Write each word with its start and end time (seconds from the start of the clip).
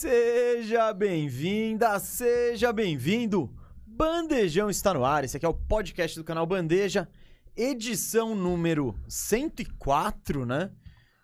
Seja 0.00 0.92
bem-vinda, 0.92 1.98
seja 1.98 2.72
bem-vindo. 2.72 3.52
Bandejão 3.84 4.70
está 4.70 4.94
no 4.94 5.04
ar. 5.04 5.24
Esse 5.24 5.36
aqui 5.36 5.44
é 5.44 5.48
o 5.48 5.52
podcast 5.52 6.16
do 6.16 6.22
canal 6.22 6.46
Bandeja, 6.46 7.08
edição 7.56 8.32
número 8.32 8.94
104, 9.08 10.46
né? 10.46 10.70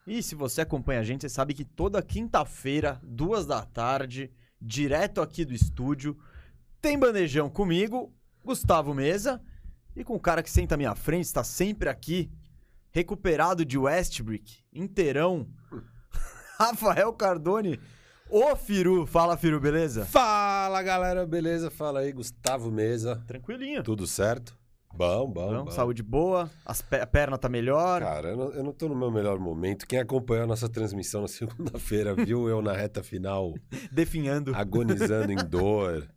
E 0.04 0.20
se 0.24 0.34
você 0.34 0.62
acompanha 0.62 0.98
a 0.98 1.02
gente, 1.04 1.20
você 1.20 1.28
sabe 1.28 1.54
que 1.54 1.64
toda 1.64 2.02
quinta-feira, 2.02 3.00
duas 3.04 3.46
da 3.46 3.62
tarde, 3.64 4.32
direto 4.60 5.20
aqui 5.20 5.44
do 5.44 5.54
estúdio, 5.54 6.18
tem 6.82 6.98
Bandejão 6.98 7.48
comigo, 7.48 8.12
Gustavo 8.44 8.92
Mesa, 8.92 9.40
e 9.94 10.02
com 10.02 10.16
o 10.16 10.20
cara 10.20 10.42
que 10.42 10.50
senta 10.50 10.74
à 10.74 10.76
minha 10.76 10.96
frente, 10.96 11.26
está 11.26 11.44
sempre 11.44 11.88
aqui, 11.88 12.28
recuperado 12.90 13.64
de 13.64 13.78
Westbrook, 13.78 14.64
inteirão, 14.72 15.48
Rafael 16.58 17.12
Cardone. 17.12 17.78
Ô, 18.30 18.56
Firu, 18.56 19.06
fala, 19.06 19.36
Firu, 19.36 19.60
beleza? 19.60 20.06
Fala 20.06 20.82
galera, 20.82 21.26
beleza? 21.26 21.70
Fala 21.70 22.00
aí, 22.00 22.12
Gustavo 22.12 22.70
Mesa. 22.70 23.22
Tranquilinho. 23.26 23.82
Tudo 23.82 24.06
certo? 24.06 24.56
Bom, 24.96 25.28
bom, 25.28 25.64
bom. 25.64 25.70
saúde 25.72 26.04
boa, 26.04 26.48
as 26.64 26.80
pe- 26.80 27.00
a 27.00 27.06
perna 27.06 27.36
tá 27.36 27.48
melhor. 27.48 28.00
Cara, 28.00 28.28
eu 28.30 28.36
não, 28.36 28.52
eu 28.52 28.62
não 28.62 28.72
tô 28.72 28.88
no 28.88 28.94
meu 28.94 29.10
melhor 29.10 29.40
momento. 29.40 29.86
Quem 29.88 29.98
acompanhou 29.98 30.44
a 30.44 30.46
nossa 30.46 30.68
transmissão 30.68 31.22
na 31.22 31.26
segunda-feira 31.28 32.14
viu 32.14 32.48
eu 32.48 32.62
na 32.62 32.72
reta 32.72 33.02
final 33.02 33.54
definhando. 33.90 34.54
agonizando 34.54 35.32
em 35.32 35.36
dor. 35.48 36.08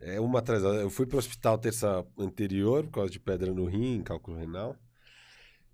É 0.00 0.18
uma 0.20 0.38
atrás 0.38 0.62
da. 0.62 0.70
Eu 0.70 0.88
fui 0.90 1.04
pro 1.06 1.18
hospital 1.18 1.58
terça 1.58 2.04
anterior 2.18 2.84
por 2.84 2.92
causa 2.92 3.10
de 3.10 3.20
pedra 3.20 3.52
no 3.52 3.66
rim, 3.66 4.02
cálculo 4.02 4.38
renal. 4.38 4.74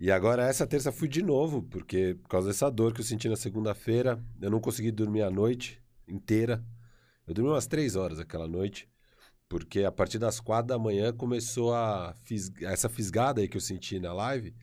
E 0.01 0.11
agora 0.11 0.49
essa 0.49 0.67
terça 0.67 0.91
fui 0.91 1.09
de 1.09 1.23
novo, 1.23 1.63
porque 1.63 2.17
por 2.23 2.29
causa 2.29 2.49
dessa 2.49 2.71
dor 2.71 2.95
que 2.95 3.01
eu 3.01 3.05
senti 3.05 3.29
na 3.29 3.37
segunda-feira, 3.37 4.19
eu 4.41 4.51
não 4.51 4.59
consegui 4.59 4.91
dormir 4.91 5.21
a 5.21 5.31
noite 5.31 5.79
inteira. 6.09 6.65
Eu 7.27 7.35
dormi 7.35 7.51
umas 7.51 7.67
três 7.67 7.97
horas 7.97 8.19
aquela 8.19 8.49
noite, 8.49 8.89
porque 9.47 9.85
a 9.85 9.93
partir 9.93 10.19
das 10.19 10.41
quatro 10.41 10.69
da 10.69 10.79
manhã 10.79 11.13
começou 11.13 11.75
a 11.75 12.15
fis- 12.25 12.51
essa 12.63 12.89
fisgada 12.89 13.43
aí 13.43 13.49
que 13.49 13.59
eu 13.59 13.61
senti 13.61 14.01
na 14.01 14.13
live. 14.15 14.55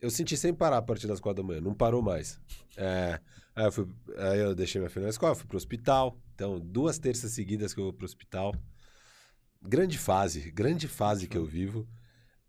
Eu 0.00 0.08
senti 0.08 0.36
sem 0.36 0.54
parar 0.54 0.76
a 0.76 0.82
partir 0.82 1.08
das 1.08 1.18
quatro 1.18 1.42
da 1.42 1.46
manhã, 1.48 1.60
não 1.60 1.74
parou 1.74 2.00
mais. 2.00 2.40
É, 2.76 3.20
aí, 3.56 3.64
eu 3.64 3.72
fui- 3.72 3.88
aí 4.18 4.38
eu 4.38 4.54
deixei 4.54 4.80
minha 4.80 4.88
filha 4.88 5.02
na 5.02 5.10
escola, 5.10 5.34
fui 5.34 5.48
pro 5.48 5.56
hospital. 5.56 6.16
Então, 6.36 6.60
duas 6.60 6.96
terças 7.00 7.32
seguidas 7.32 7.74
que 7.74 7.80
eu 7.80 7.84
vou 7.86 7.92
pro 7.92 8.04
hospital. 8.06 8.54
Grande 9.60 9.98
fase, 9.98 10.48
grande 10.52 10.86
fase 10.86 11.26
que 11.26 11.36
eu 11.36 11.44
vivo. 11.44 11.88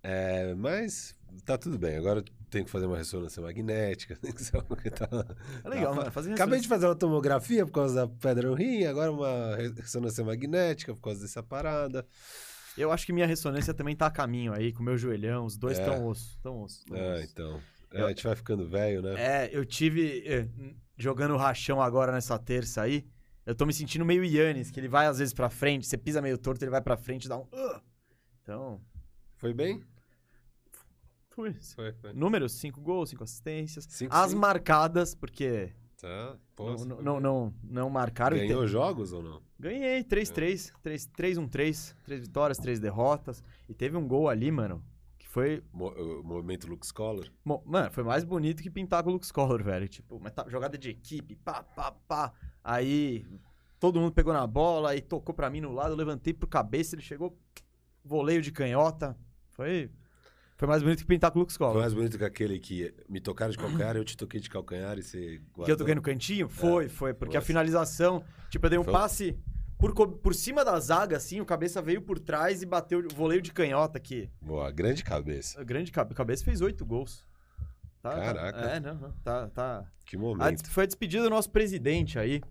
É, 0.04 0.54
mas 0.54 1.16
tá 1.46 1.58
tudo 1.58 1.78
bem. 1.78 1.96
Agora 1.98 2.20
eu 2.20 2.26
tenho 2.50 2.66
que 2.66 2.72
fazer 2.72 2.86
uma 2.86 2.98
ressonância 2.98 3.42
magnética. 3.42 4.16
tem 4.22 4.32
que 4.32 4.44
ser 4.44 4.62
que 4.82 4.90
tá- 4.90 5.08
É 5.64 5.70
legal, 5.70 5.92
tá- 5.94 6.00
mano. 6.00 6.12
Fazer 6.12 6.34
Acabei 6.34 6.60
de 6.60 6.68
fazer 6.68 6.86
uma 6.88 6.96
tomografia 6.96 7.66
por 7.66 7.72
causa 7.72 7.96
da 7.96 8.08
pedra 8.08 8.48
no 8.50 8.56
rim, 8.56 8.84
agora 8.86 9.12
uma 9.12 9.56
re- 9.56 9.74
ressonância 9.78 10.24
magnética 10.24 10.94
por 10.94 11.02
causa 11.02 11.22
dessa 11.22 11.42
parada. 11.44 12.06
Eu 12.78 12.92
acho 12.92 13.06
que 13.06 13.12
minha 13.14 13.28
ressonância 13.28 13.74
também 13.74 13.96
tá 13.96 14.06
a 14.06 14.12
caminho 14.12 14.54
aí, 14.54 14.72
com 14.72 14.82
o 14.82 14.86
meu 14.86 14.98
joelhão. 14.98 15.46
Os 15.46 15.58
dois 15.58 15.78
É. 15.80 15.84
tão 15.86 16.06
osso. 16.06 16.40
Tão 16.42 16.62
osso. 16.62 16.86
tão 16.86 16.96
É, 16.98 17.16
osso. 17.16 17.24
então. 17.32 17.62
É, 17.92 18.02
Eu- 18.02 18.06
a 18.06 18.10
gente 18.10 18.24
vai 18.24 18.36
ficando 18.36 18.70
velho, 18.70 19.02
né? 19.02 19.16
É, 19.18 19.50
eu 19.52 19.66
tive. 19.66 20.24
é, 20.28 20.48
jogando 20.98 21.36
rachão 21.36 21.82
agora 21.82 22.12
nessa 22.12 22.38
terça 22.40 22.82
aí. 22.84 23.06
Eu 23.46 23.56
tô 23.56 23.66
me 23.66 23.74
sentindo 23.74 24.06
meio 24.06 24.24
Yannis, 24.24 24.70
que 24.70 24.80
ele 24.80 24.88
vai 24.88 25.08
às 25.08 25.18
vezes 25.18 25.34
pra 25.34 25.50
frente, 25.50 25.88
você 25.88 25.98
pisa 25.98 26.22
meio 26.22 26.38
torto, 26.38 26.64
ele 26.64 26.70
vai 26.72 26.82
pra 26.82 26.96
frente 26.96 27.26
e 27.26 27.30
dá 27.30 27.38
um. 27.38 27.48
Então. 28.44 28.80
Foi 29.38 29.54
bem? 29.54 29.82
Foi. 31.40 31.54
Foi, 31.76 31.94
foi. 31.94 32.14
Números: 32.14 32.52
5 32.54 32.82
gols, 32.82 33.10
5 33.10 33.24
assistências. 33.24 33.86
Cinco, 33.90 34.14
As 34.16 34.30
cinco. 34.32 34.42
marcadas, 34.42 35.16
porque 35.16 35.74
Tá. 36.02 36.38
Pô, 36.56 36.66
não, 36.66 36.72
não, 36.86 36.96
foi 36.96 37.04
não, 37.04 37.20
não, 37.20 37.54
não 37.64 37.90
marcaram. 37.90 38.38
e 38.38 38.48
Ganhou 38.48 38.64
te- 38.66 38.72
jogos 38.72 39.12
ou 39.12 39.22
não? 39.22 39.42
Ganhei, 39.60 40.02
3-3. 40.04 40.72
3-1-3. 40.82 41.94
3 42.06 42.22
vitórias, 42.22 42.58
3 42.58 42.80
derrotas. 42.80 43.44
E 43.68 43.74
teve 43.74 43.98
um 43.98 44.08
gol 44.08 44.30
ali, 44.30 44.50
mano, 44.50 44.82
que 45.18 45.28
foi. 45.28 45.62
Mo- 45.74 45.94
movimento 46.24 46.68
Lux 46.68 46.92
Collar? 46.92 47.28
Mo- 47.44 47.62
Mano, 47.66 47.92
foi 47.92 48.04
mais 48.04 48.24
bonito 48.24 48.64
que 48.64 48.70
pintar 48.70 49.04
com 49.04 49.10
o 49.10 49.14
Lux 49.14 49.32
Color, 49.32 49.62
velho. 49.64 49.88
Tipo, 49.90 50.20
tá- 50.32 50.46
jogada 50.48 50.78
de 50.78 50.90
equipe, 50.90 51.36
pá, 51.36 51.64
pá, 51.64 51.92
pá. 51.92 52.34
Aí 52.64 53.26
todo 53.80 54.00
mundo 54.00 54.14
pegou 54.14 54.34
na 54.34 54.48
bola, 54.48 54.92
aí 54.92 55.02
tocou 55.02 55.34
pra 55.36 55.50
mim 55.50 55.60
no 55.62 55.72
lado, 55.74 55.92
eu 55.92 55.98
levantei 55.98 56.34
pro 56.34 56.48
cabeça, 56.48 56.96
ele 56.96 57.02
chegou, 57.02 57.38
voleio 58.04 58.42
de 58.42 58.52
canhota. 58.54 59.18
Foi. 59.50 59.92
Foi 60.60 60.68
mais 60.68 60.84
bonito 60.84 61.00
que 61.00 61.06
pintar 61.06 61.32
com 61.32 61.40
o 61.40 61.42
Lux 61.42 61.56
Foi 61.56 61.66
Color. 61.68 61.80
mais 61.82 61.94
bonito 61.94 62.18
que 62.18 62.24
aquele 62.26 62.60
que 62.60 62.94
me 63.08 63.22
tocaram 63.22 63.50
de 63.50 63.58
calcanhar, 63.58 63.96
eu 63.96 64.04
te 64.04 64.18
toquei 64.18 64.42
de 64.42 64.50
calcanhar 64.50 65.00
e 65.00 65.02
você 65.02 65.38
guardou. 65.54 65.66
Que 65.66 65.72
eu 65.72 65.78
toquei 65.78 65.96
no 65.96 66.02
cantinho? 66.02 66.50
Foi, 66.50 66.90
foi. 66.90 67.14
Porque 67.14 67.38
a 67.38 67.40
Nossa. 67.40 67.48
finalização, 67.48 68.22
tipo, 68.50 68.66
eu 68.66 68.70
dei 68.70 68.78
um 68.78 68.84
Foi. 68.84 68.92
passe 68.92 69.40
por, 69.78 69.94
por 70.18 70.36
cima 70.36 70.66
da 70.66 70.78
zaga, 70.82 71.16
assim, 71.16 71.40
o 71.40 71.46
cabeça 71.46 71.82
veio 71.82 72.02
por 72.02 72.20
trás 72.20 72.62
e 72.62 72.66
bateu 72.66 73.00
o 73.00 73.16
voleio 73.16 73.42
de 73.42 73.54
canhota 73.54 73.98
aqui. 73.98 74.30
Boa, 74.42 74.70
grande 74.70 75.02
cabeça. 75.02 75.62
A 75.62 75.64
grande 75.64 75.94
cabe- 75.94 76.14
cabeça 76.14 76.44
fez 76.44 76.60
oito 76.60 76.86
gols. 76.86 77.26
Tá, 78.02 78.10
tá- 78.12 78.22
Caraca. 78.22 78.60
é, 78.60 78.80
não, 78.82 78.96
não. 78.96 79.12
Tá, 79.24 79.48
tá. 79.48 79.86
Que 80.06 80.18
A 80.18 80.20
momento. 80.20 80.62
des- 80.62 80.70
foi 80.74 80.84
a 80.84 80.88
despedida 80.88 81.24
do 81.24 81.30
nosso 81.30 81.50
presidente 81.50 82.20
aí. 82.20 82.42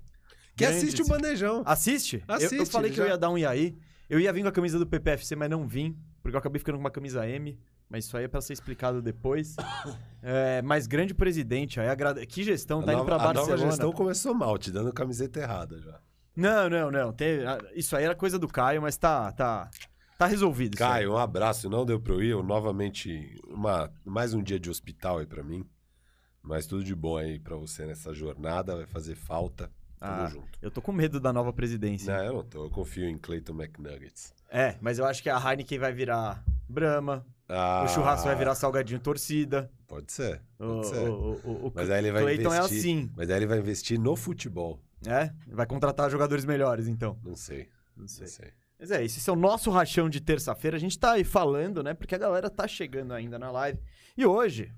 Que 0.56 0.64
Grande 0.64 0.78
assiste 0.78 1.02
o 1.02 1.06
bandejão. 1.06 1.62
Assiste? 1.66 2.24
Eu- 2.26 2.34
eu, 2.40 2.46
Assiste, 2.46 2.72
falei 2.72 2.90
que 2.90 2.98
eu 3.00 3.04
já- 3.04 3.10
ia 3.12 3.18
dar 3.18 3.28
um 3.28 3.36
e 3.36 3.44
aí. 3.44 3.76
Eu 4.08 4.18
ia 4.18 4.32
vir 4.32 4.40
com 4.42 4.48
a 4.48 4.52
camisa 4.52 4.78
do 4.78 4.86
PPFC, 4.86 5.36
mas 5.36 5.50
não 5.50 5.68
vim. 5.68 5.94
Porque 6.22 6.34
eu 6.34 6.38
acabei 6.38 6.58
ficando 6.58 6.76
com 6.76 6.80
uma 6.80 6.90
camisa 6.90 7.28
M. 7.28 7.58
Mas 7.90 8.04
isso 8.04 8.16
aí 8.16 8.24
é 8.24 8.28
pra 8.28 8.40
ser 8.40 8.52
explicado 8.52 9.00
depois. 9.02 9.56
É, 10.20 10.60
mas 10.62 10.88
grande 10.88 11.14
presidente 11.14 11.78
aí. 11.78 11.88
agrade- 11.88 12.26
Que 12.26 12.42
gestão, 12.42 12.82
tá 12.82 12.90
a 12.90 12.94
indo 12.94 13.04
nova, 13.04 13.06
pra 13.06 13.14
a 13.14 13.32
nova 13.32 13.34
Barcelona. 13.50 13.70
gestão 13.70 13.92
começou 13.92 14.34
mal, 14.34 14.58
te 14.58 14.72
dando 14.72 14.92
camiseta 14.92 15.38
errada 15.38 15.80
já. 15.80 16.00
Não, 16.34 16.68
não, 16.68 16.90
não. 16.90 17.12
Tem- 17.12 17.38
isso 17.76 17.94
aí 17.96 18.02
era 18.04 18.16
coisa 18.16 18.36
do 18.36 18.48
Caio, 18.48 18.82
mas 18.82 18.96
tá, 18.96 19.30
tá, 19.30 19.70
tá 20.18 20.26
resolvido. 20.26 20.76
Caio, 20.76 21.12
um 21.12 21.16
abraço. 21.16 21.70
Não 21.70 21.86
deu 21.86 22.00
pra 22.00 22.14
eu 22.14 22.20
ir. 22.22 22.30
Eu, 22.30 22.42
novamente, 22.42 23.32
uma, 23.46 23.92
mais 24.04 24.34
um 24.34 24.42
dia 24.42 24.58
de 24.58 24.68
hospital 24.68 25.18
aí 25.18 25.26
pra 25.26 25.44
mim. 25.44 25.64
Mas 26.42 26.66
tudo 26.66 26.82
de 26.82 26.96
bom 26.96 27.16
aí 27.16 27.38
pra 27.38 27.54
você 27.54 27.86
nessa 27.86 28.12
jornada. 28.12 28.74
Vai 28.74 28.86
fazer 28.86 29.14
falta. 29.14 29.70
Tamo 30.00 30.22
Ah, 30.22 30.26
junto. 30.26 30.58
Eu 30.60 30.70
tô 30.72 30.82
com 30.82 30.90
medo 30.90 31.20
da 31.20 31.32
nova 31.32 31.52
presidência. 31.52 32.12
Não, 32.12 32.24
eu 32.24 32.32
não 32.34 32.42
tô. 32.44 32.64
Eu 32.64 32.70
confio 32.70 33.04
em 33.08 33.16
Clayton 33.16 33.52
McNuggets. 33.54 34.34
É, 34.50 34.76
mas 34.80 34.98
eu 34.98 35.04
acho 35.04 35.22
que 35.22 35.30
a 35.30 35.38
Heineken 35.38 35.78
vai 35.78 35.92
virar 35.92 36.42
Brahma, 36.68 37.24
Ah, 37.48 37.84
o 37.84 37.88
churrasco 37.88 38.26
vai 38.26 38.36
virar 38.36 38.54
salgadinho 38.54 39.00
torcida. 39.00 39.70
Pode 39.86 40.12
ser. 40.12 40.42
O, 40.58 40.66
Pode 40.66 40.86
ser. 40.88 41.08
o, 41.08 41.40
o, 41.44 41.66
o 41.68 41.72
Mas 41.74 41.88
aí 41.90 41.98
ele 41.98 42.12
vai 42.12 42.22
Clayton 42.22 42.52
é 42.52 42.58
investir. 42.58 42.78
assim, 42.78 43.10
Mas 43.16 43.30
aí 43.30 43.36
ele 43.36 43.46
vai 43.46 43.58
investir 43.58 43.98
no 43.98 44.14
futebol. 44.16 44.82
é? 45.06 45.32
Vai 45.46 45.66
contratar 45.66 46.10
jogadores 46.10 46.44
melhores, 46.44 46.88
então. 46.88 47.18
Não 47.24 47.34
sei. 47.34 47.68
Não 47.96 48.02
Não 48.02 48.08
sei. 48.08 48.52
Mas 48.78 48.90
é, 48.90 49.02
esse 49.04 49.28
é 49.28 49.32
o 49.32 49.36
nosso 49.36 49.70
rachão 49.70 50.08
de 50.10 50.20
terça-feira. 50.20 50.76
A 50.76 50.80
gente 50.80 50.98
tá 50.98 51.12
aí 51.12 51.24
falando, 51.24 51.82
né? 51.82 51.94
Porque 51.94 52.14
a 52.14 52.18
galera 52.18 52.48
tá 52.50 52.68
chegando 52.68 53.12
ainda 53.12 53.38
na 53.38 53.50
live. 53.50 53.78
E 54.16 54.24
hoje, 54.26 54.72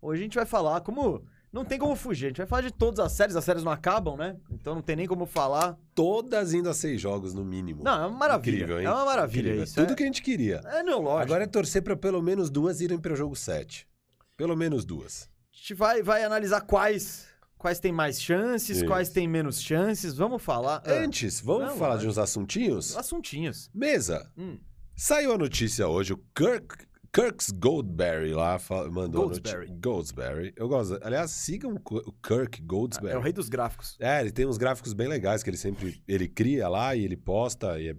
hoje 0.00 0.20
a 0.20 0.24
gente 0.24 0.34
vai 0.34 0.44
falar 0.44 0.80
como... 0.82 1.24
Não 1.52 1.64
tem 1.66 1.78
como 1.78 1.94
fugir, 1.94 2.26
a 2.26 2.28
gente 2.28 2.38
vai 2.38 2.46
falar 2.46 2.62
de 2.62 2.70
todas 2.72 2.98
as 2.98 3.12
séries. 3.12 3.36
As 3.36 3.44
séries 3.44 3.62
não 3.62 3.70
acabam, 3.70 4.16
né? 4.16 4.36
Então 4.50 4.74
não 4.74 4.80
tem 4.80 4.96
nem 4.96 5.06
como 5.06 5.26
falar. 5.26 5.78
Todas 5.94 6.54
indo 6.54 6.68
a 6.70 6.72
seis 6.74 6.98
jogos, 7.00 7.34
no 7.34 7.44
mínimo. 7.44 7.84
Não, 7.84 7.92
é 8.04 8.06
uma 8.06 8.18
maravilha. 8.18 8.54
Incrível, 8.56 8.80
hein? 8.80 8.86
É 8.86 8.90
uma 8.90 9.04
maravilha 9.04 9.40
Incrível. 9.48 9.64
isso. 9.64 9.74
Tudo 9.74 9.92
é... 9.92 9.94
que 9.96 10.02
a 10.02 10.06
gente 10.06 10.22
queria. 10.22 10.62
É, 10.64 10.82
não, 10.82 11.00
lógico. 11.02 11.24
Agora 11.24 11.44
é 11.44 11.46
torcer 11.46 11.82
pra 11.82 11.94
pelo 11.94 12.22
menos 12.22 12.48
duas 12.48 12.80
irem 12.80 12.98
pro 12.98 13.14
jogo 13.14 13.36
7. 13.36 13.86
Pelo 14.34 14.56
menos 14.56 14.84
duas. 14.86 15.28
A 15.52 15.56
gente 15.58 15.74
vai, 15.74 16.02
vai 16.02 16.24
analisar 16.24 16.62
quais, 16.62 17.26
quais 17.58 17.78
têm 17.78 17.92
mais 17.92 18.20
chances, 18.20 18.78
Isso. 18.78 18.86
quais 18.86 19.10
têm 19.10 19.28
menos 19.28 19.60
chances. 19.60 20.14
Vamos 20.14 20.42
falar. 20.42 20.82
ah, 20.86 20.92
Antes, 21.04 21.38
vamos 21.40 21.68
Não, 21.68 21.76
falar 21.76 21.98
de 21.98 22.08
uns 22.08 22.16
assuntinhos? 22.16 22.96
assuntinhos. 22.96 23.68
Mesa. 23.74 24.32
Hum, 24.38 24.58
Saiu 24.96 25.32
a 25.34 25.38
notícia 25.38 25.86
hoje, 25.86 26.12
o 26.14 26.18
Kirk, 26.34 26.76
Kirks 27.14 27.50
Goldberry 27.50 28.32
lá 28.32 28.58
mandou 28.90 29.24
Goldsberry. 29.24 29.66
Goldsberry. 29.68 30.52
Eu 30.56 30.66
gosto. 30.66 30.98
Aliás, 31.02 31.30
sigam 31.30 31.74
o 31.74 32.12
Kirk 32.12 32.62
Goldsberry. 32.62 33.14
é 33.14 33.18
o 33.18 33.20
rei 33.20 33.32
dos 33.32 33.50
gráficos. 33.50 33.96
É, 34.00 34.20
ele 34.20 34.32
tem 34.32 34.46
uns 34.46 34.56
gráficos 34.56 34.94
bem 34.94 35.08
legais 35.08 35.42
que 35.42 35.50
ele 35.50 35.58
sempre 35.58 36.02
ele 36.08 36.26
cria 36.26 36.68
lá 36.68 36.96
e 36.96 37.04
ele 37.04 37.16
posta 37.16 37.78
e 37.78 37.88
é 37.90 37.96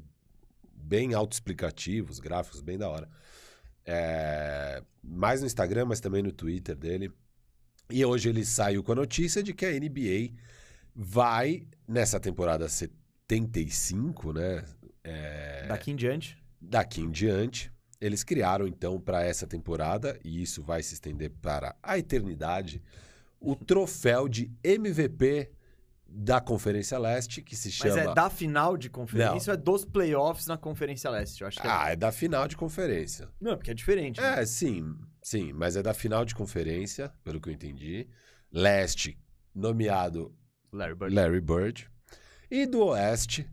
bem 0.76 1.14
autoexplicativo, 1.14 2.12
os 2.12 2.20
gráficos 2.20 2.60
bem 2.62 2.78
da 2.78 2.90
hora. 2.90 3.08
É, 3.86 4.82
mais 5.04 5.42
no 5.42 5.48
Instagram, 5.48 5.86
mas 5.86 6.00
também 6.00 6.24
no 6.24 6.32
Twitter 6.32 6.76
dele. 6.76 7.12
E 7.92 8.04
hoje 8.04 8.30
ele 8.30 8.44
saiu 8.44 8.82
com 8.84 8.94
a 8.94 8.96
notícia 8.96 9.44
de 9.44 9.54
que 9.54 9.66
a 9.66 9.72
NBA 9.72 10.34
vai, 10.96 11.68
nessa 11.88 12.20
temporada 12.20 12.68
75, 12.68 14.34
né? 14.34 14.64
é, 15.04 15.68
Daqui 15.68 15.92
em 15.92 15.96
diante. 15.96 16.38
daqui 16.62 17.02
em 17.02 17.12
diante, 17.12 17.72
eles 18.04 18.22
criaram 18.24 18.68
então 18.68 19.00
para 19.00 19.24
essa 19.24 19.48
temporada, 19.48 20.20
e 20.26 20.42
isso 20.42 20.62
vai 20.62 20.84
se 20.84 20.94
estender 20.94 21.32
para 21.42 21.74
a 21.82 21.98
eternidade, 21.98 22.84
o 23.40 23.56
troféu 23.56 24.28
de 24.28 24.52
MVP 24.62 25.52
da 26.06 26.42
Conferência 26.42 27.00
Leste, 27.00 27.42
que 27.42 27.56
se 27.56 27.70
Mas 27.70 27.76
chama. 27.76 28.12
é 28.12 28.14
da 28.14 28.30
final 28.30 28.76
de 28.76 28.90
conferência 28.90 29.52
ou 29.52 29.58
é 29.58 29.58
dos 29.58 29.86
playoffs 29.86 30.46
na 30.48 30.58
Conferência 30.58 31.10
Leste? 31.10 31.42
Eu 31.42 31.48
acho 31.48 31.62
que 31.62 31.66
é... 31.66 31.72
Ah, 31.72 31.92
é 31.92 31.96
da 31.96 32.12
final 32.12 32.48
de 32.48 32.58
conferência. 32.58 33.30
Não, 33.40 33.56
porque 33.56 33.72
é 33.72 33.74
diferente. 33.74 34.20
né? 34.22 34.42
É, 34.42 34.46
sim, 34.46 34.96
sim, 35.22 35.54
mas 35.54 35.76
é 35.76 35.82
da 35.82 35.94
final 35.94 36.24
de 36.26 36.36
conferência, 36.36 37.12
pelo 37.24 37.40
que 37.40 37.50
eu 37.50 37.54
entendi. 37.54 38.08
Leste, 38.52 39.18
nomeado 39.56 40.36
Larry 40.72 40.96
Bird. 40.96 41.16
Larry 41.16 41.42
Bird. 41.42 41.90
E 42.52 42.68
do 42.68 42.86
Oeste, 42.86 43.50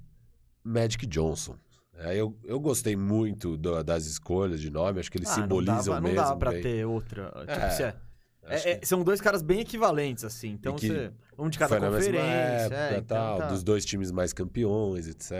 Magic 0.62 1.06
Johnson. 1.06 1.56
É, 2.02 2.16
eu, 2.16 2.34
eu 2.44 2.58
gostei 2.58 2.96
muito 2.96 3.56
do- 3.58 3.82
das 3.84 4.06
escolhas 4.06 4.60
de 4.60 4.70
nome, 4.70 5.00
acho 5.00 5.10
que 5.10 5.18
eles 5.18 5.28
Ah, 5.28 5.34
simbolizam 5.34 5.76
não 5.76 5.84
dava, 5.84 6.00
mesmo. 6.00 6.16
Não 6.16 6.22
dava 6.24 6.36
pra 6.38 6.50
bem. 6.52 6.62
ter 6.62 6.86
outra. 6.86 7.26
Tipo, 7.40 7.50
É, 7.52 7.70
se 7.70 7.82
é- 7.82 7.96
Acho 8.42 8.68
é- 8.68 8.70
é- 8.72 8.80
são 8.84 9.04
dois 9.04 9.20
caras 9.20 9.42
bem 9.42 9.60
equivalentes, 9.60 10.24
assim. 10.24 10.48
Então, 10.52 10.74
que 10.74 10.88
você, 10.88 11.12
um 11.38 11.50
de 11.50 11.58
cada 11.58 11.68
foi 11.68 11.78
na 11.78 11.90
mesma 11.90 12.12
conferência. 12.12 12.30
época 12.74 12.76
é, 12.76 12.90
então 12.98 13.04
tal, 13.04 13.38
tá. 13.38 13.46
dos 13.48 13.62
dois 13.62 13.84
times 13.84 14.10
mais 14.10 14.32
campeões, 14.32 15.06
etc. 15.06 15.30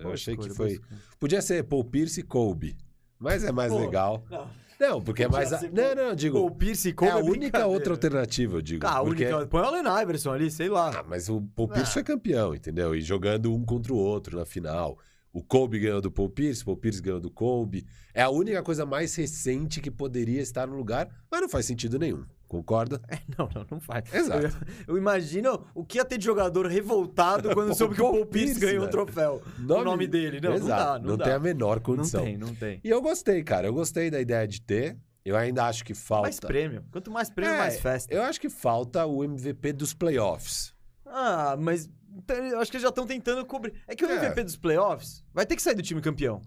Uma 0.00 0.10
eu 0.10 0.12
achei 0.14 0.32
escolha, 0.32 0.48
que 0.50 0.56
boa 0.56 0.68
foi. 0.68 0.72
escolha. 0.72 1.00
Podia 1.20 1.42
ser 1.42 1.62
Paul 1.64 1.84
Pierce 1.84 2.20
e 2.20 2.22
Kobe. 2.22 2.76
Mas 3.18 3.44
é 3.44 3.52
mais 3.52 3.70
Pô, 3.70 3.78
legal. 3.78 4.24
Não, 4.30 4.48
Não, 4.80 5.02
porque 5.02 5.24
é 5.24 5.26
podia 5.26 5.38
mais. 5.40 5.52
a- 5.52 5.58
ser 5.58 5.70
Não, 5.72 5.82
Paul- 5.84 5.94
não, 5.96 6.02
eu 6.04 6.14
digo. 6.16 6.38
o 6.38 6.50
Pierce 6.50 6.88
e 6.88 6.92
Kobe 6.94 7.10
é 7.10 7.12
a 7.12 7.16
única 7.18 7.32
brincadeira. 7.38 7.66
outra 7.68 7.92
alternativa, 7.92 8.56
eu 8.56 8.62
digo. 8.62 8.86
Ah, 8.86 8.98
a 8.98 9.04
porque... 9.04 9.26
única. 9.26 9.46
Põe 9.46 9.60
o 9.60 9.64
Allen 9.64 10.02
Iverson 10.02 10.32
ali, 10.32 10.50
sei 10.50 10.68
lá. 10.70 11.00
Ah, 11.00 11.04
mas 11.06 11.28
o 11.28 11.42
Paul 11.54 11.68
Pierce 11.68 11.90
Ah. 11.90 11.94
foi 11.94 12.02
campeão, 12.02 12.54
entendeu? 12.54 12.94
E 12.94 13.00
jogando 13.02 13.52
um 13.54 13.62
contra 13.64 13.92
o 13.92 13.96
outro 13.96 14.38
na 14.38 14.46
final. 14.46 14.98
O 15.32 15.42
Kobe 15.42 15.78
ganhou 15.78 16.00
do 16.00 16.10
Paul 16.10 16.30
Pierce, 16.30 16.62
o 16.62 16.66
Paul 16.66 16.76
Pierce 16.78 17.02
ganhou 17.02 17.20
do 17.20 17.30
Kobe. 17.30 17.86
É 18.14 18.22
a 18.22 18.30
única 18.30 18.62
coisa 18.62 18.84
mais 18.86 19.14
recente 19.14 19.80
que 19.80 19.90
poderia 19.90 20.40
estar 20.40 20.66
no 20.66 20.76
lugar, 20.76 21.08
mas 21.30 21.40
não 21.40 21.48
faz 21.48 21.66
sentido 21.66 21.98
nenhum. 21.98 22.24
Concorda? 22.48 23.00
Não, 23.38 23.46
não, 23.54 23.66
não 23.72 23.78
faz. 23.80 24.12
Exato. 24.12 24.46
Eu, 24.46 24.94
eu 24.94 24.96
imagino 24.98 25.66
o 25.74 25.84
que 25.84 25.98
ia 25.98 26.04
ter 26.04 26.16
de 26.16 26.24
jogador 26.24 26.66
revoltado 26.66 27.50
quando 27.52 27.74
soube 27.76 27.94
que 27.94 28.00
o 28.00 28.10
Paul 28.10 28.24
Pierce 28.26 28.54
Pierce, 28.54 28.60
ganhou 28.60 28.78
o 28.78 28.86
velho. 28.86 28.90
troféu. 28.90 29.42
O 29.58 29.84
nome 29.84 30.06
dele. 30.06 30.40
Não, 30.40 30.54
Exato. 30.54 30.68
não 30.94 31.00
dá, 31.02 31.08
não, 31.10 31.16
dá. 31.18 31.24
tem 31.26 31.34
a 31.34 31.38
menor 31.38 31.76
Não 31.76 31.82
condição. 31.82 32.24
tem, 32.24 32.38
não 32.38 32.54
tem. 32.54 32.80
E 32.82 32.88
eu 32.88 33.02
gostei, 33.02 33.44
cara. 33.44 33.66
Eu 33.68 33.74
gostei 33.74 34.10
da 34.10 34.18
ideia 34.18 34.48
de 34.48 34.62
ter. 34.62 34.96
Eu 35.24 35.36
ainda 35.36 35.66
acho 35.66 35.84
que 35.84 35.92
falta. 35.92 36.22
Mais 36.22 36.40
prêmio. 36.40 36.82
Quanto 36.90 37.10
mais 37.10 37.28
prêmio, 37.28 37.54
É, 37.54 37.58
mais 37.58 37.78
festa. 37.78 38.12
Eu 38.14 38.22
acho 38.22 38.40
que 38.40 38.48
falta 38.48 39.04
o 39.04 39.22
MVP 39.22 39.74
dos 39.74 39.92
playoffs. 39.92 40.74
Ah, 41.04 41.54
mas 41.58 41.88
então, 42.18 42.36
eu 42.36 42.60
acho 42.60 42.70
que 42.70 42.76
eles 42.76 42.82
já 42.82 42.88
estão 42.88 43.06
tentando 43.06 43.44
cobrir. 43.46 43.80
É 43.86 43.94
que 43.94 44.04
o 44.04 44.10
É. 44.10 44.16
MVP 44.16 44.42
dos 44.44 44.56
playoffs 44.56 45.24
vai 45.32 45.46
ter 45.46 45.54
que 45.54 45.62
sair 45.62 45.74
do 45.74 45.82
time 45.82 46.00
campeão. 46.00 46.42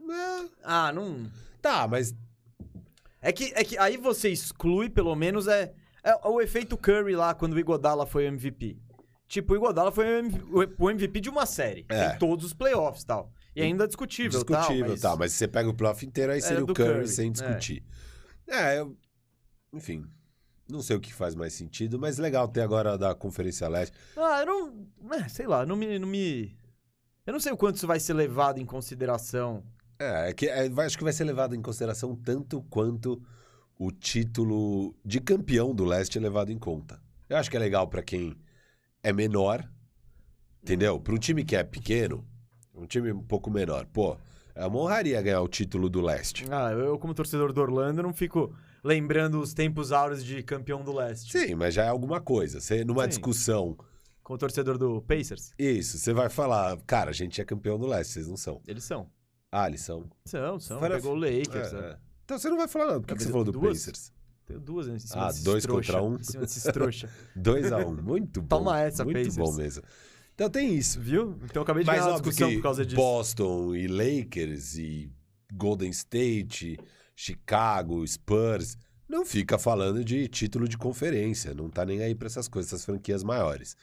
É, 0.00 0.48
Ah, 0.64 0.92
não. 0.92 1.30
Tá, 1.62 1.86
mas 1.86 2.14
É 3.22 3.32
que, 3.32 3.52
é 3.54 3.64
que 3.64 3.78
aí 3.78 3.96
você 3.96 4.28
exclui, 4.28 4.88
pelo 4.88 5.14
menos, 5.16 5.48
é, 5.48 5.72
é 6.04 6.14
o 6.28 6.40
efeito 6.40 6.76
Curry 6.76 7.16
lá, 7.16 7.34
quando 7.34 7.54
o 7.54 7.58
Igodala 7.58 8.06
foi 8.06 8.24
o 8.24 8.28
MVP. 8.28 8.78
Tipo, 9.26 9.54
o 9.54 9.56
Igodala 9.56 9.90
foi 9.90 10.06
o 10.06 10.18
MV 10.18 10.74
o 10.78 10.90
MVP 10.90 11.20
de 11.20 11.28
uma 11.28 11.46
série. 11.46 11.84
É. 11.88 12.10
Tem 12.10 12.18
todos 12.18 12.44
os 12.44 12.52
playoffs 12.52 13.02
e 13.02 13.06
tal. 13.06 13.32
E 13.54 13.62
ainda 13.62 13.84
é 13.84 13.86
discutível, 13.86 14.30
discutível, 14.30 14.80
tal, 14.84 14.88
mas... 14.90 15.00
tá. 15.00 15.16
Mas 15.16 15.32
se 15.32 15.38
você 15.38 15.48
pega 15.48 15.68
o 15.68 15.74
playoff 15.74 16.04
inteiro, 16.06 16.32
aí 16.32 16.40
seria 16.40 16.58
É, 16.58 16.62
o 16.62 16.66
Curry, 16.66 16.92
Curry, 16.92 17.08
sem 17.08 17.28
é. 17.28 17.32
discutir. 17.32 17.84
É, 18.46 18.78
eu... 18.78 18.96
enfim. 19.72 20.04
Não 20.68 20.82
sei 20.82 20.96
o 20.96 21.00
que 21.00 21.14
faz 21.14 21.34
mais 21.34 21.52
sentido, 21.54 21.98
mas 21.98 22.18
legal 22.18 22.48
ter 22.48 22.60
agora 22.60 22.98
da 22.98 23.14
Conferência 23.14 23.68
Leste. 23.68 23.96
Ah, 24.16 24.40
eu 24.40 24.46
não... 24.46 25.14
é, 25.14 25.28
sei 25.28 25.46
lá, 25.46 25.64
não 25.64 25.76
me, 25.76 25.98
não 25.98 26.08
me... 26.08 26.56
Eu 27.24 27.32
não 27.32 27.40
sei 27.40 27.52
o 27.52 27.56
quanto 27.56 27.76
isso 27.76 27.86
vai 27.86 28.00
ser 28.00 28.14
levado 28.14 28.58
em 28.58 28.66
consideração. 28.66 29.62
É, 29.98 30.30
é 30.30 30.32
que 30.32 30.46
é, 30.46 30.68
acho 30.84 30.98
que 30.98 31.04
vai 31.04 31.12
ser 31.12 31.24
levado 31.24 31.54
em 31.54 31.62
consideração 31.62 32.14
tanto 32.14 32.62
quanto 32.64 33.22
o 33.78 33.90
título 33.90 34.94
de 35.04 35.20
campeão 35.20 35.74
do 35.74 35.84
Leste 35.84 36.18
é 36.18 36.20
levado 36.20 36.50
em 36.50 36.58
conta. 36.58 37.00
Eu 37.28 37.36
acho 37.36 37.50
que 37.50 37.56
é 37.56 37.60
legal 37.60 37.86
pra 37.88 38.02
quem 38.02 38.36
é 39.02 39.12
menor, 39.12 39.68
entendeu? 40.62 40.98
Para 41.00 41.14
um 41.14 41.18
time 41.18 41.44
que 41.44 41.56
é 41.56 41.62
pequeno, 41.62 42.26
um 42.74 42.86
time 42.86 43.12
um 43.12 43.22
pouco 43.22 43.50
menor, 43.50 43.86
pô, 43.86 44.16
é 44.54 44.66
uma 44.66 44.78
honraria 44.78 45.20
ganhar 45.20 45.40
o 45.42 45.48
título 45.48 45.88
do 45.88 46.00
Leste. 46.00 46.46
Ah, 46.50 46.72
eu 46.72 46.98
como 46.98 47.14
torcedor 47.14 47.52
do 47.52 47.60
Orlando 47.60 48.02
não 48.02 48.12
fico 48.12 48.54
lembrando 48.86 49.40
os 49.40 49.52
tempos 49.52 49.92
áureos 49.92 50.24
de 50.24 50.42
campeão 50.42 50.82
do 50.84 50.92
leste. 50.94 51.32
Sim, 51.36 51.54
mas 51.54 51.74
já 51.74 51.84
é 51.84 51.88
alguma 51.88 52.20
coisa. 52.20 52.60
Você 52.60 52.84
numa 52.84 53.02
Sim. 53.04 53.08
discussão, 53.10 53.76
Como 54.22 54.38
torcedor 54.38 54.78
do 54.78 55.02
Pacers, 55.02 55.50
isso, 55.58 55.98
você 55.98 56.12
vai 56.12 56.28
falar, 56.28 56.76
cara, 56.86 57.10
a 57.10 57.12
gente 57.12 57.40
é 57.40 57.44
campeão 57.44 57.78
do 57.78 57.86
Leste, 57.86 58.12
vocês 58.14 58.28
não 58.28 58.36
são. 58.36 58.60
eles 58.66 58.84
são. 58.84 59.08
Ah, 59.52 59.68
eles 59.68 59.80
são. 59.82 60.08
São, 60.24 60.58
são. 60.58 60.80
Fala- 60.80 60.96
Pegou 60.96 61.12
o 61.12 61.16
Lakers. 61.16 61.72
É, 61.72 61.76
é. 61.76 61.80
é. 61.92 61.98
Então 62.24 62.38
você 62.38 62.48
não 62.50 62.56
vai 62.56 62.66
falar 62.68 62.86
nada. 62.86 63.00
Por 63.00 63.06
que, 63.08 63.14
que 63.14 63.22
você 63.22 63.28
falou 63.30 63.44
do 63.44 63.52
duas? 63.52 63.78
Pacers? 63.78 64.12
Tenho 64.46 64.60
duas 64.60 64.86
em 64.88 64.98
cima 64.98 65.28
Ah, 65.28 65.32
dois 65.42 65.62
trouxa, 65.64 65.92
contra 65.92 66.02
um? 66.02 66.16
Em 66.16 66.22
cima 66.22 66.42
desses 66.44 66.62
trouxa. 66.64 67.08
2x1. 67.36 67.86
Um. 67.86 68.02
Muito 68.02 68.40
bom. 68.42 68.48
Toma 68.58 68.80
essa, 68.80 69.04
Muito 69.04 69.16
Pacers. 69.16 69.36
bom 69.36 69.52
mesmo. 69.54 69.82
Então 70.34 70.50
tem 70.50 70.74
isso. 70.74 71.00
Viu? 71.00 71.36
Então 71.44 71.60
eu 71.60 71.62
acabei 71.62 71.82
de 71.82 71.86
Mas 71.86 71.98
ganhar 72.00 72.10
uma 72.10 72.20
discussão 72.20 72.52
por 72.54 72.62
causa 72.62 72.84
disso. 72.84 72.96
Boston 72.96 73.74
e 73.74 73.86
Lakers 73.86 74.76
e 74.76 75.10
Golden 75.52 75.90
State, 75.90 76.76
Chicago, 77.16 78.06
Spurs, 78.06 78.76
não 79.08 79.24
fica 79.24 79.58
falando 79.58 80.04
de 80.04 80.28
título 80.28 80.68
de 80.68 80.76
conferência, 80.76 81.54
não 81.54 81.70
tá 81.70 81.84
nem 81.84 82.02
aí 82.02 82.14
pra 82.14 82.26
essas 82.26 82.46
coisas, 82.46 82.70
essas 82.72 82.84
franquias 82.84 83.24
maiores. 83.24 83.74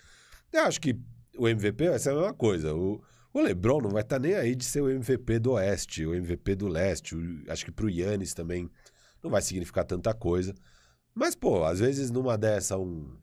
Eu 0.51 0.61
acho 0.63 0.79
que 0.79 0.95
o 1.37 1.47
MVP 1.47 1.89
vai 1.89 1.97
ser 1.99 2.11
a 2.11 2.13
mesma 2.15 2.33
coisa. 2.33 2.75
O, 2.75 3.01
o 3.33 3.41
LeBron 3.41 3.81
não 3.81 3.89
vai 3.89 4.03
estar 4.03 4.19
nem 4.19 4.35
aí 4.35 4.55
de 4.55 4.63
ser 4.63 4.81
o 4.81 4.89
MVP 4.89 5.39
do 5.39 5.53
Oeste, 5.53 6.05
o 6.05 6.13
MVP 6.13 6.55
do 6.55 6.67
Leste. 6.67 7.15
O- 7.15 7.43
acho 7.51 7.65
que 7.65 7.71
pro 7.71 7.89
Yannis 7.89 8.33
também 8.35 8.69
não 9.23 9.31
vai 9.31 9.41
significar 9.41 9.83
tanta 9.85 10.13
coisa. 10.13 10.53
Mas, 11.15 11.33
pô, 11.35 11.63
às 11.63 11.79
vezes 11.79 12.11
numa 12.11 12.37
dessa 12.37 12.77
um. 12.77 13.17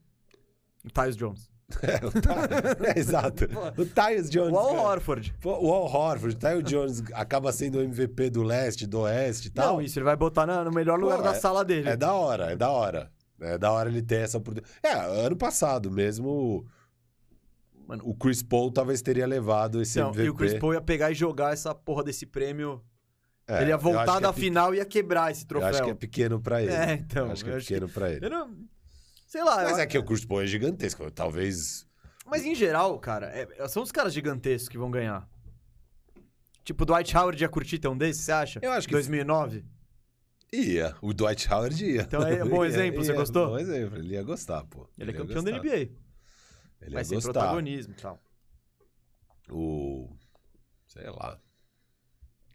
Tyus 0.93 1.15
Jones. 1.15 1.50
É, 1.81 2.05
o 2.05 2.11
Ty- 2.11 2.87
é, 2.95 2.97
exato. 2.99 3.45
O 3.77 3.85
Tyus 3.85 4.29
Jones. 4.29 4.53
O 4.53 4.57
Al. 4.57 4.75
Horford. 4.75 5.33
Pô, 5.41 5.51
O 5.59 5.73
Al 5.73 5.85
Horford, 5.85 6.35
Tyus 6.37 6.63
Jones 6.63 7.03
acaba 7.13 7.51
sendo 7.51 7.79
o 7.79 7.81
MVP 7.81 8.29
do 8.29 8.43
leste, 8.43 8.85
do 8.87 9.01
oeste 9.01 9.47
e 9.47 9.51
tal. 9.51 9.73
Não, 9.75 9.81
isso 9.81 9.97
ele 9.99 10.05
vai 10.05 10.15
botar 10.15 10.45
na- 10.45 10.63
no 10.63 10.71
melhor 10.71 10.99
Pô, 10.99 11.05
lugar 11.05 11.21
da 11.21 11.31
é- 11.31 11.39
sala 11.39 11.63
dele. 11.65 11.89
É 11.89 11.95
da 11.97 12.13
hora, 12.13 12.51
é 12.51 12.55
da 12.55 12.69
hora. 12.69 13.11
É 13.39 13.57
da 13.57 13.71
hora 13.71 13.89
ele 13.89 14.01
ter 14.01 14.21
essa 14.21 14.37
oportunidade. 14.37 14.73
É, 14.83 14.93
ano 15.25 15.35
passado 15.35 15.89
mesmo, 15.89 16.65
Mano, 17.87 18.03
o 18.05 18.13
Chris 18.15 18.41
Paul 18.41 18.71
talvez 18.71 19.01
teria 19.01 19.25
levado 19.27 19.81
esse 19.81 19.99
Não, 19.99 20.09
MVP. 20.09 20.25
e 20.25 20.29
o 20.29 20.33
Chris 20.35 20.53
Paul 20.53 20.73
ia 20.73 20.81
pegar 20.81 21.11
e 21.11 21.15
jogar 21.15 21.51
essa 21.51 21.73
porra 21.75 22.03
desse 22.03 22.25
prêmio. 22.25 22.81
É, 23.47 23.57
ele 23.61 23.71
ia 23.71 23.73
eu 23.73 23.79
voltar 23.79 24.17
é 24.17 24.21
da 24.21 24.31
pe- 24.31 24.39
final 24.39 24.73
e 24.73 24.77
ia 24.77 24.85
quebrar 24.85 25.29
esse 25.31 25.43
Eu 25.43 25.47
troféu. 25.47 25.69
acho 25.69 25.83
que 25.83 25.89
é 25.89 25.93
pequeno 25.93 26.39
pra 26.39 26.61
ele. 26.61 26.71
É, 26.71 26.93
então, 26.93 27.25
Eu 27.25 27.31
acho 27.33 27.43
que 27.43 27.49
eu 27.49 27.53
é 27.53 27.57
acho 27.57 27.67
que- 27.67 27.73
pequeno 27.73 27.89
pra 27.91 28.09
ele. 28.11 28.25
Eu 28.25 28.29
não... 28.29 28.49
Sei 29.31 29.41
lá. 29.41 29.63
Mas 29.63 29.77
eu- 29.77 29.83
é 29.83 29.87
que 29.87 29.97
o 29.97 30.03
Chris 30.03 30.25
Paul 30.25 30.41
é 30.41 30.45
gigantesco. 30.45 31.09
Talvez... 31.09 31.87
Mas 32.25 32.43
em 32.45 32.53
geral, 32.53 32.99
cara, 32.99 33.27
é- 33.27 33.65
são 33.69 33.81
os 33.81 33.89
caras 33.91 34.13
gigantescos 34.13 34.67
que 34.67 34.77
vão 34.77 34.91
ganhar. 34.91 35.25
Tipo, 36.65 36.83
o 36.83 36.85
Dwight 36.85 37.15
Howard 37.15 37.41
ia 37.41 37.47
curtir 37.47 37.79
ter 37.79 37.87
um 37.87 37.97
desses, 37.97 38.23
você 38.25 38.31
acha? 38.33 38.59
Eu 38.61 38.71
acho 38.73 38.87
que- 38.87 38.93
2009? 38.93 39.63
Ia. 40.53 40.97
O 41.01 41.13
Dwight 41.13 41.49
Howard 41.51 41.85
ia. 41.85 42.01
Então 42.01 42.21
é 42.27 42.43
um 42.43 42.49
bom 42.49 42.65
Ia, 42.65 42.69
exemplo, 42.71 43.01
você 43.05 43.11
ia, 43.11 43.17
gostou? 43.17 43.47
Bom 43.51 43.57
exemplo. 43.57 43.97
Ele 43.99 44.13
ia 44.15 44.23
gostar, 44.23 44.65
pô. 44.65 44.85
Ele 44.97 45.11
é 45.11 45.13
ia 45.13 45.17
campeão 45.19 45.41
da. 45.43 45.51
NBA. 45.51 45.75
Ele 45.75 45.91
Vai 46.91 47.01
ia 47.01 47.05
ser 47.05 47.15
gostar. 47.15 47.31
protagonismo 47.31 47.93
e 47.93 48.01
tal. 48.01 48.21
o. 49.49 50.13
Sei 50.87 51.09
lá. 51.09 51.39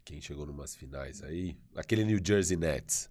Quem 0.05 0.21
chegou 0.21 0.45
numas 0.45 0.75
finais 0.75 1.23
aí? 1.23 1.57
Aquele 1.75 2.05
New 2.05 2.19
Jersey 2.23 2.55
Nets. 2.55 3.09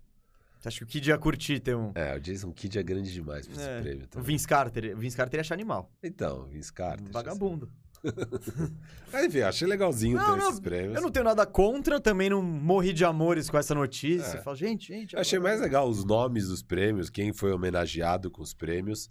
Você 0.67 0.69
acha 0.69 0.79
que 0.79 0.85
o 0.85 0.87
Kid 0.89 1.09
ia 1.11 1.17
curtir 1.19 1.61
ter 1.61 1.77
um. 1.77 1.93
É, 1.95 2.17
o 2.17 2.21
Jason 2.21 2.53
Kidd 2.53 2.77
é 2.79 2.83
grande 2.83 3.13
demais 3.13 3.47
pra 3.47 3.57
esse 3.57 3.69
É, 3.69 3.81
prêmio 3.81 4.05
o 4.05 4.09
também. 4.09 4.27
Vince 4.27 4.49
Carter. 4.49 4.97
O 4.97 4.99
Vince 4.99 5.17
Carter 5.17 5.39
ia 5.39 5.41
achar 5.43 5.55
animal. 5.55 5.93
Então, 6.03 6.47
Vince 6.49 6.73
Carter. 6.73 7.07
Um 7.09 7.13
vagabundo. 7.13 7.71
Mas, 9.13 9.25
enfim, 9.27 9.41
achei 9.41 9.67
legalzinho 9.67 10.17
Não, 10.17 10.33
ter 10.35 10.39
não, 10.41 10.49
esses 10.49 10.61
prêmios. 10.61 10.95
Eu 10.97 11.03
não 11.03 11.11
tenho 11.11 11.25
nada 11.25 11.47
contra, 11.47 12.01
também 12.01 12.31
não 12.31 12.43
morri 12.43 12.93
de 12.93 13.05
amores 13.05 13.49
com 13.49 13.57
essa 13.59 13.75
notícia. 13.75 14.39
É. 14.39 14.43
Fala, 14.43 14.57
gente, 14.57 14.89
gente. 14.89 15.17
Achei 15.17 15.39
agora- 15.39 15.53
mais 15.53 15.63
legal 15.63 15.89
os 15.89 16.05
nomes 16.05 16.49
dos 16.49 16.63
prêmios, 16.63 17.09
quem 17.11 17.33
foi 17.33 17.53
homenageado 17.53 18.31
com 18.31 18.43
os 18.43 18.53
prêmios, 18.55 19.09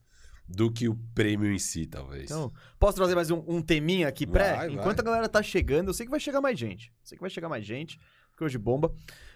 do 0.47 0.71
que 0.71 0.87
o 0.89 0.95
prêmio 1.13 1.51
em 1.51 1.57
si, 1.59 1.87
talvez. 1.87 2.25
Então, 2.25 2.51
posso 2.77 2.95
trazer 2.97 3.15
mais 3.15 3.31
um, 3.31 3.43
um 3.47 3.61
teminha 3.61 4.07
aqui 4.07 4.27
pré? 4.27 4.55
Vai, 4.55 4.69
Enquanto 4.71 4.97
vai. 4.97 5.01
a 5.01 5.05
galera 5.05 5.29
tá 5.29 5.41
chegando, 5.41 5.87
eu 5.89 5.93
sei 5.93 6.05
que 6.05 6.11
vai 6.11 6.19
chegar 6.19 6.41
mais 6.41 6.57
gente. 6.59 6.87
Eu 6.89 7.05
sei 7.05 7.17
que 7.17 7.21
vai 7.21 7.29
chegar 7.29 7.49
mais 7.49 7.65
gente, 7.65 7.97
porque 8.29 8.43
hoje 8.43 8.57
bomba. 8.57 8.93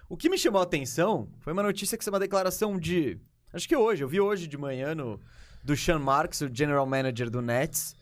O 0.10 0.18
que 0.18 0.30
me 0.30 0.38
chamou 0.38 0.60
a 0.60 0.64
atenção 0.64 1.30
foi 1.40 1.54
uma 1.54 1.64
notícia 1.64 1.98
que 1.98 2.08
é 2.08 2.12
uma 2.12 2.20
declaração 2.20 2.78
de. 2.80 3.18
Acho 3.54 3.68
que 3.68 3.76
hoje, 3.76 4.04
eu 4.04 4.08
vi 4.10 4.20
hoje 4.20 4.48
de 4.48 4.58
manhã 4.58 4.94
no, 4.96 5.20
do 5.64 5.78
Sean 5.78 6.00
Marks, 6.00 6.42
o 6.42 6.50
general 6.54 6.86
manager 6.86 7.30
do 7.30 7.42
Nets. 7.42 7.96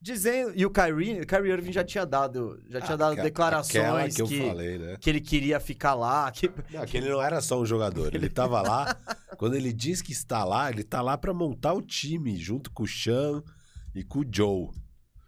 Dizendo. 0.00 0.52
E 0.54 0.64
o 0.64 0.70
Kyrie, 0.70 1.20
o 1.22 1.26
Kyrie 1.26 1.50
Irving 1.52 1.72
já 1.72 1.82
tinha 1.82 2.06
dado, 2.06 2.62
já 2.68 2.80
tinha 2.80 2.96
dado 2.96 3.14
Aque- 3.14 3.22
declarações 3.22 3.76
aquela 3.84 4.08
que, 4.08 4.14
que 4.14 4.22
eu 4.22 4.48
falei, 4.48 4.78
né? 4.78 4.96
que 5.00 5.10
ele 5.10 5.20
queria 5.20 5.58
ficar 5.58 5.94
lá. 5.94 6.30
Que, 6.30 6.48
Não, 6.70 6.86
que 6.86 6.96
ele 6.96 7.08
não 7.08 7.20
era 7.20 7.40
só 7.40 7.60
um 7.60 7.66
jogador, 7.66 8.14
ele 8.14 8.28
tava 8.28 8.62
lá. 8.62 8.96
quando 9.36 9.54
ele 9.56 9.72
diz 9.72 10.00
que 10.00 10.12
está 10.12 10.44
lá, 10.44 10.70
ele 10.70 10.84
tá 10.84 11.02
lá 11.02 11.18
pra 11.18 11.34
montar 11.34 11.72
o 11.72 11.82
time, 11.82 12.36
junto 12.36 12.70
com 12.70 12.84
o 12.84 12.88
Sean 12.88 13.42
e 13.92 14.04
com 14.04 14.20
o 14.20 14.24
Joe. 14.30 14.68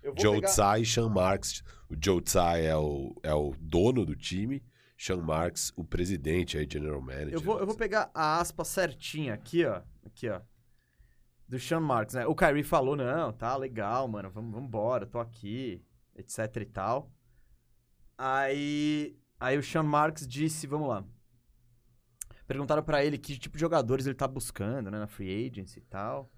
eu 0.04 0.14
vou 0.14 0.22
Joe 0.22 0.34
pegar- 0.36 0.48
Tsai 0.48 0.82
e 0.82 0.86
Sean 0.86 1.08
Marks. 1.08 1.64
O 1.88 1.96
Joe 2.00 2.20
Tsai 2.22 2.66
é 2.66 2.76
o, 2.76 3.12
é 3.24 3.34
o 3.34 3.52
dono 3.60 4.06
do 4.06 4.14
time, 4.14 4.62
Sean 5.00 5.22
Marks, 5.22 5.72
o 5.76 5.82
presidente 5.82 6.58
aí, 6.58 6.68
general 6.70 7.00
manager. 7.00 7.32
Eu 7.32 7.40
vou, 7.40 7.58
eu 7.58 7.64
vou 7.64 7.74
pegar 7.74 8.10
a 8.12 8.38
aspa 8.38 8.66
certinha 8.66 9.32
aqui, 9.32 9.64
ó. 9.64 9.80
Aqui, 10.04 10.28
ó. 10.28 10.42
Do 11.48 11.58
Sean 11.58 11.80
Marks, 11.80 12.14
né? 12.14 12.26
O 12.26 12.34
Kyrie 12.34 12.62
falou, 12.62 12.94
não, 12.94 13.32
tá 13.32 13.56
legal, 13.56 14.06
mano, 14.06 14.28
vamos, 14.30 14.62
embora, 14.62 15.06
tô 15.06 15.18
aqui, 15.18 15.82
etc 16.14 16.54
e 16.56 16.64
tal. 16.66 17.10
Aí, 18.18 19.18
aí 19.40 19.56
o 19.56 19.62
Sean 19.62 19.84
Marks 19.84 20.28
disse, 20.28 20.66
vamos 20.66 20.90
lá. 20.90 21.02
Perguntaram 22.46 22.82
pra 22.82 23.02
ele 23.02 23.16
que 23.16 23.38
tipo 23.38 23.56
de 23.56 23.60
jogadores 23.62 24.04
ele 24.04 24.14
tá 24.14 24.28
buscando, 24.28 24.90
né, 24.90 24.98
na 24.98 25.06
free 25.06 25.48
agency 25.48 25.78
e 25.78 25.82
tal. 25.82 26.30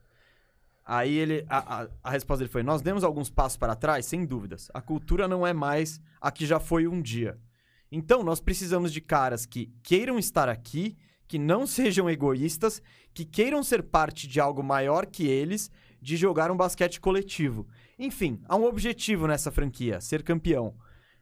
Aí 0.85 1.13
ele. 1.13 1.45
A, 1.49 1.83
a, 1.83 1.89
a 2.05 2.11
resposta 2.11 2.45
dele 2.45 2.53
foi: 2.53 2.63
Nós 2.63 2.83
demos 2.83 3.03
alguns 3.03 3.31
passos 3.31 3.57
para 3.57 3.75
trás, 3.75 4.05
sem 4.05 4.27
dúvidas. 4.27 4.69
A 4.75 4.81
cultura 4.81 5.27
não 5.27 5.47
é 5.47 5.53
mais 5.53 6.01
a 6.21 6.31
que 6.31 6.45
já 6.45 6.61
foi 6.61 6.87
um 6.87 7.01
dia. 7.01 7.41
Então, 7.95 8.23
nós 8.23 8.41
precisamos 8.41 8.91
de 8.91 9.03
caras 9.03 9.45
que 9.45 9.71
queiram 9.83 10.19
estar 10.19 10.49
aqui, 10.49 10.97
que 11.29 11.39
não 11.39 11.67
sejam 11.67 12.09
egoístas, 12.09 12.81
que 13.13 13.23
queiram 13.23 13.63
ser 13.63 13.83
parte 13.83 14.27
de 14.27 14.41
algo 14.41 14.63
maior 14.63 15.05
que 15.05 15.27
eles, 15.27 15.71
de 16.01 16.17
jogar 16.17 16.51
um 16.51 16.57
basquete 16.57 16.99
coletivo. 16.99 17.69
Enfim, 17.99 18.41
há 18.49 18.57
um 18.57 18.65
objetivo 18.65 19.27
nessa 19.27 19.51
franquia: 19.51 20.01
ser 20.01 20.23
campeão. 20.23 20.75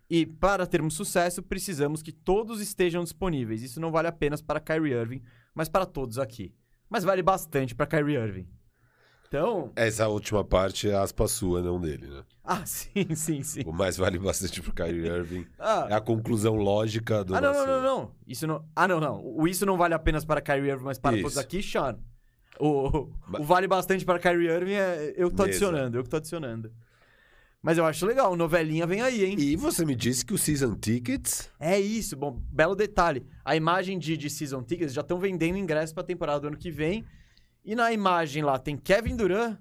E 0.09 0.25
para 0.25 0.65
termos 0.65 0.95
sucesso, 0.95 1.43
precisamos 1.43 2.03
que 2.05 2.13
todos 2.13 2.61
estejam 2.61 3.03
disponíveis. 3.03 3.63
Isso 3.63 3.81
não 3.81 3.91
vale 3.91 4.07
apenas 4.07 4.41
para 4.41 4.61
Kyrie 4.61 4.93
Irving, 4.93 5.23
mas 5.53 5.69
para 5.69 5.85
todos 5.85 6.19
aqui. 6.19 6.55
Mas 6.89 7.03
vale 7.03 7.23
bastante 7.23 7.75
para 7.75 7.87
Kyrie 7.87 8.17
Irving. 8.17 8.49
Então. 9.33 9.71
Essa 9.77 10.09
última 10.09 10.43
parte 10.45 10.91
é 10.91 10.95
aspa 10.97 11.29
sua, 11.29 11.63
não 11.63 11.81
dele, 11.81 12.09
né? 12.09 12.25
Ah, 12.45 12.63
sim, 12.67 13.15
sim, 13.15 13.45
sim. 13.45 13.63
O 13.65 13.73
mais 13.73 13.97
vale 13.97 14.19
bastante 14.19 14.61
pro 14.61 14.73
Kyrie 14.75 15.07
Irving. 15.07 15.47
Ah, 15.57 15.87
É 15.89 15.95
a 15.95 16.01
conclusão 16.01 16.57
lógica 16.57 17.25
do 17.25 17.37
ah 17.37 17.41
não, 17.41 17.53
não, 17.53 17.59
nosso- 17.61 17.69
não, 17.71 17.83
não. 17.83 18.11
Isso 18.27 18.45
não. 18.49 18.65
Ah, 18.75 18.89
não, 18.89 18.99
não. 18.99 19.23
O 19.25 19.47
isso 19.47 19.65
não 19.65 19.77
vale 19.77 19.95
apenas 19.95 20.25
para 20.25 20.41
Kyrie 20.41 20.71
Irving, 20.71 20.83
mas 20.85 20.99
para 20.99 21.15
Isso. 21.15 21.23
todos 21.23 21.39
aqui, 21.39 21.63
Sean. 21.63 21.97
O, 22.59 23.09
o 23.39 23.45
vale 23.45 23.69
bastante 23.69 24.05
para 24.05 24.19
Kyrie 24.19 24.49
Irving 24.49 24.73
é 24.75 25.15
eu 25.17 25.31
que 25.31 25.37
tô 25.37 25.45
Mesa. 25.45 25.51
adicionando, 25.55 25.97
eu 25.97 26.03
que 26.03 26.11
tô 26.11 26.17
adicionando. 26.17 26.73
Mas 27.63 27.79
eu 27.79 27.85
acho 27.85 28.05
legal, 28.07 28.35
novelinha 28.35 28.85
vem 28.87 29.01
aí, 29.01 29.25
hein? 29.25 29.37
E 29.39 29.55
você 29.55 29.85
me 29.85 29.95
disse 29.95 30.25
que 30.25 30.35
o 30.35 30.39
Season 30.39 30.75
Tickets... 30.75 31.49
É 31.61 31.79
isso, 31.79 32.17
bom, 32.17 32.43
belo 32.51 32.75
detalhe. 32.75 33.25
A 33.45 33.55
imagem 33.55 33.97
de, 33.99 34.17
de 34.17 34.29
Season 34.29 34.63
Tickets 34.63 34.93
já 34.95 35.03
estão 35.03 35.21
vendendo 35.21 35.57
ingressos 35.57 35.93
pra 35.93 36.03
temporada 36.03 36.41
do 36.41 36.47
ano 36.49 36.57
que 36.57 36.71
vem. 36.71 37.05
E 37.71 37.77
na 37.77 37.93
imagem 37.93 38.43
lá 38.43 38.59
tem 38.59 38.77
Kevin 38.77 39.15
Durant, 39.15 39.57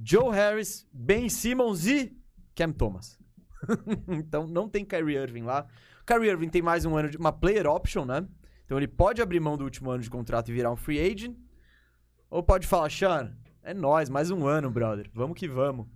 Joe 0.00 0.32
Harris, 0.32 0.86
Ben 0.92 1.28
Simmons 1.28 1.84
e 1.84 2.16
Cam 2.54 2.70
Thomas. 2.70 3.18
então 4.06 4.46
não 4.46 4.68
tem 4.68 4.84
Kyrie 4.84 5.16
Irving 5.16 5.42
lá. 5.42 5.66
O 6.02 6.04
Kyrie 6.06 6.30
Irving 6.30 6.48
tem 6.48 6.62
mais 6.62 6.84
um 6.84 6.96
ano 6.96 7.10
de 7.10 7.16
uma 7.16 7.32
player 7.32 7.66
option, 7.66 8.04
né? 8.04 8.24
Então 8.64 8.76
ele 8.78 8.86
pode 8.86 9.20
abrir 9.20 9.40
mão 9.40 9.56
do 9.56 9.64
último 9.64 9.90
ano 9.90 10.00
de 10.00 10.08
contrato 10.08 10.48
e 10.48 10.54
virar 10.54 10.70
um 10.70 10.76
free 10.76 11.00
agent. 11.00 11.36
Ou 12.30 12.40
pode 12.40 12.68
falar, 12.68 12.88
Sean, 12.88 13.36
é 13.64 13.74
nóis, 13.74 14.08
mais 14.08 14.30
um 14.30 14.46
ano, 14.46 14.70
brother. 14.70 15.10
Vamos 15.12 15.36
que 15.36 15.48
vamos. 15.48 15.88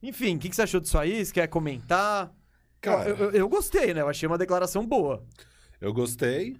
Enfim, 0.00 0.36
o 0.36 0.38
que, 0.38 0.48
que 0.48 0.54
você 0.54 0.62
achou 0.62 0.78
disso 0.80 0.96
aí? 0.96 1.24
Você 1.26 1.32
quer 1.32 1.48
comentar? 1.48 2.32
Cara, 2.80 3.08
eu, 3.08 3.16
eu- 3.16 3.30
eu 3.32 3.48
gostei, 3.48 3.92
né? 3.92 4.00
Eu 4.00 4.08
achei 4.08 4.28
uma 4.28 4.38
declaração 4.38 4.86
boa. 4.86 5.26
eu 5.80 5.92
gostei. 5.92 6.56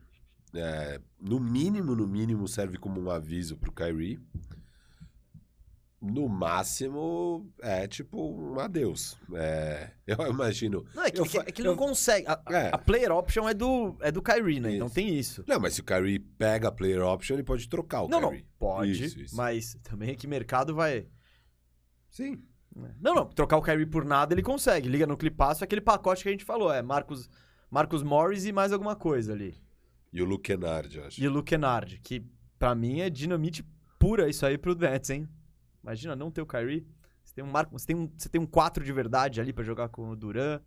É, 0.58 1.00
no 1.20 1.38
mínimo, 1.38 1.94
no 1.94 2.06
mínimo, 2.06 2.46
serve 2.48 2.76
como 2.78 3.00
um 3.00 3.10
aviso 3.10 3.56
pro 3.56 3.72
Kyrie. 3.72 4.18
No 6.00 6.28
máximo, 6.28 7.52
é 7.60 7.88
tipo 7.88 8.30
um 8.32 8.60
adeus. 8.60 9.16
É, 9.34 9.90
eu 10.06 10.28
imagino... 10.28 10.84
Não, 10.94 11.02
é 11.02 11.10
que, 11.10 11.18
Eu 11.18 11.24
é 11.24 11.28
que- 11.28 11.38
é 11.38 11.42
que 11.44 11.60
ele 11.60 11.66
não 11.68 11.74
eu- 11.74 11.78
consegue. 11.78 12.24
A, 12.28 12.40
É. 12.50 12.70
a 12.72 12.78
player 12.78 13.10
option 13.10 13.48
é 13.48 13.52
do, 13.54 13.96
é 14.00 14.12
do 14.12 14.22
Kyrie, 14.22 14.60
né? 14.60 14.68
Isso. 14.68 14.76
Então 14.76 14.88
tem 14.90 15.18
isso. 15.18 15.44
Não, 15.46 15.58
mas 15.58 15.74
se 15.74 15.80
o 15.80 15.84
Kyrie 15.84 16.20
pega 16.20 16.68
a 16.68 16.72
player 16.72 17.02
option, 17.02 17.34
ele 17.34 17.42
pode 17.42 17.68
trocar 17.68 18.02
o 18.02 18.08
não, 18.08 18.20
não, 18.20 18.28
Kyrie. 18.30 18.46
pode, 18.60 18.92
Isso, 19.04 19.18
isso. 19.20 19.36
mas 19.36 19.76
também 19.82 20.10
é 20.10 20.14
que 20.14 20.28
mercado 20.28 20.72
vai... 20.72 21.08
Sim. 22.10 22.40
Não, 23.00 23.12
não, 23.12 23.26
trocar 23.26 23.56
o 23.56 23.62
Kyrie 23.62 23.84
por 23.86 24.04
nada 24.04 24.32
ele 24.32 24.42
consegue. 24.42 24.88
Liga 24.88 25.04
no 25.04 25.16
clipaço, 25.16 25.64
é 25.64 25.66
aquele 25.66 25.80
pacote 25.80 26.22
que 26.22 26.28
a 26.28 26.32
gente 26.32 26.44
falou, 26.44 26.72
é 26.72 26.80
Marcos, 26.80 27.28
Marcos 27.68 28.04
Morris 28.04 28.46
e 28.46 28.52
mais 28.52 28.72
alguma 28.72 28.94
coisa 28.94 29.32
ali. 29.32 29.56
E 30.18 30.22
o 30.22 30.25
Luke 30.25 30.50
eu 30.52 31.04
acho. 31.06 31.22
E 31.22 31.28
o 31.28 31.30
Luke 31.30 31.50
Kennard, 31.50 32.00
que 32.00 32.26
pra 32.58 32.75
mim 32.75 33.00
é 33.00 33.08
dinamite 33.08 33.64
pura 33.98 34.28
isso 34.28 34.44
aí 34.44 34.58
pro 34.58 34.75
Nets, 34.75 35.10
hein? 35.10 35.28
Imagina 35.82 36.16
não 36.16 36.30
ter 36.30 36.42
o 36.42 36.46
Kyrie. 36.46 36.87
Você 37.22 37.34
tem 37.34 37.44
um 37.44 37.50
Marco, 37.50 37.78
você 37.78 37.87
tem 37.87 37.96
um, 37.96 38.10
você 38.16 38.28
tem 38.28 38.40
um 38.40 38.46
4 38.46 38.84
de 38.84 38.92
verdade 38.92 39.40
ali 39.40 39.52
pra 39.52 39.62
jogar 39.62 39.88
com 39.90 40.10
o 40.10 40.16
Duran. 40.16 40.60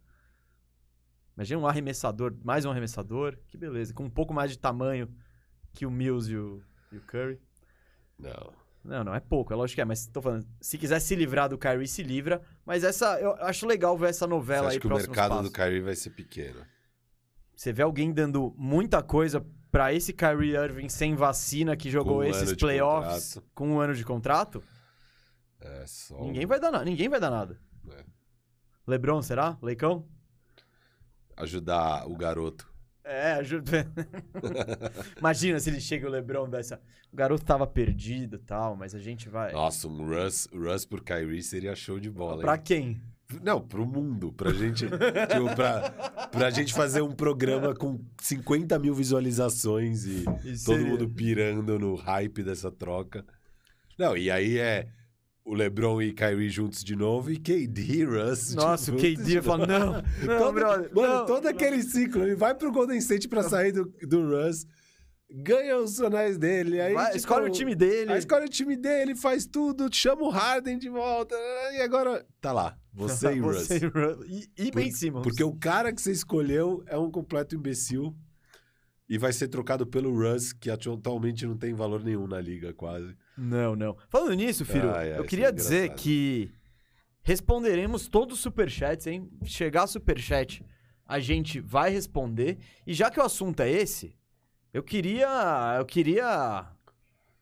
Imagina 1.35 1.59
um 1.59 1.67
arremessador, 1.67 2.33
mais 2.43 2.65
um 2.65 2.71
arremessador. 2.71 3.37
Que 3.47 3.57
beleza, 3.57 3.93
com 3.93 4.03
um 4.03 4.09
pouco 4.09 4.33
mais 4.33 4.51
de 4.51 4.57
tamanho 4.57 5.09
que 5.73 5.85
o 5.85 5.91
Mills 5.91 6.31
e 6.31 6.37
o, 6.37 6.63
e 6.91 6.97
o 6.97 7.01
Curry. 7.01 7.39
Não. 8.17 8.53
Não, 8.83 9.03
não 9.03 9.13
é 9.13 9.19
pouco, 9.19 9.53
é 9.53 9.55
lógico 9.55 9.75
que 9.75 9.81
é, 9.81 9.85
mas 9.85 10.07
tô 10.07 10.21
falando, 10.21 10.47
se 10.59 10.75
quiser 10.77 10.99
se 10.99 11.13
livrar 11.15 11.47
do 11.47 11.57
Kyrie, 11.57 11.87
se 11.87 12.01
livra. 12.01 12.41
Mas 12.65 12.83
essa, 12.83 13.19
eu 13.19 13.33
acho 13.43 13.67
legal 13.67 13.97
ver 13.97 14.09
essa 14.09 14.25
Você 14.25 14.29
novela 14.29 14.67
acha 14.67 14.77
aí 14.77 14.79
que 14.79 14.87
o 14.87 14.89
mercado 14.89 15.29
passos. 15.29 15.51
do 15.51 15.53
Kyrie 15.53 15.81
vai 15.81 15.95
ser 15.95 16.09
pequeno? 16.11 16.65
Você 17.55 17.71
vê 17.71 17.83
alguém 17.83 18.11
dando 18.11 18.53
muita 18.57 19.03
coisa 19.03 19.45
pra 19.71 19.93
esse 19.93 20.11
Kyrie 20.11 20.55
Irving 20.55 20.89
sem 20.89 21.15
vacina 21.15 21.75
que 21.75 21.89
jogou 21.89 22.19
um 22.19 22.23
esses 22.23 22.53
playoffs 22.53 23.39
com 23.53 23.69
um 23.69 23.79
ano 23.79 23.93
de 23.93 24.03
contrato? 24.03 24.61
É 25.59 25.85
só. 25.85 26.19
Ninguém 26.21 26.45
vai 26.45 26.59
dar 26.59 26.71
nada, 26.71 26.85
ninguém 26.85 27.07
vai 27.07 27.19
dar 27.19 27.29
nada. 27.29 27.59
É. 27.89 28.03
LeBron, 28.87 29.21
será? 29.21 29.57
Leicão? 29.61 30.05
Ajudar 31.37 32.07
o 32.09 32.15
garoto. 32.15 32.71
É, 33.03 33.33
ajuda. 33.33 33.91
Imagina 35.17 35.59
se 35.59 35.69
ele 35.69 35.81
chega 35.81 36.07
o 36.07 36.09
LeBron 36.09 36.49
dessa. 36.49 36.81
O 37.11 37.15
garoto 37.15 37.43
tava 37.43 37.65
perdido 37.67 38.35
e 38.35 38.39
tal, 38.39 38.75
mas 38.75 38.93
a 38.93 38.99
gente 38.99 39.27
vai. 39.27 39.51
Nossa, 39.51 39.87
um 39.87 40.05
Russ, 40.07 40.47
Russ 40.53 40.85
por 40.85 41.03
Kyrie 41.03 41.43
seria 41.43 41.75
show 41.75 41.99
de 41.99 42.09
bola, 42.09 42.41
pra 42.41 42.55
hein? 42.55 42.61
quem? 42.63 43.01
Não, 43.43 43.61
pro 43.61 43.85
mundo. 43.85 44.33
Pra 44.33 44.51
gente. 44.53 44.85
tipo, 44.87 45.55
pra, 45.55 45.89
pra 46.31 46.49
gente 46.49 46.73
fazer 46.73 47.01
um 47.01 47.11
programa 47.11 47.73
com 47.75 47.99
50 48.21 48.77
mil 48.79 48.93
visualizações 48.93 50.05
e 50.05 50.25
Isso 50.45 50.65
todo 50.65 50.77
seria- 50.77 50.91
mundo 50.91 51.09
pirando 51.09 51.77
no 51.79 51.95
hype 51.95 52.43
dessa 52.43 52.71
troca. 52.71 53.25
Não, 53.97 54.17
e 54.17 54.29
aí 54.31 54.57
é 54.57 54.87
o 55.43 55.53
LeBron 55.53 56.01
e 56.01 56.13
Kyrie 56.13 56.49
juntos 56.49 56.83
de 56.83 56.95
novo 56.95 57.31
e 57.31 57.37
KD, 57.37 58.05
Russ. 58.05 58.53
Nossa, 58.53 58.91
o 58.93 58.95
KD 58.97 59.41
falar, 59.41 59.67
não, 59.67 59.93
não, 60.23 60.37
Todo- 60.37 60.53
brother. 60.53 60.91
Mano, 60.93 61.13
não, 61.13 61.25
todo 61.25 61.43
não. 61.43 61.49
aquele 61.51 61.81
ciclo, 61.83 62.23
ele 62.23 62.35
vai 62.35 62.53
pro 62.55 62.71
Golden 62.71 62.97
State 62.99 63.27
pra 63.27 63.43
sair 63.43 63.71
do, 63.71 63.85
do 64.07 64.21
Russ, 64.29 64.65
ganha 65.29 65.77
os 65.77 65.95
sonais 65.95 66.37
dele, 66.37 66.79
aí 66.79 66.93
Vai, 66.93 67.05
tipo, 67.07 67.17
escolhe 67.17 67.47
o 67.49 67.51
time 67.51 67.73
dele. 67.73 68.11
Aí 68.11 68.19
escolhe 68.19 68.45
o 68.45 68.49
time 68.49 68.75
dele, 68.75 69.15
faz 69.15 69.45
tudo, 69.47 69.87
chama 69.91 70.23
o 70.23 70.29
Harden 70.29 70.77
de 70.77 70.89
volta, 70.89 71.35
e 71.73 71.81
agora 71.81 72.25
tá 72.39 72.51
lá, 72.51 72.77
você 72.93 73.33
e 73.35 73.39
Russ. 73.39 73.67
Você 73.67 73.77
e 73.77 73.87
Russ. 73.87 74.25
E, 74.27 74.67
e 74.67 74.71
Ben 74.71 74.91
Simmons. 74.91 75.23
Porque 75.23 75.43
o 75.43 75.53
cara 75.53 75.93
que 75.93 76.01
você 76.01 76.11
escolheu 76.11 76.83
é 76.87 76.97
um 76.97 77.09
completo 77.09 77.55
imbecil 77.55 78.15
e 79.11 79.17
vai 79.17 79.33
ser 79.33 79.49
trocado 79.49 79.85
pelo 79.85 80.13
Russ, 80.13 80.53
que 80.53 80.69
atualmente 80.69 81.45
não 81.45 81.57
tem 81.57 81.73
valor 81.73 82.03
nenhum 82.03 82.27
na 82.27 82.39
liga, 82.39 82.73
quase. 82.73 83.15
Não, 83.37 83.75
não. 83.75 83.97
Falando 84.07 84.35
nisso, 84.35 84.63
Firo, 84.63 84.89
Ai, 84.89 85.11
ai, 85.13 85.19
eu 85.19 85.25
queria 85.25 85.47
é 85.47 85.51
dizer 85.51 85.93
que 85.95 86.49
responderemos 87.21 88.07
todos 88.07 88.37
os 88.37 88.41
superchats, 88.41 89.07
hein? 89.07 89.29
Chegar 89.43 89.87
superchat, 89.87 90.63
a 91.05 91.19
gente 91.19 91.59
vai 91.59 91.91
responder. 91.91 92.57
E 92.87 92.93
já 92.93 93.11
que 93.11 93.19
o 93.19 93.23
assunto 93.23 93.59
é 93.59 93.69
esse, 93.69 94.15
eu 94.73 94.81
queria, 94.81 95.75
eu 95.77 95.85
queria 95.85 96.67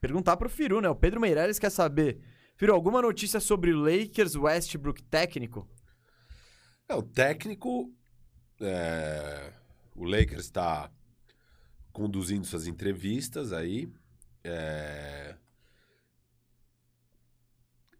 perguntar 0.01 0.37
pro 0.37 0.49
Firu, 0.49 0.81
né? 0.81 0.89
O 0.89 0.95
Pedro 0.95 1.21
Meirelles 1.21 1.59
quer 1.59 1.69
saber, 1.69 2.19
Firu, 2.59 2.73
alguma 2.73 3.01
notícia 3.01 3.39
sobre 3.39 3.71
Lakers 3.71 4.35
Westbrook 4.35 5.01
técnico? 5.03 5.65
É, 6.89 6.93
o 6.93 7.01
técnico, 7.01 7.89
é, 8.59 9.53
o 9.95 10.03
Lakers 10.03 10.43
está 10.43 10.91
conduzindo 11.93 12.45
suas 12.45 12.67
entrevistas 12.67 13.53
aí. 13.53 13.89
é, 14.43 15.37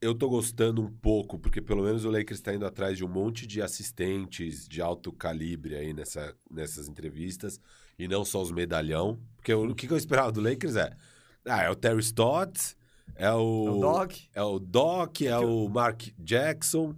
eu 0.01 0.13
tô 0.13 0.27
gostando 0.27 0.81
um 0.81 0.91
pouco, 0.91 1.39
porque 1.39 1.61
pelo 1.61 1.81
menos 1.81 2.03
o 2.03 2.11
Lakers 2.11 2.39
está 2.39 2.53
indo 2.53 2.65
atrás 2.65 2.97
de 2.97 3.05
um 3.05 3.09
monte 3.09 3.47
de 3.47 3.61
assistentes 3.61 4.67
de 4.67 4.81
alto 4.81 5.13
calibre 5.13 5.77
aí 5.77 5.93
nessa, 5.93 6.35
nessas 6.51 6.89
entrevistas, 6.89 7.61
e 7.97 8.09
não 8.09 8.25
só 8.25 8.41
os 8.41 8.51
medalhão. 8.51 9.21
Porque 9.37 9.53
o, 9.53 9.69
o 9.69 9.73
que 9.73 9.89
eu 9.89 9.95
esperava 9.95 10.33
do 10.33 10.41
Lakers 10.41 10.75
é. 10.75 10.97
Ah, 11.45 11.63
é 11.63 11.69
o 11.69 11.75
Terry 11.75 12.01
Stott, 12.01 12.77
é 13.19 13.33
o. 13.33 13.77
o 13.77 13.79
Dog? 13.81 14.29
É 14.33 14.41
o 14.41 14.59
Doc, 14.59 15.21
é 15.21 15.37
o 15.37 15.67
Mark 15.67 16.03
Jackson, 16.17 16.95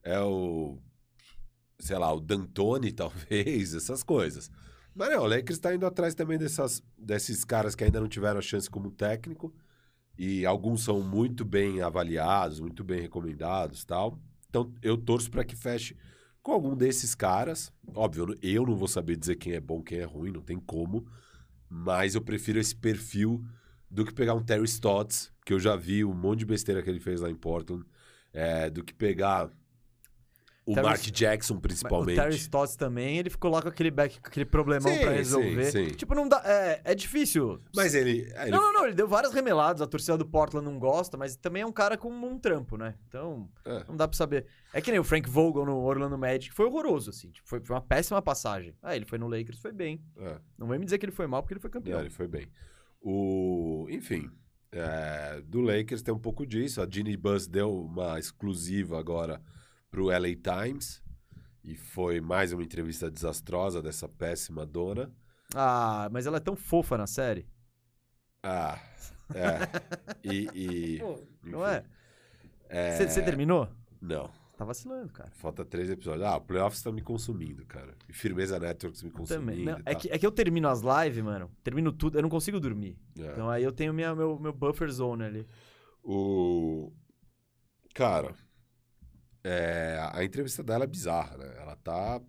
é 0.00 0.20
o. 0.20 0.78
Sei 1.80 1.98
lá, 1.98 2.12
o 2.12 2.20
D'Antoni, 2.20 2.92
talvez, 2.94 3.74
essas 3.74 4.04
coisas. 4.04 4.48
Mas 4.94 5.10
não, 5.10 5.24
o 5.24 5.26
Lakers 5.26 5.58
está 5.58 5.74
indo 5.74 5.84
atrás 5.84 6.14
também 6.14 6.38
dessas, 6.38 6.80
desses 6.96 7.44
caras 7.44 7.74
que 7.74 7.82
ainda 7.82 8.00
não 8.00 8.08
tiveram 8.08 8.38
a 8.38 8.42
chance 8.42 8.70
como 8.70 8.92
técnico. 8.92 9.52
E 10.16 10.46
alguns 10.46 10.84
são 10.84 11.02
muito 11.02 11.44
bem 11.44 11.82
avaliados, 11.82 12.60
muito 12.60 12.84
bem 12.84 13.00
recomendados 13.00 13.84
tal. 13.84 14.18
Então 14.48 14.72
eu 14.80 14.96
torço 14.96 15.30
para 15.30 15.44
que 15.44 15.56
feche 15.56 15.96
com 16.42 16.52
algum 16.52 16.76
desses 16.76 17.14
caras. 17.14 17.72
Óbvio, 17.92 18.38
eu 18.40 18.64
não 18.64 18.76
vou 18.76 18.88
saber 18.88 19.16
dizer 19.16 19.34
quem 19.34 19.54
é 19.54 19.60
bom, 19.60 19.82
quem 19.82 19.98
é 19.98 20.04
ruim, 20.04 20.30
não 20.30 20.40
tem 20.40 20.60
como. 20.60 21.06
Mas 21.68 22.14
eu 22.14 22.22
prefiro 22.22 22.60
esse 22.60 22.74
perfil 22.74 23.44
do 23.90 24.04
que 24.04 24.12
pegar 24.12 24.34
um 24.34 24.42
Terry 24.42 24.64
Stotts, 24.64 25.32
que 25.44 25.52
eu 25.52 25.60
já 25.60 25.76
vi 25.76 26.04
um 26.04 26.14
monte 26.14 26.40
de 26.40 26.46
besteira 26.46 26.82
que 26.82 26.90
ele 26.90 27.00
fez 27.00 27.20
lá 27.20 27.30
em 27.30 27.36
Portland, 27.36 27.84
é, 28.32 28.68
do 28.68 28.82
que 28.84 28.92
pegar 28.92 29.48
O 30.66 30.74
Terry- 30.74 30.86
Mark 30.86 31.00
Jackson, 31.02 31.54
O 31.54 31.60
principalmente. 31.60 32.16
Terry 32.16 32.34
Stotts 32.34 32.74
também, 32.74 33.18
ele 33.18 33.30
ficou 33.30 33.48
lá 33.52 33.62
com 33.62 33.68
aquele 33.68 33.88
back, 33.90 34.18
aquele 34.22 34.44
problemão 34.44 34.92
Sim, 34.92 34.98
pra 35.00 35.10
sim, 35.12 35.16
resolver. 35.16 35.64
sim. 35.70 35.86
Tipo, 35.90 36.12
não 36.16 36.28
dá. 36.28 36.42
É, 36.44 36.80
é 36.84 36.94
difícil. 36.96 37.60
Mas 37.74 37.94
ele. 37.94 38.28
ele 38.36 38.50
Não, 38.50 38.60
não, 38.60 38.72
não, 38.72 38.84
ele 38.86 38.94
deu 38.94 39.06
várias 39.06 39.32
remeladas, 39.32 39.80
a 39.80 39.86
torcida 39.86 40.18
do 40.18 40.26
Portland 40.26 40.66
não 40.68 40.76
gosta, 40.80 41.16
mas 41.16 41.36
também 41.36 41.62
é 41.62 41.66
um 41.66 41.70
cara 41.72 41.96
com 41.96 42.10
um 42.10 42.36
trampo, 42.38 42.76
né? 42.76 42.96
Então, 43.06 43.48
É. 43.64 43.84
não 43.88 43.96
dá 43.96 44.08
pra 44.08 44.16
saber. 44.16 44.44
É 44.74 44.80
que 44.80 44.90
nem 44.90 44.98
o 44.98 45.04
Frank 45.04 45.30
Vogel 45.30 45.64
no 45.64 45.76
Orlando 45.78 46.18
Magic, 46.18 46.52
foi 46.52 46.66
horroroso, 46.66 47.10
assim. 47.10 47.30
Tipo, 47.30 47.48
foi, 47.48 47.60
foi 47.60 47.76
uma 47.76 47.80
péssima 47.82 48.20
passagem. 48.20 48.74
Ah, 48.82 48.96
ele 48.96 49.04
foi 49.06 49.18
no 49.18 49.28
Lakers, 49.28 49.60
foi 49.60 49.70
bem. 49.72 50.02
é. 50.18 50.36
Não 50.58 50.66
vem 50.66 50.80
me 50.80 50.84
dizer 50.84 50.98
que 50.98 51.06
ele 51.06 51.12
foi 51.12 51.28
mal, 51.28 51.42
porque 51.44 51.54
ele 51.54 51.60
foi 51.60 51.70
campeão. 51.70 51.94
Não, 51.98 52.00
ele 52.04 52.10
foi 52.10 52.26
bem. 52.26 52.48
O, 53.08 53.86
enfim, 53.88 54.28
é, 54.72 55.40
do 55.42 55.60
Lakers 55.60 56.02
tem 56.02 56.12
um 56.12 56.18
pouco 56.18 56.44
disso. 56.44 56.82
A 56.82 56.90
Ginny 56.90 57.16
Bus 57.16 57.46
deu 57.46 57.72
uma 57.72 58.18
exclusiva 58.18 58.98
agora 58.98 59.40
pro 59.92 60.06
LA 60.06 60.34
Times. 60.34 61.00
E 61.62 61.76
foi 61.76 62.20
mais 62.20 62.52
uma 62.52 62.64
entrevista 62.64 63.08
desastrosa 63.08 63.80
dessa 63.80 64.08
péssima 64.08 64.66
dona. 64.66 65.08
Ah, 65.54 66.08
mas 66.10 66.26
ela 66.26 66.38
é 66.38 66.40
tão 66.40 66.56
fofa 66.56 66.98
na 66.98 67.06
série. 67.06 67.48
Ah, 68.42 68.76
é. 69.32 69.58
E. 70.24 70.50
e 70.52 70.98
Não 71.44 71.60
enfim, 71.60 71.64
é? 71.64 71.84
é, 72.68 73.06
Você 73.06 73.22
terminou? 73.22 73.68
Não. 74.02 74.28
Tá 74.56 74.64
vacilando, 74.64 75.12
cara. 75.12 75.30
Falta 75.34 75.64
três 75.66 75.90
episódios. 75.90 76.24
Ah, 76.26 76.36
o 76.36 76.40
Playoffs 76.40 76.82
tá 76.82 76.90
me 76.90 77.02
consumindo, 77.02 77.66
cara. 77.66 77.94
E 78.08 78.12
Firmeza 78.14 78.58
Networks 78.58 79.02
me 79.02 79.10
consumindo. 79.10 79.40
Também. 79.50 79.64
Não, 79.64 79.78
é, 79.84 79.94
que, 79.94 80.08
é 80.10 80.18
que 80.18 80.26
eu 80.26 80.32
termino 80.32 80.66
as 80.68 80.80
lives, 80.80 81.22
mano. 81.22 81.50
Termino 81.62 81.92
tudo, 81.92 82.16
eu 82.16 82.22
não 82.22 82.30
consigo 82.30 82.58
dormir. 82.58 82.98
É. 83.18 83.32
Então 83.32 83.50
aí 83.50 83.62
eu 83.62 83.70
tenho 83.70 83.92
minha, 83.92 84.14
meu, 84.14 84.38
meu 84.38 84.54
buffer 84.54 84.90
zone 84.90 85.24
ali. 85.24 85.46
O. 86.02 86.90
Cara, 87.94 88.34
é, 89.44 89.98
a 90.12 90.24
entrevista 90.24 90.62
dela 90.62 90.84
é 90.84 90.86
bizarra, 90.88 91.36
né? 91.36 91.54
Ela 91.58 91.76
tá. 91.76 92.20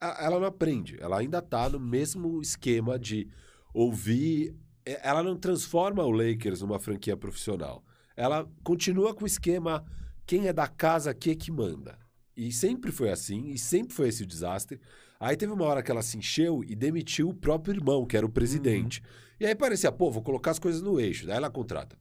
Ela 0.00 0.40
não 0.40 0.46
aprende. 0.46 0.96
Ela 1.00 1.18
ainda 1.20 1.40
tá 1.40 1.68
no 1.68 1.78
mesmo 1.78 2.40
esquema 2.42 2.98
de 2.98 3.30
ouvir. 3.72 4.56
é, 4.84 5.08
Ela 5.08 5.22
não 5.22 5.36
transforma 5.36 6.02
o 6.02 6.10
Lakers 6.10 6.62
numa 6.62 6.80
franquia 6.80 7.16
profissional. 7.16 7.84
Ela 8.16 8.48
continua 8.64 9.14
com 9.14 9.22
o 9.24 9.26
esquema 9.26 9.84
quem 10.26 10.48
é 10.48 10.52
da 10.52 10.66
casa 10.66 11.10
aqui 11.10 11.30
é 11.30 11.34
que 11.34 11.50
manda. 11.50 11.98
E 12.36 12.52
sempre 12.52 12.92
foi 12.92 13.10
assim, 13.10 13.48
e 13.48 13.58
sempre 13.58 13.94
foi 13.94 14.08
esse 14.08 14.22
o 14.22 14.26
desastre. 14.26 14.80
Aí 15.18 15.36
teve 15.36 15.52
uma 15.52 15.64
hora 15.64 15.82
que 15.82 15.90
ela 15.90 16.02
se 16.02 16.18
encheu 16.18 16.62
e 16.64 16.74
demitiu 16.74 17.30
o 17.30 17.34
próprio 17.34 17.74
irmão, 17.74 18.04
que 18.04 18.16
era 18.16 18.26
o 18.26 18.30
presidente. 18.30 19.02
E 19.40 19.46
aí 19.46 19.54
parecia, 19.54 19.90
pô, 19.90 20.10
vou 20.10 20.22
colocar 20.22 20.50
as 20.50 20.58
coisas 20.58 20.82
no 20.82 21.00
eixo. 21.00 21.26
Daí 21.26 21.36
ela 21.36 21.50
contrata 21.50 21.96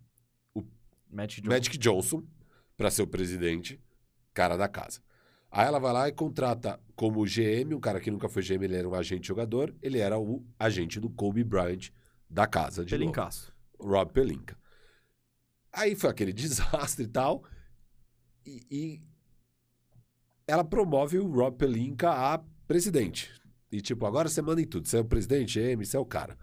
Magic 1.09 1.41
Johnson. 1.41 1.53
Magic 1.55 1.77
Johnson 1.77 2.23
para 2.75 2.91
ser 2.91 3.03
o 3.03 3.07
presidente, 3.07 3.79
cara 4.33 4.57
da 4.57 4.67
casa. 4.67 4.99
Aí 5.49 5.65
ela 5.65 5.79
vai 5.79 5.93
lá 5.93 6.09
e 6.09 6.11
contrata 6.11 6.77
como 6.95 7.23
GM, 7.23 7.73
um 7.73 7.79
cara 7.79 8.01
que 8.01 8.11
nunca 8.11 8.27
foi 8.27 8.43
GM, 8.43 8.63
ele 8.65 8.75
era 8.75 8.89
um 8.89 8.93
agente 8.93 9.27
jogador, 9.27 9.73
ele 9.81 9.99
era 9.99 10.19
o 10.19 10.45
agente 10.59 10.99
do 10.99 11.09
Kobe 11.09 11.43
Bryant 11.45 11.91
da 12.29 12.45
casa 12.45 12.83
de 12.83 12.93
novo. 12.93 13.03
Pelincaço. 13.03 13.55
Rob 13.79 14.11
Pelinka. 14.11 14.57
Aí 15.71 15.95
foi 15.95 16.09
aquele 16.09 16.33
desastre 16.33 17.05
e 17.05 17.07
tal. 17.07 17.45
E, 18.45 18.61
e 18.69 19.01
ela 20.47 20.63
promove 20.63 21.17
o 21.17 21.27
Rob 21.27 21.57
Pelinka 21.57 22.09
a 22.11 22.39
presidente. 22.67 23.31
E 23.71 23.81
tipo, 23.81 24.05
agora 24.05 24.29
você 24.29 24.41
manda 24.41 24.61
em 24.61 24.65
tudo. 24.65 24.87
Você 24.87 24.97
é 24.97 25.01
o 25.01 25.05
presidente, 25.05 25.59
GM, 25.59 25.83
você 25.83 25.97
é 25.97 25.99
o 25.99 26.05
cara. 26.05 26.37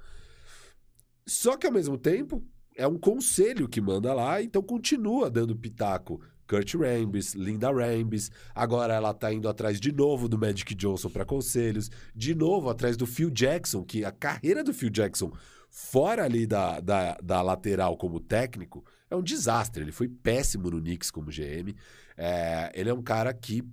Só 1.27 1.57
que 1.57 1.67
ao 1.67 1.73
mesmo 1.73 1.97
tempo, 1.97 2.45
é 2.77 2.87
um 2.87 2.99
conselho 2.99 3.69
que 3.69 3.81
manda 3.81 4.13
lá, 4.13 4.43
então 4.43 4.63
continua 4.63 5.31
dando 5.31 5.57
pitaco. 5.57 6.21
Kurt 6.49 6.75
Rambis, 6.75 7.35
Linda 7.35 7.71
Rambis. 7.73 8.31
Agora 8.55 8.93
ela 8.93 9.15
tá 9.15 9.33
indo 9.33 9.49
atrás 9.49 9.81
de 9.81 9.91
novo 9.93 10.29
do 10.29 10.37
Magic 10.37 10.75
Johnson 10.75 11.09
para 11.09 11.25
conselhos. 11.25 11.91
De 12.15 12.35
novo 12.35 12.69
atrás 12.69 12.97
do 12.97 13.07
Phil 13.07 13.31
Jackson, 13.31 13.83
que 13.85 14.05
a 14.05 14.13
carreira 14.13 14.63
do 14.63 14.75
Phil 14.75 14.91
Jackson 14.91 15.33
fora 15.73 16.25
ali 16.25 16.47
da, 16.47 16.81
da, 16.81 17.15
da 17.15 17.41
lateral 17.41 17.97
como 17.97 18.21
técnico, 18.21 18.85
é 19.11 19.17
um 19.17 19.23
desastre. 19.23 19.83
Ele 19.83 19.91
foi 19.91 20.07
péssimo 20.07 20.71
no 20.71 20.79
Knicks 20.79 21.11
como 21.11 21.31
GM. 21.31 21.75
É, 22.15 22.71
ele 22.75 22.91
é 22.91 22.95
um 22.95 23.03
cara 23.03 23.33
que 23.33 23.65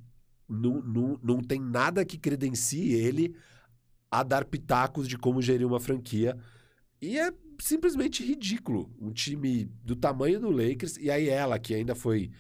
não, 0.48 0.82
não, 0.82 1.20
não 1.22 1.42
tem 1.42 1.60
nada 1.60 2.06
que 2.06 2.18
credencie 2.18 2.94
ele 2.94 3.36
a 4.10 4.24
dar 4.24 4.46
pitacos 4.46 5.10
de 5.10 5.18
como 5.18 5.42
gerir 5.42 5.68
uma 5.68 5.80
franquia. 5.80 6.38
E 7.02 7.20
é 7.20 7.34
simplesmente 7.60 8.26
ridículo. 8.26 8.90
Um 8.98 9.12
time 9.12 9.66
do 9.84 9.96
tamanho 9.96 10.40
do 10.40 10.50
Lakers, 10.50 10.96
e 10.96 11.12
aí 11.12 11.28
ela, 11.28 11.60
que 11.60 11.76
ainda 11.76 11.96
foi 11.96 12.32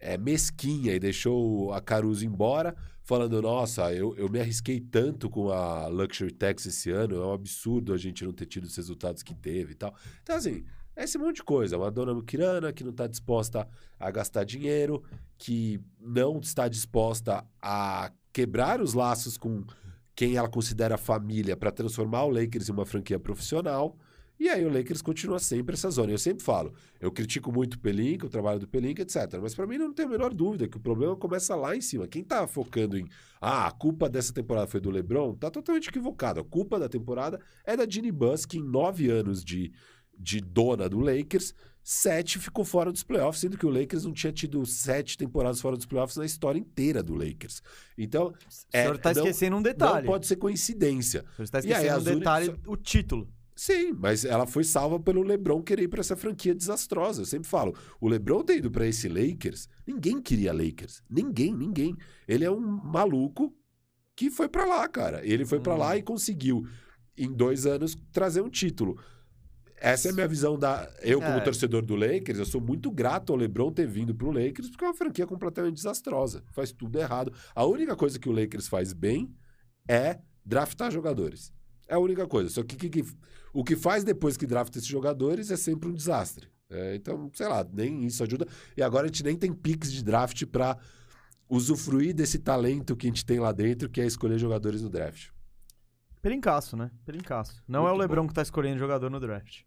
é, 0.00 0.16
mesquinha 0.16 0.94
e 0.94 0.98
deixou 0.98 1.70
a 1.74 1.82
Caruso 1.82 2.24
embora, 2.24 2.74
falando: 3.02 3.40
Nossa, 3.42 3.92
eu, 3.92 4.14
eu 4.16 4.28
me 4.28 4.40
arrisquei 4.40 4.80
tanto 4.80 5.28
com 5.28 5.50
a 5.50 5.86
Luxury 5.88 6.32
Tax 6.32 6.66
esse 6.66 6.90
ano, 6.90 7.16
é 7.16 7.26
um 7.26 7.32
absurdo 7.32 7.92
a 7.92 7.98
gente 7.98 8.24
não 8.24 8.32
ter 8.32 8.46
tido 8.46 8.64
os 8.64 8.76
resultados 8.76 9.22
que 9.22 9.34
teve 9.34 9.72
e 9.72 9.74
tal. 9.74 9.94
Então, 10.22 10.36
assim, 10.36 10.64
é 10.94 11.04
esse 11.04 11.18
monte 11.18 11.36
de 11.36 11.42
coisa. 11.42 11.76
Uma 11.76 11.90
dona 11.90 12.14
Mukirana 12.14 12.72
que 12.72 12.84
não 12.84 12.90
está 12.90 13.06
disposta 13.06 13.68
a 13.98 14.10
gastar 14.10 14.44
dinheiro, 14.44 15.02
que 15.38 15.80
não 16.00 16.38
está 16.38 16.68
disposta 16.68 17.44
a 17.60 18.12
quebrar 18.32 18.80
os 18.80 18.94
laços 18.94 19.36
com 19.36 19.64
quem 20.14 20.36
ela 20.36 20.48
considera 20.48 20.98
família 20.98 21.56
para 21.56 21.72
transformar 21.72 22.24
o 22.24 22.30
Lakers 22.30 22.68
em 22.68 22.72
uma 22.72 22.86
franquia 22.86 23.18
profissional. 23.18 23.96
E 24.40 24.48
aí 24.48 24.64
o 24.64 24.68
Lakers 24.72 25.00
continua 25.02 25.38
sempre 25.38 25.74
essa 25.74 25.88
zona. 25.90 26.10
Eu 26.10 26.18
sempre 26.18 26.42
falo, 26.42 26.74
eu 27.00 27.12
critico 27.12 27.52
muito 27.52 27.74
o 27.74 27.78
Pelinka, 27.78 28.26
o 28.26 28.30
trabalho 28.30 28.58
do 28.58 28.66
Pelinka, 28.66 29.02
etc. 29.02 29.38
Mas 29.40 29.54
para 29.54 29.66
mim 29.66 29.78
não 29.78 29.92
tem 29.92 30.04
a 30.04 30.08
menor 30.08 30.34
dúvida 30.34 30.66
que 30.66 30.76
o 30.76 30.80
problema 30.80 31.14
começa 31.14 31.54
lá 31.54 31.76
em 31.76 31.80
cima. 31.80 32.08
Quem 32.08 32.24
tá 32.24 32.46
focando 32.48 32.98
em, 32.98 33.06
ah, 33.40 33.68
a 33.68 33.70
culpa 33.70 34.08
dessa 34.08 34.32
temporada 34.32 34.66
foi 34.66 34.80
do 34.80 34.90
LeBron, 34.90 35.34
tá 35.34 35.48
totalmente 35.50 35.88
equivocado. 35.90 36.40
A 36.40 36.44
culpa 36.44 36.78
da 36.80 36.88
temporada 36.88 37.38
é 37.64 37.76
da 37.76 37.88
Ginny 37.88 38.10
Buss, 38.10 38.44
que 38.44 38.58
em 38.58 38.62
nove 38.62 39.08
anos 39.10 39.44
de, 39.44 39.72
de 40.18 40.40
dona 40.40 40.88
do 40.88 40.98
Lakers, 40.98 41.54
sete 41.84 42.38
ficou 42.40 42.64
fora 42.64 42.90
dos 42.90 43.04
playoffs, 43.04 43.40
sendo 43.40 43.56
que 43.56 43.66
o 43.66 43.70
Lakers 43.70 44.04
não 44.04 44.12
tinha 44.12 44.32
tido 44.32 44.64
sete 44.66 45.16
temporadas 45.16 45.60
fora 45.60 45.76
dos 45.76 45.86
playoffs 45.86 46.16
na 46.16 46.24
história 46.24 46.58
inteira 46.58 47.00
do 47.00 47.14
Lakers. 47.14 47.62
Então, 47.96 48.28
O 48.28 48.34
É, 48.72 48.82
senhor 48.82 48.98
tá 48.98 49.12
não- 49.12 49.22
esquecendo 49.22 49.54
um 49.56 49.58
não 49.58 49.62
detalhe. 49.62 50.06
pode 50.06 50.26
ser 50.26 50.36
coincidência. 50.36 51.24
O 51.32 51.46
senhor 51.46 51.48
tá 51.48 51.58
E 51.60 51.72
aí, 51.74 51.86
esquecendo 51.86 51.92
um 52.10 52.12
únicas- 52.14 52.18
detalhe, 52.18 52.54
o 52.66 52.76
título. 52.76 53.28
Sim, 53.54 53.92
mas 53.92 54.24
ela 54.24 54.46
foi 54.46 54.64
salva 54.64 54.98
pelo 54.98 55.22
LeBron 55.22 55.62
querer 55.62 55.82
ir 55.84 55.88
para 55.88 56.00
essa 56.00 56.16
franquia 56.16 56.54
desastrosa. 56.54 57.22
Eu 57.22 57.26
sempre 57.26 57.48
falo, 57.48 57.74
o 58.00 58.08
LeBron 58.08 58.42
ter 58.42 58.56
ido 58.56 58.70
para 58.70 58.86
esse 58.86 59.08
Lakers, 59.08 59.68
ninguém 59.86 60.20
queria 60.20 60.52
Lakers. 60.52 61.02
Ninguém, 61.08 61.54
ninguém. 61.54 61.96
Ele 62.26 62.44
é 62.44 62.50
um 62.50 62.60
maluco 62.60 63.54
que 64.16 64.30
foi 64.30 64.48
para 64.48 64.64
lá, 64.64 64.88
cara. 64.88 65.24
Ele 65.26 65.44
foi 65.44 65.60
para 65.60 65.74
Hum. 65.74 65.78
lá 65.78 65.96
e 65.96 66.02
conseguiu, 66.02 66.66
em 67.16 67.30
dois 67.32 67.66
anos, 67.66 67.96
trazer 68.10 68.40
um 68.40 68.48
título. 68.50 68.98
Essa 69.76 70.08
é 70.08 70.10
a 70.12 70.14
minha 70.14 70.28
visão 70.28 70.56
da. 70.58 70.88
Eu, 71.02 71.18
como 71.20 71.32
É. 71.38 71.40
torcedor 71.40 71.82
do 71.84 71.96
Lakers, 71.96 72.38
eu 72.38 72.46
sou 72.46 72.60
muito 72.60 72.88
grato 72.90 73.32
ao 73.32 73.38
LeBron 73.38 73.72
ter 73.72 73.86
vindo 73.86 74.14
pro 74.14 74.30
Lakers, 74.30 74.70
porque 74.70 74.84
é 74.84 74.88
uma 74.88 74.94
franquia 74.94 75.26
completamente 75.26 75.74
desastrosa. 75.74 76.44
Faz 76.52 76.70
tudo 76.72 76.98
errado. 76.98 77.32
A 77.54 77.64
única 77.66 77.96
coisa 77.96 78.18
que 78.18 78.28
o 78.28 78.32
Lakers 78.32 78.68
faz 78.68 78.92
bem 78.92 79.34
é 79.88 80.20
draftar 80.44 80.90
jogadores. 80.92 81.52
É 81.92 81.96
a 81.96 81.98
única 81.98 82.26
coisa. 82.26 82.48
Só 82.48 82.62
que, 82.62 82.76
que- 82.76 82.88
que- 82.88 83.04
o 83.52 83.62
que 83.62 83.76
faz 83.76 84.02
depois 84.02 84.36
que 84.36 84.46
drafta 84.46 84.78
esses 84.78 84.88
jogadores 84.88 85.50
é 85.50 85.56
sempre 85.56 85.88
um 85.88 85.92
desastre. 85.92 86.48
É, 86.70 86.94
então, 86.94 87.30
sei 87.34 87.46
lá, 87.46 87.62
nem 87.70 88.04
isso 88.06 88.22
ajuda. 88.22 88.46
E 88.74 88.82
agora 88.82 89.04
a 89.04 89.06
gente 89.08 89.22
nem 89.22 89.36
tem 89.36 89.52
picks 89.52 89.92
de 89.92 90.02
draft 90.02 90.46
para 90.46 90.78
usufruir 91.48 92.14
desse 92.14 92.38
talento 92.38 92.96
que 92.96 93.06
a 93.06 93.10
gente 93.10 93.26
tem 93.26 93.38
lá 93.38 93.52
dentro, 93.52 93.90
que 93.90 94.00
é 94.00 94.06
escolher 94.06 94.38
jogadores 94.38 94.80
no 94.80 94.88
draft. 94.88 95.28
Pelincaço, 96.22 96.76
né? 96.76 96.90
Pelincaço. 97.04 97.62
Não 97.68 97.80
é 97.80 97.90
Muito 97.90 97.96
o 97.96 98.00
Lebron 98.00 98.26
que 98.26 98.32
tá 98.32 98.40
escolhendo 98.42 98.78
jogador 98.78 99.10
no 99.10 99.20
draft. 99.20 99.62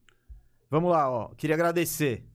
Vamos 0.72 0.90
lá, 0.92 1.08
ó. 1.10 1.28
Queria 1.36 1.56
agradecer. 1.56 2.26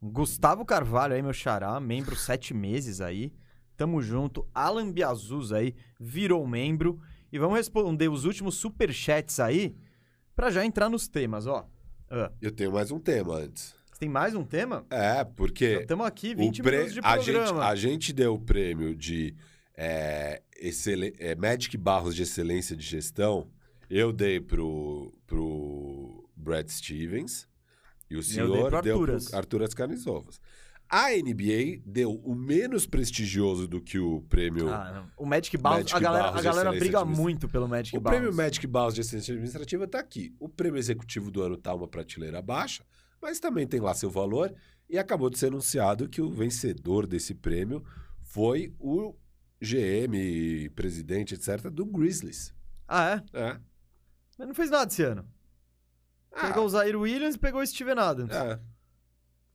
Gustavo 0.00 0.64
Carvalho 0.64 1.14
aí, 1.14 1.20
meu 1.22 1.32
xará, 1.34 1.78
membro 1.80 2.16
sete 2.16 2.54
meses 2.54 3.00
aí. 3.02 3.34
Tamo 3.76 4.00
junto. 4.00 4.48
Alan 4.54 4.90
Biazuz 4.90 5.52
aí, 5.52 5.74
virou 6.00 6.46
membro. 6.46 6.98
E 7.32 7.38
vamos 7.38 7.56
responder 7.56 8.08
os 8.08 8.24
últimos 8.24 8.54
superchats 8.56 9.38
aí, 9.40 9.76
pra 10.34 10.50
já 10.50 10.64
entrar 10.64 10.88
nos 10.88 11.08
temas, 11.08 11.46
ó. 11.46 11.68
Ah, 12.10 12.32
Eu 12.40 12.50
tenho 12.50 12.72
mais 12.72 12.90
um 12.90 12.98
tema 12.98 13.34
antes. 13.36 13.74
você 13.92 14.00
tem 14.00 14.08
mais 14.08 14.34
um 14.34 14.42
tema? 14.44 14.86
É, 14.88 15.22
porque 15.24 15.80
Estamos 15.82 16.06
aqui, 16.06 16.32
o 16.32 16.36
20 16.38 16.62
pre- 16.62 16.76
minutos 16.76 16.94
de 16.94 17.00
a, 17.02 17.16
gente, 17.18 17.32
programa. 17.34 17.66
a 17.68 17.74
gente 17.74 18.12
deu 18.12 18.34
o 18.34 18.38
prêmio 18.40 18.94
de 18.96 19.34
é, 19.76 20.42
excelen- 20.58 21.12
é, 21.18 21.34
Magic 21.34 21.76
Barros 21.76 22.14
de 22.14 22.22
Excelência 22.22 22.74
de 22.74 22.84
Gestão. 22.84 23.48
Eu 23.90 24.12
dei 24.12 24.40
pro, 24.40 25.12
pro 25.26 26.28
Brad 26.36 26.68
Stevens 26.68 27.46
e 28.10 28.16
o 28.16 28.22
senhor 28.22 28.70
deu 28.82 28.98
pro 29.00 29.36
Arturas 29.36 29.74
Carnizovas. 29.74 30.40
A 30.90 31.10
NBA 31.10 31.82
deu 31.84 32.14
o 32.14 32.34
menos 32.34 32.86
prestigioso 32.86 33.68
do 33.68 33.80
que 33.80 33.98
o 33.98 34.22
prêmio 34.22 34.70
Ah. 34.70 35.06
O 35.18 35.26
Magic 35.26 35.56
Barros, 35.58 35.80
Magic 35.80 35.96
a 35.96 36.00
galera, 36.00 36.28
a 36.30 36.40
galera 36.42 36.72
briga 36.72 37.04
muito 37.04 37.46
pelo 37.48 37.68
Magic 37.68 37.96
O 37.96 38.00
Barros. 38.00 38.18
prêmio 38.18 38.34
Magic 38.34 38.66
Barros 38.66 38.94
de 38.94 39.02
Excelência 39.02 39.32
Administrativa 39.32 39.84
está 39.84 39.98
aqui. 39.98 40.34
O 40.40 40.48
prêmio 40.48 40.78
executivo 40.78 41.30
do 41.30 41.42
ano 41.42 41.56
está 41.56 41.74
uma 41.74 41.86
prateleira 41.86 42.40
baixa, 42.40 42.84
mas 43.20 43.38
também 43.38 43.66
tem 43.66 43.80
lá 43.80 43.92
seu 43.92 44.08
valor. 44.10 44.54
E 44.88 44.96
acabou 44.98 45.28
de 45.28 45.38
ser 45.38 45.48
anunciado 45.48 46.08
que 46.08 46.22
o 46.22 46.30
vencedor 46.30 47.06
desse 47.06 47.34
prêmio 47.34 47.84
foi 48.22 48.74
o 48.78 49.14
GM, 49.60 50.70
presidente, 50.74 51.34
etc., 51.34 51.68
do 51.70 51.84
Grizzlies. 51.84 52.54
Ah, 52.86 53.22
é? 53.34 53.38
É. 53.38 53.60
Mas 54.38 54.48
não 54.48 54.54
fez 54.54 54.70
nada 54.70 54.90
esse 54.90 55.02
ano. 55.02 55.28
Ah, 56.32 56.46
Pegou 56.48 56.64
o 56.64 56.68
Zaire 56.70 56.96
Williams 56.96 57.34
e 57.34 57.38
pegou 57.38 57.60
o 57.60 57.66
Steven 57.66 57.98
Adams. 57.98 58.34
é. 58.34 58.58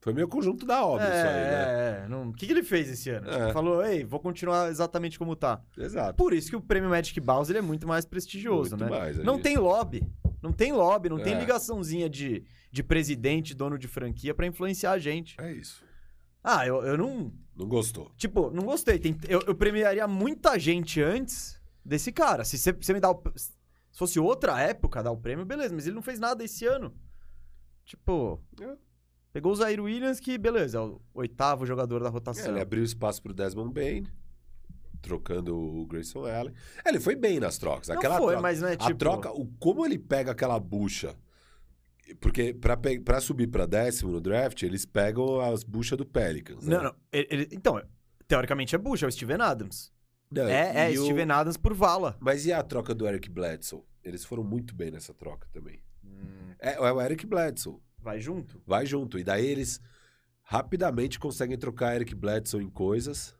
Foi 0.04 0.12
meio 0.12 0.28
conjunto 0.28 0.66
da 0.66 0.84
obra 0.84 1.02
é, 1.06 1.08
isso 1.18 1.26
aí, 1.26 1.32
né? 1.34 2.00
é, 2.02 2.04
é. 2.04 2.08
Não- 2.08 2.28
O 2.28 2.32
que, 2.34 2.44
que 2.46 2.52
ele 2.52 2.62
fez 2.62 2.90
esse 2.90 3.08
ano? 3.08 3.26
É. 3.30 3.52
Falou, 3.54 3.82
ei, 3.82 4.04
vou 4.04 4.20
continuar 4.20 4.68
exatamente 4.70 5.18
como 5.18 5.34
tá. 5.34 5.62
Exato. 5.78 6.14
Por 6.22 6.34
isso 6.34 6.50
que 6.50 6.56
o 6.56 6.60
prêmio 6.60 6.90
Magic 6.90 7.18
Bowser 7.20 7.56
ele 7.56 7.64
é 7.64 7.66
muito 7.66 7.88
mais 7.88 8.04
prestigioso, 8.04 8.76
Muito 8.76 8.84
né? 8.84 8.90
mais, 8.90 9.18
a 9.18 9.22
não 9.24 9.40
tem 9.40 9.56
lobby. 9.56 10.06
Não 10.42 10.52
tem 10.52 10.74
lobby, 10.74 11.08
não 11.08 11.18
tem 11.18 11.32
É. 11.32 11.40
ligaçãozinha 11.40 12.10
de, 12.10 12.44
de 12.70 12.82
presidente, 12.82 13.54
dono 13.54 13.78
de 13.78 13.88
franquia 13.88 14.34
pra 14.34 14.46
influenciar 14.46 14.90
a 14.92 14.98
gente. 14.98 15.40
É 15.40 15.50
isso. 15.50 15.82
Ah, 16.42 16.66
eu, 16.66 16.84
eu 16.84 16.98
não. 16.98 17.32
Não 17.56 17.66
gostou. 17.66 18.12
Tipo, 18.18 18.50
não 18.50 18.64
gostei. 18.64 18.98
Tem- 18.98 19.18
eu, 19.26 19.40
eu 19.46 19.54
premiaria 19.54 20.06
muita 20.06 20.58
gente 20.58 21.00
antes 21.00 21.58
desse 21.82 22.12
cara. 22.12 22.44
Se 22.44 22.58
você 22.58 22.92
me 22.92 23.00
dá 23.00 23.10
o. 23.10 23.22
Se 23.34 23.52
fosse 23.98 24.20
outra 24.20 24.60
época 24.60 25.02
dar 25.02 25.12
o 25.12 25.16
prêmio, 25.16 25.46
beleza, 25.46 25.74
mas 25.74 25.86
ele 25.86 25.94
não 25.94 26.02
fez 26.02 26.18
nada 26.20 26.44
esse 26.44 26.66
ano. 26.66 26.92
Tipo. 27.86 28.38
É. 28.60 28.74
Pegou 29.34 29.50
o 29.52 29.56
Zaire 29.56 29.80
Williams, 29.80 30.20
que 30.20 30.38
beleza, 30.38 30.78
é 30.78 30.80
o 30.80 31.00
oitavo 31.12 31.66
jogador 31.66 32.00
da 32.00 32.08
É, 32.08 32.12
rotação. 32.12 32.52
ele 32.52 32.60
abriu 32.60 32.84
espaço 32.84 33.20
pro 33.20 33.34
Desmond 33.34 33.72
Bain, 33.74 34.06
trocando 35.02 35.56
o 35.56 35.84
Grayson 35.86 36.24
Allen. 36.24 36.54
É, 36.84 36.88
ele 36.88 37.00
foi 37.00 37.16
bem 37.16 37.40
nas 37.40 37.58
trocas. 37.58 37.88
Não 37.88 37.96
Aquela 37.96 38.16
foi, 38.16 38.28
troca, 38.28 38.40
mas 38.42 38.60
não 38.60 38.68
é 38.68 38.76
tipo. 38.76 38.90
A 38.92 38.94
troca, 38.94 39.32
o, 39.32 39.46
como 39.58 39.84
ele 39.84 39.98
pega 39.98 40.30
aquela 40.30 40.58
bucha. 40.60 41.16
Porque 42.20 42.54
pra, 42.54 42.76
pe- 42.76 43.00
pra 43.00 43.20
subir 43.20 43.46
pra 43.48 43.66
décimo 43.66 44.12
no 44.12 44.20
draft, 44.20 44.62
eles 44.62 44.84
pegam 44.86 45.40
as 45.40 45.64
buchas 45.64 45.98
do 45.98 46.06
Pelicans. 46.06 46.64
né? 46.66 46.76
Não, 46.76 46.84
não. 46.84 46.94
ele- 47.12 47.26
ele- 47.30 47.48
então, 47.50 47.82
teoricamente 48.28 48.74
é 48.74 48.78
Bush, 48.78 49.02
é 49.02 49.06
o 49.06 49.10
Steven 49.10 49.40
Adams. 49.40 49.92
Não, 50.30 50.46
É, 50.48 50.92
é 50.92 50.98
o- 50.98 51.02
Steven 51.04 51.30
Adams 51.30 51.56
por 51.56 51.74
vala. 51.74 52.16
Mas 52.20 52.46
e 52.46 52.52
a 52.52 52.62
troca 52.62 52.94
do 52.94 53.06
Eric 53.06 53.28
Bledsoe? 53.28 53.82
Eles 54.02 54.24
foram 54.24 54.44
muito 54.44 54.74
bem 54.74 54.90
nessa 54.90 55.12
troca 55.14 55.48
também. 55.52 55.82
É, 56.58 56.74
é 56.74 56.92
o 56.92 57.00
Eric 57.00 57.26
Bledsoe. 57.26 57.78
Vai 58.04 58.20
junto? 58.20 58.62
Vai 58.66 58.84
junto. 58.84 59.18
E 59.18 59.24
daí 59.24 59.46
eles 59.46 59.80
rapidamente 60.42 61.18
conseguem 61.18 61.56
trocar 61.56 61.96
Eric 61.96 62.14
Bledsoe 62.14 62.62
em 62.62 62.68
coisas. 62.68 63.34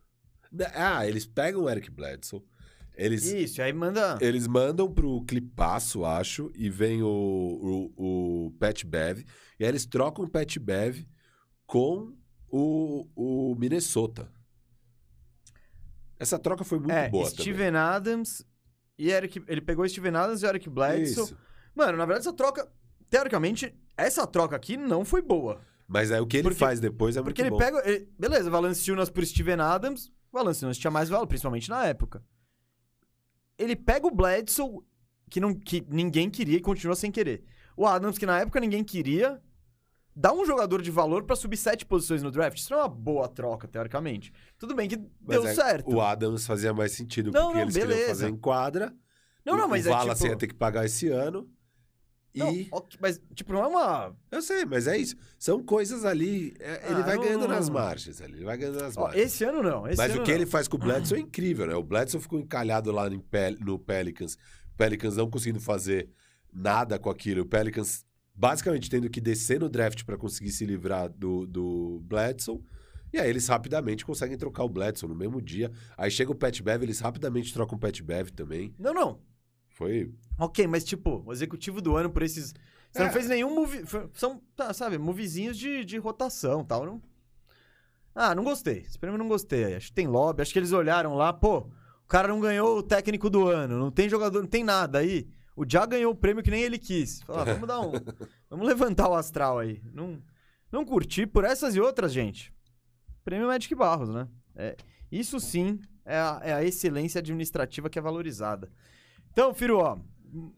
Ah, 0.74 1.06
eles 1.06 1.26
pegam 1.26 1.64
o 1.64 1.70
Eric 1.70 1.90
Bledsoe. 1.90 2.42
Eles, 2.96 3.24
Isso, 3.24 3.60
aí 3.60 3.72
manda. 3.72 4.16
eles 4.20 4.46
mandam 4.46 4.90
pro 4.90 5.24
Clipaço, 5.24 6.04
acho, 6.04 6.50
e 6.54 6.70
vem 6.70 7.02
o, 7.02 7.90
o, 7.96 8.46
o 8.46 8.50
Pat 8.52 8.84
Bev. 8.84 9.24
E 9.58 9.64
aí 9.64 9.68
eles 9.68 9.84
trocam 9.84 10.24
o 10.24 10.30
Pat 10.30 10.56
Bev 10.58 11.04
com 11.66 12.16
o, 12.48 13.06
o 13.16 13.56
Minnesota. 13.56 14.32
Essa 16.18 16.38
troca 16.38 16.64
foi 16.64 16.78
muito 16.78 16.92
é, 16.92 17.08
boa 17.08 17.28
Steven 17.28 17.76
Adams 17.76 18.46
e 18.96 19.10
Eric. 19.10 19.42
Ele 19.48 19.60
pegou 19.60 19.86
Steven 19.86 20.14
Adams 20.14 20.42
e 20.42 20.46
Eric 20.46 20.64
também. 20.70 21.00
Bledsoe. 21.00 21.24
Isso. 21.24 21.36
Mano, 21.74 21.98
na 21.98 22.06
verdade, 22.06 22.28
essa 22.28 22.36
troca. 22.36 22.70
Teoricamente, 23.10 23.74
essa 23.96 24.26
troca 24.26 24.56
aqui 24.56 24.76
não 24.76 25.04
foi 25.04 25.22
boa. 25.22 25.60
Mas 25.86 26.10
aí 26.10 26.20
o 26.20 26.26
que 26.26 26.38
ele 26.38 26.44
Porque- 26.44 26.58
faz 26.58 26.80
depois 26.80 27.16
é 27.16 27.22
Porque 27.22 27.42
muito 27.42 27.54
ele 27.62 27.70
bom. 27.72 27.76
pega. 27.80 27.88
ele- 27.88 28.08
beleza, 28.18 28.48
Valanciunas 28.50 29.10
por 29.10 29.24
Steven 29.24 29.60
Adams. 29.60 30.10
Valanciunas 30.32 30.78
tinha 30.78 30.90
mais 30.90 31.08
valor, 31.08 31.26
principalmente 31.26 31.68
na 31.68 31.84
época. 31.86 32.22
Ele 33.58 33.76
pega 33.76 34.06
o 34.06 34.10
Bledsoe, 34.10 34.80
que, 35.30 35.40
não, 35.40 35.54
que 35.54 35.84
ninguém 35.88 36.28
queria 36.28 36.56
e 36.56 36.60
continua 36.60 36.96
sem 36.96 37.10
querer. 37.10 37.44
O 37.76 37.86
Adams, 37.86 38.18
que 38.18 38.26
na 38.26 38.40
época 38.40 38.60
ninguém 38.60 38.82
queria. 38.82 39.40
Dá 40.16 40.32
um 40.32 40.44
jogador 40.46 40.80
de 40.80 40.92
valor 40.92 41.24
pra 41.24 41.34
subir 41.34 41.56
sete 41.56 41.84
posições 41.84 42.22
no 42.22 42.30
draft. 42.30 42.56
Isso 42.56 42.70
não 42.72 42.78
é 42.78 42.82
uma 42.82 42.88
boa 42.88 43.28
troca, 43.28 43.66
teoricamente. 43.66 44.32
Tudo 44.56 44.72
bem 44.74 44.88
que 44.88 44.96
Mas 44.96 45.40
deu 45.40 45.46
é- 45.46 45.54
certo. 45.54 45.90
O 45.92 46.00
Adams 46.00 46.46
fazia 46.46 46.72
mais 46.72 46.92
sentido 46.92 47.32
Não, 47.32 47.42
porque 47.46 47.54
não, 47.56 47.62
eles 47.62 47.74
beleza. 47.74 47.92
queriam 47.94 48.08
fazer 48.08 48.28
em 48.28 48.36
quadra. 48.36 48.94
Não, 49.44 49.56
não, 49.56 49.68
mas 49.68 49.84
o 49.84 49.88
é 49.88 49.92
Wallace 49.92 50.22
tipo... 50.22 50.32
ia 50.32 50.38
ter 50.38 50.46
que 50.46 50.54
pagar 50.54 50.84
esse 50.84 51.08
ano. 51.08 51.50
Não, 52.34 52.52
E. 52.52 52.68
ok, 52.72 52.98
mas, 53.00 53.20
tipo, 53.34 53.52
não 53.52 53.62
é 53.62 53.66
uma... 53.68 54.16
Eu 54.30 54.42
sei, 54.42 54.64
mas 54.64 54.86
é 54.88 54.98
isso. 54.98 55.14
São 55.38 55.62
coisas 55.62 56.04
ali. 56.04 56.52
é, 56.58 56.82
ele 56.90 57.00
Ah, 57.00 57.04
vai 57.04 57.16
não- 57.16 57.22
ganhando 57.22 57.40
não- 57.42 57.48
nas 57.48 57.68
margens 57.68 58.20
ali. 58.20 58.34
Ele 58.34 58.44
vai 58.44 58.56
ganhando 58.56 58.80
nas 58.80 58.96
Ó, 58.96 59.02
margens. 59.02 59.24
esse 59.26 59.44
ano 59.44 59.62
não, 59.62 59.86
esse 59.86 59.96
mas 59.96 60.10
ano 60.12 60.20
o 60.20 60.24
que 60.24 60.30
ele 60.32 60.44
faz 60.46 60.66
com 60.66 60.76
o 60.76 60.80
Bledsoe 60.80 61.18
é 61.18 61.20
incrível, 61.22 61.66
né? 61.66 61.74
O 61.76 61.82
Bledsoe 61.82 62.20
ficou 62.20 62.38
encalhado 62.40 62.90
lá 62.90 63.08
no, 63.08 63.20
Pel 63.22 63.56
no 63.60 63.78
Pelicans. 63.78 64.34
O 64.34 64.76
Pelicans 64.76 65.16
não 65.16 65.30
conseguindo 65.30 65.60
fazer 65.60 66.10
nada 66.52 66.98
com 66.98 67.08
aquilo. 67.08 67.42
O 67.42 67.46
Pelicans 67.46 68.04
basicamente 68.34 68.90
tendo 68.90 69.08
que 69.08 69.20
descer 69.20 69.60
no 69.60 69.68
draft 69.68 70.02
para 70.04 70.16
conseguir 70.16 70.50
se 70.50 70.66
livrar 70.66 71.08
do, 71.08 71.46
do 71.46 72.00
Bledsoe. 72.04 72.60
E 73.12 73.18
aí 73.20 73.30
eles 73.30 73.46
rapidamente 73.46 74.04
conseguem 74.04 74.36
trocar 74.36 74.64
o 74.64 74.68
Bledsoe 74.68 75.08
no 75.08 75.14
mesmo 75.14 75.40
dia. 75.40 75.70
Aí 75.96 76.10
chega 76.10 76.32
o 76.32 76.34
Pat 76.34 76.60
Bev, 76.60 76.82
eles 76.82 76.98
rapidamente 76.98 77.52
trocam 77.54 77.76
o 77.76 77.80
Pat 77.80 78.00
Bev 78.02 78.30
também. 78.30 78.74
Não, 78.76 78.92
não. 78.92 79.20
Foi. 79.74 80.10
Ok, 80.38 80.66
mas 80.66 80.84
tipo, 80.84 81.22
o 81.26 81.32
executivo 81.32 81.80
do 81.80 81.94
ano 81.96 82.10
por 82.10 82.22
esses... 82.22 82.54
Você 82.90 83.02
É. 83.02 83.04
não 83.06 83.12
fez 83.12 83.28
nenhum 83.28 83.66
foi- 83.86 84.08
São, 84.14 84.40
tá, 84.56 84.72
sabe, 84.72 84.96
movezinhos 84.98 85.58
de, 85.58 85.84
de 85.84 85.98
rotação 85.98 86.62
e 86.62 86.64
tal. 86.64 86.86
Não... 86.86 87.02
Ah, 88.14 88.34
não 88.34 88.44
gostei. 88.44 88.78
Esse 88.78 88.98
prêmio 88.98 89.18
não 89.18 89.28
gostei. 89.28 89.74
Acho 89.74 89.88
que 89.88 89.92
tem 89.94 90.06
lobby. 90.06 90.42
Acho 90.42 90.52
que 90.52 90.58
eles 90.58 90.72
olharam 90.72 91.14
lá, 91.16 91.32
pô, 91.32 91.58
o 91.58 92.06
cara 92.08 92.28
não 92.28 92.40
ganhou 92.40 92.78
o 92.78 92.82
técnico 92.82 93.28
do 93.28 93.48
ano. 93.48 93.76
Não 93.78 93.90
tem 93.90 94.08
jogador, 94.08 94.40
não 94.40 94.48
tem 94.48 94.62
nada 94.62 94.98
aí. 95.00 95.28
O 95.56 95.64
Já 95.68 95.84
ganhou 95.86 96.12
o 96.12 96.16
prêmio 96.16 96.42
que 96.42 96.50
nem 96.50 96.62
ele 96.62 96.78
quis. 96.78 97.22
Fala, 97.22 97.44
vamos 97.44 97.66
dar 97.68 97.80
um... 97.80 97.90
vamos 98.48 98.66
levantar 98.66 99.08
o 99.08 99.14
astral 99.14 99.58
aí. 99.58 99.82
Não, 99.92 100.22
não 100.70 100.84
curti 100.84 101.26
por 101.26 101.44
essas 101.44 101.74
e 101.74 101.80
outras, 101.80 102.12
gente. 102.12 102.52
Prêmio 103.24 103.48
Magic 103.48 103.74
Barros, 103.74 104.08
né? 104.08 104.28
É, 104.54 104.76
isso 105.10 105.40
sim 105.40 105.80
é 106.04 106.16
a, 106.16 106.40
é 106.44 106.52
a 106.54 106.64
excelência 106.64 107.18
administrativa 107.18 107.90
que 107.90 107.98
é 107.98 108.02
valorizada. 108.02 108.70
Então, 109.34 109.52
Firo, 109.52 109.78
ó, 109.78 109.98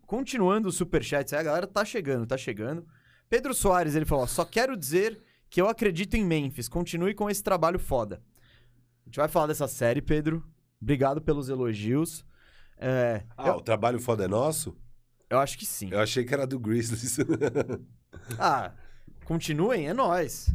continuando 0.06 0.68
os 0.68 0.76
superchats 0.76 1.32
aí, 1.32 1.40
a 1.40 1.42
galera 1.42 1.66
tá 1.66 1.82
chegando, 1.82 2.26
tá 2.26 2.36
chegando. 2.36 2.86
Pedro 3.28 3.54
Soares, 3.54 3.94
ele 3.94 4.04
falou, 4.04 4.24
ó, 4.24 4.26
só 4.26 4.44
quero 4.44 4.76
dizer 4.76 5.18
que 5.48 5.60
eu 5.60 5.66
acredito 5.68 6.14
em 6.14 6.24
Memphis, 6.24 6.68
continue 6.68 7.14
com 7.14 7.30
esse 7.30 7.42
trabalho 7.42 7.78
foda. 7.78 8.22
A 9.02 9.08
gente 9.08 9.16
vai 9.16 9.28
falar 9.28 9.46
dessa 9.46 9.66
série, 9.66 10.02
Pedro. 10.02 10.44
Obrigado 10.80 11.22
pelos 11.22 11.48
elogios. 11.48 12.22
É, 12.76 13.22
Ah, 13.34 13.48
eu, 13.48 13.54
o 13.54 13.62
trabalho 13.62 13.98
foda 13.98 14.24
é 14.24 14.28
nosso? 14.28 14.76
eu 15.30 15.38
acho 15.38 15.56
que 15.58 15.64
sim. 15.64 15.88
Eu 15.90 16.00
achei 16.00 16.22
que 16.24 16.34
era 16.34 16.46
do 16.46 16.58
Grizzlies. 16.58 17.16
Ah, 18.38 18.72
continuem, 19.24 19.88
é 19.88 19.92
nóis. 19.94 20.50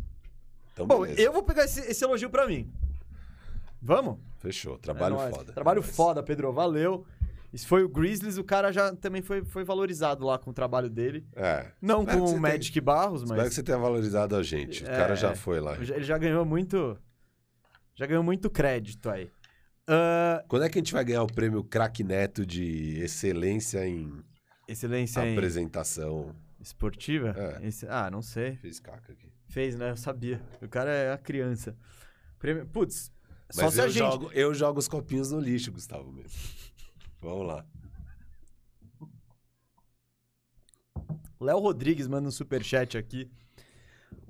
então, 0.73 0.85
Bom, 0.87 1.01
beleza. 1.01 1.21
eu 1.21 1.31
vou 1.31 1.43
pegar 1.43 1.63
esse, 1.65 1.79
esse 1.81 2.03
elogio 2.03 2.29
pra 2.29 2.47
mim. 2.47 2.71
Vamos? 3.81 4.17
Fechou. 4.39 4.77
Trabalho 4.79 5.19
É 5.21 5.29
foda. 5.29 5.53
Trabalho 5.53 5.79
É 5.79 5.83
foda, 5.83 6.23
Pedro. 6.23 6.51
Valeu. 6.51 7.05
Isso 7.53 7.67
foi 7.67 7.83
o 7.83 7.89
Grizzlies, 7.89 8.37
o 8.37 8.43
cara 8.43 8.71
já 8.71 8.95
também 8.95 9.21
foi, 9.21 9.43
foi 9.43 9.63
valorizado 9.65 10.25
lá 10.25 10.39
com 10.39 10.51
o 10.51 10.53
trabalho 10.53 10.89
dele. 10.89 11.25
É. 11.35 11.69
Não 11.81 12.01
Espero 12.03 12.19
com 12.19 12.25
o 12.31 12.39
Magic 12.39 12.79
Barros, 12.81 13.23
Espero 13.23 13.37
que 13.39 13.43
mas 13.45 13.53
você 13.53 13.61
tenha 13.63 13.77
valorizado 13.77 14.35
a 14.37 14.43
gente. 14.43 14.83
O 14.83 14.87
É, 14.87 14.95
cara 14.97 15.15
já 15.15 15.35
foi 15.35 15.59
lá. 15.59 15.75
ele 15.75 16.03
já 16.03 16.17
ganhou 16.17 16.45
muito. 16.45 16.97
Já 17.95 18.05
ganhou 18.05 18.23
muito 18.23 18.49
crédito 18.49 19.09
aí. 19.09 19.29
Ah, 19.87 20.43
Quando 20.47 20.63
é 20.63 20.69
que 20.69 20.77
a 20.77 20.81
gente 20.81 20.93
vai 20.93 21.03
ganhar 21.03 21.23
o 21.23 21.27
prêmio 21.27 21.61
Crack 21.63 22.03
Neto 22.03 22.45
de 22.45 22.99
excelência 23.01 23.85
em 23.85 24.23
excelência 24.67 25.19
em 25.25 25.33
apresentação? 25.33 26.33
esportiva? 26.59 27.35
É. 27.37 27.67
Esse- 27.67 27.87
ah, 27.89 28.09
não 28.09 28.21
sei. 28.21 28.55
Fiz 28.57 28.79
caca 28.79 29.11
aqui. 29.11 29.27
Fez, 29.49 29.75
né? 29.75 29.89
Eu 29.91 29.97
sabia. 29.97 30.39
O 30.61 30.67
cara 30.69 30.89
é 30.91 31.11
a 31.11 31.17
criança. 31.17 31.75
Prêmio- 32.39 32.65
Putz, 32.67 33.11
só 33.51 33.63
Mas 33.63 33.73
se 33.73 33.79
eu, 33.81 33.83
a 33.85 33.87
gente. 33.89 33.97
jogo, 33.97 34.31
eu 34.31 34.53
jogo 34.53 34.79
os 34.79 34.87
copinhos 34.87 35.31
no 35.31 35.39
lixo, 35.39 35.71
Gustavo 35.71 36.11
mesmo. 36.13 36.29
Vamos 37.21 37.47
lá. 37.47 37.65
Léo 41.39 41.59
Rodrigues 41.59 42.07
manda 42.07 42.27
um 42.27 42.31
superchat 42.31 42.97
aqui. 42.97 43.29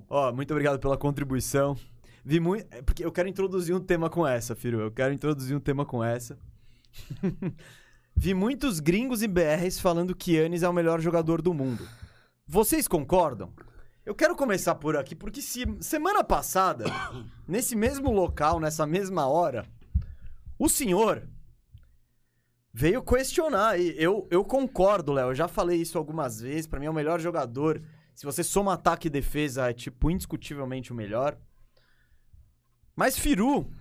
Ó, 0.09 0.31
muito 0.33 0.51
obrigado 0.51 0.79
pela 0.79 0.97
contribuição. 0.97 1.77
Vi 2.23 2.39
muito. 2.39 2.67
É 2.69 2.81
porque 2.81 3.03
eu 3.03 3.11
quero 3.11 3.29
introduzir 3.29 3.75
um 3.75 3.79
tema 3.79 4.09
com 4.09 4.27
essa, 4.27 4.55
Firu. 4.55 4.79
Eu 4.79 4.91
quero 4.91 5.13
introduzir 5.13 5.55
um 5.55 5.59
tema 5.59 5.85
com 5.85 6.03
essa. 6.03 6.37
Vi 8.15 8.33
muitos 8.33 8.79
gringos 8.79 9.23
e 9.23 9.27
BRs 9.27 9.79
falando 9.79 10.15
que 10.15 10.33
Yannis 10.33 10.63
é 10.63 10.69
o 10.69 10.73
melhor 10.73 10.99
jogador 10.99 11.41
do 11.41 11.53
mundo. 11.53 11.87
Vocês 12.45 12.87
concordam? 12.87 13.53
Eu 14.05 14.13
quero 14.13 14.35
começar 14.35 14.75
por 14.75 14.97
aqui, 14.97 15.15
porque 15.15 15.41
se 15.41 15.63
semana 15.79 16.23
passada, 16.23 16.85
nesse 17.47 17.75
mesmo 17.75 18.11
local, 18.11 18.59
nessa 18.59 18.85
mesma 18.85 19.27
hora, 19.27 19.65
o 20.59 20.67
senhor 20.67 21.27
veio 22.73 23.03
questionar. 23.03 23.79
E 23.79 23.93
eu, 23.97 24.27
eu 24.31 24.43
concordo, 24.43 25.13
Léo. 25.13 25.29
Eu 25.29 25.35
já 25.35 25.47
falei 25.47 25.81
isso 25.81 25.97
algumas 25.97 26.39
vezes. 26.39 26.67
Pra 26.67 26.79
mim 26.79 26.85
é 26.85 26.89
o 26.89 26.93
melhor 26.93 27.19
jogador. 27.19 27.81
Se 28.13 28.25
você 28.25 28.43
soma 28.43 28.73
ataque 28.73 29.07
e 29.07 29.11
defesa, 29.11 29.69
é 29.69 29.73
tipo 29.73 30.09
indiscutivelmente 30.09 30.91
o 30.91 30.95
melhor. 30.95 31.37
Mas 32.95 33.17
Firu 33.17 33.71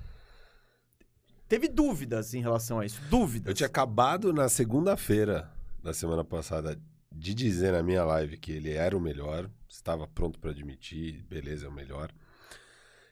teve 1.49 1.69
dúvidas 1.69 2.33
em 2.33 2.41
relação 2.41 2.81
a 2.81 2.87
isso. 2.87 3.01
Dúvidas. 3.11 3.49
Eu 3.49 3.55
tinha 3.55 3.67
acabado 3.67 4.33
na 4.33 4.49
segunda-feira 4.49 5.51
da 5.83 5.93
semana 5.93 6.25
passada 6.25 6.81
de 7.13 7.35
dizer 7.35 7.73
na 7.73 7.83
minha 7.83 8.05
live 8.05 8.37
que 8.37 8.53
ele 8.53 8.71
era 8.71 8.97
o 8.97 9.01
melhor, 9.01 9.51
estava 9.69 10.07
pronto 10.07 10.39
para 10.39 10.53
admitir, 10.53 11.25
beleza, 11.29 11.67
é 11.67 11.69
o 11.69 11.73
melhor. 11.73 12.13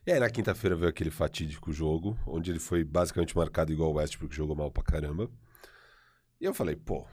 E 0.06 0.12
aí 0.12 0.20
na 0.20 0.30
quinta-feira 0.30 0.76
veio 0.76 0.88
aquele 0.88 1.10
fatídico 1.10 1.72
jogo, 1.72 2.16
onde 2.26 2.50
ele 2.50 2.60
foi 2.60 2.84
basicamente 2.84 3.36
marcado 3.36 3.72
igual 3.72 3.90
o 3.90 3.94
Westbrook, 3.94 4.34
jogou 4.34 4.54
mal 4.54 4.70
pra 4.70 4.82
caramba. 4.82 5.28
E 6.40 6.44
eu 6.44 6.54
falei, 6.54 6.76
pô, 6.76 7.04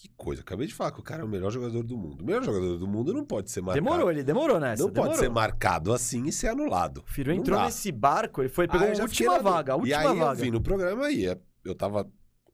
que 0.00 0.08
coisa, 0.16 0.40
acabei 0.40 0.66
de 0.66 0.74
falar 0.74 0.92
que 0.92 1.00
o 1.00 1.02
cara 1.02 1.20
é 1.20 1.24
o 1.24 1.28
melhor 1.28 1.50
jogador 1.50 1.82
do 1.82 1.96
mundo. 1.96 2.22
O 2.22 2.24
melhor 2.24 2.42
jogador 2.42 2.78
do 2.78 2.88
mundo 2.88 3.12
não 3.12 3.24
pode 3.24 3.50
ser 3.50 3.60
marcado. 3.60 3.84
Demorou, 3.84 4.10
ele 4.10 4.22
demorou 4.22 4.58
nessa. 4.58 4.82
Não 4.82 4.90
demorou. 4.90 5.12
pode 5.12 5.22
ser 5.22 5.30
marcado 5.30 5.92
assim 5.92 6.24
e 6.26 6.32
ser 6.32 6.48
anulado. 6.48 7.02
O 7.06 7.12
Firo 7.12 7.32
entrou 7.32 7.58
dá. 7.58 7.66
nesse 7.66 7.92
barco, 7.92 8.40
ele 8.40 8.48
foi, 8.48 8.66
pegou 8.66 8.86
Aí 8.86 8.98
a 8.98 9.02
última 9.02 9.38
vaga, 9.38 9.74
a 9.74 9.76
última 9.76 9.90
e 9.90 9.94
aí 9.94 10.18
vaga. 10.18 10.40
eu 10.40 10.44
vim 10.44 10.50
no 10.50 10.60
programa 10.60 11.10
e 11.10 11.24
eu 11.64 11.74
tava, 11.74 12.10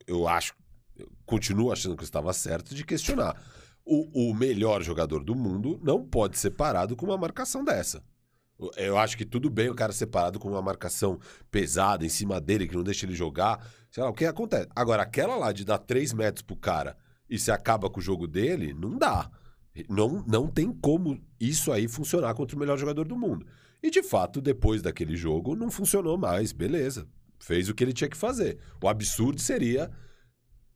eu 0.07 0.27
acho, 0.27 0.55
eu 0.97 1.09
continuo 1.25 1.73
achando 1.73 1.97
que 1.97 2.03
eu 2.03 2.07
estava 2.07 2.33
certo 2.33 2.75
de 2.75 2.85
questionar. 2.85 3.41
O, 3.85 4.31
o 4.31 4.35
melhor 4.35 4.83
jogador 4.83 5.23
do 5.23 5.37
mundo 5.37 5.79
não 5.85 6.05
pode 6.05 6.37
ser 6.39 6.51
parado 6.51 6.97
com 6.97 7.07
uma 7.07 7.17
marcação 7.17 7.63
dessa. 7.65 8.03
Eu 8.77 8.97
acho 8.97 9.17
que 9.17 9.25
tudo 9.25 9.51
bem 9.51 9.69
o 9.69 9.75
cara 9.75 9.93
ser 9.93 10.07
parado 10.07 10.39
com 10.39 10.49
uma 10.49 10.63
marcação 10.63 11.19
pesada 11.51 12.07
em 12.07 12.09
cima 12.09 12.41
dele, 12.41 12.67
que 12.67 12.75
não 12.75 12.83
deixa 12.83 13.05
ele 13.05 13.15
jogar. 13.15 13.67
Sei 13.91 14.03
lá, 14.03 14.09
o 14.09 14.15
que 14.15 14.25
acontece? 14.25 14.69
Agora, 14.75 15.03
aquela 15.03 15.37
lá 15.37 15.53
de 15.53 15.65
dar 15.65 15.79
3 15.79 16.13
metros 16.15 16.43
pro 16.43 16.57
cara 16.57 16.97
e 17.29 17.39
se 17.39 17.51
acaba 17.51 17.91
com 17.91 18.01
o 18.01 18.03
jogo 18.03 18.27
dele, 18.27 18.73
não 18.73 18.97
dá. 18.97 19.31
Não, 19.89 20.25
não 20.27 20.49
tem 20.49 20.73
como 20.73 21.21
isso 21.39 21.71
aí 21.71 21.87
funcionar 21.87 22.33
contra 22.35 22.57
o 22.57 22.59
melhor 22.59 22.79
jogador 22.79 23.07
do 23.07 23.17
mundo. 23.17 23.47
E 23.83 23.91
de 23.91 24.03
fato, 24.03 24.41
depois 24.41 24.81
daquele 24.81 25.17
jogo, 25.17 25.55
não 25.55 25.71
funcionou 25.71 26.17
mais, 26.17 26.51
beleza. 26.51 27.07
Fez 27.39 27.69
o 27.69 27.75
que 27.75 27.85
ele 27.85 27.93
tinha 27.93 28.09
que 28.09 28.17
fazer. 28.17 28.59
O 28.83 28.89
absurdo 28.89 29.41
seria 29.41 29.91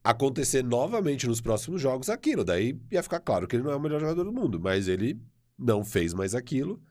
acontecer 0.04 0.62
novamente 0.62 1.26
nos 1.26 1.40
próximos 1.40 1.80
jogos 1.80 2.10
aquilo. 2.10 2.44
Daí 2.44 2.78
ia 2.90 3.02
ficar 3.02 3.20
claro 3.20 3.48
que 3.48 3.56
ele 3.56 3.62
não 3.62 3.70
é 3.70 3.76
o 3.76 3.80
melhor 3.80 4.00
jogador 4.00 4.24
do 4.24 4.32
mundo. 4.32 4.60
Mas 4.60 4.86
ele 4.86 5.18
não 5.58 5.82
fez 5.82 6.12
mais 6.12 6.34
aquilo. 6.34 6.82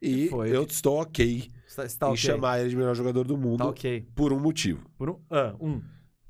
E 0.00 0.28
Foi. 0.28 0.54
eu 0.54 0.62
estou 0.64 1.00
ok 1.00 1.50
Está, 1.66 1.84
está 1.84 2.06
em 2.06 2.10
ok. 2.10 2.16
chamar 2.18 2.60
ele 2.60 2.70
de 2.70 2.76
melhor 2.76 2.94
jogador 2.94 3.24
do 3.26 3.36
mundo 3.36 3.58
Tá 3.58 3.66
ok. 3.66 4.06
por 4.14 4.32
um 4.32 4.38
motivo. 4.38 4.88
Por 4.96 5.10
um, 5.10 5.20
ah, 5.30 5.54
um. 5.60 5.82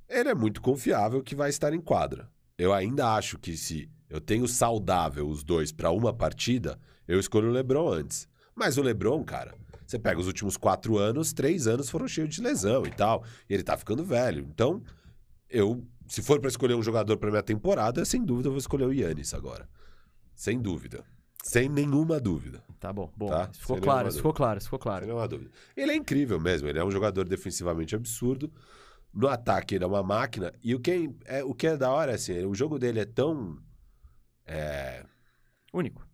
Ele 0.08 0.28
é 0.30 0.34
muito 0.34 0.60
confiável 0.62 1.22
que 1.22 1.34
vai 1.34 1.50
estar 1.50 1.72
em 1.72 1.80
quadra. 1.80 2.30
Eu 2.56 2.72
ainda 2.72 3.14
acho 3.14 3.38
que 3.38 3.56
se 3.56 3.88
eu 4.10 4.20
tenho 4.20 4.48
saudável 4.48 5.28
os 5.28 5.44
dois 5.44 5.70
para 5.70 5.90
uma 5.90 6.12
partida, 6.12 6.78
eu 7.06 7.20
escolho 7.20 7.48
o 7.48 7.52
LeBron 7.52 7.92
antes. 7.92 8.26
Mas 8.54 8.78
o 8.78 8.82
LeBron, 8.82 9.22
cara, 9.22 9.54
você 9.86 9.98
pega 9.98 10.18
os 10.20 10.26
últimos 10.26 10.56
quatro 10.56 10.98
anos, 10.98 11.32
três 11.32 11.66
anos 11.66 11.88
foram 11.88 12.08
cheios 12.08 12.34
de 12.34 12.40
lesão 12.42 12.84
e 12.86 12.90
tal. 12.90 13.22
E 13.48 13.54
ele 13.54 13.62
tá 13.62 13.76
ficando 13.76 14.02
velho. 14.04 14.46
Então, 14.50 14.82
eu, 15.48 15.84
se 16.08 16.20
for 16.22 16.40
para 16.40 16.48
escolher 16.48 16.74
um 16.74 16.82
jogador 16.82 17.16
para 17.18 17.30
minha 17.30 17.42
temporada, 17.42 18.04
sem 18.04 18.24
dúvida 18.24 18.48
eu 18.48 18.52
vou 18.52 18.58
escolher 18.58 18.86
o 18.86 18.92
Yannis 18.92 19.32
agora. 19.34 19.68
Sem 20.34 20.60
dúvida. 20.60 21.04
Sem 21.44 21.68
nenhuma 21.68 22.20
dúvida. 22.20 22.62
Tá 22.78 22.92
bom, 22.92 23.12
bom. 23.16 23.28
Tá, 23.28 23.50
ficou 23.52 23.76
sem 23.76 23.82
claro, 23.82 24.12
ficou 24.12 24.32
claro, 24.32 24.60
ficou 24.60 24.78
Sem 24.78 24.82
claro. 24.82 25.06
nenhuma 25.06 25.28
dúvida. 25.28 25.50
Ele 25.76 25.92
é 25.92 25.96
incrível 25.96 26.38
mesmo. 26.40 26.68
Ele 26.68 26.78
é 26.78 26.84
um 26.84 26.90
jogador 26.90 27.28
defensivamente 27.28 27.94
absurdo. 27.94 28.52
No 29.12 29.28
ataque, 29.28 29.74
ele 29.74 29.84
é 29.84 29.86
uma 29.86 30.02
máquina. 30.02 30.52
E 30.62 30.74
o 30.74 30.80
que 30.80 31.10
é, 31.24 31.42
o 31.42 31.54
que 31.54 31.66
é 31.66 31.76
da 31.76 31.90
hora 31.90 32.12
é 32.12 32.14
assim: 32.14 32.44
o 32.44 32.54
jogo 32.54 32.78
dele 32.78 33.00
é 33.00 33.04
tão. 33.04 33.58
É, 34.46 35.04
Único. 35.72 36.07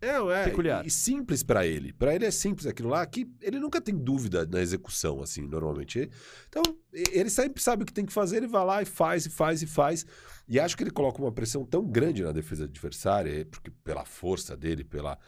É, 0.00 0.16
é 0.42 0.44
Peculiar. 0.44 0.86
E 0.86 0.90
simples 0.90 1.42
pra 1.42 1.66
ele. 1.66 1.92
Pra 1.92 2.14
ele 2.14 2.24
é 2.24 2.30
simples 2.30 2.66
aquilo 2.66 2.88
lá 2.88 3.04
que 3.04 3.28
ele 3.40 3.58
nunca 3.58 3.80
tem 3.80 3.96
dúvida 3.96 4.46
na 4.46 4.60
execução, 4.60 5.20
assim, 5.22 5.46
normalmente. 5.46 6.08
Então, 6.48 6.62
e- 6.92 7.18
ele 7.18 7.30
sempre 7.30 7.62
sabe 7.62 7.82
o 7.82 7.86
que 7.86 7.92
tem 7.92 8.06
que 8.06 8.12
fazer, 8.12 8.38
ele 8.38 8.46
vai 8.46 8.64
lá 8.64 8.82
e 8.82 8.84
faz, 8.84 9.26
e 9.26 9.30
faz, 9.30 9.62
e 9.62 9.66
faz. 9.66 10.06
E 10.48 10.58
acho 10.60 10.76
que 10.76 10.82
ele 10.82 10.90
coloca 10.90 11.20
uma 11.20 11.32
pressão 11.32 11.64
tão 11.64 11.84
grande 11.86 12.22
na 12.22 12.32
defesa 12.32 12.64
adversária, 12.64 13.44
porque 13.46 13.70
pela 13.84 14.04
força 14.04 14.56
dele, 14.56 14.84
pela. 14.84 15.18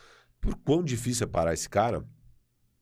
Por 0.41 0.55
quão 0.57 0.83
difícil 0.83 1.25
é 1.25 1.29
parar 1.29 1.53
esse 1.53 1.69
cara, 1.69 2.03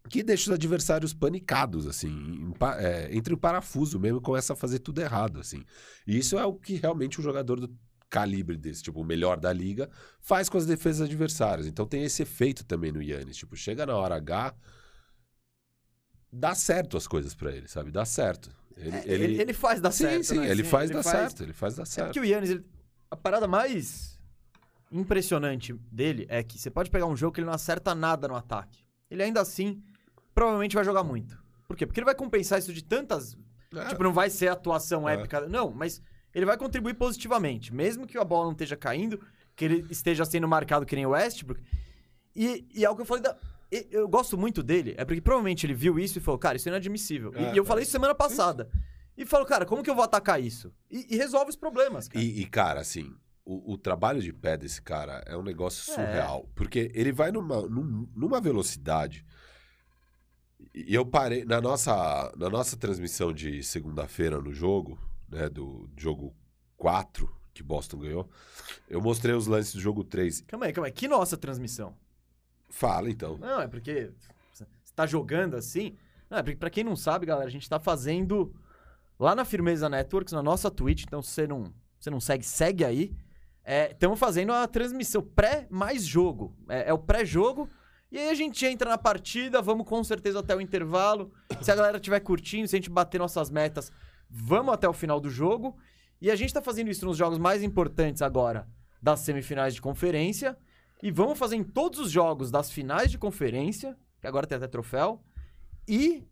que 0.09 0.23
deixa 0.23 0.51
os 0.51 0.55
adversários 0.55 1.13
panicados, 1.13 1.87
assim, 1.87 2.09
em 2.09 2.55
é, 2.79 3.09
entre 3.15 3.35
o 3.35 3.39
parafuso 3.39 3.99
mesmo, 3.99 4.21
começa 4.21 4.53
a 4.53 4.57
fazer 4.57 4.79
tudo 4.79 5.01
errado, 5.01 5.41
assim. 5.41 5.65
E 6.07 6.17
isso 6.19 6.39
é 6.39 6.45
o 6.47 6.55
que 6.55 6.75
realmente 6.75 7.21
um 7.21 7.25
jogador 7.25 7.61
do 7.61 7.69
calibre 8.11 8.57
desse, 8.57 8.83
tipo, 8.83 9.01
o 9.01 9.05
melhor 9.05 9.39
da 9.39 9.53
liga, 9.53 9.89
faz 10.21 10.49
com 10.49 10.57
as 10.59 10.65
defesas 10.67 11.03
adversárias. 11.09 11.67
Então 11.67 11.87
tem 11.87 12.03
esse 12.05 12.23
efeito 12.23 12.65
também 12.65 12.91
no 12.91 13.03
Yannis. 13.03 13.37
Tipo, 13.37 13.55
chega 13.57 13.85
na 13.85 13.95
hora 13.97 14.17
H, 14.17 14.55
dá 16.33 16.55
certo 16.55 16.97
as 16.97 17.07
coisas 17.07 17.35
pra 17.35 17.53
ele, 17.53 17.69
sabe? 17.69 17.91
Dá 17.91 18.05
certo. 18.05 18.51
Ele, 18.77 18.97
É, 18.97 19.05
Ele, 19.09 19.41
ele 19.41 19.53
faz 19.53 19.81
dar 19.81 19.91
sim, 19.91 20.05
certo. 20.05 20.25
sim, 20.25 20.39
né? 20.39 20.49
ele 20.51 20.63
Sim, 20.63 20.71
faz 20.71 20.91
dar 20.91 21.03
certo. 21.03 21.43
Ele 21.43 21.53
faz 21.53 21.75
dar 21.75 21.83
É 21.83 21.87
certo. 21.87 22.07
porque 22.09 22.21
o 22.21 22.25
Yannis, 22.25 22.51
ele- 22.51 22.65
a 23.11 23.17
parada 23.17 23.47
mais 23.49 24.19
impressionante 24.93 25.73
dele 25.91 26.27
é 26.29 26.43
que 26.43 26.59
você 26.59 26.71
pode 26.71 26.91
pegar 26.91 27.07
um 27.07 27.17
jogo 27.17 27.33
que 27.35 27.41
ele 27.41 27.47
não 27.47 27.53
acerta 27.55 27.95
nada 27.95 28.29
no 28.29 28.37
ataque. 28.37 28.79
Ele 29.11 29.23
ainda 29.23 29.41
assim 29.41 29.83
provavelmente 30.35 30.75
vai 30.75 30.85
jogar 30.85 31.03
muito. 31.03 31.37
Por 31.67 31.77
quê? 31.77 31.85
Porque 31.87 31.99
ele 32.01 32.05
vai 32.07 32.15
compensar 32.15 32.59
isso 32.59 32.73
de 32.73 32.83
tantas. 32.85 33.37
É, 33.75 33.85
Tipo, 33.89 34.03
não 34.05 34.13
vai 34.13 34.31
ser 34.31 34.49
atuação 34.49 35.07
É. 35.09 35.15
épica. 35.15 35.47
Não, 35.49 35.71
mas 35.71 36.01
ele 36.35 36.47
vai 36.47 36.57
contribuir 36.57 36.95
positivamente. 36.95 37.73
Mesmo 37.75 38.07
que 38.07 38.17
a 38.19 38.25
bola 38.25 38.45
não 38.47 38.53
esteja 38.53 38.77
caindo, 38.77 39.21
que 39.57 39.65
ele 39.65 39.87
esteja 39.91 40.25
sendo 40.25 40.47
marcado 40.49 40.87
que 40.87 40.95
nem 40.97 41.07
o 41.07 41.11
Westbrook. 41.11 41.63
E, 42.35 42.67
e 42.75 42.85
é 42.85 42.91
o 42.91 42.95
que 42.97 43.03
eu 43.03 43.07
falei 43.07 43.23
da. 43.23 43.37
Eu 43.91 44.09
gosto 44.09 44.39
muito 44.39 44.63
dele, 44.63 44.95
é 44.97 45.05
porque 45.05 45.21
provavelmente 45.21 45.67
ele 45.67 45.75
viu 45.75 45.99
isso 45.99 46.17
e 46.19 46.23
falou, 46.23 46.39
cara, 46.39 46.57
isso 46.57 46.69
é 46.69 46.71
inadmissível. 46.73 47.33
E- 47.35 47.45
É, 47.45 47.53
e 47.55 47.57
eu 47.57 47.65
é. 47.65 47.67
falei 47.67 47.83
isso 47.83 47.93
semana 47.93 48.15
passada. 48.15 48.71
E 49.17 49.27
falou, 49.27 49.45
cara, 49.47 49.67
como 49.67 49.83
que 49.83 49.91
eu 49.91 49.95
vou 49.95 50.05
atacar 50.05 50.41
isso? 50.41 50.73
E, 50.91 51.15
e 51.15 51.17
resolve 51.19 51.51
os 51.51 51.57
problemas, 51.57 52.09
cara. 52.09 52.25
E, 52.25 52.41
e, 52.41 52.47
cara, 52.47 52.81
assim, 52.81 53.13
o, 53.45 53.73
o 53.75 53.77
trabalho 53.77 54.23
de 54.23 54.33
pé 54.33 54.57
desse 54.57 54.81
cara 54.81 55.23
é 55.27 55.37
um 55.37 55.43
negócio 55.43 55.91
É. 55.91 55.95
surreal. 55.95 56.49
Porque 56.55 56.91
ele 56.95 57.13
vai 57.13 57.31
numa, 57.33 57.61
num- 57.63 58.09
numa 58.15 58.41
velocidade. 58.41 59.23
E 60.75 60.95
eu 60.95 61.05
parei. 61.05 61.45
Na 61.45 61.61
nossa, 61.61 62.33
na 62.37 62.49
nossa 62.49 62.77
transmissão 62.77 63.33
de 63.33 63.63
segunda-feira 63.63 64.41
no 64.41 64.53
jogo, 64.53 64.99
né? 65.29 65.49
Do 65.49 65.89
jogo 65.97 66.35
4, 66.77 67.29
que 67.53 67.63
Boston 67.63 67.99
ganhou, 67.99 68.31
eu 68.89 69.01
mostrei 69.01 69.35
os 69.35 69.47
lances 69.47 69.75
do 69.75 69.81
jogo 69.81 70.05
3. 70.05 70.43
Calma 70.43 70.67
aí, 70.67 70.73
calma 70.73 70.87
aí. 70.87 70.93
Que 70.93 71.09
nossa 71.09 71.37
transmissão? 71.37 71.97
Fala, 72.69 73.11
então. 73.11 73.39
Não, 73.39 73.61
é 73.61 73.69
porque 73.69 74.13
você 74.53 74.67
tá 74.95 75.07
jogando 75.07 75.55
assim. 75.55 75.97
Não, 76.31 76.39
é 76.39 76.43
porque 76.43 76.59
pra 76.59 76.71
quem 76.71 76.85
não 76.85 76.95
sabe, 76.95 77.27
galera, 77.27 77.49
a 77.49 77.53
gente 77.53 77.69
tá 77.69 77.79
fazendo 77.79 78.55
lá 79.19 79.35
na 79.35 79.45
Firmeza 79.45 79.89
Networks, 79.89 80.33
na 80.33 80.43
nossa 80.43 80.71
Twitch, 80.71 81.05
então 81.05 81.23
se 81.23 81.31
você 81.31 81.47
não, 81.47 81.73
você 81.99 82.11
não 82.11 82.21
segue, 82.21 82.45
segue 82.45 82.85
aí. 82.85 83.17
Estamos 83.91 84.19
fazendo 84.19 84.53
a 84.53 84.67
transmissão 84.67 85.21
pré 85.21 85.67
mais 85.69 86.05
jogo. 86.07 86.57
É, 86.69 86.89
é 86.89 86.93
o 86.93 86.99
pré-jogo. 86.99 87.69
E 88.11 88.17
aí 88.17 88.31
a 88.31 88.35
gente 88.35 88.65
entra 88.65 88.89
na 88.89 88.97
partida, 88.97 89.61
vamos 89.61 89.87
com 89.87 90.03
certeza 90.03 90.39
até 90.39 90.57
o 90.57 90.61
intervalo. 90.61 91.31
Se 91.61 91.71
a 91.71 91.77
galera 91.77 91.99
estiver 91.99 92.21
curtindo, 92.21 92.67
se 92.67 92.77
a 92.77 92.79
gente 92.79 92.89
bater 92.89 93.19
nossas 93.19 93.51
metas, 93.51 93.93
vamos 94.29 94.73
até 94.75 94.89
o 94.89 94.93
final 94.93 95.21
do 95.21 95.31
jogo. 95.31 95.77
E 96.21 96.31
a 96.31 96.37
gente 96.37 96.53
tá 96.53 96.61
fazendo 96.61 96.91
isso 96.91 97.05
nos 97.07 97.17
jogos 97.17 97.39
mais 97.39 97.63
importantes 97.63 98.23
agora 98.23 98.69
das 99.01 99.21
semifinais 99.21 99.75
de 99.75 99.81
conferência. 99.81 100.57
E 101.03 101.11
vamos 101.13 101.39
fazer 101.39 101.57
em 101.57 101.63
todos 101.63 101.99
os 102.01 102.11
jogos 102.11 102.51
das 102.51 102.71
finais 102.73 103.11
de 103.11 103.17
conferência, 103.19 103.97
que 104.21 104.27
agora 104.27 104.47
tem 104.47 104.57
até 104.57 104.67
troféu, 104.67 105.23
e 105.87 106.27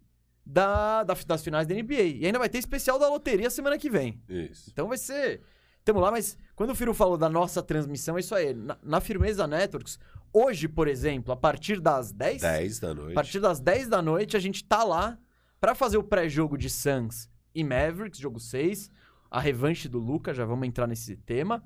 da, 0.44 1.02
da- 1.04 1.14
das 1.26 1.42
finais 1.44 1.66
da 1.66 1.74
NBA. 1.74 2.02
E 2.02 2.26
ainda 2.26 2.38
vai 2.38 2.48
ter 2.48 2.58
especial 2.58 2.98
da 2.98 3.08
loteria 3.08 3.48
semana 3.50 3.78
que 3.78 3.88
vem. 3.90 4.20
Isso. 4.28 4.68
Então 4.72 4.88
vai 4.88 4.98
ser. 4.98 5.40
Tamo 5.84 6.00
lá, 6.00 6.10
mas 6.10 6.36
quando 6.56 6.70
o 6.70 6.74
Firo 6.74 6.92
falou 6.92 7.16
da 7.16 7.28
nossa 7.28 7.62
transmissão, 7.62 8.16
é 8.16 8.20
isso 8.20 8.34
aí. 8.34 8.52
Na, 8.54 8.76
na 8.82 9.00
Firmeza 9.00 9.46
Networks, 9.46 10.00
hoje, 10.32 10.66
por 10.68 10.88
exemplo, 10.88 11.32
a 11.32 11.36
partir 11.36 11.80
das 11.80 12.10
10, 12.10 12.42
10 12.42 12.80
da 12.80 12.92
noite. 12.92 13.12
a 13.12 13.14
partir 13.14 13.38
das 13.40 13.60
10 13.60 13.88
da 13.88 14.02
noite, 14.02 14.36
a 14.36 14.40
gente 14.40 14.64
tá 14.64 14.82
lá 14.82 15.16
pra 15.60 15.76
fazer 15.76 15.96
o 15.96 16.02
pré-jogo 16.02 16.58
de 16.58 16.68
Suns 16.68 17.30
e 17.58 17.64
Mavericks, 17.64 18.20
jogo 18.20 18.38
6, 18.38 18.90
a 19.30 19.40
revanche 19.40 19.88
do 19.88 19.98
Luca, 19.98 20.32
já 20.34 20.44
vamos 20.44 20.68
entrar 20.68 20.86
nesse 20.86 21.16
tema. 21.16 21.62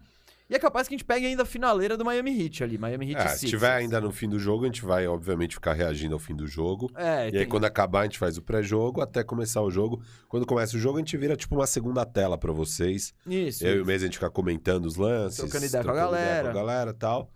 E 0.48 0.54
é 0.54 0.58
capaz 0.58 0.88
que 0.88 0.94
a 0.94 0.96
gente 0.98 1.04
pegue 1.06 1.26
ainda 1.26 1.44
a 1.44 1.46
finaleira 1.46 1.96
do 1.96 2.04
Miami 2.04 2.32
Heat 2.42 2.64
ali, 2.64 2.76
Miami 2.76 3.12
Heat 3.12 3.20
É, 3.22 3.28
se 3.28 3.46
tiver 3.46 3.70
ainda 3.72 4.00
no 4.00 4.10
fim 4.10 4.28
do 4.28 4.36
jogo, 4.36 4.64
a 4.64 4.66
gente 4.66 4.82
vai, 4.84 5.06
obviamente, 5.06 5.54
ficar 5.54 5.74
reagindo 5.74 6.12
ao 6.14 6.18
fim 6.18 6.34
do 6.34 6.44
jogo. 6.44 6.90
É, 6.96 7.04
E 7.04 7.26
aí, 7.26 7.30
tem- 7.32 7.48
quando 7.48 7.66
acabar, 7.66 8.00
a 8.00 8.02
gente 8.04 8.18
faz 8.18 8.36
o 8.36 8.42
pré-jogo 8.42 9.00
até 9.00 9.22
começar 9.22 9.62
o 9.62 9.70
jogo. 9.70 10.02
Quando 10.28 10.44
começa 10.44 10.76
o 10.76 10.80
jogo, 10.80 10.96
a 10.96 11.00
gente 11.00 11.16
vira 11.16 11.36
tipo 11.36 11.54
uma 11.54 11.68
segunda 11.68 12.04
tela 12.04 12.36
pra 12.36 12.50
vocês. 12.52 13.14
Isso. 13.24 13.64
Eu 13.64 13.70
e 13.70 13.74
o 13.74 13.76
isso. 13.78 13.86
Mês 13.86 14.02
a 14.02 14.06
gente 14.06 14.14
fica 14.14 14.28
comentando 14.30 14.86
os 14.86 14.96
lances. 14.96 15.38
Trocando 15.38 15.66
ideia 15.66 15.84
com 15.84 15.90
a 15.90 15.92
trocando 15.94 16.14
ideia 16.16 16.26
galera. 16.28 16.42
com 16.42 16.50
a 16.50 16.60
galera 16.60 16.90
e 16.90 16.94
tal. 16.94 17.30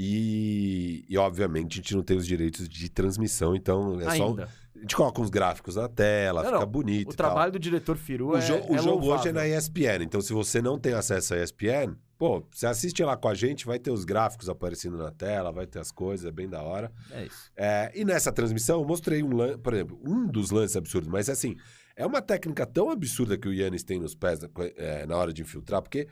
E, 0.00 1.04
e, 1.08 1.18
obviamente, 1.18 1.74
a 1.74 1.76
gente 1.82 1.94
não 1.94 2.02
tem 2.02 2.16
os 2.16 2.26
direitos 2.26 2.68
de 2.68 2.88
transmissão, 2.88 3.54
então 3.54 4.00
é 4.00 4.16
só. 4.16 4.34
A 4.78 4.80
gente 4.82 4.96
coloca 4.96 5.20
uns 5.20 5.28
gráficos 5.30 5.76
na 5.76 5.88
tela, 5.88 6.42
Não, 6.42 6.50
fica 6.50 6.60
não, 6.60 6.66
bonito. 6.66 7.10
O 7.10 7.14
trabalho 7.14 7.52
do 7.52 7.58
diretor 7.58 7.96
Firu 7.96 8.28
O, 8.30 8.36
é, 8.36 8.40
jo- 8.40 8.64
o 8.68 8.76
é 8.76 8.78
jogo 8.78 9.06
hoje 9.12 9.28
é 9.28 9.32
na 9.32 9.46
ESPN, 9.46 10.02
então 10.04 10.20
se 10.20 10.32
você 10.32 10.62
não 10.62 10.78
tem 10.78 10.92
acesso 10.94 11.34
à 11.34 11.42
ESPN, 11.42 11.96
pô, 12.16 12.44
você 12.50 12.66
assiste 12.66 13.02
lá 13.02 13.16
com 13.16 13.28
a 13.28 13.34
gente, 13.34 13.66
vai 13.66 13.78
ter 13.78 13.90
os 13.90 14.04
gráficos 14.04 14.48
aparecendo 14.48 14.96
na 14.96 15.10
tela, 15.10 15.52
vai 15.52 15.66
ter 15.66 15.78
as 15.80 15.90
coisas, 15.90 16.26
é 16.26 16.30
bem 16.32 16.48
da 16.48 16.62
hora. 16.62 16.92
É 17.10 17.24
isso. 17.24 17.50
É, 17.56 17.92
e 17.94 18.04
nessa 18.04 18.32
transmissão 18.32 18.80
eu 18.80 18.86
mostrei 18.86 19.22
um 19.22 19.34
lance, 19.34 19.58
por 19.58 19.74
exemplo, 19.74 20.00
um 20.04 20.26
dos 20.26 20.50
lances 20.50 20.76
absurdos, 20.76 21.08
mas 21.08 21.28
assim, 21.28 21.56
é 21.96 22.06
uma 22.06 22.22
técnica 22.22 22.64
tão 22.64 22.90
absurda 22.90 23.36
que 23.36 23.48
o 23.48 23.52
Yannis 23.52 23.82
tem 23.82 23.98
nos 23.98 24.14
pés 24.14 24.38
é, 24.76 25.04
na 25.06 25.16
hora 25.16 25.32
de 25.32 25.42
infiltrar, 25.42 25.82
porque 25.82 26.06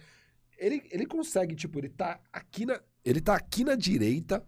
ele, 0.59 0.83
ele 0.91 1.07
consegue, 1.07 1.55
tipo, 1.55 1.79
ele 1.79 1.89
tá 1.89 2.19
aqui 2.33 2.67
na. 2.67 2.81
Ele 3.05 3.21
tá 3.21 3.37
aqui 3.37 3.63
na 3.63 3.77
direita, 3.77 4.43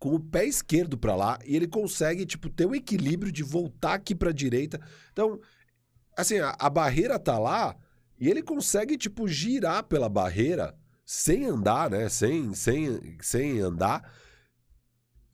com 0.00 0.14
o 0.14 0.18
pé 0.18 0.46
esquerdo 0.46 0.96
pra 0.96 1.14
lá 1.14 1.38
e 1.44 1.54
ele 1.54 1.68
consegue, 1.68 2.24
tipo, 2.24 2.48
ter 2.48 2.64
o 2.64 2.74
equilíbrio 2.74 3.30
de 3.30 3.42
voltar 3.42 3.94
aqui 3.94 4.14
pra 4.14 4.32
direita. 4.32 4.80
Então, 5.12 5.38
assim, 6.16 6.38
a, 6.38 6.56
a 6.58 6.70
barreira 6.70 7.18
tá 7.18 7.38
lá 7.38 7.76
e 8.18 8.28
ele 8.28 8.42
consegue, 8.42 8.96
tipo, 8.96 9.28
girar 9.28 9.84
pela 9.84 10.08
barreira 10.08 10.74
sem 11.04 11.44
andar, 11.44 11.90
né? 11.90 12.08
Sem, 12.08 12.54
sem, 12.54 13.18
sem 13.20 13.60
andar. 13.60 14.10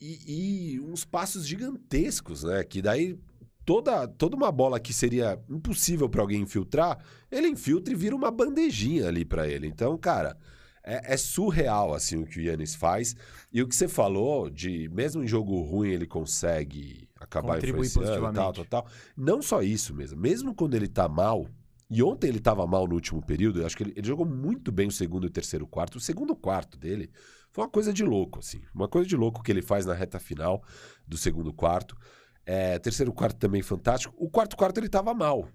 E, 0.01 0.75
e 0.75 0.81
uns 0.81 1.05
passos 1.05 1.47
gigantescos, 1.47 2.43
né? 2.43 2.65
Que 2.65 2.83
daí 2.83 3.17
toda, 3.65 4.09
toda 4.09 4.35
uma 4.35 4.51
bola 4.51 4.81
que 4.81 4.93
seria 4.93 5.41
impossível 5.49 6.09
pra 6.09 6.23
alguém 6.23 6.43
infiltrar, 6.43 6.99
ele 7.31 7.47
infiltra 7.47 7.95
e 7.95 7.97
vira 7.97 8.17
uma 8.17 8.33
bandejinha 8.33 9.07
ali 9.07 9.25
pra 9.25 9.47
ele. 9.47 9.69
Então, 9.69 9.97
cara, 9.97 10.37
é, 10.87 11.15
é 11.15 11.17
surreal 11.17 11.93
assim 11.93 12.17
o 12.17 12.25
que 12.25 12.39
o 12.39 12.43
Yannis 12.43 12.75
faz. 12.75 13.17
E 13.53 13.61
o 13.61 13.69
que 13.69 13.75
você 13.75 13.89
falou 13.89 14.49
de 14.49 14.89
mesmo 14.91 15.23
em 15.23 15.27
jogo 15.27 15.61
ruim 15.63 15.91
ele 15.91 16.07
consegue 16.07 17.09
acabar 17.21 17.55
Contribui 17.55 17.87
influenciando 17.87 18.31
e 18.31 18.35
tal, 18.35 18.53
tal, 18.53 18.65
tal. 18.65 18.87
Não 19.17 19.43
só 19.43 19.61
isso 19.63 19.93
mesmo. 19.93 20.19
Mesmo 20.19 20.55
quando 20.55 20.75
ele 20.75 20.89
tá 20.89 21.09
mal, 21.09 21.47
e 21.91 22.03
ontem 22.03 22.29
ele 22.29 22.41
tava 22.41 22.67
mal 22.67 22.87
no 22.87 22.95
último 22.95 23.21
período, 23.21 23.61
eu 23.61 23.67
acho 23.67 23.77
que 23.77 23.83
ele, 23.83 23.93
ele 23.97 24.07
jogou 24.07 24.25
muito 24.25 24.71
bem 24.71 24.87
o 24.87 24.93
segundo 24.93 25.25
e 25.25 25.27
o 25.27 25.33
terceiro 25.33 25.67
quarto. 25.67 25.97
O 25.97 26.01
segundo 26.01 26.35
quarto 26.37 26.79
dele 26.79 27.11
foi 27.51 27.65
uma 27.65 27.71
coisa 27.71 27.93
de 27.93 28.05
louco, 28.05 28.39
assim. 28.39 28.63
Uma 28.75 28.89
coisa 28.89 29.09
de 29.09 29.17
louco 29.17 29.43
que 29.43 29.51
ele 29.51 29.63
faz 29.63 29.85
na 29.85 29.95
reta 29.95 30.21
final 30.21 30.63
do 31.07 31.17
segundo 31.17 31.53
quarto. 31.53 31.97
É, 32.45 32.79
terceiro 32.79 33.13
quarto 33.13 33.39
também 33.39 33.63
fantástico. 33.63 34.15
O 34.17 34.31
quarto 34.31 34.57
quarto 34.57 34.79
ele 34.79 34.89
tava 34.89 35.13
mal. 35.13 35.49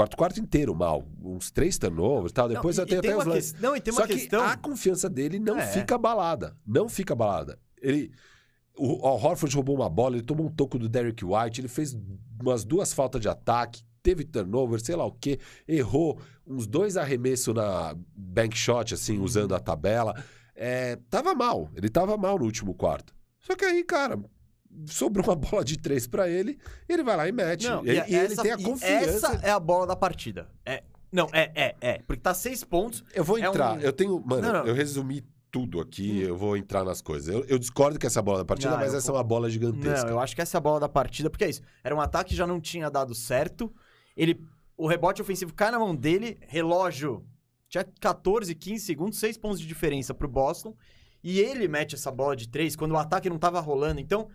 Quarto 0.00 0.16
quarto 0.16 0.40
inteiro 0.40 0.74
mal. 0.74 1.06
Uns 1.22 1.50
três 1.50 1.76
turnovers 1.76 2.30
e 2.30 2.34
tal. 2.34 2.48
Depois 2.48 2.74
não, 2.78 2.84
eu 2.84 2.88
tenho 2.88 2.98
e 2.98 3.02
tem 3.02 3.10
até 3.10 3.18
os 3.20 3.26
lances. 3.26 3.52
que... 3.52 3.60
Não, 3.62 3.76
e 3.76 3.80
tem 3.82 3.92
Só 3.92 4.00
uma 4.00 4.06
questão... 4.06 4.40
que 4.46 4.52
a 4.52 4.56
confiança 4.56 5.10
dele 5.10 5.38
não 5.38 5.58
É. 5.58 5.66
fica 5.66 5.96
abalada. 5.96 6.56
Não 6.66 6.88
fica 6.88 7.12
abalada. 7.12 7.58
Ele. 7.82 8.10
O, 8.74 9.06
o 9.06 9.10
Horford 9.14 9.54
roubou 9.54 9.76
uma 9.76 9.90
bola, 9.90 10.16
ele 10.16 10.24
tomou 10.24 10.46
um 10.46 10.50
toco 10.50 10.78
do 10.78 10.88
Derrick 10.88 11.22
White, 11.22 11.60
ele 11.60 11.68
fez 11.68 11.94
umas 12.40 12.64
duas 12.64 12.94
faltas 12.94 13.20
de 13.20 13.28
ataque, 13.28 13.82
teve 14.02 14.24
turnover, 14.24 14.80
sei 14.82 14.96
lá 14.96 15.04
o 15.04 15.12
quê, 15.12 15.38
errou 15.68 16.18
uns 16.46 16.66
dois 16.66 16.96
arremessos 16.96 17.54
na 17.54 17.94
bank 18.16 18.56
shot, 18.56 18.94
assim, 18.94 19.18
Uhum. 19.18 19.24
usando 19.24 19.54
a 19.54 19.60
tabela. 19.60 20.14
É, 20.54 20.96
tava 21.10 21.34
mal, 21.34 21.68
ele 21.74 21.90
tava 21.90 22.16
mal 22.16 22.38
no 22.38 22.46
último 22.46 22.72
quarto. 22.72 23.14
Só 23.40 23.54
que 23.54 23.66
aí, 23.66 23.84
cara, 23.84 24.18
sobrou 24.86 25.24
uma 25.24 25.34
bola 25.36 25.64
de 25.64 25.78
três 25.78 26.06
pra 26.06 26.28
ele, 26.28 26.58
ele 26.88 27.02
vai 27.02 27.16
lá 27.16 27.28
e 27.28 27.32
mete. 27.32 27.68
Não, 27.68 27.84
e, 27.84 27.90
e 27.90 27.92
e 27.92 28.14
ele 28.14 28.32
essa- 28.32 28.42
tem 28.42 28.52
a 28.52 28.58
confiança. 28.58 29.26
Essa 29.28 29.46
é 29.46 29.50
a 29.50 29.60
bola 29.60 29.86
da 29.86 29.96
partida. 29.96 30.48
É, 30.64 30.82
não, 31.12 31.28
é, 31.32 31.50
é, 31.54 31.76
é. 31.80 31.98
Porque 32.06 32.20
tá 32.22 32.32
seis 32.34 32.62
pontos. 32.64 33.04
Eu 33.14 33.24
vou 33.24 33.38
É 33.38 33.42
entrar. 33.46 33.76
um- 33.76 33.80
Eu 33.80 33.92
tenho. 33.92 34.20
Mano, 34.24 34.42
Não, 34.42 34.52
não. 34.52 34.66
eu 34.66 34.74
resumi 34.74 35.24
tudo 35.50 35.80
aqui, 35.80 36.20
eu 36.22 36.36
vou 36.36 36.56
entrar 36.56 36.84
nas 36.84 37.02
coisas. 37.02 37.34
Eu, 37.34 37.44
eu 37.46 37.58
discordo 37.58 37.98
que 37.98 38.06
essa 38.06 38.18
é 38.18 38.20
a 38.20 38.22
bola 38.22 38.38
da 38.38 38.44
partida, 38.44 38.70
Não, 38.70 38.78
mas 38.78 38.92
eu 38.92 38.98
essa 38.98 39.10
é 39.10 39.14
uma 39.14 39.24
bola 39.24 39.46
Não, 39.48 39.50
gigantesca. 39.50 40.08
eu 40.08 40.20
acho 40.20 40.34
que 40.36 40.40
essa 40.40 40.56
é 40.56 40.58
a 40.58 40.60
bola 40.60 40.78
da 40.78 40.88
partida, 40.88 41.28
porque 41.28 41.42
é 41.44 41.50
isso. 41.50 41.60
Era 41.82 41.94
um 41.94 42.00
ataque 42.00 42.30
que 42.30 42.36
já 42.36 42.46
não 42.46 42.60
tinha 42.60 42.88
dado 42.88 43.14
certo. 43.16 43.72
Ele, 44.16 44.40
o 44.76 44.86
rebote 44.86 45.20
ofensivo 45.20 45.52
cai 45.52 45.72
na 45.72 45.78
mão 45.80 45.94
dele, 45.96 46.38
relógio 46.46 47.24
tinha 47.68 47.84
14, 48.00 48.54
15 48.54 48.84
segundos, 48.84 49.18
6 49.18 49.36
pontos 49.38 49.60
de 49.60 49.66
diferença 49.66 50.14
pro 50.14 50.28
Boston. 50.28 50.76
E 51.22 51.38
ele 51.40 51.66
mete 51.68 51.94
essa 51.96 52.10
bola 52.12 52.34
de 52.36 52.48
três 52.48 52.74
quando 52.76 52.92
o 52.92 52.96
ataque 52.96 53.28
não 53.28 53.38
tava 53.38 53.58
rolando. 53.60 54.00
Então, 54.00 54.28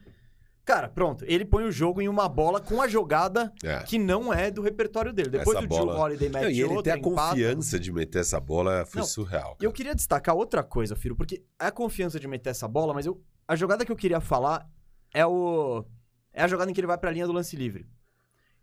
cara, 0.65 0.89
pronto. 0.89 1.23
Ele 1.27 1.45
põe 1.45 1.63
o 1.63 1.71
jogo 1.71 2.01
em 2.01 2.09
uma 2.09 2.27
bola 2.27 2.59
com 2.59 2.81
a 2.81 2.87
jogada 2.87 3.53
É. 3.63 3.79
que 3.83 3.97
não 3.99 4.33
é 4.33 4.49
do 4.51 4.61
repertório 4.61 5.13
dele. 5.13 5.29
Depois 5.29 5.55
Essa 5.57 5.65
o 5.65 5.69
bola- 5.69 5.93
Joe 5.93 6.01
Holiday 6.01 6.29
mete 6.29 6.43
Não, 6.43 6.49
e 6.49 6.53
ele 6.61 6.63
outra, 6.75 6.83
ter 6.83 6.91
a 6.91 6.97
empata. 6.97 7.29
confiança 7.29 7.79
de 7.79 7.91
meter 7.91 8.19
essa 8.19 8.39
bola 8.39 8.85
foi 8.85 8.99
Não, 9.01 9.07
surreal. 9.07 9.57
E 9.61 9.63
eu 9.63 9.69
cara. 9.69 9.77
queria 9.77 9.95
destacar 9.95 10.35
outra 10.35 10.63
coisa, 10.63 10.95
Firo, 10.95 11.15
porque 11.15 11.43
é 11.59 11.67
a 11.67 11.71
confiança 11.71 12.19
de 12.19 12.27
meter 12.27 12.49
essa 12.49 12.67
bola, 12.67 12.93
mas 12.93 13.05
eu, 13.05 13.21
a 13.47 13.55
jogada 13.55 13.85
que 13.85 13.91
eu 13.91 13.95
queria 13.95 14.19
falar 14.19 14.67
é 15.13 15.25
o 15.25 15.85
é 16.33 16.41
a 16.43 16.47
jogada 16.47 16.69
em 16.69 16.73
que 16.73 16.79
ele 16.81 16.87
vai 16.87 16.97
pra 16.97 17.11
linha 17.11 17.25
do 17.27 17.31
lance 17.31 17.55
livre. 17.55 17.87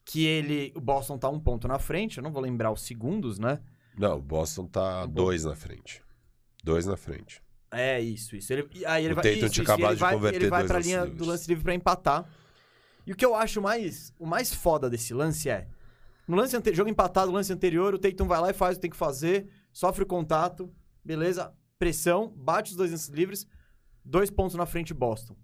Que 0.05 0.27
ele, 0.27 0.73
o 0.77 0.81
Boston 0.81 1.17
tá 1.17 1.29
um 1.29 1.39
ponto 1.41 1.67
na 1.69 1.79
frente, 1.79 2.19
eu 2.19 2.23
não 2.25 2.33
vou 2.33 2.43
lembrar 2.43 2.71
os 2.73 2.83
segundos, 2.83 3.39
né? 3.39 3.61
Não, 3.97 4.19
o 4.19 4.21
Boston 4.23 4.67
tá 4.67 5.07
Bom. 5.07 5.13
dois 5.15 5.45
na 5.45 5.55
frente. 5.55 6.03
Dois 6.65 6.85
na 6.87 6.97
frente. 6.97 7.41
É 7.73 8.01
isso, 8.01 8.37
isso. 8.37 8.53
Ele, 8.53 8.69
aí 8.87 9.05
ele 9.05 9.15
O 9.15 9.17
vai, 9.17 9.25
Tatum 9.25 9.39
isso, 9.47 9.49
tinha 9.49 9.63
isso, 9.63 9.73
acabado 9.73 9.95
de 9.95 10.01
vai, 10.01 10.15
converter 10.15 10.37
ele 10.43 10.51
vai 10.51 10.61
dois 10.61 10.71
pra 10.71 10.79
linha 10.81 11.01
livres. 11.01 11.19
do 11.19 11.25
lance 11.25 11.49
livre 11.49 11.65
pra 11.65 11.75
empatar. 11.75 12.29
E 13.07 13.13
o 13.13 13.17
que 13.17 13.25
eu 13.25 13.35
acho 13.35 13.61
mais, 13.61 14.13
o 14.19 14.27
mais 14.27 14.55
foda 14.55 14.89
desse 14.91 15.13
lance 15.15 15.49
é, 15.49 15.67
no 16.29 16.37
lance 16.37 16.57
ante, 16.57 16.73
jogo 16.75 16.89
empatado, 16.89 17.29
no 17.29 17.37
lance 17.37 17.53
anterior, 17.53 17.95
o 17.95 17.99
Tatum 17.99 18.27
vai 18.27 18.41
lá 18.41 18.51
e 18.51 18.55
faz 18.55 18.77
o 18.77 18.79
que 18.79 18.83
tem 18.83 18.91
que 18.91 18.97
fazer, 18.97 19.49
sofre 19.73 20.05
o 20.05 20.07
contato, 20.07 20.73
beleza, 21.05 21.53
pressão, 21.79 22.33
bate 22.37 22.71
os 22.71 22.77
dois 22.77 22.91
lances 22.91 23.09
livres, 23.09 23.47
dois 24.05 24.31
pontos 24.31 24.55
na 24.55 24.67
frente 24.67 24.95
Boston. 24.95 25.35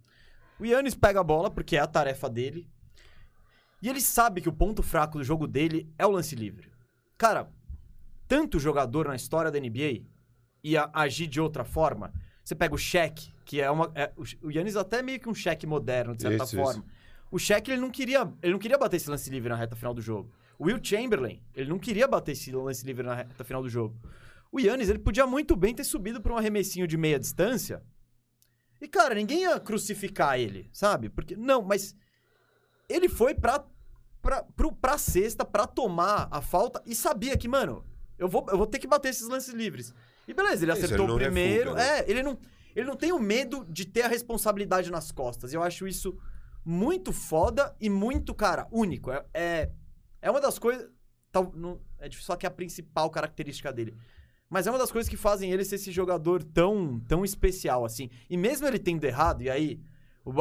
O 0.60 0.64
Yannis 0.64 0.94
pega 0.94 1.20
a 1.20 1.24
bola, 1.24 1.50
porque 1.50 1.76
é 1.76 1.80
a 1.80 1.86
tarefa 1.86 2.28
dele, 2.28 2.68
e 3.82 3.88
ele 3.88 4.00
sabe 4.00 4.40
que 4.40 4.48
o 4.48 4.52
ponto 4.52 4.82
fraco 4.82 5.18
do 5.18 5.24
jogo 5.24 5.46
dele 5.46 5.92
é 5.98 6.06
o 6.06 6.10
lance 6.10 6.34
livre. 6.36 6.70
Cara, 7.16 7.50
tanto 8.26 8.58
jogador 8.60 9.08
na 9.08 9.16
história 9.16 9.50
da 9.50 9.58
NBA 9.58 10.04
ia 10.62 10.88
agir 10.92 11.26
de 11.26 11.40
outra 11.40 11.64
forma. 11.64 12.12
Você 12.44 12.54
pega 12.54 12.74
o 12.74 12.78
Shaq, 12.78 13.32
que 13.44 13.60
é 13.60 13.70
uma. 13.70 13.90
é- 13.94 14.12
o- 14.16 14.50
Yannis 14.50 14.76
até 14.76 14.98
é 14.98 15.02
meio 15.02 15.20
que 15.20 15.28
um 15.28 15.34
Shaq 15.34 15.66
moderno, 15.66 16.14
de 16.16 16.22
certa 16.22 16.44
Isso, 16.44 16.56
forma. 16.56 16.84
O 17.30 17.38
Shaq, 17.38 17.70
ele 17.70 17.80
não 17.80 17.90
queria. 17.90 18.20
Ele 18.42 18.52
não 18.52 18.58
queria 18.58 18.78
bater 18.78 18.96
esse 18.96 19.10
lance 19.10 19.28
livre 19.30 19.48
na 19.50 19.56
reta 19.56 19.76
final 19.76 19.92
do 19.92 20.00
jogo. 20.00 20.30
O 20.58 20.64
Will 20.64 20.80
Chamberlain, 20.82 21.40
ele 21.54 21.68
não 21.68 21.78
queria 21.78 22.08
bater 22.08 22.32
esse 22.32 22.50
lance 22.50 22.84
livre 22.84 23.04
na 23.06 23.14
reta 23.14 23.44
final 23.44 23.62
do 23.62 23.68
jogo. 23.68 23.94
O 24.50 24.58
Yannis, 24.58 24.88
ele 24.88 24.98
podia 24.98 25.26
muito 25.26 25.54
bem 25.54 25.74
ter 25.74 25.84
subido 25.84 26.20
pra 26.22 26.32
um 26.32 26.38
arremessinho 26.38 26.86
de 26.86 26.96
meia 26.96 27.18
distância. 27.18 27.82
E, 28.80 28.88
cara, 28.88 29.14
ninguém 29.14 29.42
ia 29.42 29.60
crucificar 29.60 30.38
ele, 30.38 30.68
sabe? 30.72 31.08
Porque. 31.10 31.36
Não, 31.36 31.60
mas. 31.62 31.94
Ele 32.88 33.08
foi 33.08 33.34
pra, 33.34 33.62
pra, 34.22 34.42
pro, 34.42 34.72
pra 34.72 34.96
sexta 34.96 35.44
pra 35.44 35.66
tomar 35.66 36.28
a 36.30 36.40
falta 36.40 36.82
e 36.86 36.94
sabia 36.94 37.36
que, 37.36 37.46
mano, 37.46 37.84
eu 38.18 38.26
vou, 38.28 38.46
eu 38.48 38.56
vou 38.56 38.66
ter 38.66 38.78
que 38.78 38.86
bater 38.86 39.10
esses 39.10 39.28
lances 39.28 39.52
livres. 39.52 39.94
E 40.28 40.34
beleza, 40.34 40.64
ele 40.64 40.72
Isso, 40.72 40.84
acertou 40.84 41.06
ele 41.06 41.12
o 41.12 41.16
primeiro. 41.16 41.74
refuga, 41.74 41.82
né? 41.82 42.00
É, 42.00 42.10
ele 42.10 42.22
não, 42.22 42.38
ele 42.76 42.86
não 42.86 42.96
tem 42.96 43.12
o 43.12 43.18
medo 43.18 43.64
de 43.68 43.86
ter 43.86 44.02
a 44.02 44.08
responsabilidade 44.08 44.90
nas 44.90 45.10
costas. 45.10 45.54
Eu 45.54 45.62
acho 45.62 45.88
isso 45.88 46.16
muito 46.64 47.12
foda 47.14 47.74
e 47.80 47.88
muito, 47.88 48.34
cara, 48.34 48.68
único. 48.70 49.10
É, 49.10 49.24
é, 49.32 49.70
é 50.20 50.30
uma 50.30 50.40
das 50.40 50.58
coisas. 50.58 50.86
Tal, 51.32 51.50
não, 51.56 51.80
é 51.98 52.08
difícil 52.08 52.26
falar 52.26 52.38
que 52.38 52.46
é 52.46 52.48
a 52.48 52.52
principal 52.52 53.10
característica 53.10 53.72
dele. 53.72 53.96
Mas 54.50 54.66
é 54.66 54.70
uma 54.70 54.78
das 54.78 54.92
coisas 54.92 55.08
que 55.08 55.16
fazem 55.16 55.50
ele 55.50 55.64
ser 55.64 55.76
esse 55.76 55.90
jogador 55.90 56.42
tão, 56.42 57.00
tão 57.00 57.24
especial, 57.24 57.84
assim. 57.84 58.10
E 58.28 58.36
mesmo 58.36 58.66
ele 58.66 58.78
tendo 58.78 59.04
errado, 59.04 59.42
e 59.42 59.50
aí 59.50 59.80
o, 60.24 60.32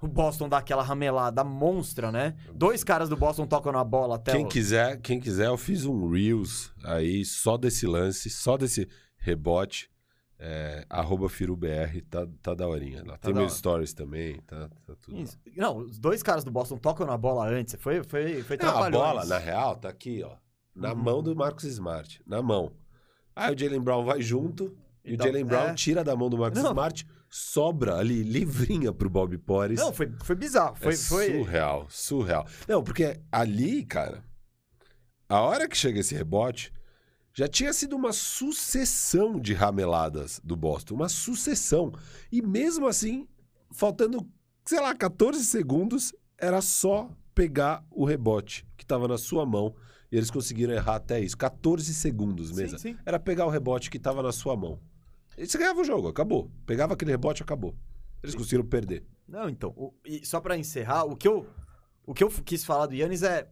o 0.00 0.08
Boston 0.08 0.48
dá 0.48 0.58
aquela 0.58 0.82
ramelada 0.82 1.44
monstra, 1.44 2.10
né? 2.10 2.34
Dois 2.52 2.82
caras 2.82 3.08
do 3.08 3.16
Boston 3.16 3.46
tocam 3.46 3.72
na 3.72 3.84
bola 3.84 4.16
até 4.16 4.32
Quem 4.32 4.44
o... 4.44 4.48
quiser, 4.48 5.00
quem 5.00 5.20
quiser, 5.20 5.46
eu 5.46 5.56
fiz 5.56 5.84
um 5.84 6.08
Reels 6.08 6.72
aí 6.84 7.24
só 7.24 7.56
desse 7.56 7.86
lance, 7.86 8.28
só 8.28 8.56
desse 8.56 8.88
rebote. 9.26 9.90
É, 10.38 10.84
arroba 10.90 11.30
FiruBR, 11.30 12.02
tá, 12.10 12.26
tá 12.42 12.52
daorinha 12.52 13.02
lá. 13.06 13.16
Tem 13.16 13.32
da 13.32 13.40
meus 13.40 13.54
stories 13.54 13.94
também, 13.94 14.38
tá, 14.42 14.68
tá 14.86 14.94
tudo 15.00 15.16
lá. 15.16 15.22
Isso. 15.22 15.38
Não, 15.56 15.78
os 15.78 15.98
dois 15.98 16.22
caras 16.22 16.44
do 16.44 16.50
Boston 16.50 16.76
tocam 16.76 17.06
na 17.06 17.16
bola 17.16 17.48
antes. 17.48 17.74
Foi, 17.78 18.04
foi, 18.04 18.42
foi 18.42 18.58
Não, 18.58 18.68
a 18.82 18.90
bola, 18.90 19.24
na 19.24 19.38
real, 19.38 19.76
tá 19.76 19.88
aqui, 19.88 20.22
ó. 20.22 20.36
Na 20.74 20.92
Uhum. 20.92 20.98
mão 21.02 21.22
do 21.22 21.34
Marcos 21.34 21.64
Smart. 21.64 22.20
Na 22.26 22.42
mão. 22.42 22.70
Aí 23.34 23.54
o 23.54 23.58
Jalen 23.58 23.80
Brown 23.80 24.04
vai 24.04 24.20
junto 24.20 24.76
e 25.02 25.12
o 25.12 25.14
Então, 25.14 25.26
Jalen 25.26 25.44
Brown 25.46 25.68
é. 25.68 25.74
tira 25.74 26.04
da 26.04 26.14
mão 26.14 26.28
do 26.28 26.36
Marcos 26.36 26.62
Não. 26.62 26.68
Smart, 26.68 27.06
sobra 27.30 27.96
ali, 27.96 28.22
livrinha 28.22 28.92
pro 28.92 29.08
Bob 29.08 29.38
Porres. 29.38 29.80
Não, 29.80 29.90
foi, 29.90 30.12
foi 30.22 30.36
bizarro. 30.36 30.76
Foi, 30.76 30.92
é 30.92 30.96
foi... 30.98 31.26
surreal, 31.38 31.86
surreal. 31.88 32.46
Não, 32.68 32.84
porque 32.84 33.18
ali, 33.32 33.86
cara, 33.86 34.22
a 35.26 35.40
hora 35.40 35.66
que 35.66 35.76
chega 35.78 36.00
esse 36.00 36.14
rebote, 36.14 36.70
já 37.36 37.46
tinha 37.46 37.72
sido 37.72 37.94
uma 37.94 38.12
sucessão 38.12 39.38
de 39.38 39.52
rameladas 39.52 40.40
do 40.42 40.56
Boston. 40.56 40.94
Uma 40.94 41.08
sucessão. 41.08 41.92
E 42.32 42.40
mesmo 42.40 42.86
assim, 42.86 43.28
faltando, 43.70 44.26
sei 44.64 44.80
lá, 44.80 44.94
14 44.94 45.44
segundos, 45.44 46.14
era 46.38 46.62
só 46.62 47.10
pegar 47.34 47.84
o 47.90 48.06
rebote 48.06 48.66
que 48.76 48.84
estava 48.84 49.06
na 49.06 49.18
sua 49.18 49.44
mão. 49.44 49.74
E 50.10 50.16
eles 50.16 50.30
conseguiram 50.30 50.72
errar 50.72 50.94
até 50.96 51.20
isso. 51.20 51.36
14 51.36 51.92
segundos 51.92 52.50
mesmo. 52.52 52.78
Sim, 52.78 52.92
sim. 52.94 52.98
Era 53.04 53.18
pegar 53.20 53.44
o 53.44 53.50
rebote 53.50 53.90
que 53.90 53.98
estava 53.98 54.22
na 54.22 54.32
sua 54.32 54.56
mão. 54.56 54.80
E 55.36 55.46
você 55.46 55.58
ganhava 55.58 55.80
o 55.80 55.84
jogo, 55.84 56.08
acabou. 56.08 56.50
Pegava 56.64 56.94
aquele 56.94 57.10
rebote, 57.10 57.42
acabou. 57.42 57.76
Eles 58.22 58.34
conseguiram 58.34 58.64
perder. 58.64 59.04
Não, 59.28 59.46
então, 59.50 59.74
o- 59.76 59.92
e 60.06 60.24
só 60.24 60.40
pra 60.40 60.56
encerrar, 60.56 61.04
o 61.04 61.14
que 61.14 61.28
eu 61.28 61.46
o 62.06 62.14
que 62.14 62.22
eu 62.24 62.30
quis 62.30 62.64
falar 62.64 62.86
do 62.86 62.94
Yannis 62.94 63.22
é 63.24 63.46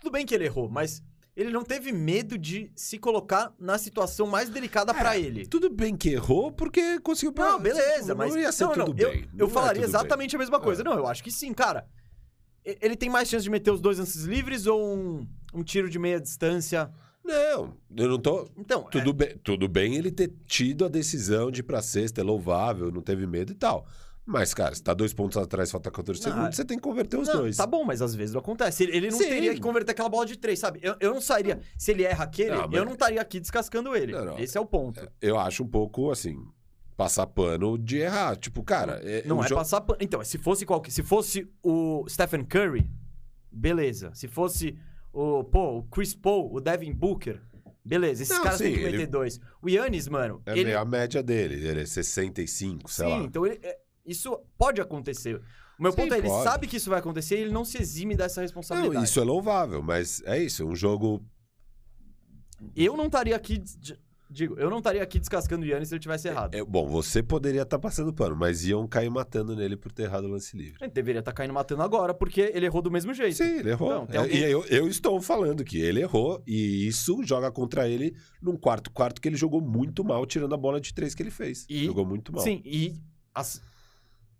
tudo 0.00 0.10
bem 0.12 0.26
que 0.26 0.34
ele 0.34 0.44
errou, 0.44 0.68
mas 0.68 1.00
ele 1.36 1.50
não 1.50 1.62
teve 1.62 1.92
medo 1.92 2.38
de 2.38 2.70
se 2.74 2.98
colocar 2.98 3.52
na 3.58 3.76
situação 3.76 4.26
mais 4.26 4.48
delicada 4.48 4.94
pra 4.94 5.18
ele. 5.18 5.46
Tudo 5.46 5.68
bem 5.68 5.94
que 5.94 6.08
errou, 6.08 6.50
porque 6.50 6.98
conseguiu... 7.00 7.34
Não, 7.36 7.60
beleza, 7.60 8.14
não 8.14 8.16
mas 8.16 8.34
ia 8.34 8.50
ser 8.50 8.64
não, 8.64 8.76
não, 8.76 8.84
tudo 8.86 9.02
eu, 9.02 9.10
bem. 9.10 9.22
eu 9.22 9.28
Não 9.34 9.46
é 9.46 9.50
falaria 9.50 9.82
tudo 9.82 9.92
bem. 9.92 10.00
exatamente 10.00 10.34
a 10.34 10.38
mesma 10.38 10.58
coisa. 10.58 10.80
É. 10.80 10.84
Não, 10.84 10.94
eu 10.94 11.06
acho 11.06 11.22
que 11.22 11.30
sim, 11.30 11.52
cara. 11.52 11.86
Ele 12.64 12.96
tem 12.96 13.10
mais 13.10 13.28
chance 13.28 13.44
de 13.44 13.50
meter 13.50 13.70
os 13.70 13.80
dois 13.80 13.98
lances 13.98 14.24
livres 14.24 14.66
ou 14.66 14.82
um, 14.82 15.28
um 15.52 15.62
tiro 15.62 15.90
de 15.90 15.98
meia 15.98 16.18
distância? 16.18 16.90
Não, 17.22 17.76
eu 17.94 18.08
não 18.08 18.18
tô... 18.18 18.48
Então, 18.56 18.84
Tudo, 18.84 19.12
bem, 19.12 19.36
tudo 19.44 19.68
bem 19.68 19.94
ele 19.96 20.10
ter 20.10 20.32
tido 20.46 20.84
a 20.84 20.88
decisão 20.88 21.50
de 21.50 21.60
ir 21.60 21.64
pra 21.64 21.82
sexta, 21.82 22.20
é 22.22 22.24
louvável, 22.24 22.90
não 22.90 23.02
teve 23.02 23.26
medo 23.26 23.52
e 23.52 23.54
tal. 23.54 23.86
Mas, 24.28 24.52
cara, 24.52 24.74
se 24.74 24.82
tá 24.82 24.92
dois 24.92 25.14
pontos 25.14 25.36
atrás, 25.38 25.70
falta 25.70 25.88
14 25.88 26.20
Não, 26.20 26.32
segundos, 26.32 26.56
você 26.56 26.64
tem 26.64 26.76
que 26.76 26.82
converter 26.82 27.16
os 27.16 27.28
Não, 27.28 27.36
dois. 27.42 27.56
Tá 27.56 27.64
bom, 27.66 27.84
mas 27.84 28.02
às 28.02 28.12
vezes 28.12 28.32
não 28.34 28.40
acontece. 28.40 28.82
Ele, 28.82 28.96
ele 28.96 29.10
não 29.10 29.18
Sim. 29.18 29.28
teria 29.28 29.54
que 29.54 29.60
converter 29.60 29.92
aquela 29.92 30.08
bola 30.08 30.26
de 30.26 30.36
três, 30.36 30.58
sabe? 30.58 30.80
Eu, 30.82 30.96
eu 30.98 31.14
não 31.14 31.20
sairia. 31.20 31.60
Se 31.78 31.92
ele 31.92 32.02
erra 32.02 32.24
aquele, 32.24 32.50
Não, 32.50 32.62
mas- 32.66 32.72
eu 32.72 32.84
não 32.84 32.94
estaria 32.94 33.20
aqui 33.20 33.38
descascando 33.38 33.94
ele. 33.94 34.10
Não, 34.12 34.24
não. 34.24 34.38
Esse 34.38 34.58
é 34.58 34.60
o 34.60 34.66
ponto. 34.66 35.08
Eu 35.22 35.38
acho 35.38 35.62
um 35.62 35.68
pouco, 35.68 36.10
assim, 36.10 36.36
passar 36.96 37.26
pano 37.28 37.78
de 37.78 37.98
errar. 37.98 38.34
Tipo, 38.36 38.64
cara... 38.64 39.00
não 39.24 39.38
o 39.38 39.44
é 39.44 39.46
jo- 39.46 39.54
passar 39.54 39.80
pano. 39.82 39.98
Então, 40.00 40.24
se 40.24 40.38
fosse 40.38 40.66
qualquer. 40.66 40.90
Se 40.90 41.04
fosse 41.04 41.48
o 41.62 42.04
Stephen 42.08 42.44
Curry, 42.44 42.90
beleza. 43.52 44.10
Se 44.14 44.26
fosse 44.28 44.76
o, 45.12 45.44
pô, 45.44 45.78
o 45.78 45.82
Chris 45.84 46.14
Paul, 46.14 46.52
o 46.52 46.60
Devin 46.60 46.92
Booker, 46.92 47.40
beleza. 47.84 48.22
Esses 48.24 48.36
Não, 48.36 48.42
caras 48.42 48.58
têm 48.58 48.72
sim, 48.72 48.78
que 48.78 48.84
meter 48.84 48.94
ele- 48.96 49.06
dois. 49.06 49.40
O 49.62 49.68
Yannis, 49.68 50.08
mano, 50.08 50.42
É 50.44 50.52
ele. 50.52 50.64
meio 50.64 50.80
a 50.80 50.84
média 50.84 51.22
dele, 51.22 51.54
ele 51.66 51.82
é 51.82 51.86
65, 51.86 52.90
sei 52.90 53.06
Sim, 53.06 53.12
lá. 53.12 53.18
então 53.24 53.46
ele, 53.46 53.60
é- 53.62 53.78
isso 54.06 54.38
pode 54.56 54.80
acontecer. 54.80 55.40
O 55.78 55.82
meu 55.82 55.92
Sim, 55.92 55.96
ponto 55.98 56.14
é, 56.14 56.18
ele 56.18 56.28
pode. 56.28 56.44
sabe 56.44 56.66
que 56.66 56.76
isso 56.76 56.88
vai 56.88 56.98
acontecer 57.00 57.36
e 57.38 57.42
ele 57.42 57.52
não 57.52 57.64
se 57.64 57.76
exime 57.80 58.16
dessa 58.16 58.40
responsabilidade. 58.40 58.94
Não, 58.94 59.04
isso 59.04 59.20
é 59.20 59.24
louvável, 59.24 59.82
mas 59.82 60.22
é 60.24 60.42
isso, 60.42 60.62
é 60.62 60.66
um 60.66 60.74
jogo... 60.76 61.22
Eu 62.74 62.96
não 62.96 63.06
estaria 63.06 63.36
aqui. 63.36 63.62
Digo, 64.28 64.58
eu 64.58 64.68
não 64.68 64.78
estaria 64.78 65.00
aqui 65.02 65.20
descascando 65.20 65.64
o 65.64 65.68
Yannis 65.68 65.88
se 65.88 65.94
ele 65.94 66.00
tivesse 66.00 66.26
errado. 66.26 66.52
é- 66.54 66.64
bom, 66.64 66.88
você 66.88 67.22
poderia 67.22 67.62
estar 67.62 67.78
passando 67.78 68.12
pano, 68.12 68.34
mas 68.34 68.64
iam 68.64 68.84
cair 68.88 69.08
matando 69.08 69.54
nele 69.54 69.76
por 69.76 69.92
ter 69.92 70.02
errado 70.04 70.24
o 70.24 70.28
lance 70.28 70.56
livre. 70.56 70.78
Ele 70.80 70.90
deveria 70.90 71.20
estar 71.20 71.32
caindo 71.32 71.54
matando 71.54 71.82
agora, 71.82 72.12
porque 72.12 72.40
ele 72.52 72.66
errou 72.66 72.82
do 72.82 72.90
mesmo 72.90 73.14
jeito. 73.14 73.36
Sim, 73.36 73.58
ele 73.60 73.70
errou. 73.70 74.02
Então, 74.02 74.08
É, 74.14 74.18
alguém- 74.18 74.36
E 74.38 74.42
eu, 74.50 74.64
eu 74.66 74.88
estou 74.88 75.20
falando 75.20 75.62
que 75.62 75.78
ele 75.78 76.00
errou 76.00 76.42
e 76.44 76.88
isso 76.88 77.22
joga 77.22 77.52
contra 77.52 77.88
ele 77.88 78.16
num 78.42 78.56
quarto 78.56 78.90
quarto 78.90 79.20
que 79.20 79.28
ele 79.28 79.36
jogou 79.36 79.60
muito 79.60 80.02
mal, 80.02 80.26
tirando 80.26 80.54
a 80.54 80.58
bola 80.58 80.80
de 80.80 80.92
três 80.92 81.14
que 81.14 81.22
ele 81.22 81.30
fez. 81.30 81.64
E- 81.68 81.84
Jogou 81.84 82.04
muito 82.04 82.32
mal. 82.32 82.42
Sim, 82.42 82.60
e 82.64 82.94
as- 83.32 83.62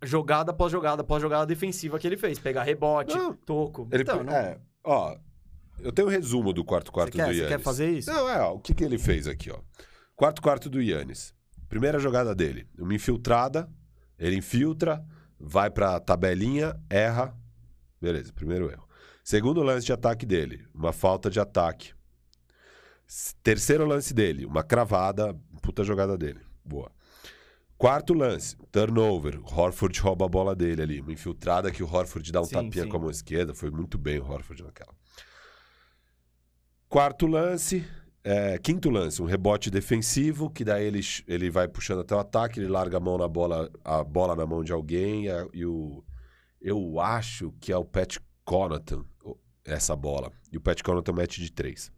jogada 0.03 0.51
após 0.51 0.71
jogada 0.71 1.03
após 1.03 1.23
jogada 1.23 1.47
defensiva 1.47 1.99
que 1.99 2.07
ele 2.07 2.17
fez. 2.17 2.39
Pegar 2.39 2.63
rebote, 2.63 3.15
Não. 3.17 3.33
toco. 3.35 3.89
Ele, 3.91 4.03
então, 4.03 4.23
não... 4.23 4.33
é, 4.33 4.59
ó, 4.85 5.17
eu 5.81 5.93
tenho 5.93 6.09
um 6.09 6.11
resumo 6.11 6.53
do 6.53 6.65
quarto 6.65 6.87
você, 6.87 6.93
quarto 6.93 7.13
quer, 7.13 7.27
do 7.27 7.33
você 7.33 7.41
Yannis. 7.41 7.57
quer 7.57 7.63
fazer 7.63 7.91
isso? 7.91 8.11
Não, 8.11 8.29
é, 8.29 8.41
ó, 8.41 8.55
o 8.55 8.61
que, 8.61 8.75
que 8.75 8.85
ele 8.85 8.99
fez 8.99 9.27
aqui, 9.27 9.51
ó. 9.51 9.59
Quarto 10.15 10.41
quarto 10.41 10.71
do 10.71 10.81
Yannis. 10.81 11.35
Primeira 11.69 11.99
jogada 11.99 12.35
dele, 12.35 12.69
uma 12.79 12.95
infiltrada, 12.95 13.69
ele 14.19 14.37
infiltra, 14.37 15.05
vai 15.39 15.69
pra 15.69 15.99
tabelinha, 15.99 16.81
erra. 16.89 17.37
Beleza, 18.01 18.33
primeiro 18.33 18.71
erro. 18.71 18.87
Segundo 19.25 19.63
lance 19.63 19.85
de 19.85 19.93
ataque 19.93 20.25
dele, 20.25 20.65
uma 20.73 20.93
falta 20.93 21.29
de 21.29 21.41
ataque. 21.41 21.93
Terceiro 23.43 23.85
lance 23.85 24.15
dele, 24.15 24.47
uma 24.47 24.63
cravada, 24.63 25.37
puta 25.61 25.83
jogada 25.83 26.17
dele. 26.17 26.41
Boa. 26.65 26.91
Quarto 27.79 28.15
lance, 28.15 28.57
turnover. 28.73 29.39
Horford 29.45 30.01
rouba 30.01 30.25
a 30.25 30.29
bola 30.29 30.57
dele 30.57 30.83
ali. 30.83 31.01
Uma 31.01 31.13
infiltrada 31.13 31.71
que 31.71 31.83
o 31.83 31.87
Horford 31.93 32.33
dá 32.33 32.41
um 32.41 32.45
Sim, 32.45 32.55
tapinha 32.55 32.85
sim. 32.85 32.89
com 32.89 32.97
a 32.97 33.01
mão 33.01 33.11
esquerda. 33.11 33.55
Foi 33.55 33.71
muito 33.71 33.99
bem 33.99 34.19
o 34.19 34.25
Horford 34.25 34.63
naquela. 34.63 34.95
Quarto 36.89 37.27
lance, 37.27 37.85
é, 38.25 38.59
quinto 38.59 38.89
lance, 38.89 39.21
um 39.21 39.27
rebote 39.27 39.71
defensivo, 39.71 40.49
que 40.49 40.65
daí 40.65 40.85
ele, 40.87 41.01
ele 41.27 41.51
vai 41.51 41.69
puxando 41.69 42.01
até 42.01 42.15
o 42.15 42.19
ataque, 42.19 42.61
ele 42.61 42.69
larga 42.69 42.97
a 42.97 43.01
mão 43.01 43.19
na 43.19 43.29
bola, 43.29 43.71
a 43.85 44.03
bola 44.05 44.35
na 44.37 44.47
mão 44.47 44.63
de 44.65 44.73
alguém, 44.73 45.25
e, 45.25 45.31
a- 45.31 45.49
e 45.53 45.67
o. 45.67 46.03
Eu 46.61 46.99
acho 47.01 47.53
que 47.61 47.73
é 47.73 47.77
o 47.77 47.85
Pat 47.85 48.17
Connaughton, 48.45 49.05
o- 49.23 49.37
essa 49.65 49.95
bola. 49.95 50.33
E 50.51 50.57
o 50.57 50.61
Pat 50.61 50.81
Connaughton 50.83 51.13
mete 51.13 51.41
de 51.43 51.53
três. 51.53 51.93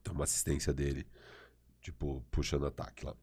Então, 0.00 0.14
uma 0.14 0.24
assistência 0.24 0.72
dele, 0.72 1.04
tipo, 1.82 2.24
puxando 2.30 2.66
ataque 2.66 3.04
lá. 3.04 3.14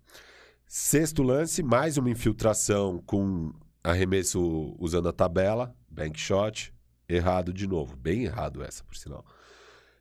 Sexto 0.67 1.21
lance, 1.21 1.61
mais 1.61 1.95
uma 1.95 2.09
infiltração 2.09 2.97
com 3.05 3.53
arremesso 3.83 4.75
usando 4.79 5.07
a 5.07 5.13
tabela, 5.13 5.75
bank 5.87 6.19
shot, 6.19 6.73
errado 7.07 7.53
de 7.53 7.67
novo. 7.67 7.95
Bem 7.95 8.23
errado 8.23 8.63
essa, 8.63 8.83
por 8.83 8.95
sinal. 8.95 9.23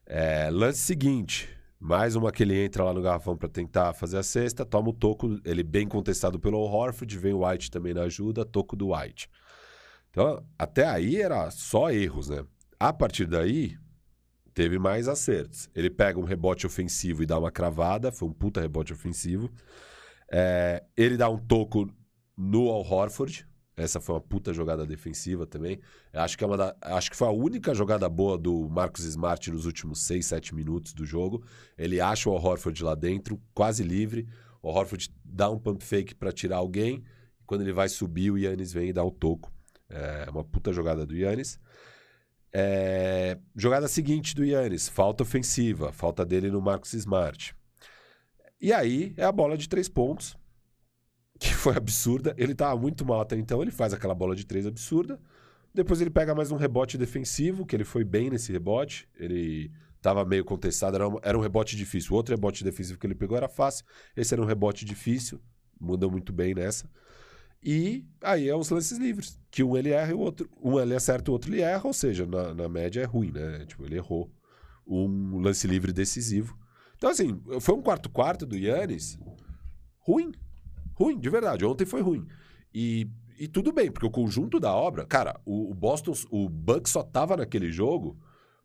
É, 0.07 0.49
lance 0.51 0.79
seguinte, 0.79 1.49
mais 1.79 2.17
uma 2.17 2.33
que 2.33 2.43
ele 2.43 2.65
entra 2.65 2.83
lá 2.83 2.95
no 2.95 3.03
garrafão 3.03 3.37
para 3.37 3.49
tentar 3.49 3.93
fazer 3.93 4.17
a 4.17 4.23
cesta, 4.23 4.65
toma 4.65 4.89
o 4.89 4.93
toco, 4.95 5.39
ele 5.45 5.62
bem 5.62 5.87
contestado 5.87 6.41
pelo 6.41 6.59
Horford, 6.59 7.19
vem 7.19 7.35
o 7.35 7.47
White 7.47 7.71
também 7.71 7.93
na 7.93 8.03
ajuda, 8.03 8.43
toco 8.43 8.75
do 8.75 8.95
White. 8.95 9.29
Então, 10.09 10.43
até 10.59 10.87
aí 10.87 11.21
era 11.21 11.51
só 11.51 11.91
erros, 11.91 12.31
né? 12.31 12.43
A 12.81 12.91
partir 12.91 13.27
daí, 13.27 13.77
teve 14.55 14.79
mais 14.79 15.09
acertos. 15.09 15.69
Ele 15.75 15.91
pega 15.91 16.19
um 16.19 16.25
rebote 16.25 16.67
ofensivo 16.67 17.23
e 17.23 17.27
dá 17.27 17.39
uma 17.39 17.51
cravada, 17.51 18.11
foi 18.11 18.29
um 18.29 18.33
puta 18.33 18.62
rebote 18.62 18.95
ofensivo. 18.95 19.51
É, 20.37 20.82
ele 20.97 21.16
dá 21.16 21.30
um 21.30 21.39
toco 21.39 21.89
no 22.37 22.68
Al 22.68 22.82
Horford. 22.85 23.47
Essa 23.76 24.01
foi 24.01 24.16
uma 24.16 24.20
puta 24.20 24.53
jogada 24.53 24.85
defensiva 24.85 25.47
também. 25.47 25.80
Acho 26.12 26.37
que, 26.37 26.43
é 26.43 26.47
uma 26.47 26.57
da- 26.57 26.76
acho 26.80 27.09
que 27.09 27.16
foi 27.16 27.28
a 27.28 27.30
única 27.30 27.72
jogada 27.72 28.09
boa 28.09 28.37
do 28.37 28.68
Marcos 28.68 29.05
Smart 29.05 29.49
nos 29.53 29.64
últimos 29.64 30.03
6, 30.03 30.26
7 30.26 30.53
minutos 30.55 30.93
do 30.93 31.05
jogo. 31.07 31.45
Ele 31.78 32.01
acha 32.01 32.28
o 32.28 32.32
Al 32.37 32.43
Horford 32.45 32.82
lá 32.82 32.97
dentro, 32.97 33.41
quase 33.55 33.85
livre. 33.85 34.26
O 34.61 34.68
Al 34.68 34.74
Horford 34.76 35.09
dá 35.24 35.49
um 35.51 35.59
pump 35.59 35.85
fake 35.85 36.16
para 36.16 36.32
tirar 36.32 36.57
alguém. 36.57 37.05
Quando 37.47 37.61
ele 37.61 37.72
vai 37.72 37.89
subir, 37.89 38.30
o 38.32 38.39
Yannis 38.39 38.72
vem 38.72 38.89
e 38.89 38.93
dá 38.93 39.05
o 39.05 39.11
toco. 39.12 39.53
É 39.89 40.28
uma 40.30 40.43
puta 40.43 40.72
jogada 40.72 41.07
do 41.07 41.14
Yannis. 41.16 41.61
É, 42.53 43.39
Jogada 43.57 43.87
seguinte 43.89 44.35
do 44.35 44.45
Yannis, 44.45 44.89
falta 44.89 45.22
ofensiva, 45.22 45.93
falta 45.93 46.24
dele 46.24 46.51
no 46.51 46.61
Marcos 46.61 46.93
Smart. 46.95 47.55
E 48.61 48.73
aí 48.73 49.13
é 49.17 49.25
a 49.25 49.33
bola 49.33 49.57
de 49.57 49.69
três 49.69 49.89
pontos, 49.89 50.37
que 51.39 51.55
foi 51.55 51.77
absurda. 51.77 52.35
Ele 52.37 52.55
tava 52.55 52.81
muito 52.81 53.05
mal 53.05 53.21
até 53.21 53.37
então, 53.37 53.63
ele 53.63 53.71
faz 53.71 53.93
aquela 53.93 54.15
bola 54.15 54.35
de 54.35 54.47
três 54.47 54.67
absurda. 54.67 55.21
Depois 55.73 56.01
ele 56.01 56.11
pega 56.11 56.35
mais 56.35 56.53
um 56.53 56.57
rebote 56.57 56.97
defensivo, 56.97 57.67
que 57.67 57.75
ele 57.75 57.85
foi 57.85 58.05
bem 58.05 58.31
nesse 58.31 58.53
rebote. 58.53 59.09
Ele 59.19 59.73
tava 60.01 60.25
meio 60.25 60.45
contestado, 60.45 60.97
era 60.97 61.09
um, 61.09 61.19
era 61.21 61.37
um 61.37 61.41
rebote 61.41 61.77
difícil. 61.77 62.13
O 62.13 62.17
outro 62.17 62.33
rebote 62.33 62.63
defensivo 62.63 62.99
que 62.99 63.07
ele 63.07 63.15
pegou 63.15 63.37
era 63.37 63.49
fácil. 63.49 63.85
Esse 64.17 64.35
era 64.35 64.43
um 64.43 64.47
rebote 64.47 64.85
difícil, 64.85 65.41
mandou 65.81 66.11
muito 66.11 66.33
bem 66.33 66.55
nessa. 66.55 66.89
E 67.65 68.05
aí 68.23 68.49
é 68.49 68.55
os 68.55 68.69
lances 68.69 68.99
livres, 68.99 69.41
que 69.51 69.65
um 69.65 69.75
ele 69.75 69.91
erra 69.91 70.11
e 70.11 70.15
o 70.15 70.19
outro. 70.19 70.49
Um 70.63 70.79
ele 70.79 70.95
acerta, 70.95 71.31
o 71.31 71.35
outro 71.35 71.51
ele 71.51 71.63
erra, 71.63 71.87
ou 71.87 71.95
seja, 71.95 72.27
na, 72.27 72.53
na 72.53 72.69
média 72.69 73.01
é 73.01 73.05
ruim, 73.05 73.33
né? 73.33 73.65
Tipo, 73.67 73.87
ele 73.87 73.97
errou 73.97 74.31
um 74.87 75.39
lance 75.39 75.67
livre 75.67 75.91
decisivo. 75.91 76.57
Então, 77.05 77.13
assim, 77.13 77.39
foi 77.61 77.75
um 77.75 77.83
quarto-quarto 77.83 78.47
do 78.47 78.57
Yannis 78.57 79.19
ruim. 80.01 80.33
Ruim, 80.95 81.19
de 81.21 81.29
verdade. 81.29 81.63
Ontem 81.65 81.85
foi 81.85 82.01
ruim. 82.01 82.27
E, 82.73 83.07
e 83.39 83.47
tudo 83.47 83.73
bem, 83.73 83.91
porque 83.93 84.07
o 84.07 84.11
conjunto 84.11 84.59
da 84.59 84.73
obra. 84.75 85.05
Cara, 85.05 85.39
o, 85.45 85.71
o 85.71 85.75
Boston, 85.75 86.15
o 86.31 86.49
Bucks 86.49 86.93
só 86.93 87.03
tava 87.03 87.37
naquele 87.37 87.71
jogo 87.71 88.17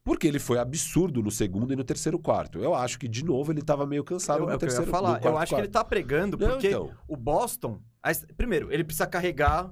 porque 0.05 0.25
ele 0.25 0.39
foi 0.39 0.57
absurdo 0.57 1.21
no 1.21 1.29
segundo 1.29 1.73
e 1.73 1.75
no 1.75 1.83
terceiro 1.83 2.17
quarto. 2.17 2.59
Eu 2.59 2.73
acho 2.73 2.97
que, 2.97 3.09
de 3.09 3.25
novo, 3.25 3.51
ele 3.51 3.61
tava 3.61 3.85
meio 3.85 4.05
cansado 4.05 4.39
Eu, 4.39 4.45
no 4.45 4.51
é 4.53 4.55
o 4.55 4.57
que 4.57 4.63
eu 4.63 4.69
terceiro 4.69 4.89
falar. 4.89 5.09
no 5.09 5.15
Eu 5.17 5.21
quarto 5.21 5.37
acho 5.39 5.49
que 5.55 5.61
ele 5.61 5.67
quarto. 5.67 5.73
tá 5.73 5.83
pregando, 5.83 6.37
Não, 6.37 6.47
porque 6.51 6.67
então. 6.69 6.91
o 7.09 7.17
Boston. 7.17 7.81
Primeiro, 8.37 8.71
ele 8.71 8.85
precisa 8.85 9.05
carregar 9.05 9.69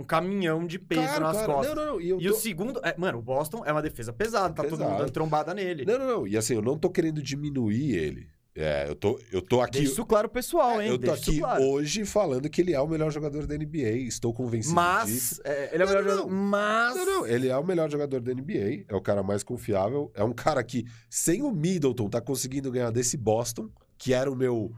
um 0.00 0.04
caminhão 0.04 0.66
de 0.66 0.78
peso 0.78 1.02
Claro, 1.02 1.20
nas 1.24 1.32
claro. 1.36 1.52
costas. 1.52 1.74
Não, 1.76 1.84
não, 1.86 1.92
não. 1.94 2.00
E, 2.00 2.06
E 2.12 2.28
tô- 2.28 2.34
o 2.34 2.38
segundo. 2.38 2.80
é, 2.84 2.94
mano, 2.98 3.18
o 3.18 3.22
Boston 3.22 3.62
é 3.64 3.72
uma 3.72 3.82
defesa 3.82 4.12
pesada, 4.12 4.54
tá 4.54 4.62
todo 4.62 4.70
Pesado. 4.72 4.90
mundo 4.90 4.98
dando 5.00 5.10
trombada 5.12 5.54
nele. 5.54 5.84
Não, 5.84 5.98
não, 5.98 6.06
não. 6.06 6.26
E 6.26 6.36
assim, 6.36 6.54
eu 6.54 6.62
não 6.62 6.76
tô 6.78 6.90
querendo 6.90 7.22
diminuir 7.22 7.94
ele. 7.94 8.28
É, 8.52 8.88
eu 8.88 8.96
tô, 8.96 9.18
eu 9.30 9.40
tô 9.40 9.60
aqui. 9.60 9.78
Deixa 9.78 9.92
isso 9.92 10.04
claro, 10.04 10.28
pessoal, 10.28 10.80
É, 10.80 10.84
hein? 10.86 10.90
eu 10.90 10.98
tô 10.98 11.06
Deixa 11.12 11.30
aqui 11.30 11.38
claro. 11.38 11.62
hoje 11.62 12.04
falando 12.04 12.50
que 12.50 12.60
ele 12.60 12.74
é 12.74 12.80
o 12.80 12.88
melhor 12.88 13.10
jogador 13.12 13.46
da 13.46 13.54
NBA. 13.56 13.90
Estou 14.08 14.34
convencido 14.34 14.74
Mas. 14.74 15.06
disso. 15.08 15.40
é, 15.44 15.70
ele 15.72 15.82
é 15.84 15.86
o 15.86 15.88
Não, 15.88 15.94
melhor 15.94 16.04
não, 16.04 16.16
jogador. 16.24 16.30
Mas. 16.34 16.96
Não, 16.96 17.06
não, 17.06 17.26
ele 17.26 17.48
é 17.48 17.56
o 17.56 17.64
melhor 17.64 17.88
jogador 17.88 18.20
da 18.20 18.34
NBA, 18.34 18.84
é 18.88 18.94
o 18.94 19.00
cara 19.00 19.22
mais 19.22 19.44
confiável, 19.44 20.10
é 20.14 20.24
um 20.24 20.32
cara 20.32 20.62
que, 20.64 20.84
sem 21.08 21.42
o 21.42 21.52
Middleton, 21.52 22.08
tá 22.10 22.20
conseguindo 22.20 22.72
ganhar 22.72 22.90
desse 22.90 23.16
Boston, 23.16 23.70
que 23.96 24.12
era 24.12 24.30
o 24.30 24.34
meu 24.36 24.72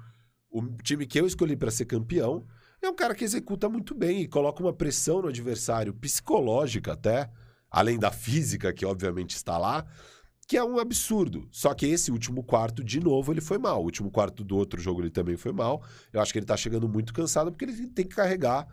o 0.50 0.62
time 0.82 1.06
que 1.06 1.18
eu 1.18 1.26
escolhi 1.26 1.56
para 1.56 1.70
ser 1.70 1.86
campeão. 1.86 2.44
É 2.82 2.90
um 2.90 2.94
cara 2.94 3.14
que 3.14 3.24
executa 3.24 3.68
muito 3.68 3.94
bem 3.94 4.22
e 4.22 4.28
coloca 4.28 4.60
uma 4.60 4.72
pressão 4.72 5.22
no 5.22 5.28
adversário, 5.28 5.94
psicológica 5.94 6.92
até, 6.92 7.30
além 7.70 7.96
da 7.96 8.10
física, 8.10 8.72
que 8.72 8.84
obviamente 8.84 9.36
está 9.36 9.56
lá, 9.56 9.86
que 10.48 10.56
é 10.56 10.64
um 10.64 10.78
absurdo. 10.80 11.46
Só 11.52 11.72
que 11.74 11.86
esse 11.86 12.10
último 12.10 12.42
quarto, 12.42 12.82
de 12.82 12.98
novo, 12.98 13.32
ele 13.32 13.40
foi 13.40 13.56
mal. 13.56 13.80
O 13.80 13.84
último 13.84 14.10
quarto 14.10 14.42
do 14.42 14.56
outro 14.56 14.80
jogo 14.80 15.00
ele 15.00 15.10
também 15.10 15.36
foi 15.36 15.52
mal. 15.52 15.82
Eu 16.12 16.20
acho 16.20 16.32
que 16.32 16.40
ele 16.40 16.46
tá 16.46 16.56
chegando 16.56 16.88
muito 16.88 17.14
cansado 17.14 17.52
porque 17.52 17.64
ele 17.64 17.86
tem 17.86 18.04
que 18.04 18.16
carregar 18.16 18.66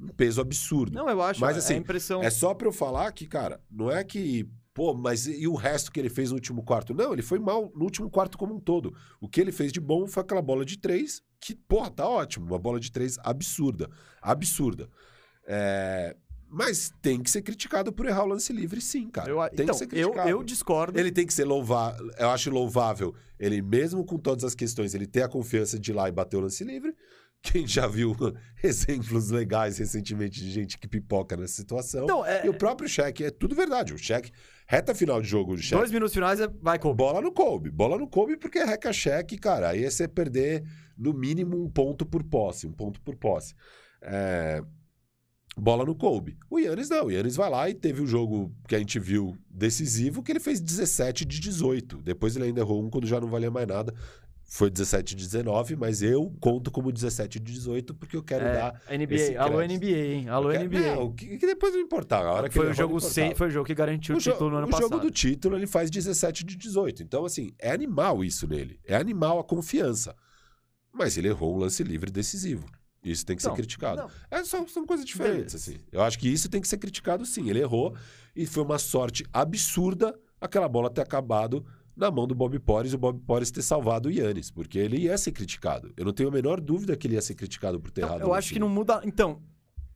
um 0.00 0.08
peso 0.08 0.40
absurdo. 0.40 0.94
Não, 0.94 1.10
eu 1.10 1.20
acho. 1.20 1.40
Mas, 1.40 1.56
é 1.56 1.58
assim, 1.58 1.74
a 1.74 1.78
impressão. 1.78 2.22
É 2.22 2.30
só 2.30 2.54
pra 2.54 2.68
eu 2.68 2.72
falar 2.72 3.10
que, 3.12 3.26
cara, 3.26 3.60
não 3.70 3.90
é 3.90 4.04
que. 4.04 4.48
Pô, 4.72 4.94
mas 4.94 5.26
e 5.26 5.48
o 5.48 5.54
resto 5.54 5.90
que 5.90 5.98
ele 5.98 6.10
fez 6.10 6.30
no 6.30 6.36
último 6.36 6.62
quarto? 6.62 6.94
Não, 6.94 7.12
ele 7.12 7.22
foi 7.22 7.38
mal 7.38 7.72
no 7.74 7.84
último 7.84 8.10
quarto 8.10 8.36
como 8.36 8.54
um 8.54 8.60
todo. 8.60 8.94
O 9.20 9.26
que 9.26 9.40
ele 9.40 9.50
fez 9.50 9.72
de 9.72 9.80
bom 9.80 10.06
foi 10.06 10.22
aquela 10.22 10.42
bola 10.42 10.66
de 10.66 10.78
três, 10.78 11.22
que, 11.40 11.54
porra, 11.54 11.90
tá 11.90 12.08
ótimo. 12.08 12.46
Uma 12.46 12.58
bola 12.58 12.78
de 12.80 12.90
três 12.90 13.18
absurda. 13.22 13.88
Absurda. 14.22 14.88
É, 15.46 16.16
Mas 16.48 16.92
tem 17.02 17.20
que 17.20 17.28
ser 17.30 17.42
criticado 17.42 17.92
por 17.92 18.06
errar 18.06 18.22
o 18.22 18.28
lance 18.28 18.52
livre, 18.52 18.80
sim, 18.80 19.08
cara. 19.10 19.28
Eu- 19.28 19.38
tem 19.50 19.64
então, 19.64 19.74
que 19.74 19.78
ser 19.78 19.84
eu, 19.86 19.88
criticado. 20.10 20.28
eu 20.30 20.42
discordo. 20.44 20.98
Ele 20.98 21.10
tem 21.10 21.26
que 21.26 21.34
ser 21.34 21.44
louvável. 21.44 22.08
Eu 22.18 22.30
acho 22.30 22.50
louvável 22.50 23.14
ele, 23.38 23.60
mesmo 23.60 24.04
com 24.04 24.16
todas 24.16 24.44
as 24.44 24.54
questões, 24.54 24.94
ele 24.94 25.06
ter 25.08 25.22
a 25.22 25.28
confiança 25.28 25.76
de 25.78 25.90
ir 25.90 25.94
lá 25.94 26.08
e 26.08 26.12
bater 26.12 26.36
o 26.36 26.40
lance 26.40 26.62
livre. 26.62 26.94
Quem 27.42 27.66
já 27.66 27.86
viu 27.88 28.16
exemplos 28.62 29.30
legais 29.30 29.78
recentemente 29.78 30.40
de 30.40 30.50
gente 30.50 30.78
que 30.78 30.86
pipoca 30.88 31.36
nessa 31.36 31.54
situação. 31.54 32.04
Então, 32.04 32.24
é- 32.24 32.46
E 32.46 32.48
o 32.48 32.54
próprio 32.54 32.88
cheque 32.88 33.24
é 33.24 33.30
tudo 33.30 33.54
verdade. 33.54 33.92
O 33.92 33.98
cheque, 33.98 34.30
reta 34.68 34.94
final 34.94 35.20
de 35.20 35.28
jogo 35.28 35.56
cheque. 35.58 35.76
Dois 35.76 35.90
minutos 35.90 36.14
finais, 36.14 36.40
é- 36.40 36.48
vai, 36.62 36.78
Kobe. 36.78 36.96
Bola 36.96 37.20
no 37.20 37.32
Kobe. 37.32 37.70
Bola 37.70 37.98
no 37.98 38.08
Kobe 38.08 38.36
porque 38.36 38.58
é 38.58 38.64
reca 38.64 38.92
cheque, 38.92 39.36
cara. 39.36 39.70
Aí 39.70 39.84
é 39.84 39.90
você 39.90 40.06
perder 40.08 40.64
no 40.96 41.12
mínimo 41.12 41.62
um 41.62 41.68
ponto 41.70 42.04
por 42.06 42.22
posse. 42.24 42.66
Um 42.66 42.72
ponto 42.72 43.00
por 43.00 43.16
posse. 43.16 43.54
É, 44.02 44.62
Bola 45.58 45.84
no 45.86 45.94
Kobe. 45.94 46.36
O 46.50 46.58
Yannis 46.58 46.90
não. 46.90 47.06
O 47.06 47.10
Yannis 47.10 47.34
vai 47.36 47.48
lá 47.50 47.68
e 47.70 47.74
teve 47.74 48.02
um 48.02 48.06
jogo 48.06 48.54
que 48.68 48.76
a 48.76 48.78
gente 48.78 48.98
viu 48.98 49.36
decisivo 49.50 50.22
que 50.22 50.30
ele 50.30 50.40
fez 50.40 50.60
17 50.60 51.24
de 51.24 51.40
18. 51.40 52.02
Depois 52.02 52.36
ele 52.36 52.46
ainda 52.46 52.60
errou 52.60 52.82
um 52.84 52.90
quando 52.90 53.06
já 53.06 53.18
não 53.20 53.28
valia 53.28 53.50
mais 53.50 53.66
nada. 53.66 53.94
Foi 54.48 54.70
17 54.70 55.16
de 55.16 55.24
19, 55.24 55.74
mas 55.74 56.02
eu 56.02 56.32
conto 56.40 56.70
como 56.70 56.92
17 56.92 57.40
de 57.40 57.52
18 57.54 57.94
porque 57.94 58.16
eu 58.16 58.22
quero 58.22 58.44
É, 58.44 58.52
dar. 58.52 58.82
NBA. 58.96 59.40
Alô. 59.42 59.60
NBA, 59.60 59.86
hein? 60.14 60.28
Alô, 60.28 60.50
quero- 60.50 60.64
NBA. 60.68 60.94
Não, 60.94 61.12
que, 61.12 61.36
que 61.38 61.46
depois 61.46 61.72
não 61.74 61.80
importava. 61.80 62.28
A 62.28 62.32
hora 62.34 62.48
que 62.48 62.54
foi, 62.54 62.70
o 62.70 62.74
jogo 62.74 62.98
importava. 62.98 63.34
foi 63.34 63.46
o 63.48 63.50
jogo 63.50 63.66
que 63.66 63.74
garantiu 63.74 64.14
o, 64.14 64.20
jo- 64.20 64.30
título 64.30 64.50
no 64.50 64.56
ano 64.58 64.66
o 64.68 64.70
passado. 64.70 64.88
jogo 64.90 65.00
do 65.02 65.10
título 65.10 65.56
ele 65.56 65.66
faz 65.66 65.90
17 65.90 66.44
de 66.44 66.54
18. 66.54 67.02
Então, 67.02 67.24
assim, 67.24 67.54
é 67.58 67.72
animal 67.72 68.22
isso 68.22 68.46
nele. 68.46 68.78
É 68.84 68.94
animal 68.94 69.40
a 69.40 69.44
confiança. 69.44 70.14
Mas 70.96 71.16
ele 71.16 71.28
errou 71.28 71.54
um 71.54 71.58
lance 71.58 71.82
livre 71.82 72.10
decisivo. 72.10 72.64
Isso 73.04 73.24
tem 73.24 73.36
que 73.36 73.42
Então, 73.42 73.52
ser 73.54 73.56
criticado. 73.62 74.02
não. 74.02 74.10
É, 74.30 74.42
são, 74.44 74.66
são 74.66 74.84
coisas 74.84 75.06
diferentes, 75.06 75.52
Beleza. 75.52 75.56
assim. 75.56 75.76
Eu 75.92 76.02
acho 76.02 76.18
que 76.18 76.28
isso 76.28 76.48
tem 76.48 76.60
que 76.60 76.66
ser 76.66 76.78
criticado, 76.78 77.24
sim. 77.24 77.48
Ele 77.48 77.60
errou 77.60 77.94
e 78.34 78.46
foi 78.46 78.62
uma 78.64 78.78
sorte 78.78 79.24
absurda 79.32 80.18
aquela 80.40 80.68
bola 80.68 80.90
ter 80.90 81.02
acabado 81.02 81.64
na 81.96 82.10
mão 82.10 82.26
do 82.26 82.34
Bob 82.34 82.58
Porres 82.58 82.92
e 82.92 82.94
o 82.94 82.98
Bob 82.98 83.20
Porres 83.20 83.50
ter 83.50 83.62
salvado 83.62 84.08
o 84.08 84.12
Yannis, 84.12 84.50
porque 84.50 84.78
ele 84.78 84.98
ia 84.98 85.16
ser 85.16 85.32
criticado. 85.32 85.92
Eu 85.96 86.04
não 86.04 86.12
tenho 86.12 86.28
a 86.28 86.32
menor 86.32 86.60
dúvida 86.60 86.96
que 86.96 87.06
ele 87.06 87.14
ia 87.14 87.22
ser 87.22 87.34
criticado 87.34 87.80
por 87.80 87.90
ter 87.90 88.02
Não, 88.02 88.08
errado. 88.08 88.20
eu 88.22 88.34
acho 88.34 88.48
que 88.48 88.54
time. 88.54 88.66
não 88.66 88.74
muda. 88.74 89.00
Então, 89.04 89.40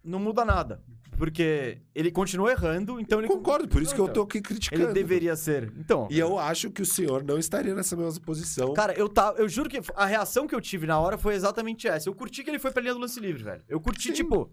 não 0.02 0.18
muda 0.18 0.44
nada. 0.44 0.82
Porque 1.20 1.76
ele 1.94 2.10
continua 2.10 2.50
errando, 2.50 2.98
então 2.98 3.18
ele. 3.18 3.28
Concordo, 3.28 3.68
por 3.68 3.82
isso 3.82 3.94
que 3.94 4.00
eu 4.00 4.08
tô 4.08 4.22
aqui 4.22 4.40
criticando. 4.40 4.84
Ele 4.84 4.92
deveria 4.94 5.36
ser. 5.36 5.70
Então. 5.76 6.08
E 6.10 6.18
eu 6.18 6.38
acho 6.38 6.70
que 6.70 6.80
o 6.80 6.86
senhor 6.86 7.22
não 7.22 7.38
estaria 7.38 7.74
nessa 7.74 7.94
mesma 7.94 8.18
posição. 8.22 8.72
Cara, 8.72 8.94
eu 8.94 9.06
tá, 9.06 9.34
eu 9.36 9.46
juro 9.46 9.68
que 9.68 9.78
a 9.94 10.06
reação 10.06 10.46
que 10.46 10.54
eu 10.54 10.60
tive 10.62 10.86
na 10.86 10.98
hora 10.98 11.18
foi 11.18 11.34
exatamente 11.34 11.86
essa. 11.86 12.08
Eu 12.08 12.14
curti 12.14 12.42
que 12.42 12.48
ele 12.48 12.58
foi 12.58 12.70
pra 12.70 12.80
linha 12.80 12.94
do 12.94 13.00
lance 13.00 13.20
livre, 13.20 13.42
velho. 13.42 13.62
Eu 13.68 13.78
curti, 13.78 14.08
Sim. 14.08 14.14
tipo. 14.14 14.50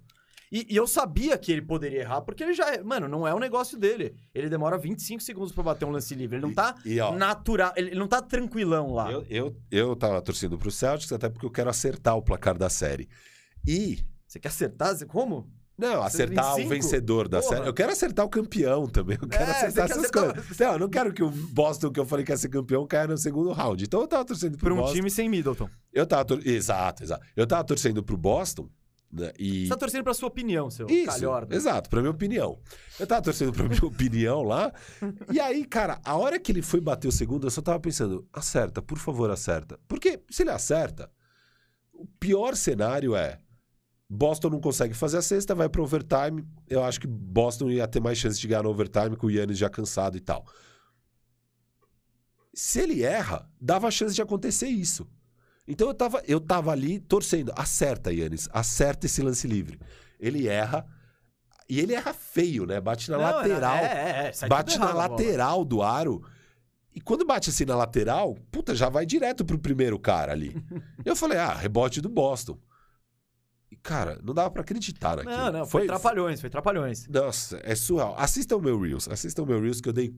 E, 0.51 0.65
e 0.69 0.75
eu 0.75 0.85
sabia 0.87 1.37
que 1.37 1.53
ele 1.53 1.61
poderia 1.61 2.01
errar, 2.01 2.19
porque 2.21 2.43
ele 2.43 2.53
já. 2.53 2.83
Mano, 2.83 3.07
não 3.07 3.25
é 3.25 3.33
o 3.33 3.39
negócio 3.39 3.77
dele. 3.77 4.13
Ele 4.35 4.49
demora 4.49 4.77
25 4.77 5.23
segundos 5.23 5.53
pra 5.53 5.63
bater 5.63 5.85
um 5.85 5.91
lance 5.91 6.13
livre. 6.15 6.35
Ele 6.35 6.45
não 6.45 6.53
tá 6.53 6.75
E, 6.83 6.99
ó, 6.99 7.13
natural. 7.15 7.71
Ele 7.77 7.95
não 7.95 8.09
tá 8.09 8.21
tranquilão 8.21 8.93
lá. 8.93 9.09
Eu, 9.09 9.25
eu, 9.29 9.55
eu 9.71 9.95
tava 9.95 10.21
torcendo 10.21 10.57
pro 10.57 10.69
Celtics 10.69 11.13
até 11.13 11.29
porque 11.29 11.45
eu 11.45 11.51
quero 11.51 11.69
acertar 11.69 12.17
o 12.17 12.21
placar 12.21 12.57
da 12.57 12.69
série. 12.69 13.07
E. 13.65 13.99
Você 14.28 14.39
quer 14.39 14.49
acertar? 14.49 14.95
Você- 14.95 15.05
Como? 15.05 15.49
Não, 15.78 16.01
acertar 16.01 16.53
o 16.53 16.55
25? 16.57 16.69
vencedor 16.73 17.28
da 17.28 17.39
Porra. 17.39 17.55
série. 17.57 17.69
Eu 17.69 17.73
quero 17.73 17.91
acertar 17.91 18.25
o 18.25 18.30
campeão 18.30 18.88
também. 18.88 19.15
Eu 19.21 19.28
quero 19.28 19.43
É, 19.43 19.51
acertar 19.51 19.86
essas 19.86 19.97
acertar- 19.99 20.34
coisas. 20.34 20.57
Não, 20.57 20.71
eu 20.73 20.80
não 20.80 20.89
quero 20.89 21.13
que 21.13 21.21
o 21.21 21.30
Boston, 21.30 21.91
que 21.91 21.99
eu 21.99 22.05
falei 22.05 22.25
que 22.25 22.32
ia 22.32 22.38
ser 22.38 22.49
campeão, 22.49 22.88
caia 22.88 23.05
no 23.07 23.15
segundo 23.17 23.51
round. 23.51 23.84
Então 23.84 24.01
eu 24.01 24.07
tava 24.07 24.25
torcendo 24.25 24.57
pro 24.57 24.65
Pra 24.65 24.73
um 24.73 24.78
Boston. 24.78 24.95
time 24.95 25.11
sem 25.11 25.30
Middleton. 25.30 25.69
Eu 25.93 26.07
tava 26.07 26.25
tor... 26.25 26.41
Exato, 26.47 27.03
exato. 27.03 27.23
Eu 27.36 27.45
tava 27.45 27.63
torcendo 27.63 28.01
pro 28.03 28.17
Boston. 28.17 28.67
Né, 29.09 29.32
e... 29.39 29.63
Você 29.65 29.69
tá 29.69 29.78
torcendo 29.78 30.03
pra 30.03 30.13
sua 30.15 30.28
opinião, 30.28 30.69
seu 30.69 30.86
Isso, 30.88 31.05
calhorda. 31.05 31.55
exato, 31.55 31.89
pra 31.89 32.01
minha 32.01 32.11
opinião. 32.11 32.59
Eu 32.99 33.05
tava 33.07 33.21
torcendo 33.21 33.53
pra 33.53 33.63
minha 33.69 33.80
opinião 33.86 34.41
lá. 34.43 34.73
E 35.32 35.39
aí, 35.39 35.63
cara, 35.63 36.01
a 36.03 36.17
hora 36.17 36.38
que 36.39 36.51
ele 36.51 36.61
foi 36.63 36.82
bater 36.82 37.07
o 37.07 37.11
segundo, 37.11 37.45
eu 37.47 37.51
só 37.51 37.61
tava 37.61 37.80
pensando, 37.80 38.28
acerta, 38.34 38.82
por 38.82 38.97
favor, 38.97 39.30
acerta. 39.30 39.80
Porque 39.88 40.19
se 40.30 40.41
ele 40.43 40.49
acerta, 40.49 41.09
o 41.93 42.05
pior 42.19 42.55
cenário 42.55 43.15
é 43.15 43.38
Boston 44.09 44.49
não 44.49 44.61
consegue 44.61 44.93
fazer 44.93 45.17
a 45.17 45.21
sexta, 45.21 45.53
vai 45.53 45.67
pro 45.67 45.83
overtime. 45.83 46.47
Eu 46.69 46.83
acho 46.83 46.99
que 46.99 47.07
Boston 47.07 47.69
ia 47.69 47.87
ter 47.87 47.99
mais 47.99 48.17
chance 48.17 48.39
de 48.39 48.47
ganhar 48.47 48.63
no 48.63 48.69
overtime 48.69 49.15
com 49.17 49.27
o 49.27 49.31
Yannis 49.31 49.57
já 49.57 49.69
cansado 49.69 50.15
e 50.15 50.21
tal. 50.21 50.45
Se 52.53 52.79
ele 52.79 53.03
erra, 53.03 53.49
dava 53.59 53.87
a 53.87 53.91
chance 53.91 54.15
de 54.15 54.21
acontecer 54.21 54.67
isso. 54.67 55.07
Então 55.67 55.89
eu 55.89 55.93
tava, 55.93 56.23
eu 56.25 56.39
tava 56.39 56.71
ali 56.71 56.99
torcendo. 56.99 57.51
Acerta, 57.55 58.11
Yannis. 58.11 58.47
Acerta 58.53 59.05
esse 59.05 59.21
lance 59.21 59.45
livre. 59.45 59.79
Ele 60.19 60.47
erra. 60.47 60.85
E 61.69 61.79
ele 61.81 61.93
erra 61.93 62.13
feio, 62.13 62.65
né? 62.65 62.79
Bate 62.79 63.11
na 63.11 63.17
Não, 63.17 63.23
lateral. 63.25 63.75
É, 63.75 64.31
é, 64.31 64.31
é. 64.41 64.47
bate 64.47 64.79
na 64.79 64.93
lateral 64.93 65.65
do 65.65 65.83
aro. 65.83 66.23
E 66.95 67.01
quando 67.01 67.25
bate 67.25 67.49
assim 67.49 67.65
na 67.65 67.75
lateral, 67.75 68.35
puta, 68.49 68.73
já 68.73 68.87
vai 68.87 69.05
direto 69.05 69.43
pro 69.43 69.59
primeiro 69.59 69.99
cara 69.99 70.31
ali. 70.31 70.55
eu 71.03 71.15
falei, 71.15 71.37
ah, 71.37 71.53
rebote 71.53 71.99
do 71.99 72.09
Boston. 72.09 72.57
Cara, 73.84 74.20
não 74.24 74.34
dava 74.34 74.49
pra 74.49 74.61
acreditar 74.61 75.18
naquilo. 75.18 75.36
Não, 75.36 75.51
não, 75.51 75.65
foi, 75.65 75.86
trapalhões, 75.88 76.39
foi 76.41 76.49
trapalhões. 76.49 77.07
Nossa, 77.07 77.59
é 77.63 77.76
surreal. 77.76 78.15
Assistam 78.18 78.57
o 78.57 78.61
meu 78.61 78.80
Reels. 78.80 79.07
Assistam 79.09 79.43
o 79.43 79.45
meu 79.45 79.61
Reels 79.61 79.82
que 79.82 79.89
eu 79.89 79.93
dei. 79.93 80.13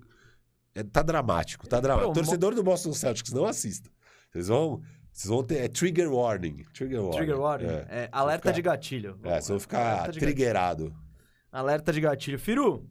é, 0.75 0.83
tá 0.83 1.01
dramático, 1.01 1.67
tá 1.67 1.79
dramático. 1.79 2.13
Promo- 2.13 2.25
Torcedor 2.25 2.53
do 2.55 2.61
Boston 2.63 2.93
Celtics, 2.93 3.33
não 3.33 3.45
assista. 3.45 3.89
Vocês 4.31 4.47
vão. 4.47 4.81
Vocês 5.11 5.27
vão 5.29 5.43
ter. 5.43 5.57
É 5.57 5.67
trigger 5.67 6.11
warning. 6.11 6.63
Trigger 6.73 6.99
warning. 7.01 7.17
Trigger 7.17 7.39
warning. 7.39 7.65
É, 7.67 7.85
É, 7.89 8.09
alerta 8.11 8.43
ficar- 8.49 8.51
de 8.55 8.61
gatilho. 8.61 9.19
é 9.23 9.29
vocês 9.33 9.47
vão 9.47 9.59
ficar 9.59 10.11
triggerado. 10.11 10.95
Alerta 11.51 11.91
de 11.91 11.99
gatilho. 12.01 12.37
Firu, 12.37 12.87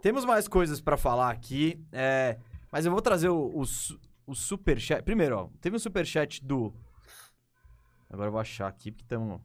temos 0.00 0.24
mais 0.24 0.48
coisas 0.48 0.80
pra 0.80 0.96
falar 0.96 1.30
aqui, 1.30 1.78
é, 1.92 2.38
mas 2.72 2.86
eu 2.86 2.90
vou 2.90 3.02
trazer 3.02 3.28
o, 3.28 3.48
o, 3.60 3.62
o 4.26 4.34
superchat. 4.34 5.02
Primeiro, 5.02 5.36
ó, 5.36 5.48
teve 5.60 5.76
um 5.76 5.78
superchat 5.78 6.42
do... 6.42 6.74
Agora 8.08 8.28
eu 8.28 8.32
vou 8.32 8.40
achar 8.40 8.66
aqui, 8.66 8.90
porque 8.90 9.04
estamos... 9.04 9.40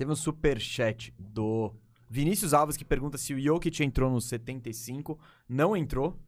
Teve 0.00 0.12
um 0.12 0.16
superchat 0.16 1.14
do 1.18 1.74
Vinícius 2.08 2.54
Alves 2.54 2.74
que 2.74 2.86
pergunta 2.86 3.18
se 3.18 3.34
o 3.34 3.38
Jokic 3.38 3.84
entrou 3.84 4.10
no 4.10 4.18
75. 4.18 5.20
Não 5.46 5.76
entrou. 5.76 6.18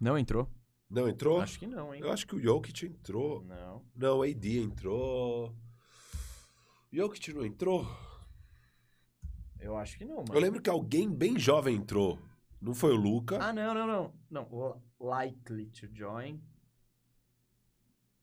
Não 0.00 0.18
entrou. 0.18 0.50
Não 0.90 1.08
entrou? 1.08 1.40
Acho 1.40 1.56
que 1.56 1.68
não, 1.68 1.94
hein? 1.94 2.00
Eu 2.02 2.10
acho 2.10 2.26
que 2.26 2.34
o 2.34 2.40
Jokic 2.40 2.84
entrou. 2.84 3.44
Não. 3.44 3.84
Não, 3.94 4.18
o 4.18 4.22
AD 4.24 4.58
entrou. 4.60 5.50
O 6.92 6.96
Jokic 6.96 7.32
não 7.32 7.46
entrou? 7.46 7.86
Eu 9.60 9.76
acho 9.76 9.96
que 9.96 10.04
não, 10.04 10.16
mano. 10.16 10.34
Eu 10.34 10.40
lembro 10.40 10.60
que 10.60 10.68
alguém 10.68 11.08
bem 11.08 11.38
jovem 11.38 11.76
entrou. 11.76 12.18
Não 12.60 12.74
foi 12.74 12.90
o 12.92 12.96
Luca. 12.96 13.38
Ah, 13.40 13.52
não, 13.52 13.72
não, 13.72 13.86
não. 13.86 14.14
Não, 14.28 14.42
o- 14.50 14.82
likely 14.98 15.66
to 15.66 15.86
join. 15.94 16.42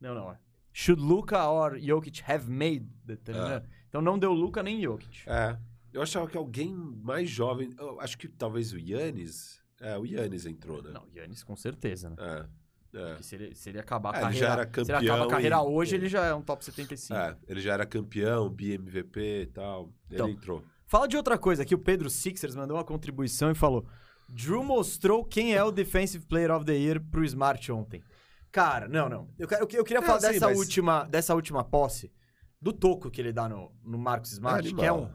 Não, 0.02 0.14
não. 0.14 0.30
é. 0.30 0.43
Should 0.74 1.02
Luca 1.02 1.48
or 1.48 1.78
Jokic 1.80 2.22
have 2.28 2.50
made 2.50 2.88
the... 3.06 3.14
É. 3.32 3.64
Então 3.88 4.02
não 4.02 4.18
deu 4.18 4.34
Luca 4.34 4.64
nem 4.64 4.82
Jokic. 4.82 5.24
É. 5.30 5.58
Eu 5.94 6.02
achava 6.02 6.28
que 6.28 6.36
alguém 6.36 6.74
mais 6.74 7.30
jovem. 7.30 7.70
Eu 7.78 8.02
acho 8.02 8.18
que 8.18 8.28
talvez 8.28 8.74
o 8.74 8.80
Yannis. 8.80 9.62
É, 9.80 9.96
o 9.98 10.06
Yannis 10.06 10.46
entrou, 10.48 10.82
né? 10.82 10.90
Não, 10.92 11.06
Yannis 11.16 11.44
com 11.44 11.56
certeza, 11.56 12.10
né? 12.10 12.16
É. 12.20 12.64
É. 12.96 13.22
Se 13.22 13.36
ele, 13.36 13.56
se 13.56 13.70
ele 13.70 13.80
acabar 13.80 14.10
a 14.10 14.14
É, 14.14 14.18
ele 14.18 14.24
carreira... 14.24 14.48
já 14.48 14.54
era 14.54 14.64
se 14.64 14.80
ele 14.80 14.86
campeão 14.94 15.16
acaba 15.16 15.26
a 15.26 15.30
carreira 15.30 15.56
e- 15.56 15.60
hoje, 15.60 15.96
ele 15.96 16.08
já 16.10 16.26
é 16.26 16.34
um 16.34 16.42
top 16.42 16.64
75. 16.66 17.20
É, 17.20 17.38
ele 17.48 17.60
já 17.62 17.74
era 17.74 17.86
campeão, 17.86 18.50
BMVP 18.50 19.42
e 19.42 19.46
tal. 19.48 19.92
Então, 20.10 20.28
ele 20.28 20.38
entrou. 20.38 20.64
Fala 20.86 21.08
de 21.08 21.18
outra 21.18 21.38
coisa 21.38 21.64
aqui. 21.64 21.74
O 21.74 21.80
Pedro 21.80 22.10
Sixers 22.10 22.56
mandou 22.56 22.78
uma 22.78 22.84
contribuição 22.84 23.50
e 23.52 23.56
falou: 23.56 23.86
Drew 24.30 24.64
mostrou 24.64 25.24
quem 25.26 25.56
é 25.56 25.64
o 25.64 25.72
Defensive 25.72 26.26
Player 26.26 26.52
of 26.52 26.66
the 26.66 26.76
Year 26.76 27.02
pro 27.02 27.24
Smart 27.26 27.72
ontem. 27.72 28.04
Cara, 28.54 28.88
não, 28.88 29.10
não. 29.10 29.28
Eu, 29.38 29.48
eu, 29.50 29.68
eu 29.74 29.84
queria 29.84 30.00
Não, 30.00 30.08
falar 30.08 30.22
sim, 30.22 30.28
dessa, 30.28 30.48
mas- 30.48 30.58
última, 30.58 31.04
dessa 31.10 31.34
última 31.36 31.64
posse, 31.64 32.10
do 32.62 32.72
toco 32.72 33.10
que 33.12 33.20
ele 33.20 33.34
dá 33.34 33.50
no, 33.50 33.72
no 33.84 33.98
Marcos 33.98 34.32
Smart, 34.32 34.60
Animal. 34.60 34.80
que 34.80 34.86
é 34.86 34.94
um. 34.94 35.10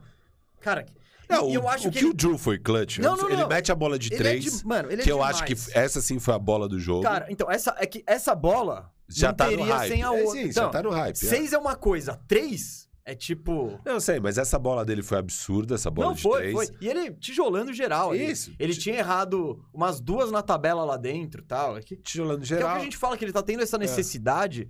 Cara, 0.59 0.85
Não, 1.29 1.47
o, 1.47 1.53
eu 1.53 1.67
acho 1.69 1.87
o 1.87 1.91
que, 1.91 1.99
que, 1.99 2.03
ele, 2.05 2.11
o 2.11 2.13
Drew 2.13 2.37
foi 2.37 2.59
clutch. 2.59 2.99
Não, 2.99 3.15
não, 3.15 3.29
ele 3.29 3.45
mete 3.47 3.71
a 3.71 3.75
bola 3.75 3.97
de 3.97 4.07
ele 4.09 4.15
é 4.15 4.17
três. 4.17 4.59
de- 4.59 4.65
mano, 4.67 4.91
ele 4.91 5.01
é 5.01 5.05
que 5.05 5.11
eu 5.11 5.23
acho 5.23 5.45
que 5.45 5.53
essa 5.73 6.01
sim 6.01 6.19
foi 6.19 6.33
a 6.33 6.37
bola 6.39 6.67
do 6.67 6.77
jogo. 6.77 7.01
Cara, 7.03 7.27
então, 7.29 7.49
essa, 7.49 7.73
é 7.79 7.85
que 7.87 8.03
essa 8.05 8.35
bola 8.35 8.91
já 9.07 9.29
não 9.29 9.35
tá 9.35 9.45
no 9.45 9.57
teria 9.57 9.75
hype. 9.77 9.89
sem 9.89 10.03
a 10.03 10.07
É, 10.07 10.09
outra. 10.09 10.31
sim, 10.31 10.41
então, 10.49 10.63
já 10.65 10.69
tá 10.69 10.83
no 10.83 10.89
hype. 10.89 11.15
é. 11.15 11.15
Seis 11.15 11.53
é 11.53 11.57
uma 11.57 11.75
coisa, 11.77 12.19
três 12.27 12.88
é 13.11 13.15
tipo. 13.15 13.79
Não, 13.85 13.93
eu 13.93 14.01
sei, 14.01 14.19
mas 14.19 14.37
essa 14.37 14.57
bola 14.59 14.83
dele 14.85 15.01
foi 15.03 15.17
absurda, 15.17 15.75
essa 15.75 15.89
bola 15.89 16.09
não, 16.09 16.15
de 16.15 16.21
foi, 16.21 16.37
três. 16.39 16.53
foi. 16.53 16.67
E 16.81 16.87
ele 16.87 17.11
tijolando 17.13 17.73
geral. 17.73 18.15
Isso. 18.15 18.53
Ele 18.59 18.73
tinha 18.75 18.97
errado 18.97 19.63
umas 19.73 19.99
duas 19.99 20.31
na 20.31 20.41
tabela 20.41 20.83
lá 20.85 20.97
dentro 20.97 21.41
e 21.41 21.45
tal. 21.45 21.77
É 21.77 21.81
que, 21.81 21.95
que 21.95 22.01
Tijolando 22.03 22.39
é 22.39 22.43
o 22.43 22.45
geral. 22.45 22.71
que 22.75 22.81
a 22.81 22.83
gente 22.83 22.97
fala 22.97 23.17
que 23.17 23.25
ele 23.25 23.31
tá 23.33 23.41
tendo 23.43 23.61
essa 23.63 23.77
necessidade. 23.77 24.69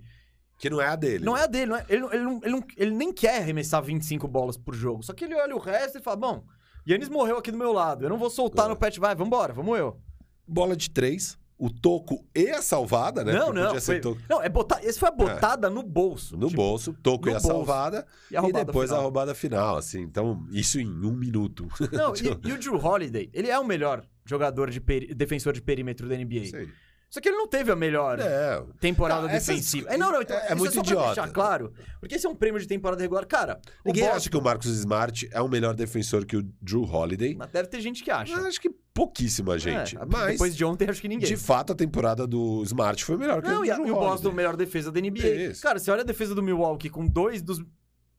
Que 0.58 0.68
não 0.68 0.80
é 0.80 0.88
a 0.88 0.96
dele. 0.96 1.24
Não 1.24 1.34
é 1.36 1.44
a 1.44 1.46
dele, 1.46 1.66
não 1.70 1.76
é- 1.76 1.86
ele, 1.88 2.04
ele, 2.12 2.22
não- 2.24 2.40
ele, 2.42 2.50
não- 2.52 2.64
ele 2.76 2.90
nem 2.90 3.12
quer 3.12 3.38
arremessar 3.38 3.82
25 3.82 4.28
bolas 4.28 4.58
por 4.58 4.74
jogo. 4.74 5.02
Só 5.02 5.14
que 5.14 5.24
ele 5.24 5.34
olha 5.34 5.56
o 5.56 5.58
resto 5.58 5.96
e 5.98 6.02
fala: 6.02 6.16
bom, 6.16 6.44
Yannis 6.86 7.08
morreu 7.08 7.38
aqui 7.38 7.50
do 7.50 7.56
meu 7.56 7.72
lado. 7.72 8.04
Eu 8.04 8.10
não 8.10 8.18
vou 8.18 8.28
soltar 8.28 8.66
É. 8.66 8.68
no 8.68 8.76
pet, 8.76 9.00
vai, 9.00 9.14
vambora, 9.14 9.54
vamos 9.54 9.78
eu. 9.78 9.98
Bola 10.46 10.76
de 10.76 10.90
três, 10.90 11.38
o 11.60 11.70
toco 11.70 12.24
e 12.34 12.48
a 12.48 12.62
salvada, 12.62 13.22
né? 13.22 13.32
não, 13.34 13.46
Porque 13.52 13.60
não. 13.60 13.80
Foi, 13.80 14.00
não, 14.28 14.42
é 14.42 14.48
botar. 14.48 14.82
Esse 14.82 14.98
foi 14.98 15.08
a 15.08 15.12
botada 15.12 15.68
no 15.68 15.82
bolso. 15.82 16.36
no 16.36 16.46
tipo, 16.48 16.56
bolso, 16.62 16.94
toco 17.02 17.26
no 17.26 17.32
e 17.32 17.34
a 17.34 17.38
bolso. 17.38 17.46
salvada. 17.48 18.06
E, 18.30 18.36
a 18.36 18.42
E, 18.48 18.52
depois 18.52 18.88
final. 18.88 19.00
a 19.00 19.02
roubada 19.02 19.34
final, 19.34 19.76
assim. 19.76 20.00
Então, 20.00 20.46
isso 20.50 20.80
em 20.80 20.88
um 20.88 21.12
minuto. 21.12 21.68
Não, 21.92 22.12
e, 22.16 22.48
e 22.48 22.52
o 22.52 22.58
Drew 22.58 22.76
Holiday, 22.76 23.28
ele 23.34 23.48
é 23.50 23.58
o 23.58 23.64
melhor 23.64 24.02
jogador 24.24 24.70
de 24.70 24.80
peri- 24.80 25.14
defensor 25.14 25.52
de 25.52 25.60
perímetro 25.60 26.08
da 26.08 26.16
NBA. 26.16 26.46
Sei. 26.46 26.68
Só 27.10 27.20
que 27.20 27.28
ele 27.28 27.36
não 27.36 27.48
teve 27.48 27.72
a 27.72 27.76
melhor 27.76 28.20
É. 28.20 28.62
temporada 28.80 29.26
Tá, 29.26 29.34
essas- 29.34 29.48
defensiva. 29.48 29.90
É, 29.92 29.98
não, 29.98 30.12
não, 30.12 30.22
então, 30.22 30.36
é- 30.36 30.40
é 30.42 30.46
isso 30.46 30.56
muito 30.56 30.72
pra 30.74 30.80
idiota. 30.82 31.06
deixar 31.06 31.28
claro. 31.32 31.72
Porque 31.98 32.14
esse 32.14 32.24
é 32.24 32.28
um 32.30 32.36
prêmio 32.36 32.60
de 32.60 32.68
temporada 32.68 33.02
regular. 33.02 33.26
Cara, 33.26 33.60
o 33.84 33.88
Ninguém 33.88 34.06
acha 34.06 34.30
que 34.30 34.36
o 34.36 34.40
Marcus 34.40 34.66
Smart 34.70 35.28
é 35.32 35.42
um 35.42 35.48
melhor 35.48 35.74
defensor 35.74 36.24
que 36.24 36.36
o 36.36 36.42
Drew 36.62 36.84
Holiday. 36.84 37.34
Mas 37.34 37.50
deve 37.50 37.68
ter 37.68 37.80
gente 37.80 38.04
que 38.04 38.12
acha. 38.12 38.32
Eu 38.32 38.46
acho 38.46 38.60
que 38.60 38.70
pouquíssima 38.94 39.58
gente. 39.58 39.96
É, 39.96 40.04
Mas, 40.06 40.32
Depois 40.32 40.54
de 40.56 40.64
ontem, 40.64 40.88
acho 40.88 41.00
que 41.00 41.08
ninguém. 41.08 41.26
de 41.28 41.36
fato, 41.36 41.72
a 41.72 41.76
temporada 41.76 42.26
do 42.28 42.62
Smart 42.62 43.04
foi 43.04 43.16
melhor 43.16 43.42
que 43.42 43.48
Não, 43.48 43.62
a 43.62 43.66
e, 43.66 43.68
do 43.68 43.72
a- 43.72 43.74
Drew 43.76 43.86
e 43.88 43.90
o 43.90 43.94
Boston, 43.94 44.30
melhor 44.32 44.56
defesa 44.56 44.92
da 44.92 45.00
NBA. 45.00 45.50
Isso. 45.50 45.62
Cara, 45.62 45.80
você 45.80 45.90
olha 45.90 46.02
a 46.02 46.04
defesa 46.04 46.32
do 46.34 46.42
Milwaukee 46.42 46.88
com 46.88 47.04
dois 47.06 47.42
dos. 47.42 47.60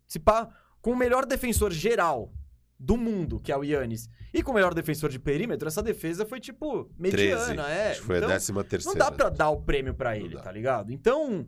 Se 0.06 0.20
pá, 0.20 0.50
com 0.82 0.92
o 0.92 0.96
melhor 0.98 1.26
defensor 1.26 1.72
geral 1.72 2.30
do 2.84 2.98
mundo, 2.98 3.40
que 3.40 3.52
é 3.52 3.58
o 3.58 3.64
Yannis, 3.64 4.10
e 4.34 4.42
com 4.42 4.52
o 4.52 4.56
melhor 4.56 4.74
defensor 4.74 5.10
de 5.12 5.20
perímetro, 5.20 5.68
essa 5.68 5.84
defesa 5.84 6.26
foi, 6.26 6.40
tipo, 6.40 6.86
13. 7.00 7.00
mediana, 7.00 7.70
é. 7.70 7.92
Acho 7.92 8.00
que 8.02 8.08
foi 8.08 8.18
Então, 8.18 8.30
a 8.30 8.34
décima 8.34 8.62
Não 8.64 8.70
terceira. 8.70 8.98
dá 9.00 9.12
pra 9.12 9.30
dar 9.30 9.50
o 9.50 9.62
prêmio 9.62 9.94
pra 9.94 10.12
Não 10.12 10.18
ele, 10.26 10.36
dá. 10.36 10.42
tá 10.42 10.52
ligado? 10.52 10.92
Então, 10.92 11.48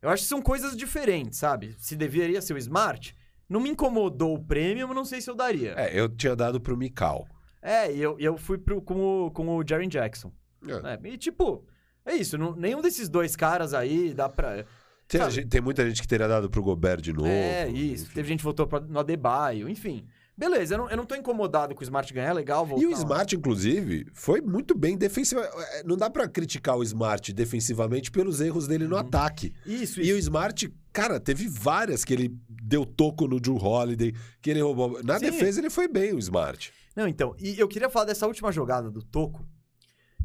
eu 0.00 0.08
acho 0.08 0.22
que 0.22 0.28
são 0.28 0.40
coisas 0.40 0.74
diferentes, 0.76 1.38
sabe? 1.38 1.74
Se 1.78 1.94
deveria 1.94 2.40
ser 2.40 2.54
o 2.54 2.58
Smart, 2.58 3.14
não 3.48 3.60
me 3.60 3.68
incomodou 3.68 4.34
o 4.34 4.42
prêmio, 4.42 4.86
mas 4.88 4.96
não 4.96 5.04
sei 5.04 5.20
se 5.20 5.28
eu 5.28 5.34
daria. 5.34 5.74
É, 5.76 5.98
eu 5.98 6.08
tinha 6.08 6.34
dado 6.34 6.58
pro 6.60 6.76
Mikal. 6.76 7.26
É, 7.60 7.92
e 7.94 8.00
eu, 8.00 8.16
eu 8.18 8.38
fui 8.38 8.56
pro, 8.56 8.80
com, 8.80 9.26
o, 9.26 9.30
com 9.30 9.46
o 9.56 9.62
Jaren 9.68 9.88
Jackson. 9.88 10.32
É. 10.66 10.80
né? 10.80 10.98
E, 11.04 11.18
tipo, 11.18 11.66
é 12.06 12.14
isso. 12.14 12.38
não- 12.38 12.56
nenhum 12.56 12.80
desses 12.80 13.08
dois 13.10 13.36
caras 13.36 13.74
aí 13.74 14.14
dá 14.14 14.28
pra... 14.28 14.64
Tem, 15.06 15.30
gente- 15.30 15.48
tem 15.48 15.60
muita 15.60 15.86
gente 15.86 16.00
que 16.00 16.08
teria 16.08 16.26
dado 16.26 16.48
pro 16.48 16.62
Gobert 16.62 17.02
de 17.02 17.12
novo. 17.12 17.28
É, 17.28 17.68
isso. 17.68 18.04
enfim. 18.04 18.14
Teve 18.14 18.28
gente 18.28 18.38
que 18.38 18.44
votou 18.44 18.66
pra, 18.66 18.80
no 18.80 18.98
Adebayo, 18.98 19.68
enfim. 19.68 20.06
Beleza, 20.42 20.74
eu 20.74 20.78
não, 20.78 20.90
eu 20.90 20.96
não 20.96 21.06
tô 21.06 21.14
incomodado 21.14 21.72
com 21.72 21.82
o 21.82 21.84
Smart 21.84 22.12
ganhar, 22.12 22.30
é 22.30 22.32
legal 22.32 22.66
voltar. 22.66 22.82
E 22.82 22.86
o. 22.88 22.90
Smart, 22.90 23.36
inclusive, 23.36 24.06
foi 24.12 24.40
muito 24.40 24.74
bem 24.76 24.98
defensivamente. 24.98 25.54
Não 25.84 25.96
dá 25.96 26.10
pra 26.10 26.26
criticar 26.26 26.76
o 26.76 26.82
Smart 26.82 27.32
defensivamente 27.32 28.10
pelos 28.10 28.40
erros 28.40 28.66
dele 28.66 28.88
no 28.88 28.96
Uhum. 28.96 29.02
ataque. 29.02 29.54
Isso, 29.64 30.00
E 30.00 30.12
o. 30.12 30.18
Smart, 30.18 30.68
cara, 30.92 31.20
teve 31.20 31.46
várias 31.46 32.04
que 32.04 32.12
ele 32.12 32.36
deu 32.48 32.84
toco 32.84 33.28
no 33.28 33.38
Drew 33.38 33.54
Holiday, 33.56 34.12
que 34.40 34.50
ele 34.50 34.60
roubou. 34.60 35.00
Na 35.04 35.20
Sim. 35.20 35.26
defesa 35.26 35.60
ele 35.60 35.70
foi 35.70 35.86
bem, 35.86 36.12
o 36.12 36.18
Smart. 36.18 36.72
Não, 36.96 37.06
então, 37.06 37.36
e 37.38 37.56
eu 37.56 37.68
queria 37.68 37.88
falar 37.88 38.06
dessa 38.06 38.26
última 38.26 38.50
jogada 38.50 38.90
do 38.90 39.00
Toco. 39.00 39.46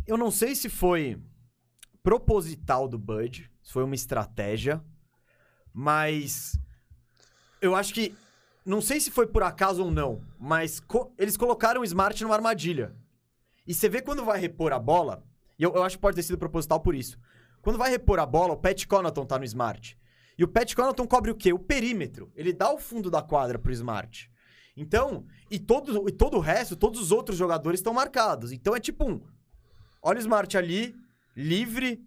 Eu 0.07 0.18
não 0.18 0.32
sei 0.32 0.55
se 0.55 0.68
foi 0.68 1.22
proposital 2.01 2.88
do 2.88 2.97
Bud, 2.97 3.47
se 3.61 3.72
foi 3.72 3.84
uma 3.84 3.93
estratégia, 3.93 4.84
mas 5.72 6.57
eu 7.61 7.76
acho 7.76 7.93
que 7.93 8.15
não 8.68 8.82
sei 8.82 8.99
se 8.99 9.09
foi 9.09 9.26
por 9.26 9.41
acaso 9.43 9.84
ou 9.84 9.89
não, 9.89 10.22
mas 10.38 10.80
co- 10.80 11.13
eles 11.18 11.38
colocaram 11.38 11.82
o 11.82 11.86
Smart 11.86 12.22
numa 12.22 12.36
armadilha. 12.36 12.93
E 13.65 13.74
você 13.74 13.88
vê 13.89 14.01
quando 14.01 14.24
vai 14.26 14.39
repor 14.39 14.74
a 14.74 14.80
bola, 14.80 15.24
e 15.57 15.63
eu, 15.63 15.74
eu 15.74 15.84
acho 15.84 15.95
que 15.97 16.01
pode 16.01 16.15
ter 16.15 16.24
sido 16.24 16.38
proposital 16.38 16.80
por 16.80 16.93
isso. 16.93 17.18
Quando 17.61 17.78
vai 17.78 17.89
repor 17.89 18.20
a 18.20 18.26
bola, 18.26 18.53
o 18.53 18.57
Pat 18.57 18.86
Connaughton 18.86 19.26
tá 19.26 19.39
no 19.39 19.45
Smart. 19.45 19.97
E 20.38 20.43
o 20.43 20.47
Pat 20.47 20.74
Connaughton 20.76 21.07
cobre 21.07 21.32
o 21.32 21.36
quê? 21.36 21.51
O 21.51 21.59
perímetro. 21.59 22.32
Ele 22.36 22.53
dá 22.53 22.72
o 22.72 22.78
fundo 22.78 23.09
da 23.09 23.22
quadra 23.22 23.57
pro 23.57 23.72
Smart. 23.72 24.30
Então, 24.76 25.26
e 25.49 25.57
todo, 25.57 26.07
e 26.07 26.11
todo 26.11 26.38
o 26.38 26.39
resto, 26.39 26.76
todos 26.76 27.01
os 27.01 27.11
outros 27.11 27.38
jogadores 27.38 27.80
estão 27.80 27.93
marcados. 27.93 28.51
Então 28.51 28.76
é 28.76 28.80
tipo 28.80 29.09
um. 29.09 29.22
Olha 30.03 30.18
o 30.18 30.22
Smart 30.22 30.55
ali, 30.55 30.95
livre, 31.36 32.05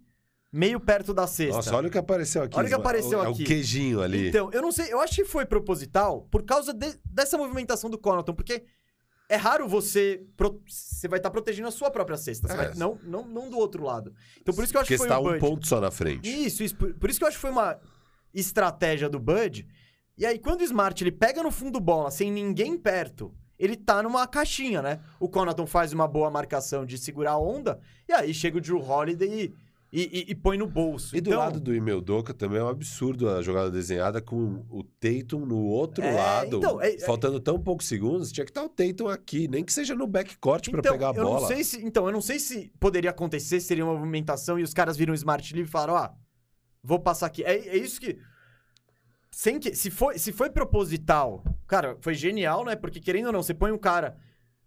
meio 0.51 0.79
perto 0.79 1.13
da 1.13 1.25
cesta. 1.27 1.55
Nossa, 1.55 1.75
olha 1.75 1.87
o 1.87 1.91
que 1.91 1.97
apareceu 1.97 2.43
aqui. 2.43 2.57
Olha 2.57 2.65
o 2.65 2.69
que 2.69 2.75
apareceu 2.75 3.23
é 3.23 3.27
aqui. 3.29 3.43
o 3.43 3.45
queijinho 3.45 4.01
ali. 4.01 4.29
Então, 4.29 4.49
eu 4.51 4.61
não 4.61 4.71
sei, 4.71 4.91
eu 4.91 4.99
acho 4.99 5.15
que 5.15 5.25
foi 5.25 5.45
proposital 5.45 6.27
por 6.29 6.43
causa 6.43 6.73
de- 6.73 6.99
dessa 7.05 7.37
movimentação 7.37 7.89
do 7.89 7.97
Connaughton, 7.97 8.33
porque 8.33 8.63
é 9.29 9.35
raro 9.37 9.67
você. 9.67 10.21
pro- 10.35 10.61
você 10.67 11.07
vai 11.07 11.19
estar 11.19 11.29
protegendo 11.31 11.67
a 11.69 11.71
sua 11.71 11.89
própria 11.89 12.17
cesta, 12.17 12.51
É. 12.51 12.55
vai- 12.55 12.73
não, 12.75 12.99
não, 13.03 13.25
não 13.25 13.49
do 13.49 13.57
outro 13.57 13.83
lado. 13.83 14.13
Então 14.41 14.53
por 14.53 14.63
isso 14.63 14.73
que 14.73 14.77
eu 14.77 14.81
acho 14.81 14.87
Porque 14.89 14.95
que 14.95 14.97
foi 14.97 15.07
está 15.07 15.19
o 15.19 15.21
um 15.27 15.29
Bud. 15.31 15.39
ponto 15.39 15.67
só 15.67 15.79
na 15.79 15.89
frente. 15.89 16.27
Isso, 16.29 16.63
isso. 16.63 16.75
Por, 16.75 16.93
por 16.95 17.09
isso 17.09 17.17
que 17.17 17.23
eu 17.23 17.29
acho 17.29 17.37
que 17.37 17.41
foi 17.41 17.51
uma 17.51 17.79
estratégia 18.33 19.09
do 19.09 19.19
Bud. 19.19 19.65
E 20.17 20.25
aí, 20.25 20.37
quando 20.37 20.61
o 20.61 20.63
Smart 20.63 21.01
ele 21.03 21.11
pega 21.11 21.41
no 21.41 21.49
fundo 21.51 21.79
bola 21.79 22.11
sem 22.11 22.31
ninguém 22.31 22.77
perto, 22.77 23.33
ele 23.57 23.75
tá 23.75 24.03
numa 24.03 24.27
caixinha, 24.27 24.81
né? 24.81 24.99
O 25.19 25.29
Conaton 25.29 25.65
faz 25.65 25.93
uma 25.93 26.07
boa 26.07 26.29
marcação 26.29 26.85
de 26.85 26.97
segurar 26.97 27.31
a 27.31 27.39
onda, 27.39 27.79
e 28.07 28.13
aí 28.13 28.33
chega 28.33 28.57
o 28.57 28.61
Drew 28.61 28.79
Holiday 28.81 29.45
e, 29.45 29.53
e, 29.91 30.01
e- 30.01 30.31
e 30.31 30.35
põe 30.35 30.57
no 30.57 30.65
bolso. 30.67 31.15
E 31.15 31.19
do 31.21 31.29
Então, 31.29 31.39
lado 31.39 31.59
do 31.59 31.75
Imel 31.75 31.99
Doka 31.99 32.33
também 32.33 32.59
é 32.59 32.63
um 32.63 32.67
absurdo 32.69 33.29
a 33.29 33.41
jogada 33.41 33.69
desenhada 33.69 34.21
com 34.21 34.65
o 34.69 34.83
Tatum 34.83 35.45
no 35.45 35.57
outro 35.65 36.03
É, 36.03 36.11
lado. 36.13 36.57
então, 36.57 36.81
é- 36.81 36.95
é- 36.95 36.99
faltando 36.99 37.39
tão 37.39 37.59
poucos 37.59 37.87
segundos, 37.87 38.31
tinha 38.31 38.45
que 38.45 38.51
estar 38.51 38.63
o 38.63 38.69
Tatum 38.69 39.07
aqui, 39.09 39.47
nem 39.47 39.63
que 39.63 39.73
seja 39.73 39.93
no 39.93 40.07
backcourt 40.07 40.67
então, 40.69 40.81
pegar 40.81 41.09
a 41.11 41.13
eu 41.15 41.23
bola. 41.25 41.41
Não 41.41 41.47
sei 41.47 41.63
se, 41.63 41.85
então, 41.85 42.05
eu 42.05 42.11
não 42.13 42.21
sei 42.21 42.39
se 42.39 42.71
poderia 42.79 43.09
acontecer, 43.09 43.59
seria 43.59 43.83
uma 43.83 43.93
movimentação 43.93 44.57
e 44.57 44.63
os 44.63 44.73
caras 44.73 44.95
viram 44.95 45.11
o 45.11 45.15
Smart 45.15 45.53
livre 45.53 45.67
e 45.67 45.71
falaram, 45.71 45.95
ah, 45.97 46.13
vou 46.81 46.99
passar 46.99 47.25
aqui. 47.27 47.43
É, 47.43 47.53
é 47.69 47.77
isso 47.77 47.99
que... 47.99 48.17
Sem 49.29 49.59
que... 49.59 49.73
Se 49.75 49.89
foi, 49.89 50.17
se 50.17 50.31
foi 50.31 50.49
proposital, 50.49 51.43
cara, 51.67 51.97
foi 52.01 52.13
genial, 52.13 52.65
né? 52.65 52.75
Porque 52.75 52.99
querendo 52.99 53.27
ou 53.27 53.31
não, 53.33 53.43
você 53.43 53.53
põe 53.53 53.71
um 53.71 53.77
cara... 53.77 54.17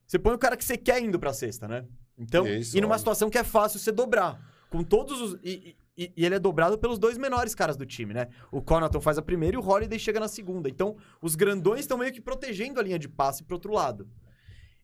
Você 0.07 0.18
põe 0.18 0.35
o 0.35 0.39
cara 0.39 0.57
que 0.57 0.64
você 0.64 0.77
quer 0.77 1.03
indo 1.03 1.18
pra 1.18 1.33
cesta, 1.33 1.66
né? 1.66 1.87
Então, 2.18 2.47
Isso, 2.47 2.77
e 2.77 2.81
numa 2.81 2.91
óbvio. 2.93 2.99
situação 2.99 3.31
que 3.31 3.39
é 3.39 3.43
fácil 3.45 3.79
você 3.81 3.91
dobrar. 3.91 4.39
Com 4.75 4.83
todos 4.83 5.20
os... 5.20 5.39
E, 5.45 5.77
e- 5.97 6.12
e 6.16 6.25
ele 6.27 6.35
é 6.35 6.39
dobrado 6.41 6.77
pelos 6.77 6.99
dois 6.99 7.16
menores 7.16 7.55
caras 7.55 7.77
do 7.77 7.87
time, 7.87 8.12
né? 8.12 8.27
O 8.51 8.61
Conaton 8.61 9.01
faz 9.01 9.16
a 9.16 9.22
primeira 9.22 9.57
e 9.57 9.61
o 9.61 9.64
Holiday 9.64 9.97
chega 9.97 10.18
na 10.18 10.27
segunda. 10.27 10.68
Então, 10.68 10.97
os 11.22 11.37
grandões 11.37 11.81
estão 11.83 11.97
meio 11.97 12.12
que 12.12 12.20
protegendo 12.20 12.81
a 12.81 12.83
linha 12.83 12.99
de 12.99 13.09
passe 13.09 13.45
pro 13.45 13.55
outro 13.55 13.72
lado. 13.72 14.09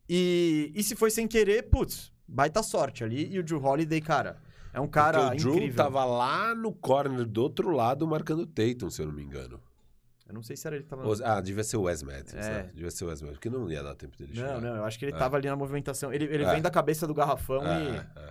E, 0.07 0.71
e 0.73 0.81
se 0.81 0.95
foi 0.95 1.09
sem 1.11 1.27
querer, 1.27 1.63
putz, 1.63 2.13
baita 2.25 2.63
sorte 2.63 3.03
ali. 3.03 3.27
E 3.29 3.37
o 3.39 3.43
Drew 3.43 3.61
Holiday, 3.61 3.99
cara, 3.99 4.37
é 4.73 4.79
um 4.79 4.87
cara 4.87 5.19
Porque 5.23 5.35
o 5.35 5.39
Drew 5.39 5.53
incrível. 5.55 5.75
tava 5.83 6.05
lá 6.05 6.55
no 6.55 6.71
corner 6.73 7.25
do 7.25 7.41
outro 7.43 7.71
lado 7.71 8.07
marcando 8.07 8.43
o 8.43 8.47
Tatum, 8.47 8.89
se 8.89 9.01
eu 9.01 9.07
não 9.07 9.13
me 9.13 9.21
engano. 9.23 9.59
Eu 10.25 10.33
não 10.33 10.41
sei 10.41 10.55
se 10.55 10.65
era 10.65 10.77
ele 10.77 10.85
que 10.85 10.89
tava... 10.89 11.03
Ah, 11.25 11.41
devia 11.41 11.61
ser 11.65 11.75
o 11.75 11.81
Wes 11.81 12.01
Matthews, 12.03 12.45
É. 12.45 12.49
né? 12.63 12.69
Devia 12.73 12.89
ser 12.89 13.03
o 13.03 13.09
Wes 13.09 13.21
Matthews, 13.21 13.37
porque 13.37 13.49
não 13.49 13.69
ia 13.69 13.83
dar 13.83 13.95
tempo 13.95 14.17
dele 14.17 14.31
Não, 14.33 14.47
chegar. 14.47 14.61
não, 14.61 14.75
eu 14.77 14.85
acho 14.85 14.97
que 14.97 15.03
ele 15.03 15.13
É. 15.13 15.17
tava 15.17 15.35
ali 15.35 15.49
na 15.49 15.57
movimentação. 15.57 16.13
Ele, 16.13 16.23
ele 16.23 16.45
É. 16.45 16.51
vem 16.53 16.61
da 16.61 16.71
cabeça 16.71 17.05
do 17.05 17.13
garrafão 17.13 17.61
É, 17.67 17.83
e... 17.83 18.21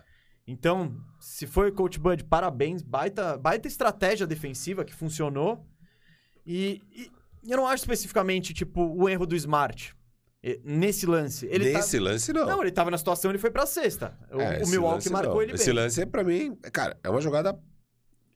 Então, 0.47 0.97
se 1.21 1.47
foi 1.47 1.69
o 1.71 1.73
Coach 1.73 1.99
Bud, 1.99 2.25
parabéns. 2.25 2.83
Baita, 2.83 3.39
baita 3.39 3.69
estratégia 3.69 4.27
defensiva 4.27 4.85
que 4.85 4.95
funcionou. 4.95 5.65
E, 6.47 6.83
e 6.93 7.11
eu 7.51 7.57
não 7.57 7.67
acho 7.67 7.83
especificamente, 7.83 8.53
tipo, 8.53 8.83
o 8.83 9.09
erro 9.09 9.27
do 9.27 9.37
Smart. 9.37 9.95
E- 10.43 10.61
Nesse 10.65 11.07
lance. 11.07 11.47
Ele 11.47 11.73
Nesse 11.73 11.99
tá... 11.99 12.03
lance, 12.05 12.33
não. 12.33 12.47
Não, 12.47 12.63
ele 12.63 12.73
tava 12.73 12.91
na 12.91 12.99
situação, 12.99 13.31
ele 13.31 13.39
foi 13.39 13.51
pra 13.51 13.67
sexta. 13.67 14.19
O, 14.33 14.41
É, 14.41 14.59
o 14.59 14.63
esse 14.63 14.71
Milwaukee 14.73 14.95
lance 14.97 15.11
marcou 15.11 15.35
não. 15.35 15.43
ele 15.43 15.53
Esse 15.53 15.67
bem. 15.67 15.75
lance, 15.75 16.01
é 16.01 16.07
pra 16.07 16.25
mim, 16.25 16.57
cara, 16.73 16.99
é 17.05 17.11
uma 17.11 17.21
jogada 17.21 17.57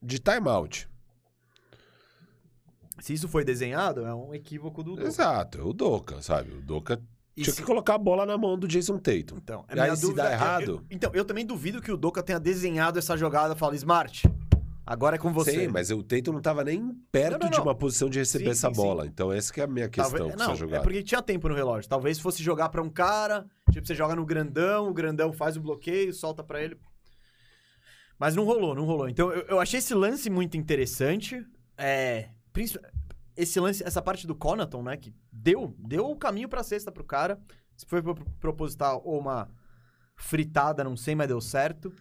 de 0.02 0.18
timeout. 0.18 0.88
Se 3.00 3.12
isso 3.12 3.26
foi 3.28 3.44
desenhado, 3.44 4.04
é 4.06 4.14
um 4.14 4.32
equívoco 4.32 4.82
do... 4.82 4.94
do... 4.96 5.06
Exato, 5.06 5.58
é 5.58 5.62
o 5.62 5.72
Doca, 5.72 6.22
sabe? 6.22 6.52
O 6.52 6.60
Doca 6.62 7.02
E 7.36 7.42
tinha 7.42 7.52
se- 7.54 7.60
que 7.60 7.66
colocar 7.66 7.94
a 7.94 7.98
bola 7.98 8.24
na 8.24 8.38
mão 8.38 8.56
do 8.58 8.68
Jason 8.68 8.96
Tatum. 8.98 9.36
Então, 9.38 9.64
a 9.68 9.76
E 9.76 9.80
aí, 9.80 9.96
se 9.96 10.14
dá 10.14 10.30
é- 10.30 10.32
errado? 10.34 10.62
eu- 10.70 10.82
então, 10.90 11.10
eu 11.14 11.24
também 11.24 11.44
duvido 11.44 11.82
que 11.82 11.90
o 11.90 11.96
Doca 11.96 12.22
tenha 12.22 12.38
desenhado 12.38 12.98
essa 12.98 13.16
jogada 13.16 13.54
e 13.54 13.58
fala, 13.58 13.74
Smart, 13.74 14.22
agora 14.86 15.16
é 15.16 15.18
com 15.18 15.32
você. 15.32 15.50
Sim, 15.52 15.68
mas 15.68 15.90
o 15.90 16.02
Tatum 16.02 16.32
não 16.32 16.40
tava 16.40 16.62
nem 16.62 16.94
perto 17.10 17.32
Não, 17.32 17.38
não, 17.40 17.50
de 17.50 17.56
não. 17.56 17.64
uma 17.64 17.74
posição 17.74 18.08
de 18.08 18.20
receber 18.20 18.44
Sim, 18.44 18.50
essa 18.50 18.68
sim, 18.68 18.74
bola. 18.76 19.06
Então, 19.06 19.32
essa 19.32 19.52
que 19.52 19.60
é 19.60 19.64
a 19.64 19.66
minha 19.66 19.88
questão 19.88 20.16
Talvez- 20.16 20.36
não, 20.38 20.54
jogada. 20.54 20.76
é 20.78 20.80
porque 20.82 21.02
tinha 21.02 21.20
tempo 21.20 21.48
no 21.48 21.54
relógio. 21.56 21.88
Talvez 21.90 22.20
fosse 22.20 22.40
jogar 22.42 22.68
pra 22.68 22.80
um 22.80 22.88
cara, 22.90 23.44
tipo, 23.72 23.84
você 23.84 23.94
joga 23.96 24.14
no 24.14 24.24
grandão, 24.24 24.88
o 24.88 24.94
grandão 24.94 25.32
faz 25.32 25.56
o 25.56 25.60
bloqueio, 25.60 26.12
solta 26.14 26.44
pra 26.44 26.62
ele. 26.62 26.76
Mas 28.16 28.36
não 28.36 28.44
rolou, 28.44 28.76
não 28.76 28.84
rolou. 28.84 29.08
Então, 29.08 29.32
eu, 29.32 29.42
eu 29.48 29.60
achei 29.60 29.78
esse 29.78 29.92
lance 29.92 30.30
muito 30.30 30.56
interessante. 30.56 31.44
É, 31.76 32.28
princi- 32.52 32.78
esse 33.36 33.58
lance, 33.60 33.82
essa 33.84 34.00
parte 34.02 34.26
do 34.26 34.34
Conaton, 34.34 34.82
né, 34.82 34.96
que 34.96 35.12
deu, 35.32 35.74
deu 35.78 36.10
o 36.10 36.16
caminho 36.16 36.48
pra 36.48 36.62
cesta 36.62 36.92
pro 36.92 37.04
cara. 37.04 37.40
Se 37.76 37.84
foi 37.86 38.02
pro- 38.02 38.14
proposital 38.38 39.02
ou 39.04 39.18
uma 39.18 39.48
fritada, 40.16 40.84
não 40.84 40.96
sei, 40.96 41.14
mas 41.14 41.28
deu 41.28 41.40
certo. 41.40 41.92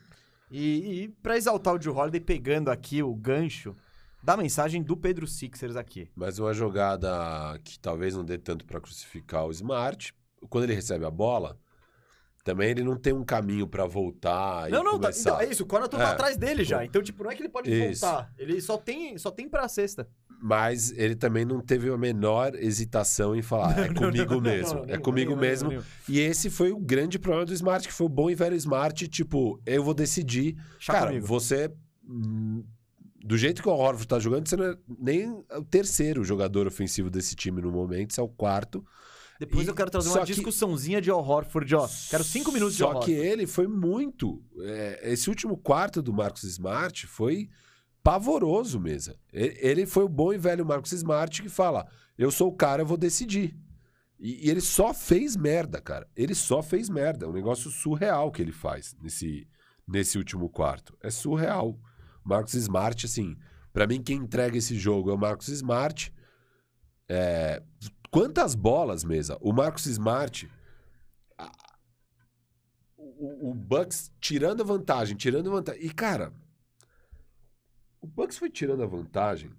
E, 0.51 1.03
e 1.03 1.07
para 1.09 1.35
exaltar 1.37 1.73
o 1.73 1.79
Drew 1.79 1.95
Holiday, 1.95 2.21
pegando 2.21 2.69
aqui 2.69 3.01
o 3.01 3.13
gancho 3.15 3.75
da 4.23 4.37
mensagem 4.37 4.81
do 4.83 4.95
Pedro 4.95 5.25
Sixers 5.27 5.75
aqui. 5.75 6.09
Mas 6.15 6.37
uma 6.39 6.53
jogada 6.53 7.59
que 7.63 7.79
talvez 7.79 8.15
não 8.15 8.23
dê 8.23 8.37
tanto 8.37 8.65
pra 8.65 8.79
crucificar 8.79 9.45
o 9.45 9.51
Smart. 9.51 10.13
Quando 10.49 10.65
ele 10.65 10.75
recebe 10.75 11.05
a 11.05 11.11
bola, 11.11 11.57
também 12.43 12.69
ele 12.71 12.83
não 12.83 12.97
tem 12.97 13.13
um 13.13 13.23
caminho 13.23 13.65
pra 13.67 13.85
voltar 13.85 14.69
Não, 14.69 14.81
e 14.81 14.83
não, 14.83 14.91
tá, 14.99 15.07
começar. 15.09 15.29
então 15.29 15.41
é 15.41 15.45
isso, 15.49 15.63
o 15.63 15.65
Conaton 15.65 15.97
tá 15.97 16.03
É. 16.09 16.11
atrás 16.11 16.35
dele 16.37 16.63
já. 16.63 16.83
Então, 16.83 17.01
tipo, 17.01 17.23
não 17.23 17.31
é 17.31 17.35
que 17.35 17.41
ele 17.41 17.49
pode 17.49 17.71
Isso. 17.71 18.01
voltar. 18.01 18.31
Ele 18.37 18.59
só 18.61 18.77
tem, 18.77 19.17
só 19.17 19.31
tem 19.31 19.47
pra 19.49 19.67
sexta. 19.67 20.07
Mas 20.45 20.91
ele 20.97 21.15
também 21.15 21.45
não 21.45 21.61
teve 21.61 21.89
a 21.89 21.97
menor 21.97 22.53
hesitação 22.55 23.33
em 23.33 23.41
falar, 23.41 23.79
é 23.79 23.93
comigo 23.93 24.41
mesmo, 24.41 24.83
é 24.89 24.97
comigo 24.97 25.35
mesmo. 25.37 25.81
E 26.09 26.19
esse 26.19 26.49
foi 26.49 26.73
o 26.73 26.79
grande 26.79 27.17
problema 27.17 27.45
do 27.45 27.53
Smart, 27.53 27.87
que 27.87 27.93
foi 27.93 28.05
o 28.07 28.09
bom 28.09 28.29
e 28.29 28.35
velho 28.35 28.55
Smart, 28.57 29.07
tipo, 29.07 29.61
eu 29.65 29.81
vou 29.81 29.93
decidir. 29.93 30.57
Chá 30.79 30.91
Cara, 30.93 31.07
comigo. 31.07 31.25
você. 31.25 31.71
hum, 32.05 32.61
Do 33.25 33.37
jeito 33.37 33.61
que 33.61 33.69
o 33.69 33.71
Horford 33.71 34.05
tá 34.05 34.19
jogando, 34.19 34.49
você 34.49 34.57
não 34.57 34.65
é 34.65 34.75
nem 34.99 35.31
o 35.31 35.63
terceiro 35.63 36.25
jogador 36.25 36.67
ofensivo 36.67 37.09
desse 37.09 37.37
time 37.37 37.61
no 37.61 37.71
momento, 37.71 38.13
você 38.13 38.19
é 38.19 38.23
o 38.23 38.27
quarto. 38.27 38.85
Depois 39.39 39.65
E- 39.65 39.69
eu 39.69 39.75
quero 39.75 39.89
trazer 39.89 40.09
só 40.09 40.19
uma 40.19 40.25
que- 40.25 40.33
discussãozinha 40.33 41.01
de 41.01 41.09
Al 41.09 41.19
Horford, 41.23 41.75
ó. 41.75 41.87
Quero 42.09 42.23
cinco 42.23 42.51
minutos 42.51 42.73
de 42.75 42.79
Só 42.83 42.91
Al 42.91 42.99
que 43.01 43.11
Horford. 43.11 43.27
ele 43.27 43.47
foi 43.47 43.67
muito. 43.67 44.43
é, 44.61 45.11
esse 45.11 45.29
último 45.29 45.57
quarto 45.57 46.01
do 46.01 46.13
Marcos 46.13 46.43
Smart 46.43 47.05
foi 47.07 47.49
pavoroso 48.03 48.79
mesmo. 48.79 49.15
Ele 49.31 49.85
foi 49.85 50.03
o 50.03 50.09
bom 50.09 50.33
e 50.33 50.37
velho 50.37 50.65
Marcos 50.65 50.91
Smart 50.91 51.41
que 51.41 51.49
fala: 51.49 51.87
eu 52.17 52.29
sou 52.31 52.49
o 52.49 52.55
cara, 52.55 52.81
eu 52.81 52.85
vou 52.85 52.97
decidir. 52.97 53.57
E, 54.19 54.47
e 54.47 54.49
ele 54.49 54.61
só 54.61 54.93
fez 54.93 55.35
merda, 55.35 55.81
cara. 55.81 56.07
Ele 56.15 56.33
só 56.35 56.61
fez 56.61 56.89
merda. 56.89 57.25
É 57.25 57.29
um 57.29 57.33
negócio 57.33 57.69
surreal 57.69 58.31
que 58.31 58.41
ele 58.41 58.51
faz 58.53 58.95
nesse, 59.01 59.47
nesse 59.87 60.17
último 60.17 60.47
quarto. 60.49 60.95
É 61.01 61.09
surreal. 61.09 61.77
Marcos 62.23 62.53
Smart, 62.53 63.05
assim, 63.05 63.35
pra 63.73 63.85
mim, 63.85 64.01
quem 64.01 64.17
entrega 64.17 64.57
esse 64.57 64.77
jogo 64.77 65.09
é 65.09 65.13
o 65.13 65.17
Marcos 65.17 65.49
Smart. 65.49 66.13
É, 67.09 67.61
quantas 68.13 68.55
bolas, 68.55 69.03
mesa? 69.03 69.37
O 69.41 69.51
Marcos 69.51 69.85
Smart. 69.87 70.49
a- 71.37 71.51
O, 72.97 73.51
o 73.51 73.53
Bucks 73.53 74.11
tirando 74.19 74.61
a 74.61 74.65
vantagem, 74.65 75.15
tirando 75.17 75.47
a 75.49 75.53
vantagem. 75.53 75.81
E, 75.85 75.93
cara, 75.93 76.33
o 78.01 78.07
Bucks 78.07 78.37
foi 78.37 78.49
tirando 78.49 78.83
a 78.83 78.87
vantagem. 78.87 79.51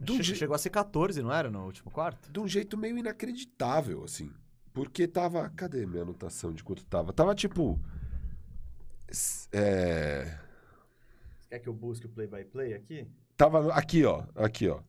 de 0.00 0.10
um 0.12 0.16
Che- 0.16 0.22
je- 0.24 0.34
Chegou 0.34 0.54
a 0.56 0.58
ser 0.58 0.70
14, 0.70 1.22
não 1.22 1.32
era, 1.32 1.48
no 1.48 1.64
último 1.64 1.88
quarto? 1.90 2.30
de 2.32 2.40
um 2.40 2.48
jeito 2.48 2.76
meio 2.76 2.98
inacreditável, 2.98 4.02
assim. 4.02 4.32
Porque 4.72 5.06
tava. 5.06 5.48
Cadê 5.50 5.86
minha 5.86 6.02
anotação 6.02 6.52
de 6.52 6.64
quanto 6.64 6.84
tava? 6.86 7.12
Tava 7.12 7.34
tipo. 7.36 7.78
É. 9.52 10.38
Quer 11.48 11.58
que 11.60 11.68
eu 11.68 11.74
busque 11.74 12.06
o 12.06 12.08
play-by-play 12.08 12.74
aqui? 12.74 13.06
Tava 13.36 13.72
aqui, 13.74 14.04
ó. 14.04 14.24
Aqui, 14.34 14.68
ó. 14.68 14.80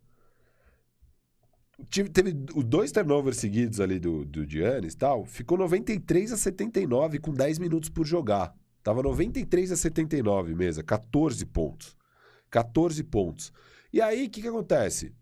Tive- 1.90 2.10
Teve 2.10 2.36
os 2.56 2.64
dois 2.64 2.92
turnovers 2.92 3.38
seguidos 3.38 3.80
ali 3.80 4.00
do, 4.00 4.24
do 4.26 4.48
Giannis 4.50 4.94
e 4.94 4.98
tal. 4.98 5.26
Ficou 5.26 5.58
93 5.58 6.32
a 6.32 6.38
79 6.38 7.20
com 7.20 7.34
10 7.34 7.60
minutos 7.60 7.90
por 7.90 8.06
jogar. 8.06 8.54
Tava 8.84 9.02
93 9.02 9.72
a 9.72 9.76
79 9.76 10.54
mesa. 10.56 10.84
14 10.84 11.46
pontos. 11.46 11.96
14 12.50 13.04
pontos. 13.04 13.52
E 13.92 14.02
aí, 14.02 14.26
o 14.26 14.30
que, 14.30 14.42
que 14.42 14.48
acontece? 14.48 15.14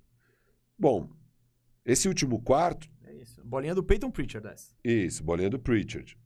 Bom, 0.77 1.09
esse 1.85 2.07
último 2.07 2.41
quarto, 2.41 2.89
É 3.03 3.13
isso. 3.15 3.41
Bolinha 3.45 3.75
do 3.75 3.83
Peyton 3.83 4.09
Pritchard 4.11 4.47
dessa. 4.47 4.73
Isso, 4.83 5.23
bolinha 5.23 5.49
do 5.49 5.59
Pritchard. 5.59 6.17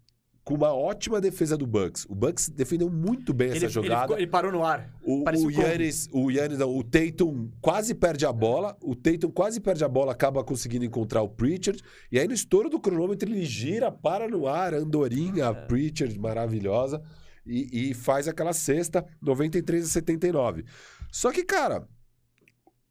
Com 0.46 0.54
uma 0.54 0.72
ótima 0.72 1.20
defesa 1.20 1.58
do 1.58 1.66
Bucks. 1.66 2.06
O 2.08 2.14
Bucks 2.14 2.50
defendeu 2.50 2.88
muito 2.88 3.34
bem 3.34 3.48
essa 3.48 3.58
Ele, 3.58 3.66
ele, 3.66 3.74
jogada. 3.74 4.02
ficou- 4.04 4.18
ele 4.18 4.28
parou 4.28 4.52
no 4.52 4.64
ar. 4.64 4.93
o, 5.04 5.24
o. 5.28 5.50
Yannis, 5.52 6.08
o 6.14 6.30
Yannis, 6.30 6.60
não, 6.60 6.70
o 6.78 6.84
Tatum 6.84 7.50
quase 7.60 7.96
perde 7.96 8.28
a 8.28 8.32
bola. 8.32 8.78
O 8.80 8.96
Tatum 8.96 9.32
quase 9.32 9.60
perde 9.60 9.84
a 9.84 9.88
bola, 9.89 10.12
acaba 10.12 10.43
conseguindo 10.43 10.86
encontrar 10.86 11.24
o 11.24 11.28
Pritchard. 11.30 11.82
E 12.12 12.20
aí 12.20 12.28
no 12.28 12.34
estouro 12.36 12.70
do 12.70 12.80
cronômetro 12.80 13.28
ele 13.28 13.43
gira, 13.43 13.91
para 13.91 14.28
no 14.30 14.48
ar, 14.48 14.76
andorinha, 14.76 15.46
É. 15.46 15.54
Pritchard 15.66 16.18
maravilhosa. 16.20 17.02
E, 17.43 17.89
e 17.89 17.93
faz 17.96 18.28
aquela 18.28 18.54
cesta, 18.54 19.04
93 19.22 19.84
a 19.84 19.88
79. 19.88 20.64
Só 21.12 21.32
que, 21.32 21.43
cara, 21.43 21.88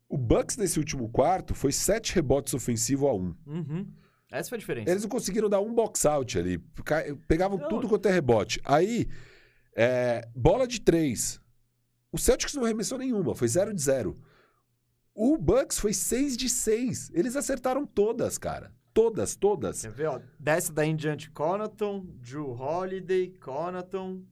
o 0.08 0.18
Bucks 0.18 0.56
nesse 0.56 0.78
último 0.78 1.08
quarto 1.08 1.54
foi 1.54 1.70
sete 1.72 2.14
rebotes 2.14 2.52
ofensivos 2.52 3.08
a 3.08 3.12
um. 3.12 3.34
Uhum. 3.46 3.86
Essa 4.38 4.48
foi 4.48 4.56
a 4.56 4.58
diferença. 4.58 4.90
Eles 4.90 5.02
não 5.02 5.08
conseguiram 5.08 5.48
dar 5.48 5.60
um 5.60 5.72
box 5.72 6.04
out 6.06 6.38
ali. 6.38 6.58
Pegavam 7.28 7.58
Não. 7.58 7.68
tudo 7.68 7.88
quanto 7.88 8.06
é 8.08 8.12
rebote. 8.12 8.60
Aí, 8.64 9.08
é, 9.76 10.28
bola 10.34 10.66
de 10.66 10.80
três. 10.80 11.40
O 12.10 12.18
Celtics 12.18 12.54
não 12.54 12.64
arremessou 12.64 12.98
nenhuma, 12.98 13.34
foi 13.34 13.48
0 13.48 13.72
de 13.74 13.80
0. 13.82 14.16
O 15.14 15.36
Bucks 15.36 15.78
foi 15.78 15.92
6 15.92 16.36
de 16.36 16.48
6. 16.48 17.10
Eles 17.14 17.36
acertaram 17.36 17.86
todas, 17.86 18.36
cara. 18.36 18.72
Todas, 18.92 19.34
todas. 19.34 19.82
Quer 19.82 19.90
ver, 19.90 20.06
ó? 20.06 20.20
Dessa 20.38 20.72
daí 20.72 20.88
em 20.90 20.96
diante, 20.96 21.30
Conaton, 21.30 22.06
Drew 22.20 22.50
Holiday, 22.50 23.28
Conaton, 23.40 24.22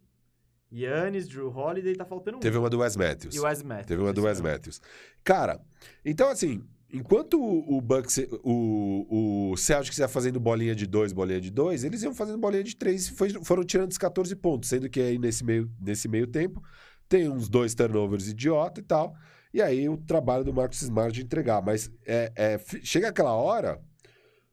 Yannis, 0.73 1.29
Drew 1.29 1.49
Holiday, 1.49 1.95
tá 1.95 2.05
faltando 2.05 2.39
um. 2.39 2.41
Teve 2.41 2.57
uma 2.57 2.71
do 2.71 2.79
Wes 2.79 2.97
Matthews. 2.97 3.35
E 3.35 3.41
o 3.41 3.43
Wes 3.43 3.63
Matthews. 3.63 3.87
Teve 3.87 4.03
uma 4.03 4.13
do 4.13 4.23
Wes. 4.23 4.41
Matthews. 4.41 4.81
Cara, 5.25 5.61
então 6.05 6.29
assim, 6.29 6.65
enquanto 6.93 7.41
o 7.41 7.81
Bucks, 7.81 8.19
o, 8.43 9.51
o 9.53 9.57
Celtics 9.57 9.99
ia 9.99 10.09
fazendo 10.09 10.39
bolinha 10.39 10.75
de 10.75 10.87
dois, 10.87 11.13
bolinha 11.13 11.41
de 11.41 11.51
dois, 11.51 11.85
eles 11.85 12.03
iam 12.03 12.15
fazendo 12.15 12.39
bolinha 12.39 12.63
de 12.63 12.77
três 12.77 13.09
e 13.09 13.45
foram 13.45 13.65
tirando 13.65 13.91
os 13.91 13.99
14 13.99 14.35
pontos, 14.37 14.69
sendo 14.69 14.89
que 14.89 15.01
aí 15.01 15.19
nesse 15.19 15.45
meio, 15.45 15.71
nesse 15.81 16.09
meio 16.09 16.27
tempo 16.27 16.63
tem 17.09 17.29
uns 17.29 17.49
dois 17.49 17.75
turnovers 17.75 18.29
idiota 18.29 18.81
e 18.81 18.83
tal. 18.83 19.15
E 19.53 19.61
aí 19.61 19.87
o 19.87 19.99
trabalho 19.99 20.45
do 20.45 20.53
Marcos 20.53 20.81
Smart 20.81 21.13
de 21.13 21.23
entregar. 21.23 21.63
Mas 21.63 21.91
é, 22.07 22.33
é, 22.35 22.59
chega 22.83 23.09
aquela 23.09 23.35
hora, 23.35 23.81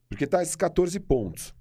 porque 0.09 0.27
tá 0.27 0.41
esses 0.41 0.57
14 0.57 0.99
pontos. 0.99 1.53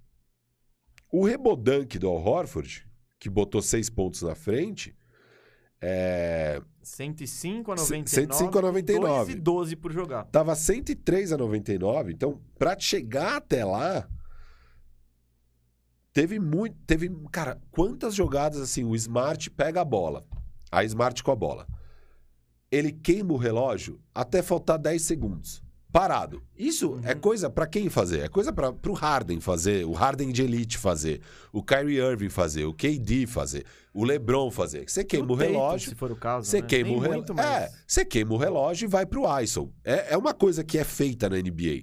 O 1.10 1.24
rebodank 1.24 1.98
do 1.98 2.08
Al 2.08 2.16
Horford, 2.16 2.84
que 3.18 3.30
botou 3.30 3.62
seis 3.62 3.88
pontos 3.88 4.22
na 4.22 4.34
frente, 4.34 4.94
é, 5.80 6.60
105 6.88 7.72
a 7.72 7.76
C- 7.76 7.82
99. 7.82 8.08
105 8.08 8.58
a 8.58 8.62
99. 8.62 9.24
2 9.26 9.28
e 9.28 9.40
12 9.40 9.76
por 9.76 9.92
jogar. 9.92 10.24
Tava 10.24 10.54
103 10.54 11.32
a 11.32 11.36
99, 11.36 12.12
então 12.12 12.40
pra 12.58 12.78
chegar 12.78 13.36
até 13.36 13.64
lá 13.64 14.08
teve 16.12 16.38
muito, 16.38 16.76
teve, 16.86 17.08
cara, 17.30 17.60
quantas 17.70 18.14
jogadas 18.14 18.60
assim, 18.60 18.84
o 18.84 18.94
Smart 18.96 19.50
pega 19.50 19.80
a 19.80 19.84
bola, 19.84 20.26
a 20.70 20.82
Smart 20.84 21.22
com 21.22 21.30
a 21.30 21.36
bola. 21.36 21.66
Ele 22.70 22.92
queima 22.92 23.32
o 23.32 23.36
relógio 23.36 24.00
até 24.14 24.42
faltar 24.42 24.78
10 24.78 25.00
segundos. 25.02 25.62
Parado. 25.90 26.42
Isso 26.56 27.00
é 27.02 27.14
Uhum. 27.14 27.20
coisa 27.20 27.48
pra 27.48 27.66
quem 27.66 27.88
fazer? 27.88 28.20
É 28.20 28.28
coisa 28.28 28.52
para 28.52 28.72
pro 28.72 28.92
Harden 28.92 29.40
fazer, 29.40 29.86
o 29.86 29.92
Harden 29.92 30.30
de 30.30 30.42
elite 30.42 30.76
fazer, 30.76 31.20
o 31.50 31.62
Kyrie 31.62 31.98
Irving 31.98 32.28
fazer, 32.28 32.66
o 32.66 32.74
KD 32.74 33.26
fazer, 33.26 33.64
o 33.94 34.04
LeBron 34.04 34.50
fazer. 34.50 34.88
Você 34.88 35.02
queima 35.02 35.32
o, 35.32 35.34
relógio, 35.34 35.88
Se 35.90 35.94
for 35.96 36.12
o 36.12 36.16
caso. 36.16 36.46
você 36.46 36.60
né? 36.60 36.66
queima 36.66 36.90
Nem 36.90 36.98
o 36.98 37.00
relógio. 37.00 37.40
É, 37.40 37.70
você 37.86 38.04
queima 38.04 38.34
o 38.34 38.36
relógio 38.36 38.84
e 38.84 38.88
vai 38.88 39.06
pro 39.06 39.24
ISO. 39.40 39.72
É, 39.82 40.12
é 40.12 40.16
uma 40.16 40.34
coisa 40.34 40.62
que 40.62 40.76
é 40.76 40.84
feita 40.84 41.28
na 41.30 41.36
NBA. 41.38 41.82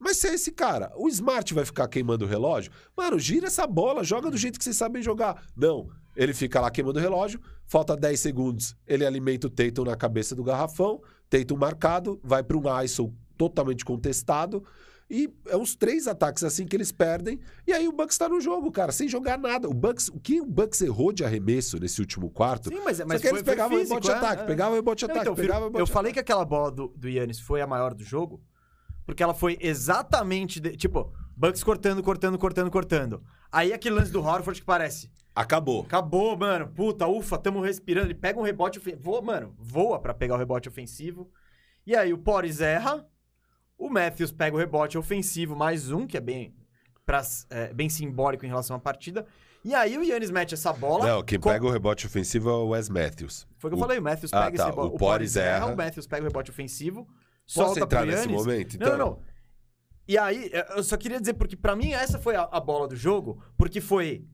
Mas 0.00 0.16
se 0.18 0.26
é 0.28 0.34
esse 0.34 0.50
cara, 0.50 0.92
o 0.96 1.08
Smart 1.08 1.54
vai 1.54 1.64
ficar 1.64 1.86
queimando 1.88 2.24
o 2.24 2.28
relógio? 2.28 2.72
Mano, 2.96 3.18
gira 3.18 3.46
essa 3.46 3.66
bola, 3.66 4.02
joga 4.02 4.30
do 4.30 4.36
jeito 4.36 4.58
que 4.58 4.64
vocês 4.64 4.76
sabem 4.76 5.00
jogar. 5.00 5.42
Não. 5.56 5.88
Ele 6.16 6.34
fica 6.34 6.60
lá 6.60 6.70
queimando 6.70 6.98
o 6.98 7.02
relógio, 7.02 7.40
falta 7.66 7.96
10 7.96 8.18
segundos, 8.20 8.76
ele 8.86 9.06
alimenta 9.06 9.46
o 9.46 9.50
Tatum 9.50 9.84
na 9.84 9.96
cabeça 9.96 10.34
do 10.34 10.44
garrafão, 10.44 11.00
Tatum 11.30 11.56
marcado, 11.56 12.20
vai 12.22 12.42
para 12.42 12.56
um 12.56 12.82
ISO 12.82 13.12
totalmente 13.36 13.84
contestado. 13.84 14.64
E 15.10 15.32
é 15.46 15.56
uns 15.56 15.74
três 15.74 16.08
ataques 16.08 16.42
assim 16.42 16.66
que 16.66 16.74
eles 16.74 16.90
perdem. 16.90 17.38
E 17.66 17.72
aí 17.72 17.86
o 17.86 17.92
Bucks 17.92 18.16
tá 18.16 18.28
no 18.28 18.40
jogo, 18.40 18.72
cara, 18.72 18.90
sem 18.90 19.06
jogar 19.06 19.38
nada. 19.38 19.68
O 19.68 19.74
Bucks, 19.74 20.08
o 20.08 20.18
que 20.18 20.40
o 20.40 20.46
Bucks 20.46 20.80
errou 20.80 21.12
de 21.12 21.22
arremesso 21.22 21.78
nesse 21.78 22.00
último 22.00 22.30
quarto 22.30 22.70
Sim, 22.70 22.80
mas, 22.82 22.96
só 22.96 23.06
mas 23.06 23.20
que 23.20 23.28
eles 23.28 23.40
foi, 23.40 23.44
foi 23.44 23.52
pegavam 23.52 23.76
o 23.76 23.80
físico, 23.80 23.94
rebote 23.96 24.06
de 24.06 24.12
é, 24.12 24.16
ataque, 24.16 24.42
é. 24.42 24.46
pegavam 24.46 24.74
rebote 24.74 25.04
ataque, 25.04 25.20
então, 25.20 25.34
pegavam 25.34 25.64
rebote 25.64 25.80
eu 25.80 25.86
falei 25.86 26.12
que 26.12 26.18
aquela 26.18 26.44
bola 26.44 26.70
do, 26.70 26.88
do 26.96 27.08
Yannis 27.08 27.38
foi 27.38 27.60
a 27.60 27.66
maior 27.66 27.92
do 27.92 28.02
jogo, 28.02 28.42
porque 29.04 29.22
ela 29.22 29.34
foi 29.34 29.58
exatamente. 29.60 30.58
de- 30.58 30.76
tipo, 30.76 31.12
Bucks 31.36 31.62
cortando, 31.62 32.02
cortando, 32.02 32.38
cortando, 32.38 32.70
cortando. 32.70 33.22
Aí 33.52 33.72
aquele 33.72 33.96
lance 33.96 34.10
do 34.10 34.22
Horford 34.22 34.60
que 34.60 34.66
parece. 34.66 35.10
Acabou. 35.34 35.82
Acabou, 35.82 36.36
mano. 36.36 36.68
Puta, 36.68 37.06
ufa, 37.06 37.36
tamo 37.36 37.60
respirando. 37.60 38.06
Ele 38.06 38.14
pega 38.14 38.38
um 38.38 38.42
rebote 38.42 38.78
ofensivo. 38.78 39.02
Voa, 39.02 39.20
mano, 39.20 39.54
voa 39.58 40.00
pra 40.00 40.14
pegar 40.14 40.34
o 40.34 40.38
rebote 40.38 40.68
ofensivo. 40.68 41.30
E 41.86 41.94
aí 41.94 42.12
o 42.12 42.18
Porres 42.18 42.60
erra. 42.60 43.06
O 43.78 43.88
Matthews 43.90 44.32
pega 44.32 44.56
o 44.56 44.58
rebote 44.58 44.96
ofensivo, 44.96 45.54
mais 45.56 45.90
um, 45.90 46.06
que 46.06 46.16
é 46.16 46.20
bem, 46.20 46.54
pra, 47.04 47.22
é, 47.50 47.72
bem 47.72 47.88
simbólico 47.88 48.44
em 48.44 48.48
relação 48.48 48.76
à 48.76 48.78
partida. 48.78 49.26
E 49.64 49.74
aí 49.74 49.96
o 49.96 50.02
Yannis 50.04 50.30
mete 50.30 50.54
essa 50.54 50.72
bola. 50.72 51.06
Não, 51.06 51.22
quem 51.22 51.38
co- 51.40 51.48
pega 51.50 51.64
o 51.66 51.70
rebote 51.70 52.06
ofensivo 52.06 52.50
é 52.50 52.52
o 52.52 52.68
Wes 52.68 52.88
Matthews. 52.88 53.46
Foi 53.58 53.68
o 53.68 53.72
que 53.72 53.76
eu 53.76 53.80
falei, 53.80 53.98
o 53.98 54.02
Matthews 54.02 54.32
Ah, 54.32 54.44
pega 54.44 54.56
tá, 54.58 54.66
esse 54.68 54.76
bola. 54.76 54.90
o 54.90 54.94
O 54.94 54.98
Porres 54.98 55.36
erra, 55.36 55.56
erra. 55.66 55.72
o 55.72 55.76
Matthews 55.76 56.06
pega 56.06 56.22
o 56.22 56.26
rebote 56.28 56.50
ofensivo. 56.50 57.04
Posso 57.06 57.14
solta 57.74 57.80
entrar 57.80 58.02
pro 58.02 58.10
nesse 58.10 58.28
momento, 58.28 58.78
Não, 58.78 58.86
então? 58.86 58.98
não, 58.98 59.06
não. 59.10 59.18
E 60.06 60.18
aí, 60.18 60.50
eu 60.76 60.82
só 60.82 60.96
queria 60.98 61.18
dizer, 61.18 61.32
porque 61.34 61.56
pra 61.56 61.74
mim 61.74 61.92
essa 61.92 62.18
foi 62.18 62.36
a, 62.36 62.42
a 62.42 62.60
bola 62.60 62.86
do 62.88 62.94
jogo, 62.94 63.42
porque 63.56 63.80
foi 63.80 64.26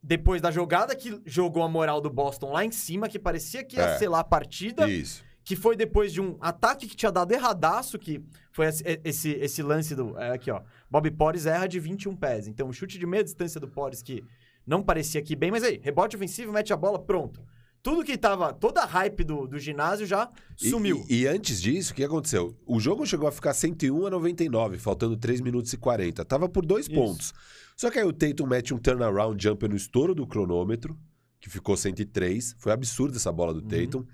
depois 0.00 0.40
da 0.40 0.50
jogada 0.52 0.94
que 0.94 1.20
jogou 1.26 1.62
a 1.64 1.68
moral 1.68 2.00
do 2.00 2.08
Boston 2.08 2.52
lá 2.52 2.64
em 2.64 2.70
cima, 2.70 3.08
que 3.08 3.18
parecia 3.18 3.64
que 3.64 3.76
ia 3.76 3.82
É. 3.82 3.98
selar 3.98 4.20
a 4.20 4.24
partida, 4.24 4.88
Isso. 4.88 5.24
Que 5.48 5.56
foi 5.56 5.74
depois 5.74 6.12
de 6.12 6.20
um 6.20 6.36
ataque 6.42 6.86
que 6.86 6.94
tinha 6.94 7.10
dado 7.10 7.32
erradaço, 7.32 7.98
que 7.98 8.22
foi 8.52 8.66
esse, 8.66 8.84
esse, 9.02 9.30
esse 9.30 9.62
lance 9.62 9.94
do... 9.94 10.14
É, 10.18 10.32
aqui, 10.34 10.50
ó. 10.50 10.60
Bob 10.90 11.10
Porres 11.12 11.46
erra 11.46 11.66
de 11.66 11.80
21 11.80 12.14
pés. 12.16 12.46
Então, 12.46 12.68
um 12.68 12.72
chute 12.72 12.98
de 12.98 13.06
meia 13.06 13.24
distância 13.24 13.58
do 13.58 13.66
Porres 13.66 14.02
que 14.02 14.22
não 14.66 14.82
parecia 14.82 15.18
aqui 15.18 15.34
bem, 15.34 15.50
mas 15.50 15.62
aí, 15.62 15.80
rebote 15.82 16.16
ofensivo, 16.16 16.52
mete 16.52 16.70
a 16.70 16.76
bola, 16.76 16.98
pronto. 16.98 17.40
Tudo 17.82 18.04
que 18.04 18.18
tava... 18.18 18.52
Toda 18.52 18.82
a 18.82 18.84
hype 18.84 19.24
do, 19.24 19.46
do 19.46 19.58
ginásio 19.58 20.04
já 20.06 20.30
E- 20.60 20.68
sumiu. 20.68 21.02
E, 21.08 21.22
e 21.22 21.26
antes 21.26 21.62
disso, 21.62 21.92
o 21.92 21.94
que 21.96 22.04
aconteceu? 22.04 22.54
O 22.66 22.78
jogo 22.78 23.06
chegou 23.06 23.26
a 23.26 23.32
ficar 23.32 23.54
101 23.54 24.04
a 24.06 24.10
99, 24.10 24.76
faltando 24.76 25.16
3 25.16 25.40
minutos 25.40 25.72
e 25.72 25.78
40. 25.78 26.26
Tava 26.26 26.46
por 26.46 26.66
dois 26.66 26.84
Isso. 26.84 26.94
pontos. 26.94 27.32
Só 27.74 27.90
que 27.90 27.98
aí 27.98 28.04
o 28.04 28.12
Tatum 28.12 28.46
mete 28.46 28.74
um 28.74 28.78
turnaround 28.78 29.42
jumper 29.42 29.70
no 29.70 29.76
estouro 29.76 30.14
do 30.14 30.26
cronômetro, 30.26 30.94
que 31.40 31.48
ficou 31.48 31.74
103. 31.74 32.54
Foi 32.58 32.70
absurda 32.70 33.16
essa 33.16 33.32
bola 33.32 33.54
do 33.54 33.60
Uhum. 33.62 33.68
Tatum. 33.86 34.04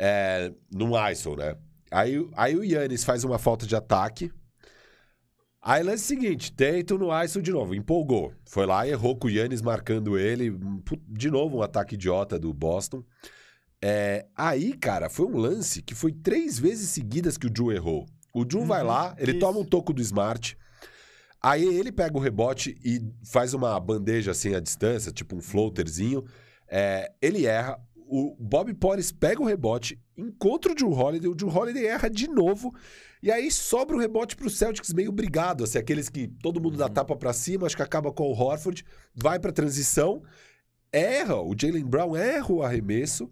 É, 0.00 0.52
num 0.72 0.92
ISO, 1.10 1.34
né? 1.34 1.56
Aí, 1.90 2.24
aí 2.36 2.54
o 2.56 2.62
Yannis 2.62 3.02
faz 3.02 3.24
uma 3.24 3.38
falta 3.38 3.66
de 3.66 3.74
ataque. 3.74 4.30
Aí 5.60 5.82
lance 5.82 6.04
seguinte, 6.04 6.52
Tatum 6.52 6.98
no 6.98 7.24
ISO 7.24 7.42
de 7.42 7.50
novo, 7.50 7.74
empolgou. 7.74 8.32
Foi 8.46 8.64
lá, 8.64 8.86
errou 8.86 9.16
com 9.16 9.26
o 9.26 9.30
Yannis 9.30 9.60
marcando 9.60 10.16
ele. 10.16 10.56
De 11.08 11.30
novo 11.30 11.58
um 11.58 11.62
ataque 11.62 11.94
idiota 11.96 12.38
do 12.38 12.54
Boston. 12.54 13.02
É, 13.82 14.26
aí, 14.36 14.72
cara, 14.72 15.08
foi 15.10 15.26
um 15.26 15.36
lance 15.36 15.82
que 15.82 15.94
foi 15.94 16.12
três 16.12 16.58
vezes 16.58 16.90
seguidas 16.90 17.36
que 17.36 17.46
o 17.46 17.50
Drew 17.50 17.72
errou. 17.72 18.06
O 18.32 18.44
Drew 18.44 18.64
vai 18.64 18.82
Uhum, 18.82 18.88
lá, 18.88 19.14
ele 19.18 19.32
isso. 19.32 19.40
toma 19.40 19.58
um 19.58 19.64
toco 19.64 19.92
do 19.92 20.00
Smart. 20.00 20.56
Aí 21.42 21.64
ele 21.64 21.92
pega 21.92 22.16
o 22.16 22.20
rebote 22.20 22.76
e 22.84 23.00
faz 23.24 23.54
uma 23.54 23.78
bandeja 23.78 24.30
assim 24.32 24.54
à 24.54 24.60
distância, 24.60 25.12
tipo 25.12 25.36
um 25.36 25.40
floaterzinho. 25.40 26.24
É, 26.68 27.10
ele 27.22 27.46
erra. 27.46 27.80
O 28.10 28.34
Bob 28.40 28.72
Porres 28.74 29.12
pega 29.12 29.42
o 29.42 29.44
rebote, 29.44 30.00
encontra 30.16 30.72
o 30.72 30.74
Drew 30.74 30.90
Holiday, 30.90 31.28
o 31.28 31.34
Drew 31.34 31.48
Holiday 31.54 31.86
erra 31.86 32.08
de 32.08 32.26
novo. 32.26 32.74
E 33.22 33.30
aí 33.30 33.50
sobra 33.50 33.96
o 33.96 33.98
rebote 34.00 34.34
pro 34.34 34.48
Celtics 34.48 34.94
meio 34.94 35.12
brigado, 35.12 35.64
assim, 35.64 35.78
aqueles 35.78 36.08
que 36.08 36.26
todo 36.26 36.60
mundo 36.60 36.78
dá 36.78 36.88
tapa 36.88 37.14
pra 37.16 37.32
cima, 37.32 37.66
acho 37.66 37.76
que 37.76 37.82
acaba 37.82 38.10
com 38.12 38.24
o 38.24 38.32
Horford, 38.32 38.84
vai 39.14 39.38
pra 39.38 39.52
transição, 39.52 40.22
erra, 40.92 41.36
o 41.36 41.54
Jalen 41.60 41.84
Brown 41.84 42.16
erra 42.16 42.50
o 42.52 42.62
arremesso, 42.62 43.30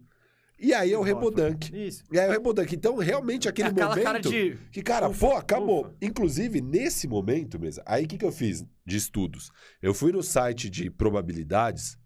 e 0.58 0.72
aí 0.72 0.92
é 0.92 0.98
o 0.98 1.02
Rebodank. 1.02 1.70
Isso. 1.74 2.02
E 2.10 2.18
aí 2.18 2.26
é 2.26 2.28
o 2.30 2.32
Rebodank. 2.32 2.74
Então, 2.74 2.96
realmente, 2.96 3.46
aquele 3.48 3.68
É 3.68 3.72
momento... 3.72 4.02
cara 4.02 4.18
de. 4.18 4.56
Que, 4.72 4.82
cara, 4.82 5.08
Ufa, 5.08 5.26
pô, 5.26 5.36
acabou. 5.36 5.80
ufa. 5.82 5.94
Inclusive, 6.00 6.62
nesse 6.62 7.06
momento 7.06 7.60
mesmo, 7.60 7.82
aí 7.86 8.04
o 8.04 8.08
que, 8.08 8.16
que 8.16 8.24
eu 8.24 8.32
fiz 8.32 8.64
de 8.84 8.96
estudos? 8.96 9.50
Eu 9.82 9.92
fui 9.92 10.12
no 10.12 10.22
site 10.22 10.70
de 10.70 10.90
probabilidades 10.90 11.98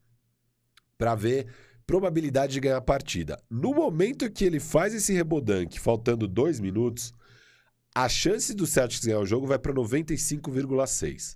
pra 0.98 1.14
ver 1.14 1.46
probabilidade 1.90 2.52
de 2.52 2.60
ganhar 2.60 2.76
a 2.76 2.80
partida. 2.80 3.42
No 3.50 3.74
momento 3.74 4.30
que 4.30 4.44
ele 4.44 4.60
faz 4.60 4.94
esse 4.94 5.12
rebodank, 5.12 5.76
faltando 5.80 6.28
dois 6.28 6.60
minutos, 6.60 7.12
a 7.92 8.08
chance 8.08 8.54
do 8.54 8.64
Celtics 8.64 9.04
ganhar 9.04 9.18
o 9.18 9.26
jogo 9.26 9.44
vai 9.44 9.58
pra 9.58 9.72
95,6. 9.72 11.34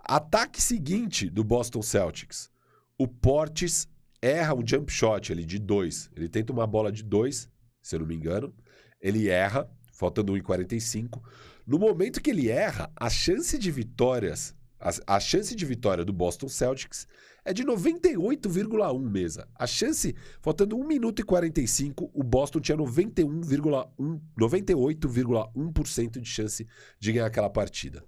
Ataque 0.00 0.60
seguinte 0.60 1.30
do 1.30 1.44
Boston 1.44 1.80
Celtics. 1.80 2.50
O 2.98 3.06
Portes 3.06 3.86
erra 4.20 4.56
um 4.56 4.66
jump 4.66 4.90
shot 4.90 5.30
ali 5.30 5.44
de 5.44 5.60
dois. 5.60 6.10
Ele 6.16 6.28
tenta 6.28 6.52
uma 6.52 6.66
bola 6.66 6.90
de 6.90 7.04
dois, 7.04 7.48
se 7.80 7.94
eu 7.94 8.00
não 8.00 8.06
me 8.08 8.16
engano. 8.16 8.52
Ele 9.00 9.28
erra, 9.28 9.70
faltando 9.92 10.32
1,45. 10.32 11.22
No 11.64 11.78
momento 11.78 12.20
que 12.20 12.30
ele 12.30 12.50
erra, 12.50 12.90
a 12.96 13.08
chance 13.08 13.56
de 13.56 13.70
vitórias, 13.70 14.56
a, 14.80 15.14
a 15.14 15.20
chance 15.20 15.54
de 15.54 15.64
vitória 15.64 16.04
do 16.04 16.12
Boston 16.12 16.48
Celtics 16.48 17.06
é 17.44 17.52
de 17.52 17.64
98,1 17.64 19.10
mesa. 19.10 19.46
A 19.54 19.66
chance, 19.66 20.14
faltando 20.40 20.76
1 20.76 20.86
minuto 20.86 21.20
e 21.20 21.24
45, 21.24 22.10
o 22.14 22.22
Boston 22.22 22.60
tinha 22.60 22.78
91,1 22.78 24.20
98,1% 24.38 26.20
de 26.20 26.28
chance 26.28 26.66
de 26.98 27.12
ganhar 27.12 27.26
aquela 27.26 27.50
partida. 27.50 28.02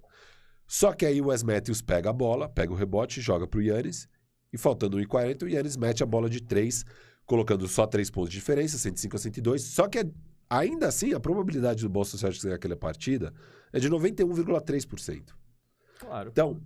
Só 0.65 0.91
que 0.91 1.05
aí 1.05 1.21
o 1.21 1.27
Wes 1.27 1.43
Matthews 1.43 1.81
pega 1.81 2.09
a 2.09 2.13
bola, 2.13 2.49
pega 2.49 2.73
o 2.73 2.75
rebote, 2.75 3.21
joga 3.21 3.47
pro 3.47 3.61
Yannis, 3.61 4.09
e 4.51 4.57
faltando 4.57 4.97
1,40, 4.97 5.43
o 5.43 5.47
Yannis 5.47 5.77
mete 5.77 6.03
a 6.03 6.05
bola 6.05 6.29
de 6.29 6.41
3, 6.41 6.83
colocando 7.25 7.67
só 7.67 7.85
3 7.85 8.09
pontos 8.09 8.31
de 8.31 8.37
diferença, 8.37 8.77
105 8.77 9.15
a 9.15 9.19
102. 9.19 9.61
Só 9.61 9.87
que 9.87 10.05
ainda 10.49 10.87
assim, 10.87 11.13
a 11.13 11.19
probabilidade 11.19 11.83
do 11.83 11.89
Boston 11.89 12.17
Celtics 12.17 12.43
ganhar 12.43 12.55
aquela 12.55 12.75
partida 12.75 13.33
é 13.71 13.79
de 13.79 13.89
91,3%. 13.89 15.33
Claro. 15.99 16.29
Então, 16.31 16.61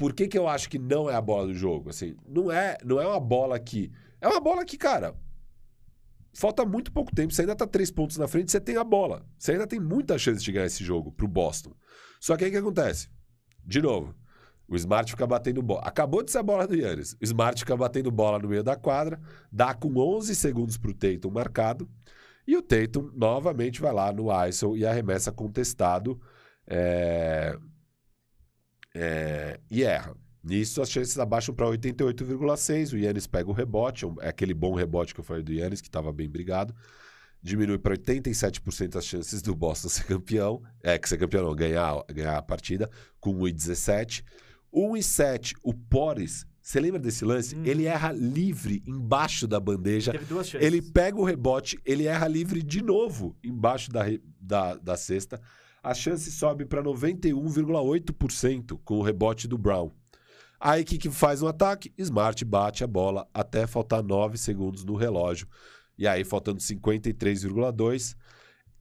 por 0.00 0.14
que, 0.14 0.26
que 0.26 0.38
eu 0.38 0.48
acho 0.48 0.70
que 0.70 0.78
não 0.78 1.10
é 1.10 1.14
a 1.14 1.20
bola 1.20 1.48
do 1.48 1.52
jogo? 1.52 1.90
Assim, 1.90 2.16
não 2.26 2.50
é, 2.50 2.78
não 2.82 2.98
é 2.98 3.06
uma 3.06 3.20
bola 3.20 3.60
que. 3.60 3.92
É 4.18 4.26
uma 4.26 4.40
bola 4.40 4.64
que, 4.64 4.78
cara. 4.78 5.14
Falta 6.32 6.64
muito 6.64 6.90
pouco 6.90 7.14
tempo. 7.14 7.34
Você 7.34 7.42
ainda 7.42 7.54
tá 7.54 7.66
três 7.66 7.90
pontos 7.90 8.16
na 8.16 8.26
frente, 8.26 8.50
você 8.50 8.58
tem 8.58 8.78
a 8.78 8.84
bola. 8.84 9.26
Você 9.36 9.52
ainda 9.52 9.66
tem 9.66 9.78
muita 9.78 10.16
chance 10.16 10.42
de 10.42 10.52
ganhar 10.52 10.64
esse 10.64 10.82
jogo 10.82 11.12
pro 11.12 11.28
Boston. 11.28 11.74
Só 12.18 12.34
que 12.34 12.44
aí 12.44 12.48
o 12.48 12.52
que 12.54 12.58
acontece? 12.58 13.10
De 13.62 13.82
novo, 13.82 14.14
o 14.66 14.74
Smart 14.74 15.10
fica 15.10 15.26
batendo 15.26 15.60
bola. 15.60 15.82
Acabou 15.82 16.22
de 16.22 16.30
ser 16.30 16.38
a 16.38 16.42
bola 16.42 16.66
do 16.66 16.74
Yannis. 16.74 17.12
O 17.20 17.24
Smart 17.24 17.60
fica 17.60 17.76
batendo 17.76 18.10
bola 18.10 18.38
no 18.38 18.48
meio 18.48 18.64
da 18.64 18.76
quadra, 18.76 19.20
dá 19.52 19.74
com 19.74 19.94
11 19.94 20.34
segundos 20.34 20.78
pro 20.78 20.94
Tatum 20.94 21.30
marcado. 21.30 21.86
E 22.46 22.56
o 22.56 22.62
Tatum 22.62 23.10
novamente 23.14 23.82
vai 23.82 23.92
lá 23.92 24.10
no 24.10 24.28
ISO 24.48 24.78
e 24.78 24.86
arremessa 24.86 25.30
contestado. 25.30 26.18
É, 26.66 27.54
é, 28.94 29.60
e 29.70 29.82
erra. 29.82 30.16
Nisso, 30.42 30.80
as 30.80 30.90
chances 30.90 31.18
abaixam 31.18 31.54
para 31.54 31.66
88,6. 31.66 32.94
O 32.94 32.96
Yannis 32.98 33.26
pega 33.26 33.48
o 33.50 33.52
rebote, 33.52 34.06
é 34.20 34.28
aquele 34.28 34.54
bom 34.54 34.74
rebote 34.74 35.14
que 35.14 35.20
eu 35.20 35.24
falei 35.24 35.42
do 35.42 35.52
Yannis, 35.52 35.80
que 35.80 35.88
estava 35.88 36.12
bem 36.12 36.28
brigado. 36.28 36.74
Diminui 37.42 37.78
para 37.78 37.96
87% 37.96 38.96
as 38.96 39.06
chances 39.06 39.42
do 39.42 39.54
Boston 39.54 39.88
ser 39.90 40.04
campeão. 40.04 40.62
É, 40.82 40.98
que 40.98 41.08
ser 41.08 41.18
campeão 41.18 41.44
não, 41.44 41.54
ganhar, 41.54 42.02
ganhar 42.12 42.36
a 42.36 42.42
partida, 42.42 42.90
com 43.18 43.34
1,17. 43.38 44.24
1,7, 44.72 45.54
o 45.62 45.74
Pores. 45.74 46.46
Você 46.62 46.78
lembra 46.78 47.00
desse 47.00 47.24
lance? 47.24 47.56
Hum. 47.56 47.62
Ele 47.64 47.84
erra 47.84 48.12
livre 48.12 48.82
embaixo 48.86 49.46
da 49.46 49.58
bandeja. 49.58 50.12
Teve 50.12 50.26
duas 50.26 50.48
chances. 50.48 50.66
Ele 50.66 50.80
pega 50.80 51.18
o 51.18 51.24
rebote, 51.24 51.78
ele 51.84 52.06
erra 52.06 52.28
livre 52.28 52.62
de 52.62 52.82
novo 52.82 53.36
embaixo 53.42 53.90
da, 53.90 54.04
da, 54.40 54.76
da 54.76 54.96
cesta. 54.96 55.40
A 55.82 55.94
chance 55.94 56.30
sobe 56.30 56.64
para 56.66 56.82
91,8% 56.82 58.78
com 58.84 58.98
o 58.98 59.02
rebote 59.02 59.48
do 59.48 59.56
Brown. 59.56 59.90
Aí 60.58 60.82
o 60.82 60.84
que, 60.84 61.10
faz 61.10 61.40
um 61.40 61.48
ataque? 61.48 61.92
Smart 61.96 62.44
bate 62.44 62.84
a 62.84 62.86
bola 62.86 63.26
até 63.32 63.66
faltar 63.66 64.02
9 64.02 64.36
segundos 64.36 64.84
no 64.84 64.94
relógio. 64.94 65.48
E 65.96 66.06
aí, 66.06 66.22
faltando 66.22 66.60
53,2, 66.60 68.14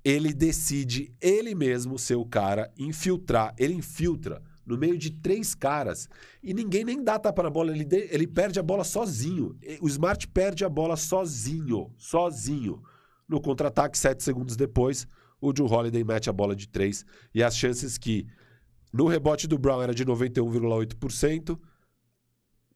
ele 0.03 0.33
decide 0.33 1.13
ele 1.21 1.55
mesmo 1.55 1.97
ser 1.97 2.15
o 2.15 2.25
cara, 2.25 2.69
infiltrar. 2.77 3.53
Ele 3.57 3.73
infiltra 3.73 4.41
no 4.65 4.77
meio 4.77 4.97
de 4.97 5.09
três 5.09 5.55
caras 5.55 6.09
e 6.43 6.53
ninguém 6.53 6.83
nem 6.83 7.01
dá 7.01 7.17
tapa 7.17 7.43
na 7.43 7.49
bola. 7.49 7.71
Ele, 7.71 7.85
de- 7.85 8.09
ele 8.11 8.27
perde 8.27 8.59
a 8.59 8.63
bola 8.63 8.83
sozinho. 8.83 9.57
O 9.81 9.87
Smart 9.87 10.27
perde 10.27 10.65
a 10.65 10.69
bola 10.69 10.97
sozinho. 10.97 11.93
Sozinho. 11.97 12.81
No 13.27 13.39
contra-ataque, 13.39 13.97
sete 13.97 14.23
segundos 14.23 14.55
depois, 14.55 15.07
o 15.41 15.53
Drew 15.53 15.67
Holiday 15.67 16.03
mete 16.03 16.29
a 16.29 16.33
bola 16.33 16.55
de 16.55 16.67
três. 16.67 17.05
E 17.33 17.43
as 17.43 17.55
chances 17.55 17.97
que 17.97 18.27
no 18.91 19.07
rebote 19.07 19.47
do 19.47 19.57
Brown 19.57 19.81
era 19.81 19.93
de 19.93 20.05
91,8%, 20.05 21.57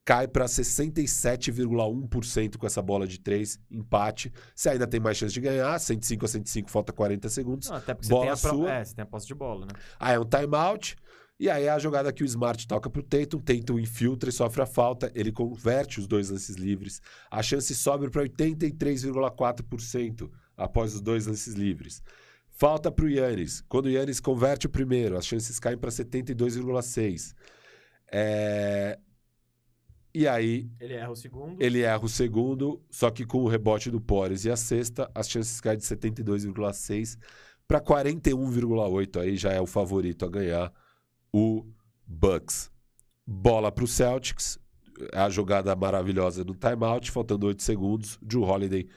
cai 0.06 0.28
para 0.28 0.46
67,1% 0.46 2.58
com 2.58 2.66
essa 2.66 2.82
bola 2.82 3.08
de 3.08 3.20
três, 3.20 3.60
empate. 3.72 4.34
Você 4.54 4.70
ainda 4.70 4.88
tem 4.88 5.00
mais 5.00 5.18
chance 5.18 5.34
de 5.34 5.42
ganhar, 5.42 5.80
105 5.80 6.26
a 6.26 6.28
105, 6.28 6.70
falta 6.70 6.92
40 6.92 7.30
segundos. 7.30 7.70
Não, 7.70 7.78
até 7.78 7.94
porque 7.94 8.10
Bola 8.10 8.36
você 8.36 8.42
tem 8.42 8.52
a 8.52 8.54
sua. 8.54 8.72
É, 8.72 8.84
você 8.84 8.96
tem 8.96 9.04
a 9.04 9.06
posse 9.06 9.28
de 9.28 9.34
bola, 9.34 9.66
né? 9.66 9.72
Aí 10.00 10.16
é 10.16 10.20
um 10.20 10.26
timeout. 10.26 10.98
E 11.40 11.50
aí 11.50 11.64
é 11.66 11.70
a 11.70 11.80
jogada 11.80 12.14
que 12.14 12.22
o 12.24 12.26
Smart 12.26 12.68
toca 12.68 12.88
pro 12.90 13.02
Tatum, 13.02 13.40
Tatum 13.40 13.80
infiltra 13.80 14.30
e 14.30 14.32
sofre 14.32 14.62
a 14.62 14.68
falta, 14.68 15.12
ele 15.16 15.32
converte 15.32 16.00
os 16.00 16.06
dois 16.08 16.30
lances 16.30 16.56
livres. 16.56 17.02
A 17.30 17.42
chance 17.42 17.74
sobe 17.74 18.08
para 18.10 18.24
83,4% 18.24 20.30
após 20.56 20.94
os 20.94 21.02
dois 21.02 21.26
lances 21.26 21.56
livres. 21.56 22.04
Falta 22.56 22.92
pro 22.92 23.10
Yannis. 23.10 23.62
Quando 23.68 23.88
o 23.88 23.90
Yannis 23.90 24.20
converte 24.20 24.68
o 24.68 24.70
primeiro, 24.70 25.18
as 25.18 25.26
chances 25.26 25.60
caem 25.60 25.78
para 25.78 25.90
72,6%. 25.90 27.34
É... 28.12 29.00
E 30.16 30.28
aí 30.28 30.70
Ele 30.80 30.94
erra 30.94 31.10
o 31.10 31.16
segundo. 31.16 31.60
ele 31.60 31.82
erra 31.82 32.06
o 32.06 32.08
segundo, 32.08 32.80
só 32.92 33.10
que 33.10 33.26
com 33.26 33.40
o 33.40 33.48
rebote 33.48 33.90
do 33.90 34.00
Pores 34.00 34.46
e 34.46 34.52
a 34.52 34.56
sexta, 34.56 35.10
as 35.16 35.28
chances 35.28 35.60
caem 35.60 35.80
de 35.80 35.84
72,6 35.84 37.18
para 37.68 37.82
41,8. 37.82 39.20
Aí 39.20 39.36
já 39.36 39.52
é 39.52 39.60
o 39.60 39.66
favorito 39.66 40.24
a 40.24 40.30
ganhar 40.30 40.72
o 41.34 41.66
Bucks. 42.06 42.72
Bola 43.26 43.72
para 43.72 43.84
o 43.84 43.88
Celtics, 43.88 44.60
a 45.12 45.28
jogada 45.32 45.76
maravilhosa 45.76 46.44
no 46.44 46.54
timeout, 46.54 47.10
faltando 47.10 47.48
8 47.48 47.64
segundos. 47.64 48.20
Drew 48.22 48.44
Holiday 48.44 48.88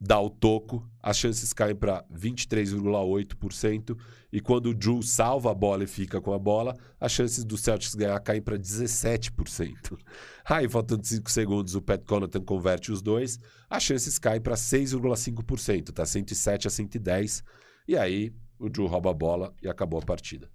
dá 0.00 0.20
o 0.20 0.30
toco, 0.30 0.88
as 1.02 1.16
chances 1.18 1.52
caem 1.52 1.74
para 1.74 2.04
23,8%. 2.14 3.96
E 4.30 4.40
quando 4.40 4.66
o 4.66 4.74
Drew 4.74 5.02
salva 5.02 5.50
a 5.50 5.54
bola 5.54 5.84
e 5.84 5.86
fica 5.86 6.20
com 6.20 6.32
a 6.32 6.38
bola, 6.38 6.76
as 7.00 7.12
chances 7.12 7.44
do 7.44 7.56
Celtics 7.56 7.94
ganhar 7.94 8.18
caem 8.20 8.42
para 8.42 8.58
17%. 8.58 9.98
Aí, 10.44 10.68
faltando 10.68 11.06
5 11.06 11.30
segundos, 11.30 11.74
o 11.74 11.82
Pat 11.82 12.04
Connaughton 12.04 12.42
converte 12.42 12.92
os 12.92 13.00
dois, 13.02 13.38
as 13.68 13.82
chances 13.82 14.18
caem 14.18 14.40
para 14.40 14.54
6,5%, 14.54 15.92
tá 15.92 16.04
107 16.04 16.66
a 16.66 16.70
110. 16.70 17.42
E 17.86 17.96
aí, 17.96 18.32
o 18.58 18.68
Drew 18.68 18.86
rouba 18.86 19.10
a 19.10 19.14
bola 19.14 19.54
e 19.62 19.68
acabou 19.68 19.98
a 19.98 20.02
partida. 20.04 20.50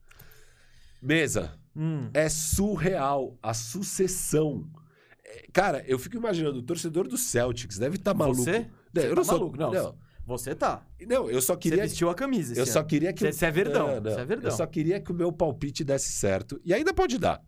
Mesa, 1.02 1.54
Hum. 1.76 2.10
é 2.14 2.30
surreal 2.30 3.38
a 3.42 3.54
sucessão. 3.54 4.70
É, 5.26 5.46
Cara, 5.52 5.84
eu 5.88 5.98
fico 6.00 6.16
imaginando, 6.16 6.60
o 6.60 6.64
torcedor 6.64 7.08
do 7.08 7.18
Celtics 7.18 7.78
deve 7.78 7.96
estar 7.98 8.14
maluco. 8.14 8.44
Você? 8.44 8.68
Não, 8.94 9.02
Você 9.02 9.08
eu 9.08 9.10
tá 9.12 9.16
não 9.16 9.24
sou 9.24 9.38
maluco, 9.40 9.58
não. 9.58 9.72
Não, 9.72 9.96
Você 10.26 10.56
tá. 10.56 10.86
não, 11.08 11.30
eu 11.30 11.42
só 11.42 11.54
Você 11.54 11.60
queria. 11.60 11.84
vestiu 11.84 12.10
a 12.10 12.16
camisa 12.16 12.58
Eu 12.58 12.66
só 12.66 12.80
ano. 12.80 12.88
queria 12.88 13.12
que. 13.12 13.20
Você- 13.22 13.30
o- 13.30 13.34
você 13.34 13.46
é 13.46 13.52
verdão, 13.52 13.88
não. 13.96 14.02
você 14.12 14.20
é 14.22 14.26
verdão. 14.26 14.50
Eu 14.52 14.56
só 14.56 14.66
queria 14.66 15.00
que 15.02 15.12
o 15.12 15.16
meu 15.16 15.32
palpite 15.32 15.84
desse 15.84 16.12
certo. 16.14 16.60
E 16.64 16.74
ainda 16.74 16.94
pode 16.94 17.18
dar. 17.18 17.42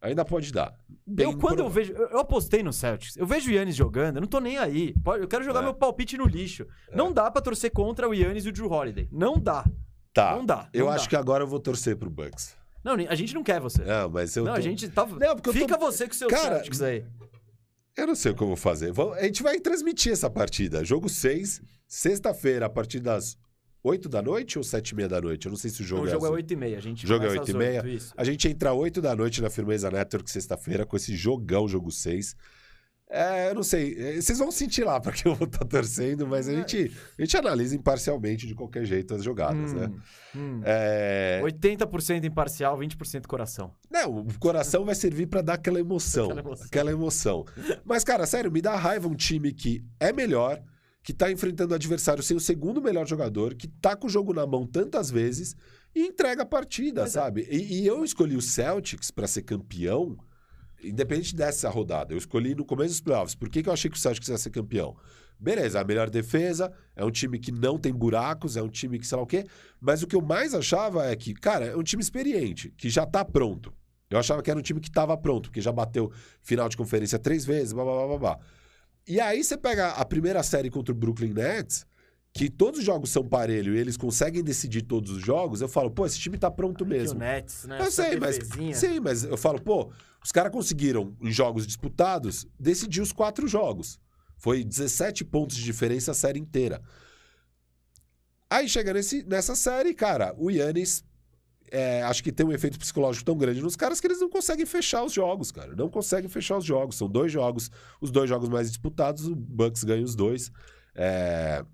Ainda 0.00 0.24
pode 0.24 0.52
dar. 0.52 0.74
Bem 1.06 1.26
Eu, 1.30 1.38
quando 1.38 1.60
eu 1.60 1.68
vejo. 1.68 1.92
Eu, 1.92 2.08
eu 2.08 2.18
apostei 2.20 2.62
no 2.62 2.72
Celtics. 2.72 3.16
Eu 3.16 3.24
vejo 3.26 3.50
o 3.50 3.54
Yannis 3.54 3.76
jogando, 3.76 4.16
eu 4.16 4.20
não 4.20 4.26
tô 4.28 4.40
nem 4.40 4.58
aí. 4.58 4.94
Eu 5.20 5.28
quero 5.28 5.44
jogar 5.44 5.60
É. 5.60 5.62
meu 5.62 5.74
palpite 5.74 6.16
no 6.16 6.26
lixo. 6.26 6.66
Não 6.92 7.12
dá 7.12 7.30
pra 7.30 7.40
torcer 7.42 7.70
contra 7.70 8.08
o 8.08 8.14
Yannis 8.14 8.44
e 8.44 8.48
o 8.48 8.52
Drew 8.52 8.68
Holiday. 8.70 9.08
Não 9.12 9.38
dá. 9.38 9.64
Tá. 10.12 10.34
Não 10.34 10.44
dá. 10.44 10.68
Eu 10.72 10.86
não 10.86 10.92
acho 10.92 11.04
dá. 11.04 11.10
que 11.10 11.16
agora 11.16 11.44
eu 11.44 11.46
vou 11.46 11.60
torcer 11.60 11.96
pro 11.96 12.10
Bucks. 12.10 12.56
Não, 12.82 12.94
a 12.94 13.14
gente 13.14 13.32
não 13.32 13.44
quer 13.44 13.60
você. 13.60 13.82
Não, 13.84 14.10
mas 14.10 14.34
eu 14.34 14.44
não, 14.44 14.52
tô... 14.54 14.58
a 14.58 14.60
gente 14.60 14.88
tá. 14.88 15.06
Não, 15.06 15.36
porque 15.36 15.50
eu 15.50 15.52
Fica 15.52 15.78
tô- 15.78 15.86
você 15.86 16.08
com 16.08 16.14
seus 16.14 16.30
Cara, 16.32 16.54
Celtics 16.56 16.82
aí. 16.82 17.04
Eu 17.96 18.06
não 18.06 18.14
sei 18.14 18.32
o 18.32 18.34
que 18.34 18.42
eu 18.42 18.46
vou 18.46 18.56
fazer. 18.56 18.92
A 19.18 19.24
gente 19.24 19.42
vai 19.42 19.60
transmitir 19.60 20.12
essa 20.12 20.30
partida. 20.30 20.84
Jogo 20.84 21.08
6, 21.08 21.60
sexta-feira, 21.86 22.66
a 22.66 22.70
partir 22.70 23.00
das 23.00 23.36
8 23.84 24.08
da 24.08 24.22
noite 24.22 24.56
ou 24.56 24.64
7 24.64 24.90
e 24.90 24.94
meia 24.94 25.08
da 25.08 25.20
noite? 25.20 25.46
Eu 25.46 25.50
não 25.50 25.58
sei 25.58 25.70
se 25.70 25.82
o 25.82 25.84
jogo 25.84 26.04
o 26.04 26.08
é 26.08 26.10
jogo 26.10 26.24
é 26.24 26.28
assim. 26.28 26.36
8 26.36 26.52
e 26.52 26.56
meia. 26.56 26.78
A 26.78 26.80
gente 26.80 27.04
O 27.04 27.08
jogo 27.08 27.24
é 27.24 27.28
começa 27.28 27.42
às 27.42 27.48
8 27.48 27.56
e 27.56 27.58
meia? 27.58 27.82
8, 27.82 27.88
isso. 27.88 28.14
A 28.16 28.24
gente 28.24 28.48
entra 28.48 28.72
8 28.72 29.02
da 29.02 29.14
noite 29.14 29.42
na 29.42 29.50
Firmeza 29.50 29.90
Network 29.90 30.30
sexta-feira 30.30 30.86
com 30.86 30.96
esse 30.96 31.14
jogão, 31.14 31.68
jogo 31.68 31.90
6. 31.90 32.34
É, 33.14 33.50
eu 33.50 33.54
não 33.54 33.62
sei. 33.62 33.94
é, 33.98 34.20
Vocês 34.20 34.38
vão 34.38 34.50
sentir 34.50 34.84
lá 34.84 34.98
pra 34.98 35.12
que 35.12 35.28
eu 35.28 35.34
vou 35.34 35.46
estar 35.46 35.66
torcendo, 35.66 36.26
mas 36.26 36.48
a 36.48 36.52
gente, 36.54 36.90
a 37.18 37.22
gente 37.22 37.36
analisa 37.36 37.76
imparcialmente 37.76 38.46
de 38.46 38.54
qualquer 38.54 38.86
jeito 38.86 39.14
as 39.14 39.22
jogadas, 39.22 39.74
né? 39.74 39.90
Hum, 40.34 40.40
hum. 40.58 40.60
É... 40.64 41.40
80% 41.44 42.24
imparcial, 42.24 42.78
20% 42.78 43.26
coração. 43.26 43.74
Não, 43.90 44.20
o 44.20 44.38
coração 44.38 44.84
vai 44.86 44.94
servir 44.94 45.26
pra 45.26 45.42
dar 45.42 45.54
aquela 45.54 45.78
emoção, 45.78 46.24
Aquela 46.24 46.40
emoção. 46.40 46.66
Aquela 46.66 46.90
emoção. 46.90 47.44
Mas, 47.84 48.02
cara, 48.02 48.24
sério, 48.24 48.50
me 48.50 48.62
dá 48.62 48.76
raiva 48.76 49.06
um 49.08 49.14
time 49.14 49.52
que 49.52 49.84
é 50.00 50.10
melhor, 50.10 50.62
que 51.02 51.12
tá 51.12 51.30
enfrentando 51.30 51.72
o 51.72 51.74
adversário 51.74 52.22
sem 52.22 52.34
o 52.36 52.40
segundo 52.40 52.80
melhor 52.80 53.06
jogador, 53.06 53.54
que 53.54 53.68
tá 53.68 53.94
com 53.94 54.06
o 54.06 54.10
jogo 54.10 54.32
na 54.32 54.46
mão 54.46 54.66
tantas 54.66 55.10
vezes 55.10 55.54
e 55.94 56.00
entrega 56.06 56.44
a 56.44 56.46
partida, 56.46 57.02
Mas 57.02 57.14
é- 57.14 57.20
sabe? 57.20 57.46
E, 57.50 57.82
e 57.82 57.86
eu 57.86 58.02
escolhi 58.04 58.36
o 58.36 58.40
Celtics 58.40 59.10
pra 59.10 59.26
ser 59.26 59.42
campeão, 59.42 60.16
independente 60.82 61.34
dessa 61.34 61.68
rodada. 61.68 62.12
Eu 62.12 62.18
escolhi 62.18 62.54
no 62.54 62.64
começo 62.64 62.90
dos 62.90 63.00
playoffs. 63.00 63.34
Por 63.34 63.48
que, 63.48 63.62
que 63.62 63.68
eu 63.68 63.72
achei 63.72 63.90
que 63.90 63.96
o 63.96 64.00
Celtics 64.00 64.28
ia 64.28 64.38
ser 64.38 64.50
campeão? 64.50 64.96
Beleza, 65.38 65.80
a 65.80 65.84
melhor 65.84 66.08
defesa, 66.08 66.72
é 66.94 67.04
um 67.04 67.10
time 67.10 67.38
que 67.38 67.50
não 67.50 67.76
tem 67.76 67.92
buracos, 67.92 68.56
é 68.56 68.62
um 68.62 68.68
time 68.68 68.98
que 68.98 69.06
sei 69.06 69.16
lá 69.16 69.22
o 69.22 69.26
quê. 69.26 69.44
Mas 69.80 70.02
o 70.02 70.06
que 70.06 70.14
eu 70.14 70.22
mais 70.22 70.54
achava 70.54 71.06
é 71.06 71.16
que, 71.16 71.34
cara, 71.34 71.66
é 71.66 71.76
um 71.76 71.82
time 71.82 72.00
experiente, 72.00 72.72
que 72.76 72.88
já 72.88 73.04
tá 73.04 73.24
pronto. 73.24 73.72
Eu 74.08 74.18
achava 74.18 74.42
que 74.42 74.50
era 74.50 74.58
um 74.58 74.62
time 74.62 74.78
que 74.78 74.90
tava 74.90 75.16
pronto, 75.16 75.48
porque 75.48 75.60
já 75.60 75.72
bateu 75.72 76.12
final 76.42 76.68
de 76.68 76.76
conferência 76.76 77.18
três 77.18 77.44
vezes, 77.44 77.72
blá, 77.72 77.82
blá, 77.82 77.94
blá, 77.94 78.06
blá, 78.06 78.18
blá. 78.18 78.38
E 79.06 79.18
aí 79.18 79.42
você 79.42 79.56
pega 79.56 79.88
a 79.88 80.04
primeira 80.04 80.42
série 80.42 80.70
contra 80.70 80.94
o 80.94 80.96
Brooklyn 80.96 81.32
Nets, 81.32 81.84
que 82.32 82.48
todos 82.48 82.80
os 82.80 82.86
jogos 82.86 83.10
são 83.10 83.26
parelho 83.26 83.74
e 83.74 83.78
eles 83.78 83.96
conseguem 83.96 84.42
decidir 84.42 84.82
todos 84.82 85.10
os 85.10 85.22
jogos, 85.22 85.60
eu 85.60 85.68
falo, 85.68 85.90
pô, 85.90 86.06
esse 86.06 86.18
time 86.18 86.38
tá 86.38 86.50
pronto 86.50 86.86
mesmo. 86.86 87.16
o 87.16 87.18
Nets, 87.18 87.64
né? 87.64 87.78
Eu 87.78 87.82
Essa 87.82 88.04
sei, 88.04 88.18
mas, 88.18 88.38
sim, 88.74 89.00
mas 89.00 89.24
eu 89.24 89.36
falo, 89.36 89.60
pô, 89.60 89.92
os 90.24 90.32
caras 90.32 90.50
conseguiram, 90.50 91.14
em 91.20 91.30
jogos 91.30 91.66
disputados, 91.66 92.46
decidir 92.58 93.02
os 93.02 93.12
quatro 93.12 93.46
jogos. 93.46 94.00
Foi 94.38 94.64
17 94.64 95.24
pontos 95.24 95.56
de 95.56 95.62
diferença 95.62 96.12
a 96.12 96.14
série 96.14 96.38
inteira. 96.40 96.80
Aí 98.48 98.68
chega 98.68 98.94
nesse, 98.94 99.22
nessa 99.24 99.54
série, 99.54 99.94
cara, 99.94 100.34
o 100.38 100.50
Yannis 100.50 101.04
é, 101.70 102.02
acho 102.02 102.22
que 102.22 102.30
tem 102.30 102.44
um 102.44 102.52
efeito 102.52 102.78
psicológico 102.78 103.24
tão 103.24 103.36
grande 103.36 103.62
nos 103.62 103.76
caras 103.76 104.00
que 104.00 104.06
eles 104.06 104.20
não 104.20 104.28
conseguem 104.28 104.66
fechar 104.66 105.04
os 105.04 105.12
jogos, 105.12 105.50
cara. 105.50 105.74
Não 105.74 105.88
conseguem 105.88 106.28
fechar 106.28 106.58
os 106.58 106.64
jogos. 106.64 106.96
São 106.96 107.08
dois 107.08 107.32
jogos, 107.32 107.70
os 108.00 108.10
dois 108.10 108.28
jogos 108.28 108.48
mais 108.50 108.68
disputados, 108.68 109.26
o 109.26 109.34
Bucks 109.34 109.82
ganha 109.84 110.04
os 110.04 110.14
dois. 110.14 110.50
É, 110.94 111.64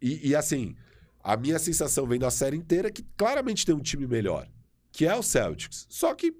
E, 0.00 0.30
e, 0.30 0.34
assim, 0.36 0.74
a 1.22 1.36
minha 1.36 1.58
sensação 1.58 2.06
vem 2.06 2.18
da 2.18 2.30
série 2.30 2.56
inteira 2.56 2.88
é 2.88 2.90
que 2.90 3.02
claramente 3.16 3.66
tem 3.66 3.74
um 3.74 3.80
time 3.80 4.06
melhor, 4.06 4.48
que 4.92 5.06
é 5.06 5.14
o 5.14 5.22
Celtics. 5.22 5.86
Só 5.88 6.14
que 6.14 6.34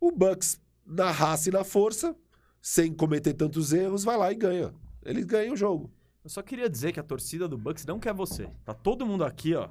o 0.00 0.10
Bucks, 0.10 0.60
na 0.86 1.10
raça 1.10 1.48
e 1.48 1.52
na 1.52 1.64
força, 1.64 2.14
sem 2.62 2.92
cometer 2.92 3.34
tantos 3.34 3.72
erros, 3.72 4.04
vai 4.04 4.16
lá 4.16 4.30
e 4.32 4.34
ganha. 4.34 4.72
Eles 5.04 5.24
ganham 5.24 5.54
o 5.54 5.56
jogo. 5.56 5.90
Eu 6.22 6.28
só 6.28 6.42
queria 6.42 6.68
dizer 6.68 6.92
que 6.92 7.00
a 7.00 7.02
torcida 7.02 7.48
do 7.48 7.56
Bucks 7.56 7.86
não 7.86 7.98
quer 7.98 8.12
você. 8.12 8.46
Tá 8.62 8.74
todo 8.74 9.06
mundo 9.06 9.24
aqui, 9.24 9.54
ó. 9.54 9.68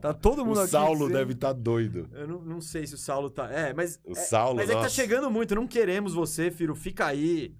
Tá 0.00 0.14
todo 0.14 0.46
mundo 0.46 0.58
O 0.58 0.60
aqui. 0.60 0.70
Saulo 0.70 1.00
dizendo- 1.00 1.12
deve 1.18 1.32
estar 1.32 1.52
doido. 1.52 2.08
Eu 2.12 2.28
não, 2.28 2.40
não 2.42 2.60
sei 2.60 2.86
se 2.86 2.94
o 2.94 2.98
Saulo 2.98 3.28
tá. 3.28 3.50
É, 3.50 3.74
mas. 3.74 3.98
O 4.04 4.12
é, 4.12 4.14
Saulo, 4.14 4.56
Mas 4.56 4.66
é 4.66 4.68
que 4.68 4.76
tá 4.76 4.82
nossa. 4.84 4.94
chegando 4.94 5.28
muito. 5.28 5.56
Não 5.56 5.66
queremos 5.66 6.14
você, 6.14 6.52
Firo. 6.52 6.76
Fica 6.76 7.06
aí. 7.06 7.52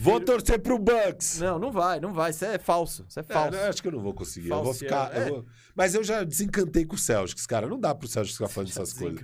Vou 0.00 0.20
torcer 0.20 0.60
pro 0.60 0.78
Bucks. 0.78 1.40
Não, 1.40 1.58
não 1.58 1.72
vai, 1.72 1.98
não 1.98 2.12
vai. 2.12 2.30
Isso 2.30 2.44
é 2.44 2.56
falso. 2.58 3.04
Isso 3.08 3.18
é 3.18 3.24
É, 3.28 3.32
falso. 3.32 3.50
não, 3.58 3.64
acho 3.68 3.82
que 3.82 3.88
eu 3.88 3.92
não 3.92 4.00
vou 4.00 4.14
conseguir. 4.14 4.48
Eu 4.50 4.62
vou 4.62 4.72
ficar. 4.72 5.12
eu 5.16 5.22
é. 5.22 5.28
vou- 5.30 5.46
Mas 5.74 5.94
eu 5.94 6.04
já 6.04 6.22
desencantei 6.22 6.84
com 6.84 6.94
o 6.94 6.98
Celtics, 6.98 7.46
cara. 7.46 7.66
Não 7.66 7.80
dá 7.80 7.94
pro 7.94 8.06
Celtics 8.06 8.36
ficar 8.36 8.48
falando 8.48 8.68
dessas 8.72 8.92
coisas. 8.92 9.20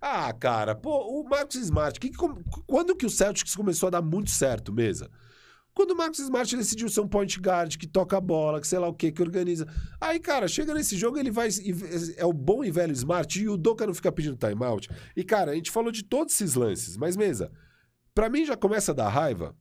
Ah, 0.00 0.32
cara, 0.32 0.74
pô, 0.74 1.20
o 1.20 1.28
Marcos 1.28 1.56
Smart, 1.56 1.98
que 1.98 2.12
quando 2.66 2.94
que 2.94 3.04
o 3.06 3.10
Celtics 3.10 3.56
começou 3.56 3.88
a 3.88 3.90
dar 3.90 4.02
muito 4.02 4.30
certo, 4.30 4.72
mesa? 4.72 5.10
Quando 5.74 5.90
o 5.90 5.96
Marcos 5.96 6.20
Smart 6.20 6.56
decidiu 6.56 6.88
ser 6.88 7.00
um 7.00 7.08
point 7.08 7.36
guard, 7.40 7.76
que 7.76 7.88
toca 7.88 8.16
a 8.16 8.20
bola, 8.20 8.60
que 8.60 8.66
sei 8.68 8.78
lá 8.78 8.86
o 8.86 8.94
que, 8.94 9.10
que 9.10 9.20
organiza. 9.20 9.66
Aí, 10.00 10.20
cara, 10.20 10.46
chega 10.46 10.72
nesse 10.72 10.96
jogo, 10.96 11.18
ele 11.18 11.32
vai. 11.32 11.48
e- 11.48 12.14
É 12.16 12.24
o 12.24 12.32
bom 12.32 12.62
e 12.62 12.70
velho 12.70 12.92
Smart, 12.92 13.42
e 13.42 13.48
o 13.48 13.56
Doca 13.56 13.84
não 13.84 13.92
fica 13.92 14.12
pedindo 14.12 14.36
timeout. 14.36 14.88
E, 15.16 15.24
cara, 15.24 15.50
a 15.50 15.54
gente 15.56 15.72
falou 15.72 15.90
de 15.90 16.04
todos 16.04 16.32
esses 16.34 16.54
lances, 16.54 16.96
mas, 16.96 17.16
mesa, 17.16 17.50
pra 18.14 18.28
mim 18.28 18.44
já 18.46 18.56
começa 18.56 18.92
a 18.92 18.94
dar 18.94 19.08
raiva 19.08 19.56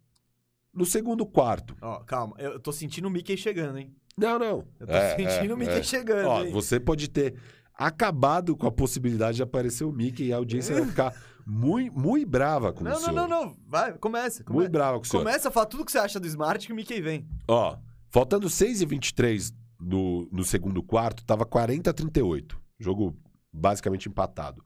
no 0.74 0.86
segundo 0.86 1.26
quarto. 1.26 1.76
Ó, 1.82 2.00
calma. 2.00 2.36
Eu 2.40 2.60
tô 2.60 2.72
sentindo 2.72 3.08
o 3.08 3.12
Mickey 3.12 3.38
chegando, 3.38 3.78
hein? 3.78 3.96
Não, 4.18 4.38
não. 4.40 4.68
Eu 4.80 4.88
tô 4.88 4.94
É, 4.94 5.16
sentindo 5.16 5.52
é, 5.52 5.54
o 5.54 5.58
Mickey 5.58 5.80
é. 5.80 5.84
chegando, 5.84 6.28
Ó, 6.28 6.44
hein? 6.44 6.52
você 6.52 6.80
pode 6.80 7.10
ter 7.10 7.36
acabado 7.74 8.56
com 8.56 8.68
a 8.68 8.72
possibilidade 8.72 9.38
de 9.38 9.44
aparecer 9.44 9.84
o 9.84 9.92
Mickey 9.92 10.26
e 10.28 10.34
a 10.34 10.38
audiência 10.38 10.76
vai 10.76 10.86
ficar 10.86 11.14
muito, 11.46 11.98
muito 12.00 12.28
brava 12.30 12.72
com 12.72 12.82
o 12.82 12.84
Não, 12.84 12.92
não, 12.92 13.00
senhor. 13.00 13.14
não, 13.16 13.28
não. 13.28 13.58
Vai, 13.68 13.98
começa. 13.98 14.44
come- 14.44 14.60
Muito 14.60 14.72
brava 14.72 14.98
com 15.00 15.04
o 15.04 15.08
senhor. 15.08 15.24
Começa 15.24 15.48
a 15.50 15.52
falar 15.52 15.66
tudo 15.66 15.84
que 15.86 15.92
você 15.92 15.98
acha 15.98 16.20
do 16.20 16.28
Smart 16.28 16.66
que 16.66 16.72
o 16.72 16.76
Mickey 16.76 17.02
vem. 17.02 17.28
Ó, 17.48 17.76
faltando 18.10 18.50
6 18.50 18.82
e 18.82 18.86
23 18.86 19.52
no, 19.80 20.28
no 20.32 20.44
segundo 20.44 20.82
quarto, 20.84 21.26
tava 21.26 21.46
40 21.46 21.90
a 21.90 21.94
38. 21.94 22.62
Jogo 22.80 23.18
basicamente 23.52 24.08
empatado. 24.08 24.64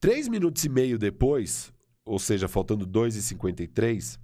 Três 0.00 0.28
minutos 0.28 0.64
e 0.64 0.68
meio 0.68 0.98
depois, 0.98 1.72
ou 2.04 2.18
seja, 2.18 2.48
faltando 2.48 2.84
2 2.84 3.16
e 3.16 3.22
53, 3.22 4.18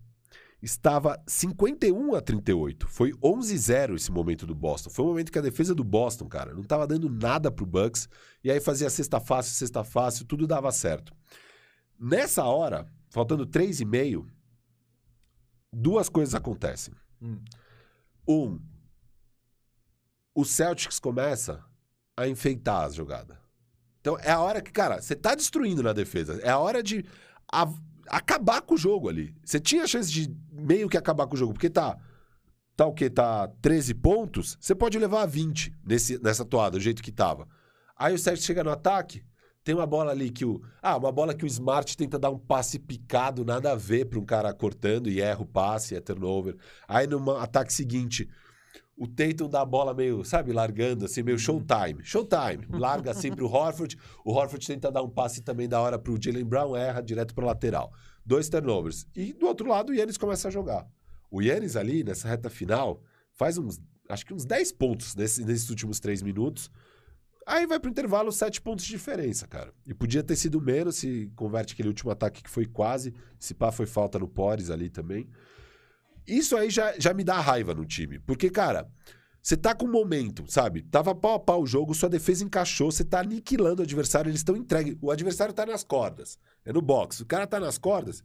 estava 0.62 1.20
51 1.26 2.14
a 2.14 2.20
38. 2.20 2.86
Foi 2.88 3.12
11-0 3.14 3.96
esse 3.96 4.12
momento 4.12 4.46
do 4.46 4.54
Boston. 4.54 4.90
Foi 4.90 5.04
um 5.04 5.08
momento 5.08 5.32
que 5.32 5.38
a 5.38 5.42
defesa 5.42 5.74
do 5.74 5.82
Boston, 5.82 6.28
cara, 6.28 6.54
não 6.54 6.62
tava 6.62 6.86
dando 6.86 7.10
nada 7.10 7.50
pro 7.50 7.66
Bucks. 7.66 8.08
E 8.44 8.50
aí 8.50 8.60
fazia 8.60 8.88
sexta 8.88 9.18
fácil, 9.18 9.54
sexta 9.54 9.82
fácil, 9.82 10.24
tudo 10.24 10.46
dava 10.46 10.70
certo. 10.70 11.12
Nessa 11.98 12.44
hora, 12.44 12.86
faltando 13.10 13.44
3 13.44 13.80
e 13.80 13.84
meio, 13.84 14.26
duas 15.72 16.08
coisas 16.08 16.34
acontecem. 16.34 16.94
Hum. 17.20 17.40
Um, 18.26 18.60
o 20.34 20.44
Celtics 20.44 21.00
começa 21.00 21.64
a 22.16 22.28
enfeitar 22.28 22.84
as 22.84 22.94
jogadas. 22.94 23.36
Então 24.00 24.16
é 24.18 24.30
a 24.30 24.40
hora 24.40 24.60
que, 24.62 24.70
cara, 24.70 25.00
você 25.00 25.14
tá 25.14 25.34
destruindo 25.34 25.82
na 25.82 25.92
defesa. 25.92 26.40
É 26.42 26.50
a 26.50 26.58
hora 26.58 26.82
de 26.82 27.04
a- 27.52 27.72
acabar 28.08 28.62
com 28.62 28.74
o 28.74 28.78
jogo 28.78 29.08
ali. 29.08 29.34
Você 29.44 29.58
tinha 29.60 29.84
a 29.84 29.86
chance 29.86 30.10
de 30.10 30.34
meio 30.52 30.88
que 30.88 30.96
acabar 30.96 31.26
com 31.26 31.34
o 31.34 31.38
jogo, 31.38 31.52
porque 31.52 31.70
tá. 31.70 31.98
Tá 32.76 32.86
o 32.86 32.92
quê? 32.92 33.10
Tá 33.10 33.48
13 33.60 33.94
pontos. 33.94 34.56
Você 34.60 34.74
pode 34.74 34.98
levar 34.98 35.22
a 35.22 35.26
20 35.26 35.74
nesse, 35.84 36.22
nessa 36.22 36.44
toada, 36.44 36.78
do 36.78 36.80
jeito 36.80 37.02
que 37.02 37.12
tava. 37.12 37.46
Aí 37.96 38.14
o 38.14 38.18
Celtics 38.18 38.46
chega 38.46 38.64
no 38.64 38.70
ataque. 38.70 39.22
Tem 39.64 39.74
uma 39.74 39.86
bola 39.86 40.10
ali 40.10 40.30
que 40.30 40.44
o. 40.44 40.60
Ah, 40.80 40.96
uma 40.96 41.12
bola 41.12 41.34
que 41.34 41.44
o 41.44 41.46
Smart 41.46 41.96
tenta 41.96 42.18
dar 42.18 42.30
um 42.30 42.38
passe 42.38 42.78
picado, 42.78 43.44
nada 43.44 43.72
a 43.72 43.76
ver 43.76 44.06
pra 44.06 44.18
um 44.18 44.24
cara 44.24 44.52
cortando 44.52 45.08
e 45.08 45.20
erra 45.20 45.42
o 45.42 45.46
passe, 45.46 45.94
é 45.94 46.00
turnover. 46.00 46.56
Aí 46.88 47.06
no 47.06 47.30
ataque 47.36 47.72
seguinte, 47.72 48.28
o 48.96 49.06
Tatum 49.08 49.48
dá 49.48 49.62
a 49.62 49.64
bola 49.64 49.94
meio, 49.94 50.24
sabe, 50.24 50.52
largando, 50.52 51.04
assim, 51.06 51.22
meio 51.22 51.38
showtime. 51.38 52.02
Showtime. 52.02 52.66
Larga 52.70 53.10
assim 53.12 53.32
pro 53.32 53.46
Horford. 53.50 53.96
O 54.24 54.32
Horford 54.32 54.66
tenta 54.66 54.90
dar 54.92 55.02
um 55.02 55.08
passe 55.08 55.42
também 55.42 55.68
da 55.68 55.80
hora 55.80 55.98
pro 55.98 56.20
Jalen 56.22 56.44
Brown, 56.44 56.76
erra 56.76 57.00
direto 57.02 57.34
pra 57.34 57.46
lateral. 57.46 57.92
Dois 58.24 58.48
turnovers. 58.48 59.06
E 59.16 59.32
do 59.32 59.46
outro 59.46 59.68
lado, 59.68 59.90
o 59.90 59.94
Yannis 59.94 60.16
começa 60.18 60.48
a 60.48 60.50
jogar. 60.50 60.86
O 61.30 61.40
Yannis 61.42 61.74
ali, 61.76 62.04
nessa 62.04 62.28
reta 62.28 62.48
final, 62.50 63.02
faz 63.32 63.58
uns, 63.58 63.80
acho 64.08 64.24
que 64.26 64.34
uns 64.34 64.44
10 64.44 64.70
pontos 64.72 65.14
nesse- 65.16 65.44
nesses 65.44 65.68
últimos 65.70 65.98
três 65.98 66.22
minutos. 66.22 66.70
Aí 67.44 67.66
vai 67.66 67.80
pro 67.80 67.90
intervalo, 67.90 68.30
sete 68.30 68.60
pontos 68.60 68.84
de 68.84 68.90
diferença, 68.92 69.48
cara. 69.48 69.72
E 69.84 69.92
podia 69.92 70.22
ter 70.22 70.36
sido 70.36 70.60
menos 70.60 70.94
se 70.96 71.32
converte 71.34 71.72
aquele 71.74 71.88
último 71.88 72.10
ataque 72.12 72.40
que 72.40 72.48
foi 72.50 72.66
quase. 72.66 73.12
Se 73.38 73.52
pá, 73.52 73.72
foi 73.72 73.86
falta 73.86 74.16
no 74.18 74.28
Pores 74.28 74.70
ali 74.70 74.88
também. 74.88 75.28
Isso 76.26 76.56
aí 76.56 76.70
já, 76.70 76.94
já 76.98 77.12
me 77.14 77.24
dá 77.24 77.40
raiva 77.40 77.74
no 77.74 77.84
time. 77.84 78.18
Porque, 78.20 78.48
cara, 78.50 78.88
você 79.42 79.56
tá 79.56 79.74
com 79.74 79.86
momento, 79.88 80.44
sabe? 80.48 80.82
Tava 80.82 81.14
pau 81.14 81.34
a 81.34 81.40
pau 81.40 81.62
o 81.62 81.66
jogo, 81.66 81.94
sua 81.94 82.08
defesa 82.08 82.44
encaixou, 82.44 82.90
você 82.92 83.04
tá 83.04 83.20
aniquilando 83.20 83.80
o 83.82 83.84
adversário, 83.84 84.28
eles 84.30 84.40
estão 84.40 84.56
entregues. 84.56 84.96
O 85.00 85.10
adversário 85.10 85.52
tá 85.52 85.66
nas 85.66 85.82
cordas. 85.82 86.38
É 86.64 86.72
no 86.72 86.80
box. 86.80 87.20
O 87.20 87.26
cara 87.26 87.46
tá 87.46 87.58
nas 87.58 87.76
cordas. 87.78 88.22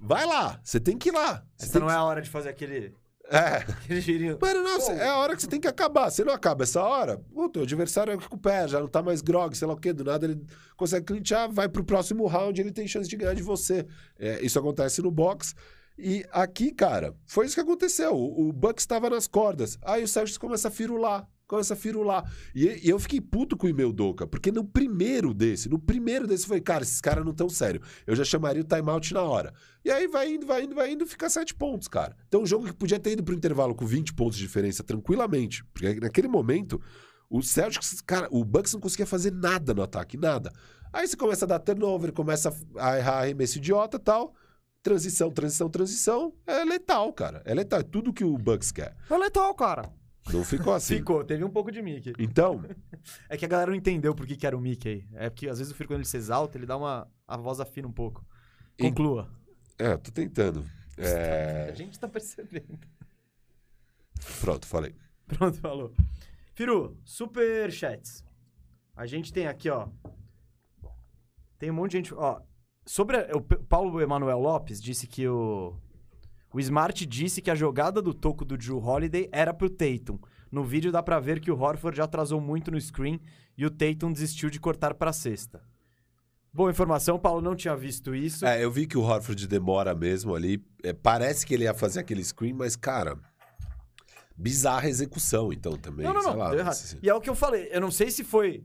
Vai 0.00 0.26
lá, 0.26 0.60
você 0.62 0.78
tem 0.80 0.98
que 0.98 1.08
ir 1.08 1.12
lá. 1.12 1.42
Você 1.56 1.66
Essa 1.66 1.78
não 1.80 1.86
que- 1.86 1.92
é 1.92 1.96
a 1.96 2.02
hora 2.04 2.20
de 2.20 2.28
fazer 2.28 2.48
aquele, 2.50 2.92
É. 3.30 3.56
aquele 3.84 4.00
girinho. 4.00 4.38
Mano, 4.42 4.62
não, 4.62 4.80
cê- 4.80 4.92
é 4.92 5.06
a 5.08 5.16
hora 5.16 5.34
que 5.34 5.40
você 5.42 5.48
tem 5.48 5.60
que 5.60 5.68
acabar. 5.68 6.10
Se 6.10 6.22
não 6.24 6.32
acaba 6.34 6.64
essa 6.64 6.82
hora, 6.82 7.22
o 7.32 7.48
teu 7.48 7.62
adversário 7.62 8.18
recupera, 8.18 8.68
já 8.68 8.80
não 8.80 8.88
tá 8.88 9.02
mais 9.02 9.22
grog, 9.22 9.56
sei 9.56 9.66
lá 9.68 9.74
o 9.74 9.76
quê. 9.76 9.92
Do 9.92 10.04
nada 10.04 10.26
ele 10.26 10.44
consegue 10.76 11.06
clinchar, 11.06 11.50
vai 11.50 11.68
pro 11.68 11.82
próximo 11.84 12.26
round, 12.26 12.60
ele 12.60 12.72
tem 12.72 12.86
chance 12.86 13.08
de 13.08 13.16
ganhar 13.16 13.34
de 13.34 13.42
você. 13.42 13.86
É, 14.18 14.40
isso 14.44 14.58
acontece 14.58 15.00
no 15.00 15.10
box. 15.10 15.54
E 15.98 16.24
aqui, 16.30 16.72
cara, 16.72 17.14
foi 17.26 17.46
isso 17.46 17.54
que 17.54 17.60
aconteceu. 17.60 18.14
O, 18.14 18.48
o 18.48 18.52
Bucks 18.52 18.82
estava 18.82 19.08
nas 19.08 19.26
cordas. 19.26 19.78
Aí 19.82 20.02
o 20.04 20.08
Celtics 20.08 20.36
começa 20.36 20.68
a 20.68 20.70
firular. 20.70 21.28
Começa 21.46 21.74
a 21.74 21.76
firular. 21.76 22.30
E, 22.54 22.86
e 22.86 22.90
eu 22.90 22.98
fiquei 22.98 23.20
puto 23.20 23.56
com 23.56 23.66
o 23.66 23.70
e-mail 23.70 23.92
Doca, 23.92 24.26
porque 24.26 24.50
no 24.50 24.64
primeiro 24.64 25.32
desse, 25.32 25.68
no 25.68 25.78
primeiro 25.78 26.26
desse, 26.26 26.46
falei, 26.46 26.60
cara, 26.60 26.82
esses 26.82 27.00
caras 27.00 27.24
não 27.24 27.32
tão 27.32 27.48
sério. 27.48 27.80
Eu 28.06 28.16
já 28.16 28.24
chamaria 28.24 28.62
o 28.62 28.64
timeout 28.64 29.14
na 29.14 29.22
hora. 29.22 29.54
E 29.84 29.90
aí 29.90 30.08
vai 30.08 30.34
indo, 30.34 30.44
vai 30.44 30.64
indo, 30.64 30.74
vai 30.74 30.92
indo, 30.92 31.06
fica 31.06 31.30
sete 31.30 31.54
pontos, 31.54 31.86
cara. 31.86 32.16
Então, 32.26 32.42
um 32.42 32.46
jogo 32.46 32.66
que 32.66 32.72
podia 32.72 32.98
ter 32.98 33.12
ido 33.12 33.22
pro 33.22 33.34
intervalo 33.34 33.74
com 33.74 33.86
20 33.86 34.12
pontos 34.14 34.36
de 34.36 34.42
diferença 34.42 34.82
tranquilamente, 34.82 35.64
porque 35.66 36.00
naquele 36.00 36.26
momento, 36.26 36.80
o 37.30 37.40
Celtics, 37.40 38.00
cara, 38.00 38.26
o 38.30 38.44
Bucks 38.44 38.72
não 38.72 38.80
conseguia 38.80 39.06
fazer 39.06 39.32
nada 39.32 39.72
no 39.72 39.82
ataque, 39.82 40.16
nada. 40.16 40.52
Aí 40.92 41.06
você 41.06 41.16
começa 41.16 41.44
a 41.44 41.48
dar 41.48 41.60
turnover, 41.60 42.12
começa 42.12 42.52
a 42.76 42.98
errar 42.98 43.20
arremesso 43.20 43.58
idiota 43.58 43.98
e 43.98 44.00
tal. 44.00 44.34
Transição, 44.86 45.32
transição, 45.32 45.68
transição. 45.68 46.32
É 46.46 46.64
letal, 46.64 47.12
cara. 47.12 47.42
É 47.44 47.52
letal. 47.52 47.80
É 47.80 47.82
tudo 47.82 48.12
que 48.12 48.22
o 48.22 48.38
Bucks 48.38 48.70
quer. 48.70 48.94
Foi 49.08 49.18
letal, 49.18 49.52
cara. 49.52 49.92
Não 50.32 50.44
ficou 50.44 50.72
assim. 50.72 50.98
Ficou, 50.98 51.24
teve 51.24 51.42
um 51.42 51.50
pouco 51.50 51.72
de 51.72 51.82
Mickey. 51.82 52.12
Então, 52.20 52.62
É 53.28 53.36
que 53.36 53.44
a 53.44 53.48
galera 53.48 53.72
não 53.72 53.76
entendeu 53.76 54.14
por 54.14 54.24
que, 54.28 54.36
que 54.36 54.46
era 54.46 54.56
o 54.56 54.60
Mickey. 54.60 55.04
É 55.14 55.28
porque 55.28 55.48
às 55.48 55.58
vezes 55.58 55.72
o 55.72 55.76
Firo, 55.76 55.88
quando 55.88 55.98
ele 56.02 56.08
se 56.08 56.16
exalta, 56.16 56.56
ele 56.56 56.66
dá 56.66 56.76
uma. 56.76 57.10
A 57.26 57.36
voz 57.36 57.58
afina 57.58 57.88
um 57.88 57.92
pouco. 57.92 58.24
E- 58.78 58.82
Conclua. 58.84 59.28
é, 59.76 59.92
eu 59.94 59.98
tô 59.98 60.12
tentando. 60.12 60.64
A 60.98 61.02
É... 61.02 61.74
gente 61.74 61.98
tá 61.98 62.06
percebendo. 62.06 62.78
Pronto, 64.40 64.66
falei. 64.68 64.94
Pronto, 65.26 65.58
falou. 65.58 65.92
Firu, 66.54 66.96
super 67.04 67.72
chats. 67.72 68.24
A 68.94 69.04
gente 69.04 69.32
tem 69.32 69.48
aqui, 69.48 69.68
ó. 69.68 69.88
Tem 71.58 71.72
um 71.72 71.74
monte 71.74 71.90
de 71.92 71.96
gente. 71.98 72.14
Ó, 72.14 72.40
sobre. 72.86 73.16
a- 73.18 73.28
O 73.34 73.40
Paulo 73.40 74.00
Emanuel 74.00 74.38
Lopes 74.38 74.80
disse 74.80 75.06
que 75.06 75.26
o. 75.28 75.74
O 76.52 76.60
Smart 76.60 77.04
disse 77.04 77.42
que 77.42 77.50
a 77.50 77.54
jogada 77.54 78.00
do 78.00 78.14
toco 78.14 78.42
do 78.44 78.56
Drew 78.56 78.78
Holiday 78.78 79.28
era 79.30 79.52
pro 79.52 79.68
Tatum. 79.68 80.18
No 80.50 80.64
vídeo 80.64 80.90
dá 80.90 81.02
pra 81.02 81.20
ver 81.20 81.40
que 81.40 81.50
o 81.50 81.60
Horford 81.60 81.98
já 81.98 82.04
atrasou 82.04 82.40
muito 82.40 82.70
no 82.70 82.80
screen 82.80 83.20
e 83.58 83.66
o 83.66 83.70
Tatum 83.70 84.10
desistiu 84.12 84.48
de 84.48 84.58
cortar 84.58 84.94
pra 84.94 85.12
cesta. 85.12 85.60
Boa 86.52 86.70
informação, 86.70 87.18
Paulo 87.18 87.42
não 87.42 87.54
tinha 87.54 87.76
visto 87.76 88.14
isso. 88.14 88.46
É, 88.46 88.64
eu 88.64 88.70
vi 88.70 88.86
que 88.86 88.96
o 88.96 89.02
Horford 89.02 89.46
demora 89.46 89.94
mesmo 89.94 90.34
ali. 90.34 90.64
É, 90.82 90.94
parece 90.94 91.44
que 91.44 91.52
ele 91.52 91.64
ia 91.64 91.74
fazer 91.74 92.00
aquele 92.00 92.24
screen, 92.24 92.54
mas, 92.54 92.74
cara. 92.76 93.18
Bizarra 94.34 94.88
execução, 94.88 95.52
então, 95.52 95.76
também. 95.76 96.06
Não, 96.06 96.14
não, 96.14 96.22
não. 96.22 96.36
lá, 96.36 96.50
deu 96.50 96.60
errado. 96.60 96.74
se- 96.74 96.98
E 97.02 97.08
é 97.10 97.14
o 97.14 97.20
que 97.20 97.28
eu 97.28 97.34
falei. 97.34 97.68
Eu 97.70 97.80
não 97.80 97.90
sei 97.90 98.10
se 98.10 98.22
foi. 98.24 98.64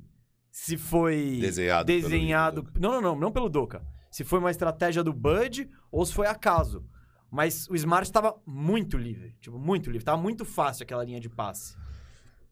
Se 0.50 0.78
foi. 0.78 1.38
Desenhado 1.42 1.86
Desenhado. 1.88 2.68
Não, 2.80 2.92
não, 2.94 3.02
não. 3.02 3.16
Não 3.20 3.32
pelo 3.32 3.50
Doca. 3.50 3.82
Se 4.12 4.24
foi 4.24 4.38
uma 4.40 4.52
estratégia 4.52 5.04
do 5.04 5.14
Bud 5.14 5.68
ou 5.92 6.06
se 6.06 6.14
foi 6.14 6.28
acaso. 6.28 6.86
Mas 7.32 7.66
o 7.70 7.76
Smart 7.76 8.06
estava 8.06 8.36
muito 8.46 8.98
livre. 8.98 9.36
Tipo, 9.40 9.58
muito 9.58 9.90
livre. 9.90 10.04
Tava 10.04 10.22
muito 10.22 10.44
fácil 10.44 10.84
aquela 10.84 11.04
linha 11.04 11.20
de 11.20 11.30
passe. 11.30 11.76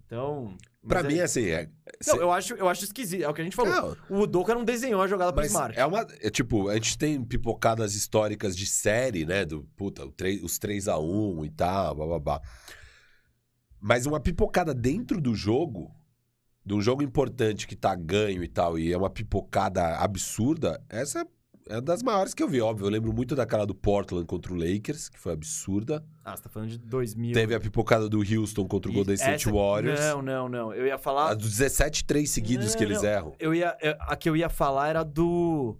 Então. 0.05 0.57
Pra 0.87 1.03
mas 1.03 1.13
mim, 1.13 1.19
é- 1.19 1.23
assim, 1.23 1.45
é. 1.49 1.69
Não, 2.07 2.15
eu 2.15 2.31
acho, 2.31 2.53
eu 2.55 2.67
acho 2.69 2.85
esquisito. 2.85 3.21
É 3.23 3.27
o 3.27 3.33
que 3.33 3.41
a 3.41 3.43
gente 3.43 3.55
falou. 3.55 3.97
O 4.09 4.25
Doca 4.25 4.55
não 4.55 4.63
desenhou 4.63 5.01
a 5.01 5.07
jogada 5.07 5.33
pro 5.33 5.43
Smart. 5.45 5.77
é 5.77 5.85
uma. 5.85 6.07
É, 6.21 6.29
tipo, 6.29 6.69
a 6.69 6.75
gente 6.75 6.97
tem 6.97 7.21
pipocadas 7.23 7.93
históricas 7.93 8.55
de 8.55 8.65
série, 8.65 9.25
né? 9.25 9.43
Do 9.45 9.63
puta, 9.75 10.05
o 10.05 10.11
três- 10.11 10.41
os 10.41 10.57
3x1 10.57 11.45
e 11.45 11.49
tal, 11.49 11.93
bababá. 11.95 12.41
Mas 13.79 14.05
uma 14.05 14.19
pipocada 14.19 14.73
dentro 14.73 15.21
do 15.21 15.35
jogo, 15.35 15.93
de 16.65 16.73
um 16.73 16.81
jogo 16.81 17.03
importante 17.03 17.67
que 17.67 17.75
tá 17.75 17.93
ganho 17.95 18.43
e 18.43 18.47
tal, 18.47 18.79
e 18.79 18.91
é 18.91 18.97
uma 18.97 19.09
pipocada 19.09 19.97
absurda, 19.97 20.81
essa 20.89 21.27
é 21.69 21.79
das 21.79 22.01
maiores 22.03 22.33
que 22.33 22.41
eu 22.43 22.47
vi, 22.49 22.59
óbvio. 22.61 22.85
Eu 22.87 22.89
lembro 22.89 23.13
muito 23.13 23.35
daquela 23.35 23.65
do 23.65 23.73
Portland 23.75 24.25
contra 24.25 24.51
o 24.51 24.55
Lakers, 24.55 25.07
que 25.07 25.19
foi 25.19 25.31
absurda. 25.33 26.03
Ah, 26.25 26.35
você 26.35 26.43
tá 26.43 26.49
falando 26.49 26.69
de 26.69 26.77
2000. 26.79 27.33
Teve 27.33 27.53
a 27.55 27.59
pipocada 27.59 28.09
do 28.09 28.19
Houston 28.19 28.65
contra 28.67 28.89
o 28.91 28.93
Golden 28.93 29.15
State 29.15 29.47
Essa- 29.47 29.55
Warriors. 29.55 29.99
Não, 29.99 30.21
não, 30.21 30.49
não. 30.49 30.73
Eu 30.73 30.85
ia 30.87 30.97
falar. 30.97 31.29
A 31.31 31.33
dos 31.33 31.49
17 31.57 32.03
três 32.05 32.29
seguidos 32.31 32.71
Não, 32.71 32.77
que 32.77 32.83
eles 32.83 33.01
não. 33.01 33.09
erram. 33.09 33.35
Eu 33.39 33.53
ia, 33.53 33.77
a 34.01 34.15
que 34.15 34.27
eu 34.29 34.35
ia 34.35 34.49
falar 34.49 34.89
era 34.89 35.03
do 35.03 35.77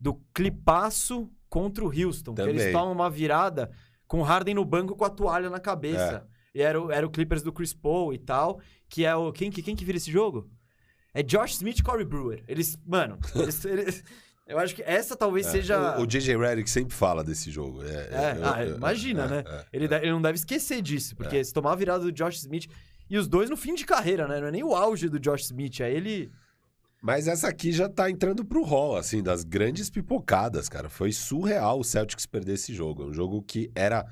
do 0.00 0.14
clipaço 0.34 1.30
contra 1.48 1.84
o 1.84 1.88
Houston, 1.88 2.34
que 2.34 2.40
eles 2.42 2.56
Também. 2.56 2.72
tomam 2.72 2.92
uma 2.92 3.10
virada 3.10 3.70
com 4.06 4.20
o 4.20 4.22
Harden 4.22 4.54
no 4.54 4.64
banco 4.64 4.96
com 4.96 5.04
a 5.04 5.10
toalha 5.10 5.50
na 5.50 5.60
cabeça. 5.60 6.26
E 6.54 6.62
era, 6.62 6.80
o- 6.80 6.90
era 6.90 7.06
o 7.06 7.10
Clippers 7.10 7.42
do 7.42 7.52
Chris 7.52 7.72
Paul 7.74 8.12
e 8.14 8.18
tal, 8.18 8.60
que 8.88 9.04
é 9.04 9.14
o 9.14 9.30
quem 9.32 9.50
que 9.50 9.62
quem 9.62 9.76
que 9.76 9.84
vira 9.84 9.98
esse 9.98 10.10
jogo? 10.10 10.50
É 11.12 11.22
Josh 11.22 11.52
Smith 11.54 11.78
e 11.78 11.82
Corey 11.82 12.04
Brewer. 12.06 12.42
Eles, 12.48 12.78
mano, 12.86 13.18
eles, 13.34 13.64
eles- 13.66 14.04
eu 14.50 14.58
acho 14.58 14.74
que 14.74 14.82
essa 14.82 15.16
talvez 15.16 15.46
É, 15.46 15.50
seja 15.50 15.98
O, 15.98 16.02
o 16.02 16.06
JJ 16.06 16.36
Redick 16.36 16.68
sempre 16.68 16.94
fala 16.94 17.22
desse 17.24 17.50
jogo. 17.50 17.82
É, 17.82 17.86
É, 17.88 18.36
eu- 18.38 18.46
ah, 18.52 18.64
eu- 18.64 18.76
imagina, 18.76 19.24
é, 19.24 19.28
né? 19.28 19.44
é. 19.46 19.64
Ele, 19.72 19.88
de- 19.88 19.94
ele 19.96 20.10
não 20.10 20.20
deve 20.22 20.36
esquecer 20.36 20.82
disso, 20.82 21.14
porque 21.16 21.42
se 21.44 21.52
tomar 21.52 21.72
a 21.72 21.76
virada 21.76 22.04
do 22.04 22.12
Josh 22.12 22.36
Smith. 22.38 22.66
E 23.08 23.18
os 23.18 23.26
dois 23.26 23.50
no 23.50 23.56
fim 23.56 23.74
de 23.74 23.84
carreira, 23.84 24.28
né? 24.28 24.40
Não 24.40 24.46
é 24.48 24.50
nem 24.52 24.62
o 24.62 24.74
auge 24.74 25.08
do 25.08 25.18
Josh 25.18 25.44
Smith, 25.46 25.80
é 25.80 25.90
ele. 25.92 26.30
Mas 27.02 27.26
essa 27.26 27.48
aqui 27.48 27.72
já 27.72 27.88
tá 27.88 28.10
entrando 28.10 28.44
pro 28.44 28.62
hall, 28.62 28.96
assim, 28.96 29.22
das 29.22 29.42
grandes 29.42 29.88
pipocadas, 29.90 30.68
cara. 30.68 30.88
Foi 30.88 31.10
surreal 31.12 31.80
o 31.80 31.84
Celtics 31.84 32.26
perder 32.26 32.52
esse 32.52 32.74
jogo. 32.74 33.02
É 33.02 33.06
um 33.06 33.12
jogo 33.12 33.42
que 33.42 33.70
era 33.74 34.06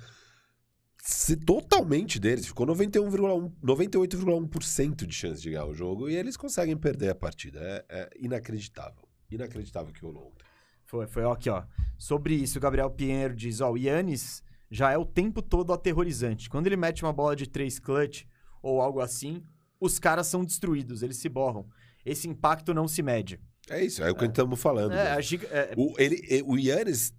totalmente 1.46 2.18
deles. 2.18 2.46
Ficou 2.46 2.66
91,1 2.66 3.50
98,1% 3.62 5.06
de 5.06 5.14
chance 5.14 5.40
de 5.40 5.50
ganhar 5.50 5.66
o 5.66 5.74
jogo 5.74 6.08
e 6.08 6.16
eles 6.16 6.36
conseguem 6.36 6.76
perder 6.76 7.10
a 7.10 7.14
partida. 7.14 7.60
É, 7.62 7.84
é 7.88 8.10
inacreditável. 8.18 9.07
Inacreditável 9.30 9.92
que 9.92 10.00
rolou 10.00 10.28
ontem. 10.28 10.44
Foi, 10.84 11.06
foi 11.06 11.22
ó, 11.24 11.32
aqui, 11.32 11.50
ó. 11.50 11.64
Sobre 11.98 12.34
isso, 12.34 12.58
o 12.58 12.60
Gabriel 12.60 12.90
Pinheiro 12.90 13.34
diz: 13.34 13.60
ó, 13.60 13.70
o 13.70 13.76
Yannis 13.76 14.42
já 14.70 14.90
é 14.90 14.98
o 14.98 15.04
tempo 15.04 15.42
todo 15.42 15.72
aterrorizante. 15.72 16.48
Quando 16.48 16.66
ele 16.66 16.76
mete 16.76 17.02
uma 17.04 17.12
bola 17.12 17.36
de 17.36 17.46
três 17.46 17.78
clutch 17.78 18.24
ou 18.62 18.80
algo 18.80 19.00
assim, 19.00 19.42
os 19.80 19.98
caras 19.98 20.26
são 20.26 20.44
destruídos, 20.44 21.02
eles 21.02 21.18
se 21.18 21.28
borram. 21.28 21.66
Esse 22.04 22.28
impacto 22.28 22.72
não 22.72 22.88
se 22.88 23.02
mede. 23.02 23.38
É 23.68 23.84
isso, 23.84 24.02
é 24.02 24.10
o 24.10 24.14
que 24.14 24.24
estamos 24.24 24.58
falando. 24.60 24.92
É, 24.92 25.04
né? 25.04 25.10
a 25.10 25.20
giga- 25.20 25.46
é, 25.48 25.74
O, 25.76 25.94
ele, 25.98 26.42
o 26.42 26.56
Yannis, 26.56 27.12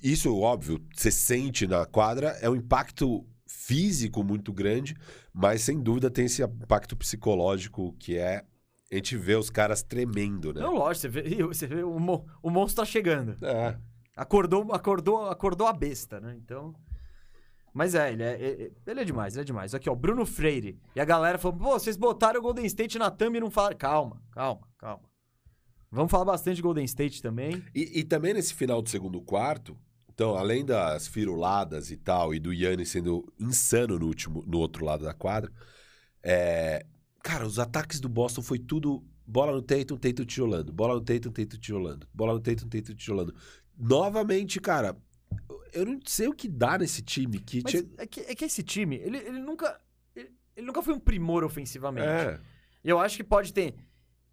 isso 0.00 0.36
óbvio, 0.38 0.80
você 0.94 1.10
sente 1.10 1.66
na 1.66 1.84
quadra, 1.84 2.28
é 2.40 2.48
um 2.48 2.54
impacto 2.54 3.26
físico 3.48 4.22
muito 4.22 4.52
grande, 4.52 4.94
mas 5.34 5.62
sem 5.62 5.80
dúvida 5.82 6.08
tem 6.08 6.26
esse 6.26 6.40
impacto 6.40 6.96
psicológico 6.96 7.92
que 7.98 8.16
é 8.16 8.44
a 8.90 8.94
gente 8.94 9.16
vê 9.16 9.34
os 9.34 9.50
caras 9.50 9.82
tremendo, 9.82 10.52
né? 10.54 10.60
Não, 10.60 10.74
lógico, 10.74 11.02
você 11.02 11.08
vê, 11.08 11.42
você 11.44 11.66
vê 11.66 11.82
o, 11.82 11.98
mo- 11.98 12.26
o 12.42 12.50
monstro 12.50 12.82
tá 12.82 12.86
chegando. 12.86 13.36
É. 13.44 13.78
Acordou, 14.16 14.72
acordou, 14.72 15.26
acordou 15.28 15.66
a 15.66 15.72
besta, 15.72 16.20
né? 16.20 16.36
Então. 16.42 16.74
Mas 17.74 17.94
é, 17.94 18.10
ele 18.12 18.22
é, 18.22 18.32
é- 18.32 18.70
ele 18.86 19.00
é 19.00 19.04
demais, 19.04 19.34
ele 19.34 19.42
é 19.42 19.44
demais. 19.44 19.74
Aqui, 19.74 19.90
ó, 19.90 19.94
Bruno 19.94 20.24
Freire. 20.24 20.78
E 20.94 21.00
a 21.00 21.04
galera 21.04 21.36
falou: 21.36 21.58
pô, 21.58 21.78
vocês 21.78 21.96
botaram 21.96 22.40
o 22.40 22.42
Golden 22.42 22.64
State 22.66 22.98
na 22.98 23.10
thumb 23.10 23.36
e 23.36 23.40
não 23.40 23.50
falaram. 23.50 23.76
Calma, 23.76 24.22
calma, 24.32 24.66
calma. 24.78 25.02
Vamos 25.90 26.10
falar 26.10 26.24
bastante 26.24 26.56
de 26.56 26.62
Golden 26.62 26.84
State 26.84 27.20
também. 27.22 27.62
E, 27.74 28.00
e 28.00 28.04
também 28.04 28.34
nesse 28.34 28.54
final 28.54 28.80
do 28.82 28.88
segundo 28.88 29.20
quarto, 29.20 29.76
então, 30.12 30.34
além 30.36 30.64
das 30.64 31.06
firuladas 31.06 31.90
e 31.90 31.96
tal, 31.96 32.34
e 32.34 32.40
do 32.40 32.52
Yannis 32.52 32.88
sendo 32.88 33.30
insano 33.38 33.98
no, 33.98 34.06
último, 34.06 34.42
no 34.46 34.58
outro 34.58 34.84
lado 34.84 35.04
da 35.04 35.12
quadra, 35.14 35.52
é, 36.22 36.84
cara, 37.26 37.44
os 37.44 37.58
ataques 37.58 37.98
do 37.98 38.08
Boston 38.08 38.40
foi 38.40 38.56
tudo 38.56 39.04
bola 39.26 39.50
no 39.50 39.60
Tatum, 39.60 39.96
Tatum 39.96 40.24
tijolando, 40.24 40.72
bola 40.72 40.94
no 40.94 41.00
Tatum, 41.00 41.32
Tatum 41.32 41.58
tijolando, 41.58 42.06
bola 42.14 42.34
no 42.34 42.40
Tatum, 42.40 42.68
Tatum 42.68 42.94
tijolando. 42.94 43.34
Novamente, 43.76 44.60
cara, 44.60 44.96
eu 45.72 45.84
não 45.84 45.98
sei 46.06 46.28
o 46.28 46.32
que 46.32 46.48
dá 46.48 46.78
nesse 46.78 47.02
time 47.02 47.40
que 47.40 47.64
tinha... 47.64 47.84
é, 47.98 48.06
que, 48.06 48.20
é 48.20 48.34
que 48.34 48.44
esse 48.44 48.62
time, 48.62 48.96
ele, 48.96 49.18
ele 49.18 49.40
nunca. 49.40 49.80
Ele, 50.14 50.30
ele 50.54 50.66
nunca 50.66 50.80
foi 50.82 50.94
um 50.94 51.00
primor 51.00 51.42
ofensivamente. 51.42 52.06
É. 52.06 52.40
Eu 52.84 53.00
acho 53.00 53.16
que 53.16 53.24
pode 53.24 53.52
ter. 53.52 53.74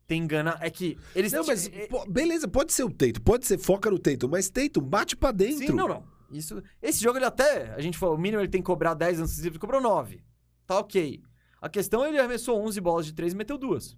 Ter 0.05 0.15
enganado. 0.15 0.63
É 0.63 0.69
que 0.69 0.95
eles. 1.15 1.33
Não, 1.33 1.43
mas 1.45 1.67
é- 1.67 1.87
beleza, 2.07 2.47
pode 2.47 2.73
ser 2.73 2.83
o 2.83 2.91
Tatum, 2.91 3.21
pode 3.21 3.47
ser 3.47 3.57
foca 3.57 3.89
no 3.89 3.97
Tatum, 3.97 4.27
mas 4.27 4.49
Tatum 4.49 4.81
bate 4.81 5.15
pra 5.17 5.31
dentro. 5.31 5.65
Sim, 5.65 5.73
não, 5.73 5.87
não. 5.87 6.03
Isso, 6.29 6.61
esse 6.81 7.01
jogo 7.01 7.17
ele 7.17 7.25
até. 7.25 7.73
A 7.73 7.81
gente 7.81 7.97
falou, 7.97 8.15
o 8.15 8.19
mínimo 8.19 8.41
ele 8.41 8.49
tem 8.49 8.61
que 8.61 8.65
cobrar 8.65 8.93
10 8.93 9.19
anos 9.19 9.31
livres, 9.37 9.53
ele 9.53 9.59
cobrou 9.59 9.81
9. 9.81 10.23
Tá 10.67 10.77
ok. 10.79 11.21
A 11.63 11.69
questão 11.69 12.03
é 12.03 12.09
ele 12.09 12.19
arremessou 12.19 12.61
11 12.61 12.81
bolas 12.81 13.05
de 13.05 13.13
3 13.13 13.33
e 13.33 13.35
meteu 13.37 13.57
duas. 13.57 13.95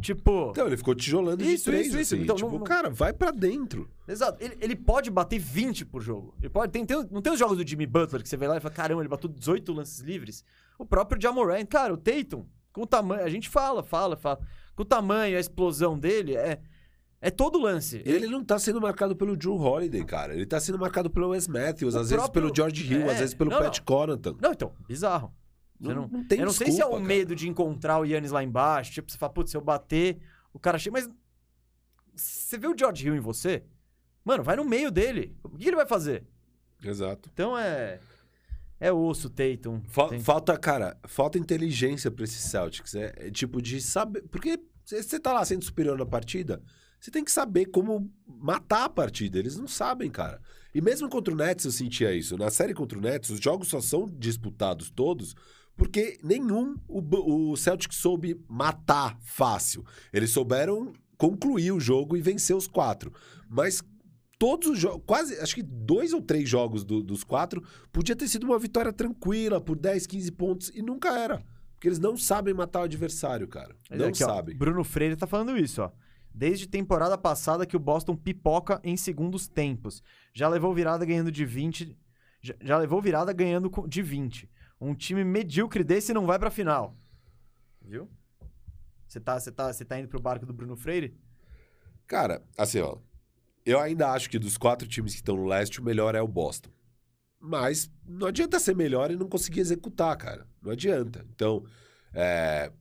Tipo. 0.00 0.50
Então, 0.50 0.66
ele 0.66 0.76
ficou 0.76 0.94
tijolando 0.94 1.42
Isso, 1.44 1.64
de 1.64 1.70
três, 1.70 1.86
isso, 1.88 1.98
isso. 1.98 2.14
assim. 2.14 2.22
Então, 2.24 2.36
tipo, 2.36 2.48
não- 2.50 2.58
não- 2.58 2.64
cara, 2.64 2.88
vai 2.88 3.12
pra 3.12 3.30
dentro. 3.32 3.90
Exato. 4.06 4.42
Ele, 4.42 4.56
ele 4.60 4.76
pode 4.76 5.10
bater 5.10 5.38
20 5.38 5.84
por 5.84 6.00
jogo. 6.02 6.34
Ele 6.40 6.48
pode. 6.48 6.70
Tem, 6.72 6.84
tem- 6.84 7.06
não 7.10 7.20
tem 7.20 7.32
os 7.32 7.38
jogos 7.38 7.56
do 7.58 7.66
Jimmy 7.68 7.86
Butler 7.86 8.22
que 8.22 8.28
você 8.28 8.36
vai 8.36 8.46
lá 8.48 8.56
e 8.56 8.60
fala: 8.60 8.74
caramba, 8.74 9.02
ele 9.02 9.08
bateu 9.08 9.28
18 9.28 9.72
lances 9.72 9.98
livres. 10.00 10.44
O 10.78 10.86
próprio 10.86 11.20
Jamoran, 11.20 11.64
cara, 11.66 11.92
o 11.92 11.96
Tatum, 11.96 12.46
com 12.72 12.82
o 12.82 12.86
tamanho. 12.86 13.24
A 13.24 13.28
gente 13.30 13.48
fala, 13.48 13.82
fala, 13.82 14.16
fala. 14.16 14.38
Com 14.76 14.82
o 14.82 14.86
tamanho, 14.86 15.36
a 15.36 15.40
explosão 15.40 15.98
dele, 15.98 16.36
é. 16.36 16.60
É 17.20 17.30
todo 17.32 17.58
lance. 17.58 18.00
Ele 18.06 18.28
não 18.28 18.44
tá 18.44 18.56
sendo 18.60 18.80
marcado 18.80 19.16
pelo 19.16 19.36
Drew 19.36 19.56
Holiday, 19.56 20.04
cara. 20.04 20.32
Ele 20.34 20.46
tá 20.46 20.60
sendo 20.60 20.78
marcado 20.78 21.10
pelo 21.10 21.30
Wes 21.30 21.48
Matthews, 21.48 21.96
O 21.96 21.98
às 21.98 22.10
vezes 22.10 22.22
próprio- 22.24 22.42
pelo 22.44 22.54
George 22.54 22.86
Hill, 22.94 23.00
É, 23.08 23.10
às 23.12 23.18
vezes 23.18 23.34
pelo 23.34 23.50
não, 23.50 23.58
Pat 23.58 23.78
não. 23.80 24.38
Não, 24.40 24.52
então, 24.52 24.72
bizarro. 24.86 25.32
Não, 25.80 25.94
não- 25.94 26.08
não 26.08 26.24
tem 26.26 26.40
eu 26.40 26.46
não 26.46 26.52
sei 26.52 26.66
se 26.66 26.72
é 26.72 26.76
desculpa, 26.76 26.96
o 26.96 26.98
cara. 27.00 27.08
medo 27.08 27.34
de 27.36 27.48
encontrar 27.48 27.98
o 27.98 28.04
Yannis 28.04 28.30
lá 28.30 28.42
embaixo. 28.42 28.92
Tipo, 28.92 29.10
você 29.12 29.18
fala, 29.18 29.32
putz, 29.32 29.50
se 29.50 29.56
eu 29.56 29.60
bater, 29.60 30.18
o 30.52 30.58
cara 30.58 30.78
chega. 30.78 30.92
Mas. 30.92 31.08
Você 32.14 32.58
vê 32.58 32.66
o 32.66 32.76
George 32.76 33.06
Hill 33.06 33.16
em 33.16 33.20
você? 33.20 33.62
Mano, 34.24 34.42
vai 34.42 34.56
no 34.56 34.64
meio 34.64 34.90
dele. 34.90 35.36
O 35.42 35.50
que 35.56 35.68
ele 35.68 35.76
vai 35.76 35.86
fazer? 35.86 36.24
Exato. 36.82 37.30
Então 37.32 37.56
é. 37.56 38.00
É 38.80 38.92
osso, 38.92 39.28
Tatum. 39.28 39.80
Fa- 39.88 40.08
Tem- 40.08 40.20
Falta, 40.20 40.56
cara, 40.56 40.96
falta 41.06 41.36
inteligência 41.38 42.10
pra 42.10 42.22
esses 42.24 42.44
Celtics. 42.44 42.94
É, 42.94 43.12
é 43.16 43.30
tipo 43.30 43.60
de 43.60 43.80
saber. 43.80 44.22
Porque 44.28 44.58
você 44.84 45.18
tá 45.18 45.32
lá 45.32 45.44
sendo 45.44 45.64
superior 45.64 45.98
na 45.98 46.06
partida, 46.06 46.62
você 47.00 47.10
tem 47.10 47.24
que 47.24 47.32
saber 47.32 47.66
como 47.66 48.12
matar 48.26 48.84
a 48.84 48.88
partida. 48.88 49.38
Eles 49.38 49.56
não 49.56 49.66
sabem, 49.66 50.10
cara. 50.10 50.40
E 50.74 50.80
mesmo 50.80 51.08
contra 51.08 51.34
o 51.34 51.36
Nets 51.36 51.64
eu 51.64 51.72
sentia 51.72 52.12
isso. 52.14 52.36
Na 52.36 52.50
série 52.50 52.72
contra 52.74 52.96
o 52.98 53.00
Nets, 53.00 53.30
os 53.30 53.40
jogos 53.40 53.66
só 53.68 53.80
são 53.80 54.06
disputados 54.08 54.90
todos 54.90 55.34
porque 55.78 56.18
nenhum 56.22 56.76
o, 56.86 57.52
o 57.52 57.56
Celtic 57.56 57.92
soube 57.94 58.38
matar 58.48 59.16
fácil. 59.22 59.84
Eles 60.12 60.30
souberam 60.30 60.92
concluir 61.16 61.72
o 61.72 61.80
jogo 61.80 62.16
e 62.16 62.20
vencer 62.20 62.54
os 62.54 62.66
quatro. 62.66 63.12
Mas 63.48 63.82
todos 64.38 64.68
os 64.68 64.78
jogos, 64.78 65.02
quase, 65.06 65.38
acho 65.40 65.54
que 65.54 65.62
dois 65.62 66.12
ou 66.12 66.20
três 66.20 66.48
jogos 66.48 66.84
do- 66.84 67.02
dos 67.02 67.24
quatro, 67.24 67.62
podia 67.92 68.14
ter 68.14 68.28
sido 68.28 68.44
uma 68.44 68.58
vitória 68.58 68.92
tranquila 68.92 69.60
por 69.60 69.76
10, 69.78 70.06
15 70.06 70.32
pontos 70.32 70.68
e 70.74 70.82
nunca 70.82 71.16
era. 71.16 71.42
Porque 71.74 71.88
eles 71.88 71.98
não 72.00 72.16
sabem 72.16 72.52
matar 72.52 72.80
o 72.80 72.84
adversário, 72.84 73.46
cara. 73.46 73.74
Mas 73.88 73.98
não 73.98 74.08
aqui, 74.08 74.24
ó, 74.24 74.26
sabem. 74.26 74.56
Bruno 74.56 74.82
Freire 74.82 75.16
tá 75.16 75.26
falando 75.28 75.56
isso, 75.56 75.80
ó. 75.80 75.90
Desde 76.34 76.66
temporada 76.68 77.16
passada 77.16 77.64
que 77.66 77.76
o 77.76 77.80
Boston 77.80 78.14
pipoca 78.16 78.80
em 78.84 78.96
segundos 78.96 79.48
tempos. 79.48 80.02
Já 80.34 80.48
levou 80.48 80.74
virada 80.74 81.04
ganhando 81.04 81.32
de 81.32 81.44
20. 81.44 81.96
Já, 82.40 82.54
já 82.60 82.78
levou 82.78 83.00
virada 83.00 83.32
ganhando 83.32 83.70
de 83.88 84.02
20. 84.02 84.48
Um 84.80 84.94
time 84.94 85.24
medíocre 85.24 85.82
desse 85.82 86.12
não 86.12 86.26
vai 86.26 86.38
pra 86.38 86.50
final. 86.50 86.96
Viu? 87.82 88.08
Você 89.06 89.18
tá, 89.18 89.38
você 89.40 89.50
tá, 89.50 89.72
você 89.72 89.84
tá 89.84 89.98
indo 89.98 90.08
pro 90.08 90.20
barco 90.20 90.44
do 90.44 90.52
Bruno 90.52 90.76
Freire? 90.76 91.16
Cara, 92.06 92.42
assim, 92.56 92.80
ó. 92.80 92.98
Eu 93.64 93.80
ainda 93.80 94.10
acho 94.12 94.30
que 94.30 94.38
dos 94.38 94.56
quatro 94.56 94.86
times 94.86 95.12
que 95.12 95.20
estão 95.20 95.36
no 95.36 95.46
leste, 95.46 95.80
o 95.80 95.84
melhor 95.84 96.14
é 96.14 96.22
o 96.22 96.28
Boston. 96.28 96.70
Mas 97.40 97.90
não 98.06 98.26
adianta 98.26 98.58
ser 98.58 98.74
melhor 98.74 99.10
e 99.10 99.16
não 99.16 99.28
conseguir 99.28 99.60
executar, 99.60 100.16
cara. 100.16 100.46
Não 100.60 100.72
adianta. 100.72 101.24
Então, 101.34 101.64
é, 102.12 102.72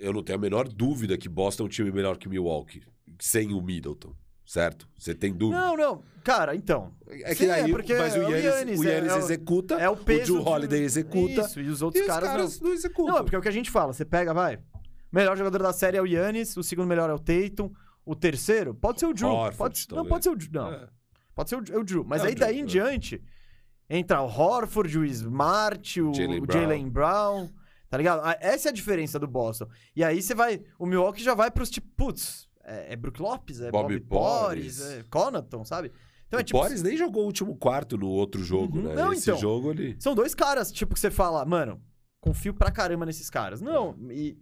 eu, 0.00 0.12
não 0.12 0.22
tenho 0.22 0.38
a 0.38 0.40
menor 0.42 0.68
dúvida 0.68 1.16
que 1.16 1.28
Boston 1.28 1.64
é 1.64 1.66
um 1.66 1.68
time 1.68 1.92
melhor 1.92 2.18
que 2.18 2.28
Milwaukee, 2.28 2.82
sem 3.18 3.52
o 3.52 3.60
Middleton, 3.60 4.14
certo? 4.46 4.88
Você 4.98 5.14
tem 5.14 5.32
dúvida? 5.32 5.60
Não, 5.60 5.76
não. 5.76 6.02
Cara, 6.24 6.54
então. 6.54 6.92
É 7.08 7.34
que 7.34 7.44
Sim, 7.44 7.50
aí, 7.50 7.70
é 7.70 7.74
porque 7.74 7.94
mas 7.96 8.14
o 8.14 8.18
é 8.18 8.20
o 8.20 8.30
Yannis, 8.30 8.42
Giannis, 8.42 8.80
o 8.80 8.82
é- 8.84 8.86
Giannis 8.86 9.10
é 9.12 9.14
o- 9.14 9.18
executa, 9.18 9.74
É 9.74 9.88
o 9.88 9.96
peso. 9.96 10.34
Drew 10.34 10.46
Holiday 10.46 10.78
de- 10.80 10.84
executa, 10.84 11.40
Isso, 11.42 11.60
e 11.60 11.68
os 11.68 11.80
e 11.80 11.84
outros 11.84 12.02
os 12.02 12.06
caras, 12.08 12.28
caras 12.28 12.60
não. 12.60 12.68
não 12.68 12.74
executam. 12.74 13.06
Não, 13.14 13.18
é 13.18 13.22
porque 13.22 13.36
é 13.36 13.38
o 13.38 13.42
que 13.42 13.48
a 13.48 13.52
gente 13.52 13.70
fala. 13.70 13.92
Você 13.92 14.04
pega, 14.04 14.32
vai. 14.32 14.56
O 14.56 14.60
melhor 15.12 15.36
jogador 15.36 15.62
da 15.62 15.72
série 15.72 15.96
é 15.96 16.02
o 16.02 16.06
Yannis, 16.06 16.56
o 16.56 16.62
segundo 16.62 16.86
melhor 16.88 17.10
é 17.10 17.12
o 17.12 17.18
Tatum, 17.18 17.70
o 18.04 18.14
terceiro 18.14 18.72
pode 18.74 19.00
ser 19.00 19.06
o 19.06 19.12
Drew. 19.12 19.28
Horford, 19.28 19.56
pode, 19.56 19.86
não, 19.90 20.06
pode 20.06 20.24
ser 20.24 20.30
o 20.30 20.36
Drew. 20.36 20.50
Não, 20.52 20.72
É. 20.72 20.88
pode 21.34 21.50
ser 21.50 21.56
o, 21.56 21.58
o 21.80 21.84
Drew. 21.84 22.04
Mas 22.04 22.20
É 22.22 22.24
o 22.24 22.28
aí 22.28 22.34
Drew, 22.34 22.46
daí 22.46 22.58
em 22.60 22.62
é. 22.62 22.66
diante 22.66 23.20
entra 23.90 24.22
o 24.22 24.26
Horford, 24.26 24.96
o 24.98 25.04
Smart, 25.04 26.00
o 26.00 26.10
o. 26.10 26.14
Jalen 26.52 26.88
Brown. 26.88 27.48
Tá 27.90 27.98
ligado? 27.98 28.22
Essa 28.40 28.68
é 28.68 28.70
a 28.70 28.72
diferença 28.72 29.18
do 29.18 29.26
Boston. 29.26 29.66
E 29.94 30.02
aí 30.02 30.22
você 30.22 30.34
vai. 30.34 30.62
O 30.78 30.86
Milwaukee 30.86 31.22
já 31.22 31.34
vai 31.34 31.50
pros 31.50 31.68
tipo, 31.68 31.86
putz, 31.94 32.48
é, 32.64 32.92
é 32.92 32.96
Brook 32.96 33.20
Lopes, 33.20 33.60
é 33.60 33.70
Bobby 33.70 33.98
Bobby 34.00 34.06
Porres, 34.08 34.80
é 34.80 35.02
Conaton, 35.10 35.64
sabe? 35.64 35.92
Então 36.26 36.38
é 36.38 36.42
o 36.42 36.44
tipo. 36.44 36.58
Porres 36.58 36.82
nem 36.82 36.96
jogou 36.96 37.22
o 37.24 37.26
último 37.26 37.56
quarto 37.56 37.96
no 37.98 38.08
outro 38.08 38.42
jogo, 38.42 38.78
Uhum. 38.78 38.84
né? 38.84 38.94
Não, 38.94 39.12
Esse 39.12 39.30
então. 39.30 39.40
jogo 39.40 39.70
ele... 39.70 39.96
São 39.98 40.14
dois 40.14 40.34
caras, 40.34 40.70
tipo, 40.72 40.94
que 40.94 41.00
você 41.00 41.10
fala, 41.10 41.44
mano, 41.44 41.80
confio 42.20 42.54
pra 42.54 42.70
caramba 42.70 43.04
nesses 43.04 43.28
caras. 43.28 43.60
Não, 43.60 43.96
e 44.10 44.38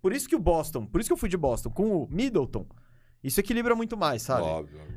por 0.00 0.12
isso 0.12 0.28
que 0.28 0.36
o 0.36 0.40
Boston, 0.40 0.86
por 0.86 1.00
isso 1.00 1.08
que 1.08 1.12
eu 1.12 1.16
fui 1.18 1.28
de 1.28 1.36
Boston, 1.36 1.70
com 1.70 2.02
o 2.04 2.08
Middleton, 2.10 2.66
isso 3.22 3.40
equilibra 3.40 3.74
muito 3.74 3.96
mais, 3.96 4.22
sabe? 4.22 4.42
Óbvio. 4.42 4.78
óbvio. 4.80 4.96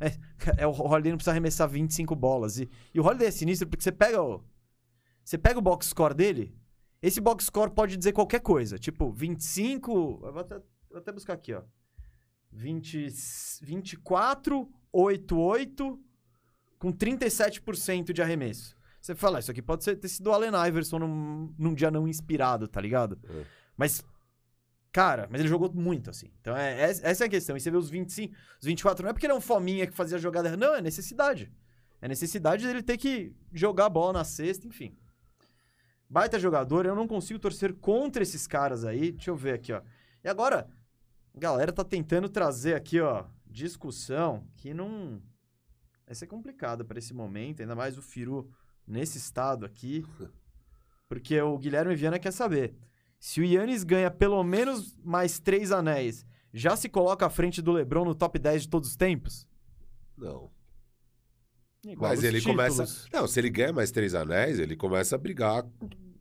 É, 0.57 0.67
o 0.67 0.71
Holiday 0.71 1.11
não 1.11 1.17
precisa 1.17 1.31
arremessar 1.31 1.67
25 1.69 2.13
bolas. 2.15 2.59
E, 2.59 2.69
e 2.93 2.99
o 2.99 3.03
Holiday 3.05 3.27
é 3.27 3.31
sinistro 3.31 3.67
porque 3.67 3.83
você 3.83 3.91
pega 3.91 4.21
o. 4.21 4.43
Você 5.23 5.37
pega 5.37 5.59
o 5.59 5.61
box 5.61 5.87
score 5.87 6.13
dele, 6.13 6.53
esse 7.01 7.19
box 7.19 7.45
score 7.45 7.71
pode 7.71 7.97
dizer 7.97 8.13
qualquer 8.13 8.39
coisa. 8.39 8.77
Tipo, 8.77 9.11
25. 9.11 10.21
Eu 10.23 10.31
vou 10.33 10.41
até, 10.41 10.55
vou 10.89 10.99
até 10.99 11.11
buscar 11.11 11.33
aqui, 11.33 11.53
ó. 11.53 11.61
20, 12.57 13.07
24, 13.61 14.67
8, 14.91 15.39
8, 15.39 15.99
com 16.79 16.91
37% 16.91 18.11
de 18.11 18.21
arremesso. 18.21 18.75
Você 18.99 19.13
fala, 19.13 19.37
"Ah, 19.37 19.39
isso 19.39 19.51
aqui 19.51 19.61
pode 19.61 19.83
ser, 19.83 19.95
ter 19.95 20.07
sido 20.07 20.27
o 20.27 20.33
Allen 20.33 20.51
Iverson 20.67 20.99
num, 20.99 21.53
num 21.57 21.73
dia 21.73 21.91
não 21.91 22.07
inspirado, 22.07 22.67
tá 22.67 22.81
ligado? 22.81 23.19
É. 23.29 23.45
Mas, 23.77 24.03
cara, 24.91 25.27
mas 25.29 25.39
ele 25.39 25.47
jogou 25.47 25.71
muito, 25.71 26.09
assim. 26.09 26.31
Então, 26.41 26.57
é, 26.57 26.81
essa 26.81 27.07
essa 27.07 27.23
é 27.25 27.27
a 27.27 27.29
questão. 27.29 27.55
E 27.55 27.61
você 27.61 27.69
vê 27.69 27.77
os 27.77 27.89
25, 27.89 28.35
os 28.59 28.65
24, 28.65 29.03
não 29.03 29.11
é 29.11 29.13
porque 29.13 29.27
ele 29.27 29.33
é 29.33 29.35
um 29.35 29.41
fominha 29.41 29.85
que 29.85 29.93
fazia 29.93 30.17
jogada. 30.17 30.57
Não, 30.57 30.75
é 30.75 30.81
necessidade. 30.81 31.51
É 32.01 32.07
necessidade 32.07 32.65
dele 32.65 32.81
ter 32.81 32.97
que 32.97 33.33
jogar 33.53 33.85
a 33.85 33.89
bola 33.89 34.13
na 34.13 34.23
cesta, 34.23 34.67
enfim. 34.67 34.97
Baita 36.09 36.39
jogador, 36.39 36.85
eu 36.85 36.95
não 36.95 37.07
consigo 37.07 37.39
torcer 37.39 37.73
contra 37.75 38.23
esses 38.23 38.47
caras 38.47 38.83
aí. 38.83 39.11
Deixa 39.11 39.29
eu 39.29 39.35
ver 39.35 39.53
aqui, 39.53 39.73
ó. 39.73 39.81
E 40.23 40.27
agora, 40.27 40.67
galera 41.37 41.71
tá 41.71 41.83
tentando 41.83 42.27
trazer 42.29 42.73
aqui, 42.73 42.99
ó, 42.99 43.25
discussão 43.45 44.47
que 44.55 44.73
não. 44.73 45.21
Vai 46.05 46.15
ser 46.15 46.27
complicado 46.27 46.85
pra 46.85 46.97
esse 46.99 47.13
momento, 47.13 47.61
ainda 47.61 47.75
mais 47.75 47.97
o 47.97 48.01
Firu 48.01 48.49
nesse 48.85 49.17
estado 49.17 49.65
aqui. 49.65 50.05
Porque 51.07 51.39
o 51.39 51.57
Guilherme 51.57 51.95
Viana 51.95 52.19
quer 52.19 52.31
saber. 52.31 52.75
Se 53.19 53.41
o 53.41 53.45
Yannis 53.45 53.83
ganha 53.83 54.11
pelo 54.11 54.43
menos 54.43 54.97
mais 55.03 55.39
três 55.39 55.71
anéis, 55.71 56.25
já 56.53 56.75
se 56.75 56.89
coloca 56.89 57.25
à 57.25 57.29
frente 57.29 57.61
do 57.61 57.71
LeBron 57.71 58.05
no 58.05 58.15
top 58.15 58.37
10 58.37 58.63
de 58.63 58.69
todos 58.69 58.89
os 58.89 58.95
tempos? 58.95 59.47
Não. 60.17 60.51
Igual 61.85 62.11
Mas 62.11 62.23
ele 62.23 62.39
títulos. 62.39 62.75
começa. 62.75 63.07
Não, 63.11 63.27
se 63.27 63.39
ele 63.39 63.49
ganha 63.49 63.71
mais 63.71 63.91
três 63.91 64.13
anéis, 64.13 64.59
ele 64.59 64.75
começa 64.75 65.15
a 65.15 65.17
brigar 65.17 65.65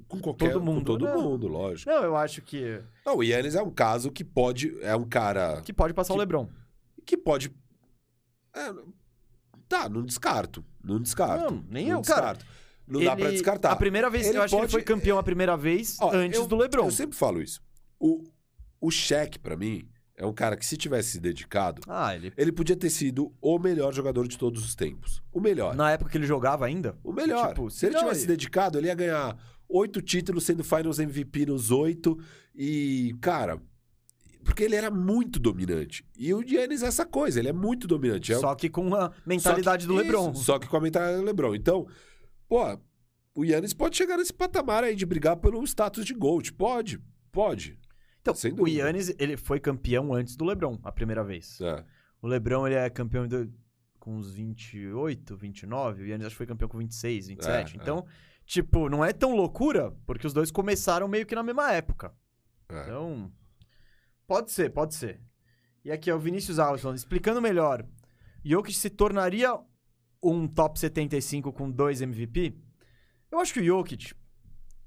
com, 0.09 0.21
qualquer 0.21 0.53
Todo 0.53 0.63
mundo, 0.65 0.79
com 0.79 0.85
todo 0.85 1.05
né? 1.05 1.15
mundo, 1.15 1.47
lógico. 1.49 1.91
Não, 1.91 2.03
eu 2.05 2.17
acho 2.17 2.41
que, 2.43 2.81
Não, 3.05 3.17
o 3.17 3.23
Yannis 3.25 3.55
é 3.55 3.63
um 3.63 3.71
caso 3.71 4.11
que 4.11 4.23
pode. 4.25 4.77
É 4.83 4.95
um 4.97 5.05
cara 5.09 5.61
que 5.63 5.73
pode 5.73 5.93
passar 5.95 6.13
o 6.13 6.17
Que- 6.17 6.21
LeBron. 6.21 6.49
que 7.05 7.17
pode. 7.17 7.53
é, 8.55 8.73
tá, 9.69 9.89
não 9.89 10.03
descarto. 10.05 10.65
Não 10.83 11.01
descarto. 11.01 11.55
Não, 11.55 11.65
nem 11.69 11.89
não 11.89 11.99
eu, 11.99 12.03
cara. 12.03 12.33
descarto. 12.35 12.47
Não 12.87 13.03
dá 13.03 13.17
pra 13.17 13.25
Ele- 13.27 13.33
descartar. 13.33 13.73
A 13.73 13.77
primeira 13.77 14.09
vez, 14.09 14.29
Ele 14.29 14.39
eu 14.39 14.43
acho 14.43 14.55
que 14.55 14.61
ele 14.63 14.69
foi 14.69 14.83
campeão 14.83 15.19
a 15.19 15.23
primeira 15.23 15.57
vez 15.57 15.97
Ó, 16.01 16.13
antes 16.15 16.39
eu- 16.39 16.47
do 16.47 16.57
LeBron. 16.57 16.85
Eu 16.85 16.91
sempre 16.93 17.17
falo 17.17 17.43
isso. 17.43 17.61
O, 17.99 18.23
o 18.81 18.91
Shaq, 18.93 19.41
pra 19.41 19.57
mim, 19.57 19.89
é 20.17 20.25
um 20.25 20.33
cara 20.33 20.57
que, 20.57 20.65
se 20.65 20.77
tivesse 20.77 21.11
se 21.13 21.21
dedicado, 21.21 21.83
Ah, 21.89 22.15
ele. 22.15 22.33
ele 22.37 22.53
podia 22.53 22.77
ter 22.77 22.89
sido 22.91 23.35
o 23.41 23.59
melhor 23.59 23.93
jogador 23.93 24.29
de 24.29 24.39
todos 24.39 24.65
os 24.65 24.77
tempos. 24.77 25.21
O 25.33 25.41
melhor. 25.41 25.75
Na 25.75 25.91
época 25.91 26.11
que 26.13 26.17
ele 26.17 26.27
jogava 26.27 26.65
ainda? 26.65 26.97
O 27.03 27.13
melhor. 27.13 27.49
Tipo, 27.49 27.69
se 27.71 27.87
ele 27.87 27.97
tivesse 27.99 28.21
se 28.21 28.27
dedicado, 28.29 28.79
ele 28.79 28.87
ia 28.87 28.95
ganhar 28.95 29.37
oito 29.69 30.01
títulos, 30.03 30.45
sendo 30.45 30.63
Finals 30.65 30.99
MVP 30.99 31.47
nos 31.47 31.71
oito. 31.71 32.19
E, 32.55 33.15
cara, 33.21 33.61
porque 34.45 34.63
ele 34.63 34.77
era 34.77 34.91
muito 34.91 35.39
dominante. 35.39 36.05
E 36.17 36.33
o 36.33 36.47
Giannis 36.47 36.83
é 36.83 36.87
essa 36.87 37.05
coisa, 37.05 37.39
ele 37.39 37.49
é 37.49 37.53
muito 37.53 37.87
dominante. 37.87 38.33
É 38.33 38.37
o- 38.37 38.41
Só 38.41 38.55
que 38.55 38.69
com 38.69 38.95
a 38.95 39.13
mentalidade 39.27 39.87
que- 39.87 39.93
do 39.93 39.99
LeBron. 39.99 40.31
isso, 40.33 40.45
só 40.45 40.59
que 40.59 40.67
com 40.69 40.77
a 40.77 40.81
mentalidade 40.81 41.19
do 41.19 41.25
LeBron. 41.25 41.55
Então, 41.55 41.87
pô, 42.49 42.79
o 43.35 43.45
Giannis 43.45 43.75
pode 43.75 43.97
chegar 43.97 44.17
nesse 44.17 44.33
patamar 44.33 44.85
aí 44.85 44.95
de 44.95 45.05
brigar 45.05 45.37
pelo 45.37 45.63
status 45.65 46.05
de 46.05 46.15
GOAT. 46.15 46.53
Pode, 46.53 47.01
pode. 47.33 47.79
Então, 48.21 48.35
sem 48.35 48.53
o 48.53 48.57
dúvida. 48.57 48.79
Yannis, 48.79 49.15
ele 49.19 49.37
foi 49.37 49.61
campeão 49.61 50.13
antes 50.13 50.35
do 50.37 50.45
LeBron, 50.45 50.79
a 50.83 50.91
primeira 50.91 51.23
vez. 51.23 51.61
É. 51.61 51.85
O 52.21 52.27
LeBron, 52.27 52.67
ele 52.67 52.75
é 52.77 52.91
campeão 52.91 53.29
do- 53.29 53.53
com 54.01 54.17
uns 54.17 54.33
28, 54.33 55.37
29. 55.37 56.03
O 56.03 56.07
Yannis 56.07 56.27
acho 56.27 56.35
que 56.35 56.39
foi 56.39 56.47
campeão 56.47 56.69
com 56.69 56.79
26, 56.79 57.29
27. 57.29 57.77
É, 57.77 57.81
então, 57.81 58.05
tipo, 58.47 58.89
não 58.89 59.05
é 59.05 59.13
tão 59.13 59.35
loucura, 59.35 59.91
porque 60.07 60.27
os 60.27 60.33
dois 60.33 60.51
começaram 60.51 61.09
meio 61.09 61.27
que 61.27 61.35
na 61.35 61.43
mesma 61.43 61.73
época. 61.73 62.15
é. 62.71 62.83
Então, 62.83 63.33
pode 64.27 64.53
ser, 64.53 64.71
pode 64.73 64.95
ser. 64.95 65.21
E 65.85 65.91
aqui 65.91 66.09
é 66.09 66.15
o 66.15 66.19
Vinícius 66.19 66.59
Alves 66.59 66.85
explicando 66.95 67.43
melhor. 67.43 67.85
Jokic 68.45 68.77
se 68.77 68.89
tornaria 68.89 69.59
um 70.23 70.47
top 70.49 70.79
75 70.79 71.53
com 71.53 71.71
dois 71.71 72.01
MVP? 72.01 72.57
Eu 73.31 73.41
acho 73.41 73.53
que 73.53 73.61
o 73.61 73.65
Jokic 73.65 74.15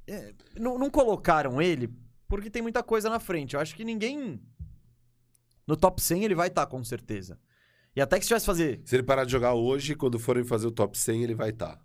é, 0.07 0.34
não, 0.57 0.77
não 0.77 0.90
colocaram 0.90 1.61
ele 1.61 1.94
porque 2.27 2.49
tem 2.49 2.61
muita 2.61 2.81
coisa 2.81 3.10
na 3.10 3.19
frente. 3.19 3.53
Eu 3.53 3.60
acho 3.60 3.76
que 3.76 3.84
ninguém 3.84 4.41
no 5.68 5.76
top 5.76 6.02
100 6.02 6.23
ele 6.23 6.36
vai 6.36 6.48
estar 6.48 6.65
com 6.68 6.84
certeza. 6.84 7.40
E 7.95 8.02
até 8.02 8.18
que 8.18 8.23
se 8.23 8.30
tivesse 8.30 8.45
fazer 8.45 8.81
Se 8.86 8.95
ele 8.95 9.03
parar 9.03 9.26
de 9.26 9.31
jogar 9.31 9.53
hoje, 9.53 9.95
quando 9.95 10.19
forem 10.19 10.44
fazer 10.44 10.68
o 10.68 10.72
top 10.72 10.98
100, 10.98 11.23
ele 11.23 11.36
vai 11.36 11.49
estar. 11.49 11.80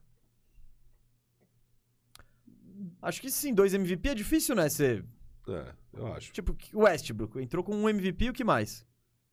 Acho 3.04 3.20
que 3.20 3.30
sim, 3.30 3.52
dois 3.54 3.74
MVP 3.74 4.08
é 4.08 4.14
difícil, 4.14 4.54
né? 4.54 4.68
Você, 4.68 5.04
É, 5.48 5.72
eu 5.92 6.12
acho. 6.14 6.32
tipo, 6.32 6.56
o 6.72 6.80
Westbrook 6.82 7.38
entrou 7.40 7.62
com 7.62 7.74
um 7.74 7.88
MVP 7.88 8.24
e 8.26 8.30
o 8.30 8.32
que 8.32 8.44
mais? 8.44 8.86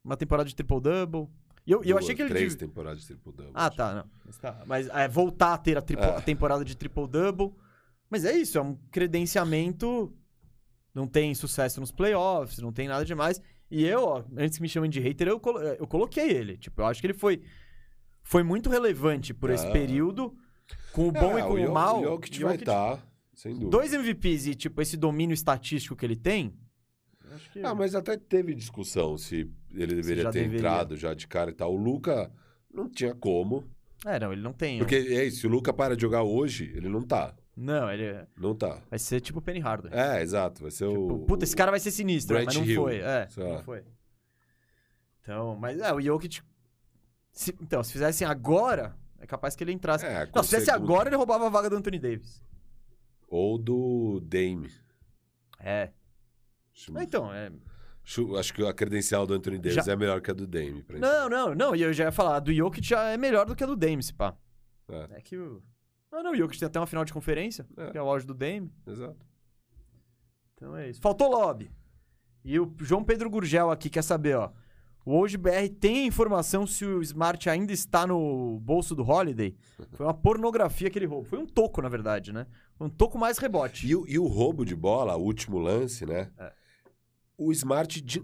Uma 0.04 0.18
temporada 0.18 0.48
de 0.50 0.56
triple-double. 0.56 1.28
E 1.66 1.72
eu, 1.72 1.84
e 1.84 1.90
eu 1.90 1.96
Duas, 1.96 2.04
achei 2.06 2.16
que 2.16 2.22
ele. 2.24 2.30
Três 2.30 2.54
devia- 2.56 2.68
temporadas 2.68 3.02
de 3.02 3.08
triple-double. 3.08 3.52
Ah, 3.54 3.70
tá, 3.70 3.94
não. 3.94 4.10
Mas, 4.26 4.38
tá. 4.38 4.64
Mas, 4.66 4.88
é, 4.90 5.08
voltar 5.08 5.54
a 5.54 5.58
ter 5.58 5.78
a, 5.78 5.82
triple- 5.82 6.06
É. 6.06 6.16
a 6.18 6.22
temporada 6.22 6.66
de 6.66 6.76
triple-double. 6.76 7.52
Mas 8.10 8.26
é 8.26 8.34
isso, 8.36 8.58
é 8.58 8.62
um 8.62 8.76
credenciamento. 8.92 10.14
Não 10.94 11.08
tem 11.08 11.34
sucesso 11.34 11.80
nos 11.80 11.92
playoffs, 11.92 12.58
não 12.60 12.74
tem 12.74 12.88
nada 12.88 13.06
demais. 13.06 13.42
E 13.70 13.86
eu, 13.86 14.04
ó, 14.04 14.24
antes 14.36 14.58
que 14.58 14.62
me 14.62 14.68
chamem 14.68 14.90
de 14.90 15.00
hater, 15.00 15.28
eu, 15.30 15.40
colo- 15.40 15.62
eu 15.62 15.88
coloquei 15.88 16.30
ele. 16.30 16.58
Tipo, 16.58 16.82
eu 16.82 16.86
acho 16.88 17.00
que 17.00 17.08
ele 17.08 17.14
foi, 17.14 17.42
foi 18.24 18.44
muito 18.44 18.70
relevante 18.70 19.34
por 19.34 19.50
esse 19.50 19.66
Ah. 19.66 19.72
período, 19.72 20.36
com 20.92 21.08
o 21.08 21.12
bom 21.12 21.38
É, 21.38 21.42
e 21.42 21.44
com 21.44 21.54
o, 21.54 21.60
Jo- 21.66 21.72
mal. 21.72 22.02
O 22.02 22.04
Jokic 22.04 22.36
Jokic- 22.38 22.44
vai 22.44 22.56
estar. 22.56 23.08
Sem 23.42 23.54
dúvida. 23.54 23.72
Dois 23.72 23.94
MVPs 23.94 24.48
e, 24.48 24.56
tipo, 24.56 24.82
esse 24.82 24.96
domínio 24.98 25.34
estatístico 25.34 25.96
que 25.96 26.06
ele 26.06 26.16
tem. 26.16 26.54
Acho 27.32 27.52
que... 27.52 27.60
Ah, 27.64 27.74
mas 27.74 27.96
até 27.96 28.18
teve 28.18 28.54
discussão 28.54 29.18
se 29.18 29.50
ele 29.74 29.96
deveria 29.96 30.24
já 30.24 30.32
ter 30.32 30.40
deveria. 30.40 30.60
entrado 30.60 30.98
já 30.98 31.14
de 31.14 31.28
cara 31.28 31.50
e 31.50 31.54
tal. 31.54 31.74
O 31.74 31.78
Luca 31.78 32.32
não 32.74 32.90
tinha 32.90 33.16
como. 33.16 33.64
É, 34.06 34.20
não, 34.20 34.34
ele 34.34 34.42
não 34.42 34.52
tem. 34.54 34.80
Porque 34.80 34.96
é 34.96 35.26
isso, 35.26 35.42
se 35.42 35.48
o 35.48 35.50
Luca 35.50 35.72
para 35.72 35.96
de 35.96 36.02
jogar 36.02 36.24
hoje, 36.24 36.72
ele 36.76 36.90
não 36.90 37.02
tá. 37.02 37.36
Não, 37.56 37.92
ele 37.92 38.04
é- 38.04 38.28
Não 38.38 38.56
tá. 38.56 38.82
vai 38.90 38.98
ser 39.00 39.20
tipo 39.22 39.40
o 39.40 39.42
Penny 39.42 39.60
Hardaway. 39.60 39.98
É, 39.98 40.22
exato. 40.22 40.62
Vai 40.62 40.72
ser 40.72 40.88
Tipo, 40.90 41.14
o. 41.14 41.26
puta, 41.26 41.44
esse 41.44 41.56
cara 41.56 41.70
vai 41.72 41.80
ser 41.80 41.92
sinistro, 41.92 42.36
Brett 42.36 42.46
mas 42.48 42.56
não 42.56 42.66
Hill, 42.66 42.82
foi. 42.82 42.96
É, 42.98 43.28
não 43.38 43.50
lá. 43.52 43.64
foi. 43.64 43.84
Então, 45.22 45.56
mas 45.56 45.80
é, 45.80 45.94
o 45.94 46.02
Jokic. 46.02 46.42
se- 47.32 47.56
então, 47.62 47.84
se 47.84 47.94
fizessem 47.94 48.28
agora, 48.28 48.96
é 49.20 49.26
capaz 49.28 49.56
que 49.56 49.64
ele 49.64 49.72
entrasse. 49.72 50.06
É, 50.06 50.28
não, 50.34 50.44
se 50.44 50.50
fizesse 50.50 50.66
segundo- 50.72 50.84
agora, 50.84 51.10
ele 51.10 51.16
roubava 51.16 51.46
a 51.46 51.50
vaga 51.50 51.70
do 51.70 51.76
Anthony 51.76 52.00
Davis. 52.00 52.44
Ou 53.32 53.58
do 53.58 54.20
Dame. 54.20 54.70
É. 55.60 55.90
Mas 56.90 57.04
Então, 57.04 57.34
é. 57.34 57.50
acho- 58.04 58.36
acho 58.36 58.54
que 58.54 58.66
a 58.66 58.74
credencial 58.74 59.26
do 59.26 59.34
Anthony 59.34 59.58
Davis 59.58 59.86
Já- 59.86 59.94
é 59.94 59.96
melhor 59.96 60.20
que 60.22 60.30
a 60.30 60.34
do 60.34 60.46
Dame. 60.46 60.84
Pra 60.84 61.00
Não, 61.00 61.30
não, 61.30 61.56
não. 61.56 61.76
E 61.76 61.82
eu 61.82 61.94
já 61.94 62.04
ia 62.06 62.12
falar, 62.12 62.36
a 62.36 62.40
do 62.40 62.54
Jokic 62.54 62.86
já 62.86 63.04
é 63.10 63.16
melhor 63.18 63.46
do 63.46 63.56
que 63.56 63.64
a 63.64 63.68
do 63.68 63.76
Dame, 63.78 64.04
se 64.04 64.14
pá. 64.14 64.36
É. 64.90 65.08
É 65.18 65.22
que 65.22 65.38
o. 65.38 65.64
Ah, 66.12 66.22
não, 66.22 66.32
o 66.34 66.36
Jokic 66.36 66.60
tem 66.60 66.66
até 66.68 66.78
uma 66.80 66.86
final 66.88 67.06
de 67.06 67.14
conferência, 67.14 67.66
É. 67.78 67.92
que 67.92 67.98
é 67.98 68.02
o 68.04 68.10
auge 68.10 68.26
do 68.28 68.34
Dame. 68.34 68.70
Exato. 68.86 69.26
Então 70.56 70.76
é 70.76 70.90
isso. 70.90 71.00
Faltou 71.02 71.32
lobby. 71.32 71.72
E 72.44 72.60
o 72.60 72.74
João 72.80 73.04
Pedro 73.04 73.30
Gurgel 73.30 73.72
aqui 73.72 73.90
quer 73.90 74.02
saber, 74.04 74.36
ó. 74.36 74.52
O 75.06 75.18
Hoje 75.18 75.36
BR 75.38 75.68
tem 75.80 76.04
a 76.04 76.06
informação 76.06 76.68
se 76.68 76.86
o 76.86 77.02
Smart 77.02 77.50
ainda 77.50 77.74
está 77.74 78.06
no 78.06 78.60
bolso 78.60 78.94
do 78.94 79.04
Holiday? 79.04 79.56
Foi 79.94 80.06
uma 80.06 80.14
pornografia 80.14 80.90
que 80.90 81.00
ele 81.00 81.08
roubou. 81.08 81.26
Foi 81.26 81.40
um 81.40 81.46
toco, 81.46 81.82
na 81.82 81.90
verdade, 81.90 82.32
né? 82.32 82.46
Foi 82.76 82.86
um 82.88 82.90
toco 82.90 83.18
mais 83.18 83.38
rebote. 83.40 83.88
E, 83.88 83.96
o- 83.96 84.06
e 84.08 84.20
o 84.20 84.28
roubo 84.28 84.64
de 84.64 84.76
bola, 84.76 85.16
o 85.18 85.24
último 85.24 85.58
lance, 85.58 86.06
né? 86.06 86.30
É. 86.38 86.52
O 87.38 87.52
Smart. 87.52 88.00
de- 88.00 88.20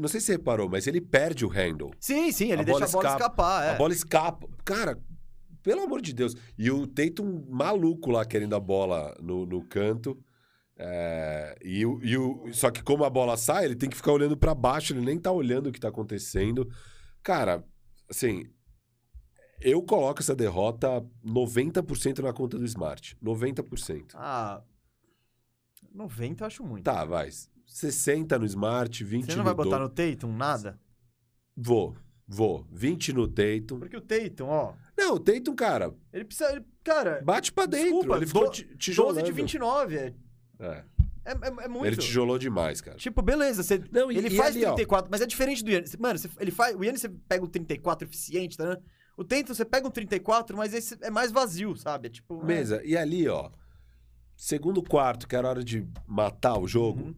não 0.00 0.08
sei 0.08 0.20
se 0.20 0.26
você 0.26 0.32
reparou, 0.32 0.68
mas 0.68 0.88
ele 0.88 1.00
perde 1.00 1.44
o 1.44 1.48
handle. 1.48 1.92
Sim, 2.00 2.32
sim, 2.32 2.50
ele 2.50 2.62
A 2.62 2.64
deixa 2.64 2.80
bola 2.80 2.88
a 2.88 2.90
bola 2.92 3.04
escapa. 3.04 3.24
escapar. 3.24 3.64
É. 3.64 3.70
A 3.70 3.74
bola 3.74 3.92
escapa. 3.92 4.48
Cara, 4.64 4.98
pelo 5.62 5.82
amor 5.82 6.00
de 6.02 6.12
Deus. 6.12 6.34
E 6.58 6.68
o 6.72 6.88
Tatum 6.88 7.44
maluco 7.48 8.10
lá 8.10 8.24
querendo 8.24 8.56
a 8.56 8.60
bola 8.60 9.16
no, 9.22 9.46
no 9.46 9.62
canto. 9.62 10.18
É, 10.82 11.58
e, 11.62 11.84
o, 11.84 12.00
e 12.02 12.16
o- 12.16 12.50
só 12.54 12.70
que 12.70 12.82
como 12.82 13.04
a 13.04 13.10
bola 13.10 13.36
sai, 13.36 13.66
ele 13.66 13.76
tem 13.76 13.90
que 13.90 13.96
ficar 13.96 14.12
olhando 14.12 14.34
pra 14.36 14.54
baixo, 14.54 14.94
ele 14.94 15.02
nem 15.04 15.18
tá 15.18 15.30
olhando 15.30 15.66
o 15.68 15.72
que 15.72 15.78
tá 15.78 15.88
acontecendo. 15.88 16.66
Cara, 17.22 17.62
assim, 18.08 18.46
eu 19.60 19.82
coloco 19.82 20.20
essa 20.22 20.34
derrota 20.34 21.04
90% 21.22 22.20
na 22.20 22.32
conta 22.32 22.56
do 22.58 22.64
Smart. 22.64 23.14
90%. 23.22 24.12
Ah. 24.14 24.62
90 25.92 26.42
eu 26.42 26.46
acho 26.46 26.64
muito. 26.64 26.84
Tá, 26.84 27.04
vai. 27.04 27.28
60 27.66 28.38
no 28.38 28.46
Smart, 28.46 29.04
20 29.04 29.26
Você 29.26 29.32
no 29.32 29.36
não 29.38 29.44
vai 29.44 29.54
botar 29.54 29.76
Do- 29.76 29.82
no 29.82 29.88
Tatum 29.90 30.32
nada? 30.34 30.80
Vou, 31.56 31.94
vou. 32.26 32.66
20 32.72 33.12
no 33.12 33.28
Tatum. 33.28 33.78
Porque 33.80 33.96
o 33.96 34.00
Tatum, 34.00 34.46
ó. 34.46 34.74
Não, 34.96 35.14
o 35.14 35.20
Tatum, 35.20 35.54
cara, 35.54 35.94
Ele 36.12 36.24
precisa. 36.24 36.50
Ele, 36.52 36.64
cara, 36.82 37.20
bate 37.22 37.52
pra 37.52 37.66
dentro. 37.66 37.90
Desculpa, 37.90 38.16
ele 38.16 38.26
ficou 38.26 38.44
do- 38.46 38.50
ti- 38.50 38.64
12 38.64 38.78
tijolando. 38.78 39.22
de 39.22 39.32
29. 39.32 39.96
É, 39.96 40.14
É. 40.60 40.84
é, 41.24 41.32
é, 41.32 41.64
é 41.64 41.68
muito. 41.68 41.86
Ele 41.86 41.96
tijolou 41.96 42.38
demais, 42.38 42.80
cara. 42.80 42.96
Tipo, 42.98 43.22
beleza, 43.22 43.62
você, 43.62 43.82
Não, 43.90 44.10
e- 44.12 44.16
ele 44.18 44.28
e 44.28 44.36
faz 44.36 44.54
ali, 44.54 44.64
ó. 44.64 44.74
34, 44.74 45.10
mas 45.10 45.20
é 45.20 45.26
diferente 45.26 45.64
do 45.64 45.70
Yannis. 45.70 45.96
Mano, 45.96 46.18
você- 46.18 46.28
ele 46.38 46.50
faz, 46.50 46.76
o 46.76 46.84
Yannis 46.84 47.00
você 47.00 47.08
pega 47.08 47.44
o 47.44 47.48
34 47.48 48.06
eficiente, 48.06 48.56
tá? 48.56 48.66
né? 48.68 48.76
O 49.16 49.24
Tatum 49.24 49.54
você 49.54 49.64
pega 49.64 49.86
um 49.86 49.90
34, 49.90 50.56
mas 50.56 50.72
esse 50.72 50.96
é 51.02 51.10
mais 51.10 51.30
vazio, 51.30 51.76
sabe? 51.76 52.06
É 52.08 52.10
tipo... 52.10 52.40
é- 52.42 52.44
Mesa, 52.44 52.82
e 52.84 52.96
ali, 52.96 53.28
ó. 53.28 53.50
Segundo 54.36 54.82
quarto, 54.82 55.28
que 55.28 55.36
era 55.36 55.48
hora 55.48 55.62
de 55.62 55.86
matar 56.06 56.58
o 56.58 56.66
jogo. 56.66 57.02
Uhum. 57.02 57.14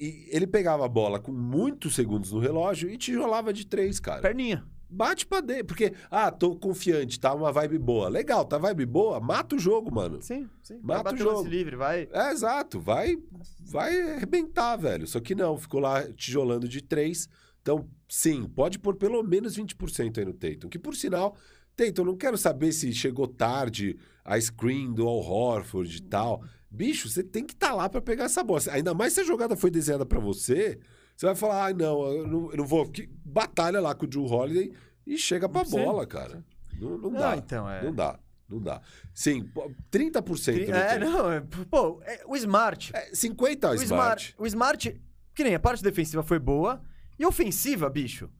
e 0.00 0.28
ele 0.30 0.46
pegava 0.46 0.84
a 0.84 0.88
bola 0.88 1.18
com 1.18 1.32
muitos 1.32 1.94
segundos 1.96 2.30
no 2.30 2.38
relógio 2.38 2.88
e 2.88 2.96
tijolava 2.96 3.52
de 3.52 3.66
três, 3.66 3.98
cara. 3.98 4.22
Perninha. 4.22 4.64
Bate 4.90 5.26
pra 5.26 5.40
dentro. 5.40 5.66
Porque, 5.66 5.92
ah, 6.10 6.30
tô 6.30 6.56
confiante, 6.56 7.20
tá 7.20 7.34
uma 7.34 7.52
vibe 7.52 7.78
boa. 7.78 8.08
Legal, 8.08 8.44
tá 8.44 8.56
vibe 8.56 8.86
boa? 8.86 9.20
Mata 9.20 9.56
o 9.56 9.58
jogo, 9.58 9.94
mano. 9.94 10.20
Sim, 10.22 10.48
sim. 10.62 10.78
Mata 10.82 11.14
o 11.14 11.16
jogo. 11.16 11.48
livre, 11.48 11.76
vai... 11.76 12.08
É, 12.12 12.30
exato. 12.32 12.80
Vai, 12.80 13.18
vai 13.60 14.12
arrebentar, 14.12 14.76
velho. 14.76 15.06
Só 15.06 15.20
que 15.20 15.34
não, 15.34 15.58
ficou 15.58 15.80
lá 15.80 16.10
tijolando 16.12 16.68
de 16.68 16.82
três. 16.82 17.28
Então, 17.60 17.86
sim, 18.08 18.44
pode 18.44 18.78
pôr 18.78 18.96
pelo 18.96 19.22
menos 19.22 19.58
20% 19.58 20.18
aí 20.18 20.24
no 20.24 20.32
Tatum. 20.32 20.68
Que, 20.68 20.78
por 20.78 20.96
sinal, 20.96 21.36
Tatum, 21.76 22.04
não 22.04 22.16
quero 22.16 22.38
saber 22.38 22.72
se 22.72 22.92
chegou 22.92 23.28
tarde 23.28 23.98
a 24.24 24.40
screen 24.40 24.92
do 24.92 25.06
Al 25.06 25.20
Horford 25.20 25.96
e 25.96 26.02
tal. 26.02 26.42
Bicho, 26.70 27.08
você 27.08 27.22
tem 27.22 27.44
que 27.44 27.54
estar 27.54 27.72
lá 27.74 27.88
pra 27.88 28.00
pegar 28.00 28.24
essa 28.24 28.42
bola. 28.42 28.60
Ainda 28.70 28.92
mais 28.94 29.12
se 29.12 29.20
a 29.20 29.24
jogada 29.24 29.56
foi 29.56 29.70
desenhada 29.70 30.04
pra 30.04 30.18
você, 30.18 30.78
você 31.18 31.26
vai 31.26 31.34
falar, 31.34 31.66
ah, 31.66 31.74
não, 31.74 32.06
eu 32.12 32.26
não, 32.28 32.50
eu 32.52 32.56
não 32.58 32.64
vou... 32.64 32.88
Que- 32.88 33.10
Batalha 33.24 33.80
lá 33.80 33.92
com 33.92 34.04
o 34.04 34.08
Drew 34.08 34.24
Holiday 34.24 34.72
e 35.04 35.18
chega 35.18 35.48
pra 35.48 35.64
Sim, 35.64 35.82
bola, 35.84 36.06
cara. 36.06 36.44
Não, 36.80 36.90
não 36.96 37.10
Não, 37.10 37.18
dá. 37.20 37.36
então, 37.36 37.68
é... 37.68 37.82
Não 37.82 37.92
dá. 37.92 38.20
Não 38.48 38.60
dá. 38.60 38.80
Sim, 39.12 39.42
pô, 39.48 39.68
30% 39.90 40.68
no 40.68 40.74
É, 40.76 40.98
não, 40.98 41.32
é, 41.32 41.40
pô, 41.68 42.00
é, 42.04 42.22
o 42.24 42.36
Smart... 42.36 42.92
É, 42.94 43.10
50 43.12 43.70
o 43.70 43.74
Smart. 43.74 43.84
Smart... 43.84 44.34
O 44.38 44.46
Smart, 44.46 45.00
que 45.34 45.42
nem 45.42 45.56
a 45.56 45.60
parte 45.60 45.82
defensiva 45.82 46.22
foi 46.22 46.38
boa, 46.38 46.80
e 47.18 47.26
ofensiva, 47.26 47.90
bicho, 47.90 48.30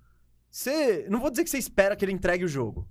você... 0.48 1.04
Não 1.10 1.18
vou 1.20 1.30
dizer 1.30 1.42
que 1.42 1.50
você 1.50 1.58
espera 1.58 1.96
que 1.96 2.04
ele 2.04 2.12
entregue 2.12 2.44
o 2.44 2.48
jogo, 2.48 2.88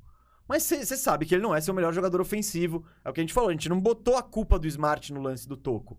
mas 0.49 0.64
você 0.64 0.85
sabe 0.97 1.26
que 1.26 1.34
ele 1.34 1.41
não 1.43 1.55
é 1.55 1.61
seu 1.61 1.73
melhor 1.73 1.93
jogador 1.93 2.19
ofensivo. 2.22 2.85
É 3.05 3.09
o 3.09 3.14
que 3.14 3.22
a 3.22 3.23
gente 3.23 3.34
falou, 3.34 3.49
a 3.49 3.53
gente 3.53 3.69
não 3.69 3.80
botou 3.80 4.15
a 4.18 4.22
culpa 4.22 4.59
do 4.59 4.68
Smart 4.68 5.11
no 5.14 5.22
lance 5.22 5.47
do 5.47 5.55
Toco. 5.57 5.97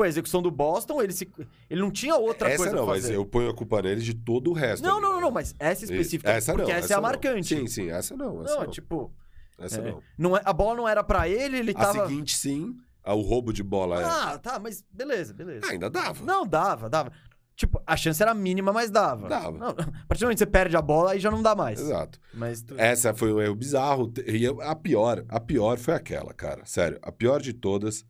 Foi 0.00 0.06
a 0.06 0.08
execução 0.08 0.40
do 0.40 0.50
Boston, 0.50 1.02
ele, 1.02 1.12
se, 1.12 1.30
ele 1.68 1.78
não 1.82 1.90
tinha 1.90 2.16
outra 2.16 2.48
essa 2.48 2.56
coisa 2.56 2.74
não, 2.74 2.84
pra 2.84 2.94
mas 2.94 3.02
fazer. 3.02 3.16
eu 3.16 3.26
ponho 3.26 3.50
a 3.50 3.54
culpa 3.54 3.82
neles 3.82 4.02
de 4.02 4.14
todo 4.14 4.48
o 4.50 4.54
resto. 4.54 4.82
Não, 4.82 4.94
ali, 4.94 5.02
não, 5.02 5.12
não, 5.12 5.20
não, 5.20 5.30
mas 5.30 5.54
essa 5.58 5.84
específica, 5.84 6.30
Essa 6.30 6.54
porque 6.54 6.72
não, 6.72 6.78
essa, 6.78 6.94
é 6.94 6.96
a 6.96 6.96
não. 6.96 7.02
marcante. 7.02 7.46
Sim, 7.54 7.66
sim, 7.66 7.90
essa 7.90 8.16
não. 8.16 8.42
Essa 8.42 8.54
não, 8.54 8.56
não, 8.62 8.64
é 8.64 8.66
tipo, 8.68 9.12
Essa 9.58 9.78
é, 9.80 9.90
não. 9.90 10.02
não 10.16 10.36
é- 10.38 10.40
a 10.42 10.52
bola 10.54 10.74
não 10.74 10.88
era 10.88 11.04
pra 11.04 11.28
ele, 11.28 11.58
ele 11.58 11.72
A 11.72 11.74
tava... 11.74 12.08
seguinte, 12.08 12.34
sim, 12.34 12.74
a- 13.04 13.12
o 13.14 13.20
roubo 13.20 13.52
de 13.52 13.62
bola 13.62 14.00
é. 14.00 14.04
Ah, 14.04 14.38
tá, 14.38 14.58
mas 14.58 14.82
beleza, 14.90 15.34
beleza. 15.34 15.66
Ah, 15.66 15.72
ainda 15.72 15.90
dava. 15.90 16.24
Não, 16.24 16.46
dava, 16.46 16.88
dava. 16.88 17.12
Tipo, 17.54 17.82
a 17.86 17.94
chance 17.94 18.22
era 18.22 18.32
mínima, 18.32 18.72
mas 18.72 18.90
dava. 18.90 19.28
Dava. 19.28 19.58
Não, 19.58 19.68
a 19.76 20.06
partir 20.08 20.20
do 20.20 20.24
momento 20.24 20.38
que 20.38 20.44
você 20.44 20.46
perde 20.46 20.78
a 20.78 20.80
bola, 20.80 21.10
aí 21.12 21.20
já 21.20 21.30
não 21.30 21.42
dá 21.42 21.54
mais. 21.54 21.78
Exato. 21.78 22.18
Mas 22.32 22.62
tu- 22.62 22.74
Essa 22.78 23.12
foi 23.12 23.30
um 23.34 23.38
erro 23.38 23.54
bizarro. 23.54 24.10
E 24.26 24.46
a 24.46 24.74
pior, 24.74 25.26
a 25.28 25.38
pior 25.38 25.76
foi 25.78 25.92
aquela, 25.92 26.32
cara. 26.32 26.64
Sério, 26.64 26.98
a 27.02 27.12
pior 27.12 27.42
de 27.42 27.52
todas 27.52 28.02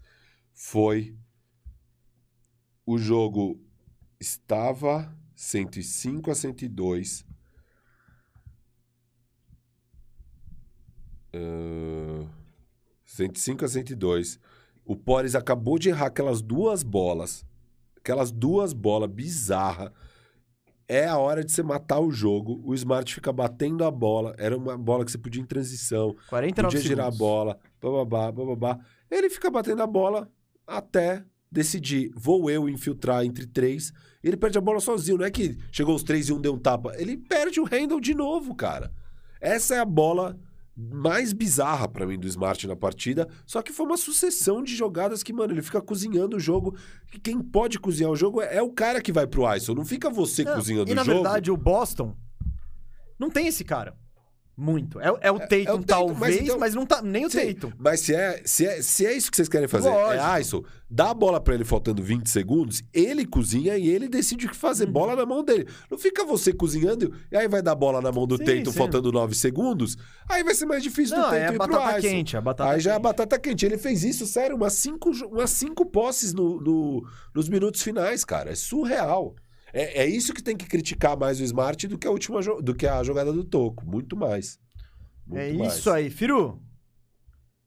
foi 0.54 1.16
o 2.92 2.98
jogo 2.98 3.56
estava 4.18 5.14
105 5.36 6.28
a 6.28 6.34
102. 6.34 7.24
Uh, 11.32 12.28
105 13.04 13.64
a 13.64 13.68
102. 13.68 14.40
O 14.84 14.96
Pores 14.96 15.36
acabou 15.36 15.78
de 15.78 15.88
errar 15.88 16.06
aquelas 16.06 16.42
duas 16.42 16.82
bolas. 16.82 17.46
Aquelas 17.96 18.32
duas 18.32 18.72
bolas 18.72 19.08
bizarras. 19.08 19.92
É 20.88 21.06
a 21.06 21.16
hora 21.16 21.44
de 21.44 21.52
você 21.52 21.62
matar 21.62 22.00
o 22.00 22.10
jogo. 22.10 22.60
O 22.64 22.74
Smart 22.74 23.14
fica 23.14 23.32
batendo 23.32 23.84
a 23.84 23.90
bola. 23.90 24.34
Era 24.36 24.56
uma 24.56 24.76
bola 24.76 25.04
que 25.04 25.12
você 25.12 25.18
podia 25.18 25.40
em 25.40 25.46
transição. 25.46 26.16
49 26.28 26.76
Podia 26.76 26.88
girar 26.88 27.06
a 27.06 27.12
segundos. 27.12 27.18
bola. 27.18 27.58
Bababá, 27.80 28.32
bababá. 28.32 28.80
Ele 29.08 29.30
fica 29.30 29.48
batendo 29.48 29.80
a 29.80 29.86
bola 29.86 30.28
até 30.66 31.24
decidir. 31.50 32.10
Vou 32.14 32.50
eu 32.50 32.68
infiltrar 32.68 33.24
entre 33.24 33.46
três. 33.46 33.92
Ele 34.22 34.36
perde 34.36 34.58
a 34.58 34.60
bola 34.60 34.80
sozinho. 34.80 35.18
Não 35.18 35.24
é 35.24 35.30
que 35.30 35.56
chegou 35.72 35.94
os 35.94 36.02
três 36.02 36.28
e 36.28 36.32
um 36.32 36.40
deu 36.40 36.54
um 36.54 36.58
tapa. 36.58 36.92
Ele 36.96 37.16
perde 37.16 37.60
o 37.60 37.64
handle 37.64 38.00
de 38.00 38.14
novo, 38.14 38.54
cara. 38.54 38.92
Essa 39.40 39.76
é 39.76 39.78
a 39.80 39.84
bola 39.84 40.38
mais 40.76 41.32
bizarra 41.32 41.88
pra 41.88 42.06
mim 42.06 42.18
do 42.18 42.26
Smart 42.26 42.66
na 42.66 42.76
partida. 42.76 43.28
Só 43.44 43.60
que 43.62 43.72
foi 43.72 43.84
uma 43.86 43.96
sucessão 43.96 44.62
de 44.62 44.74
jogadas 44.74 45.22
que, 45.22 45.32
mano, 45.32 45.52
ele 45.52 45.62
fica 45.62 45.80
cozinhando 45.80 46.36
o 46.36 46.40
jogo. 46.40 46.76
E 47.14 47.18
quem 47.18 47.40
pode 47.42 47.78
cozinhar 47.78 48.10
o 48.10 48.16
jogo 48.16 48.40
é, 48.40 48.56
é 48.56 48.62
o 48.62 48.70
cara 48.70 49.00
que 49.00 49.12
vai 49.12 49.26
pro 49.26 49.50
ISO. 49.54 49.74
Não 49.74 49.84
fica 49.84 50.08
você 50.08 50.44
Não, 50.44 50.54
cozinhando 50.54 50.90
E 50.90 50.94
na 50.94 51.02
o 51.02 51.04
jogo. 51.04 51.22
verdade, 51.22 51.50
o 51.50 51.56
Boston 51.56 52.16
não 53.18 53.28
tem 53.30 53.46
esse 53.46 53.64
cara. 53.64 53.96
Muito. 54.62 55.00
É, 55.00 55.06
é 55.22 55.32
o 55.32 55.38
Tatum, 55.38 55.54
é 55.56 55.60
o 55.62 55.64
Tatum, 55.78 55.82
talvez, 55.84 56.18
mas 56.40 56.56
mas, 56.58 56.70
então- 56.72 56.80
não 56.80 56.86
tá 56.86 57.00
nem 57.00 57.24
o 57.24 57.30
Sim, 57.30 57.54
Tatum. 57.54 57.72
Mas 57.78 58.00
se 58.00 58.14
é, 58.14 58.42
se, 58.44 58.66
é, 58.66 58.82
se 58.82 59.06
é 59.06 59.16
isso 59.16 59.30
que 59.30 59.36
vocês 59.38 59.48
querem 59.48 59.66
fazer, 59.66 59.88
Lógico. 59.88 60.22
é 60.22 60.40
ISO, 60.40 60.64
dá 60.90 61.10
a 61.10 61.14
bola 61.14 61.40
pra 61.40 61.54
ele 61.54 61.64
faltando 61.64 62.02
20 62.02 62.28
segundos, 62.28 62.82
ele 62.92 63.24
cozinha 63.24 63.78
e 63.78 63.88
ele 63.88 64.06
decide 64.06 64.44
o 64.44 64.50
que 64.50 64.56
fazer. 64.56 64.84
Uhum. 64.84 64.92
Bola 64.92 65.16
na 65.16 65.24
mão 65.24 65.42
dele. 65.42 65.66
Não 65.90 65.96
fica 65.96 66.26
você 66.26 66.52
cozinhando 66.52 67.10
e 67.32 67.36
aí 67.38 67.48
vai 67.48 67.62
dar 67.62 67.74
bola 67.74 68.02
na 68.02 68.12
mão 68.12 68.26
do 68.26 68.36
Sim, 68.36 68.44
Tatum 68.44 68.70
sim. 68.70 68.76
faltando 68.76 69.10
9 69.10 69.34
segundos, 69.34 69.96
aí 70.28 70.44
vai 70.44 70.54
ser 70.54 70.66
mais 70.66 70.82
difícil 70.82 71.16
do 71.16 71.22
Não, 71.22 71.30
Tatum 71.30 71.42
é 71.42 71.46
a 71.48 71.52
batata 71.52 71.98
ISO. 71.98 72.08
quente, 72.08 72.36
a 72.36 72.40
batata 72.42 72.70
Aí 72.70 72.80
já 72.80 72.92
é 72.92 72.96
a 72.96 72.98
batata 72.98 73.38
quente. 73.38 73.64
Ele 73.64 73.78
fez 73.78 74.04
isso, 74.04 74.26
sério, 74.26 74.56
umas 74.56 74.74
cinco, 74.74 75.10
jo- 75.12 75.28
umas 75.28 75.48
cinco 75.50 75.86
posses 75.86 76.34
no, 76.34 76.60
no- 76.60 77.02
nos 77.34 77.48
minutos 77.48 77.80
finais, 77.82 78.26
cara. 78.26 78.50
É 78.50 78.54
surreal. 78.54 79.34
É, 79.72 80.02
é 80.02 80.06
isso 80.06 80.32
que 80.34 80.42
tem 80.42 80.56
que 80.56 80.66
criticar 80.66 81.16
mais 81.16 81.40
o 81.40 81.44
Smart 81.44 81.86
do 81.88 81.98
que 81.98 82.06
a 82.06 82.10
última 82.10 82.40
do 82.62 82.74
que 82.74 82.86
a 82.86 83.02
jogada 83.02 83.32
do 83.32 83.44
Toco. 83.44 83.84
Muito 83.86 84.16
mais. 84.16 84.58
Muito 85.26 85.40
É 85.40 85.52
mais. 85.52 85.76
isso 85.76 85.90
aí, 85.90 86.10
Firu. 86.10 86.60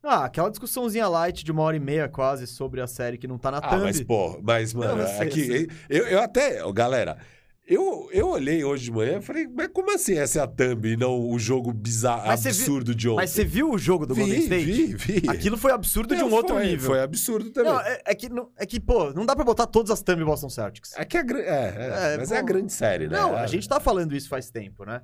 Ah, 0.05 0.25
aquela 0.25 0.49
discussãozinha 0.49 1.07
light 1.07 1.45
de 1.45 1.51
uma 1.51 1.61
hora 1.63 1.77
e 1.77 1.79
meia 1.79 2.09
quase 2.09 2.45
sobre 2.45 2.81
a 2.81 2.87
série 2.87 3.17
que 3.17 3.25
não 3.27 3.37
tá 3.37 3.49
na 3.51 3.59
Ah, 3.59 3.69
thumb. 3.69 3.83
mas, 3.83 4.01
pô, 4.03 4.37
mas, 4.43 4.73
mano, 4.73 4.97
Não, 5.01 5.07
sei, 5.07 5.27
aqui, 5.27 5.39
eu 5.39 5.45
sei. 5.45 5.69
eu, 5.89 6.07
eu 6.07 6.19
até, 6.21 6.59
galera, 6.73 7.17
eu, 7.65 8.09
eu 8.11 8.27
olhei 8.27 8.63
hoje 8.63 8.85
de 8.85 8.91
manhã 8.91 9.19
e 9.19 9.21
falei, 9.21 9.47
mas 9.47 9.69
como 9.69 9.93
assim 9.93 10.17
essa 10.17 10.39
é 10.39 10.41
a 10.43 10.47
thumb 10.47 10.85
e 10.85 10.97
não 10.97 11.29
o 11.29 11.39
jogo 11.39 11.71
bizarro, 11.71 12.27
Mas 12.27 12.41
você 12.41 12.51
viu- 12.51 12.61
absurdo 12.61 12.95
de 12.95 13.07
ontem? 13.09 13.15
Mas 13.17 13.29
você 13.29 13.45
viu 13.45 13.71
o 13.71 13.77
jogo 13.77 14.05
do 14.05 14.13
Golden 14.13 14.35
vi, 14.35 14.41
State? 14.43 14.65
vi, 14.95 15.19
vi. 15.21 15.29
Aquilo 15.29 15.57
foi 15.57 15.71
absurdo 15.71 16.13
de 16.15 16.21
Não, 16.21 16.29
um 16.29 16.33
outro 16.33 16.55
foi, 16.55 16.65
nível. 16.65 16.85
Foi 16.89 17.01
absurdo 17.01 17.49
também. 17.51 17.71
Não, 17.71 17.79
é, 17.79 18.01
é 18.05 18.13
que, 18.15 18.27
não- 18.29 18.49
é 18.57 18.65
que, 18.65 18.79
pô, 18.79 19.13
não 19.13 19.25
dá 19.25 19.35
pra 19.35 19.45
botar 19.45 19.65
todas 19.67 19.91
as 19.91 20.01
thumb 20.01 20.23
Boston 20.25 20.49
Celtics. 20.49 20.91
É 20.97 21.05
que 21.05 21.17
é, 21.17 21.21
é, 21.21 21.23
é, 21.23 22.13
É, 22.13 22.17
mas 22.17 22.29
pô. 22.29 22.35
é 22.35 22.37
a 22.39 22.41
grande 22.41 22.73
série, 22.73 23.07
né? 23.07 23.17
Não, 23.17 23.35
a 23.35 23.47
gente 23.47 23.67
tá 23.69 23.79
falando 23.79 24.13
isso 24.15 24.27
faz 24.27 24.49
tempo, 24.49 24.83
né? 24.85 25.01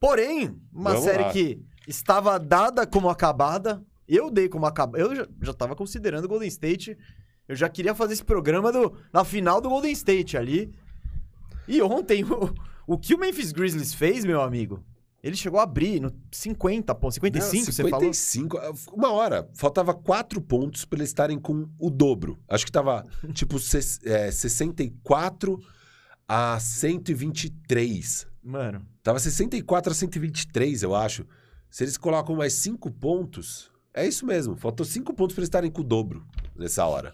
Porém, 0.00 0.58
uma 0.72 0.90
Vamos 0.90 1.04
série 1.04 1.22
lá. 1.24 1.30
que 1.32 1.60
estava 1.88 2.38
dada 2.38 2.86
como 2.86 3.08
acabada, 3.08 3.82
eu 4.08 4.30
dei 4.30 4.48
como 4.48 4.66
acabada. 4.66 5.02
Eu 5.02 5.14
já, 5.14 5.26
já 5.42 5.52
tava 5.54 5.74
considerando 5.74 6.24
o 6.24 6.28
Golden 6.28 6.48
State. 6.48 6.96
Eu 7.48 7.54
já 7.56 7.68
queria 7.68 7.94
fazer 7.94 8.12
esse 8.14 8.24
programa 8.24 8.72
do, 8.72 8.96
na 9.12 9.24
final 9.24 9.60
do 9.60 9.68
Golden 9.68 9.92
State 9.92 10.36
ali. 10.36 10.72
E 11.68 11.80
ontem, 11.82 12.24
o, 12.24 12.54
o 12.86 12.98
que 12.98 13.14
o 13.14 13.18
Memphis 13.18 13.52
Grizzlies 13.52 13.94
fez, 13.94 14.24
meu 14.24 14.40
amigo, 14.40 14.84
ele 15.22 15.34
chegou 15.36 15.58
a 15.58 15.64
abrir 15.64 16.00
no 16.00 16.12
50 16.30 16.94
pontos, 16.94 17.14
55, 17.16 17.56
Não, 17.56 17.72
você 17.72 17.82
falou? 17.82 18.14
55. 18.14 18.58
Uma 18.92 19.10
hora. 19.12 19.48
Faltava 19.54 19.92
quatro 19.92 20.40
pontos 20.40 20.84
pra 20.84 20.98
eles 20.98 21.08
estarem 21.10 21.38
com 21.38 21.68
o 21.78 21.90
dobro. 21.90 22.38
Acho 22.48 22.64
que 22.64 22.70
tava, 22.70 23.04
tipo, 23.34 23.56
é, 24.04 24.30
64 24.30 25.58
a 26.28 26.58
123. 26.60 28.26
Mano, 28.42 28.86
Tava 29.02 29.18
64 29.18 29.90
a 29.90 29.94
123, 29.94 30.82
eu 30.82 30.94
acho. 30.94 31.26
Se 31.68 31.82
eles 31.82 31.96
colocam 31.96 32.36
mais 32.36 32.52
cinco 32.52 32.90
pontos, 32.90 33.72
é 33.92 34.06
isso 34.06 34.24
mesmo. 34.24 34.56
Faltou 34.56 34.86
cinco 34.86 35.12
pontos 35.12 35.34
pra 35.34 35.40
eles 35.40 35.48
estarem 35.48 35.70
com 35.70 35.80
o 35.80 35.84
dobro 35.84 36.24
nessa 36.54 36.84
hora. 36.86 37.12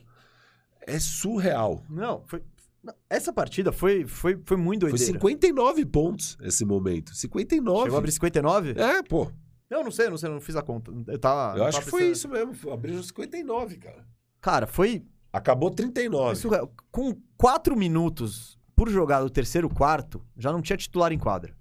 É 0.87 0.99
surreal. 0.99 1.83
não, 1.89 2.23
foi... 2.27 2.43
não, 2.83 2.95
Essa 3.09 3.33
partida 3.33 3.73
foi, 3.73 4.07
foi, 4.07 4.41
foi 4.45 4.57
muito 4.57 4.83
Foi 4.83 4.91
doideira. 4.91 5.13
59 5.13 5.87
pontos 5.87 6.37
esse 6.43 6.65
momento. 6.65 7.15
59. 7.15 7.85
Chegou 7.85 7.97
a 7.97 7.99
abrir 7.99 8.13
59? 8.13 8.75
É, 8.77 9.03
pô. 9.03 9.31
Eu 9.71 9.83
não 9.83 9.91
sei, 9.91 10.11
não 10.11 10.19
sei, 10.19 10.29
eu 10.29 10.35
não 10.35 10.41
fiz 10.41 10.55
a 10.57 10.63
conta. 10.63 10.93
Eu, 11.07 11.19
tava, 11.19 11.55
eu 11.55 11.61
não 11.61 11.67
acho 11.67 11.81
que 11.83 11.91
foi 11.91 12.11
isso 12.11 12.29
mesmo. 12.29 12.71
Abriu 12.71 13.03
59, 13.03 13.77
cara. 13.79 14.07
Cara, 14.41 14.67
foi 14.67 15.05
Acabou 15.33 15.71
foi 15.71 15.77
39. 15.77 16.37
surreal. 16.37 16.71
Com 16.91 17.17
quatro 17.39 17.75
minutos 17.75 18.59
por 18.77 18.91
jogar 18.91 19.21
do 19.23 19.31
terceiro 19.31 19.69
quarto, 19.69 20.23
já 20.37 20.53
não 20.53 20.61
tinha 20.61 20.77
titular 20.77 21.11
em 21.13 21.19
quadra. 21.19 21.57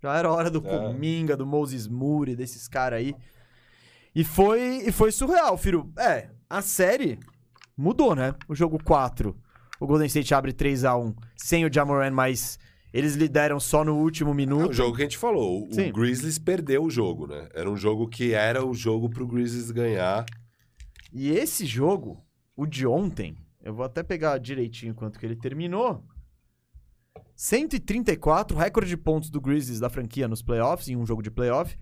Já 0.00 0.16
era 0.16 0.30
hora 0.30 0.50
do 0.50 0.58
É. 0.64 0.78
Cominga, 0.78 1.36
do 1.36 1.44
Moses 1.44 1.88
Moody, 1.88 2.36
desses 2.36 2.68
caras 2.68 3.00
aí. 3.00 3.14
E 4.14 4.22
foi, 4.22 4.82
e 4.86 4.92
foi 4.92 5.10
surreal, 5.10 5.58
Firo. 5.58 5.92
É, 5.98 6.30
a 6.48 6.62
série 6.62 7.18
mudou, 7.76 8.14
né? 8.14 8.34
O 8.48 8.54
jogo 8.54 8.78
4, 8.82 9.36
o 9.80 9.86
Golden 9.86 10.06
State 10.06 10.34
abre 10.34 10.52
3 10.52 10.84
a 10.84 10.96
1 10.96 11.14
sem 11.36 11.64
o 11.64 11.72
Jamoran, 11.72 12.10
mas 12.10 12.58
eles 12.92 13.14
lideram 13.14 13.60
só 13.60 13.84
no 13.84 13.96
último 13.96 14.30
É 14.30 14.34
minuto. 14.34 14.70
o 14.70 14.72
jogo 14.72 14.96
que 14.96 15.02
a 15.02 15.04
gente 15.04 15.18
falou. 15.18 15.66
O 15.68 15.74
Sim. 15.74 15.92
Grizzlies 15.92 16.38
perdeu 16.38 16.84
o 16.84 16.90
jogo, 16.90 17.26
né? 17.26 17.48
Era 17.54 17.70
um 17.70 17.76
jogo 17.76 18.08
que 18.08 18.32
era 18.32 18.64
o 18.64 18.72
jogo 18.74 19.08
pro 19.10 19.26
Grizzlies 19.26 19.70
ganhar. 19.70 20.24
E 21.12 21.30
esse 21.30 21.66
jogo, 21.66 22.24
o 22.56 22.66
de 22.66 22.86
ontem, 22.86 23.36
eu 23.62 23.74
vou 23.74 23.84
até 23.84 24.02
pegar 24.02 24.38
direitinho 24.38 24.94
quanto 24.94 25.18
que 25.18 25.26
ele 25.26 25.36
terminou. 25.36 26.02
134, 27.34 28.56
recorde 28.56 28.88
de 28.88 28.96
pontos 28.96 29.28
do 29.30 29.40
Grizzlies 29.40 29.80
da 29.80 29.90
franquia 29.90 30.26
nos 30.28 30.42
playoffs, 30.42 30.88
em 30.88 30.96
um 30.96 31.04
jogo 31.06 31.22
de 31.22 31.30
playoff. 31.30 31.76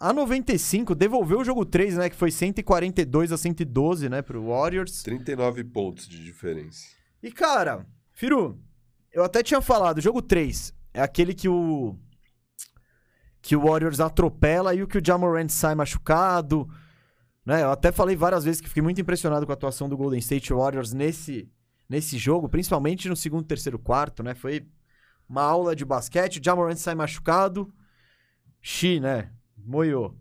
A 0.00 0.12
95 0.12 0.94
devolveu 0.94 1.40
o 1.40 1.44
jogo 1.44 1.64
3, 1.64 1.96
né? 1.96 2.08
Que 2.10 2.16
foi 2.16 2.30
142 2.30 3.32
a 3.32 3.36
112, 3.36 4.08
né? 4.08 4.22
Pro 4.22 4.44
Warriors. 4.46 5.02
39 5.02 5.64
pontos 5.64 6.08
de 6.08 6.22
diferença. 6.22 6.97
E, 7.22 7.32
cara, 7.32 7.86
Firu, 8.12 8.58
eu 9.12 9.24
até 9.24 9.42
tinha 9.42 9.60
falado, 9.60 10.00
jogo 10.00 10.22
3 10.22 10.72
é 10.94 11.02
aquele 11.02 11.34
que 11.34 11.48
o. 11.48 11.96
que 13.40 13.54
o 13.56 13.62
Warriors 13.62 14.00
atropela 14.00 14.74
e 14.74 14.82
o 14.82 14.86
que 14.86 14.98
o 14.98 15.04
Jamorant 15.04 15.48
sai 15.48 15.74
machucado. 15.74 16.68
Né? 17.44 17.62
Eu 17.62 17.70
até 17.70 17.90
falei 17.90 18.16
várias 18.16 18.44
vezes 18.44 18.60
que 18.60 18.68
fiquei 18.68 18.82
muito 18.82 19.00
impressionado 19.00 19.46
com 19.46 19.52
a 19.52 19.54
atuação 19.54 19.88
do 19.88 19.96
Golden 19.96 20.18
State 20.18 20.52
Warriors 20.52 20.92
nesse, 20.92 21.50
nesse 21.88 22.18
jogo, 22.18 22.48
principalmente 22.48 23.08
no 23.08 23.16
segundo, 23.16 23.46
terceiro, 23.46 23.78
quarto, 23.78 24.22
né? 24.22 24.34
Foi 24.34 24.66
uma 25.28 25.42
aula 25.42 25.74
de 25.74 25.84
basquete, 25.84 26.40
o 26.40 26.44
Jamorant 26.44 26.76
sai 26.76 26.94
machucado. 26.94 27.72
Xi, 28.60 29.00
né? 29.00 29.30
Moiou. 29.56 30.14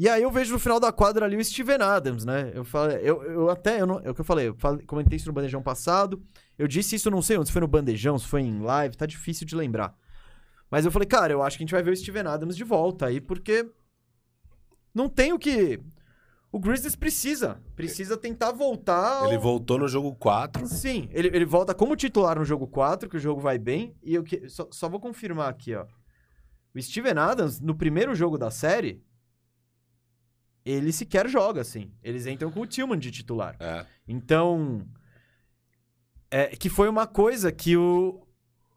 E 0.00 0.08
aí 0.08 0.22
eu 0.22 0.30
vejo 0.30 0.52
no 0.52 0.60
final 0.60 0.78
da 0.78 0.92
quadra 0.92 1.24
ali 1.26 1.36
o 1.36 1.44
Steven 1.44 1.82
Adams, 1.82 2.24
né? 2.24 2.52
Eu 2.54 2.64
falei, 2.64 2.98
eu, 3.02 3.20
eu 3.24 3.50
até, 3.50 3.80
eu 3.80 3.86
não, 3.86 3.98
é 3.98 4.08
o 4.08 4.14
que 4.14 4.20
eu 4.20 4.24
falei, 4.24 4.46
eu 4.46 4.54
falei, 4.56 4.86
comentei 4.86 5.16
isso 5.16 5.26
no 5.26 5.32
bandejão 5.32 5.60
passado. 5.60 6.22
Eu 6.56 6.68
disse 6.68 6.94
isso, 6.94 7.10
não 7.10 7.20
sei 7.20 7.36
onde, 7.36 7.48
se 7.48 7.52
foi 7.52 7.60
no 7.62 7.66
bandejão, 7.66 8.16
se 8.16 8.24
foi 8.24 8.42
em 8.42 8.60
live, 8.60 8.96
tá 8.96 9.06
difícil 9.06 9.44
de 9.44 9.56
lembrar. 9.56 9.92
Mas 10.70 10.84
eu 10.84 10.92
falei, 10.92 11.08
cara, 11.08 11.32
eu 11.32 11.42
acho 11.42 11.56
que 11.56 11.64
a 11.64 11.66
gente 11.66 11.72
vai 11.72 11.82
ver 11.82 11.90
o 11.90 11.96
Steven 11.96 12.28
Adams 12.28 12.56
de 12.56 12.62
volta 12.62 13.06
aí, 13.06 13.20
porque 13.20 13.68
não 14.94 15.08
tem 15.08 15.32
o 15.32 15.38
que. 15.38 15.80
O 16.52 16.60
Grizzlies 16.60 16.94
precisa. 16.94 17.60
Precisa 17.74 18.16
tentar 18.16 18.52
voltar. 18.52 19.18
ao- 19.22 19.26
Ele 19.26 19.36
voltou 19.38 19.78
no 19.78 19.88
jogo 19.88 20.14
4. 20.14 20.64
Sim, 20.68 21.08
ele, 21.10 21.28
ele 21.28 21.44
volta 21.44 21.74
como 21.74 21.96
titular 21.96 22.38
no 22.38 22.44
jogo 22.44 22.68
4, 22.68 23.08
que 23.08 23.16
o 23.16 23.20
jogo 23.20 23.40
vai 23.40 23.58
bem. 23.58 23.96
E 24.02 24.14
eu 24.14 24.22
que, 24.22 24.48
só, 24.48 24.68
só 24.70 24.88
vou 24.88 25.00
confirmar 25.00 25.48
aqui, 25.50 25.74
ó. 25.74 25.84
O 26.74 26.80
Steven 26.80 27.18
Adams, 27.18 27.60
no 27.60 27.74
primeiro 27.74 28.14
jogo 28.14 28.38
da 28.38 28.50
série, 28.50 29.02
ele 30.70 30.92
sequer 30.92 31.28
joga, 31.28 31.60
assim. 31.60 31.90
Eles 32.02 32.26
entram 32.26 32.50
com 32.50 32.60
o 32.60 32.66
Tillman 32.66 32.98
de 32.98 33.10
titular. 33.10 33.56
É. 33.58 33.86
Então. 34.06 34.86
É, 36.30 36.48
que 36.48 36.68
foi 36.68 36.88
uma 36.90 37.06
coisa 37.06 37.50
que 37.50 37.74
o, 37.74 38.20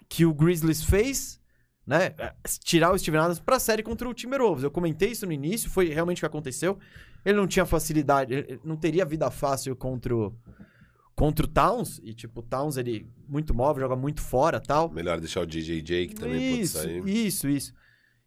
que 0.07 0.25
o 0.25 0.33
Grizzlies 0.33 0.83
fez, 0.83 1.41
né? 1.85 2.13
é, 2.17 2.33
Tirar 2.63 2.93
o 2.93 2.97
Steven 2.97 3.19
Adams 3.19 3.39
pra 3.39 3.59
série 3.59 3.83
contra 3.83 4.07
o 4.07 4.13
Timberwolves. 4.13 4.63
Eu 4.63 4.71
comentei 4.71 5.11
isso 5.11 5.25
no 5.25 5.33
início, 5.33 5.69
foi 5.69 5.89
realmente 5.89 6.19
o 6.19 6.21
que 6.21 6.25
aconteceu. 6.25 6.79
Ele 7.25 7.37
não 7.37 7.45
tinha 7.45 7.65
facilidade, 7.65 8.59
não 8.63 8.77
teria 8.77 9.03
vida 9.03 9.29
fácil 9.29 9.75
contra 9.75 10.15
o, 10.15 10.33
contra 11.13 11.45
o 11.45 11.49
Towns. 11.49 11.99
E, 12.03 12.13
tipo, 12.13 12.39
o 12.39 12.43
Towns, 12.43 12.77
ele 12.77 13.05
muito 13.27 13.53
móvel, 13.53 13.81
joga 13.81 13.97
muito 13.97 14.21
fora 14.21 14.61
tal. 14.61 14.89
Melhor 14.89 15.19
deixar 15.19 15.41
o 15.41 15.45
DJJ, 15.45 16.07
que 16.07 16.15
também 16.15 16.61
isso, 16.61 16.77
pode 16.77 16.89
sair. 16.89 17.27
isso, 17.27 17.49
isso. 17.49 17.73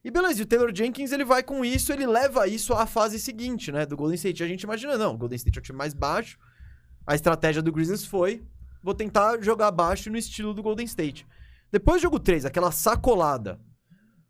E 0.04 0.10
beleza, 0.10 0.40
e 0.40 0.42
o 0.42 0.46
Taylor 0.46 0.70
Jenkins, 0.72 1.12
ele 1.12 1.24
vai 1.24 1.42
com 1.42 1.64
isso, 1.64 1.90
ele 1.90 2.06
leva 2.06 2.46
isso 2.46 2.74
à 2.74 2.84
fase 2.84 3.18
seguinte, 3.18 3.72
né, 3.72 3.86
do 3.86 3.96
Golden 3.96 4.16
State. 4.16 4.44
A 4.44 4.46
gente 4.46 4.60
imagina, 4.60 4.98
não, 4.98 5.14
o 5.14 5.16
Golden 5.16 5.36
State 5.36 5.58
é 5.58 5.60
o 5.60 5.62
time 5.62 5.78
mais 5.78 5.94
baixo, 5.94 6.38
a 7.06 7.14
estratégia 7.14 7.62
do 7.62 7.72
Grizzlies 7.72 8.04
foi, 8.04 8.44
vou 8.82 8.94
tentar 8.94 9.40
jogar 9.42 9.70
baixo 9.70 10.10
no 10.10 10.18
estilo 10.18 10.52
do 10.52 10.62
Golden 10.62 10.84
State. 10.84 11.26
Depois 11.72 12.00
do 12.00 12.02
jogo 12.02 12.20
3, 12.20 12.44
aquela 12.44 12.70
sacolada, 12.70 13.58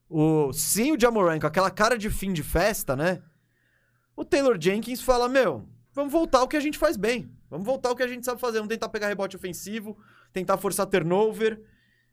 o, 0.08 0.52
sem 0.52 0.92
o 0.92 1.00
Jamoran, 1.00 1.40
com 1.40 1.48
aquela 1.48 1.72
cara 1.72 1.98
de 1.98 2.08
fim 2.08 2.32
de 2.32 2.44
festa, 2.44 2.94
né, 2.94 3.20
o 4.16 4.24
Taylor 4.24 4.56
Jenkins 4.60 5.02
fala, 5.02 5.28
meu, 5.28 5.68
vamos 5.92 6.12
voltar 6.12 6.38
ao 6.38 6.46
que 6.46 6.56
a 6.56 6.60
gente 6.60 6.78
faz 6.78 6.96
bem, 6.96 7.28
vamos 7.50 7.66
voltar 7.66 7.88
ao 7.88 7.96
que 7.96 8.02
a 8.04 8.08
gente 8.08 8.24
sabe 8.24 8.40
fazer, 8.40 8.58
vamos 8.58 8.72
tentar 8.72 8.90
pegar 8.90 9.08
rebote 9.08 9.34
ofensivo, 9.34 9.98
tentar 10.32 10.56
forçar 10.56 10.86
turnover, 10.86 11.60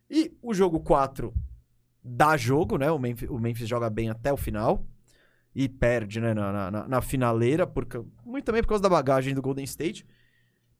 e 0.09 0.35
o 0.41 0.51
jogo 0.51 0.79
4 0.79 1.31
dá 2.03 2.35
jogo, 2.35 2.77
né? 2.77 2.89
O 2.91 2.99
Memphis, 2.99 3.29
o 3.29 3.39
Memphis 3.39 3.67
joga 3.67 3.89
bem 3.89 4.09
até 4.09 4.31
o 4.31 4.37
final. 4.37 4.85
E 5.53 5.67
perde, 5.67 6.19
né? 6.21 6.33
Na, 6.33 6.71
na, 6.71 6.87
na 6.87 7.01
finaleira, 7.01 7.67
porque, 7.67 8.01
muito 8.25 8.45
também 8.45 8.61
por 8.61 8.69
causa 8.69 8.81
da 8.81 8.89
bagagem 8.89 9.33
do 9.33 9.41
Golden 9.41 9.65
State. 9.65 10.05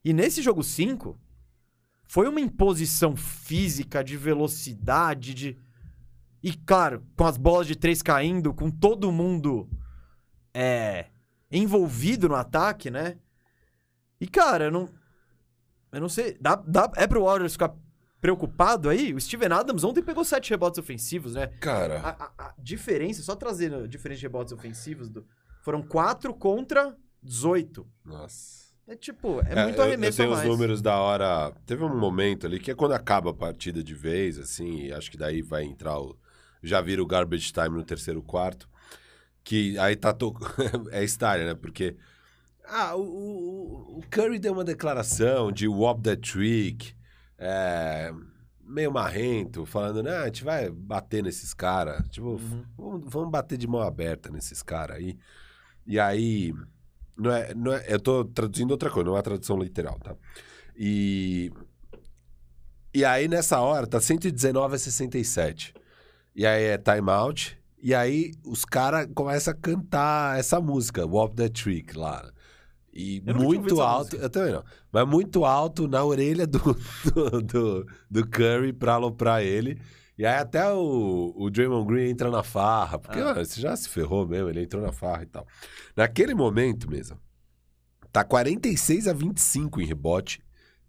E 0.04 0.14
nesse 0.14 0.42
jogo 0.42 0.64
5, 0.64 1.20
foi 2.06 2.28
uma 2.28 2.42
imposição 2.42 3.16
física, 3.16 4.04
de 4.04 4.18
velocidade, 4.18 5.34
de. 5.34 5.58
E, 6.44 6.54
claro, 6.54 7.06
com 7.16 7.26
as 7.26 7.38
bolas 7.38 7.68
de 7.68 7.76
três 7.76 8.02
caindo, 8.02 8.54
com 8.54 8.72
todo 8.72 9.12
mundo 9.12 9.70
é, 10.54 11.08
envolvido 11.52 12.28
no 12.28 12.36
ataque, 12.36 12.90
né? 12.90 13.18
E, 14.20 14.28
cara, 14.28 14.66
eu 14.66 14.72
não. 14.72 14.90
Eu 15.92 16.02
não 16.02 16.10
sei. 16.10 16.38
Dá, 16.40 16.56
dá, 16.56 16.92
é 16.96 17.06
pro 17.06 17.24
Warriors 17.24 17.54
ficar 17.54 17.76
preocupado 18.22 18.88
aí? 18.90 19.14
O 19.14 19.20
Steven 19.20 19.52
Adams 19.52 19.84
ontem 19.84 20.02
pegou 20.04 20.24
sete 20.24 20.52
rebotes 20.52 20.78
ofensivos, 20.78 21.34
né? 21.34 21.48
Cara, 21.60 22.00
A, 22.00 22.10
a- 22.26 22.32
a 22.50 22.54
diferença, 22.60 23.22
só 23.24 23.36
trazendo 23.36 23.78
a 23.78 23.88
diferença 23.88 24.20
de 24.20 24.26
rebotes 24.28 24.54
ofensivos, 24.54 25.10
do- 25.10 25.26
foram 25.64 25.82
4 25.82 26.34
contra 26.34 26.96
18. 27.22 27.86
nossa. 28.06 28.62
É 28.88 28.96
tipo, 28.96 29.40
é, 29.46 29.64
muito 29.64 29.78
eu- 29.78 29.84
arremesso 29.84 30.22
Eu 30.22 30.26
tenho 30.26 30.38
a 30.38 30.42
os 30.42 30.46
números 30.48 30.82
da 30.82 30.98
hora. 31.00 31.54
Teve 31.66 31.82
um 31.84 31.98
momento 31.98 32.46
ali 32.46 32.60
que 32.60 32.72
é 32.72 32.76
quando 32.76 32.92
acaba 32.94 33.30
a 33.30 33.34
partida 33.34 33.82
de 33.82 33.94
vez, 33.94 34.38
assim, 34.38 34.88
e 34.88 34.92
acho 34.92 35.10
que 35.10 35.16
daí 35.18 35.42
vai 35.42 35.64
entrar 35.64 35.98
o. 35.98 36.18
Já 36.62 36.82
vira 36.82 37.02
o 37.02 37.06
garbage 37.06 37.54
time 37.54 37.70
no 37.70 37.84
terceiro 37.86 38.22
quarto. 38.22 38.68
Que 39.46 39.78
aí 39.78 39.96
tá. 39.96 40.12
To... 40.12 40.34
é 40.92 41.04
história, 41.06 41.46
né? 41.46 41.54
Porque. 41.54 41.96
Ah, 42.66 42.96
o, 42.96 43.02
o- 43.02 44.00
o 44.00 44.04
Curry 44.10 44.40
deu 44.40 44.52
uma 44.52 44.64
declaração 44.66 45.52
de 45.54 45.68
Wop 45.70 46.02
the 46.02 46.16
Trick. 46.18 46.94
É, 47.44 48.14
meio 48.64 48.92
marrento, 48.92 49.66
falando, 49.66 50.04
né, 50.04 50.16
a 50.18 50.26
gente 50.26 50.44
vai 50.44 50.70
bater 50.70 51.24
nesses 51.24 51.54
caras. 51.56 52.08
Tipo, 52.10 52.34
Uhum. 52.36 52.64
vamos, 52.78 53.02
vamos 53.12 53.32
bater 53.32 53.58
de 53.58 53.68
mão 53.68 53.82
aberta 53.82 54.30
nesses 54.30 54.62
caras 54.62 54.98
aí. 54.98 55.18
E 55.88 56.00
aí, 56.00 56.54
Não 57.18 57.32
é, 57.32 57.54
não 57.54 57.74
é, 57.74 57.84
eu 57.88 58.00
tô 58.00 58.24
traduzindo 58.26 58.72
outra 58.72 58.90
coisa, 58.90 59.10
não 59.10 59.18
é 59.18 59.20
a 59.20 59.24
tradução 59.24 59.58
literal, 59.58 60.00
tá? 60.00 60.16
E. 60.76 61.52
E 62.94 63.04
aí, 63.06 63.28
nessa 63.28 63.60
hora, 63.60 63.88
tá 63.88 64.00
119 64.02 64.76
a 64.76 64.78
67. 64.80 65.74
E 66.36 66.46
aí 66.46 66.64
é 66.64 66.78
timeout. 66.78 67.58
E 67.82 67.94
aí 67.96 68.32
os 68.46 68.64
caras 68.66 69.08
começam 69.16 69.54
a 69.54 69.58
cantar 69.58 70.38
essa 70.40 70.60
música, 70.62 71.06
Walk 71.06 71.36
the 71.36 71.50
Trick, 71.50 71.98
lá. 71.98 72.32
E 72.94 73.22
muito 73.34 73.82
alto, 73.82 74.16
eu 74.18 74.30
também 74.30 74.52
não, 74.52 74.64
mas 74.92 75.08
muito 75.08 75.46
alto 75.46 75.88
na 75.88 76.04
orelha 76.04 76.46
do, 76.46 76.60
do, 77.14 77.42
do, 77.42 77.88
do 78.10 78.28
Curry 78.28 78.74
pra 78.74 78.94
aloprar 78.96 79.42
ele. 79.42 79.80
E 80.18 80.26
aí 80.26 80.36
até 80.36 80.70
o, 80.72 81.34
o 81.36 81.50
Draymond 81.50 81.88
Green 81.88 82.10
entra 82.10 82.30
na 82.30 82.44
farra, 82.44 83.00
porque 83.00 83.18
Ah. 83.20 83.26
mano, 83.26 83.46
você 83.46 83.62
já 83.62 83.76
se 83.76 83.88
ferrou 83.90 84.28
mesmo, 84.28 84.50
ele 84.50 84.62
entrou 84.64 84.82
na 84.84 84.92
farra 84.92 85.24
e 85.24 85.26
tal. 85.26 85.48
Naquele 85.96 86.36
momento 86.36 86.90
mesmo, 86.92 87.18
tá 88.12 88.24
46 88.24 89.08
a 89.08 89.14
25 89.14 89.82
em 89.82 89.86
rebote, 89.86 90.42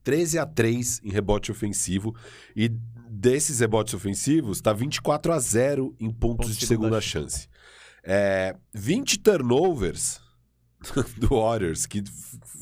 13 0.02 0.38
a 0.40 0.44
3 0.44 1.00
em 1.04 1.10
rebote 1.10 1.52
ofensivo 1.52 2.14
e 2.56 2.68
desses 3.08 3.60
rebotes 3.60 3.94
ofensivos 3.94 4.60
tá 4.60 4.72
24 4.72 5.32
a 5.32 5.38
0 5.38 5.94
em 6.00 6.10
pontos 6.10 6.46
Pontos 6.46 6.56
de 6.56 6.66
segunda 6.66 7.00
chance. 7.00 7.48
É, 8.02 8.56
20 8.74 9.18
turnovers 9.20 10.20
do 11.16 11.28
Warriors, 11.28 11.86
que 11.86 12.02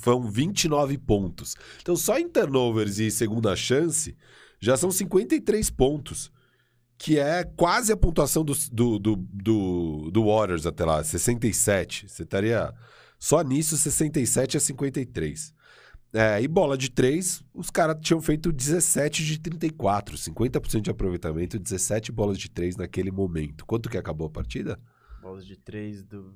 foram 0.01 0.31
29 0.31 0.99
pontos. 0.99 1.57
Então, 1.81 1.97
só 1.97 2.19
em 2.19 2.29
turnovers 2.29 2.99
e 2.99 3.11
segunda 3.11 3.55
chance, 3.57 4.17
já 4.59 4.77
são 4.77 4.91
53 4.91 5.71
pontos. 5.71 6.31
Que 6.99 7.19
é 7.19 7.45
quase 7.45 7.91
a 7.91 7.97
pontuação 7.97 8.45
do, 8.45 8.53
do, 8.71 8.99
do, 8.99 9.17
do, 9.17 10.11
do 10.11 10.27
Warriors 10.27 10.67
até 10.67 10.85
lá, 10.85 11.03
67. 11.03 12.07
Você 12.07 12.25
estaria 12.25 12.75
só 13.19 13.41
nisso, 13.41 13.75
67 13.79 14.59
a 14.59 14.61
53. 14.61 15.55
É, 16.13 16.43
e 16.43 16.49
bola 16.49 16.77
de 16.77 16.91
3, 16.91 17.43
os 17.55 17.71
caras 17.71 17.97
tinham 18.03 18.21
feito 18.21 18.53
17 18.53 19.25
de 19.25 19.39
34, 19.39 20.17
50% 20.17 20.81
de 20.83 20.91
aproveitamento, 20.91 21.59
17 21.59 22.13
bolas 22.13 22.37
de 22.37 22.51
3 22.51 22.77
naquele 22.77 23.11
momento. 23.11 23.65
Quanto 23.65 23.89
que 23.89 23.97
acabou 23.97 24.27
a 24.27 24.31
partida? 24.31 24.79
Bolas 25.23 25.47
de 25.47 25.57
três 25.57 26.03
do. 26.03 26.35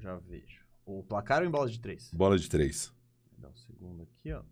Já 0.00 0.16
vejo. 0.18 0.67
O 0.90 1.02
placar 1.02 1.42
ou 1.42 1.46
em 1.46 1.50
bolas 1.50 1.70
de 1.70 1.78
três? 1.80 2.10
Bola 2.14 2.38
de 2.38 2.48
3. 2.48 2.90
Vou 3.32 3.40
dar 3.42 3.48
um 3.50 3.54
segundo 3.54 4.02
aqui, 4.04 4.32
ó. 4.32 4.42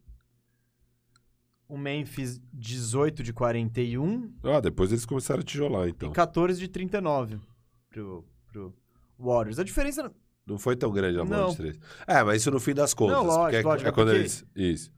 O 1.66 1.78
Memphis 1.78 2.38
18 2.52 3.22
de 3.22 3.32
41 3.32 4.32
Ah, 4.44 4.60
depois 4.60 4.92
eles 4.92 5.06
começaram 5.06 5.40
a 5.40 5.42
tijolar, 5.44 5.88
então. 5.88 6.10
e 6.10 6.12
14 6.12 6.60
de 6.60 6.68
39 6.68 7.40
pro, 7.88 8.22
pro 8.52 8.74
Warriors. 9.18 9.58
A 9.58 9.64
diferença. 9.64 10.12
Não 10.46 10.58
foi 10.58 10.76
tão 10.76 10.92
grande 10.92 11.18
a 11.18 11.24
bola 11.24 11.40
Não. 11.44 11.50
de 11.52 11.56
três. 11.56 11.78
É, 12.06 12.22
mas 12.22 12.42
isso 12.42 12.50
no 12.50 12.60
fim 12.60 12.74
das 12.74 12.92
contas. 12.92 13.16
Não, 13.16 13.24
lógico, 13.24 13.56
é, 13.56 13.62
lógico, 13.62 13.88
é 13.88 13.92
quando 13.92 14.08
porque- 14.08 14.20
eles. 14.20 14.44
Isso. 14.54 14.92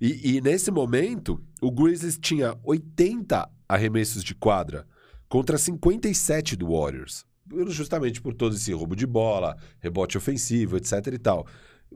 E, 0.00 0.36
e 0.36 0.40
nesse 0.40 0.70
momento, 0.70 1.44
o 1.60 1.72
Grizzlies 1.72 2.16
tinha 2.16 2.56
80 2.62 3.50
arremessos 3.68 4.22
de 4.22 4.32
quadra 4.32 4.86
contra 5.28 5.58
57 5.58 6.54
do 6.54 6.68
Warriors. 6.70 7.26
Justamente 7.68 8.20
por 8.20 8.34
todo 8.34 8.54
esse 8.54 8.72
roubo 8.72 8.94
de 8.96 9.06
bola, 9.06 9.56
rebote 9.80 10.16
ofensivo, 10.18 10.76
etc 10.76 11.06
e 11.12 11.18
tal. 11.18 11.46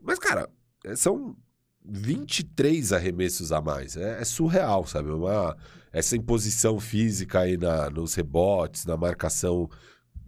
Mas, 0.01 0.17
cara, 0.19 0.49
é- 0.85 0.95
são 0.95 1.35
23 1.85 2.93
arremessos 2.93 3.51
a 3.51 3.61
mais. 3.61 3.95
É, 3.97 4.21
é 4.21 4.25
surreal, 4.25 4.85
sabe? 4.87 5.09
Uma, 5.11 5.55
essa 5.91 6.15
imposição 6.15 6.79
física 6.79 7.41
aí 7.41 7.57
na, 7.57 7.89
nos 7.89 8.13
rebotes, 8.15 8.85
na 8.85 8.95
marcação 8.97 9.69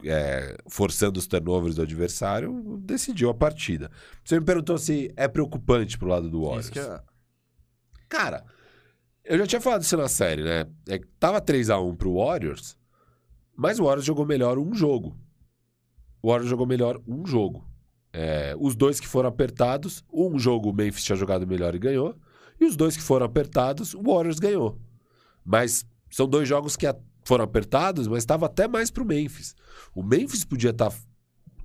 é, 0.04 0.58
forçando 0.70 1.18
os 1.20 1.26
turnovers 1.28 1.76
do 1.76 1.82
adversário, 1.82 2.78
decidiu 2.84 3.30
a 3.30 3.34
partida. 3.34 3.90
Você 4.24 4.40
me 4.40 4.46
perguntou 4.46 4.78
se 4.78 5.12
é 5.16 5.28
preocupante 5.28 5.98
pro 5.98 6.08
lado 6.10 6.30
do 6.30 6.44
Warriors. 6.44 6.76
É- 6.76 7.02
Cara, 8.10 8.46
eu 9.24 9.38
já 9.40 9.48
tinha 9.48 9.62
falado 9.62 9.82
isso 9.82 9.98
na 9.98 10.08
série, 10.08 10.44
né? 10.44 10.66
É, 10.88 11.00
tava 11.20 11.42
3x1 11.42 11.96
pro 11.96 12.16
Warriors, 12.16 12.78
mas 13.56 13.80
o 13.80 13.84
Warriors 13.84 14.06
jogou 14.06 14.26
melhor 14.26 14.58
um 14.58 14.74
jogo. 14.74 15.16
O 16.22 16.30
Warriors 16.30 16.50
jogou 16.50 16.66
melhor 16.66 17.02
um 17.08 17.26
jogo. 17.26 17.64
É, 18.12 18.56
os 18.60 18.76
dois 18.76 19.00
que 19.00 19.08
foram 19.08 19.30
apertados, 19.30 20.04
um 20.12 20.40
jogo 20.40 20.70
o 20.70 20.74
Memphis 20.74 21.04
tinha 21.04 21.16
jogado 21.16 21.46
melhor 21.46 21.76
e 21.76 21.80
ganhou, 21.80 22.16
e 22.60 22.66
os 22.66 22.76
dois 22.76 22.96
que 22.96 23.04
foram 23.04 23.26
apertados, 23.26 23.94
o 23.94 24.02
Warriors 24.02 24.40
ganhou. 24.40 24.80
Mas 25.44 25.86
são 26.10 26.28
dois 26.28 26.48
jogos 26.48 26.76
que 26.78 26.88
foram 27.26 27.44
apertados, 27.44 28.08
mas 28.08 28.20
estava 28.20 28.46
até 28.46 28.68
mais 28.68 28.90
pro 28.90 29.06
Memphis. 29.06 29.56
O 29.94 30.02
Memphis 30.02 30.46
podia 30.46 30.70
estar 30.70 30.94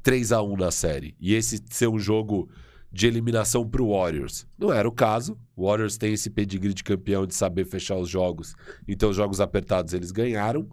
3 0.03 0.33
a 0.33 0.43
1 0.43 0.57
na 0.57 0.71
série, 0.71 1.15
e 1.21 1.35
esse 1.35 1.63
ser 1.71 1.89
um 1.89 1.99
jogo 1.99 2.49
de 2.93 3.07
eliminação 3.07 3.69
pro 3.69 3.91
Warriors. 3.91 4.47
Não 4.59 4.73
era 4.73 4.89
o 4.89 4.93
caso. 4.93 5.39
O 5.55 5.67
Warriors 5.67 5.97
tem 5.97 6.13
esse 6.13 6.29
pedigree 6.29 6.75
de 6.75 6.83
campeão 6.83 7.27
de 7.27 7.35
saber 7.35 7.65
fechar 7.65 7.97
os 7.97 8.09
jogos. 8.09 8.55
Então, 8.89 9.11
os 9.11 9.17
jogos 9.17 9.41
apertados 9.41 9.95
eles 9.95 10.11
ganharam. 10.11 10.69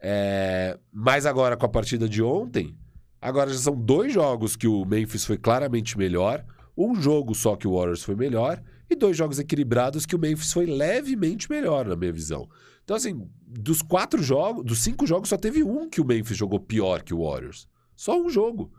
É, 0.00 0.78
Mas 0.92 1.26
agora, 1.26 1.56
com 1.56 1.66
a 1.66 1.68
partida 1.68 2.08
de 2.08 2.22
ontem, 2.22 2.76
agora 3.20 3.50
já 3.50 3.58
são 3.58 3.74
dois 3.74 4.12
jogos 4.12 4.56
que 4.56 4.66
o 4.66 4.84
Memphis 4.84 5.24
foi 5.24 5.36
claramente 5.36 5.98
melhor. 5.98 6.44
Um 6.76 6.94
jogo 6.94 7.34
só 7.34 7.56
que 7.56 7.66
o 7.66 7.76
Warriors 7.76 8.02
foi 8.02 8.14
melhor. 8.14 8.62
E 8.90 8.96
dois 8.96 9.16
jogos 9.16 9.38
equilibrados 9.38 10.06
que 10.06 10.16
o 10.16 10.18
Memphis 10.18 10.52
foi 10.52 10.64
levemente 10.64 11.50
melhor, 11.50 11.86
na 11.86 11.96
minha 11.96 12.12
visão. 12.12 12.48
Então, 12.82 12.96
assim, 12.96 13.28
dos 13.46 13.82
quatro 13.82 14.22
jogos, 14.22 14.64
dos 14.64 14.78
cinco 14.78 15.06
jogos, 15.06 15.28
só 15.28 15.36
teve 15.36 15.62
um 15.62 15.90
que 15.90 16.00
o 16.00 16.04
Memphis 16.06 16.38
jogou 16.38 16.58
pior 16.58 17.02
que 17.02 17.12
o 17.12 17.22
Warriors. 17.22 17.68
Só 17.94 18.18
um 18.18 18.30
jogo. 18.30 18.72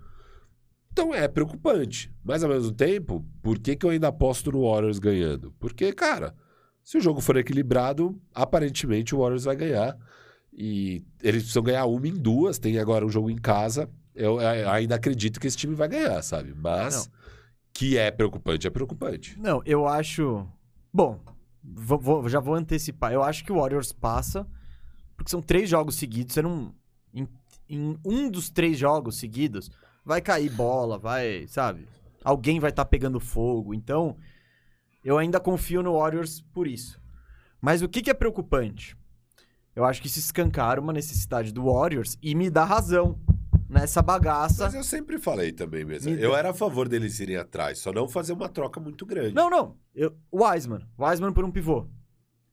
Então 0.91 1.13
é 1.13 1.27
preocupante. 1.27 2.11
Mas 2.23 2.43
ao 2.43 2.49
mesmo 2.49 2.71
tempo, 2.71 3.23
por 3.41 3.59
que, 3.59 3.75
que 3.75 3.85
eu 3.85 3.91
ainda 3.91 4.07
aposto 4.07 4.51
no 4.51 4.67
Warriors 4.67 4.97
ganhando? 4.97 5.53
Porque, 5.59 5.93
cara, 5.93 6.35
se 6.83 6.97
o 6.97 7.01
jogo 7.01 7.21
for 7.21 7.37
equilibrado, 7.37 8.19
aparentemente 8.33 9.13
o 9.13 9.19
Warriors 9.19 9.43
vai 9.43 9.55
ganhar. 9.55 9.95
E 10.53 11.03
eles 11.21 11.43
precisam 11.43 11.63
ganhar 11.63 11.85
uma 11.85 12.07
em 12.07 12.15
duas. 12.15 12.57
Tem 12.59 12.77
agora 12.79 13.05
um 13.05 13.09
jogo 13.09 13.29
em 13.29 13.37
casa. 13.37 13.89
Eu 14.15 14.37
ainda 14.39 14.95
acredito 14.95 15.39
que 15.39 15.47
esse 15.47 15.55
time 15.57 15.75
vai 15.75 15.87
ganhar, 15.87 16.21
sabe? 16.21 16.53
Mas 16.53 17.09
que 17.73 17.97
é 17.97 18.11
preocupante, 18.11 18.67
é 18.67 18.69
preocupante. 18.69 19.39
Não, 19.39 19.61
eu 19.65 19.87
acho. 19.87 20.45
Bom, 20.93 21.19
vou- 21.63 21.99
vou- 21.99 22.27
já 22.29 22.39
vou 22.39 22.55
antecipar. 22.55 23.13
Eu 23.13 23.23
acho 23.23 23.45
que 23.45 23.51
o 23.51 23.55
Warriors 23.61 23.93
passa, 23.93 24.45
porque 25.15 25.29
são 25.31 25.41
três 25.41 25.69
jogos 25.69 25.95
seguidos. 25.95 26.33
Você 26.33 26.41
não. 26.41 26.73
Em, 27.13 27.27
em 27.69 27.97
um 28.03 28.29
dos 28.29 28.49
três 28.49 28.77
jogos 28.77 29.17
seguidos, 29.17 29.69
vai 30.03 30.19
cair 30.21 30.49
bola, 30.51 30.97
vai. 30.97 31.45
Sabe? 31.47 31.87
Alguém 32.23 32.59
vai 32.59 32.71
estar 32.71 32.83
pegando 32.85 33.19
fogo. 33.19 33.73
Então, 33.73 34.17
eu 35.05 35.17
ainda 35.17 35.39
confio 35.39 35.81
no 35.81 35.93
Warriors 35.97 36.41
por 36.53 36.67
isso. 36.67 36.99
Mas 37.61 37.81
o 37.81 37.87
que, 37.87 38.01
que 38.01 38.09
é 38.09 38.13
preocupante? 38.13 38.97
Eu 39.79 39.85
acho 39.85 40.01
que 40.01 40.09
se 40.09 40.19
escancara 40.19 40.81
uma 40.81 40.91
necessidade 40.91 41.53
do 41.53 41.71
Warriors 41.71 42.17
e 42.21 42.35
me 42.35 42.49
dá 42.49 42.65
razão 42.65 43.17
nessa 43.69 44.01
bagaça. 44.01 44.65
Mas 44.65 44.73
eu 44.75 44.83
sempre 44.83 45.17
falei 45.17 45.53
também 45.53 45.85
mesmo. 45.85 46.11
Me 46.11 46.21
Eu 46.21 46.31
dá- 46.31 46.37
era 46.39 46.49
a 46.49 46.53
favor 46.53 46.89
deles 46.89 47.17
irem 47.21 47.37
atrás, 47.37 47.79
só 47.79 47.93
não 47.93 48.05
fazer 48.05 48.33
uma 48.33 48.49
troca 48.49 48.77
muito 48.79 49.05
grande. 49.05 49.33
Não, 49.33 49.49
não. 49.49 49.77
Eu, 49.95 50.13
Wiseman. 50.33 50.85
Wiseman 50.99 51.31
por 51.31 51.45
um 51.45 51.51
pivô. 51.51 51.87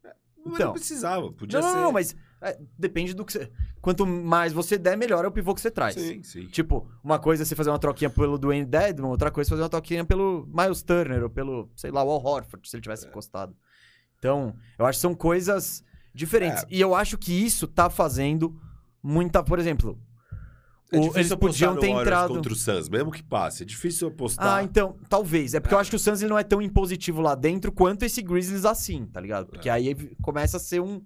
Mas 0.05 0.55
então. 0.55 0.67
não 0.69 0.73
precisava, 0.75 1.33
podia 1.33 1.61
Não, 1.61 1.69
ser. 1.69 1.75
não, 1.75 1.83
não, 1.83 1.93
mas 1.93 2.15
é, 2.41 2.57
depende 2.79 3.13
do 3.13 3.25
que 3.25 3.33
você. 3.33 3.51
Quanto 3.81 4.07
mais 4.07 4.53
você 4.53 4.79
der, 4.79 4.97
melhor 4.97 5.25
é 5.25 5.29
o 5.29 5.33
pivô 5.33 5.53
que 5.53 5.61
você 5.61 5.71
traz. 5.73 5.97
Sim, 5.97 6.23
sim. 6.23 6.47
Tipo, 6.47 6.89
uma 7.03 7.19
coisa 7.19 7.43
é 7.43 7.45
você 7.45 7.57
fazer 7.57 7.71
uma 7.71 7.79
troquinha 7.81 8.09
pelo 8.09 8.39
Dwayne 8.39 8.65
Dedmon, 8.65 9.09
outra 9.09 9.33
coisa 9.33 9.49
é 9.49 9.51
fazer 9.51 9.63
uma 9.63 9.69
troquinha 9.69 10.05
pelo 10.05 10.47
Miles 10.55 10.81
Turner 10.85 11.25
ou 11.25 11.31
pelo, 11.31 11.69
sei 11.75 11.91
lá, 11.91 12.05
o 12.05 12.11
Al 12.11 12.25
Horford, 12.25 12.69
se 12.69 12.77
ele 12.77 12.81
É. 12.81 12.85
tivesse 12.85 13.09
encostado. 13.09 13.57
Então, 14.21 14.55
eu 14.79 14.87
acho 14.87 14.99
que 14.99 15.03
são 15.03 15.15
coisas 15.15 15.83
diferentes. 16.17 16.63
É. 16.65 16.67
E 16.71 16.81
eu 16.81 16.95
acho 16.95 17.17
que 17.19 17.33
isso 17.33 17.67
tá 17.69 17.89
fazendo 17.91 18.59
muita. 19.03 19.43
Por 19.43 19.59
exemplo, 19.59 19.99
É 20.93 20.99
o- 20.99 21.17
eles 21.17 21.35
podiam 21.35 21.77
ter 21.77 21.89
entrado. 21.89 22.35
contra 22.35 22.53
o 22.53 22.57
Suns, 22.57 22.89
mesmo 22.89 23.11
que 23.11 23.23
passe. 23.23 23.63
É 23.63 23.67
difícil 23.67 24.09
apostar. 24.09 24.57
Ah, 24.57 24.63
então, 24.63 24.97
talvez. 25.09 25.55
É 25.55 25.61
porque 25.61 25.75
eu 25.75 25.79
acho 25.79 25.91
que 25.91 25.97
o 25.97 25.99
Suns 25.99 26.21
ele 26.23 26.31
não 26.31 26.39
é 26.39 26.45
tão 26.45 26.63
impositivo 26.63 27.21
lá 27.21 27.35
dentro 27.35 27.71
quanto 27.71 28.05
esse 28.05 28.23
Grizzlies 28.23 28.65
assim, 28.65 29.07
tá 29.07 29.21
ligado? 29.21 29.47
É. 29.47 29.51
Porque 29.51 29.69
aí 29.71 29.95
começa 30.23 30.57
a 30.57 30.61
ser 30.61 30.81
um. 30.81 31.03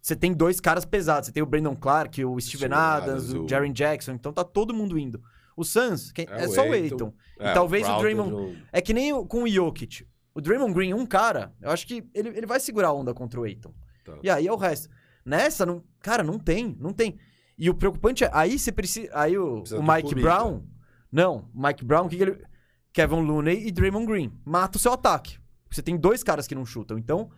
Você 0.00 0.14
tem 0.14 0.32
dois 0.34 0.60
caras 0.60 0.84
pesados. 0.84 1.26
Você 1.26 1.32
tem 1.32 1.42
o 1.42 1.46
Brandon 1.46 1.74
Clark, 1.74 2.22
o 2.24 2.38
Steven 2.40 2.58
Steven 2.68 2.74
Adams, 2.78 3.32
o 3.32 3.44
o- 3.44 3.48
Jaren 3.48 3.72
Jackson. 3.72 4.12
Então 4.12 4.32
tá 4.32 4.44
todo 4.44 4.74
mundo 4.74 4.98
indo. 4.98 5.20
O 5.56 5.64
Suns 5.64 6.12
quem- 6.12 6.26
é, 6.30 6.44
É, 6.44 6.46
o 6.46 6.52
só 6.52 6.66
o. 6.68 6.72
Aiton. 6.72 7.12
É, 7.38 7.50
e 7.50 7.54
talvez 7.54 7.84
o 7.84 7.86
Crowder 7.86 8.02
Draymond. 8.16 8.30
não- 8.32 8.56
É 8.72 8.80
que 8.80 8.92
nem 8.92 9.12
o- 9.12 9.24
com 9.24 9.44
o 9.44 9.48
Jokic. 9.48 10.06
O 10.34 10.40
Draymond 10.40 10.74
Green, 10.74 10.92
um 10.92 11.06
cara, 11.06 11.52
eu 11.62 11.70
acho 11.70 11.86
que 11.86 12.04
ele, 12.12 12.28
ele 12.30 12.44
vai 12.46 12.58
segurar 12.60 12.88
a 12.88 12.92
onda 12.92 13.14
contra 13.14 13.40
o 13.40 13.44
Aiton. 13.44 13.72
Tá. 14.04 14.18
E 14.22 14.30
aí 14.30 14.46
é 14.46 14.52
o 14.52 14.56
resto. 14.56 14.88
Nessa, 15.24 15.64
não, 15.64 15.82
cara, 16.00 16.22
não 16.22 16.38
tem, 16.38 16.76
não 16.78 16.92
tem. 16.92 17.18
E 17.58 17.70
o 17.70 17.74
preocupante 17.74 18.24
é, 18.24 18.30
aí 18.32 18.58
você 18.58 18.70
precisa. 18.70 19.08
Aí 19.14 19.38
o, 19.38 19.60
Precisa 19.60 19.80
o 19.80 19.82
Mike 19.82 20.08
comida. 20.08 20.20
Brown. 20.20 20.62
Não, 21.10 21.48
Mike 21.54 21.84
Brown, 21.84 22.06
o 22.06 22.08
que, 22.08 22.16
que 22.16 22.22
ele. 22.22 22.44
Kevin 22.92 23.22
Looney 23.22 23.66
e 23.66 23.72
Draymond 23.72 24.06
Green. 24.06 24.32
Mata 24.44 24.76
o 24.76 24.80
seu 24.80 24.92
ataque. 24.92 25.38
Você 25.70 25.82
tem 25.82 25.96
dois 25.96 26.22
caras 26.22 26.46
que 26.46 26.54
não 26.54 26.64
chutam. 26.64 26.96
Então, 26.96 27.30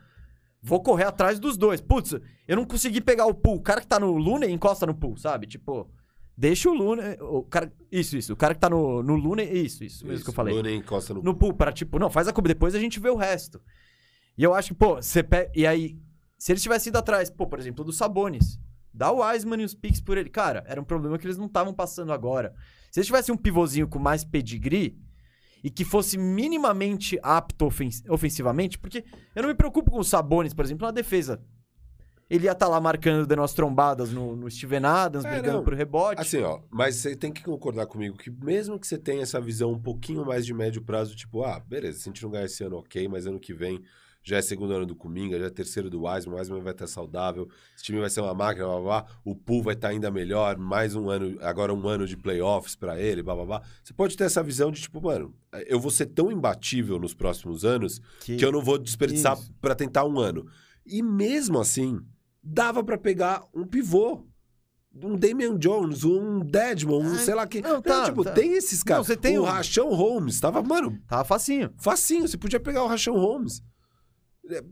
vou 0.63 0.83
correr 0.83 1.05
atrás 1.05 1.39
dos 1.39 1.57
dois. 1.57 1.81
Putz, 1.81 2.15
eu 2.47 2.57
não 2.57 2.65
consegui 2.67 3.01
pegar 3.01 3.27
o 3.27 3.35
pool. 3.35 3.57
O 3.57 3.63
cara 3.63 3.81
que 3.81 3.87
tá 3.87 3.99
no 3.99 4.17
Looney 4.19 4.51
encosta 4.51 4.85
no 4.85 4.95
pool, 4.95 5.17
sabe? 5.17 5.47
Tipo, 5.47 5.91
Deixa 6.37 6.69
o 6.69 6.75
Luna. 6.75 7.17
O 7.21 7.43
cara, 7.43 7.73
isso, 7.91 8.17
isso. 8.17 8.35
O 8.35 8.37
cara 8.37 8.55
que 8.55 8.61
tá 8.61 8.69
no, 8.69 9.03
no 9.03 9.15
Luna. 9.15 9.43
Isso, 9.43 9.83
isso 9.83 10.07
mesmo 10.07 10.23
que 10.23 10.31
eu 10.31 10.35
falei. 10.35 10.55
Luna 10.55 10.71
encosta 10.71 11.15
no... 11.15 11.23
No 11.23 11.35
pool, 11.35 11.55
para 11.55 11.73
tipo, 11.73 11.99
não, 11.99 12.11
faz 12.11 12.29
a 12.29 12.33
Cuba, 12.33 12.49
depois 12.49 12.75
a 12.75 12.79
gente 12.79 13.01
vê 13.01 13.09
o 13.09 13.17
resto. 13.17 13.61
E 14.37 14.43
eu 14.45 14.55
acho 14.55 14.69
que, 14.69 14.75
pô, 14.75 14.97
você 14.97 15.23
pega. 15.23 15.51
E 15.55 15.67
aí, 15.67 15.99
se 16.39 16.53
eles 16.53 16.63
tivessem 16.63 16.91
ido 16.91 16.99
atrás, 16.99 17.31
pô, 17.31 17.47
por 17.47 17.59
exemplo, 17.59 17.85
do 17.85 17.93
Sabonis. 17.93 18.59
Dá 18.93 19.11
o 19.13 19.21
Wiseman 19.23 19.61
e 19.61 19.65
os 19.65 19.75
picks 19.75 20.01
por 20.01 20.17
ele. 20.17 20.31
Cara, 20.31 20.65
era 20.67 20.81
um 20.81 20.85
problema 20.85 21.19
que 21.19 21.27
eles 21.27 21.37
não 21.37 21.47
estavam 21.47 21.75
passando 21.75 22.13
agora. 22.13 22.55
Se 22.91 22.99
eles 22.99 23.07
tivessem 23.07 23.35
um 23.35 23.39
pivôzinho 23.39 23.87
com 23.87 23.99
mais 23.99 24.25
pedigree 24.25 24.97
e 25.63 25.69
que 25.71 25.85
fosse 25.85 26.17
minimamente 26.17 27.19
apto 27.23 27.67
ofens- 27.67 28.03
ofensivamente, 28.09 28.79
porque 28.79 29.05
eu 29.35 29.43
não 29.43 29.49
me 29.51 29.55
preocupo 29.55 29.91
com 29.91 29.99
o 29.99 30.05
Sabonis, 30.05 30.55
por 30.55 30.65
exemplo, 30.65 30.87
na 30.87 30.93
defesa. 30.93 31.43
Ele 32.29 32.47
ia 32.47 32.53
estar 32.53 32.67
lá 32.69 32.81
marcando 32.81 33.27
de 33.27 33.37
nós 33.37 33.53
trombadas 33.55 34.11
no, 34.11 34.35
no 34.35 34.51
Steven 34.51 34.85
Adams, 34.85 35.25
É, 35.25 35.31
brigando 35.31 35.59
não. 35.59 35.65
por 35.65 35.75
rebote. 35.75 36.21
Assim, 36.21 36.41
ó, 36.43 36.61
mas 36.71 36.97
você 36.97 37.15
tem 37.15 37.31
que 37.33 37.43
concordar 37.45 37.87
comigo 37.87 38.17
que 38.17 38.31
mesmo 38.31 38.81
que 38.81 38.87
você 38.87 38.99
tenha 38.99 39.23
essa 39.23 39.41
visão 39.41 39.73
um 39.73 39.79
pouquinho 39.81 40.25
mais 40.25 40.45
de 40.45 40.53
médio 40.53 40.83
prazo, 40.83 41.15
tipo, 41.15 41.45
ah, 41.45 41.61
beleza, 41.61 41.99
se 42.01 42.09
a 42.09 42.13
gente 42.13 42.23
não 42.23 42.31
ganhar 42.31 42.47
esse 42.47 42.65
ano, 42.65 42.79
ok, 42.79 43.07
mas 43.09 43.27
ano 43.27 43.39
que 43.39 43.55
vem 43.55 43.81
já 44.29 44.39
é 44.39 44.43
segundo 44.43 44.73
ano 44.75 44.85
do 44.85 44.97
Kuminga, 44.97 45.39
já 45.39 45.47
é 45.47 45.51
terceiro 45.51 45.89
do 45.89 46.03
Wiseman, 46.03 46.35
o 46.35 46.39
Wiseman 46.41 46.61
vai 46.61 46.73
estar 46.73 46.89
saudável, 46.89 47.49
esse 47.77 47.85
time 47.85 48.01
vai 48.01 48.11
ser 48.11 48.21
uma 48.23 48.35
máquina, 48.35 48.67
blá, 48.67 48.75
blá, 48.81 48.83
blá, 49.03 49.07
o 49.25 49.37
pool 49.37 49.63
vai 49.63 49.75
estar 49.75 49.89
ainda 49.91 50.11
melhor, 50.11 50.59
mais 50.59 50.97
um 50.97 51.09
ano, 51.09 51.39
agora 51.41 51.73
um 51.73 51.87
ano 51.87 52.09
de 52.09 52.17
playoffs 52.17 52.75
pra 52.75 53.01
ele, 53.01 53.23
blá, 53.23 53.37
blá, 53.37 53.45
blá. 53.47 53.63
Você 53.85 53.95
pode 53.95 54.17
ter 54.17 54.25
essa 54.25 54.43
visão 54.43 54.73
de, 54.73 54.81
tipo, 54.81 55.01
mano, 55.01 55.33
eu 55.69 55.79
vou 55.79 55.93
ser 55.93 56.07
tão 56.07 56.33
imbatível 56.33 56.99
nos 56.99 57.15
próximos 57.15 57.65
anos 57.65 58.01
que 58.21 58.45
eu 58.45 58.51
não 58.51 58.61
vou 58.61 58.79
desperdiçar 58.79 59.39
pra 59.61 59.77
tentar 59.77 60.05
um 60.05 60.19
ano. 60.19 60.45
E 60.85 61.03
mesmo 61.05 61.61
assim, 61.61 62.01
dava 62.43 62.83
pra 62.83 62.99
pegar 62.99 63.45
um 63.55 63.65
pivô. 63.65 64.27
Um 65.05 65.15
Damian 65.15 65.57
Jones, 65.59 66.05
um 66.05 66.41
Deadman, 66.41 66.97
um 67.03 67.13
Ah, 67.15 67.19
sei 67.19 67.35
lá 67.35 67.47
quem. 67.47 67.61
não, 67.61 67.75
Não, 67.75 67.83
tá, 67.83 68.07
tipo, 68.07 68.25
tá. 68.25 68.33
tem 68.33 68.55
esses 68.55 68.83
caras. 68.83 69.07
Não, 69.07 69.15
você 69.15 69.17
tem 69.21 69.39
o 69.39 69.43
um- 69.43 69.45
Rachão 69.45 69.93
Holmes, 69.95 70.41
tava, 70.41 70.63
mano, 70.63 70.99
Tava 71.07 71.23
facinho. 71.23 71.71
facinho. 71.77 72.27
Você 72.27 72.39
podia 72.39 72.59
pegar 72.59 72.83
o 72.83 72.87
Rachão 72.87 73.15
Holmes. 73.15 73.63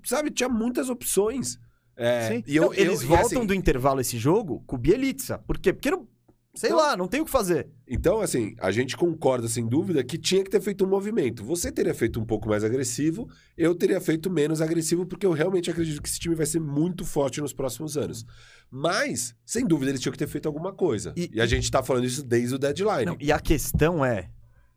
Sabe, 0.05 0.31
tinha 0.31 0.49
muitas 0.49 0.89
opções. 0.89 1.59
É, 1.97 2.43
e 2.47 2.57
eu, 2.57 2.65
Não, 2.67 2.75
eles 2.75 3.03
eu- 3.03 3.09
voltam 3.09 3.27
assim, 3.39 3.47
do 3.47 3.55
intervalo 3.55 4.01
esse 4.01 4.19
jogo 4.19 4.63
com 4.67 4.75
o 4.77 4.79
Bielitsa. 4.79 5.39
Por 5.39 5.59
quê? 5.59 5.73
Porque 5.73 5.91
não. 5.91 6.09
Sei 6.57 6.71
Então- 6.71 6.79
lá, 6.81 6.97
não 6.97 7.09
tem 7.09 7.21
o 7.21 7.25
que 7.25 7.31
fazer. 7.33 7.69
Então, 7.89 8.21
assim, 8.21 8.55
a 8.61 8.71
gente 8.71 8.97
concorda 8.97 9.49
sem 9.49 9.67
dúvida 9.67 10.05
que 10.05 10.17
tinha 10.17 10.45
que 10.45 10.49
ter 10.51 10.61
feito 10.61 10.85
um 10.85 10.89
movimento. 10.89 11.43
Você 11.45 11.73
teria 11.73 11.93
feito 11.93 12.21
um 12.21 12.25
pouco 12.25 12.49
mais 12.49 12.63
agressivo, 12.63 13.29
eu 13.57 13.75
teria 13.75 14.01
feito 14.01 14.31
menos 14.31 14.61
agressivo, 14.61 15.05
porque 15.05 15.27
eu 15.27 15.33
realmente 15.33 15.69
acredito 15.69 16.01
que 16.01 16.09
esse 16.09 16.21
time 16.21 16.37
vai 16.37 16.47
ser 16.47 16.61
muito 16.61 17.05
forte 17.05 17.41
nos 17.41 17.53
próximos 17.53 17.97
anos. 17.97 18.25
Mas, 18.71 19.35
sem 19.45 19.67
dúvida, 19.67 19.91
eles 19.91 20.01
tinham 20.01 20.13
que 20.13 20.19
ter 20.19 20.29
feito 20.29 20.47
alguma 20.47 20.73
coisa. 20.73 21.13
E, 21.17 21.29
E- 21.35 21.41
a 21.41 21.47
gente 21.47 21.69
tá 21.69 21.83
falando 21.83 22.05
isso 22.05 22.23
desde 22.23 22.55
o 22.55 22.59
deadline. 22.59 23.05
Não, 23.07 23.17
e 23.21 23.33
a 23.33 23.41
questão 23.41 24.05
é: 24.05 24.31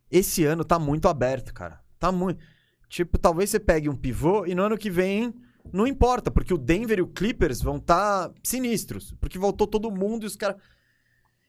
esse 0.09 0.43
ano 0.45 0.63
tá 0.65 0.79
muito 0.79 1.07
aberto, 1.07 1.53
cara. 1.53 1.79
Tá 1.99 2.11
muito. 2.11 2.39
Tipo, 2.89 3.17
talvez 3.17 3.49
você 3.49 3.59
pegue 3.59 3.89
um 3.89 3.95
pivô 3.95 4.45
e 4.45 4.55
no 4.55 4.63
ano 4.63 4.77
que 4.77 4.89
vem 4.89 5.33
não 5.73 5.85
importa, 5.85 6.31
porque 6.31 6.53
o 6.53 6.57
Denver 6.57 6.99
e 6.99 7.01
o 7.01 7.07
Clippers 7.07 7.61
vão 7.61 7.75
estar 7.77 8.31
sinistros. 8.43 9.13
Porque 9.19 9.37
voltou 9.37 9.67
todo 9.67 9.91
mundo 9.91 10.23
e 10.23 10.27
os 10.27 10.35
caras. 10.37 10.55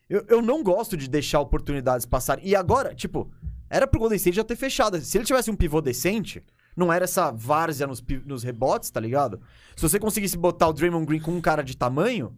Eu, 0.08 0.24
eu 0.28 0.42
não 0.42 0.62
gosto 0.62 0.96
de 0.96 1.08
deixar 1.08 1.38
oportunidades 1.40 2.04
passarem. 2.06 2.44
E 2.46 2.56
agora, 2.56 2.94
tipo, 2.94 3.30
era 3.70 3.86
pro 3.86 4.00
Golden 4.00 4.16
State 4.16 4.36
já 4.36 4.42
ter 4.44 4.56
fechado. 4.56 4.98
Se 5.00 5.16
ele 5.18 5.24
tivesse 5.24 5.50
um 5.50 5.54
pivô 5.56 5.80
decente, 5.80 6.42
não 6.76 6.92
era 6.92 7.04
essa 7.04 7.30
várzea 7.30 7.86
nos, 7.86 8.02
nos 8.24 8.42
rebotes, 8.42 8.90
tá 8.90 8.98
ligado? 8.98 9.40
Se 9.76 9.82
você 9.82 9.98
conseguisse 10.00 10.36
botar 10.36 10.68
o 10.68 10.72
Draymond 10.72 11.06
Green 11.06 11.20
com 11.20 11.30
um 11.32 11.40
cara 11.40 11.62
de 11.62 11.76
tamanho. 11.76 12.36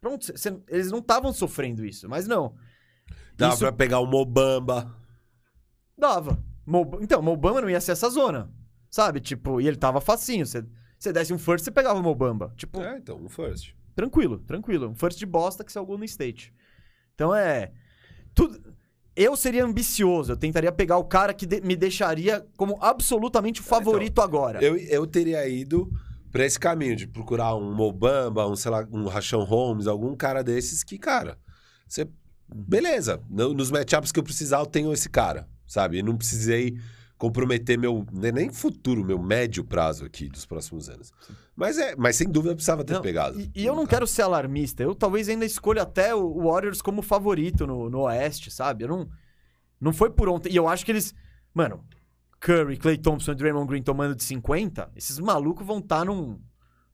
Pronto, 0.00 0.24
cê- 0.26 0.36
cê- 0.36 0.60
eles 0.68 0.90
não 0.92 0.98
estavam 0.98 1.32
sofrendo 1.32 1.84
isso, 1.84 2.08
mas 2.08 2.28
não. 2.28 2.54
Dava 3.36 3.54
isso- 3.54 3.62
pra 3.64 3.72
pegar 3.72 3.98
o 4.00 4.06
Mobamba. 4.06 4.94
Dava. 5.96 6.38
Mo- 6.66 6.98
Então, 7.00 7.20
Mobamba 7.22 7.60
não 7.60 7.70
ia 7.70 7.80
ser 7.80 7.92
essa 7.92 8.08
zona. 8.10 8.50
Sabe? 8.90 9.20
Tipo, 9.20 9.60
e 9.60 9.66
ele 9.66 9.76
tava 9.76 10.00
facinho. 10.00 10.46
Você 10.46 10.64
você 10.98 11.12
desse 11.12 11.34
um 11.34 11.38
first, 11.38 11.64
você 11.64 11.70
pegava 11.70 11.98
o 11.98 12.02
Mobamba. 12.02 12.54
Tipo, 12.56 12.80
É, 12.80 12.96
então, 12.96 13.18
um 13.18 13.28
first. 13.28 13.74
tranquilo, 13.94 14.38
tranquilo. 14.38 14.88
Um 14.88 14.94
first 14.94 15.18
de 15.18 15.26
bosta 15.26 15.62
que 15.64 15.70
você 15.72 15.78
é 15.78 15.80
o 15.80 15.84
Golden 15.86 16.06
State. 16.06 16.52
Então 17.14 17.34
é. 17.34 17.72
Tudo. 18.34 18.74
Eu 19.16 19.36
seria 19.36 19.64
ambicioso. 19.64 20.32
Eu 20.32 20.36
tentaria 20.36 20.72
pegar 20.72 20.96
o 20.98 21.04
cara 21.04 21.32
que 21.34 21.46
de- 21.46 21.60
me 21.60 21.76
deixaria 21.76 22.44
como 22.56 22.76
absolutamente 22.82 23.60
o 23.60 23.64
favorito 23.64 24.20
agora. 24.20 24.60
Eu, 24.64 24.76
eu 24.76 25.06
teria 25.06 25.46
ido 25.46 25.88
pra 26.32 26.44
esse 26.44 26.58
caminho 26.58 26.96
de 26.96 27.06
procurar 27.06 27.54
um 27.54 27.72
Mobamba, 27.74 28.46
um, 28.48 28.56
sei 28.56 28.70
lá, 28.72 28.84
um 28.90 29.06
Rachão 29.06 29.44
Holmes, 29.44 29.86
algum 29.86 30.16
cara 30.16 30.42
desses 30.42 30.82
que, 30.82 30.98
cara, 30.98 31.38
você. 31.86 32.08
Beleza, 32.52 33.20
no- 33.30 33.54
nos 33.54 33.70
matchups 33.70 34.10
que 34.12 34.18
eu 34.18 34.24
precisar, 34.24 34.58
eu 34.60 34.66
tenho 34.66 34.92
esse 34.92 35.08
cara, 35.08 35.48
sabe? 35.74 35.98
E 35.98 36.02
não 36.02 36.16
precisei 36.16 36.78
comprometer 37.18 37.78
meu. 37.78 38.04
nem- 38.12 38.50
futuro, 38.50 39.04
meu 39.04 39.18
médio 39.18 39.64
prazo 39.64 40.04
aqui 40.04 40.28
dos 40.28 40.44
próximos 40.46 40.88
anos. 40.88 41.12
Mas 41.56 41.78
é, 41.78 41.94
mas 41.96 42.16
sem 42.16 42.28
dúvida 42.28 42.52
eu 42.52 42.56
precisava 42.56 42.84
ter 42.84 42.94
Não, 42.94 43.02
pegado. 43.02 43.40
E, 43.40 43.50
e 43.54 43.64
eu 43.64 43.74
não 43.74 43.84
cara. 43.84 43.96
quero 43.98 44.06
ser 44.06 44.22
alarmista. 44.22 44.82
Eu 44.82 44.94
talvez 44.94 45.28
ainda 45.28 45.44
escolha 45.44 45.82
até 45.82 46.14
o 46.14 46.42
Warriors 46.42 46.82
como 46.82 47.02
favorito 47.02 47.66
no, 47.66 47.88
no 47.90 48.00
Oeste, 48.00 48.50
sabe? 48.50 48.84
Eu 48.84 48.88
não. 48.88 49.08
Não 49.80 49.92
foi 49.92 50.10
por 50.10 50.28
ontem. 50.28 50.50
E 50.52 50.56
eu 50.56 50.66
acho 50.68 50.84
que 50.84 50.92
eles. 50.92 51.14
Mano, 51.52 51.84
Curry, 52.40 52.76
Clay 52.76 52.98
Thompson 52.98 53.32
e 53.32 53.34
Draymond 53.34 53.68
Green 53.68 53.82
tomando 53.82 54.14
de 54.14 54.24
50, 54.24 54.90
esses 54.96 55.18
malucos 55.18 55.66
vão 55.66 55.78
estar 55.78 56.04
num, 56.04 56.40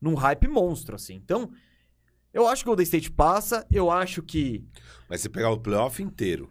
num 0.01 0.15
hype 0.15 0.47
monstro, 0.49 0.95
assim. 0.97 1.15
Então, 1.15 1.51
eu 2.33 2.47
acho 2.47 2.63
que 2.63 2.69
o 2.69 2.71
Golden 2.71 2.85
State 2.85 3.11
passa. 3.11 3.67
Eu 3.71 3.91
acho 3.91 4.23
que. 4.23 4.65
Mas 5.09 5.21
se 5.23 5.29
pegar 5.29 5.51
o 5.51 5.59
playoff 5.59 6.03
inteiro, 6.03 6.51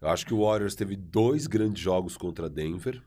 eu 0.00 0.08
acho 0.08 0.24
que 0.26 0.34
o 0.34 0.44
Warriors 0.44 0.74
teve 0.74 0.96
dois 0.96 1.46
grandes 1.46 1.82
jogos 1.82 2.16
contra 2.16 2.48
Denver. 2.48 3.02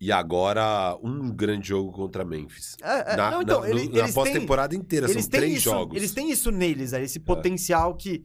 E 0.00 0.10
agora 0.10 0.98
um 1.00 1.30
grande 1.30 1.68
jogo 1.68 1.92
contra 1.92 2.24
Memphis. 2.24 2.76
É, 2.82 3.12
é, 3.12 3.16
na 3.16 3.30
não, 3.30 3.42
então, 3.42 3.60
na- 3.60 3.68
na 3.68 3.70
eles 3.72 3.88
têm- 3.88 4.12
pós-temporada 4.12 4.74
inteira, 4.74 5.06
são 5.06 5.22
três 5.28 5.52
isso, 5.58 5.62
jogos. 5.70 5.94
É. 5.94 5.98
eles 6.00 6.12
têm 6.12 6.28
isso 6.30 6.50
neles, 6.50 6.92
aí, 6.92 7.04
esse 7.04 7.20
potencial 7.20 7.94
que. 7.94 8.24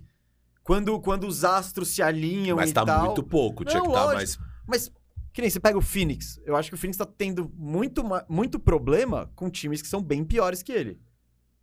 Quando, 0.64 1.00
quando 1.00 1.28
os 1.28 1.44
astros 1.46 1.90
se 1.90 2.02
alinham 2.02 2.58
Mas 2.58 2.72
e 2.72 2.74
tá 2.74 2.84
tal. 2.84 3.06
muito 3.06 3.22
pouco, 3.24 3.64
tinha 3.64 3.78
Não, 3.78 3.84
que 3.86 3.90
estar 3.92 4.06
lógico. 4.06 4.16
mais. 4.18 4.40
Mas, 4.68 4.92
que 5.32 5.40
nem 5.40 5.50
você 5.52 5.60
pega 5.60 5.78
o 5.78 5.82
Phoenix. 5.82 6.42
Eu 6.46 6.56
acho 6.58 6.68
que 6.70 6.76
o 6.76 6.78
Phoenix 6.78 6.98
tá 6.98 7.06
tendo 7.06 7.50
muito, 7.56 8.04
muito 8.28 8.60
problema 8.60 9.32
com 9.36 9.48
times 9.50 9.80
que 9.82 9.88
são 9.88 10.02
bem 10.02 10.26
piores 10.26 10.64
que 10.64 10.72
ele. 10.72 11.00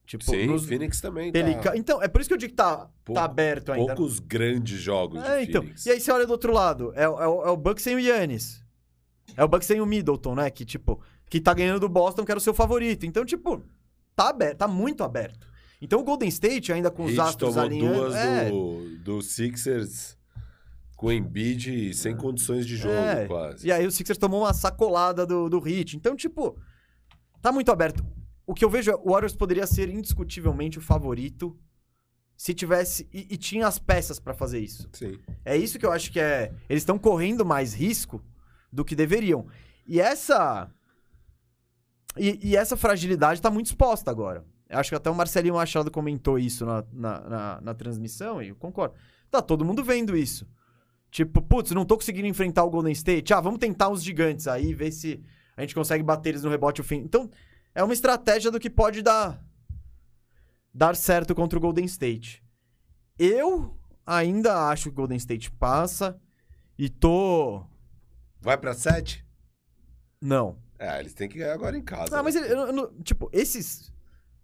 Tipo, 0.07 0.25
Sim, 0.25 0.47
nos 0.47 0.65
o 0.65 0.69
Phoenix 0.69 1.01
também 1.01 1.33
tá. 1.33 1.77
Então, 1.77 2.03
é 2.03 2.09
por 2.09 2.21
isso 2.21 2.29
que 2.29 2.35
eu 2.35 2.39
digo 2.39 2.51
que 2.51 2.57
tá, 2.57 2.89
Pouco- 3.05 3.15
tá 3.19 3.25
aberto 3.25 3.73
ainda. 3.73 3.95
Poucos 3.95 4.19
grandes 4.19 4.79
jogos 4.79 5.23
É, 5.25 5.43
de 5.45 5.51
então. 5.51 5.63
Phoenix. 5.63 5.87
E 5.87 5.91
aí 5.93 6.01
você 6.01 6.13
olha 6.13 6.27
do 6.27 6.31
outro 6.33 6.53
lado. 6.53 6.93
É, 6.95 7.09
o- 7.09 7.21
é, 7.21 7.27
o- 7.27 7.43
é 7.47 7.51
o 7.51 7.57
Bucks 7.57 7.83
sem 7.83 7.97
o 7.97 7.99
Yannis. 7.99 8.63
É 9.37 9.43
o 9.43 9.49
Bucks 9.49 9.67
sem 9.67 9.81
o 9.81 9.87
Middleton, 9.87 10.35
né? 10.35 10.51
Que, 10.51 10.65
tipo, 10.65 11.01
que 11.31 11.41
tá 11.41 11.55
ganhando 11.55 11.81
do 11.81 11.89
Boston, 11.89 12.23
que 12.25 12.31
era 12.31 12.39
o 12.39 12.41
seu 12.41 12.53
favorito. 12.53 13.07
Então, 13.07 13.25
tipo, 13.25 13.63
tá 14.15 14.29
aberto, 14.29 14.59
tá 14.59 14.69
muito 14.69 15.03
aberto. 15.03 15.49
Então 15.81 16.01
o 16.01 16.05
Golden 16.05 16.29
State, 16.29 16.71
ainda 16.73 16.91
com 16.91 17.05
os 17.05 17.11
Heat 17.13 17.21
astros 17.21 17.55
tomou 17.55 17.65
alinhando... 17.67 17.95
duas 18.01 18.15
é, 18.15 18.51
do, 18.51 18.99
do 18.99 19.23
Sixers 19.23 20.17
com 20.97 21.11
Embiid 21.11 21.93
sem 21.95 22.15
condições 22.17 22.67
de 22.67 22.77
jogo, 22.77 22.95
É, 22.95 23.27
quase. 23.27 23.67
E 23.67 23.73
aí 23.73 23.87
o 23.87 23.91
Sixers 23.91 24.19
tomou 24.19 24.41
uma 24.43 24.53
sacolada 24.55 25.27
do, 25.27 25.49
do 25.49 25.67
Heat. 25.67 25.97
Então, 25.97 26.15
tipo, 26.15 26.57
tá 27.43 27.51
muito 27.51 27.71
aberto. 27.73 28.05
O 28.47 28.55
que 28.55 28.65
eu 28.65 28.71
vejo 28.71 28.91
é 28.91 28.95
o 28.95 29.11
Warriors 29.11 29.35
poderia 29.35 29.67
ser 29.67 29.89
indiscutivelmente 29.89 30.79
o 30.79 30.83
favorito 30.83 31.59
se 32.37 32.53
tivesse. 32.53 33.09
E, 33.13 33.35
e 33.35 33.37
tinha 33.37 33.67
as 33.67 33.79
peças 33.79 34.19
pra 34.19 34.35
fazer 34.35 34.61
isso. 34.61 34.89
Sim. 34.93 35.19
É 35.45 35.57
isso 35.57 35.79
que 35.79 35.87
eu 35.87 35.93
acho 35.93 36.11
que 36.13 36.21
é. 36.21 36.53
Eles 36.69 36.83
estão 36.83 36.99
correndo 36.99 37.45
mais 37.45 37.75
risco 37.75 38.23
do 38.73 38.85
que 38.85 38.97
deveriam. 38.97 39.47
E 39.87 40.01
essa. 40.01 40.71
E, 42.17 42.51
e 42.51 42.57
essa 42.57 42.77
fragilidade 42.77 43.41
tá 43.41 43.51
muito 43.51 43.67
exposta 43.67 44.11
agora. 44.11 44.45
Eu 44.69 44.79
acho 44.79 44.91
que 44.91 44.97
até 44.97 45.11
o 45.11 45.15
Marcelinho 45.15 45.55
Machado 45.55 45.91
comentou 45.91 46.39
isso 46.39 46.65
na, 46.65 46.85
na, 46.93 47.21
na, 47.21 47.61
na 47.61 47.75
transmissão 47.75 48.43
e 48.43 48.49
eu 48.49 48.57
concordo. 48.57 48.95
Tá 49.31 49.43
todo 49.43 49.65
mundo 49.65 49.83
vendo 49.85 50.17
isso. 50.17 50.47
Tipo, 51.11 51.41
putz, 51.43 51.71
não 51.71 51.85
tô 51.85 51.97
conseguindo 51.97 52.27
enfrentar 52.27 52.65
o 52.65 52.71
Golden 52.71 52.93
State. 52.93 53.33
Ah, 53.33 53.41
vamos 53.41 53.61
tentar 53.61 53.89
os 53.89 54.03
gigantes 54.03 54.49
aí, 54.49 54.75
ver 54.75 54.91
se 54.91 55.23
a 55.57 55.61
gente 55.61 55.75
consegue 55.75 56.03
bater 56.03 56.31
eles 56.31 56.43
no 56.43 56.51
rebote 56.51 56.81
o 56.81 56.85
fim. 56.85 56.97
Então, 56.97 57.31
é 57.75 57.83
uma 57.83 57.93
estratégia 57.95 58.51
do 58.51 58.61
que 58.61 58.71
pode 58.71 59.03
dar 59.03 59.43
dar 60.73 60.97
certo 60.97 61.35
contra 61.35 61.59
o 61.59 61.63
Golden 61.63 61.85
State. 61.85 62.43
Eu 63.19 63.77
ainda 64.07 64.69
acho 64.69 64.85
que 64.85 64.89
o 64.91 64.93
Golden 64.93 65.17
State 65.17 65.51
passa 65.53 66.19
e 66.79 66.89
tô 66.89 67.65
Vai 68.41 68.57
pra 68.59 68.75
sete? 68.75 69.25
não. 70.21 70.63
É, 70.77 70.99
eles 70.99 71.15
têm 71.15 71.29
que 71.29 71.39
ganhar 71.39 71.55
agora 71.55 71.79
em 71.79 71.81
casa. 71.83 72.19
Ah, 72.19 72.23
mas 72.23 72.35
né? 72.35 72.43
ele- 72.43 72.53
eu 72.53 72.73
não- 72.73 72.93
tipo, 73.03 73.31
esses 73.33 73.93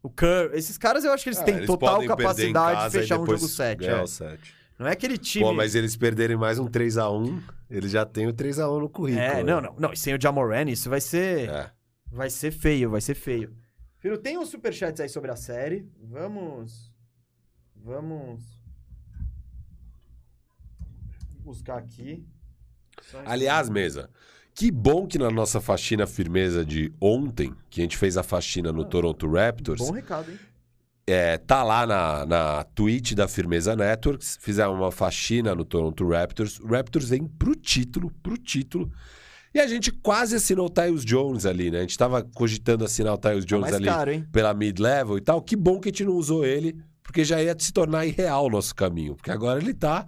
o 0.03 0.09
Curry, 0.09 0.57
esses 0.57 0.79
caras 0.79 1.05
eu 1.05 1.13
acho 1.13 1.25
que 1.25 1.29
eles 1.31 1.41
Ah, 1.41 1.45
têm 1.45 1.57
eles 1.57 1.67
total 1.67 2.03
capacidade 2.07 2.85
de 2.85 2.91
fechar 2.99 3.19
um 3.19 3.27
jogo 3.27 3.47
7. 3.49 3.79
ganhar 3.81 4.03
o 4.03 4.07
sete. 4.07 4.55
Não 4.79 4.87
é 4.87 4.93
aquele 4.93 5.19
time 5.19 5.45
Pô, 5.45 5.53
mas 5.53 5.75
eles 5.75 5.97
perderem 5.97 6.37
mais 6.39 6.59
um 6.59 6.67
3x1, 6.69 7.43
eles 7.69 7.91
já 7.91 8.07
têm 8.07 8.27
o 8.29 8.33
3x1 8.33 8.79
no 8.81 8.89
currículo. 8.89 9.23
É, 9.27 9.35
né? 9.35 9.43
não, 9.43 9.61
não, 9.61 9.75
não, 9.79 9.93
e 9.93 9.97
sem 9.97 10.15
o 10.15 10.21
Jamoran 10.23 10.71
isso 10.71 10.89
vai 10.89 11.01
ser 11.01 11.51
É. 11.51 11.71
vai 12.11 12.31
ser 12.31 12.51
feio, 12.51 12.91
vai 12.91 13.01
ser 13.01 13.15
feio. 13.15 13.55
Filho, 13.99 14.19
tem 14.19 14.39
uns 14.39 14.49
superchats 14.49 15.01
aí 15.01 15.09
sobre 15.09 15.31
a 15.31 15.37
série. 15.37 15.87
Vamos 16.03 16.91
vamos 17.77 18.43
buscar 21.43 21.79
aqui. 21.79 22.27
Aliás, 23.25 23.69
mesa, 23.69 24.11
que 24.55 24.71
bom 24.71 25.07
que 25.07 25.19
na 25.19 25.31
nossa 25.31 25.61
faxina 25.61 26.07
firmeza 26.07 26.65
de 26.65 26.93
ontem, 27.01 27.55
que 27.71 27.81
a 27.81 27.85
gente 27.85 27.97
fez 27.97 28.17
a 28.17 28.23
faxina 28.23 28.73
no 28.73 28.83
Ah, 28.83 28.87
Toronto 28.87 29.31
Raptors, 29.31 29.81
Bom 29.81 29.93
recado, 29.93 30.31
hein? 30.31 30.39
é, 31.07 31.39
tá 31.39 31.63
lá 31.63 31.87
na, 31.87 32.27
na 32.27 32.65
Twitch 32.65 33.15
da 33.15 33.27
Firmeza 33.27 33.75
Networks, 33.75 34.39
fizeram 34.41 34.75
uma 34.75 34.93
faxina 34.93 35.55
no 35.55 35.65
Toronto 35.65 36.07
Raptors. 36.09 36.61
O 36.61 36.67
Raptors 36.67 37.09
vem 37.09 37.27
pro 37.27 37.55
título, 37.55 38.11
pro 38.23 38.37
título. 38.37 38.93
E 39.53 39.59
a 39.59 39.67
gente 39.67 39.91
quase 39.91 40.37
assinou 40.37 40.67
o 40.67 40.71
Tyus 40.71 41.05
Jones 41.05 41.45
ali, 41.45 41.71
né? 41.71 41.79
A 41.79 41.81
gente 41.81 41.99
tava 41.99 42.23
cogitando 42.23 42.85
assinar 42.85 43.15
o 43.15 43.19
Tyus 43.19 43.45
Tá 43.45 43.57
Jones 43.57 43.75
ali 43.75 43.85
caro, 43.85 44.27
pela 44.31 44.55
mid-level 44.55 45.19
e 45.19 45.21
tal. 45.21 45.43
Que 45.43 45.57
bom 45.57 45.81
que 45.81 45.89
a 45.89 45.91
gente 45.91 46.05
não 46.05 46.15
usou 46.15 46.45
ele, 46.45 46.77
porque 47.03 47.25
já 47.25 47.43
ia 47.43 47.57
se 47.59 47.73
tornar 47.73 48.07
irreal 48.07 48.47
o 48.47 48.51
nosso 48.51 48.75
caminho. 48.75 49.17
Porque 49.17 49.31
agora 49.31 49.61
ele 49.61 49.75
tá 49.75 50.07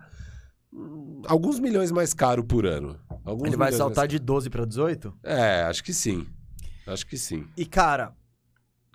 hum, 0.73 1.23
alguns 1.27 1.59
milhões 1.59 1.90
mais 1.90 2.14
caro 2.14 2.44
por 2.44 2.66
ano. 2.66 2.97
Alguns 3.24 3.48
Ele 3.48 3.56
vai 3.56 3.73
saltar 3.73 4.09
de 4.09 4.19
12 4.19 4.51
pra 4.51 4.64
18? 4.64 5.12
É, 5.23 5.62
acho 5.62 5.82
que 5.82 5.93
sim. 5.93 6.27
Acho 6.86 7.06
que 7.06 7.16
sim. 7.16 7.47
E, 7.56 7.64
cara, 7.64 8.12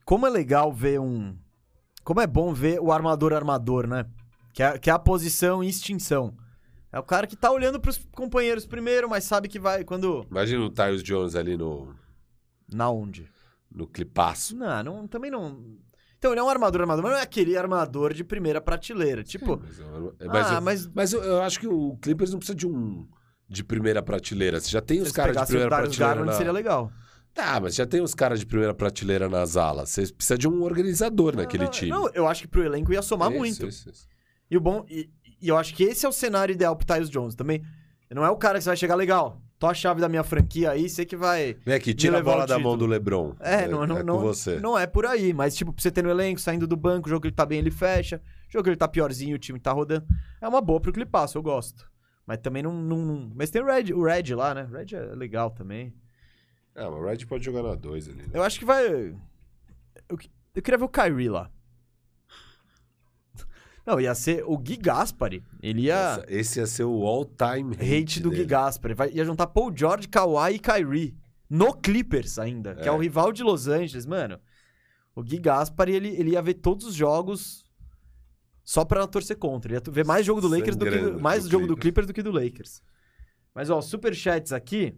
como 0.05 0.25
é 0.25 0.29
legal 0.29 0.71
ver 0.71 0.99
um. 0.99 1.35
Como 2.03 2.21
é 2.21 2.27
bom 2.27 2.53
ver 2.53 2.79
o 2.79 2.91
armador-armador, 2.91 3.87
né? 3.87 4.05
Que 4.53 4.63
é, 4.63 4.77
que 4.77 4.89
é 4.89 4.93
a 4.93 4.99
posição 4.99 5.63
em 5.63 5.67
extinção. 5.67 6.33
É 6.91 6.99
o 6.99 7.03
cara 7.03 7.27
que 7.27 7.35
tá 7.35 7.51
olhando 7.51 7.79
pros 7.79 7.97
companheiros 8.11 8.65
primeiro, 8.65 9.09
mas 9.09 9.23
sabe 9.23 9.47
que 9.47 9.59
vai 9.59 9.83
quando. 9.83 10.25
Imagina 10.29 10.63
o 10.63 10.69
Tyus 10.69 11.03
Jones 11.03 11.35
ali 11.35 11.57
no, 11.57 11.93
Na 12.71 12.89
onde? 12.89 13.29
no 13.69 13.87
clipaço. 13.87 14.55
Não, 14.55 14.83
não, 14.83 15.07
também 15.07 15.29
não. 15.29 15.77
Então, 16.17 16.31
ele 16.31 16.39
é 16.39 16.43
um 16.43 16.49
armador-armador, 16.49 17.03
mas 17.03 17.11
não 17.11 17.19
é 17.19 17.21
aquele 17.21 17.55
armador 17.55 18.13
de 18.13 18.23
primeira 18.23 18.59
prateleira. 18.59 19.23
Tipo. 19.23 19.61
Mas, 19.61 19.79
eu- 19.79 20.15
mas 20.27 20.47
ah, 20.47 20.55
eu- 20.55 20.61
mas. 20.61 20.87
Mas 20.87 21.13
eu, 21.13 21.23
eu 21.23 21.41
acho 21.43 21.59
que 21.59 21.67
o 21.67 21.95
Clippers 22.01 22.31
não 22.31 22.39
precisa 22.39 22.55
de 22.55 22.65
um 22.65 23.07
de 23.49 23.63
primeira 23.63 24.01
prateleira. 24.01 24.59
Você 24.59 24.69
já 24.69 24.81
tem 24.81 24.99
os 25.01 25.11
caras 25.11 25.37
de 25.37 25.45
primeira 25.45 25.69
prateleira. 25.69 26.05
Garland, 26.05 26.31
Na... 26.31 26.33
seria 26.37 26.51
legal. 26.51 26.91
Tá, 27.33 27.59
mas 27.59 27.75
já 27.75 27.85
tem 27.85 28.01
os 28.01 28.15
caras 28.15 28.39
de 28.39 28.47
primeira 28.47 28.73
prateleira 28.73 29.29
nas 29.29 29.55
alas. 29.55 29.89
Você 29.91 30.11
precisa 30.11 30.37
de 30.37 30.47
um 30.47 30.63
organizador 30.63 31.35
naquele 31.35 31.65
não, 31.65 31.71
time. 31.71 31.91
Não, 31.91 32.09
eu 32.09 32.27
acho 32.27 32.41
que 32.41 32.47
pro 32.47 32.63
elenco 32.63 32.91
ia 32.91 33.01
somar 33.03 33.29
Isso, 33.29 33.37
muito. 33.37 33.67
isso, 33.67 33.89
isso. 33.89 34.07
E 34.49 34.57
o 34.57 34.59
bom. 34.61 34.83
E, 34.89 35.09
e 35.41 35.47
eu 35.49 35.57
acho 35.57 35.73
que 35.73 35.83
esse 35.83 36.05
é 36.05 36.09
o 36.09 36.11
cenário 36.11 36.53
ideal 36.53 36.75
pro 36.75 36.85
Tyus 36.85 37.09
Jones 37.09 37.35
também. 37.35 37.63
Não 38.09 38.25
é 38.25 38.29
o 38.29 38.37
cara 38.37 38.57
que 38.57 38.63
você 38.63 38.69
vai 38.69 38.77
chegar 38.77 38.95
legal. 38.95 39.41
Tô 39.59 39.65
a 39.67 39.73
chave 39.73 39.99
da 39.99 40.07
minha 40.07 40.23
franquia 40.23 40.69
aí, 40.71 40.87
você 40.87 41.03
que 41.03 41.15
vai. 41.15 41.57
Vem 41.65 41.73
aqui, 41.75 41.93
tira 41.93 42.17
a 42.17 42.19
levar 42.19 42.31
bola 42.33 42.45
da 42.47 42.59
mão 42.59 42.77
do 42.77 42.85
LeBron. 42.85 43.35
É, 43.39 43.67
não, 43.67 43.87
não, 43.87 43.97
é 43.97 44.03
não, 44.03 44.19
você. 44.19 44.59
não 44.59 44.77
é 44.77 44.85
por 44.85 45.05
aí. 45.05 45.33
Mas, 45.33 45.55
tipo, 45.55 45.73
pra 45.73 45.81
você 45.81 45.89
ter 45.89 46.03
no 46.03 46.09
elenco, 46.11 46.39
saindo 46.39 46.67
do 46.67 46.77
banco, 46.77 47.07
o 47.07 47.09
jogo 47.09 47.21
que 47.21 47.27
ele 47.29 47.35
tá 47.35 47.45
bem, 47.45 47.57
ele 47.57 47.71
fecha. 47.71 48.21
O 48.47 48.51
jogo 48.51 48.63
que 48.65 48.69
ele 48.69 48.77
tá 48.77 48.87
piorzinho, 48.87 49.35
o 49.35 49.39
time 49.39 49.59
tá 49.59 49.71
rodando. 49.71 50.05
É 50.39 50.47
uma 50.47 50.61
boa 50.61 50.79
pro 50.79 50.93
Clipaço, 50.93 51.37
eu 51.39 51.41
gosto. 51.41 51.89
Mas 52.25 52.37
também 52.37 52.61
não. 52.61 52.71
não- 52.71 53.31
Mas 53.35 53.49
tem 53.49 53.61
o 53.61 53.65
Red, 53.65 53.93
o 53.93 54.03
Red 54.03 54.35
lá, 54.35 54.53
né? 54.53 54.67
O 54.71 54.75
Red 54.75 54.95
é 54.95 55.15
legal 55.15 55.49
também. 55.49 55.91
Mas 56.75 56.85
o 56.85 57.03
Red 57.03 57.25
pode 57.25 57.43
jogar 57.43 57.63
na 57.63 57.73
2 57.73 58.09
ali. 58.09 58.21
Né? 58.23 58.29
Eu 58.33 58.43
acho 58.43 58.59
que 58.59 58.65
vai. 58.65 59.15
Eu, 60.07 60.17
que- 60.17 60.29
eu 60.53 60.61
queria 60.61 60.77
ver 60.77 60.85
o 60.85 60.89
Kyrie 60.89 61.29
lá. 61.29 61.49
Não, 63.87 64.01
ia 64.01 64.13
ser 64.13 64.43
o 64.45 64.57
Gui 64.57 64.75
Gaspari. 64.75 65.41
Ele 65.63 65.83
ia. 65.83 66.17
Nossa, 66.17 66.25
esse 66.27 66.59
ia 66.59 66.67
ser 66.67 66.83
o 66.83 67.05
all-time 67.05 67.73
hate, 67.75 67.93
hate 67.95 68.19
do 68.19 68.29
Gui 68.29 68.37
dele. 68.39 68.49
Gaspari. 68.49 68.93
Vai, 68.93 69.09
ia 69.11 69.23
juntar 69.23 69.47
Paul 69.47 69.71
George, 69.73 70.09
Kawhi 70.09 70.55
e 70.55 70.59
Kyrie. 70.59 71.15
No 71.49 71.73
Clippers 71.73 72.37
ainda, 72.37 72.75
que 72.75 72.81
é 72.83 72.87
É. 72.87 72.91
o 72.91 72.97
rival 72.97 73.31
de 73.31 73.41
Los 73.43 73.69
Angeles, 73.69 74.05
mano. 74.05 74.37
O 75.15 75.23
Gui 75.23 75.39
Gaspari, 75.39 75.93
ele, 75.95 76.09
ele 76.09 76.31
ia 76.31 76.41
ver 76.41 76.55
todos 76.55 76.85
os 76.85 76.93
jogos 76.93 77.63
só 78.61 78.83
pra 78.83 79.07
torcer 79.07 79.37
contra. 79.37 79.71
Ele 79.71 79.79
ia 79.85 79.91
ver 79.93 80.05
mais 80.05 80.25
jogo 80.25 80.41
do 80.41 80.49
Lakers 80.49 80.75
do 80.75 80.83
que 80.85 80.97
do, 80.97 81.21
mais 81.21 81.43
pro 81.43 81.51
jogo 81.51 81.65
do 81.67 81.77
Clippers. 81.77 82.05
Clippers 82.05 82.07
do 82.07 82.13
que 82.13 82.21
do 82.23 82.31
Lakers. 82.31 82.81
Mas 83.55 83.69
ó, 83.69 83.79
superchats 83.81 84.51
aqui. 84.51 84.93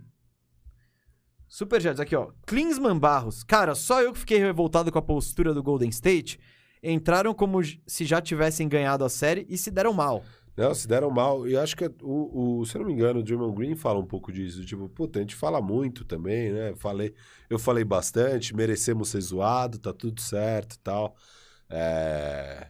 Superchats 1.47 1.99
aqui, 1.99 2.15
ó. 2.15 2.31
Klinsman 2.47 2.97
Barros. 2.97 3.43
Cara, 3.43 3.75
só 3.75 4.01
eu 4.01 4.13
que 4.13 4.19
fiquei 4.19 4.39
revoltado 4.39 4.91
com 4.91 4.97
a 4.97 5.01
postura 5.01 5.53
do 5.53 5.61
Golden 5.63 5.89
State. 5.89 6.39
Entraram 6.81 7.33
como 7.33 7.59
se 7.85 8.05
já 8.05 8.21
tivessem 8.21 8.67
ganhado 8.69 9.03
a 9.03 9.09
série 9.09 9.45
e 9.49 9.57
se 9.57 9.69
deram 9.71 9.93
mal. 9.93 10.23
Não, 10.55 10.73
se 10.73 10.87
deram 10.87 11.09
mal. 11.09 11.47
E 11.47 11.53
eu 11.53 11.61
acho 11.61 11.75
que 11.75 11.85
o, 12.01 12.59
o- 12.59 12.65
se 12.65 12.75
eu 12.75 12.79
não 12.81 12.87
me 12.87 12.93
engano, 12.93 13.19
o 13.19 13.23
Draymond 13.23 13.55
Green 13.55 13.75
fala 13.75 13.97
um 13.99 14.05
pouco 14.05 14.31
disso. 14.31 14.65
Tipo, 14.65 14.89
puta, 14.89 15.19
a 15.19 15.21
gente 15.21 15.35
fala 15.35 15.61
muito 15.61 16.03
também, 16.03 16.51
né? 16.51 16.73
Falei, 16.75 17.13
eu 17.49 17.57
falei 17.57 17.83
bastante, 17.85 18.53
merecemos 18.55 19.09
ser 19.09 19.21
zoado, 19.21 19.79
tá 19.79 19.93
tudo 19.93 20.19
certo 20.21 20.73
e 20.75 20.79
tal. 20.79 21.15
É... 21.69 22.67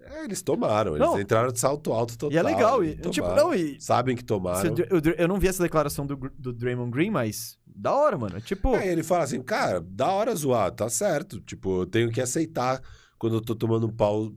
é, 0.00 0.24
eles 0.24 0.42
tomaram, 0.42 0.94
eles 0.96 1.06
Não. 1.06 1.18
entraram 1.20 1.50
de 1.50 1.58
salto 1.58 1.92
alto 1.92 2.16
total. 2.18 2.32
e 2.32 2.36
é 2.38 2.42
legal. 2.42 2.84
E, 2.84 2.90
eles 2.90 3.10
tipo, 3.10 3.26
tomaram. 3.26 3.46
não, 3.48 3.54
e 3.54 3.80
Sabem 3.80 4.14
que 4.16 4.24
tomaram. 4.24 4.74
Dr- 4.74 4.86
eu, 4.90 5.00
eu 5.18 5.28
não 5.28 5.38
vi 5.38 5.48
essa 5.48 5.62
declaração 5.62 6.06
do, 6.06 6.16
do 6.38 6.52
Draymond 6.52 6.90
Green, 6.90 7.10
mas 7.10 7.58
da 7.66 7.92
hora, 7.94 8.18
mano. 8.18 8.36
É 8.36 8.40
Tipo, 8.40 8.74
Aí 8.74 8.88
ele 8.88 9.02
fala 9.02 9.24
assim, 9.24 9.42
cara, 9.42 9.80
da 9.80 10.08
hora 10.10 10.34
zoar, 10.34 10.70
tá 10.70 10.88
certo. 10.88 11.40
Tipo, 11.40 11.80
eu 11.82 11.86
tenho 11.86 12.10
que 12.10 12.20
aceitar 12.20 12.80
quando 13.22 13.36
eu 13.36 13.40
tô 13.40 13.54
tomando 13.54 13.86
um 13.86 13.92
pau. 13.92 14.32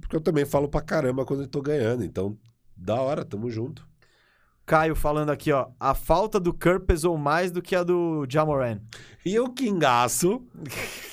Porque 0.00 0.14
eu 0.14 0.20
também 0.20 0.46
falo 0.46 0.68
pra 0.68 0.80
caramba 0.80 1.24
quando 1.24 1.42
eu 1.42 1.48
tô 1.48 1.60
ganhando. 1.60 2.04
Então, 2.04 2.38
da 2.76 2.94
hora, 2.94 3.24
tamo 3.24 3.50
junto. 3.50 3.84
Caio 4.64 4.94
falando 4.94 5.30
aqui, 5.30 5.50
ó. 5.50 5.70
A 5.80 5.92
falta 5.92 6.38
do 6.38 6.54
Kerr 6.54 6.78
pesou 6.78 7.18
mais 7.18 7.50
do 7.50 7.60
que 7.60 7.74
a 7.74 7.82
do 7.82 8.24
Jamoran. 8.28 8.78
E 9.26 9.40
o 9.40 9.48
Kingaço. 9.52 10.40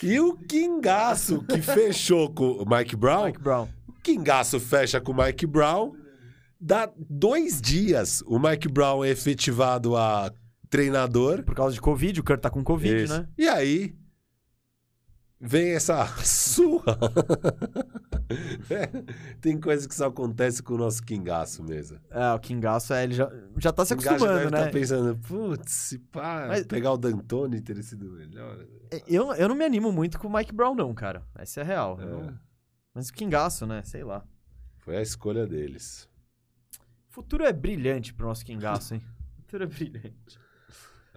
e 0.04 0.20
o 0.20 0.38
Kingaço 0.38 1.44
que 1.46 1.64
fechou 1.64 2.32
com 2.32 2.52
o 2.62 2.66
Mike 2.70 2.96
Brown. 2.96 3.26
Mike 3.26 3.42
Brown. 3.42 3.68
O 3.88 3.94
Kingaço 4.04 4.60
fecha 4.60 5.02
com 5.02 5.12
o 5.12 5.18
Mike 5.18 5.48
Brown. 5.48 5.94
Dá 6.62 6.92
dois 6.96 7.60
dias 7.60 8.22
o 8.28 8.38
Mike 8.38 8.68
Brown 8.68 9.04
é 9.04 9.10
efetivado 9.10 9.98
a 9.98 10.32
treinador. 10.70 11.42
Por 11.42 11.56
causa 11.56 11.74
de 11.74 11.82
Covid, 11.82 12.20
o 12.20 12.24
Kerr 12.24 12.38
tá 12.40 12.52
com 12.52 12.64
Covid, 12.64 13.04
Isso. 13.06 13.14
né? 13.18 13.28
E 13.36 13.48
aí 13.48 13.96
vem 15.46 15.72
essa 15.72 16.06
surra. 16.26 16.98
Tem 19.42 19.60
coisa 19.60 19.88
que 19.88 19.96
só 19.96 20.08
acontece 20.08 20.62
com 20.64 20.74
o 20.74 20.78
nosso 20.78 21.04
Kingaço 21.04 21.64
mesmo. 21.64 22.00
É, 22.10 22.32
o 22.34 22.40
Kingaço, 22.40 22.94
é, 22.94 23.04
ele 23.04 23.14
já, 23.14 23.32
já 23.58 23.72
tá 23.72 23.86
se 23.86 23.94
O 23.94 23.98
Kingaço 23.98 24.16
acostumando, 24.26 24.40
deve 24.50 24.52
né? 24.56 24.66
tá 24.66 24.72
pensando, 24.72 25.16
putz, 25.18 25.72
se 25.72 26.00
pá, 26.00 26.46
Mas- 26.48 26.66
pegar 26.66 26.92
o 26.92 26.98
D'Antoni 26.98 27.62
teria 27.62 27.84
sido 27.84 28.06
melhor. 28.12 28.66
Eu, 29.08 29.34
eu 29.34 29.48
não 29.48 29.56
me 29.56 29.64
animo 29.66 29.92
muito 29.92 30.20
com 30.20 30.28
o 30.28 30.34
Mike 30.34 30.54
Brown, 30.54 30.76
não, 30.76 30.94
cara. 30.94 31.24
Essa 31.38 31.62
é 31.62 31.64
real. 31.64 32.00
É. 32.02 32.06
não- 32.06 32.40
Mas 32.94 33.10
o 33.10 33.14
Kingaço, 33.14 33.66
né? 33.66 33.82
Sei 33.84 34.04
lá. 34.04 34.24
Foi 34.80 34.98
a 34.98 35.02
escolha 35.02 35.46
deles. 35.48 36.08
O 37.10 37.14
futuro 37.16 37.44
é 37.46 37.54
brilhante 37.54 38.14
pro 38.14 38.28
nosso 38.28 38.46
Kingaço, 38.46 38.94
hein? 38.96 39.02
O 39.38 39.42
futuro 39.44 39.64
é 39.64 39.68
brilhante. 39.68 40.40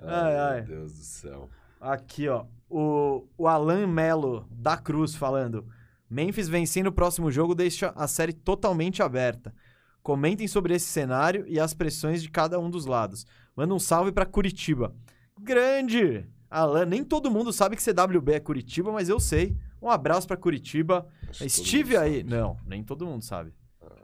Ai, 0.01 0.37
Ai, 0.37 0.37
ai. 0.37 0.57
meu 0.61 0.67
Deus 0.79 0.93
do 0.93 1.05
céu. 1.05 1.51
Aqui, 1.81 2.29
ó. 2.29 2.45
O, 2.71 3.27
o 3.37 3.49
Alan 3.49 3.87
Melo 3.87 4.47
da 4.51 4.77
Cruz 4.77 5.15
falando. 5.15 5.67
Memphis 6.11 6.49
vencendo 6.49 6.89
o 6.89 6.93
próximo 6.93 7.31
jogo 7.31 7.55
deixa 7.55 7.93
a 7.97 8.07
série 8.07 8.33
totalmente 8.33 9.03
aberta. 9.03 9.55
Comentem 10.03 10.47
sobre 10.49 10.75
esse 10.75 10.87
cenário 10.87 11.45
e 11.47 11.59
as 11.61 11.75
pressões 11.75 12.23
de 12.23 12.31
cada 12.31 12.59
um 12.59 12.71
dos 12.71 12.87
lados. 12.87 13.27
Manda 13.57 13.75
um 13.75 13.79
salve 13.79 14.13
pra 14.13 14.25
Curitiba. 14.27 14.95
Grande! 15.39 16.27
Alan, 16.51 16.87
nem 16.87 17.05
todo 17.05 17.31
mundo 17.31 17.53
sabe 17.53 17.77
que 17.77 17.83
CWB 17.83 18.33
é 18.33 18.41
Curitiba, 18.41 18.91
mas 18.91 19.09
eu 19.09 19.21
sei. 19.21 19.55
Um 19.83 19.91
abraço 19.91 20.27
pra 20.27 20.37
Curitiba. 20.37 21.07
Acho 21.29 21.45
Estive 21.45 21.97
aí. 21.97 22.19
sabe. 22.19 22.31
Não, 22.31 22.57
nem 22.67 22.83
todo 22.83 23.05
mundo 23.07 23.23
sabe. 23.23 23.53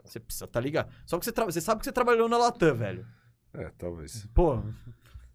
Você 0.03 0.19
precisa 0.19 0.47
tá 0.47 0.59
ligado. 0.59 0.91
Só 1.07 1.17
que 1.17 1.25
você, 1.25 1.31
tra- 1.31 1.45
você 1.45 1.59
sabe 1.59 1.79
que 1.79 1.85
você 1.85 1.91
trabalhou 1.91 2.29
na 2.29 2.37
Latam, 2.37 2.75
velho. 2.75 3.05
É, 3.53 3.71
talvez. 3.77 4.27
Pô, 4.33 4.59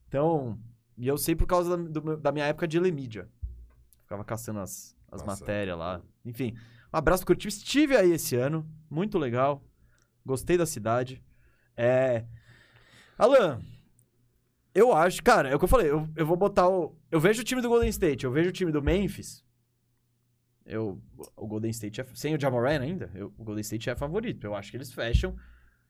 então. 0.08 0.56
E 1.00 1.08
eu 1.08 1.16
sei 1.16 1.34
por 1.34 1.46
causa 1.46 1.76
da, 1.78 1.82
do 1.82 2.16
da 2.18 2.30
minha 2.30 2.44
época 2.44 2.68
de 2.68 2.76
Elemídia. 2.76 3.26
Ficava 4.02 4.22
caçando 4.22 4.60
as, 4.60 4.94
as 5.10 5.22
Nossa. 5.22 5.40
matérias 5.40 5.78
lá. 5.78 6.02
Enfim, 6.24 6.54
um 6.92 6.96
abraço 6.98 7.22
pro 7.24 7.28
Curitiba. 7.34 7.48
Estive 7.48 7.96
aí 7.96 8.12
esse 8.12 8.36
ano. 8.36 8.68
Muito 8.90 9.18
legal. 9.18 9.64
Gostei 10.26 10.58
da 10.58 10.66
cidade. 10.66 11.24
É. 11.74 12.26
Alan, 13.16 13.62
eu 14.74 14.92
acho, 14.92 15.22
cara, 15.22 15.48
é 15.48 15.54
o 15.54 15.58
que 15.58 15.64
eu 15.64 15.68
falei. 15.68 15.90
Eu, 15.90 16.06
eu 16.14 16.26
vou 16.26 16.36
botar 16.36 16.68
o. 16.68 16.94
Eu 17.10 17.18
vejo 17.18 17.40
o 17.40 17.44
time 17.44 17.62
do 17.62 17.68
Golden 17.68 17.88
State, 17.88 18.24
eu 18.24 18.30
vejo 18.30 18.50
o 18.50 18.52
time 18.52 18.70
do 18.70 18.82
Memphis. 18.82 19.42
Eu, 20.66 21.02
o 21.34 21.46
Golden 21.46 21.70
State 21.70 22.00
é. 22.00 22.06
Sem 22.14 22.34
o 22.34 22.40
Jamoran 22.40 22.78
ainda, 22.80 23.10
eu- 23.14 23.32
o 23.38 23.42
Golden 23.44 23.62
State 23.62 23.88
é 23.88 23.96
favorito. 23.96 24.44
Eu 24.46 24.54
acho 24.54 24.70
que 24.70 24.76
eles 24.76 24.92
fecham. 24.92 25.34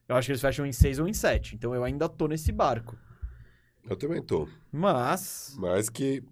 Eu 0.07 0.15
acho 0.15 0.25
que 0.27 0.31
eles 0.31 0.41
fecham 0.41 0.65
em 0.65 0.71
6 0.71 0.99
ou 0.99 1.07
em 1.07 1.13
7. 1.13 1.55
Então 1.55 1.75
eu 1.75 1.83
ainda 1.83 2.07
tô 2.07 2.27
nesse 2.27 2.51
barco. 2.51 2.97
Eu 3.89 3.95
também 3.95 4.21
tô. 4.21 4.47
Mas. 4.71 5.55
Mas 5.59 5.89
que 5.89 6.23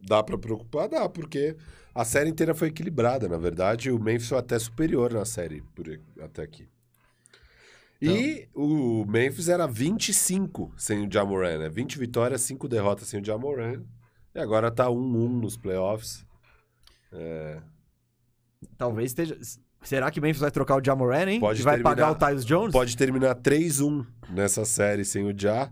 dá 0.00 0.22
pra 0.22 0.36
preocupar, 0.38 0.88
dá, 0.88 1.08
porque 1.08 1.56
a 1.94 2.04
série 2.04 2.30
inteira 2.30 2.54
foi 2.54 2.68
equilibrada. 2.68 3.28
Na 3.28 3.38
verdade, 3.38 3.90
o 3.90 3.98
Memphis 3.98 4.28
foi 4.28 4.38
até 4.38 4.58
superior 4.58 5.12
na 5.12 5.24
série 5.24 5.62
por, 5.74 5.86
até 6.20 6.42
aqui. 6.42 6.68
E 8.00 8.48
o 8.52 9.04
Memphis 9.06 9.48
era 9.48 9.66
25 9.66 10.72
sem 10.76 11.06
o 11.06 11.12
Jamoran, 11.12 11.58
né? 11.58 11.68
20 11.68 11.98
vitórias, 11.98 12.40
5 12.42 12.66
derrotas 12.66 13.06
sem 13.08 13.20
o 13.20 13.24
Jamoran. 13.24 13.82
E 14.34 14.40
agora 14.40 14.70
tá 14.72 14.86
1-1 14.88 15.28
nos 15.40 15.56
playoffs. 15.56 16.26
É, 17.12 17.60
Talvez 18.76 19.10
esteja. 19.10 19.38
Será 19.82 20.10
que 20.10 20.20
Memphis 20.20 20.40
vai 20.40 20.50
trocar 20.50 20.80
o 20.80 20.84
Jamoran, 20.84 21.28
hein? 21.30 21.40
Pode 21.40 21.60
e 21.60 21.64
vai 21.64 21.74
terminar- 21.76 21.94
pagar 21.96 22.10
o 22.10 22.14
Tyus 22.14 22.44
Jones? 22.44 22.72
Pode 22.72 22.96
terminar 22.96 23.34
3-1 23.36 24.04
nessa 24.30 24.64
série 24.64 25.04
sem 25.04 25.24
o 25.24 25.36
Já. 25.38 25.70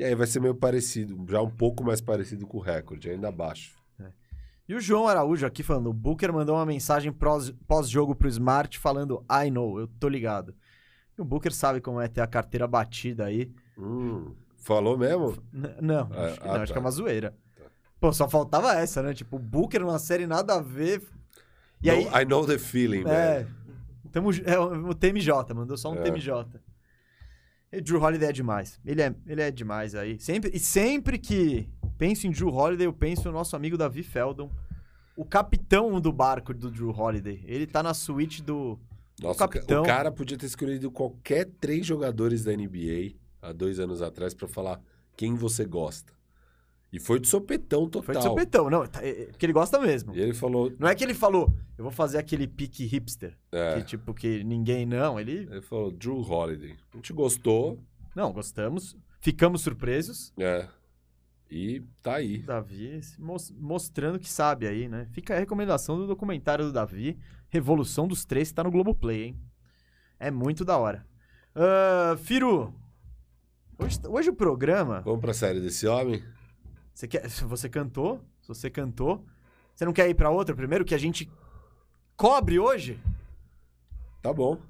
E 0.00 0.04
aí 0.04 0.14
vai 0.14 0.26
ser 0.26 0.40
meio 0.40 0.54
parecido, 0.54 1.26
já 1.28 1.42
um 1.42 1.50
pouco 1.50 1.84
mais 1.84 2.00
parecido 2.00 2.46
com 2.46 2.56
o 2.56 2.60
recorde, 2.60 3.10
ainda 3.10 3.28
abaixo. 3.28 3.78
E 4.66 4.74
o 4.74 4.80
João 4.80 5.06
Araújo 5.08 5.44
aqui 5.44 5.62
falando, 5.62 5.90
o 5.90 5.92
Booker 5.92 6.32
mandou 6.32 6.54
uma 6.56 6.64
mensagem 6.64 7.12
pós-jogo 7.66 8.14
pro 8.14 8.28
Smart 8.28 8.78
falando, 8.78 9.22
I 9.30 9.50
know, 9.50 9.78
eu 9.80 9.86
tô 9.86 10.08
ligado. 10.08 10.54
E 11.18 11.20
o 11.20 11.24
Booker 11.24 11.52
sabe 11.52 11.80
como 11.82 12.00
é 12.00 12.06
ter 12.08 12.20
a 12.22 12.26
carteira 12.26 12.66
batida 12.68 13.24
aí. 13.26 13.52
Hum, 13.76 14.32
falou 14.56 14.96
mesmo? 14.96 15.36
N- 15.52 15.74
não, 15.82 16.08
Ah, 16.12 16.24
acho 16.26 16.40
que, 16.40 16.48
ah, 16.48 16.52
não, 16.54 16.62
acho 16.62 16.66
que 16.66 16.72
tá. 16.72 16.78
é 16.78 16.80
uma 16.80 16.90
zoeira. 16.92 17.34
Tá. 17.56 17.64
Pô, 18.00 18.12
só 18.12 18.26
faltava 18.28 18.72
essa, 18.74 19.02
né? 19.02 19.12
Tipo, 19.12 19.36
o 19.36 19.40
Booker 19.40 19.80
numa 19.80 19.98
série 19.98 20.26
nada 20.26 20.54
a 20.54 20.60
ver. 20.62 21.02
E 21.82 21.90
aí, 21.90 22.04
No- 22.04 22.18
I 22.18 22.24
know 22.24 22.46
the 22.46 22.56
feeling, 22.56 23.02
é, 23.08 23.40
man. 23.40 23.46
tamo, 24.12 24.30
é 24.46 24.58
o 24.58 24.94
TMJ, 24.94 25.52
mandou 25.52 25.76
só 25.76 25.90
um 25.92 25.96
É. 25.96 26.02
TMJ. 26.02 26.46
E 27.72 27.80
Drew 27.80 28.02
Holiday 28.02 28.30
é 28.30 28.32
demais. 28.32 28.80
Ele 28.84 29.00
é, 29.00 29.14
ele 29.26 29.42
é 29.42 29.50
demais 29.50 29.94
aí. 29.94 30.18
Sempre, 30.18 30.50
e 30.52 30.58
sempre 30.58 31.18
que 31.18 31.68
penso 31.96 32.26
em 32.26 32.30
Drew 32.30 32.52
Holiday, 32.52 32.86
eu 32.86 32.92
penso 32.92 33.26
no 33.26 33.32
nosso 33.32 33.54
amigo 33.54 33.78
Davi 33.78 34.02
Feldon, 34.02 34.50
o 35.16 35.24
capitão 35.24 36.00
do 36.00 36.12
barco 36.12 36.52
do 36.52 36.68
Drew 36.68 36.90
Holiday. 36.90 37.44
Ele 37.46 37.66
tá 37.66 37.82
na 37.82 37.94
suíte 37.94 38.42
do. 38.42 38.76
Nossa, 39.20 39.46
capitão. 39.46 39.82
o 39.82 39.86
cara 39.86 40.10
podia 40.10 40.36
ter 40.36 40.46
escolhido 40.46 40.90
qualquer 40.90 41.46
três 41.60 41.86
jogadores 41.86 42.42
da 42.42 42.52
NBA 42.52 43.14
há 43.40 43.52
dois 43.52 43.78
anos 43.78 44.02
atrás 44.02 44.34
pra 44.34 44.48
falar 44.48 44.80
quem 45.16 45.34
você 45.34 45.64
gosta. 45.64 46.12
E 46.92 46.98
foi 46.98 47.20
de 47.20 47.28
sopetão 47.28 47.88
total. 47.88 48.02
Foi 48.02 48.16
de 48.16 48.22
sopetão, 48.22 48.68
não, 48.68 48.84
tá- 48.86 49.00
é- 49.04 49.22
é 49.22 49.26
porque 49.26 49.46
ele 49.46 49.52
gosta 49.52 49.78
mesmo. 49.78 50.14
E 50.14 50.20
ele 50.20 50.34
falou. 50.34 50.72
Não 50.78 50.88
é 50.88 50.94
que 50.94 51.04
ele 51.04 51.14
falou, 51.14 51.52
eu 51.78 51.84
vou 51.84 51.92
fazer 51.92 52.18
aquele 52.18 52.48
pique 52.48 52.84
hipster, 52.84 53.36
É, 53.52 53.76
que 53.76 53.84
tipo, 53.86 54.12
que 54.12 54.42
ninguém 54.42 54.84
não, 54.84 55.18
ele, 55.20 55.48
ele 55.50 55.60
falou, 55.62 55.90
Drew 55.92 56.20
Holiday. 56.20 56.76
A 56.92 56.96
gente 56.96 57.12
gostou, 57.12 57.78
não, 58.14 58.32
gostamos, 58.32 58.96
ficamos 59.20 59.60
surpresos. 59.62 60.32
é. 60.38 60.66
E 61.52 61.82
tá 62.00 62.14
aí. 62.14 62.38
Davi 62.38 63.02
se 63.02 63.20
mos- 63.20 63.50
mostrando 63.50 64.20
que 64.20 64.28
sabe 64.30 64.68
aí, 64.68 64.88
né? 64.88 65.08
Fica 65.10 65.34
a 65.34 65.38
recomendação 65.38 65.98
do 65.98 66.06
documentário 66.06 66.64
do 66.66 66.72
Davi, 66.72 67.18
Revolução 67.48 68.06
dos 68.06 68.24
Três, 68.24 68.50
que 68.50 68.54
tá 68.54 68.62
no 68.62 68.70
Globoplay, 68.70 69.24
hein? 69.24 69.40
É 70.20 70.30
muito 70.30 70.64
da 70.64 70.78
hora. 70.78 71.04
Ah, 71.52 72.16
Firu, 72.22 72.72
hoje, 73.76 73.98
hoje 74.08 74.30
o 74.30 74.34
programa, 74.34 75.00
Vamos 75.00 75.20
pra 75.20 75.34
série 75.34 75.60
desse 75.60 75.88
homem? 75.88 76.22
Você, 77.00 77.08
quer, 77.08 77.26
você 77.28 77.68
cantou, 77.68 78.20
se 78.42 78.48
você 78.48 78.68
cantou, 78.68 79.24
você 79.74 79.84
não 79.84 79.92
quer 79.92 80.08
ir 80.08 80.14
pra 80.14 80.28
outra 80.28 80.54
primeiro, 80.54 80.84
que 80.84 80.94
a 80.94 80.98
gente 80.98 81.30
cobre 82.14 82.58
hoje? 82.58 83.00
Tá 84.20 84.32
bom. 84.32 84.60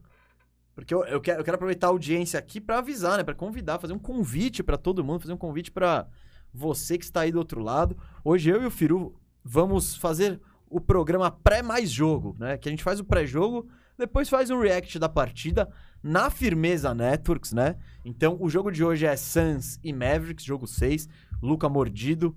Porque 0.74 0.94
eu, 0.94 1.04
eu, 1.04 1.20
quero, 1.20 1.40
eu 1.40 1.44
quero 1.44 1.56
aproveitar 1.56 1.88
a 1.88 1.90
audiência 1.90 2.38
aqui 2.38 2.60
pra 2.60 2.78
avisar, 2.78 3.18
né? 3.18 3.24
Pra 3.24 3.34
convidar, 3.34 3.80
fazer 3.80 3.92
um 3.92 3.98
convite 3.98 4.62
pra 4.62 4.78
todo 4.78 5.02
mundo, 5.02 5.22
fazer 5.22 5.32
um 5.32 5.38
convite 5.38 5.72
pra 5.72 6.06
você 6.54 6.96
que 6.96 7.04
está 7.04 7.22
aí 7.22 7.32
do 7.32 7.38
outro 7.38 7.60
lado. 7.60 7.98
Hoje 8.24 8.48
eu 8.48 8.62
e 8.62 8.66
o 8.66 8.70
Firu 8.70 9.14
vamos 9.44 9.96
fazer 9.96 10.40
o 10.68 10.80
programa 10.80 11.32
pré 11.32 11.62
mais 11.62 11.90
jogo, 11.90 12.36
né? 12.38 12.56
Que 12.56 12.68
a 12.68 12.70
gente 12.70 12.84
faz 12.84 13.00
o 13.00 13.04
pré-jogo, 13.04 13.68
depois 13.98 14.28
faz 14.28 14.50
um 14.50 14.60
react 14.60 15.00
da 15.00 15.08
partida 15.08 15.68
na 16.00 16.30
Firmeza 16.30 16.94
Networks, 16.94 17.52
né? 17.52 17.76
Então 18.04 18.36
o 18.40 18.48
jogo 18.48 18.70
de 18.70 18.84
hoje 18.84 19.04
é 19.04 19.16
Suns 19.16 19.80
e 19.82 19.92
Mavericks, 19.92 20.44
jogo 20.44 20.68
6, 20.68 21.08
Luca 21.42 21.68
mordido. 21.68 22.36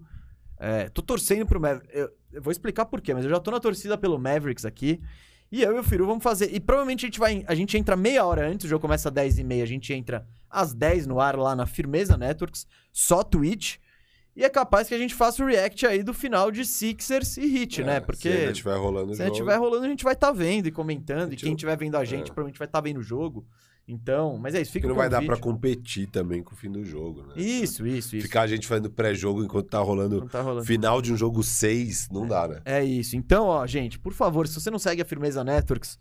É, 0.58 0.90
tô 0.90 1.02
torcendo 1.02 1.46
pro 1.46 1.60
Mavericks. 1.60 1.94
Eu, 1.94 2.10
eu 2.32 2.42
vou 2.42 2.52
explicar 2.52 2.86
por 2.86 3.02
quê, 3.02 3.14
mas 3.14 3.26
eu 3.26 3.30
já 3.30 3.40
tô 3.40 3.52
na 3.52 3.60
torcida 3.60 3.98
pelo 3.98 4.18
Mavericks 4.18 4.66
aqui. 4.66 5.02
E 5.52 5.62
eu 5.62 5.76
e 5.76 5.80
o 5.80 5.84
Firu 5.84 6.08
vamos 6.08 6.24
fazer. 6.24 6.54
E 6.54 6.60
provavelmente 6.60 7.06
a 7.06 7.08
gente 7.08 7.20
vai. 7.20 7.44
A 7.48 7.54
gente 7.54 7.78
entra 7.78 7.96
meia 7.96 8.26
hora 8.26 8.48
antes, 8.48 8.66
o 8.66 8.70
jogo 8.70 8.82
começa 8.82 9.10
às 9.10 9.16
10h30, 9.16 9.62
a 9.62 9.66
gente 9.66 9.94
entra 9.94 10.28
às 10.50 10.74
10 10.74 11.06
no 11.06 11.20
ar 11.20 11.38
lá 11.38 11.56
na 11.56 11.66
Firmeza 11.66 12.18
Networks, 12.18 12.66
só 12.92 13.24
Twitch. 13.24 13.78
E 14.36 14.44
é 14.44 14.50
capaz 14.50 14.88
que 14.88 14.96
a 14.96 14.98
gente 14.98 15.14
faça 15.14 15.44
o 15.44 15.46
react 15.46 15.86
aí 15.86 16.02
do 16.02 16.14
final 16.14 16.50
de 16.52 16.66
Sixers 16.66 17.38
e 17.38 17.46
Hit, 17.46 17.82
É, 17.82 17.86
né? 17.86 18.00
Porque 18.00 18.32
Se 18.32 18.36
ainda 18.38 18.52
estiver 18.52 18.76
rolando 18.78 19.14
se 19.14 19.20
jogo. 19.20 19.32
estiver 19.32 19.56
rolando, 19.58 19.86
a 19.86 19.90
gente 19.90 20.04
vai 20.04 20.14
estar 20.14 20.32
vendo 20.32 20.68
e 20.68 20.72
comentando. 20.72 21.34
E 21.34 21.36
quem 21.36 21.52
estiver 21.54 21.78
vendo 21.78 21.96
a 21.98 22.04
gente, 22.04 22.24
é. 22.24 22.34
provavelmente 22.34 22.58
vai 22.58 22.68
estar 22.68 22.82
vendo 22.82 22.98
o 22.98 23.04
jogo. 23.04 23.46
Então, 23.88 24.38
mas 24.38 24.56
é 24.56 24.62
isso, 24.62 24.72
fica 24.72 24.84
Que 24.84 24.88
não 24.90 24.96
vai 24.96 25.10
dar 25.10 25.18
pra 25.22 25.36
convite. 25.38 25.42
competir 25.76 26.08
também 26.08 26.42
com 26.42 26.54
o 26.54 26.58
fim 26.58 26.72
do 26.72 26.86
jogo, 26.86 27.22
né? 27.28 27.34
Isso, 27.36 27.86
isso, 27.86 28.16
isso. 28.16 28.26
Ficar 28.26 28.44
a 28.44 28.48
gente 28.48 28.66
fazendo 28.66 28.90
pré-jogo 28.90 29.44
enquanto 29.44 29.68
tá 29.68 29.80
rolando 29.80 30.26
tá 30.30 30.42
rolando. 30.42 30.66
final 30.66 31.02
de 31.02 31.12
um 31.12 31.18
jogo 31.18 31.44
6, 31.44 32.08
não 32.10 32.26
dá, 32.26 32.48
né? 32.48 32.62
É 32.64 32.82
isso. 32.84 33.18
Então, 33.18 33.46
ó, 33.48 33.68
gente, 33.68 34.00
por 34.00 34.14
favor, 34.14 34.48
se 34.48 34.56
você 34.60 34.72
não 34.72 34.80
segue 34.80 35.02
a 35.02 35.06
Firmeza 35.06 35.44
Networks, 35.44 36.00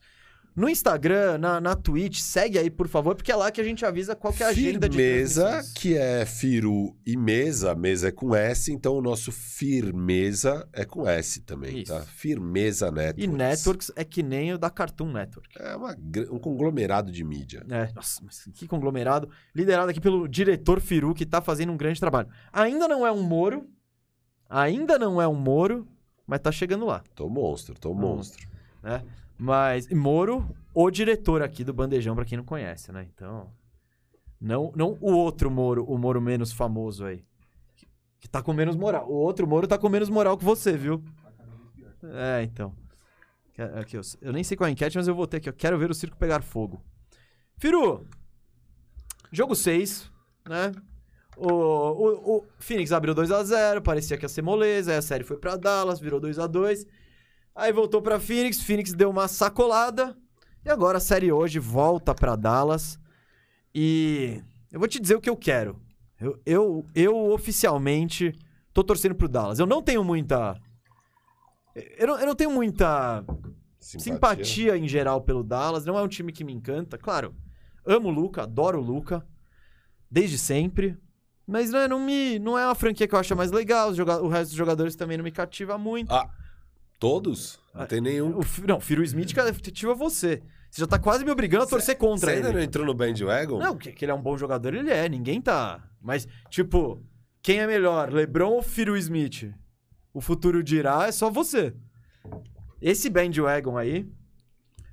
no 0.55 0.69
Instagram, 0.69 1.39
na, 1.39 1.61
na 1.61 1.75
Twitch, 1.75 2.19
segue 2.21 2.59
aí, 2.59 2.71
por 2.71 2.87
favor, 2.89 3.15
porque 3.15 3.33
é 3.33 3.37
lá 3.37 3.51
que 3.51 3.61
a 3.61 3.65
gente 3.65 3.85
avisa 3.87 4.15
qual 4.15 4.33
que 4.33 4.43
é 4.43 4.47
a 4.47 4.51
agenda 4.51 4.89
de 4.89 4.97
Firmeza, 4.97 5.63
que 5.75 5.97
é 5.97 6.27
Firu 6.27 6.95
e 7.07 7.17
Mesa, 7.17 7.75
mesa 7.75 8.09
é 8.09 8.13
com 8.13 8.35
S, 8.35 8.71
então 8.73 8.95
o 8.95 9.01
nosso 9.03 9.33
Firmeza 9.33 10.69
é 10.73 10.85
com 10.85 11.09
S 11.09 11.41
também, 11.41 11.81
Isso. 11.83 11.93
tá? 11.93 12.01
Firmeza 12.03 12.91
Networks. 12.91 13.25
E 13.25 13.27
Networks 13.37 13.93
é 13.97 14.05
que 14.05 14.23
nem 14.23 14.53
o 14.53 14.59
da 14.59 14.69
Cartoon 14.71 15.11
Network. 15.11 15.49
É 15.59 15.75
uma 15.75 15.97
um 16.31 16.39
conglomerado 16.39 17.11
de 17.11 17.25
mídia. 17.25 17.65
É, 17.71 17.91
nossa, 17.95 18.21
mas 18.25 18.45
que 18.55 18.67
conglomerado. 18.69 19.29
Liderado 19.55 19.91
aqui 19.91 20.01
pelo 20.01 20.29
diretor 20.29 20.81
Firu, 20.81 21.15
que 21.15 21.25
tá 21.25 21.41
fazendo 21.41 21.73
um 21.73 21.77
grande 21.77 21.99
trabalho. 21.99 22.29
Ainda 22.53 22.87
não 22.87 23.07
é 23.07 23.11
um 23.11 23.23
Moro, 23.23 23.67
ainda 24.49 24.99
não 24.99 25.21
é 25.21 25.27
um 25.27 25.35
Moro, 25.35 25.87
mas 26.27 26.41
tá 26.41 26.53
chegando 26.53 26.85
lá, 26.87 27.03
Tô 27.15 27.29
monstro, 27.29 27.75
tô 27.79 27.95
monstro. 27.95 28.47
né? 28.83 29.03
Mas, 29.39 29.89
Moro, 29.89 30.49
o 30.75 30.91
diretor 30.91 31.43
aqui 31.43 31.65
do 31.65 31.73
Bandejão, 31.73 32.15
pra 32.15 32.25
quem 32.25 32.39
não 32.39 32.45
conhece, 32.45 32.93
né? 32.93 33.07
Então, 33.13 33.51
não, 34.41 34.73
não 34.77 34.97
o 35.01 35.13
outro 35.13 35.51
Moro, 35.51 35.85
o 35.85 35.99
Moro 35.99 36.21
menos 36.21 36.53
famoso 36.53 37.05
aí. 37.05 37.25
que- 38.21 38.29
tá 38.29 38.41
com 38.43 38.53
menos 38.53 38.77
moral. 38.77 39.09
O 39.09 39.15
outro 39.15 39.47
Moro 39.47 39.67
tá 39.67 39.77
com 39.77 39.89
menos 39.89 40.09
moral 40.09 40.39
que 40.39 40.45
você, 40.45 40.77
viu? 40.77 41.03
É, 42.05 42.43
então. 42.43 42.73
Aqui, 43.79 43.97
eu, 43.97 44.01
eu 44.21 44.33
nem 44.33 44.43
sei 44.43 44.57
qual 44.57 44.67
é 44.67 44.71
a 44.71 44.73
enquete, 44.73 44.97
mas 44.97 45.07
eu 45.09 45.15
vou 45.15 45.27
ter 45.27 45.37
aqui. 45.39 45.49
Eu 45.49 45.53
quero 45.53 45.79
ver 45.79 45.91
o 45.91 45.95
circo 45.95 46.17
pegar 46.17 46.41
fogo. 46.43 46.83
Firu, 47.59 48.07
jogo 49.31 49.55
6, 49.55 50.11
né? 50.49 50.73
O, 51.37 51.47
o, 51.51 52.37
o 52.39 52.47
Phoenix 52.59 52.93
abriu 52.93 53.15
2x0, 53.15 53.81
parecia 53.83 54.17
que 54.19 54.25
ia 54.25 54.29
ser 54.29 54.43
moleza, 54.43 54.91
aí 54.93 54.99
a 54.99 55.03
série 55.03 55.25
foi 55.25 55.37
pra 55.39 55.57
Dallas, 55.57 56.01
virou 56.01 56.21
2x2. 56.21 56.87
Aí 57.55 57.73
voltou 57.73 58.01
pra 58.01 58.19
Phoenix, 58.19 58.63
Phoenix 58.63 58.93
deu 58.95 59.11
uma 59.11 59.29
sacolada. 59.29 60.17
E 60.65 60.71
agora 60.71 60.99
a 60.99 61.01
série 61.01 61.31
hoje 61.31 61.59
volta 61.59 62.15
pra 62.15 62.37
Dallas. 62.37 62.99
E 63.75 64.43
eu 64.71 64.79
vou 64.79 64.89
te 64.89 65.01
dizer 65.01 65.15
o 65.17 65.21
que 65.21 65.29
eu 65.29 65.37
quero. 65.37 65.81
Eu, 66.21 66.41
eu, 66.47 66.87
eu 66.95 67.33
oficialmente 67.33 68.33
tô 68.73 68.83
torcendo 68.83 69.15
pro 69.15 69.29
Dallas. 69.29 69.59
Eu 69.59 69.67
não 69.67 69.83
tenho 69.83 70.03
muita. 70.05 70.57
Eu 71.99 72.07
não, 72.07 72.21
eu 72.21 72.27
não 72.27 72.35
tenho 72.35 72.51
muita 72.51 73.25
simpatia. 73.79 74.77
em 74.77 74.89
geral 74.89 75.21
pelo 75.21 75.43
Dallas. 75.43 75.85
Não 75.85 75.99
é 75.99 76.03
um 76.03 76.09
time 76.09 76.33
que 76.33 76.45
me 76.45 76.53
encanta. 76.53 76.97
Claro, 76.97 77.35
amo 77.85 78.09
o 78.09 78.13
Luca, 78.13 78.45
adoro 78.45 78.79
o 78.79 78.85
Luca. 78.85 79.27
Desde 80.11 80.39
sempre. 80.39 80.97
Mas 81.47 81.71
né, 81.71 81.89
não, 81.89 81.99
me, 81.99 82.39
não 82.39 82.57
é 82.57 82.65
uma 82.65 82.75
franquia 82.75 83.09
que 83.09 83.15
eu 83.15 83.19
acho 83.19 83.35
mais 83.37 83.51
legal. 83.51 83.91
o 83.91 84.29
resto 84.29 84.51
dos 84.51 84.57
jogadores 84.57 84.95
também 84.95 85.17
não 85.17 85.25
me 85.25 85.33
cativa 85.33 85.77
muito. 85.77 86.13
Ah, 86.15 86.31
todos? 87.03 87.59
Não 87.75 87.85
tem 87.85 88.01
nenhum. 88.01 88.39
O, 88.39 88.45
não, 88.65 88.81
Firo 88.81 89.03
Smith 89.03 89.35
cativa 89.35 89.93
você. 89.93 90.41
Você 90.71 90.83
já 90.83 90.87
tá 90.87 91.01
quase 91.01 91.25
me 91.25 91.33
obrigando 91.33 91.65
a 91.65 91.67
torcer 91.67 91.99
contra 91.99 92.31
Você 92.31 92.37
ele. 92.37 92.47
ainda 92.47 92.53
não 92.53 92.63
entrou 92.63 92.87
no 92.87 92.95
bandwagon? 92.95 93.59
Não, 93.59 93.77
que, 93.77 93.91
que 93.91 94.05
ele 94.05 94.13
é 94.13 94.15
um 94.15 94.23
bom 94.23 94.39
jogador, 94.39 94.73
ele 94.73 94.89
é. 94.89 95.09
Ninguém 95.09 95.43
tá. 95.43 95.83
Mas, 96.01 96.29
tipo, 96.49 97.03
quem 97.43 97.59
é 97.59 97.67
melhor, 97.67 98.13
LeBron 98.13 98.53
ou 98.53 98.63
Firo 98.63 98.97
Smith? 98.97 99.53
O 100.15 100.21
futuro 100.21 100.63
dirá, 100.63 101.09
é 101.09 101.13
só 101.13 101.29
você. 101.29 101.75
Esse 102.81 103.11
bandwagon 103.11 103.77
aí. 103.77 104.09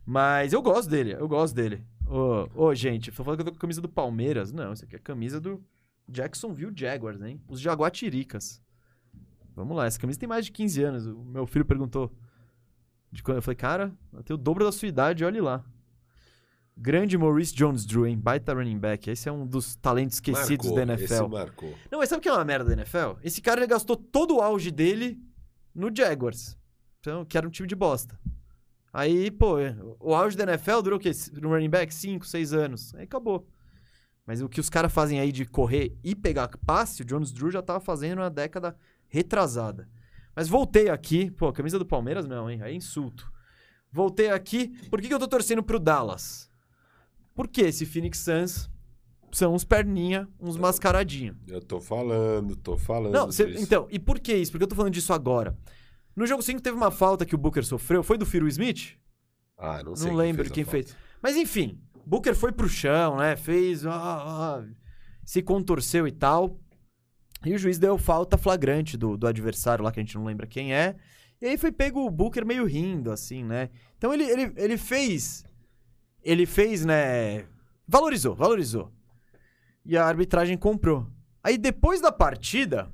Mas 0.04 0.52
eu 0.52 0.64
gosto 0.64 0.90
dele, 0.90 1.14
eu 1.14 1.28
gosto 1.28 1.54
dele. 1.54 1.86
Ô, 2.08 2.50
ô, 2.56 2.74
gente, 2.74 3.12
tô 3.12 3.24
falando 3.24 3.38
que 3.38 3.42
eu 3.42 3.46
tô 3.46 3.52
com 3.52 3.58
a 3.58 3.62
camisa 3.62 3.82
do 3.82 3.88
Palmeiras. 3.88 4.52
Não, 4.52 4.74
isso 4.74 4.84
aqui 4.84 4.96
é 4.96 4.98
a 4.98 5.02
camisa 5.02 5.40
do 5.40 5.64
Jacksonville 6.08 6.74
Jaguars, 6.76 7.22
hein? 7.22 7.40
Os 7.48 7.62
Jaguatiricas. 7.62 8.60
Vamos 9.60 9.76
lá, 9.76 9.86
essa 9.86 10.00
camisa 10.00 10.18
tem 10.18 10.30
mais 10.30 10.46
de 10.46 10.52
15 10.54 10.84
anos. 10.84 11.06
O 11.06 11.24
meu 11.24 11.46
filho 11.46 11.66
perguntou. 11.66 12.12
De 13.12 13.22
quando 13.22 13.38
eu 13.38 13.42
falei, 13.42 13.56
cara, 13.56 13.92
eu 14.14 14.24
tenho 14.24 14.40
o 14.40 14.42
dobro 14.42 14.64
da 14.64 14.72
sua 14.72 14.88
idade, 14.88 15.26
olhe 15.26 15.42
lá. 15.42 15.66
Grande 16.78 17.18
Maurice 17.18 17.54
Jones-Drew, 17.54 18.08
hein? 18.08 18.18
Baita 18.18 18.54
running 18.54 18.80
back. 18.80 19.10
Esse 19.10 19.28
é 19.28 19.32
um 19.32 19.46
dos 19.46 19.76
talentos 19.76 20.16
esquecidos 20.16 20.68
marcou, 20.68 20.86
da 20.86 20.94
NFL. 20.94 21.14
Esse 21.14 21.28
marcou. 21.28 21.76
Não, 21.92 22.00
mas 22.00 22.08
sabe 22.08 22.20
o 22.20 22.22
que 22.22 22.30
é 22.30 22.32
uma 22.32 22.46
merda 22.46 22.70
da 22.70 22.74
NFL? 22.74 23.20
Esse 23.22 23.42
cara 23.42 23.66
gastou 23.66 23.98
todo 23.98 24.38
o 24.38 24.42
auge 24.42 24.72
dele 24.72 25.20
no 25.76 25.94
Jaguars. 25.94 26.58
Então, 27.02 27.26
que 27.26 27.38
era 27.38 27.46
um 27.46 27.52
time 27.52 27.68
de 27.68 27.76
bosta. 27.76 28.18
Aí, 28.94 29.30
pô, 29.30 29.56
o 30.00 30.16
auge 30.16 30.38
da 30.38 30.44
NFL 30.44 30.82
durou 30.82 30.98
o 30.98 31.02
quê? 31.02 31.12
No 31.42 31.50
running 31.50 31.70
back? 31.70 31.94
5, 31.94 32.26
6 32.26 32.54
anos. 32.54 32.96
Aí 32.96 33.04
acabou. 33.04 33.46
Mas 34.26 34.42
o 34.42 34.48
que 34.48 34.60
os 34.60 34.70
caras 34.70 34.94
fazem 34.94 35.20
aí 35.20 35.32
de 35.32 35.46
correr 35.46 35.98
e 36.04 36.16
pegar 36.16 36.48
passe, 36.66 37.02
o 37.02 37.06
Jones 37.06 37.32
Drew 37.32 37.52
já 37.52 37.62
tava 37.62 37.80
fazendo 37.80 38.20
na 38.20 38.30
década 38.30 38.76
retrasada. 39.10 39.90
Mas 40.36 40.48
voltei 40.48 40.90
aqui. 40.90 41.30
Pô, 41.32 41.52
camisa 41.52 41.78
do 41.78 41.86
Palmeiras 41.86 42.26
não, 42.26 42.50
hein? 42.50 42.62
Aí 42.62 42.74
é 42.74 42.76
insulto. 42.78 43.30
Voltei 43.92 44.30
aqui. 44.30 44.70
Por 44.90 45.02
que, 45.02 45.08
que 45.08 45.14
eu 45.14 45.20
tô 45.20 45.28
torcendo 45.28 45.62
pro 45.64 45.80
Dallas? 45.80 46.50
Porque 47.36 47.62
esse 47.62 47.86
Phoenix 47.86 48.20
Suns 48.20 48.70
são 49.32 49.54
uns 49.54 49.64
perninha, 49.64 50.28
uns 50.40 50.58
mascaradinho. 50.58 51.36
Eu 51.48 51.62
tô 51.62 51.80
falando, 51.80 52.56
tô 52.56 52.78
falando. 52.78 53.14
Não, 53.14 53.32
cê- 53.32 53.56
então, 53.60 53.88
e 53.90 54.00
por 54.00 54.20
que 54.20 54.34
isso? 54.34 54.52
Porque 54.52 54.64
eu 54.64 54.68
tô 54.68 54.76
falando 54.76 54.94
disso 54.94 55.12
agora. 55.14 55.58
No 56.16 56.26
jogo 56.26 56.42
5 56.42 56.62
teve 56.62 56.76
uma 56.76 56.92
falta 56.92 57.26
que 57.26 57.36
o 57.36 57.38
Booker 57.38 57.64
sofreu. 57.66 58.04
Foi 58.04 58.18
do 58.18 58.26
Phil 58.26 58.48
Smith? 58.48 58.98
Ah, 59.58 59.82
não 59.84 59.96
sei. 59.96 60.10
Não 60.10 60.18
lembro 60.18 60.46
a 60.48 60.50
quem 60.50 60.64
falta. 60.64 60.78
fez. 60.84 60.96
Mas 61.22 61.36
enfim, 61.36 61.80
Booker 62.06 62.36
foi 62.36 62.52
pro 62.52 62.68
chão, 62.68 63.18
né? 63.18 63.36
Fez. 63.36 63.86
ah, 63.86 63.92
ah, 63.94 64.64
se 65.24 65.42
contorceu 65.42 66.08
e 66.08 66.12
tal. 66.12 66.60
E 67.46 67.54
o 67.54 67.58
juiz 67.58 67.80
deu 67.80 67.98
falta 67.98 68.38
flagrante 68.38 68.98
do, 68.98 69.16
do 69.16 69.28
adversário 69.28 69.84
lá, 69.84 69.92
que 69.92 70.00
a 70.00 70.04
gente 70.04 70.16
não 70.16 70.26
lembra 70.26 70.46
quem 70.46 70.74
é. 70.74 70.96
E 71.42 71.46
aí 71.46 71.58
foi 71.58 71.72
pego 71.72 72.06
o 72.06 72.10
Booker 72.10 72.46
meio 72.46 72.66
rindo, 72.66 73.12
assim, 73.12 73.44
né? 73.44 73.70
Então 73.98 74.14
ele, 74.14 74.24
ele, 74.24 74.54
ele 74.58 74.78
fez. 74.78 75.46
Ele 76.22 76.46
fez, 76.46 76.84
né? 76.84 77.46
Valorizou, 77.88 78.36
valorizou. 78.36 78.92
E 79.86 79.98
a 79.98 80.06
arbitragem 80.06 80.58
comprou. 80.58 81.08
Aí 81.44 81.58
depois 81.58 82.02
da 82.02 82.12
partida. 82.12 82.92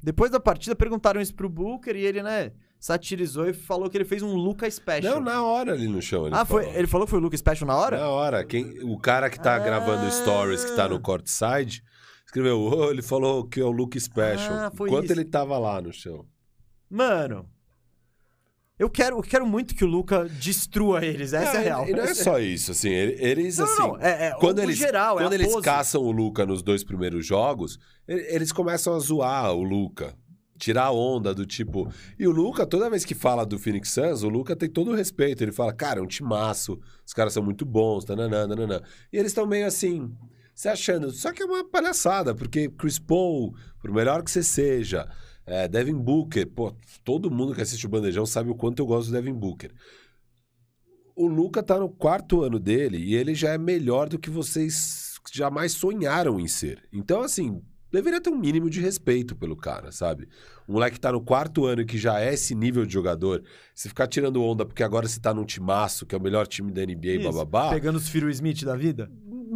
Depois 0.00 0.30
da 0.30 0.38
partida 0.38 0.76
perguntaram 0.76 1.20
isso 1.20 1.34
pro 1.34 1.48
Booker 1.48 1.96
e 1.96 2.04
ele, 2.04 2.22
né? 2.22 2.52
Satirizou 2.78 3.48
e 3.48 3.52
falou 3.52 3.90
que 3.90 3.96
ele 3.96 4.04
fez 4.04 4.22
um 4.22 4.34
Luca 4.36 4.70
Special. 4.70 5.16
Não, 5.16 5.20
na 5.20 5.42
hora 5.42 5.72
ali 5.72 5.88
no 5.88 6.00
chão. 6.00 6.26
Ele 6.26 6.36
ah, 6.36 6.44
foi, 6.44 6.62
falou. 6.62 6.78
ele 6.78 6.86
falou 6.86 7.06
que 7.06 7.10
foi 7.10 7.18
o 7.18 7.22
Luca 7.22 7.36
Special 7.36 7.66
na 7.66 7.76
hora? 7.76 7.98
Na 7.98 8.08
hora. 8.08 8.44
Quem, 8.44 8.78
o 8.84 8.96
cara 8.96 9.28
que 9.28 9.40
tá 9.40 9.56
Ah. 9.56 9.58
gravando 9.58 10.08
stories, 10.12 10.64
que 10.64 10.76
tá 10.76 10.88
no 10.88 11.00
courtside, 11.00 11.82
escreveu, 12.28 12.60
"Ô, 12.60 12.90
ele 12.90 13.02
falou 13.02 13.44
que 13.44 13.58
é 13.60 13.64
o 13.64 13.70
look 13.70 13.98
special. 13.98 14.52
Ah, 14.54 14.70
foi 14.74 14.88
Enquanto 14.88 15.04
isso. 15.04 15.12
ele 15.14 15.24
tava 15.24 15.58
lá 15.58 15.80
no 15.80 15.92
chão. 15.92 16.24
Mano, 16.90 17.48
eu 18.78 18.88
quero, 18.88 19.16
eu 19.18 19.22
quero 19.22 19.46
muito 19.46 19.74
que 19.74 19.84
o 19.84 19.88
Luca 19.88 20.26
destrua 20.28 21.04
eles. 21.04 21.32
Essa 21.32 21.56
é 21.56 21.60
a 21.60 21.60
real. 21.60 21.88
E 21.88 21.92
não 21.92 22.04
é 22.04 22.14
só 22.14 22.38
isso, 22.38 22.70
assim. 22.70 22.90
ele- 22.90 23.16
Eles, 23.18 23.58
Não, 23.58 23.64
assim... 23.64 23.78
não, 23.82 23.96
é, 23.98 24.26
é 24.28 24.30
Quando 24.38 24.60
eles, 24.60 24.76
geral, 24.76 25.18
é 25.18 25.22
quando 25.24 25.32
eles 25.32 25.50
pose. 25.52 25.64
caçam 25.64 26.02
o 26.02 26.12
Luca 26.12 26.46
nos 26.46 26.62
dois 26.62 26.84
primeiros 26.84 27.26
jogos, 27.26 27.78
eles 28.06 28.52
começam 28.52 28.94
a 28.94 28.98
zoar 29.00 29.52
o 29.52 29.62
Luca. 29.62 30.14
Tirar 30.56 30.86
a 30.86 30.92
onda 30.92 31.32
do 31.34 31.46
tipo. 31.46 31.88
E 32.18 32.26
o 32.26 32.30
Luca, 32.32 32.66
toda 32.66 32.90
vez 32.90 33.04
que 33.04 33.14
fala 33.14 33.44
do 33.46 33.58
Phoenix 33.58 33.90
Suns, 33.90 34.22
o 34.24 34.28
Luca 34.28 34.54
tem 34.56 34.68
todo 34.68 34.90
o 34.90 34.94
respeito. 34.94 35.42
Ele 35.42 35.52
fala, 35.52 35.72
cara, 35.72 36.00
é 36.00 36.02
um 36.02 36.06
timaço, 36.06 36.80
os 37.06 37.12
caras 37.14 37.32
são 37.32 37.42
muito 37.42 37.64
bons, 37.64 38.04
tananã, 38.04 38.48
tananã. 38.48 38.80
E 39.12 39.16
eles 39.16 39.30
estão 39.30 39.46
meio 39.46 39.66
assim, 39.66 40.10
se 40.58 40.68
achando. 40.68 41.12
Só 41.12 41.32
que 41.32 41.40
é 41.40 41.46
uma 41.46 41.62
palhaçada, 41.64 42.34
porque 42.34 42.68
Chris 42.68 42.98
Paul, 42.98 43.54
por 43.80 43.92
melhor 43.92 44.24
que 44.24 44.30
você 44.30 44.42
seja, 44.42 45.08
é, 45.46 45.68
Devin 45.68 45.94
Booker, 45.94 46.48
pô, 46.48 46.74
todo 47.04 47.30
mundo 47.30 47.54
que 47.54 47.62
assiste 47.62 47.86
o 47.86 47.88
Bandejão 47.88 48.26
sabe 48.26 48.50
o 48.50 48.56
quanto 48.56 48.80
eu 48.80 48.86
gosto 48.86 49.06
do 49.06 49.12
Devin 49.12 49.34
Booker. 49.34 49.70
O 51.14 51.28
Luca 51.28 51.62
tá 51.62 51.78
no 51.78 51.88
quarto 51.88 52.42
ano 52.42 52.58
dele 52.58 52.98
e 52.98 53.14
ele 53.14 53.36
já 53.36 53.50
é 53.50 53.58
melhor 53.58 54.08
do 54.08 54.18
que 54.18 54.28
vocês 54.28 55.14
jamais 55.32 55.70
sonharam 55.72 56.40
em 56.40 56.48
ser. 56.48 56.82
Então, 56.92 57.20
assim, 57.20 57.62
deveria 57.88 58.20
ter 58.20 58.30
um 58.30 58.38
mínimo 58.38 58.68
de 58.68 58.80
respeito 58.80 59.36
pelo 59.36 59.56
cara, 59.56 59.92
sabe? 59.92 60.28
Um 60.68 60.72
moleque 60.72 60.98
tá 60.98 61.12
no 61.12 61.20
quarto 61.20 61.66
ano 61.66 61.82
e 61.82 61.86
que 61.86 61.96
já 61.96 62.20
é 62.20 62.34
esse 62.34 62.52
nível 62.56 62.84
de 62.84 62.92
jogador, 62.92 63.44
se 63.76 63.88
ficar 63.88 64.08
tirando 64.08 64.42
onda 64.42 64.66
porque 64.66 64.82
agora 64.82 65.06
você 65.06 65.20
tá 65.20 65.32
num 65.32 65.44
timaço, 65.44 66.04
que 66.04 66.16
é 66.16 66.18
o 66.18 66.20
melhor 66.20 66.48
time 66.48 66.72
da 66.72 66.84
NBA, 66.84 67.20
Isso, 67.20 67.32
bababá, 67.32 67.70
Pegando 67.70 67.96
os 67.96 68.08
Phil 68.08 68.28
Smith 68.30 68.64
da 68.64 68.74
vida. 68.74 69.08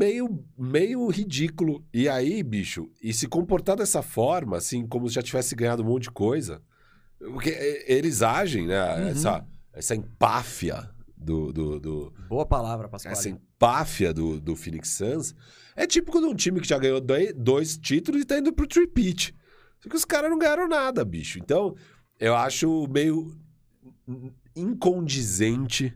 Meio, 0.02 0.44
meio 0.58 1.06
ridículo. 1.08 1.84
E 1.92 2.08
aí, 2.08 2.42
bicho, 2.42 2.90
e 3.02 3.12
se 3.12 3.28
comportar 3.28 3.76
dessa 3.76 4.02
forma, 4.02 4.56
assim, 4.56 4.86
como 4.86 5.08
se 5.08 5.14
já 5.14 5.22
tivesse 5.22 5.54
ganhado 5.54 5.82
um 5.82 5.86
monte 5.86 6.04
de 6.04 6.10
coisa. 6.10 6.60
Porque 7.18 7.50
é, 7.50 7.92
eles 7.92 8.20
agem, 8.22 8.66
né? 8.66 8.96
Uhum. 8.96 9.08
Essa, 9.08 9.46
essa 9.72 9.94
empáfia 9.94 10.90
do, 11.16 11.52
do, 11.52 11.78
do- 11.80 12.12
Boa 12.28 12.44
palavra, 12.44 12.88
Pascoal. 12.88 13.12
essa 13.12 13.28
empáfia 13.28 14.12
do, 14.12 14.40
do 14.40 14.56
Phoenix 14.56 14.88
Suns 14.90 15.34
é 15.76 15.86
típico 15.86 16.18
de 16.20 16.26
um 16.26 16.34
time 16.34 16.60
que 16.60 16.66
já 16.68 16.78
ganhou 16.78 17.00
dois, 17.00 17.32
dois 17.34 17.78
títulos 17.78 18.22
e 18.22 18.24
tá 18.24 18.38
indo 18.38 18.52
pro 18.52 18.66
tripit. 18.66 19.32
Só 19.80 19.88
que 19.88 19.96
os 19.96 20.04
caras 20.04 20.30
não 20.30 20.38
ganharam 20.38 20.68
nada, 20.68 21.04
bicho. 21.04 21.38
Então, 21.38 21.74
eu 22.18 22.34
acho 22.34 22.86
meio 22.88 23.36
incondizente 24.54 25.92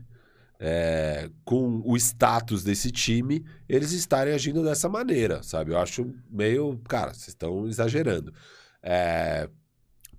é, 0.59 1.29
com 1.45 1.81
o 1.85 1.95
status 1.95 2.63
desse 2.63 2.91
time 2.91 3.45
eles 3.69 3.91
estarem 3.91 4.33
agindo 4.33 4.63
dessa 4.63 4.89
maneira, 4.89 5.43
sabe? 5.43 5.71
Eu 5.71 5.77
acho 5.77 6.13
meio. 6.29 6.79
Cara, 6.87 7.13
vocês 7.13 7.29
estão 7.29 7.67
exagerando. 7.67 8.33
É, 8.81 9.49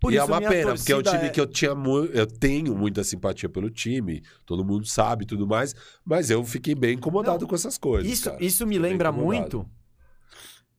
Por 0.01 0.13
e 0.13 0.17
é 0.17 0.19
isso, 0.19 0.31
uma 0.31 0.39
minha 0.39 0.51
pena, 0.51 0.75
porque 0.75 0.93
é 0.93 0.97
um 0.97 1.03
time 1.03 1.31
que 1.31 1.41
eu 1.41 1.47
tinha 1.47 1.71
eu 2.13 2.27
tenho 2.27 2.77
muita 2.77 3.03
simpatia 3.03 3.49
pelo 3.49 3.71
time, 3.71 4.23
todo 4.45 4.65
mundo 4.65 4.87
sabe 4.87 5.25
e 5.25 5.27
tudo 5.27 5.47
mais, 5.47 5.75
mas 6.05 6.31
eu 6.31 6.45
fiquei 6.45 6.75
bem 6.75 6.95
incomodado 6.95 7.41
Não, 7.41 7.49
com 7.49 7.55
essas 7.55 7.77
coisas. 7.79 8.11
Isso, 8.11 8.31
cara. 8.31 8.45
isso 8.45 8.67
me 8.67 8.79
lembra 8.79 9.11
muito. 9.11 9.69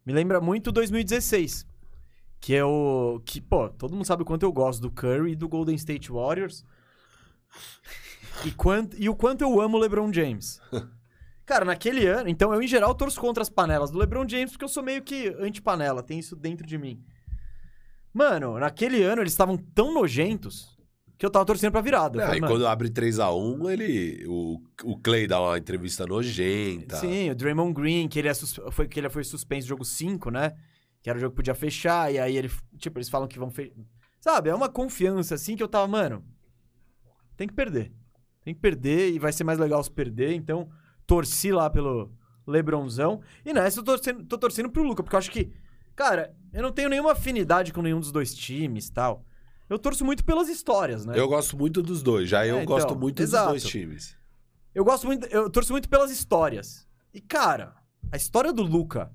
Me 0.06 0.14
lembra 0.14 0.40
muito 0.40 0.72
2016. 0.72 1.68
Que 2.42 2.56
é 2.56 2.64
o. 2.64 3.22
Que, 3.26 3.42
pô, 3.42 3.70
todo 3.70 3.94
mundo 3.94 4.06
sabe 4.06 4.24
o 4.24 4.26
quanto 4.26 4.44
eu 4.44 4.52
gosto 4.52 4.82
do 4.82 4.90
Curry 4.90 5.34
e 5.34 5.36
do 5.36 5.50
Golden 5.50 5.76
State 5.76 6.10
Warriors. 6.10 6.64
E, 8.46 8.52
quanto, 8.52 8.96
e 9.00 9.10
o 9.10 9.16
quanto 9.16 9.42
eu 9.42 9.60
amo 9.62 9.78
o 9.78 9.80
LeBron 9.80 10.12
James. 10.14 10.60
Cara, 11.46 11.66
naquele 11.66 12.06
ano. 12.06 12.30
Então, 12.30 12.54
eu, 12.54 12.62
em 12.62 12.68
geral, 12.68 12.94
torço 12.94 13.20
contra 13.20 13.42
as 13.42 13.50
panelas 13.50 13.90
do 13.90 13.98
LeBron 13.98 14.28
James, 14.28 14.52
porque 14.52 14.64
eu 14.66 14.70
sou 14.70 14.84
meio 14.84 15.02
que 15.02 15.30
anti-panela, 15.40 16.04
tem 16.04 16.20
isso 16.20 16.36
dentro 16.36 16.66
de 16.66 16.78
mim. 16.78 17.04
Mano, 18.14 18.58
naquele 18.60 19.04
ano 19.04 19.22
eles 19.22 19.34
estavam 19.34 19.58
tão 19.58 19.94
nojentos 19.94 20.78
que 21.18 21.26
eu 21.26 21.30
tava 21.30 21.46
torcendo 21.46 21.72
pra 21.72 21.82
virada. 21.82 22.18
Mano, 22.18 22.48
quando 22.54 22.68
abre 22.68 22.90
3x1, 22.90 23.72
ele. 23.72 24.26
O, 24.28 24.62
o 24.84 24.98
Clay 25.00 25.28
dá 25.28 25.42
uma 25.42 25.58
entrevista 25.58 26.06
nojenta. 26.08 26.98
Sim, 26.98 27.30
o 27.30 27.36
Draymond 27.36 27.74
Green, 27.74 28.08
que 28.08 28.20
ele, 28.20 28.28
é 28.30 28.34
sus- 28.34 28.60
foi, 28.72 28.88
que 28.88 29.00
ele 29.00 29.10
foi 29.10 29.24
suspenso 29.24 29.66
no 29.66 29.70
jogo 29.70 29.86
5, 29.86 30.32
né? 30.32 30.56
Que 31.02 31.10
era 31.10 31.18
o 31.18 31.22
jogo 31.22 31.32
que 31.32 31.38
podia 31.38 31.56
fechar, 31.56 32.12
e 32.14 32.20
aí 32.20 32.36
ele, 32.38 32.50
tipo, 32.78 32.98
eles 32.98 33.10
falam 33.10 33.28
que 33.28 33.38
vão 33.40 33.50
fechar. 33.52 33.74
Sabe, 34.20 34.50
é 34.50 34.56
uma 34.56 34.70
confiança 34.70 35.36
assim 35.36 35.56
que 35.56 35.64
eu 35.64 35.68
tava, 35.68 35.88
mano. 35.88 36.24
Tem 37.38 37.48
que 37.48 37.54
perder. 37.54 37.92
Tem 38.50 38.56
que 38.56 38.62
perder 38.62 39.12
e 39.14 39.20
vai 39.20 39.32
ser 39.32 39.44
mais 39.44 39.60
legal 39.60 39.84
se 39.84 39.92
perder, 39.92 40.34
então 40.34 40.68
torci 41.06 41.52
lá 41.52 41.70
pelo 41.70 42.12
Lebronzão. 42.48 43.22
E 43.46 43.54
nessa 43.54 43.80
eu 43.80 43.84
tô 43.84 43.92
torcendo, 43.92 44.26
tô 44.26 44.38
torcendo 44.40 44.72
pro 44.72 44.82
Luca, 44.82 45.04
porque 45.04 45.16
eu 45.16 45.20
acho 45.20 45.30
que, 45.30 45.52
cara, 45.96 46.36
eu 46.52 46.64
não 46.64 46.72
tenho 46.72 46.90
nenhuma 46.90 47.12
afinidade 47.12 47.72
com 47.72 47.84
nenhum 47.84 48.00
dos 48.00 48.12
dois 48.12 48.34
times 48.34 48.88
e 48.88 48.92
tal. 48.92 49.24
Eu 49.70 49.78
torço 49.78 50.04
muito 50.04 50.26
pelas 50.26 50.50
histórias, 50.50 51.06
né? 51.06 51.14
Eu 51.16 51.28
gosto 51.28 51.56
muito 51.56 51.84
dos 51.84 52.02
dois, 52.02 52.28
já 52.28 52.44
eu 52.44 52.58
É, 52.58 52.64
então, 52.64 52.76
gosto 52.76 52.96
muito 52.96 53.22
exato. 53.22 53.54
dos 53.54 53.62
dois 53.62 53.72
times. 53.72 54.18
Eu 54.74 54.84
gosto 54.84 55.06
muito, 55.06 55.28
eu 55.28 55.48
torço 55.48 55.72
muito 55.72 55.88
pelas 55.88 56.10
histórias. 56.10 56.88
E, 57.14 57.22
cara, 57.22 57.76
a 58.12 58.18
história 58.18 58.52
do 58.52 58.64
Luca 58.64 59.12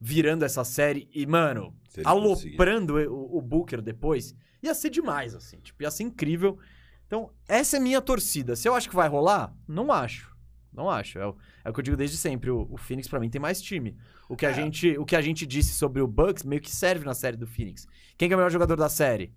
virando 0.00 0.42
essa 0.42 0.64
série 0.64 1.06
e, 1.14 1.26
mano, 1.26 1.76
aloprando 2.02 2.94
o, 3.12 3.36
o 3.36 3.42
Booker 3.42 3.82
depois, 3.82 4.34
ia 4.62 4.72
ser 4.74 4.88
demais, 4.88 5.34
assim. 5.34 5.58
Tipo, 5.60 5.82
ia 5.82 5.90
ser 5.90 6.04
incrível. 6.04 6.58
Então, 7.06 7.30
essa 7.48 7.76
é 7.76 7.80
minha 7.80 8.00
torcida. 8.00 8.56
Se 8.56 8.68
eu 8.68 8.74
acho 8.74 8.88
que 8.88 8.94
vai 8.96 9.08
rolar, 9.08 9.54
não 9.68 9.92
acho. 9.92 10.34
Não 10.72 10.90
acho. 10.90 11.18
É 11.18 11.26
o, 11.26 11.36
é 11.64 11.70
o 11.70 11.72
que 11.72 11.80
eu 11.80 11.84
digo 11.84 11.96
desde 11.96 12.16
sempre. 12.16 12.50
O, 12.50 12.66
o 12.70 12.76
Phoenix, 12.76 13.06
pra 13.08 13.20
mim, 13.20 13.30
tem 13.30 13.40
mais 13.40 13.60
time. 13.62 13.96
O 14.28 14.36
que, 14.36 14.44
a 14.46 14.50
É. 14.50 14.54
gente, 14.54 14.98
o 14.98 15.04
que 15.04 15.14
a 15.14 15.20
gente 15.22 15.46
disse 15.46 15.74
sobre 15.74 16.00
o 16.02 16.06
Bucks 16.08 16.42
meio 16.42 16.60
que 16.60 16.70
serve 16.74 17.04
na 17.04 17.14
série 17.14 17.36
do 17.36 17.46
Phoenix. 17.46 17.86
Quem 18.16 18.28
que 18.28 18.32
é 18.32 18.36
o 18.36 18.38
melhor 18.38 18.50
jogador 18.50 18.76
da 18.76 18.88
série? 18.88 19.32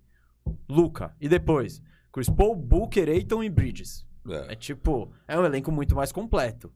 Luca. 0.68 1.14
E 1.20 1.28
depois? 1.28 1.80
Chris 2.12 2.28
Paul, 2.28 2.56
Booker, 2.56 3.08
Aiton 3.08 3.44
e 3.44 3.50
Bridges. 3.50 4.04
É. 4.28 4.52
É 4.52 4.56
tipo, 4.56 5.12
é 5.28 5.38
um 5.38 5.44
elenco 5.44 5.70
muito 5.70 5.94
mais 5.94 6.10
completo. 6.10 6.72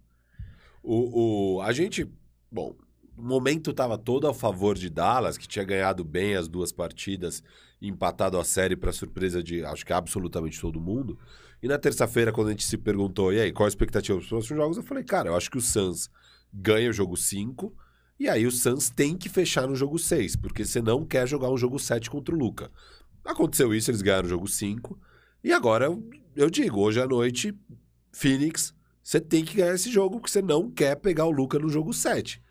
O, 0.83 1.57
o, 1.57 1.63
a 1.63 1.73
gente, 1.73 2.09
bom, 2.51 2.75
o 3.23 3.25
momento 3.25 3.71
estava 3.71 3.97
todo 3.97 4.27
a 4.27 4.35
favor 4.35 4.77
de 4.77 4.91
Dallas, 4.91 5.39
que 5.39 5.47
tinha 5.47 5.65
ganhado 5.65 6.03
bem 6.03 6.35
as 6.35 6.49
duas 6.49 6.73
partidas 6.73 7.41
empatado 7.81 8.37
a 8.37 8.43
série 8.43 8.75
para 8.75 8.91
surpresa 8.91 9.41
de, 9.41 9.65
acho 9.65 9.87
que 9.87 9.93
absolutamente 9.93 10.61
todo 10.61 10.81
mundo. 10.81 11.17
E 11.63 11.69
na 11.69 11.79
terça-feira, 11.79 12.33
quando 12.33 12.49
a 12.49 12.51
gente 12.51 12.67
se 12.67 12.77
perguntou, 12.77 13.33
e 13.33 13.39
aí, 13.39 13.53
qual 13.53 13.67
a 13.67 13.69
expectativa 13.69 14.19
dos 14.19 14.29
próximos 14.29 14.61
jogos? 14.61 14.77
Eu 14.77 14.83
falei, 14.83 15.05
cara, 15.05 15.29
eu 15.29 15.37
acho 15.37 15.49
que 15.49 15.57
o 15.57 15.61
Suns 15.61 16.11
ganha 16.53 16.91
o 16.91 16.93
jogo 16.93 17.17
5, 17.17 17.73
e 18.19 18.29
aí 18.29 18.45
o 18.45 18.51
Suns 18.51 18.91
tem 18.91 19.17
que 19.17 19.29
fechar 19.29 19.69
no 19.69 19.77
jogo 19.77 20.01
6, 20.01 20.35
porque 20.35 20.65
você 20.65 20.83
não 20.83 21.05
quer 21.05 21.29
jogar 21.29 21.49
um 21.49 21.57
jogo 21.57 21.79
7 21.79 22.11
contra 22.11 22.35
o 22.35 22.39
Luca. 22.39 22.73
Aconteceu 23.25 23.73
isso, 23.73 23.89
eles 23.89 24.03
ganharam 24.03 24.27
o 24.27 24.31
jogo 24.31 24.49
5, 24.49 24.99
e 25.45 25.53
agora 25.53 25.85
eu, 25.85 26.11
eu 26.35 26.51
digo, 26.51 26.81
hoje 26.81 27.01
à 27.01 27.07
noite, 27.07 27.57
Phoenix, 28.11 28.75
você 29.01 29.21
tem 29.21 29.45
que 29.45 29.55
ganhar 29.55 29.75
esse 29.75 29.93
jogo, 29.93 30.17
porque 30.17 30.31
você 30.31 30.43
não 30.43 30.69
quer 30.69 30.97
pegar 30.97 31.27
o 31.27 31.31
Luca 31.31 31.57
no 31.57 31.69
jogo 31.69 31.93
7. 31.93 32.43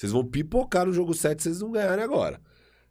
Vocês 0.00 0.12
vão 0.12 0.24
pipocar 0.24 0.86
no 0.86 0.94
jogo 0.94 1.12
7 1.12 1.42
se 1.42 1.48
vocês 1.50 1.60
não 1.60 1.70
ganharem 1.70 2.02
agora. 2.02 2.40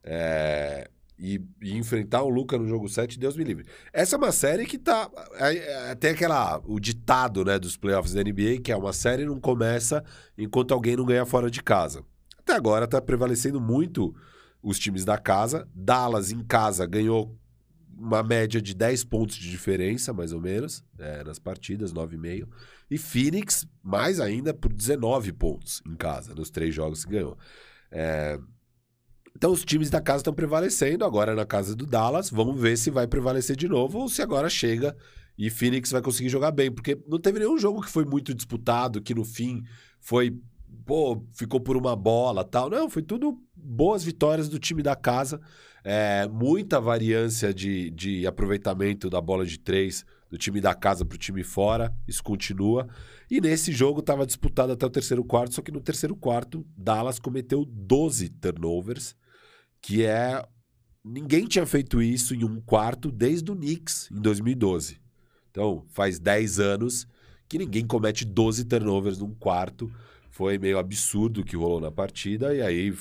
É, 0.04 0.88
E, 1.18 1.42
e 1.62 1.76
enfrentar 1.76 2.22
o 2.22 2.30
Luca 2.30 2.56
no 2.58 2.66
jogo 2.68 2.88
7, 2.88 3.20
Deus 3.20 3.36
me 3.36 3.44
livre. 3.44 3.66
Essa 3.92 4.16
é 4.16 4.18
uma 4.18 4.32
série 4.32 4.66
que 4.66 4.78
tá. 4.78 5.10
é- 5.34 5.90
é- 5.92 5.96
Tem 5.96 6.12
aquela. 6.12 6.62
O 6.66 6.80
ditado 6.80 7.44
né, 7.44 7.58
dos 7.60 7.76
playoffs 7.76 8.14
da 8.14 8.22
NBA, 8.22 8.62
que 8.64 8.72
é 8.72 8.76
uma 8.78 8.94
série 8.94 9.26
não 9.26 9.38
começa 9.40 10.02
enquanto 10.38 10.72
alguém 10.74 10.96
não 10.96 11.04
ganha 11.04 11.26
fora 11.26 11.50
de 11.52 11.62
casa. 11.64 12.06
Até 12.38 12.54
agora 12.54 12.88
tá 12.88 13.02
prevalecendo 13.02 13.60
muito 13.60 14.16
os 14.64 14.78
times 14.80 15.04
da 15.04 15.18
casa. 15.18 15.68
Dallas 15.76 16.32
em 16.32 16.42
casa 16.44 16.86
ganhou 16.86 17.36
uma 18.00 18.24
média 18.24 18.62
de 18.62 18.74
10 18.74 19.04
pontos 19.04 19.36
de 19.36 19.50
diferença, 19.50 20.14
mais 20.14 20.32
ou 20.32 20.40
menos, 20.40 20.84
é, 20.98 21.24
nas 21.24 21.38
partidas, 21.38 21.94
9,5. 21.94 22.48
E 22.90 22.98
Phoenix, 22.98 23.68
mais 23.84 24.20
ainda, 24.20 24.54
por 24.54 24.72
19 24.72 25.34
pontos 25.34 25.82
em 25.86 25.96
casa, 25.96 26.34
nos 26.34 26.50
três 26.50 26.74
jogos 26.74 27.04
que 27.04 27.12
ganhou. 27.12 27.38
É, 27.92 28.40
então 29.36 29.52
os 29.52 29.64
times 29.64 29.90
da 29.90 30.02
casa 30.02 30.20
estão 30.20 30.34
prevalecendo, 30.34 31.06
agora 31.06 31.36
na 31.36 31.46
casa 31.46 31.76
do 31.76 31.86
Dallas. 31.86 32.30
Vamos 32.30 32.60
ver 32.60 32.78
se 32.78 32.90
vai 32.90 33.08
prevalecer 33.08 33.56
de 33.56 33.68
novo 33.68 34.00
ou 34.00 34.10
se 34.10 34.22
agora 34.22 34.50
chega 34.50 34.96
e 35.38 35.50
Phoenix 35.50 35.92
vai 35.92 36.02
conseguir 36.02 36.28
jogar 36.28 36.52
bem. 36.52 36.70
Porque 36.70 37.02
não 37.08 37.18
teve 37.18 37.40
nenhum 37.40 37.58
jogo 37.58 37.82
que 37.82 37.90
foi 37.90 38.04
muito 38.04 38.34
disputado, 38.34 39.02
que 39.02 39.16
no 39.16 39.24
fim 39.24 39.64
foi. 40.00 40.38
Pô, 40.86 41.24
ficou 41.34 41.62
por 41.62 41.78
uma 41.78 41.96
bola 41.96 42.44
tal. 42.44 42.70
Não, 42.70 42.90
foi 42.90 43.02
tudo 43.02 43.42
boas 43.56 44.04
vitórias 44.04 44.50
do 44.50 44.60
time 44.60 44.84
da 44.84 44.96
casa. 44.96 45.40
É, 45.84 46.28
muita 46.28 46.80
variância 46.80 47.54
de, 47.54 47.90
de 47.92 48.28
aproveitamento 48.28 49.10
da 49.10 49.22
bola 49.22 49.46
de 49.46 49.58
três 49.58 50.06
do 50.30 50.38
time 50.38 50.62
da 50.62 50.74
casa 50.74 51.04
para 51.04 51.16
o 51.16 51.20
time 51.20 51.44
fora. 51.44 51.94
Isso 52.08 52.24
continua. 52.24 52.88
E 53.30 53.42
nesse 53.42 53.72
jogo 53.72 54.00
estava 54.00 54.26
disputado 54.26 54.72
até 54.72 54.86
o 54.86 54.90
terceiro 54.90 55.24
quarto, 55.24 55.56
só 55.56 55.62
que 55.62 55.72
no 55.72 55.82
terceiro 55.82 56.16
quarto, 56.16 56.66
Dallas 56.78 57.20
cometeu 57.20 57.66
12 57.66 58.30
turnovers, 58.30 59.16
que 59.82 60.06
é. 60.06 60.44
Ninguém 61.02 61.46
tinha 61.46 61.66
feito 61.66 62.02
isso 62.02 62.36
em 62.36 62.44
um 62.44 62.60
quarto 62.60 63.10
desde 63.10 63.50
o 63.50 63.56
Knicks, 63.56 64.10
em 64.12 64.20
2012. 64.20 65.00
Então, 65.50 65.86
faz 65.88 66.20
10 66.20 66.60
anos 66.60 67.08
que 67.48 67.58
ninguém 67.58 67.86
comete 67.88 68.26
12 68.26 68.66
turnovers 68.66 69.18
num 69.18 69.34
quarto. 69.34 69.92
Foi 70.30 70.58
meio 70.58 70.78
absurdo 70.78 71.42
o 71.42 71.44
que 71.44 71.56
rolou 71.56 71.80
na 71.80 71.90
partida, 71.90 72.54
e 72.54 72.62
aí 72.62 72.94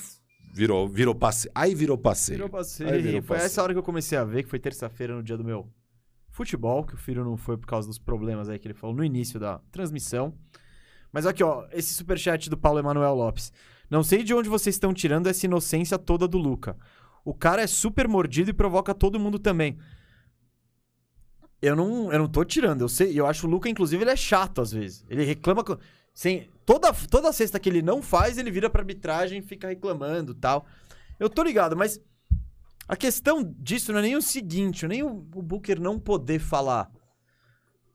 virou, 0.59 0.89
virou 0.89 1.15
passeio. 1.15 1.51
Aí 1.55 1.73
virou 1.73 1.97
passeio. 1.97 2.37
Virou 2.37 2.49
passeio. 2.49 2.89
Aí 2.89 3.01
virou 3.01 3.21
foi 3.21 3.37
passeio. 3.37 3.45
essa 3.45 3.63
hora 3.63 3.73
que 3.73 3.79
eu 3.79 3.83
comecei 3.83 4.17
a 4.17 4.25
ver, 4.25 4.43
que 4.43 4.49
foi 4.49 4.59
terça-feira, 4.59 5.15
no 5.15 5.23
dia 5.23 5.37
do 5.37 5.43
meu 5.43 5.69
futebol, 6.29 6.83
que 6.83 6.95
o 6.95 6.97
filho 6.97 7.23
não 7.23 7.37
foi 7.37 7.57
por 7.57 7.65
causa 7.65 7.87
dos 7.87 7.97
problemas 7.97 8.49
aí 8.49 8.59
que 8.59 8.67
ele 8.67 8.73
falou 8.73 8.95
no 8.95 9.03
início 9.03 9.39
da 9.39 9.59
transmissão. 9.71 10.33
Mas 11.13 11.25
aqui, 11.25 11.41
ó, 11.43 11.65
esse 11.71 11.93
superchat 11.93 12.49
do 12.49 12.57
Paulo 12.57 12.79
Emanuel 12.79 13.15
Lopes. 13.15 13.53
Não 13.89 14.03
sei 14.03 14.21
de 14.21 14.33
onde 14.33 14.49
vocês 14.49 14.75
estão 14.75 14.93
tirando 14.93 15.27
essa 15.27 15.45
inocência 15.45 15.97
toda 15.97 16.27
do 16.27 16.37
Luca. 16.37 16.77
O 17.23 17.33
cara 17.33 17.61
é 17.61 17.67
super 17.67 18.07
mordido 18.07 18.49
e 18.49 18.53
provoca 18.53 18.93
todo 18.93 19.19
mundo 19.19 19.39
também. 19.39 19.79
Eu 21.61 21.75
não, 21.75 22.11
eu 22.11 22.19
não 22.19 22.27
tô 22.27 22.43
tirando, 22.45 22.81
eu 22.81 22.89
sei, 22.89 23.19
eu 23.19 23.25
acho 23.25 23.45
o 23.45 23.49
Luca, 23.49 23.67
inclusive, 23.67 24.01
ele 24.01 24.11
é 24.11 24.15
chato 24.15 24.61
às 24.61 24.71
vezes. 24.71 25.05
Ele 25.09 25.23
reclama 25.23 25.63
com, 25.63 25.77
sem 26.19 26.49
toda 26.65 26.91
toda 27.09 27.31
sexta 27.31 27.57
que 27.57 27.69
ele 27.69 27.81
não 27.81 28.01
faz, 28.01 28.37
ele 28.37 28.51
vira 28.51 28.69
pra 28.69 28.81
arbitragem 28.81 29.39
e 29.39 29.41
fica 29.41 29.69
reclamando, 29.69 30.33
tal. 30.35 30.65
Eu 31.17 31.29
tô 31.29 31.41
ligado, 31.41 31.77
mas 31.77 31.97
a 32.89 32.95
questão 32.97 33.41
disso 33.57 33.93
não 33.93 33.99
é 33.99 34.01
nem 34.01 34.17
o 34.17 34.21
seguinte, 34.21 34.85
nem 34.85 35.01
o, 35.01 35.07
o 35.33 35.41
Booker 35.41 35.79
não 35.79 35.97
poder 35.97 36.39
falar. 36.39 36.91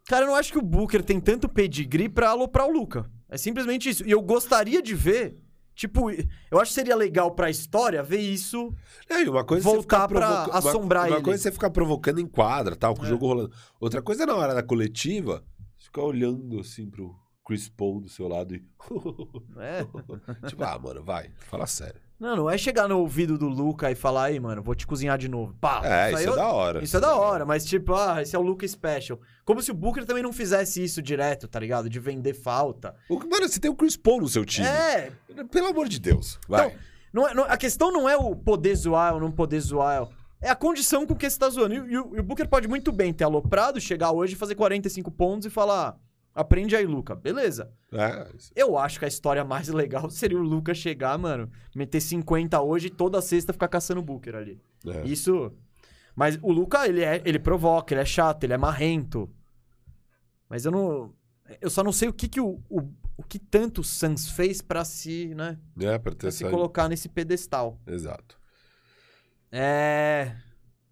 Cara, 0.06 0.24
eu 0.24 0.28
não 0.28 0.36
acho 0.36 0.52
que 0.52 0.58
o 0.58 0.62
Booker 0.62 1.02
tem 1.02 1.20
tanto 1.20 1.50
pedigree 1.50 2.08
pra 2.08 2.30
aloprar 2.30 2.66
o 2.66 2.72
Luca. 2.72 3.10
É 3.28 3.36
simplesmente 3.36 3.90
isso. 3.90 4.06
E 4.06 4.10
eu 4.10 4.22
gostaria 4.22 4.80
de 4.80 4.94
ver, 4.94 5.38
tipo, 5.74 6.10
eu 6.10 6.58
acho 6.60 6.70
que 6.70 6.74
seria 6.74 6.96
legal 6.96 7.30
pra 7.34 7.50
história 7.50 8.02
ver 8.02 8.20
isso. 8.20 8.72
É, 9.06 9.18
uma 9.28 9.44
coisa 9.44 9.68
é 9.68 9.70
Voltar 9.72 10.08
pra 10.08 10.20
provoca- 10.20 10.50
uma- 10.50 10.58
assombrar 10.70 11.06
uma, 11.08 11.16
ele. 11.16 11.24
coisa 11.24 11.42
é 11.42 11.44
você 11.44 11.52
ficar 11.52 11.68
provocando 11.70 12.20
em 12.20 12.26
quadra, 12.26 12.74
tal, 12.74 12.94
com 12.94 13.02
o 13.02 13.06
É. 13.06 13.08
jogo 13.08 13.26
rolando. 13.26 13.52
Outra 13.78 14.00
coisa 14.00 14.22
é 14.22 14.26
na 14.26 14.34
hora 14.34 14.54
da 14.54 14.62
coletiva, 14.62 15.44
você 15.76 15.84
ficar 15.84 16.02
olhando 16.02 16.58
assim 16.60 16.88
pro 16.88 17.14
Chris 17.44 17.68
Paul 17.68 18.00
do 18.00 18.08
seu 18.08 18.26
lado 18.28 18.54
e. 18.54 18.64
É. 19.58 19.84
tipo, 20.48 20.64
ah, 20.64 20.78
mano, 20.78 21.02
vai, 21.02 21.30
fala 21.48 21.66
sério. 21.66 22.00
Não, 22.18 22.36
não 22.36 22.50
é 22.50 22.56
chegar 22.56 22.88
no 22.88 22.98
ouvido 23.00 23.36
do 23.36 23.48
Luca 23.48 23.90
e 23.90 23.94
falar, 23.94 24.24
aí, 24.26 24.40
mano, 24.40 24.62
vou 24.62 24.74
te 24.74 24.86
cozinhar 24.86 25.18
de 25.18 25.28
novo. 25.28 25.54
Pá, 25.60 25.80
É, 25.84 26.08
isso, 26.08 26.16
aí 26.18 26.24
é 26.24 26.28
eu- 26.28 26.36
da 26.36 26.48
hora. 26.48 26.82
Isso 26.84 26.96
é 26.96 27.00
da 27.00 27.14
hora, 27.16 27.44
mas 27.44 27.64
tipo, 27.64 27.92
ah, 27.94 28.22
esse 28.22 28.34
é 28.34 28.38
o 28.38 28.42
Luca 28.42 28.66
Special. 28.66 29.18
Como 29.44 29.60
se 29.60 29.70
o 29.70 29.74
Booker 29.74 30.06
também 30.06 30.22
não 30.22 30.32
fizesse 30.32 30.82
isso 30.82 31.02
direto, 31.02 31.46
tá 31.48 31.58
ligado? 31.60 31.90
De 31.90 31.98
vender 32.00 32.32
falta. 32.32 32.94
O- 33.10 33.18
Mano, 33.18 33.48
você 33.48 33.58
tem 33.60 33.70
o 33.70 33.74
Chris 33.74 33.96
Paul 33.96 34.20
no 34.22 34.28
seu 34.28 34.44
time. 34.44 34.66
É, 34.66 35.12
Pelo 35.50 35.66
amor 35.66 35.88
de 35.88 35.98
Deus. 36.00 36.38
Vai. 36.48 36.66
Então, 36.68 36.78
não 37.12 37.28
é- 37.28 37.34
não- 37.34 37.44
a 37.44 37.56
questão 37.56 37.92
não 37.92 38.08
é 38.08 38.16
o 38.16 38.34
poder 38.34 38.74
zoar 38.76 39.14
ou 39.14 39.20
não 39.20 39.30
poder 39.30 39.60
zoar. 39.60 40.08
É 40.40 40.48
a 40.50 40.54
condição 40.56 41.06
com 41.06 41.14
que 41.14 41.28
você 41.28 41.38
tá 41.38 41.48
zoando. 41.50 41.74
E, 41.74 41.78
e 41.92 41.98
o- 41.98 42.16
e 42.16 42.20
o 42.20 42.22
Booker 42.22 42.48
pode 42.48 42.68
muito 42.68 42.92
bem 42.92 43.12
ter 43.12 43.24
aloprado, 43.24 43.80
chegar 43.80 44.12
hoje, 44.12 44.34
fazer 44.36 44.54
45 44.54 45.10
pontos 45.10 45.46
e 45.46 45.50
falar: 45.50 45.96
aprende 46.34 46.74
aí, 46.74 46.84
Luca. 46.86 47.14
Beleza. 47.14 47.70
É, 47.92 48.30
isso- 48.36 48.50
Eu 48.56 48.76
acho 48.76 48.98
que 48.98 49.04
a 49.04 49.08
história 49.08 49.44
mais 49.44 49.68
legal 49.72 50.10
seria 50.10 50.38
o 50.38 50.42
Luca 50.42 50.74
chegar, 50.74 51.16
mano, 51.18 51.50
meter 51.74 52.00
50 52.00 52.60
hoje 52.60 52.88
e 52.88 52.90
toda 52.90 53.20
sexta 53.22 53.52
ficar 53.52 53.68
caçando 53.68 54.00
o 54.00 54.04
Booker 54.04 54.34
ali. 54.34 54.60
é. 54.86 55.06
Isso. 55.06 55.52
Mas 56.16 56.38
o 56.42 56.52
Luca, 56.52 56.86
ele, 56.86 57.02
é, 57.02 57.20
ele 57.24 57.38
provoca, 57.40 57.92
ele 57.92 58.00
é 58.00 58.04
chato, 58.04 58.44
ele 58.44 58.52
é 58.52 58.56
marrento. 58.58 59.28
Mas 60.48 60.64
eu 60.64 60.70
não. 60.70 61.12
Eu 61.60 61.68
só 61.68 61.82
não 61.82 61.90
sei 61.92 62.08
o 62.08 62.12
que, 62.12 62.28
que 62.28 62.40
o, 62.40 62.62
o, 62.70 62.80
o 63.16 63.22
que 63.22 63.38
tanto 63.38 63.80
o 63.80 63.84
Suns 63.84 64.30
fez 64.30 64.62
pra 64.62 64.84
se, 64.84 65.34
né? 65.34 65.58
É, 65.80 65.98
pra 65.98 66.12
ter 66.12 66.18
Pra 66.18 66.30
se 66.30 66.44
colocar 66.48 66.88
nesse 66.88 67.08
pedestal. 67.08 67.80
Exato. 67.86 68.38
É. 69.50 70.36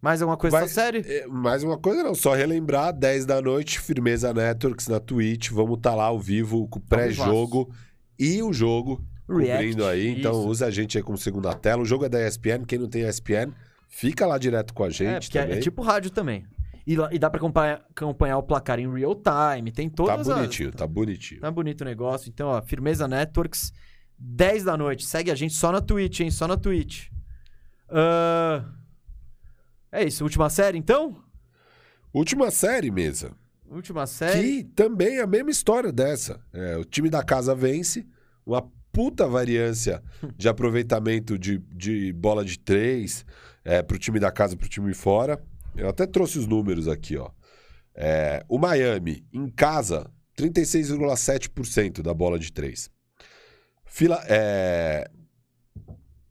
Mais 0.02 0.20
alguma 0.20 0.36
coisa 0.36 0.58
Mas- 0.60 0.74
da 0.74 0.82
série? 0.82 0.98
É, 1.06 1.26
mais 1.28 1.62
uma 1.62 1.78
coisa 1.78 2.02
não, 2.02 2.12
só 2.14 2.34
relembrar, 2.34 2.92
10 2.92 3.24
da 3.24 3.40
noite, 3.40 3.78
Firmeza 3.78 4.34
Networks 4.34 4.88
na 4.88 4.98
Twitch, 4.98 5.50
vamos 5.50 5.76
estar 5.78 5.94
lá 5.94 6.04
ao 6.06 6.18
vivo 6.18 6.66
com 6.68 6.80
o 6.80 6.82
pré-jogo 6.82 7.72
e 8.18 8.42
o 8.42 8.52
jogo 8.52 9.00
React, 9.28 9.52
cobrindo 9.52 9.86
aí, 9.86 10.08
então 10.08 10.32
isso. 10.32 10.48
usa 10.48 10.66
a 10.66 10.70
gente 10.72 10.98
aí 10.98 11.04
como 11.04 11.16
segunda 11.16 11.54
tela. 11.54 11.82
O 11.82 11.84
jogo 11.86 12.04
é 12.04 12.08
da 12.08 12.20
ESPN, 12.26 12.64
quem 12.66 12.80
não 12.80 12.88
tem 12.88 13.02
ESPN, 13.02 13.52
fica 13.88 14.26
lá 14.26 14.38
direto 14.38 14.74
com 14.74 14.82
a 14.82 14.88
É, 14.88 14.90
gente 14.90 15.38
é, 15.38 15.42
também. 15.42 15.58
é 15.58 15.60
tipo 15.60 15.80
rádio 15.82 16.10
também. 16.10 16.44
E, 16.84 16.96
e 17.12 17.18
dá 17.18 17.30
pra 17.30 17.38
acompanhar, 17.38 17.80
acompanhar 17.94 18.38
o 18.38 18.42
placar 18.42 18.80
em 18.80 18.92
real 18.92 19.14
time. 19.14 19.70
Tem 19.70 19.88
tá 19.88 19.94
todas 19.94 20.28
as- 20.28 20.36
bonitinho, 20.36 20.72
tá 20.72 20.84
bonitinho. 20.84 21.40
Tá 21.40 21.48
bonito 21.48 21.82
o 21.82 21.84
negócio. 21.84 22.28
Então, 22.28 22.48
ó, 22.48 22.60
Firmeza 22.60 23.06
Networks, 23.06 23.72
10 24.18 24.64
da 24.64 24.76
noite. 24.76 25.06
Segue 25.06 25.30
a 25.30 25.34
gente 25.36 25.54
só 25.54 25.70
na 25.70 25.80
Twitch, 25.80 26.18
hein? 26.20 26.30
Só 26.32 26.48
na 26.48 26.56
Twitch. 26.56 27.06
Ah, 27.88 28.64
É 29.93 30.02
isso. 30.02 30.24
Última 30.24 30.48
série, 30.48 30.78
então? 30.78 31.23
Última 32.12 32.51
série, 32.51 32.90
mesa. 32.90 33.36
Última 33.70 34.06
série. 34.06 34.62
Que 34.62 34.64
também 34.64 35.19
é 35.19 35.23
a 35.23 35.27
mesma 35.27 35.51
história 35.51 35.93
dessa. 35.93 36.40
É, 36.52 36.77
o 36.78 36.85
time 36.85 37.10
da 37.10 37.23
casa 37.23 37.55
vence, 37.55 38.06
uma 38.44 38.66
puta 38.90 39.27
variância 39.27 40.02
de 40.36 40.48
aproveitamento 40.48 41.39
de, 41.39 41.59
de 41.59 42.12
bola 42.12 42.44
de 42.44 42.59
três 42.59 43.24
é, 43.64 43.82
pro 43.82 43.98
time 43.98 44.19
da 44.19 44.32
casa 44.32 44.55
e 44.55 44.56
pro 44.56 44.69
time 44.69 44.94
fora. 44.94 45.43
Eu 45.77 45.89
até 45.89 46.06
trouxe 46.06 46.39
os 46.39 46.47
números 46.47 46.89
aqui, 46.89 47.16
ó. 47.16 47.31
É, 47.94 48.44
o 48.48 48.59
Miami, 48.59 49.24
em 49.32 49.48
casa, 49.48 50.10
36,7% 50.39 52.02
da 52.02 52.14
bola 52.14 52.39
de 52.39 52.52
três. 52.52 52.90
Fila, 53.85 54.23
é, 54.27 55.10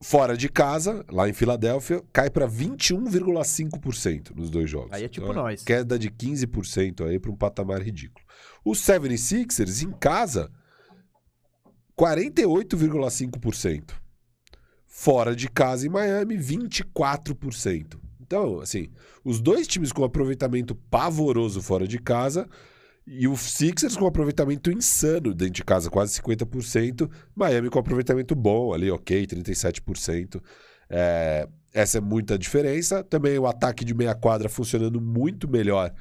fora 0.01 0.35
de 0.35 0.49
casa, 0.49 1.05
lá 1.09 1.29
em 1.29 1.33
Filadélfia, 1.33 2.03
cai 2.11 2.29
para 2.29 2.47
21,5% 2.47 4.35
nos 4.35 4.49
dois 4.49 4.69
jogos. 4.69 4.91
Aí 4.91 5.03
é 5.03 5.07
tipo 5.07 5.27
Então, 5.27 5.43
nós. 5.43 5.63
Queda 5.63 5.97
de 5.97 6.09
15% 6.09 7.07
aí 7.07 7.19
para 7.19 7.31
um 7.31 7.35
patamar 7.35 7.81
ridículo. 7.81 8.25
Os 8.65 8.79
76ers, 8.79 9.83
em 9.83 9.91
casa, 9.91 10.51
48,5%. 11.97 13.91
Fora 14.87 15.35
de 15.35 15.47
casa 15.49 15.85
em 15.85 15.89
Miami, 15.89 16.35
24%. 16.37 17.99
Então, 18.19 18.59
assim, 18.59 18.89
os 19.23 19.39
dois 19.39 19.67
times 19.67 19.91
com 19.91 20.03
aproveitamento 20.03 20.73
pavoroso 20.73 21.61
fora 21.61 21.87
de 21.87 21.99
casa 21.99 22.49
e 23.05 23.27
o 23.27 23.35
Sixers 23.35 23.97
com 23.97 24.05
aproveitamento 24.05 24.71
insano 24.71 25.33
dentro 25.33 25.55
de 25.55 25.63
casa, 25.63 25.89
quase 25.89 26.21
50%. 26.21 27.09
Miami 27.35 27.69
com 27.69 27.79
aproveitamento 27.79 28.35
bom 28.35 28.73
ali, 28.73 28.91
ok, 28.91 29.25
37%. 29.25 30.41
É, 30.89 31.47
essa 31.73 31.97
é 31.97 32.01
muita 32.01 32.37
diferença. 32.37 33.03
Também 33.03 33.37
o 33.37 33.47
ataque 33.47 33.83
de 33.83 33.93
meia 33.93 34.13
quadra 34.13 34.47
funcionando 34.49 35.01
muito 35.01 35.49
melhor 35.49 35.93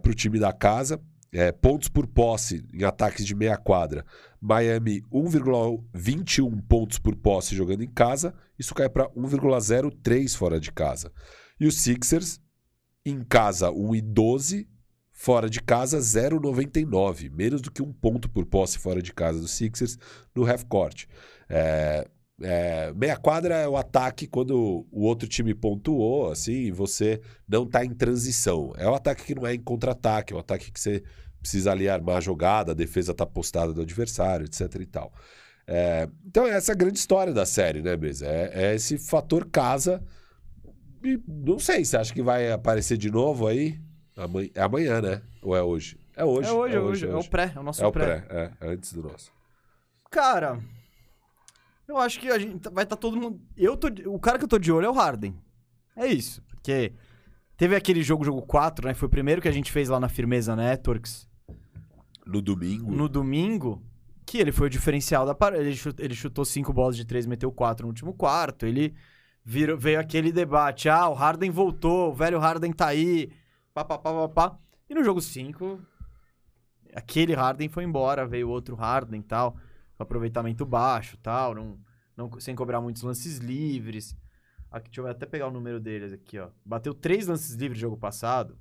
para 0.00 0.10
o 0.10 0.14
time 0.14 0.38
da 0.38 0.52
casa. 0.52 1.00
É, 1.34 1.50
pontos 1.50 1.88
por 1.88 2.06
posse 2.06 2.62
em 2.74 2.84
ataques 2.84 3.24
de 3.24 3.34
meia 3.34 3.56
quadra. 3.56 4.04
Miami 4.38 5.00
1,21 5.10 6.62
pontos 6.68 6.98
por 6.98 7.16
posse 7.16 7.56
jogando 7.56 7.82
em 7.82 7.88
casa. 7.88 8.34
Isso 8.58 8.74
cai 8.74 8.88
para 8.88 9.08
1,03 9.10 10.36
fora 10.36 10.60
de 10.60 10.70
casa. 10.70 11.10
E 11.58 11.66
os 11.66 11.80
Sixers 11.80 12.38
em 13.04 13.22
casa 13.22 13.68
1,12, 13.68 14.66
fora 15.22 15.48
de 15.48 15.62
casa 15.62 15.98
0,99. 15.98 17.30
Menos 17.30 17.60
do 17.60 17.70
que 17.70 17.80
um 17.80 17.92
ponto 17.92 18.28
por 18.28 18.44
posse 18.44 18.76
fora 18.76 19.00
de 19.00 19.12
casa 19.12 19.38
dos 19.38 19.52
Sixers 19.52 19.96
no 20.34 20.44
half 20.44 20.64
court. 20.64 21.04
É, 21.48 22.08
é, 22.42 22.92
meia 22.92 23.16
quadra 23.16 23.54
é 23.54 23.68
o 23.68 23.76
ataque 23.76 24.26
quando 24.26 24.84
o 24.90 25.04
outro 25.04 25.28
time 25.28 25.54
pontuou, 25.54 26.32
assim, 26.32 26.72
você 26.72 27.20
não 27.48 27.64
tá 27.64 27.84
em 27.84 27.94
transição. 27.94 28.72
É 28.76 28.88
o 28.88 28.94
ataque 28.96 29.24
que 29.24 29.34
não 29.36 29.46
é 29.46 29.54
em 29.54 29.60
contra-ataque, 29.60 30.32
é 30.32 30.36
o 30.36 30.40
ataque 30.40 30.72
que 30.72 30.80
você 30.80 31.04
precisa 31.40 31.70
ali 31.70 31.88
armar 31.88 32.16
a 32.16 32.20
jogada, 32.20 32.72
a 32.72 32.74
defesa 32.74 33.14
tá 33.14 33.24
postada 33.24 33.72
do 33.72 33.80
adversário, 33.80 34.44
etc 34.44 34.74
e 34.80 34.86
tal. 34.86 35.12
É, 35.68 36.08
então 36.26 36.44
essa 36.48 36.72
é 36.72 36.74
a 36.74 36.76
grande 36.76 36.98
história 36.98 37.32
da 37.32 37.46
série, 37.46 37.80
né, 37.80 37.96
Mesa? 37.96 38.26
É, 38.26 38.70
é 38.70 38.74
esse 38.74 38.98
fator 38.98 39.48
casa 39.48 40.02
E 41.04 41.16
não 41.28 41.60
sei, 41.60 41.84
você 41.84 41.96
acha 41.96 42.12
que 42.12 42.22
vai 42.22 42.50
aparecer 42.50 42.96
de 42.98 43.08
novo 43.08 43.46
aí? 43.46 43.78
Amanhã, 44.16 44.48
é 44.54 44.62
amanhã, 44.62 45.00
né? 45.00 45.22
Ou 45.42 45.56
é 45.56 45.62
hoje? 45.62 45.98
É 46.14 46.24
hoje. 46.24 46.48
É 46.48 46.52
hoje, 46.52 46.76
é 46.76 46.80
hoje. 46.80 47.06
É 47.08 47.14
o 47.16 47.24
pré, 47.24 47.52
é 47.56 47.58
o 47.58 47.62
nosso 47.62 47.82
É 47.82 47.86
o 47.86 47.92
pré. 47.92 48.20
pré, 48.20 48.36
é, 48.60 48.66
é 48.66 48.68
antes 48.72 48.92
do 48.92 49.02
nosso. 49.02 49.32
Cara, 50.10 50.60
eu 51.88 51.96
acho 51.96 52.20
que 52.20 52.28
a 52.28 52.38
gente 52.38 52.58
tá- 52.60 52.70
vai 52.70 52.84
estar 52.84 52.96
todo 52.96 53.16
mundo. 53.16 53.40
Eu 53.56 53.76
tô, 53.76 53.88
o 54.10 54.18
cara 54.18 54.38
que 54.38 54.44
eu 54.44 54.48
tô 54.48 54.58
de 54.58 54.70
olho 54.70 54.86
é 54.86 54.90
o 54.90 54.94
Harden. 54.94 55.34
É 55.96 56.06
isso. 56.06 56.42
Porque 56.48 56.92
teve 57.56 57.74
aquele 57.74 58.02
jogo, 58.02 58.24
jogo 58.24 58.42
4, 58.42 58.86
né? 58.86 58.94
Foi 58.94 59.06
o 59.06 59.10
primeiro 59.10 59.40
que 59.40 59.48
a 59.48 59.52
gente 59.52 59.72
fez 59.72 59.88
lá 59.88 59.98
na 59.98 60.08
Firmeza 60.08 60.54
Networks 60.54 61.28
No 62.26 62.40
domingo. 62.42 62.90
no 62.90 63.08
domingo. 63.08 63.82
Que 64.24 64.38
ele 64.38 64.52
foi 64.52 64.68
o 64.68 64.70
diferencial 64.70 65.26
da 65.26 65.34
parada. 65.34 65.62
Ele, 65.62 65.74
chut- 65.74 66.00
ele 66.00 66.14
chutou 66.14 66.44
cinco 66.44 66.72
bolas 66.72 66.96
de 66.96 67.04
três, 67.04 67.26
meteu 67.26 67.50
quatro 67.50 67.84
no 67.84 67.88
último 67.90 68.14
quarto. 68.14 68.64
Ele 68.64 68.94
virou, 69.44 69.76
veio 69.76 69.98
aquele 69.98 70.30
debate: 70.30 70.88
ah, 70.88 71.08
o 71.08 71.14
Harden 71.14 71.50
voltou, 71.50 72.10
o 72.10 72.14
velho 72.14 72.38
Harden 72.38 72.72
tá 72.72 72.86
aí. 72.86 73.30
Pá, 73.74 73.84
pá, 73.84 73.98
pá, 73.98 74.12
pá, 74.12 74.28
pá. 74.28 74.58
E 74.88 74.94
no 74.94 75.02
jogo 75.02 75.20
5, 75.20 75.80
aquele 76.94 77.34
Harden 77.34 77.68
foi 77.68 77.84
embora, 77.84 78.26
veio 78.26 78.48
outro 78.48 78.74
Harden 78.76 79.20
e 79.20 79.22
tal. 79.22 79.56
aproveitamento 79.98 80.66
baixo 80.66 81.16
tal, 81.18 81.54
não, 81.54 81.78
não, 82.16 82.40
sem 82.40 82.54
cobrar 82.54 82.80
muitos 82.80 83.02
lances 83.02 83.38
livres. 83.38 84.16
Aqui, 84.70 84.88
deixa 84.90 85.00
eu 85.02 85.06
até 85.06 85.26
pegar 85.26 85.48
o 85.48 85.50
número 85.50 85.78
deles 85.78 86.12
aqui, 86.12 86.38
ó. 86.38 86.48
Bateu 86.64 86.92
três 86.94 87.26
lances 87.26 87.54
livres 87.54 87.78
no 87.78 87.82
jogo 87.82 87.96
passado. 87.96 88.58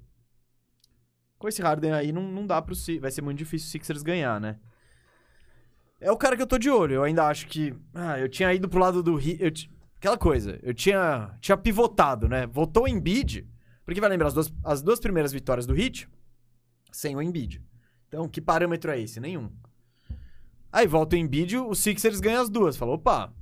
Com 1.40 1.48
esse 1.48 1.62
Harden 1.62 1.94
aí, 1.94 2.12
não, 2.12 2.22
não 2.22 2.46
dá 2.46 2.62
pro 2.62 2.76
Vai 3.00 3.10
ser 3.12 3.22
muito 3.22 3.40
difícil 3.40 3.68
o 3.68 3.72
Sixers 3.72 4.04
ganhar, 4.04 4.40
né? 4.40 4.60
É 6.00 6.12
o 6.12 6.18
cara 6.18 6.36
que 6.36 6.42
eu 6.42 6.48
tô 6.48 6.58
de 6.58 6.70
olho. 6.70 6.96
Eu 6.96 7.04
ainda 7.04 7.28
acho 7.28 7.48
que. 7.48 7.76
Ah, 7.94 8.20
eu 8.20 8.30
tinha 8.30 8.54
ido 8.54 8.70
pro 8.70 8.80
lado 8.80 9.02
do. 9.02 9.20
Eu, 9.40 9.52
ti- 9.52 9.72
aquela 9.98 10.18
coisa. 10.18 10.60
Eu 10.62 10.74
tinha, 10.74 11.36
tinha 11.40 11.58
pivotado, 11.58 12.28
né? 12.30 12.46
Voltou 12.46 12.84
o 12.84 12.88
Embiid. 12.88 13.48
Porque 13.92 14.00
vai 14.00 14.10
lembrar 14.10 14.28
as 14.28 14.34
duas, 14.34 14.54
as 14.64 14.82
duas 14.82 15.02
primeiras 15.02 15.34
vitórias 15.34 15.66
do 15.66 15.74
Hit 15.74 16.08
sem 16.94 17.14
o 17.14 17.22
Embiid. 17.22 17.62
Então, 18.08 18.26
que 18.26 18.40
parâmetro 18.40 18.90
é 18.90 18.98
esse? 18.98 19.20
Nenhum. 19.20 19.52
Aí 20.72 20.88
volta 20.88 21.18
o 21.18 21.20
Embiid, 21.20 21.58
o 21.58 21.76
Sixers 21.76 22.22
ganha 22.22 22.40
as 22.40 22.50
duas. 22.50 22.78
Falou, 22.78 22.96
opa, 22.96 23.34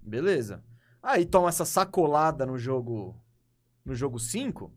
beleza. 0.00 0.64
Aí 1.02 1.26
toma 1.26 1.50
essa 1.50 1.66
sacolada 1.66 2.46
no 2.46 2.56
jogo 2.56 3.14
no 3.84 3.94
jogo 3.94 4.18
5. 4.18 4.72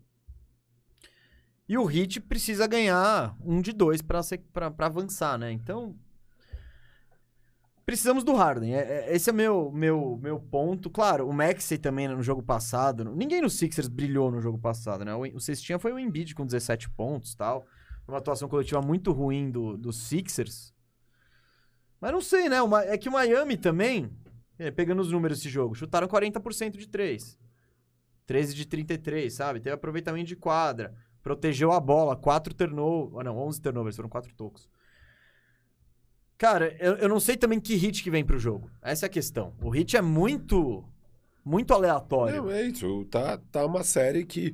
E 1.69 1.77
o 1.77 1.85
Hit 1.85 2.19
precisa 2.19 2.67
ganhar 2.67 3.34
um 3.39 3.61
de 3.61 3.71
dois 3.71 4.01
pra 4.01 4.19
avançar, 4.79 5.38
né? 5.38 5.53
Então. 5.53 5.95
Precisamos 7.88 8.26
do 8.26 8.34
Harden. 8.34 8.76
É- 8.76 8.80
é- 9.09 9.15
esse 9.15 9.30
é 9.30 9.34
meu, 9.34 9.72
meu, 9.72 10.19
meu 10.22 10.38
ponto. 10.41 10.89
Claro, 10.89 11.26
o 11.26 11.31
Maxey 11.31 11.77
também 11.77 12.05
no 12.09 12.22
jogo 12.22 12.43
passado. 12.43 13.05
Ninguém 13.15 13.39
no 13.41 13.49
Sixers 13.49 13.88
brilhou 13.88 14.30
no 14.30 14.41
jogo 14.41 14.57
passado, 14.59 15.05
né? 15.05 15.15
O, 15.15 15.22
o 15.22 15.39
cestinha 15.39 15.80
foi 15.80 15.93
o 15.93 15.97
Embiid 15.97 16.35
com 16.35 16.45
17 16.45 16.89
pontos 16.89 17.34
tal. 17.34 17.65
Uma 18.05 18.18
atuação 18.18 18.49
coletiva 18.49 18.81
muito 18.81 19.14
ruim 19.14 19.49
do, 19.49 19.77
do 19.77 19.93
Sixers. 19.93 20.73
Mas 22.01 22.11
não 22.11 22.19
sei, 22.19 22.49
né? 22.49 22.61
O 22.61 22.68
Ma- 22.68 22.84
é 22.84 22.97
que 22.97 23.07
o 23.07 23.11
Miami 23.14 23.55
também, 23.55 24.11
é, 24.59 24.69
pegando 24.69 25.01
os 25.01 25.09
números 25.09 25.38
desse 25.38 25.49
jogo, 25.49 25.73
chutaram 25.73 26.09
40% 26.09 26.77
de 26.77 26.89
3. 26.89 27.39
13 28.26 28.53
de 28.53 28.65
33, 28.65 29.34
sabe? 29.34 29.61
Teve 29.61 29.73
aproveitamento 29.76 30.27
de 30.27 30.35
quadra. 30.35 30.93
Protegeu 31.23 31.72
a 31.72 31.80
bola. 31.80 32.18
4 32.18 32.53
turnovers. 32.53 33.18
Ah, 33.18 33.23
não, 33.23 33.38
11 33.38 33.61
turnovers. 33.61 33.95
Foram 33.95 34.09
4 34.09 34.34
tocos. 34.35 34.68
Cara, 36.38 36.76
eu, 36.80 36.93
eu 36.97 37.09
não 37.09 37.19
sei 37.19 37.35
também 37.35 37.59
que 37.59 37.76
hit 37.76 38.03
que 38.03 38.11
vem 38.11 38.23
pro 38.23 38.38
jogo. 38.38 38.69
Essa 38.81 39.05
é 39.05 39.07
a 39.07 39.09
questão. 39.09 39.53
O 39.61 39.69
hit 39.69 39.97
é 39.97 40.01
muito. 40.01 40.84
Muito 41.43 41.73
aleatório. 41.73 42.43
Não, 42.43 42.51
é 42.51 42.64
isso. 42.64 43.05
Tá, 43.05 43.38
tá 43.51 43.65
uma 43.65 43.81
série 43.84 44.26
que 44.26 44.53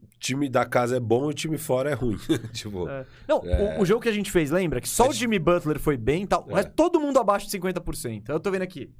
o 0.00 0.06
time 0.20 0.48
da 0.48 0.64
casa 0.66 0.96
é 0.98 1.00
bom 1.00 1.24
e 1.28 1.30
o 1.30 1.34
time 1.34 1.56
fora 1.56 1.90
é 1.90 1.94
ruim. 1.94 2.18
tipo, 2.52 2.86
É. 2.88 3.06
Não, 3.26 3.38
É. 3.44 3.78
o, 3.78 3.82
o 3.82 3.86
jogo 3.86 4.02
que 4.02 4.08
a 4.10 4.12
gente 4.12 4.30
fez, 4.30 4.50
lembra? 4.50 4.78
Que 4.80 4.88
só 4.88 5.06
É 5.06 5.08
o 5.08 5.12
de- 5.12 5.18
Jimmy 5.20 5.38
Butler 5.38 5.78
foi 5.80 5.96
bem 5.96 6.24
e 6.24 6.26
tal, 6.26 6.44
É. 6.48 6.52
mas 6.52 6.66
todo 6.76 7.00
mundo 7.00 7.18
abaixo 7.18 7.46
de 7.46 7.52
50%. 7.58 8.28
Eu 8.28 8.38
tô 8.38 8.50
vendo 8.50 8.62
aqui. 8.62 8.92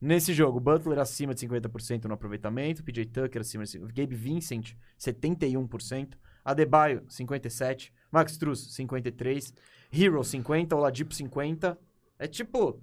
Nesse 0.00 0.34
jogo, 0.34 0.60
Butler 0.60 0.98
acima 0.98 1.32
de 1.32 1.40
50% 1.40 2.04
no 2.04 2.12
aproveitamento, 2.14 2.84
PJ 2.84 3.06
Tucker 3.06 3.40
acima 3.40 3.64
de 3.64 3.70
50%, 3.70 3.86
Gabe 3.94 4.14
Vincent, 4.14 4.72
71%, 4.98 6.10
Adebayo, 6.44 7.02
57%, 7.08 7.90
Max 8.12 8.36
Truss, 8.36 8.68
53%, 8.76 9.54
Hero, 9.96 10.20
50%, 10.20 10.72
Oladipo, 10.76 11.14
50%. 11.14 11.76
É 12.18 12.26
tipo, 12.26 12.80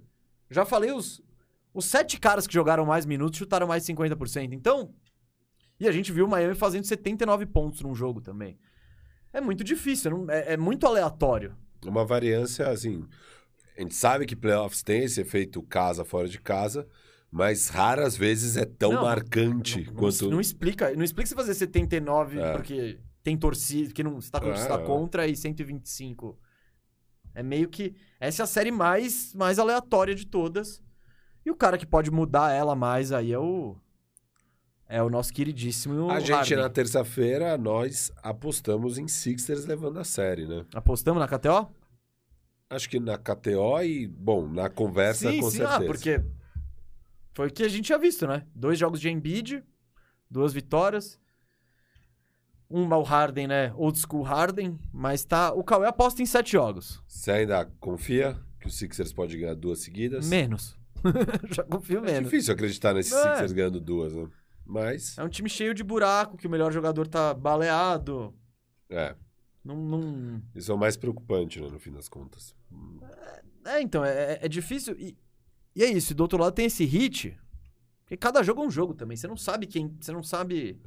já 0.50 0.64
falei, 0.64 0.92
os, 0.92 1.20
os 1.74 1.84
sete 1.84 2.18
caras 2.20 2.46
que 2.46 2.54
jogaram 2.54 2.84
mais 2.86 3.04
minutos 3.06 3.38
chutaram 3.38 3.66
mais 3.66 3.84
de 3.84 3.92
50%. 3.94 4.52
Então, 4.52 4.94
e 5.80 5.88
a 5.88 5.92
gente 5.92 6.12
viu 6.12 6.26
o 6.26 6.28
Miami 6.28 6.54
fazendo 6.54 6.84
79 6.84 7.46
pontos 7.46 7.80
num 7.82 7.94
jogo 7.94 8.20
também. 8.20 8.58
É 9.32 9.40
muito 9.40 9.64
difícil, 9.64 10.10
não- 10.10 10.30
é, 10.30 10.52
é 10.52 10.56
muito 10.56 10.86
aleatório. 10.86 11.56
uma 11.84 12.04
variância, 12.04 12.68
assim. 12.68 13.04
A 13.76 13.80
gente 13.80 13.94
sabe 13.94 14.26
que 14.26 14.36
playoffs 14.36 14.82
tem 14.82 15.02
esse 15.04 15.20
efeito 15.20 15.62
casa 15.62 16.04
fora 16.04 16.28
de 16.28 16.38
casa, 16.38 16.86
mas 17.30 17.68
raras 17.68 18.14
vezes 18.16 18.56
é 18.58 18.66
tão 18.66 18.92
Não, 18.92 19.02
marcante 19.02 19.86
Não, 19.86 19.94
quanto. 19.94 20.30
não 20.30 20.40
explica, 20.40 20.94
não 20.94 21.02
explica 21.02 21.28
você 21.30 21.34
fazer 21.34 21.54
79 21.54 22.38
É. 22.38 22.52
porque 22.52 23.00
tem 23.22 23.36
torcida, 23.38 23.92
que 23.94 24.04
não 24.04 24.18
está, 24.18 24.38
É, 24.46 24.50
está 24.52 24.74
é. 24.74 24.84
contra 24.84 25.26
e 25.26 25.34
125. 25.34 26.38
É 27.34 27.42
meio 27.42 27.68
que 27.68 27.94
essa 28.20 28.42
é 28.42 28.44
a 28.44 28.46
série 28.46 28.70
mais 28.70 29.34
mais 29.34 29.58
aleatória 29.58 30.14
de 30.14 30.26
todas. 30.26 30.82
E 31.44 31.50
o 31.50 31.56
cara 31.56 31.76
que 31.76 31.86
pode 31.86 32.10
mudar 32.10 32.52
ela 32.52 32.74
mais 32.74 33.12
aí 33.12 33.32
é 33.32 33.38
o 33.38 33.76
é 34.88 35.02
o 35.02 35.08
nosso 35.08 35.32
queridíssimo 35.32 36.10
A 36.10 36.20
gente, 36.20 36.32
Harden. 36.32 36.58
na 36.58 36.68
terça-feira, 36.68 37.56
nós 37.56 38.12
apostamos 38.22 38.98
em 38.98 39.08
Sixers 39.08 39.64
levando 39.64 39.98
a 39.98 40.04
série, 40.04 40.46
né? 40.46 40.66
Apostamos 40.74 41.18
na 41.18 41.26
KTO? 41.26 41.72
Acho 42.68 42.90
que 42.90 43.00
na 43.00 43.16
KTO 43.16 43.82
e, 43.82 44.06
bom, 44.06 44.46
na 44.46 44.68
conversa, 44.68 45.30
sim, 45.30 45.40
com 45.40 45.50
sim, 45.50 45.58
certeza. 45.58 45.78
ah, 45.78 45.86
porque 45.86 46.22
foi 47.32 47.48
o 47.48 47.50
que 47.50 47.62
a 47.62 47.68
gente 47.68 47.86
tinha 47.86 47.98
visto, 47.98 48.26
né? 48.26 48.46
Dois 48.54 48.78
jogos 48.78 49.00
de 49.00 49.08
Embiid, 49.08 49.64
duas 50.30 50.52
vitórias. 50.52 51.18
Um 52.72 52.88
o 52.88 53.02
Harden, 53.02 53.46
né? 53.46 53.72
Old 53.76 53.98
school 53.98 54.22
Harden, 54.22 54.78
mas 54.92 55.24
tá. 55.24 55.52
O 55.52 55.62
Cauê 55.62 55.86
aposta 55.86 56.22
em 56.22 56.26
sete 56.26 56.52
jogos. 56.52 57.02
Você 57.06 57.30
ainda 57.30 57.66
confia 57.80 58.38
que 58.60 58.66
o 58.66 58.70
Sixers 58.70 59.12
pode 59.12 59.36
ganhar 59.36 59.54
duas 59.54 59.80
seguidas? 59.80 60.26
Menos. 60.28 60.76
Já 61.50 61.62
confio 61.64 61.98
É 61.98 62.12
menos. 62.12 62.30
difícil 62.30 62.54
acreditar 62.54 62.94
nesse 62.94 63.14
É. 63.14 63.22
Sixers 63.22 63.52
ganhando 63.52 63.80
duas, 63.80 64.14
né? 64.14 64.26
Mas, 64.64 65.18
É 65.18 65.22
um 65.24 65.28
time 65.28 65.48
cheio 65.48 65.74
de 65.74 65.82
buraco, 65.84 66.36
que 66.36 66.46
o 66.46 66.50
melhor 66.50 66.72
jogador 66.72 67.06
tá 67.06 67.34
baleado. 67.34 68.34
é. 68.88 69.14
Não. 69.64 69.76
não... 69.76 70.42
Isso 70.56 70.72
é 70.72 70.74
o 70.74 70.78
mais 70.78 70.96
preocupante, 70.96 71.60
né, 71.60 71.68
no 71.70 71.78
fim 71.78 71.92
das 71.92 72.08
contas. 72.08 72.52
É, 73.64 73.80
então, 73.80 74.04
é, 74.04 74.38
é 74.42 74.48
difícil. 74.48 74.96
E, 74.98 75.16
e 75.76 75.84
é 75.84 75.86
isso, 75.88 76.12
e 76.12 76.14
do 76.16 76.22
outro 76.22 76.36
lado 76.38 76.52
tem 76.52 76.66
esse 76.66 76.84
hit. 76.84 77.38
Porque 78.00 78.16
cada 78.16 78.42
jogo 78.42 78.60
é 78.62 78.66
um 78.66 78.70
jogo 78.70 78.92
também. 78.92 79.16
Você 79.16 79.28
não 79.28 79.36
sabe 79.36 79.68
quem. 79.68 79.96
Você 80.00 80.10
não 80.10 80.22
sabe. 80.22 80.80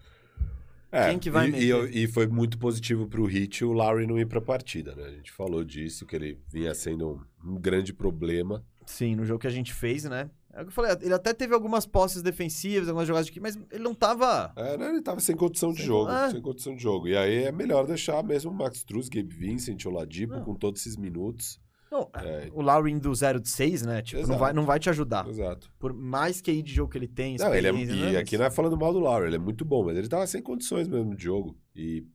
É, 0.95 1.09
Quem 1.09 1.19
que 1.19 1.30
vai 1.30 1.47
e, 1.49 1.51
meter? 1.51 1.93
e, 1.95 2.03
e 2.03 2.07
foi 2.07 2.26
muito 2.27 2.57
positivo 2.57 3.07
pro 3.07 3.26
Hit 3.26 3.63
o 3.65 3.73
Lowry 3.73 4.07
não 4.07 4.17
ir 4.17 4.26
pra 4.26 4.39
partida, 4.39 4.95
né? 4.95 5.03
A 5.05 5.11
gente 5.11 5.31
falou 5.31 5.63
disso, 5.63 6.05
que 6.05 6.15
ele 6.15 6.39
vinha 6.51 6.73
sendo 6.73 7.22
um, 7.43 7.51
um 7.51 7.59
grande 7.59 7.93
problema. 7.93 8.63
Sim, 8.85 9.15
no 9.15 9.26
jogo 9.26 9.39
que 9.39 9.47
a 9.47 9.51
gente 9.51 9.73
fez, 9.73 10.03
né? 10.05 10.30
É 10.53 10.61
o 10.61 10.63
que 10.63 10.69
eu 10.69 10.73
falei, 10.73 10.91
ele 11.01 11.13
até 11.13 11.34
teve 11.34 11.53
algumas 11.53 11.85
posses 11.85 12.22
defensivas, 12.22 12.88
algumas 12.88 13.05
jogadas 13.07 13.26
de 13.26 13.34
que, 13.34 13.41
mas 13.41 13.59
ele 13.72 13.84
não 13.84 13.93
tava. 13.93 14.53
É, 14.55 14.77
né? 14.77 14.88
Ele 14.89 15.01
tava 15.01 15.19
sem 15.19 15.35
condição 15.35 15.72
de 15.72 15.80
Sem- 15.80 15.85
jogo, 15.88 16.09
é. 16.09 16.31
sem 16.31 16.41
condição 16.41 16.73
de 16.76 16.81
jogo. 16.81 17.09
E 17.09 17.17
aí 17.17 17.43
é 17.43 17.51
melhor 17.51 17.85
deixar 17.85 18.23
mesmo 18.23 18.51
o 18.51 18.53
Max 18.53 18.77
Struz, 18.77 19.09
Gabe 19.09 19.34
Vincent, 19.35 19.84
o 19.85 19.89
Ladipo 19.89 20.35
Não. 20.35 20.43
com 20.45 20.55
todos 20.55 20.80
esses 20.80 20.95
minutos. 20.95 21.59
Não, 21.91 22.10
É. 22.16 22.49
O 22.53 22.62
Lowry 22.62 22.91
indo 22.91 23.14
0 23.14 23.40
de 23.40 23.49
6, 23.49 23.84
né? 23.84 24.02
Tipo, 24.02 24.28
não 24.28 24.38
vai, 24.38 24.53
não 24.53 24.66
vai 24.66 24.80
te 24.80 24.90
ajudar. 24.90 25.28
Exato. 25.28 25.72
Por 25.80 25.94
mais 25.94 26.41
que 26.41 26.52
aí 26.52 26.62
de 26.62 26.74
jogo 26.74 26.91
que 26.91 26.98
ele 26.98 27.07
tem, 27.07 27.38
Não, 27.38 27.53
ele 27.53 27.68
é, 27.68 27.72
e 27.74 27.86
né? 27.86 28.18
aqui 28.18 28.38
não 28.38 28.45
é 28.45 28.52
falando 28.52 28.78
mal 28.78 28.91
do 28.91 28.99
Lowry, 28.99 29.28
ele 29.28 29.36
é 29.36 29.40
muito 29.40 29.64
bom, 29.64 29.86
mas 29.86 29.98
ele 29.98 30.07
tava 30.07 30.28
sem 30.28 30.41
condições 30.41 30.88
mesmo 30.88 31.16
de 31.16 31.24
jogo. 31.24 31.57
E, 31.76 32.06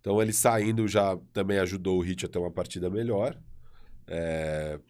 então 0.00 0.20
ele 0.20 0.32
saindo 0.32 0.88
já 0.88 1.16
também 1.32 1.58
ajudou 1.58 1.98
o 1.98 2.02
Hit 2.02 2.24
a 2.26 2.28
ter 2.28 2.38
uma 2.38 2.50
partida 2.50 2.90
melhor. 2.90 3.38
É, 4.06 4.80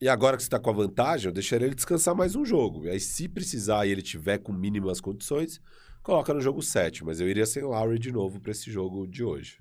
E 0.00 0.08
agora 0.08 0.36
que 0.36 0.42
você 0.42 0.48
tá 0.48 0.58
com 0.58 0.70
a 0.70 0.72
vantagem, 0.72 1.28
eu 1.28 1.32
deixaria 1.32 1.66
ele 1.66 1.76
descansar 1.76 2.14
mais 2.14 2.34
um 2.34 2.44
jogo. 2.44 2.86
E 2.86 2.90
aí, 2.90 2.98
se 2.98 3.28
precisar 3.28 3.86
e 3.86 3.90
ele 3.92 4.02
tiver 4.02 4.38
com 4.38 4.52
mínimas 4.52 5.00
condições, 5.00 5.60
coloca 6.02 6.34
no 6.34 6.40
jogo 6.40 6.60
7. 6.60 7.04
Mas 7.04 7.20
eu 7.20 7.28
iria 7.28 7.46
sem 7.46 7.62
Lowry 7.62 7.98
de 8.00 8.10
novo 8.10 8.40
pra 8.40 8.50
esse 8.50 8.68
jogo 8.70 9.06
de 9.06 9.22
hoje. 9.22 9.58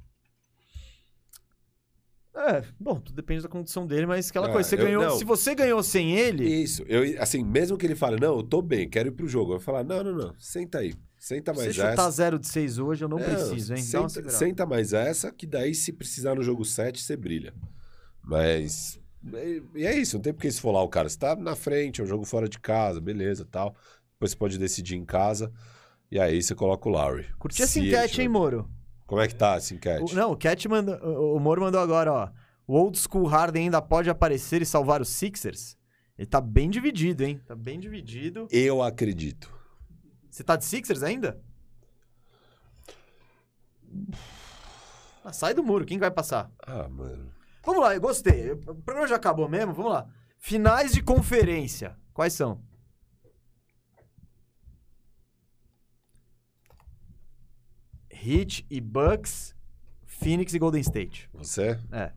É, 2.34 2.64
bom, 2.80 2.95
tudo 2.99 3.16
depende 3.16 3.44
da 3.44 3.49
condição 3.49 3.86
dele, 3.86 4.06
mas 4.06 4.30
aquela 4.30 4.48
Ah, 4.48 4.52
coisa, 4.53 4.68
você 4.70 4.76
eu- 4.76 4.80
ganhou, 4.80 5.03
não. 5.03 5.18
se 5.18 5.24
você 5.26 5.53
ganhou 5.53 5.84
sem 5.84 6.16
ele, 6.18 6.45
Isso. 6.48 6.84
Eu, 6.88 7.22
assim, 7.22 7.44
mesmo 7.44 7.78
que 7.78 7.86
ele 7.86 7.95
fale, 7.95 8.20
não, 8.20 8.38
eu 8.38 8.44
tô 8.44 8.62
bem, 8.62 8.90
quero 8.90 9.10
ir 9.10 9.12
pro 9.12 9.28
jogo. 9.28 9.52
Eu 9.53 9.58
vou 9.58 9.60
falar, 9.60 9.84
não, 9.84 10.02
não, 10.03 10.14
não, 10.16 10.36
senta 10.40 10.80
aí. 10.80 10.94
Senta 11.20 11.53
se 11.53 11.60
mais 11.60 11.76
chutar 11.76 11.94
essa. 11.94 12.10
0 12.12 12.40
de 12.40 12.48
6 12.48 12.80
hoje, 12.80 13.03
eu 13.03 13.10
não, 13.10 13.18
preciso, 13.20 13.74
hein? 13.76 13.82
Senta, 13.82 14.30
senta 14.30 14.66
mais 14.66 14.91
essa, 14.94 15.32
que 15.32 15.45
daí, 15.45 15.76
se 15.76 15.91
precisar 15.94 16.34
no 16.36 16.41
jogo 16.41 16.64
7, 16.66 17.02
você 17.02 17.16
brilha. 17.16 17.53
Mas. 18.24 18.99
E 19.76 19.86
é 19.86 19.95
isso, 19.95 20.16
não 20.16 20.22
tem 20.22 20.34
porque 20.34 20.48
esfolar 20.48 20.84
o 20.84 20.90
cara. 20.90 21.08
Você 21.10 21.18
tá 21.20 21.36
na 21.36 21.56
frente, 21.56 22.02
é 22.02 22.03
um 22.03 22.08
jogo 22.08 22.26
fora 22.26 22.49
de 22.49 22.58
casa, 22.60 22.99
beleza 22.99 23.45
tal. 23.45 23.76
Depois 24.14 24.32
você 24.32 24.38
pode 24.38 24.58
decidir 24.58 24.95
em 24.95 25.06
casa. 25.06 25.52
E 26.10 26.20
aí 26.20 26.41
você 26.41 26.56
coloca 26.56 26.90
o 26.90 26.91
Lowry. 26.91 27.28
Curti 27.38 27.62
essa 27.62 27.74
Se 27.74 27.80
enquete, 27.80 28.22
hein, 28.22 28.28
Moro? 28.28 28.68
Como 29.12 29.20
é 29.22 29.28
que 29.28 29.36
tá 29.36 29.56
essa 29.56 29.74
enquete? 29.74 30.14
O- 30.14 30.16
não, 30.16 30.32
o 30.32 30.38
Cat 30.38 30.66
mandou. 30.70 30.96
O 31.04 31.36
o 31.36 31.40
Moro 31.42 31.60
mandou 31.62 31.82
agora, 31.82 32.14
ó. 32.14 32.30
O 32.66 32.76
old 32.78 32.98
school 32.98 33.26
Harden 33.28 33.64
ainda 33.66 33.82
pode 33.82 34.10
aparecer 34.10 34.62
e 34.62 34.66
salvar 34.66 35.02
os 35.02 35.10
Sixers? 35.10 35.76
Ele 36.18 36.26
tá 36.26 36.40
bem 36.40 36.70
dividido, 36.70 37.22
hein? 37.22 37.42
Tá 37.46 37.54
bem 37.54 37.78
dividido. 37.78 38.48
Eu 38.50 38.82
acredito. 38.82 39.54
Você 40.30 40.46
tá 40.46 40.56
de 40.56 40.64
Sixers 40.64 41.04
ainda? 41.04 41.42
Ah, 45.26 45.34
sai 45.34 45.54
do 45.54 45.62
muro, 45.62 45.84
quem 45.86 46.00
vai 46.00 46.10
passar? 46.10 46.50
Ah, 46.66 46.88
mano. 46.88 47.30
Vamos 47.66 47.82
lá, 47.82 47.94
eu 47.94 48.00
gostei. 48.00 48.54
O 48.54 48.76
programa 48.76 49.10
já 49.10 49.18
acabou 49.18 49.50
mesmo, 49.50 49.74
vamos 49.74 49.92
lá. 49.92 50.08
Finais 50.40 50.94
de 50.94 51.04
conferência. 51.04 51.98
Quais 52.14 52.32
são? 52.32 52.62
Heat 58.23 58.65
e 58.69 58.80
Bucks, 58.80 59.56
Phoenix 60.06 60.53
e 60.53 60.60
Golden 60.60 60.81
State. 60.81 61.30
Você? 61.34 61.80
É. 61.91 62.11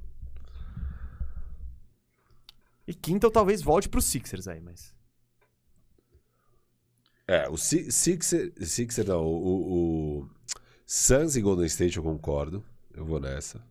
E 2.86 2.92
quinta 2.92 3.26
eu 3.26 3.30
talvez 3.30 3.62
volte 3.62 3.88
pro 3.88 4.02
Sixers 4.02 4.46
aí, 4.46 4.60
mas. 4.60 4.94
É, 7.26 7.48
o 7.48 7.56
Si- 7.56 7.90
Sixer, 7.90 8.52
Sixer 8.60 9.06
não, 9.06 9.24
o, 9.24 9.46
o, 9.46 10.18
o 10.20 10.30
Suns 10.84 11.36
e 11.36 11.40
Golden 11.40 11.66
State 11.66 11.96
eu 11.96 12.02
concordo. 12.02 12.62
Eu 12.92 13.04
vou 13.04 13.18
nessa. 13.18 13.64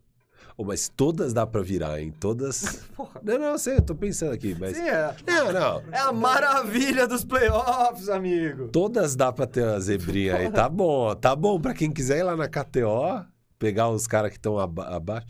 Oh, 0.56 0.64
mas 0.64 0.88
todas 0.88 1.32
dá 1.32 1.44
pra 1.46 1.62
virar, 1.62 2.00
hein? 2.00 2.12
Todas. 2.20 2.80
Não, 3.24 3.38
não, 3.38 3.58
sei, 3.58 3.76
eu 3.76 3.82
tô 3.82 3.94
pensando 3.94 4.32
aqui, 4.32 4.54
mas. 4.58 4.76
Sim, 4.76 4.82
é. 4.88 5.14
Não, 5.26 5.50
não. 5.52 5.82
É 5.90 5.98
a 5.98 6.12
maravilha 6.12 7.08
dos 7.08 7.24
playoffs, 7.24 8.08
amigo. 8.08 8.68
Todas 8.68 9.16
dá 9.16 9.32
pra 9.32 9.46
ter 9.46 9.64
uma 9.64 9.80
zebrinha 9.80 10.36
aí. 10.36 10.50
Tá 10.50 10.68
bom, 10.68 11.14
tá 11.16 11.34
bom 11.34 11.58
pra 11.58 11.72
quem 11.74 11.90
quiser 11.90 12.18
ir 12.18 12.22
lá 12.22 12.36
na 12.36 12.46
KTO, 12.48 13.24
pegar 13.58 13.88
os 13.88 14.06
caras 14.06 14.30
que 14.30 14.36
estão 14.36 14.58
abaixo. 14.58 15.26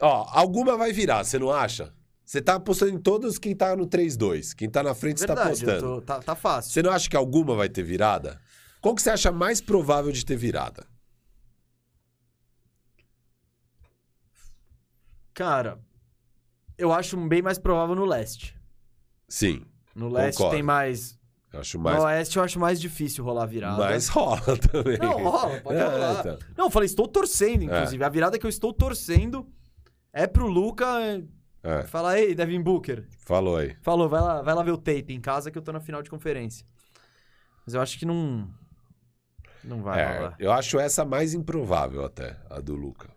Ó, 0.00 0.26
alguma 0.32 0.76
vai 0.76 0.92
virar, 0.92 1.24
você 1.24 1.38
não 1.38 1.50
acha? 1.50 1.92
Você 2.24 2.42
tá 2.42 2.54
apostando 2.56 2.92
em 2.92 2.98
todos 2.98 3.38
quem 3.38 3.54
tá 3.54 3.74
no 3.76 3.86
3-2. 3.86 4.54
Quem 4.54 4.68
tá 4.68 4.82
na 4.82 4.94
frente, 4.94 5.24
tá 5.24 5.32
eu 5.34 5.38
apostando. 5.42 5.80
tô- 5.80 6.00
tá, 6.02 6.18
tá 6.20 6.34
fácil. 6.34 6.72
Você 6.72 6.82
não 6.82 6.90
acha 6.90 7.08
que 7.08 7.16
alguma 7.16 7.54
vai 7.54 7.68
ter 7.68 7.82
virada? 7.84 8.38
Qual 8.80 8.94
que 8.94 9.02
você 9.02 9.10
acha 9.10 9.30
mais 9.30 9.60
provável 9.60 10.10
de 10.10 10.24
ter 10.26 10.36
virada? 10.36 10.84
Cara, 15.34 15.78
eu 16.76 16.92
acho 16.92 17.16
bem 17.28 17.42
mais 17.42 17.58
provável 17.58 17.94
no 17.94 18.04
leste. 18.04 18.58
Sim, 19.28 19.64
No 19.94 20.08
leste 20.08 20.36
Concordo. 20.38 20.56
tem 20.56 20.62
mais. 20.62 21.18
eu 21.52 21.60
acho 21.60 21.78
mais. 21.78 21.96
No 21.98 22.04
oeste 22.04 22.36
eu 22.36 22.42
acho 22.44 22.58
mais 22.60 22.80
difícil 22.80 23.24
rolar 23.24 23.46
virada. 23.46 23.78
Mas 23.78 24.08
rola 24.08 24.40
também. 24.70 24.98
Não, 24.98 25.22
rola, 25.22 25.60
pode 25.60 25.78
É, 25.78 25.84
rolar. 25.84 26.20
então. 26.20 26.38
Não, 26.56 26.66
eu 26.66 26.70
falei, 26.70 26.86
estou 26.86 27.08
torcendo, 27.08 27.64
inclusive. 27.64 28.02
A 28.04 28.08
virada 28.08 28.38
que 28.38 28.44
eu 28.46 28.50
estou 28.50 28.72
torcendo 28.72 29.46
é 30.12 30.26
pro 30.26 30.46
Luca 30.46 30.86
É, 31.62 31.82
falar, 31.84 32.18
ei, 32.18 32.34
Devin 32.34 32.60
Booker. 32.60 33.06
falou 33.20 33.56
aí. 33.56 33.74
Falou, 33.80 34.08
vai 34.08 34.20
lá, 34.20 34.42
vai 34.42 34.54
lá 34.54 34.62
ver 34.62 34.72
o 34.72 34.78
tape 34.78 35.14
em 35.14 35.20
casa 35.20 35.50
que 35.50 35.56
eu 35.56 35.62
tô 35.62 35.72
na 35.72 35.80
final 35.80 36.02
de 36.02 36.10
conferência. 36.10 36.66
Mas 37.64 37.74
eu 37.74 37.80
acho 37.80 37.98
que 37.98 38.04
não. 38.04 38.50
Não 39.64 39.80
vai 39.82 40.00
É, 40.00 40.16
rolar. 40.18 40.36
eu 40.40 40.50
acho 40.52 40.78
essa 40.80 41.04
mais 41.04 41.32
improvável 41.34 42.04
até, 42.04 42.36
a 42.50 42.60
do 42.60 42.74
Luca. 42.74 43.08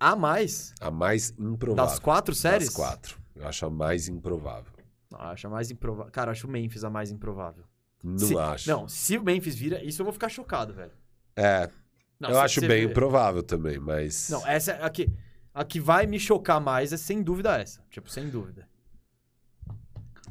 A 0.00 0.14
mais? 0.14 0.74
A 0.80 0.90
mais 0.90 1.34
improvável. 1.38 1.90
Das 1.90 1.98
quatro 1.98 2.34
séries? 2.34 2.66
Das 2.68 2.76
quatro. 2.76 3.18
Eu 3.34 3.46
acho 3.46 3.66
a 3.66 3.70
mais 3.70 4.08
improvável. 4.08 4.72
Não, 5.10 5.18
eu 5.20 5.26
acho 5.26 5.46
a 5.46 5.50
mais 5.50 5.70
improvável. 5.70 6.12
Cara, 6.12 6.28
eu 6.28 6.32
acho 6.32 6.46
o 6.46 6.50
Memphis 6.50 6.84
a 6.84 6.90
mais 6.90 7.10
improvável. 7.10 7.64
Não 8.02 8.18
Se- 8.18 8.36
acho. 8.38 8.68
Não, 8.70 8.86
se 8.88 9.16
o 9.18 9.22
Memphis 9.24 9.54
vira, 9.56 9.82
isso 9.82 10.00
eu 10.02 10.04
vou 10.04 10.12
ficar 10.12 10.28
chocado, 10.28 10.72
velho. 10.72 10.92
É, 11.34 11.68
Não, 12.20 12.30
eu 12.30 12.38
acho 12.40 12.60
bem 12.60 12.68
vê- 12.68 12.82
improvável 12.84 13.42
também, 13.42 13.78
mas. 13.78 14.28
Não, 14.30 14.46
essa 14.46 14.72
é 14.72 14.82
a 14.84 14.90
que, 14.90 15.10
a 15.52 15.64
que 15.64 15.80
vai 15.80 16.06
me 16.06 16.18
chocar 16.20 16.60
mais 16.60 16.92
é 16.92 16.96
sem 16.96 17.22
dúvida 17.22 17.56
essa. 17.58 17.82
Tipo, 17.90 18.08
sem 18.10 18.28
dúvida. 18.28 18.68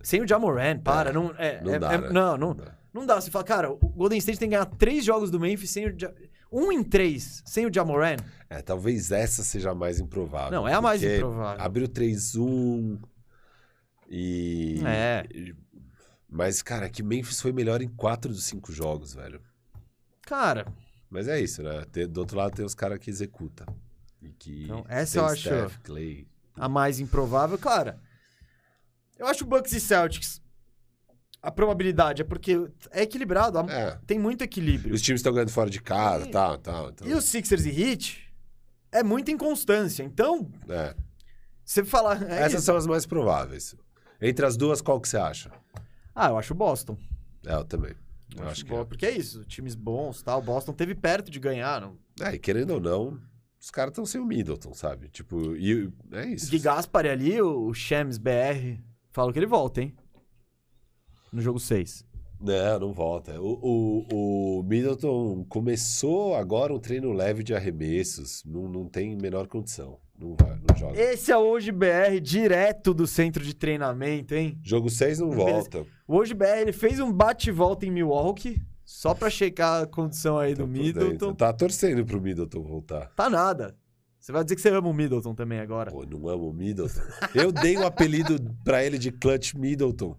Sem 0.01 0.21
o 0.21 0.27
Jamoran, 0.27 0.79
para, 0.79 1.09
É, 1.09 1.13
não. 1.13 1.31
É, 1.37 1.61
não 1.61 1.73
é- 1.75 1.79
dá, 1.79 1.93
é- 1.93 1.97
né? 1.97 2.09
não, 2.11 2.37
não, 2.37 2.55
dá. 2.55 2.75
não 2.93 3.05
dá. 3.05 3.19
Você 3.19 3.29
fala, 3.31 3.43
cara, 3.43 3.71
o 3.71 3.77
Golden 3.77 4.17
State 4.19 4.39
tem 4.39 4.47
que 4.49 4.55
ganhar 4.55 4.65
três 4.65 5.03
jogos 5.03 5.29
do 5.29 5.39
Memphis 5.39 5.69
sem 5.71 5.87
o. 5.87 5.97
Um 6.51 6.71
em 6.71 6.83
três 6.83 7.41
sem 7.45 7.65
o 7.65 7.73
Jamoran. 7.73 8.17
É, 8.49 8.61
talvez 8.61 9.11
essa 9.11 9.43
seja 9.43 9.71
a 9.71 9.75
mais 9.75 9.99
improvável. 9.99 10.51
Não, 10.51 10.67
é 10.67 10.73
a 10.73 10.81
mais 10.81 11.03
improvável. 11.03 11.63
Abriu 11.63 11.87
3-1 11.87 12.99
e. 14.09 14.81
É. 14.85 15.25
e- 15.33 15.55
Mas, 16.29 16.61
cara, 16.61 16.89
que 16.89 17.01
Memphis 17.03 17.41
foi 17.41 17.51
melhor 17.51 17.81
em 17.81 17.87
quatro 17.87 18.31
dos 18.31 18.43
cinco 18.45 18.71
jogos, 18.71 19.13
velho. 19.13 19.41
Cara, 20.21 20.65
Mas 21.09 21.27
é 21.29 21.39
isso, 21.39 21.63
né? 21.63 21.85
Do 22.09 22.17
outro 22.19 22.37
lado 22.37 22.53
tem 22.53 22.65
os 22.65 22.75
caras 22.75 22.99
que 22.99 23.09
executam. 23.09 23.65
E 24.21 24.29
que. 24.29 24.63
Então, 24.65 24.85
essa 24.89 25.19
eu 25.19 25.25
acho- 25.25 25.41
Steph, 25.43 25.77
Clay. 25.83 26.27
a 26.55 26.67
mais 26.67 26.99
improvável, 26.99 27.57
cara. 27.57 27.97
Eu 29.17 29.25
acho 29.27 29.45
Bucks 29.45 29.71
e 29.71 29.79
Celtics. 29.79 30.41
A 31.41 31.51
probabilidade 31.51 32.21
é 32.21 32.25
porque 32.25 32.67
é 32.91 33.03
equilibrado. 33.03 33.59
É. 33.69 33.97
Tem 34.05 34.17
muito 34.19 34.43
equilíbrio. 34.43 34.93
Os 34.93 35.01
times 35.01 35.19
estão 35.19 35.31
ganhando 35.33 35.51
fora 35.51 35.69
de 35.69 35.81
casa, 35.81 36.27
E- 36.27 36.31
tal, 36.31 36.57
tal. 36.57 36.91
tal. 36.91 37.07
E 37.07 37.13
os 37.13 37.23
Sixers 37.25 37.65
e 37.65 37.69
Heat 37.81 38.33
é 38.91 39.03
muita 39.03 39.31
inconstância. 39.31 40.03
Então, 40.03 40.49
É. 40.67 40.95
você 41.63 41.83
falar. 41.85 42.21
é 42.23 42.39
Essas 42.39 42.53
isso. 42.55 42.61
são 42.63 42.75
as 42.75 42.87
mais 42.87 43.05
prováveis. 43.05 43.75
Entre 44.19 44.45
as 44.45 44.57
duas, 44.57 44.81
qual 44.81 44.99
que 44.99 45.07
você 45.07 45.17
acha? 45.17 45.51
Ah, 46.13 46.29
eu 46.29 46.37
acho 46.37 46.53
o 46.53 46.57
Boston. 46.57 46.97
É, 47.45 47.53
eu 47.53 47.63
também. 47.63 47.93
Eu 48.35 48.43
Eu 48.43 48.49
acho 48.49 48.65
que 48.65 48.71
bom, 48.71 48.81
é. 48.81 48.85
Porque 48.85 49.05
é 49.05 49.11
isso, 49.11 49.45
times 49.45 49.75
bons 49.75 50.21
tal. 50.21 50.39
O 50.39 50.43
Boston 50.43 50.73
teve 50.73 50.95
perto 50.95 51.29
de 51.31 51.39
ganhar. 51.39 51.79
Não... 51.79 51.97
É, 52.19 52.33
e 52.33 52.39
querendo 52.39 52.71
ou 52.71 52.79
não, 52.81 53.17
os 53.61 53.69
caras 53.71 53.91
estão 53.91 54.05
sem 54.05 54.19
o 54.19 54.25
Middleton, 54.25 54.73
sabe? 54.73 55.07
Tipo, 55.09 55.55
e 55.55 55.89
é 56.11 56.25
isso. 56.25 56.49
De 56.51 56.59
Gaspari 56.59 57.09
ali, 57.09 57.39
o 57.41 57.71
Shams 57.73 58.17
BR, 58.17 58.79
fala 59.11 59.31
que 59.31 59.39
ele 59.39 59.45
volta, 59.45 59.81
hein? 59.81 59.95
No 61.31 61.41
jogo 61.41 61.59
6. 61.59 62.05
Não, 62.39 62.79
não 62.79 62.93
volta. 62.93 63.41
O, 63.41 64.05
o, 64.11 64.59
o 64.59 64.63
Middleton 64.63 65.43
começou 65.49 66.35
agora 66.35 66.73
um 66.73 66.79
treino 66.79 67.11
leve 67.11 67.43
de 67.43 67.53
arremessos. 67.55 68.43
Não, 68.45 68.67
não 68.69 68.85
tem 68.85 69.15
menor 69.15 69.47
condição. 69.47 69.97
Não 70.19 70.35
vai, 70.39 70.55
não 70.67 70.75
joga. 70.77 70.99
Esse 70.99 71.31
é 71.31 71.37
o 71.37 71.41
Hoje 71.41 71.71
BR 71.71 72.19
direto 72.21 72.93
do 72.93 73.05
centro 73.07 73.43
de 73.43 73.53
treinamento, 73.55 74.33
hein? 74.35 74.57
Jogo 74.63 74.89
6 74.89 75.19
não 75.19 75.31
volta. 75.31 75.85
O 76.07 76.15
Hoje 76.15 76.33
BR 76.33 76.45
ele 76.61 76.71
fez 76.73 76.99
um 76.99 77.11
bate-volta 77.11 77.85
em 77.85 77.91
Milwaukee, 77.91 78.61
só 78.85 79.13
pra 79.13 79.29
checar 79.29 79.83
a 79.83 79.87
condição 79.87 80.37
aí 80.37 80.53
do 80.53 80.59
Tá 80.61 80.63
por 80.65 80.71
Middleton. 80.71 81.09
dentro. 81.09 81.33
Tá 81.35 81.53
torcendo 81.53 82.05
pro 82.05 82.21
Middleton 82.21 82.61
voltar. 82.63 83.11
Tá 83.15 83.29
nada. 83.29 83.75
Você 84.19 84.31
vai 84.31 84.43
dizer 84.43 84.55
que 84.55 84.61
você 84.61 84.69
ama 84.69 84.89
o 84.89 84.93
Middleton 84.93 85.33
também 85.33 85.59
agora. 85.59 85.89
Pô, 85.91 86.03
não 86.05 86.27
amo 86.27 86.49
o 86.49 86.53
Middleton. 86.53 86.99
Eu 87.33 87.51
dei 87.51 87.77
o 87.77 87.85
apelido 87.85 88.37
pra 88.63 88.83
ele 88.83 88.97
de 88.97 89.11
Clutch 89.11 89.53
Middleton. 89.55 90.15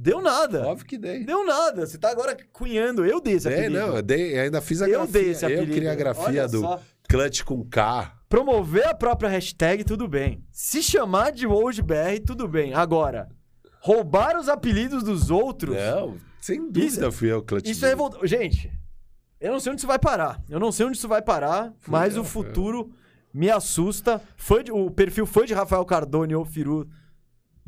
Deu 0.00 0.20
nada. 0.22 0.64
Óbvio 0.66 0.86
que 0.86 0.96
dei. 0.96 1.24
Deu 1.24 1.44
nada. 1.44 1.84
Você 1.86 1.98
tá 1.98 2.10
agora 2.10 2.36
cunhando. 2.52 3.04
Eu 3.04 3.20
dei 3.20 3.34
esse 3.34 3.48
Dei, 3.48 3.58
apelido. 3.58 3.80
não, 3.86 3.96
eu 3.96 4.02
dei, 4.02 4.38
ainda 4.38 4.60
fiz 4.60 4.80
a 4.80 4.86
eu 4.88 5.00
grafia. 5.00 5.12
dei 5.22 5.30
esse 5.32 5.44
apelido. 5.44 5.72
Eu 5.72 5.76
criei 5.76 5.88
a 5.90 5.94
grafia 5.96 6.24
Olha 6.24 6.48
do 6.48 6.60
só. 6.60 6.80
Clutch 7.08 7.42
com 7.42 7.64
K. 7.64 8.14
Promover 8.28 8.86
a 8.86 8.94
própria 8.94 9.28
hashtag, 9.28 9.82
tudo 9.82 10.06
bem. 10.06 10.44
Se 10.52 10.82
chamar 10.82 11.32
de 11.32 11.46
WorldBR, 11.46 12.20
tudo 12.24 12.46
bem. 12.46 12.74
Agora, 12.74 13.28
roubar 13.80 14.36
os 14.38 14.48
apelidos 14.48 15.02
dos 15.02 15.30
outros, 15.30 15.74
Não, 15.76 16.16
sem 16.40 16.70
dúvida 16.70 17.10
fui 17.10 17.32
eu, 17.32 17.42
Clutch 17.42 17.68
isso 17.68 17.84
é. 17.86 17.94
Gente, 18.24 18.70
eu 19.40 19.50
não 19.52 19.58
sei 19.58 19.72
onde 19.72 19.80
isso 19.80 19.86
vai 19.88 19.98
parar. 19.98 20.40
Eu 20.48 20.60
não 20.60 20.70
sei 20.70 20.86
onde 20.86 20.96
isso 20.96 21.08
vai 21.08 21.22
parar, 21.22 21.72
Fui 21.80 21.90
mas 21.90 22.14
eu, 22.14 22.22
o 22.22 22.24
fui 22.24 22.42
eu. 22.42 22.46
futuro 22.48 22.92
me 23.34 23.50
assusta. 23.50 24.20
Fã 24.36 24.62
de- 24.62 24.70
o 24.70 24.90
perfil 24.90 25.26
fã 25.26 25.44
de 25.44 25.54
Rafael 25.54 25.84
Cardone 25.84 26.34
ou 26.36 26.44
Firu 26.44 26.86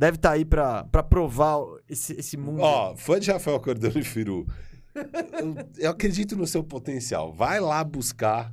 deve 0.01 0.17
estar 0.17 0.31
aí 0.31 0.47
pra, 0.47 0.85
pra 0.85 1.03
provar 1.03 1.59
esse, 1.89 2.15
esse 2.15 2.37
mundo. 2.39 2.63
Ó, 2.63 2.97
fã 2.97 3.21
de 3.21 3.31
Rafael 3.31 3.61
Cordão 3.61 3.93
e 3.95 4.03
Firu. 4.03 4.47
Eu, 4.95 5.57
eu 5.79 5.91
acredito 5.91 6.35
no 6.37 6.47
seu 6.47 6.65
potencial. 6.65 7.33
Vai 7.33 7.61
lá 7.61 7.85
buscar 7.85 8.51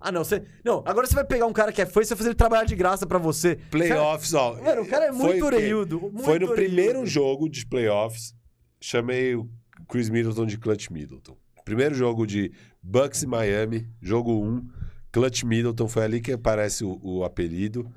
Ah, 0.00 0.10
não, 0.10 0.24
você. 0.24 0.42
Não, 0.64 0.82
agora 0.84 1.06
você 1.06 1.14
vai 1.14 1.24
pegar 1.24 1.46
um 1.46 1.52
cara 1.52 1.70
que 1.72 1.80
é 1.80 1.86
fã 1.86 2.00
e 2.00 2.04
você 2.04 2.10
vai 2.14 2.18
fazer 2.18 2.30
ele 2.30 2.34
trabalhar 2.36 2.64
de 2.64 2.74
graça 2.74 3.06
pra 3.06 3.18
você. 3.18 3.56
playoffs, 3.70 4.34
ó. 4.34 4.60
Mano, 4.60 4.82
o 4.82 4.88
cara 4.88 5.06
é 5.06 5.12
muito 5.12 5.46
orelhudo. 5.46 6.00
muito 6.00 6.24
Foi 6.24 6.40
no 6.40 6.50
orelhudo. 6.50 6.54
primeiro 6.54 7.06
jogo 7.06 7.48
de 7.48 7.64
playoffs. 7.64 8.34
Chamei 8.80 9.36
o 9.36 9.48
Chris 9.88 10.10
Middleton 10.10 10.44
de 10.44 10.58
Clutch 10.58 10.90
Middleton. 10.90 11.36
Primeiro 11.64 11.94
jogo 11.94 12.26
de 12.26 12.50
Bucks 12.82 13.22
e 13.22 13.26
Miami, 13.28 13.88
jogo 14.00 14.32
1. 14.44 14.68
Clutch 15.12 15.44
Middleton 15.44 15.86
foi 15.86 16.02
ali 16.02 16.20
que 16.20 16.32
aparece 16.32 16.84
o, 16.84 16.98
o 17.00 17.22
apelido. 17.22 17.88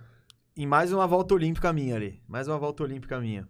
Em 0.57 0.65
mais 0.65 0.93
uma 0.93 1.05
volta 1.05 1.33
olímpica 1.33 1.73
minha 1.73 1.95
ali. 1.95 2.21
Mais 2.27 2.47
uma 2.47 2.57
volta 2.57 2.83
olímpica 2.83 3.19
minha. 3.19 3.47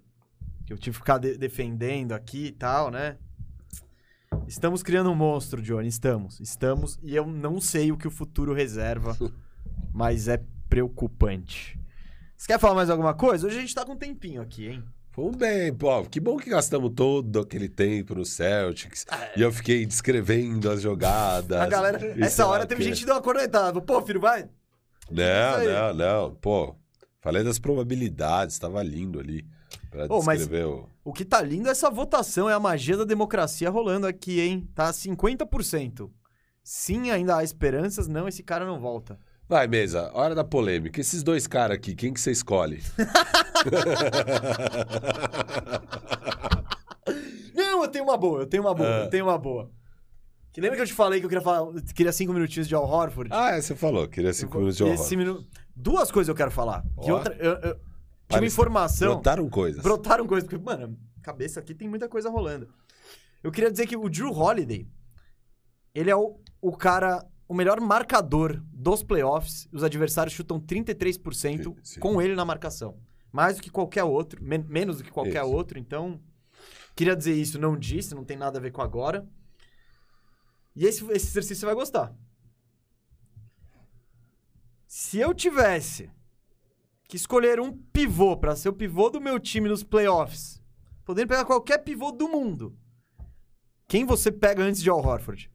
Que 0.66 0.74
eu 0.74 0.78
tive 0.78 0.96
que 0.96 1.00
ficar 1.00 1.20
de- 1.20 1.38
defendendo 1.38 2.14
aqui 2.14 2.48
e 2.48 2.52
tal, 2.52 2.90
né? 2.90 3.18
Estamos 4.48 4.82
criando 4.82 5.12
um 5.12 5.16
monstro, 5.16 5.62
Johnny. 5.62 5.88
Estamos. 5.88 6.40
Estamos. 6.40 6.98
E 7.04 7.16
eu 7.16 7.28
não 7.28 7.62
sei 7.62 7.92
o 7.92 7.98
que 7.98 8.08
o 8.08 8.12
futuro 8.12 8.54
reserva. 8.54 9.16
mas 9.94 10.28
é 10.28 10.42
preocupante. 10.68 11.80
Você 12.36 12.48
quer 12.48 12.60
falar 12.60 12.74
mais 12.76 12.90
alguma 12.90 13.14
coisa? 13.14 13.46
Hoje 13.48 13.58
a 13.58 13.62
gente 13.62 13.76
tá 13.76 13.86
com 13.86 13.94
um 13.94 13.98
tempinho 13.98 14.42
aqui, 14.42 14.68
hein? 14.68 14.84
Fomos 15.12 15.36
bem, 15.38 15.74
pô. 15.74 16.04
Que 16.06 16.20
bom 16.20 16.36
que 16.38 16.50
gastamos 16.50 16.92
todo 16.94 17.40
aquele 17.40 17.70
tempo 17.70 18.16
no 18.16 18.26
Celtics. 18.26 19.06
E 19.38 19.42
eu 19.42 19.52
fiquei 19.52 19.86
descrevendo 19.86 20.70
as 20.70 20.82
jogadas. 20.82 21.58
A 21.62 21.68
galera, 21.68 22.00
essa 22.26 22.46
hora 22.48 22.66
teve 22.66 22.84
gente 22.84 23.00
que 23.00 23.06
deu 23.06 23.16
uma 23.16 23.22
cornetada. 23.22 23.80
Pô, 23.80 24.02
filho, 24.02 24.20
vai. 24.20 24.50
Não, 25.10 25.64
não, 25.64 25.94
não. 25.94 26.36
Pô, 26.36 26.76
falei 27.26 27.44
das 27.44 27.58
probabilidades, 27.60 28.58
tava 28.60 28.82
lindo 28.84 29.20
ali. 29.20 29.44
Ô, 30.10 30.22
mas- 30.22 30.40
descrever 30.40 30.66
o. 30.68 30.88
O 31.04 31.12
que 31.12 31.26
tá 31.26 31.42
lindo 31.42 31.68
é 31.68 31.72
essa 31.72 31.90
votação, 31.90 32.50
é 32.50 32.54
a 32.54 32.60
magia 32.60 32.96
da 32.98 33.04
democracia 33.04 33.70
rolando 33.70 34.08
aqui, 34.08 34.40
hein? 34.40 34.68
Tá 34.74 34.92
50%. 34.92 36.10
Sim, 36.64 37.12
ainda 37.12 37.38
há 37.38 37.44
esperanças. 37.44 38.08
Não, 38.08 38.28
esse 38.28 38.42
cara 38.42 38.66
não 38.66 38.80
volta. 38.80 39.20
Vai, 39.48 39.68
mesa, 39.68 40.10
hora 40.16 40.34
da 40.34 40.44
polêmica. 40.44 41.00
Esses 41.00 41.22
dois 41.22 41.46
caras 41.46 41.76
aqui, 41.78 41.94
quem 41.96 42.12
que 42.14 42.20
você 42.20 42.32
escolhe? 42.32 42.82
Não, 47.54 47.84
eu 47.84 47.88
tenho 47.88 48.04
uma 48.04 48.18
boa, 48.18 48.42
eu 48.42 48.48
tenho 48.48 48.64
uma 48.64 48.74
boa, 48.74 48.90
Ah. 48.90 49.04
eu 49.04 49.10
tenho 49.10 49.26
uma 49.26 49.38
boa. 49.38 49.70
Que 50.56 50.62
lembra 50.62 50.78
que 50.78 50.84
eu 50.84 50.88
te 50.88 50.94
falei 50.94 51.20
que 51.20 51.26
eu 51.26 51.30
queria 51.30 51.44
falar, 51.44 51.70
queria 51.94 52.14
cinco 52.14 52.32
minutinhos 52.32 52.66
de 52.66 52.74
Al 52.74 52.86
Horford? 52.90 53.30
ah, 53.34 53.52
é, 53.58 53.62
você 53.62 53.76
falou, 53.76 54.08
queria 54.08 54.32
cinco 54.32 54.56
minutos 54.58 54.78
de 54.78 54.84
horror. 54.86 54.96
Esse 54.96 55.18
minu- 55.18 55.46
Duas 55.76 56.10
coisas 56.10 56.30
eu 56.30 56.36
quero 56.36 56.50
falar. 56.50 56.82
Que 57.04 57.12
Ó. 57.12 57.16
outra, 57.18 57.36
eu, 57.36 57.52
eu- 57.52 57.60
tinha 57.60 57.74
uma 57.74 57.80
Parece- 58.30 58.54
informação. 58.54 59.14
Brotaram 59.16 59.50
coisas. 59.50 59.84
Brotaram 59.84 60.26
coisas. 60.26 60.50
Porque, 60.50 60.64
mano, 60.64 60.98
cabeça 61.22 61.60
aqui 61.60 61.76
tem 61.76 61.90
muita 61.90 62.08
coisa 62.08 62.30
rolando. 62.30 62.70
Eu 63.44 63.52
queria 63.52 63.70
dizer 63.70 63.86
que 63.86 63.98
o 63.98 64.08
Drew 64.10 64.32
Holiday, 64.32 64.88
ele 65.94 66.10
é 66.10 66.16
o, 66.16 66.40
o 66.62 66.72
cara, 66.72 67.24
o 67.50 67.54
melhor 67.54 67.82
marcador 67.82 68.64
dos 68.72 69.04
playoffs. 69.04 69.68
Os 69.74 69.84
adversários 69.84 70.34
chutam 70.34 70.58
33% 70.58 71.64
Sim, 71.64 71.76
sim. 71.84 72.00
com 72.00 72.22
ele 72.22 72.34
na 72.34 72.46
marcação. 72.46 72.98
Mais 73.30 73.58
do 73.58 73.62
que 73.62 73.70
qualquer 73.70 74.06
outro, 74.06 74.42
men- 74.42 74.66
menos 74.70 75.00
do 75.00 75.04
que 75.04 75.12
qualquer 75.12 75.44
Isso. 75.44 75.52
outro. 75.52 75.78
Então, 75.78 76.22
queria 76.96 77.14
dizer 77.16 77.34
isso, 77.34 77.60
não 77.60 77.78
disse, 77.78 78.16
não 78.16 78.24
tem 78.24 78.38
nada 78.38 78.58
a 78.58 78.62
ver 78.62 78.72
com 78.72 78.82
agora. 78.82 79.28
E 80.76 80.86
esse, 80.86 81.04
esse 81.12 81.28
exercício 81.28 81.58
você 81.58 81.66
vai 81.66 81.76
gostar. 81.76 82.14
Se 84.86 85.20
eu 85.20 85.34
tivesse 85.34 86.12
que 87.08 87.16
escolher 87.16 87.60
um 87.60 87.72
pivô 87.72 88.36
pra 88.36 88.56
ser 88.56 88.70
o 88.70 88.74
pivô 88.74 89.10
do 89.10 89.22
meu 89.22 89.40
time 89.40 89.70
nos 89.70 89.84
playoffs, 89.84 90.62
podendo 91.04 91.28
pegar 91.30 91.46
qualquer 91.46 91.80
pivô 91.80 92.12
do 92.12 92.28
mundo, 92.28 92.78
quem 93.88 94.06
você 94.06 94.32
pega 94.32 94.64
antes 94.64 94.82
de 94.82 94.90
Al 94.90 95.00
Horford? 95.00 95.52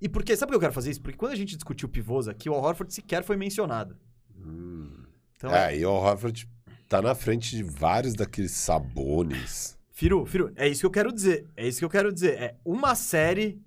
E 0.00 0.08
por 0.08 0.22
quê? 0.22 0.36
Sabe 0.36 0.50
por 0.50 0.52
que 0.52 0.56
eu 0.56 0.60
quero 0.60 0.72
fazer 0.72 0.90
isso? 0.90 1.02
Porque 1.02 1.18
quando 1.18 1.32
a 1.32 1.36
gente 1.36 1.54
discutiu 1.54 1.88
pivôs 1.88 2.28
aqui, 2.28 2.48
o 2.48 2.54
Al 2.54 2.62
Horford 2.62 2.92
sequer 2.92 3.22
foi 3.22 3.36
mencionado. 3.36 3.96
Hum. 4.36 5.04
Então, 5.36 5.54
É, 5.54 5.76
e 5.76 5.84
o 5.84 5.90
Horford 5.92 6.48
tá 6.88 7.02
na 7.02 7.14
frente 7.14 7.56
de 7.56 7.62
vários 7.62 8.14
daqueles 8.14 8.52
sabones. 8.52 9.77
Firu, 9.98 10.24
Firu, 10.24 10.52
é 10.54 10.68
isso 10.68 10.78
que 10.82 10.86
eu 10.86 10.92
quero 10.92 11.12
dizer. 11.12 11.44
É 11.56 11.66
isso 11.66 11.80
que 11.80 11.84
eu 11.84 11.90
quero 11.90 12.12
dizer. 12.12 12.40
É 12.40 12.56
uma 12.64 12.94
série. 12.94 13.60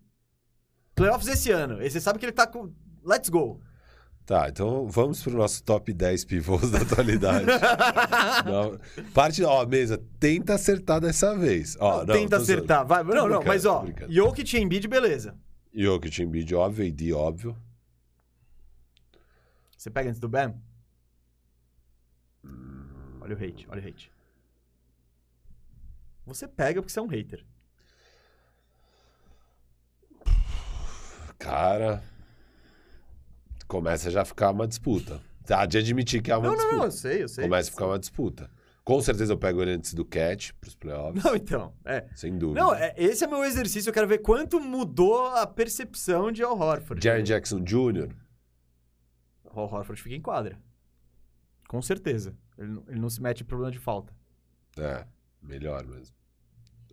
Playoffs 0.96 1.28
esse 1.28 1.52
ano. 1.52 1.84
E 1.84 1.92
você 1.92 2.00
sabe 2.00 2.20
que 2.20 2.26
ele 2.26 2.32
tá 2.32 2.48
com. 2.48 2.72
Let's 3.04 3.28
go. 3.28 3.60
Tá, 4.26 4.48
então 4.48 4.88
vamos 4.88 5.22
pro 5.22 5.34
nosso 5.34 5.62
top 5.62 5.92
10 5.92 6.24
pivôs 6.24 6.72
da 6.72 6.84
atualidade. 6.84 7.48
Não, 8.48 8.80
parte, 9.14 9.44
ó, 9.44 9.66
mesa, 9.66 10.02
tenta 10.22 10.54
acertar 10.54 11.02
dessa 11.02 11.38
vez. 11.38 11.76
Ó, 11.78 12.06
não, 12.06 12.16
Tenta 12.16 12.38
tô 12.38 12.44
zoando. 12.46 12.62
acertar. 12.62 12.86
Vai. 12.86 13.04
Não, 13.04 13.28
não, 13.28 13.44
mas 13.44 13.66
ó. 13.66 13.86
Jokic 14.08 14.56
e 14.56 14.62
Embiid, 14.62 14.88
beleza. 14.88 15.36
Jokic, 15.74 16.24
Embiid, 16.24 16.56
óbvio, 16.56 16.88
AD, 16.88 17.12
óbvio. 17.12 17.58
Você 19.78 19.90
pega 19.90 20.08
antes 20.08 20.22
do 20.22 20.30
Bam? 20.30 20.56
Olha 23.20 23.36
o 23.36 23.44
hate, 23.44 23.68
olha 23.70 23.84
o 23.84 23.86
hate. 23.86 24.10
Você 26.26 26.48
pega 26.48 26.82
porque 26.82 26.92
você 26.94 27.00
é 27.00 27.02
um 27.02 27.08
hater. 27.08 27.46
Cara, 31.40 32.04
começa 33.68 34.12
já 34.12 34.22
a 34.22 34.26
ficar 34.26 34.52
uma 34.52 34.68
disputa. 34.68 35.22
Tá, 35.46 35.66
de 35.66 35.78
admitir 35.78 36.22
que 36.22 36.32
é 36.32 36.38
uma 36.38 36.48
Não, 36.48 36.54
disputa. 36.56 36.72
não, 36.74 36.80
não, 36.80 36.86
eu 36.86 36.92
sei, 36.92 37.24
eu 37.24 37.28
sei. 37.28 37.44
Começa 37.44 37.70
a 37.70 37.72
ficar 37.72 37.88
uma 37.88 38.00
disputa. 38.00 38.50
Com 38.84 39.02
certeza 39.02 39.34
eu 39.34 39.38
pego 39.38 39.62
ele 39.62 39.72
antes 39.72 39.94
do 39.94 40.06
catch 40.06 40.52
pros 40.60 40.76
playoffs. 40.76 41.24
Não, 41.24 41.36
então. 41.36 41.74
É. 41.86 42.08
Sem 42.16 42.38
dúvida. 42.38 42.60
Não, 42.62 42.74
é, 42.74 42.94
esse 42.98 43.24
é 43.24 43.28
meu 43.28 43.44
exercício. 43.44 43.90
Eu 43.90 43.94
quero 43.94 44.08
ver 44.08 44.20
quanto 44.20 44.60
mudou 44.60 45.28
a 45.28 45.46
percepção 45.48 46.32
de 46.32 46.44
Al 46.44 46.58
Horford. 46.60 47.04
Jaren 47.04 47.24
Jackson 47.24 47.60
Jr. 47.64 48.10
Al 49.46 49.66
Horford 49.72 50.02
fica 50.02 50.16
em 50.16 50.22
quadra. 50.22 50.60
Com 51.68 51.82
certeza. 51.82 52.36
Ele, 52.58 52.70
não- 52.70 52.84
ele 52.88 53.00
não 53.00 53.10
se 53.10 53.22
mete 53.22 53.42
em 53.42 53.46
problema 53.46 53.72
de 53.72 53.80
falta. 53.80 54.14
É, 54.78 55.06
melhor 55.42 55.86
mesmo. 55.86 56.16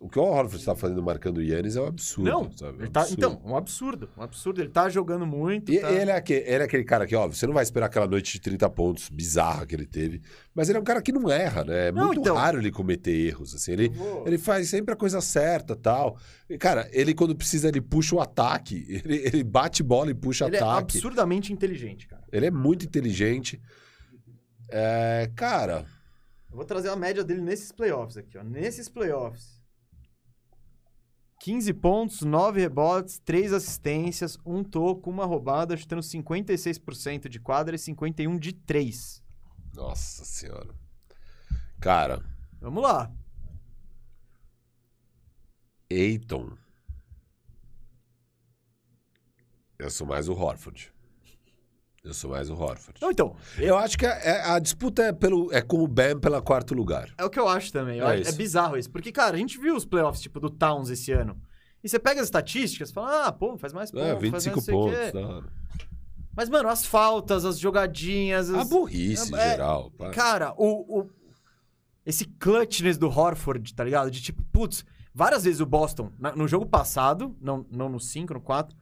O 0.01 0.07
que 0.07 0.17
o 0.17 0.23
Horford 0.23 0.55
está 0.55 0.73
fazendo 0.73 1.03
marcando 1.03 1.39
o 1.39 1.41
Yannis 1.41 1.75
é 1.75 1.81
um 1.81 1.87
absurdo, 1.87 2.29
não, 2.31 2.49
sabe? 2.55 2.83
ele 2.83 2.89
tá, 2.89 3.01
Absurdo. 3.01 3.17
então, 3.19 3.41
um 3.43 3.53
absurdo. 3.57 4.09
Um 4.17 4.21
absurdo. 4.23 4.61
Ele 4.61 4.69
tá 4.69 4.87
jogando 4.87 5.27
muito. 5.27 5.69
E 5.73 5.77
tá- 5.77 5.91
ele, 5.91 6.09
é 6.09 6.15
aquele, 6.15 6.39
ele 6.39 6.63
é 6.63 6.65
aquele 6.65 6.83
cara 6.85 7.05
que, 7.05 7.13
ó, 7.17 7.27
você 7.27 7.45
não 7.45 7.53
vai 7.53 7.63
esperar 7.63 7.87
aquela 7.87 8.07
noite 8.07 8.31
de 8.31 8.39
30 8.39 8.69
pontos 8.69 9.09
bizarra 9.09 9.65
que 9.65 9.75
ele 9.75 9.85
teve, 9.85 10.21
mas 10.55 10.69
ele 10.69 10.77
é 10.77 10.81
um 10.81 10.85
cara 10.85 11.01
que 11.01 11.11
não 11.11 11.29
erra, 11.29 11.65
né? 11.65 11.87
É 11.89 11.91
Não, 11.91 12.05
muito 12.05 12.21
então- 12.21 12.33
raro 12.37 12.59
ele 12.59 12.71
cometer 12.71 13.11
erros, 13.11 13.53
assim. 13.53 13.73
Ele, 13.73 13.89
Vou- 13.89 14.25
ele 14.25 14.37
faz 14.37 14.69
sempre 14.69 14.93
a 14.93 14.95
coisa 14.95 15.19
certa 15.19 15.75
tal. 15.75 16.17
E, 16.49 16.57
cara, 16.57 16.87
ele 16.93 17.13
quando 17.13 17.35
precisa, 17.35 17.67
ele 17.67 17.81
puxa 17.81 18.15
o 18.15 18.21
ataque. 18.21 18.85
Ele, 19.03 19.17
ele 19.17 19.43
bate 19.43 19.83
bola 19.83 20.11
e 20.11 20.13
puxa 20.13 20.45
Ele 20.47 20.55
é 20.55 20.59
ataque. 20.59 20.95
absurdamente 20.97 21.51
inteligente, 21.51 22.07
cara. 22.07 22.23
ele 22.31 22.45
é 22.45 22.51
muito 22.51 22.85
inteligente. 22.85 23.61
É, 24.69 25.29
cara, 25.35 25.85
Eu 26.49 26.55
vou 26.55 26.65
trazer 26.65 26.89
a 26.89 26.95
média 26.95 27.23
dele 27.23 27.41
nesses 27.41 27.71
playoffs 27.71 28.17
aqui, 28.17 28.37
ó. 28.37 28.43
Nesses 28.43 28.89
playoffs. 28.89 29.59
15 31.41 31.73
pontos, 31.75 32.21
9 32.21 32.59
rebotes, 32.59 33.19
3 33.19 33.53
assistências, 33.53 34.37
um 34.45 34.61
toco, 34.63 35.09
uma 35.09 35.25
roubada, 35.25 35.77
chutando 35.77 36.01
56% 36.01 37.29
de 37.29 37.39
quadra 37.39 37.75
e 37.75 37.79
51 37.79 38.37
de 38.37 38.51
3. 38.53 39.23
nossa 39.73 40.25
senhora. 40.25 40.75
Cara, 41.79 42.21
Vamos 42.61 42.83
lá. 42.83 43.09
Eiton. 45.89 46.57
Eu 49.77 49.89
sou 49.89 50.05
mais 50.05 50.27
o 50.27 50.33
Horford. 50.33 50.93
Eu 52.03 52.13
sou 52.13 52.31
mais 52.31 52.49
o 52.49 52.53
Horford. 52.53 52.99
Não, 53.01 53.11
então, 53.11 53.35
Eu 53.57 53.77
acho 53.77 53.97
que 53.97 54.05
a, 54.05 54.11
é- 54.11 54.51
a 54.51 54.59
disputa 54.59 55.03
é, 55.03 55.11
pelo, 55.11 55.51
é 55.53 55.61
com 55.61 55.83
o 55.83 55.87
Bam 55.87 56.19
pela 56.19 56.41
quarto 56.41 56.73
lugar. 56.73 57.09
é 57.17 57.23
o 57.25 57.29
que 57.29 57.39
eu 57.39 57.47
acho 57.47 57.71
também. 57.73 57.99
Eu 57.99 58.07
É 58.07 58.19
acho- 58.21 58.29
É, 58.29 58.31
bizarro 58.31 58.77
isso. 58.77 58.89
Porque, 58.89 59.11
cara, 59.11 59.35
a 59.35 59.39
gente 59.39 59.57
viu 59.59 59.75
os 59.75 59.83
playoffs, 59.85 60.21
tipo, 60.21 60.39
do 60.39 60.49
Towns 60.49 60.89
esse 60.89 61.11
ano. 61.11 61.39
E 61.83 61.89
você 61.89 61.99
pega 61.99 62.21
as 62.21 62.27
estatísticas 62.27 62.89
e 62.89 62.93
fala, 62.93 63.27
ah, 63.27 63.31
pô, 63.31 63.57
faz 63.57 63.73
mais 63.73 63.91
pontos, 63.91 64.05
É, 64.07 64.11
faz 64.11 64.21
mais 64.31 64.43
25 64.45 64.55
não 64.55 64.61
sei 64.63 64.73
o 64.73 65.11
pontos. 65.13 65.51
Mas, 66.35 66.47
mano, 66.49 66.69
as 66.69 66.85
faltas, 66.85 67.43
as 67.43 67.59
jogadinhas... 67.59 68.49
A 68.53 68.61
As... 68.61 68.69
burrice 68.69 69.33
É, 69.35 69.51
geral. 69.51 69.91
pá. 69.91 70.09
Cara, 70.11 70.53
o, 70.57 70.99
o- 71.01 71.09
Esse 72.05 72.25
clutchness 72.25 72.97
do 72.97 73.07
Horford, 73.09 73.73
tá 73.73 73.83
ligado? 73.83 74.09
De 74.09 74.21
tipo, 74.21 74.41
putz, 74.51 74.85
várias 75.13 75.43
vezes 75.43 75.59
o 75.59 75.65
Boston, 75.65 76.11
na- 76.17 76.33
no 76.35 76.47
jogo 76.47 76.65
passado, 76.65 77.35
não, 77.41 77.65
não 77.69 77.89
no 77.89 77.99
5, 77.99 78.33
no 78.33 78.41
4, 78.41 78.75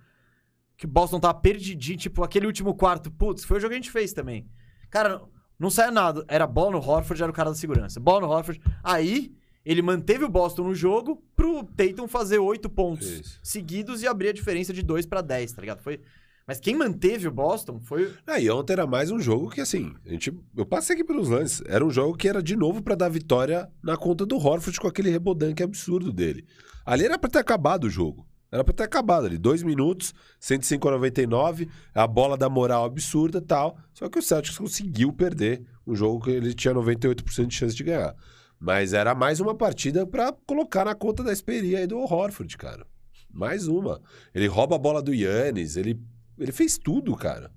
que 0.78 0.86
o 0.86 0.90
Boston 0.90 1.20
tava 1.20 1.34
perdidinho, 1.34 1.98
tipo, 1.98 2.24
aquele 2.24 2.46
último 2.46 2.76
quarto, 2.76 3.12
putz, 3.12 3.44
foi 3.44 3.58
o 3.58 3.60
jogo 3.60 3.72
que 3.72 3.80
a 3.80 3.82
gente 3.82 3.92
fez 3.92 4.14
também. 4.14 4.48
Cara, 4.90 5.22
não, 5.60 5.72
saia 5.72 5.90
nada. 5.92 6.24
Era 6.28 6.46
bola 6.46 6.72
no 6.72 6.78
Horford, 6.78 7.22
era 7.22 7.32
o 7.32 7.36
cara 7.36 7.50
da 7.50 7.56
segurança. 7.56 8.00
Bola 8.00 8.22
no 8.22 8.32
Horford. 8.32 8.62
Aí, 8.84 9.34
ele 9.66 9.82
manteve 9.82 10.24
o 10.24 10.30
Boston 10.30 10.64
no 10.64 10.76
jogo 10.76 11.22
pro 11.36 11.64
Tatum 11.64 12.08
fazer 12.08 12.38
8 12.38 12.70
pontos 12.70 13.08
Isso. 13.08 13.40
seguidos 13.44 14.04
e 14.04 14.08
abrir 14.08 14.30
a 14.30 14.34
diferença 14.34 14.72
de 14.72 14.84
2 14.84 15.08
pra 15.08 15.22
10, 15.22 15.52
tá 15.52 15.62
ligado? 15.62 15.82
Foi... 15.82 16.00
Mas 16.48 16.62
quem 16.62 16.76
manteve 16.76 17.28
o 17.28 17.32
Boston 17.32 17.78
foi 17.82 18.14
Ah, 18.26 18.40
e 18.40 18.50
ontem 18.50 18.72
era 18.72 18.88
mais 18.88 19.12
um 19.12 19.20
jogo 19.20 19.50
que, 19.50 19.60
assim, 19.60 19.94
a 20.06 20.10
gente, 20.10 20.32
eu 20.56 20.66
passei 20.66 20.96
aqui 20.96 21.04
pelos 21.04 21.28
lances. 21.28 21.62
Era 21.66 21.84
um 21.84 21.90
jogo 21.90 22.16
que 22.16 22.30
era 22.30 22.42
de 22.42 22.56
novo 22.56 22.82
pra 22.82 22.96
dar 22.96 23.10
vitória 23.10 23.68
na 23.84 23.98
conta 23.98 24.26
do 24.26 24.38
Horford 24.38 24.80
com 24.80 24.88
aquele 24.88 25.10
rebodanque 25.10 25.62
absurdo 25.62 26.14
dele. 26.14 26.46
Ali 26.86 27.04
era 27.04 27.18
pra 27.20 27.30
ter 27.30 27.40
acabado 27.40 27.86
o 27.86 27.90
jogo. 27.90 28.26
Era 28.52 28.64
pra 28.64 28.74
ter 28.74 28.84
acabado 28.84 29.26
ali. 29.26 29.38
Dois 29.38 29.62
minutos, 29.62 30.14
105 30.40 30.88
a 30.88 30.92
99, 30.92 31.68
a 31.94 32.08
bola 32.08 32.38
da 32.38 32.50
moral 32.50 32.86
absurda 32.86 33.42
tal. 33.42 33.78
Só 33.94 34.08
que 34.10 34.20
o 34.20 34.22
Celtics 34.22 34.58
conseguiu 34.58 35.12
perder 35.12 35.64
um 35.86 35.96
jogo 35.96 36.24
que 36.24 36.32
ele 36.32 36.54
tinha 36.54 36.74
98% 36.74 37.46
de 37.46 37.56
chance 37.56 37.76
de 37.76 37.84
ganhar. 37.84 38.16
Mas 38.60 38.94
era 38.94 39.14
mais 39.14 39.40
uma 39.40 39.54
partida 39.54 40.06
pra 40.08 40.34
colocar 40.46 40.86
na 40.86 40.96
conta 40.96 41.24
da 41.24 41.32
esperia 41.32 41.80
aí 41.80 41.88
do 41.88 42.00
Horford, 42.00 42.58
cara. 42.58 42.86
Mais 43.32 43.68
uma. 43.68 44.02
Ele 44.34 44.48
rouba 44.48 44.76
a 44.76 44.80
bola 44.80 45.02
do 45.02 45.14
Yannis, 45.14 45.76
ele, 45.76 46.00
ele 46.40 46.52
fez 46.52 46.78
tudo, 46.78 47.16
cara. 47.16 47.52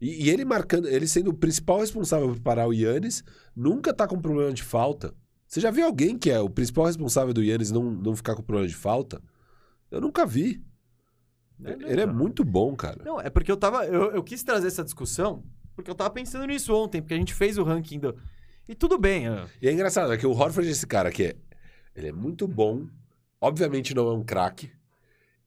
E, 0.00 0.24
e 0.24 0.30
ele 0.30 0.44
marcando, 0.44 0.88
ele 0.88 1.06
sendo 1.06 1.30
o 1.30 1.34
principal 1.34 1.80
responsável 1.80 2.28
por 2.28 2.40
parar 2.40 2.66
o 2.66 2.72
Yannis, 2.72 3.22
nunca 3.54 3.92
tá 3.92 4.06
com 4.06 4.20
problema 4.20 4.52
de 4.52 4.62
falta. 4.62 5.14
Você 5.46 5.60
já 5.60 5.70
viu 5.70 5.84
alguém 5.84 6.16
que 6.16 6.30
é 6.30 6.40
o 6.40 6.48
principal 6.48 6.86
responsável 6.86 7.34
do 7.34 7.42
Yannis 7.42 7.70
não, 7.70 7.90
não 7.90 8.16
ficar 8.16 8.34
com 8.34 8.42
problema 8.42 8.66
de 8.66 8.74
falta? 8.74 9.20
Eu 9.92 10.00
nunca 10.00 10.26
vi. 10.26 10.60
Ele 11.60 12.00
é 12.00 12.06
muito 12.06 12.44
bom, 12.44 12.74
cara. 12.74 13.04
Não, 13.04 13.20
é 13.20 13.30
porque 13.30 13.52
eu 13.52 13.56
tava. 13.56 13.86
Eu, 13.86 14.10
eu 14.10 14.22
quis 14.24 14.42
trazer 14.42 14.66
essa 14.66 14.82
discussão 14.82 15.44
porque 15.74 15.90
eu 15.90 15.94
tava 15.94 16.10
pensando 16.10 16.46
nisso 16.46 16.74
ontem, 16.74 17.00
porque 17.00 17.14
a 17.14 17.18
gente 17.18 17.34
fez 17.34 17.58
o 17.58 17.64
ranking 17.64 17.98
do. 17.98 18.16
E 18.68 18.74
tudo 18.74 18.98
bem. 18.98 19.28
é. 19.28 19.46
E 19.60 19.68
é 19.68 19.72
engraçado, 19.72 20.12
é 20.12 20.16
que 20.16 20.26
o 20.26 20.30
Horford 20.30 20.68
é 20.68 20.72
esse 20.72 20.86
cara 20.86 21.10
que 21.10 21.24
é, 21.24 21.36
ele 21.94 22.08
é 22.08 22.12
muito 22.12 22.46
bom, 22.46 22.86
obviamente 23.40 23.94
não 23.94 24.08
é 24.08 24.12
um 24.14 24.24
craque. 24.24 24.70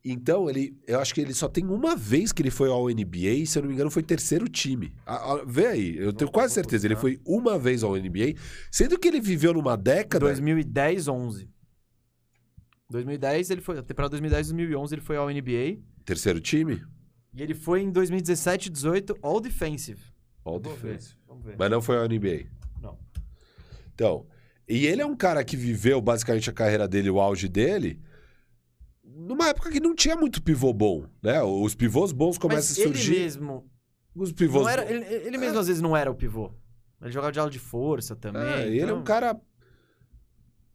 Então, 0.08 0.48
ele, 0.48 0.78
eu 0.88 1.00
acho 1.00 1.16
que 1.16 1.22
ele 1.22 1.34
só 1.34 1.48
tem 1.48 1.66
uma 1.66 1.96
vez 1.96 2.32
que 2.32 2.40
ele 2.40 2.52
foi 2.52 2.70
ao 2.70 2.86
NBA, 2.86 3.30
e, 3.42 3.48
se 3.48 3.58
eu 3.58 3.64
não 3.64 3.70
me 3.70 3.74
engano, 3.74 3.90
foi 3.90 4.04
terceiro 4.04 4.48
time. 4.48 4.94
Ah, 5.04 5.34
ah, 5.34 5.44
vê 5.48 5.66
aí, 5.66 5.98
eu 5.98 6.14
tenho 6.14 6.30
quase 6.30 6.54
certeza, 6.54 6.86
ele 6.86 6.96
foi 6.96 7.20
uma 7.26 7.58
vez 7.58 7.82
ao 7.84 7.96
NBA, 7.96 8.36
sendo 8.70 9.00
que 9.00 9.08
ele 9.08 9.20
viveu 9.20 9.52
numa 9.54 9.76
década. 9.76 10.26
2010, 10.26 11.08
11. 11.08 11.50
2010, 12.90 13.50
ele 13.50 13.62
foi. 13.62 13.80
A 13.80 13.84
temporada 13.84 14.12
2010, 14.12 14.48
2011, 14.50 14.96
ele 14.96 15.02
foi 15.02 15.18
ao 15.18 15.30
NBA. 15.30 15.80
Terceiro 16.04 16.40
time? 16.40 16.84
E 17.34 17.42
ele 17.42 17.54
foi 17.54 17.82
em 17.82 17.92
2017, 17.92 18.70
18, 18.70 19.18
All 19.22 19.40
Defensive. 19.42 20.02
All 20.44 20.60
Vamos 20.60 20.80
ver, 20.80 20.88
defense. 20.94 21.16
Vamos 21.28 21.44
ver. 21.44 21.56
Mas 21.58 21.72
não 21.72 21.82
foi 21.82 21.98
ao 21.98 22.06
NBA. 22.08 22.46
Não. 22.82 22.98
Então, 23.94 24.28
e 24.68 24.86
ele 24.86 25.02
é 25.02 25.06
um 25.06 25.16
cara 25.16 25.44
que 25.44 25.58
viveu 25.58 26.00
basicamente 26.00 26.50
a 26.50 26.54
carreira 26.54 26.88
dele, 26.88 27.10
o 27.10 27.20
auge 27.20 27.50
dele, 27.50 28.00
numa 29.04 29.50
época 29.50 29.72
que 29.72 29.80
não 29.80 29.96
tinha 29.96 30.16
muito 30.16 30.42
pivô 30.42 30.72
bom, 30.72 31.06
né? 31.22 31.42
Os 31.42 31.74
pivôs 31.76 32.12
bons 32.12 32.38
começam 32.38 32.84
a 32.84 32.88
surgir. 32.88 33.14
ele 33.14 33.20
mesmo. 33.24 33.70
Os 34.16 34.32
pivôs 34.32 34.68
era, 34.68 34.84
bons. 34.84 34.92
ele, 34.92 35.06
ele 35.28 35.38
mesmo 35.38 35.60
às 35.60 35.68
vezes 35.68 35.82
não 35.82 35.98
era 35.98 36.10
o 36.12 36.16
pivô. 36.16 36.52
Ele 37.02 37.12
jogava 37.12 37.32
de 37.32 37.40
aula 37.40 37.52
de 37.52 37.60
força 37.60 38.16
também. 38.16 38.42
É, 38.42 38.68
e 38.68 38.72
ele 38.72 38.80
é 38.82 38.84
então- 38.84 39.00
um 39.00 39.04
cara. 39.04 39.40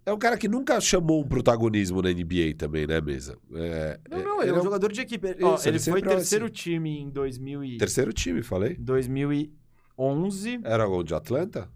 É 0.07 0.13
um 0.13 0.19
cara 0.19 0.37
que 0.39 0.49
nunca 0.49 0.81
chamou 0.81 1.21
um 1.23 1.29
protagonismo 1.29 2.01
na 2.01 2.11
NBA 2.11 2.55
também, 2.57 2.87
né, 2.87 3.01
Mesa? 3.01 3.39
É, 3.55 4.01
Não, 4.11 4.19
é- 4.19 4.25
não, 4.25 4.43
ele 4.43 4.51
é 4.51 4.55
um 4.55 4.63
jogador 4.63 4.91
de 4.93 5.01
equipe. 5.03 5.29
Ele, 5.29 5.45
ó, 5.45 5.55
Isso, 5.57 5.69
ele 5.69 5.77
ele 5.77 5.85
foi 5.85 6.01
é 6.01 6.03
terceiro 6.03 6.45
assim. 6.47 6.55
time 6.55 6.99
em 6.99 7.11
2000 7.11 7.63
e... 7.65 7.77
Terceiro 7.79 8.13
time, 8.13 8.43
falei. 8.43 8.77
2011. 8.77 10.61
Era 10.65 10.89
o 10.89 11.03
de 11.03 11.15
Atlanta? 11.15 11.71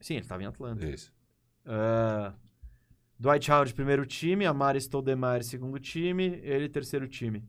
Sim, 0.00 0.14
ele 0.14 0.22
estava 0.22 0.42
em 0.42 0.46
Atlanta. 0.46 0.86
Isso. 0.88 1.12
Ah, 1.66 2.34
Dwight 3.18 3.50
Howard, 3.50 3.74
primeiro 3.74 4.04
time. 4.06 4.46
Amari 4.46 4.80
Stoudemire, 4.80 5.44
segundo 5.44 5.78
time. 5.78 6.40
Ele, 6.42 6.68
terceiro 6.68 7.06
time. 7.08 7.44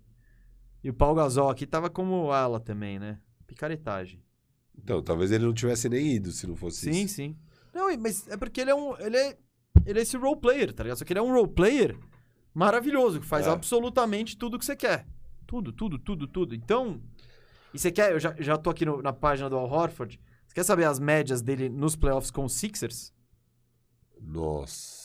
E 0.84 0.90
o 0.90 0.94
Paul 0.94 1.16
Gasol 1.16 1.50
aqui 1.50 1.66
tava 1.66 1.90
como 1.90 2.32
ala 2.32 2.60
também, 2.60 3.00
né? 3.00 3.20
Picaretagem. 3.48 4.22
Então, 4.78 5.02
talvez 5.02 5.32
ele 5.32 5.46
não 5.46 5.54
tivesse 5.54 5.88
nem 5.90 6.14
ido 6.16 6.32
se 6.32 6.46
não 6.46 6.56
fosse 6.56 6.92
Sim, 6.92 7.04
isso. 7.06 7.16
sim. 7.16 7.36
Não, 7.74 7.90
e- 7.90 7.98
mas 7.98 8.28
é 8.28 8.38
porque 8.38 8.62
ele 8.62 8.72
é 8.72 8.76
um. 8.76 8.98
Ele 9.00 9.18
é, 9.18 9.38
ele 9.86 10.00
é 10.00 10.02
esse 10.02 10.18
role 10.18 10.40
player, 10.40 10.74
tá 10.74 10.84
ligado? 10.84 10.98
Só 10.98 11.06
que 11.06 11.14
ele 11.14 11.20
é 11.20 11.24
um 11.24 11.34
role 11.34 11.48
player 11.50 11.98
maravilhoso, 12.54 13.20
que 13.20 13.26
faz 13.26 13.46
É. 13.48 13.50
absolutamente 13.50 14.38
tudo 14.38 14.58
que 14.60 14.66
você 14.66 14.76
quer. 14.76 15.06
Tudo, 15.46 15.72
tudo, 15.72 16.00
tudo, 16.00 16.28
tudo. 16.28 16.56
Então. 16.56 17.02
E 17.74 17.78
você 17.80 17.92
quer. 17.92 18.12
Eu 18.14 18.20
já, 18.20 18.34
já 18.40 18.58
tô 18.58 18.70
aqui 18.70 18.86
no- 18.86 19.02
na 19.02 19.12
página 19.14 19.50
do 19.50 19.58
Al 19.58 19.70
Horford. 19.70 20.20
Você 20.48 20.56
quer 20.56 20.64
saber 20.64 20.86
as 20.86 20.98
médias 21.00 21.42
dele 21.42 21.68
nos 21.70 21.96
playoffs 21.96 22.32
com 22.32 22.46
os 22.46 22.54
Sixers? 22.54 23.14
Nossa. 24.20 25.04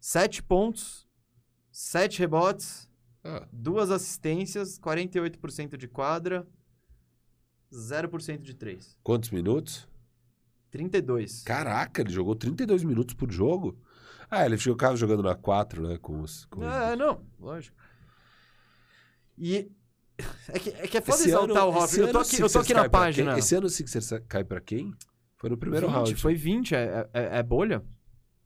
7 0.00 0.42
pontos, 0.42 1.06
7 1.70 2.18
rebotes, 2.18 2.88
Ah, 3.24 3.46
duas 3.52 3.90
assistências, 3.92 4.78
48% 4.80 5.76
de 5.76 5.86
quadra, 5.86 6.44
0% 7.72 8.42
de 8.42 8.52
3. 8.54 8.96
quantos 9.02 9.30
minutos? 9.30 9.86
32. 10.72 11.42
Caraca, 11.44 12.00
ele 12.00 12.10
jogou 12.10 12.34
32 12.34 12.82
minutos 12.82 13.14
por 13.14 13.30
jogo? 13.30 13.78
Ah, 14.34 14.46
ele 14.46 14.56
ficava 14.56 14.96
jogando 14.96 15.22
na 15.22 15.34
4, 15.34 15.86
né? 15.86 15.98
Com 15.98 16.20
os. 16.22 16.46
Com 16.46 16.60
os- 16.60 16.66
É, 16.66 16.96
não, 16.96 17.22
lógico. 17.38 17.76
E 19.36 19.70
é 20.48 20.58
que 20.58 20.70
é, 20.70 20.86
que 20.88 20.96
é 20.96 21.00
foda 21.02 21.18
Esse 21.18 21.28
exaltar 21.28 21.62
ano- 21.64 21.78
o 21.78 21.84
esse 21.84 22.00
Eu 22.00 22.10
tô 22.12 22.18
aqui, 22.18 22.40
eu 22.40 22.50
tô 22.50 22.58
aqui 22.60 22.72
na 22.72 22.88
página. 22.88 23.38
Esse 23.38 23.54
ano 23.54 23.66
o 23.66 23.70
Sixers 23.70 24.10
cai 24.28 24.42
pra 24.42 24.58
quem? 24.60 24.94
Foi 25.36 25.50
no 25.50 25.56
primeiro 25.58 25.86
20, 25.86 25.94
round. 25.94 26.16
Foi 26.16 26.34
20, 26.34 26.74
é, 26.74 27.08
é, 27.12 27.38
é 27.38 27.42
bolha? 27.42 27.84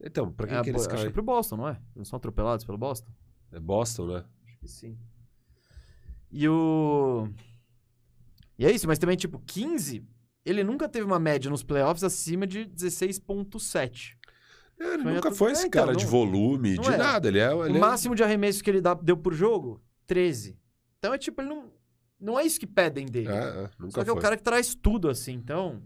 Então, 0.01 0.33
pra 0.33 0.47
quem 0.49 0.57
é, 0.57 0.63
que 0.63 0.71
eles 0.71 0.81
acho 0.83 0.89
que 0.89 0.95
é 0.97 0.99
caem? 0.99 1.13
pro 1.13 1.23
Boston, 1.23 1.57
não 1.57 1.69
é? 1.69 1.73
Eles 1.73 1.95
não 1.97 2.05
são 2.05 2.17
atropelados 2.17 2.65
pelo 2.65 2.79
Boston? 2.79 3.11
É 3.53 3.61
Boston, 3.61 4.07
né? 4.09 4.25
Acho 4.45 4.59
que 4.59 4.67
sim. 4.69 4.99
E 6.33 6.49
o. 6.49 7.29
E 8.59 8.67
é 8.67 8.73
isso, 8.73 8.87
mas 8.89 8.99
também, 8.99 9.17
tipo, 9.17 9.39
15, 9.47 10.05
ele 10.45 10.65
nunca 10.65 10.89
teve 10.89 11.07
uma 11.07 11.19
média 11.21 11.49
nos 11.51 11.63
playoffs 11.63 12.03
acima 12.03 12.45
de 12.47 12.65
16,7. 12.65 14.17
É, 14.79 14.95
ele 14.95 15.05
nunca 15.05 15.31
foi 15.33 15.51
É, 15.51 15.53
esse 15.53 15.67
então, 15.67 15.85
cara 15.87 15.97
de 15.97 16.05
não- 16.05 16.11
volume, 16.11 16.75
não 16.75 16.83
de 16.85 16.91
é. 16.93 16.97
nada. 16.97 17.29
Ele 17.29 17.39
é. 17.39 17.53
O 17.55 17.65
Ele 17.65 17.77
é- 17.79 17.81
máximo 17.81 18.15
de 18.15 18.23
arremesso 18.23 18.63
que 18.63 18.69
ele 18.71 18.81
dá- 18.81 18.95
deu 18.95 19.17
por 19.17 19.33
jogo, 19.33 19.81
13. 20.07 20.59
Então 20.99 21.15
é 21.15 21.19
tipo, 21.19 21.41
ele 21.41 21.49
não. 21.49 21.71
Não 22.19 22.39
é 22.39 22.45
isso 22.45 22.59
que 22.59 22.67
pedem 22.67 23.05
dele. 23.07 23.29
É, 23.29 23.33
é, 23.35 23.71
nunca 23.79 23.93
Só 23.93 24.05
que 24.05 24.11
é 24.11 24.13
foi. 24.13 24.19
o 24.19 24.23
cara 24.23 24.37
que 24.37 24.43
traz 24.43 24.75
tudo, 24.75 25.09
assim, 25.09 25.35
então. 25.35 25.83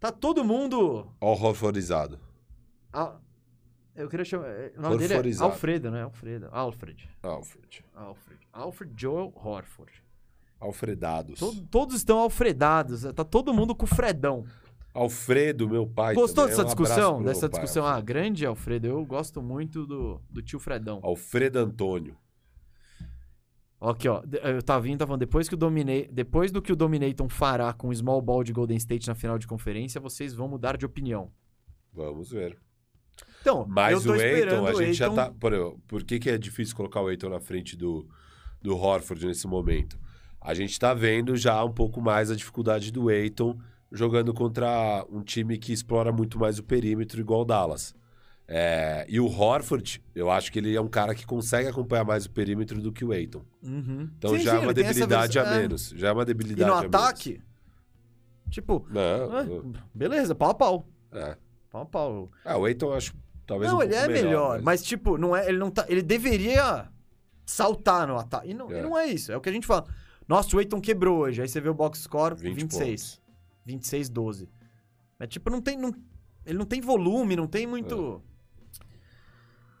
Tá 0.00 0.10
todo 0.10 0.44
mundo. 0.44 1.12
Horrorizado. 1.20 2.18
Eu 3.94 4.08
queria 4.08 4.24
chamar. 4.24 4.46
é, 4.48 4.72
O 4.76 4.80
nome 4.82 4.98
dele 4.98 5.14
é. 5.14 5.42
Alfredo, 5.42 5.90
né? 5.90 6.02
Alfredo. 6.02 6.48
Alfred. 6.50 7.08
Alfred. 7.22 7.84
Alfred. 7.94 8.40
Alfred 8.52 8.92
Joel 8.96 9.32
Horford. 9.34 9.92
Alfredados. 10.58 11.38
To- 11.38 11.54
todos 11.70 11.96
estão 11.96 12.18
alfredados. 12.18 13.02
Tá 13.14 13.24
todo 13.24 13.52
mundo 13.52 13.74
com 13.74 13.84
o 13.84 13.88
Fredão. 13.88 14.44
Alfredo, 14.92 15.68
meu 15.68 15.86
pai. 15.86 16.14
Gostou 16.14 16.44
também. 16.44 16.50
dessa 16.50 16.62
Um 16.62 16.66
discussão? 16.66 17.22
Dessa 17.22 17.48
pai, 17.48 17.60
discussão? 17.60 17.86
Ah, 17.86 18.00
grande 18.00 18.44
Alfredo. 18.44 18.86
Eu 18.86 19.04
gosto 19.04 19.40
muito 19.40 19.86
do, 19.86 20.20
do 20.28 20.42
tio 20.42 20.58
Fredão. 20.58 21.00
Alfredo 21.02 21.58
Antônio. 21.58 22.16
Aqui, 23.80 24.08
ó. 24.08 24.22
Eu 24.42 24.62
tava 24.62 24.82
vindo, 24.82 24.98
tava 24.98 25.08
falando, 25.10 25.20
depois, 25.20 25.48
que 25.48 25.54
o 25.54 25.56
Domina... 25.56 25.92
depois 26.10 26.52
do 26.52 26.60
que 26.60 26.72
o 26.72 26.76
Dominaton 26.76 27.28
fará 27.28 27.72
com 27.72 27.88
o 27.88 27.94
Small 27.94 28.20
Ball 28.20 28.44
de 28.44 28.52
Golden 28.52 28.76
State 28.76 29.08
na 29.08 29.14
final 29.14 29.38
de 29.38 29.46
conferência, 29.46 30.00
vocês 30.00 30.34
vão 30.34 30.48
mudar 30.48 30.76
de 30.76 30.84
opinião. 30.84 31.30
Vamos 31.92 32.30
ver. 32.30 32.58
Então, 33.40 33.64
Mas 33.66 34.04
o 34.04 34.14
Eiton, 34.14 34.66
a 34.66 34.74
gente 34.74 34.92
já 34.92 35.06
Ayton- 35.06 35.16
tá. 35.16 35.30
Por, 35.30 35.78
por 35.86 36.04
que, 36.04 36.18
que 36.18 36.28
é 36.28 36.36
difícil 36.36 36.76
colocar 36.76 37.00
o 37.00 37.08
Eiton 37.10 37.30
na 37.30 37.40
frente 37.40 37.74
do, 37.74 38.06
do 38.60 38.76
Horford 38.76 39.26
nesse 39.26 39.46
momento? 39.46 39.98
A 40.38 40.52
gente 40.52 40.78
tá 40.78 40.92
vendo 40.92 41.34
já 41.36 41.64
um 41.64 41.72
pouco 41.72 42.02
mais 42.02 42.30
a 42.30 42.36
dificuldade 42.36 42.92
do 42.92 43.10
Eiton 43.10 43.58
jogando 43.92 44.32
contra 44.34 45.04
um 45.10 45.22
time 45.22 45.58
que 45.58 45.72
explora 45.72 46.12
muito 46.12 46.38
mais 46.38 46.58
o 46.58 46.62
perímetro, 46.62 47.20
igual 47.20 47.40
o 47.42 47.44
Dallas. 47.44 47.94
É, 48.52 49.06
e 49.08 49.20
o 49.20 49.26
Horford, 49.26 50.02
eu 50.14 50.28
acho 50.30 50.50
que 50.50 50.58
ele 50.58 50.74
é 50.74 50.80
um 50.80 50.88
cara 50.88 51.14
que 51.14 51.24
consegue 51.24 51.68
acompanhar 51.68 52.04
mais 52.04 52.26
o 52.26 52.30
perímetro 52.30 52.80
do 52.80 52.90
que 52.92 53.04
o 53.04 53.12
Eiton. 53.14 53.42
Uhum. 53.62 54.10
Então 54.18 54.30
Sim, 54.36 54.40
já 54.40 54.50
sim, 54.52 54.56
é 54.56 54.60
uma 54.60 54.74
debilidade 54.74 55.38
a 55.38 55.42
é. 55.44 55.58
menos. 55.60 55.92
Já 55.96 56.08
é 56.08 56.12
uma 56.12 56.22
E 56.22 56.26
debilidade 56.26 56.68
no 56.70 56.76
a 56.76 56.80
ataque, 56.80 57.40
tipo, 58.50 58.84
menos. 58.90 59.30
ah, 59.32 59.42
Não, 59.44 59.72
beleza, 59.94 60.34
pau 60.34 60.50
a 60.50 60.54
pau. 60.54 60.86
é. 61.12 61.36
Pau 61.70 61.82
a 61.82 61.86
pau. 61.86 62.30
Ah, 62.44 62.56
o 62.56 62.66
Eiton 62.66 62.86
eu 62.86 62.94
acho 62.94 63.14
talvez 63.46 63.70
não, 63.70 63.78
um 63.78 63.82
ele 63.82 63.94
pouco 63.94 64.04
é 64.10 64.12
melhor, 64.12 64.54
mas- 64.56 64.64
mas... 64.64 64.82
tipo, 64.82 65.16
não 65.16 65.36
é, 65.36 65.48
ele 65.48 65.58
não 65.58 65.70
tá, 65.70 65.84
ele 65.88 66.02
deveria 66.02 66.88
saltar 67.46 68.08
no 68.08 68.16
ataque. 68.18 68.50
E 68.50 68.54
não, 68.54 68.68
e 68.72 68.74
É. 68.74 68.82
não 68.82 68.98
é 68.98 69.06
isso, 69.06 69.30
é 69.30 69.36
o 69.36 69.40
que 69.40 69.48
a 69.48 69.52
gente 69.52 69.66
fala. 69.66 69.86
Nossa, 70.26 70.56
o 70.56 70.60
Eiton 70.60 70.80
quebrou 70.80 71.18
hoje. 71.20 71.40
Aí 71.42 71.48
você 71.48 71.60
vê 71.60 71.68
o 71.68 71.74
box 71.74 72.00
score 72.00 72.34
20 72.34 72.54
26. 72.62 72.88
26 72.88 73.20
12. 74.10 74.48
Mas 75.18 75.28
tipo, 75.28 75.50
não 75.50 75.60
tem 75.60 75.76
não, 75.76 75.94
ele 76.46 76.58
não 76.58 76.66
tem 76.66 76.80
volume, 76.80 77.36
não 77.36 77.46
tem 77.46 77.66
muito 77.66 78.22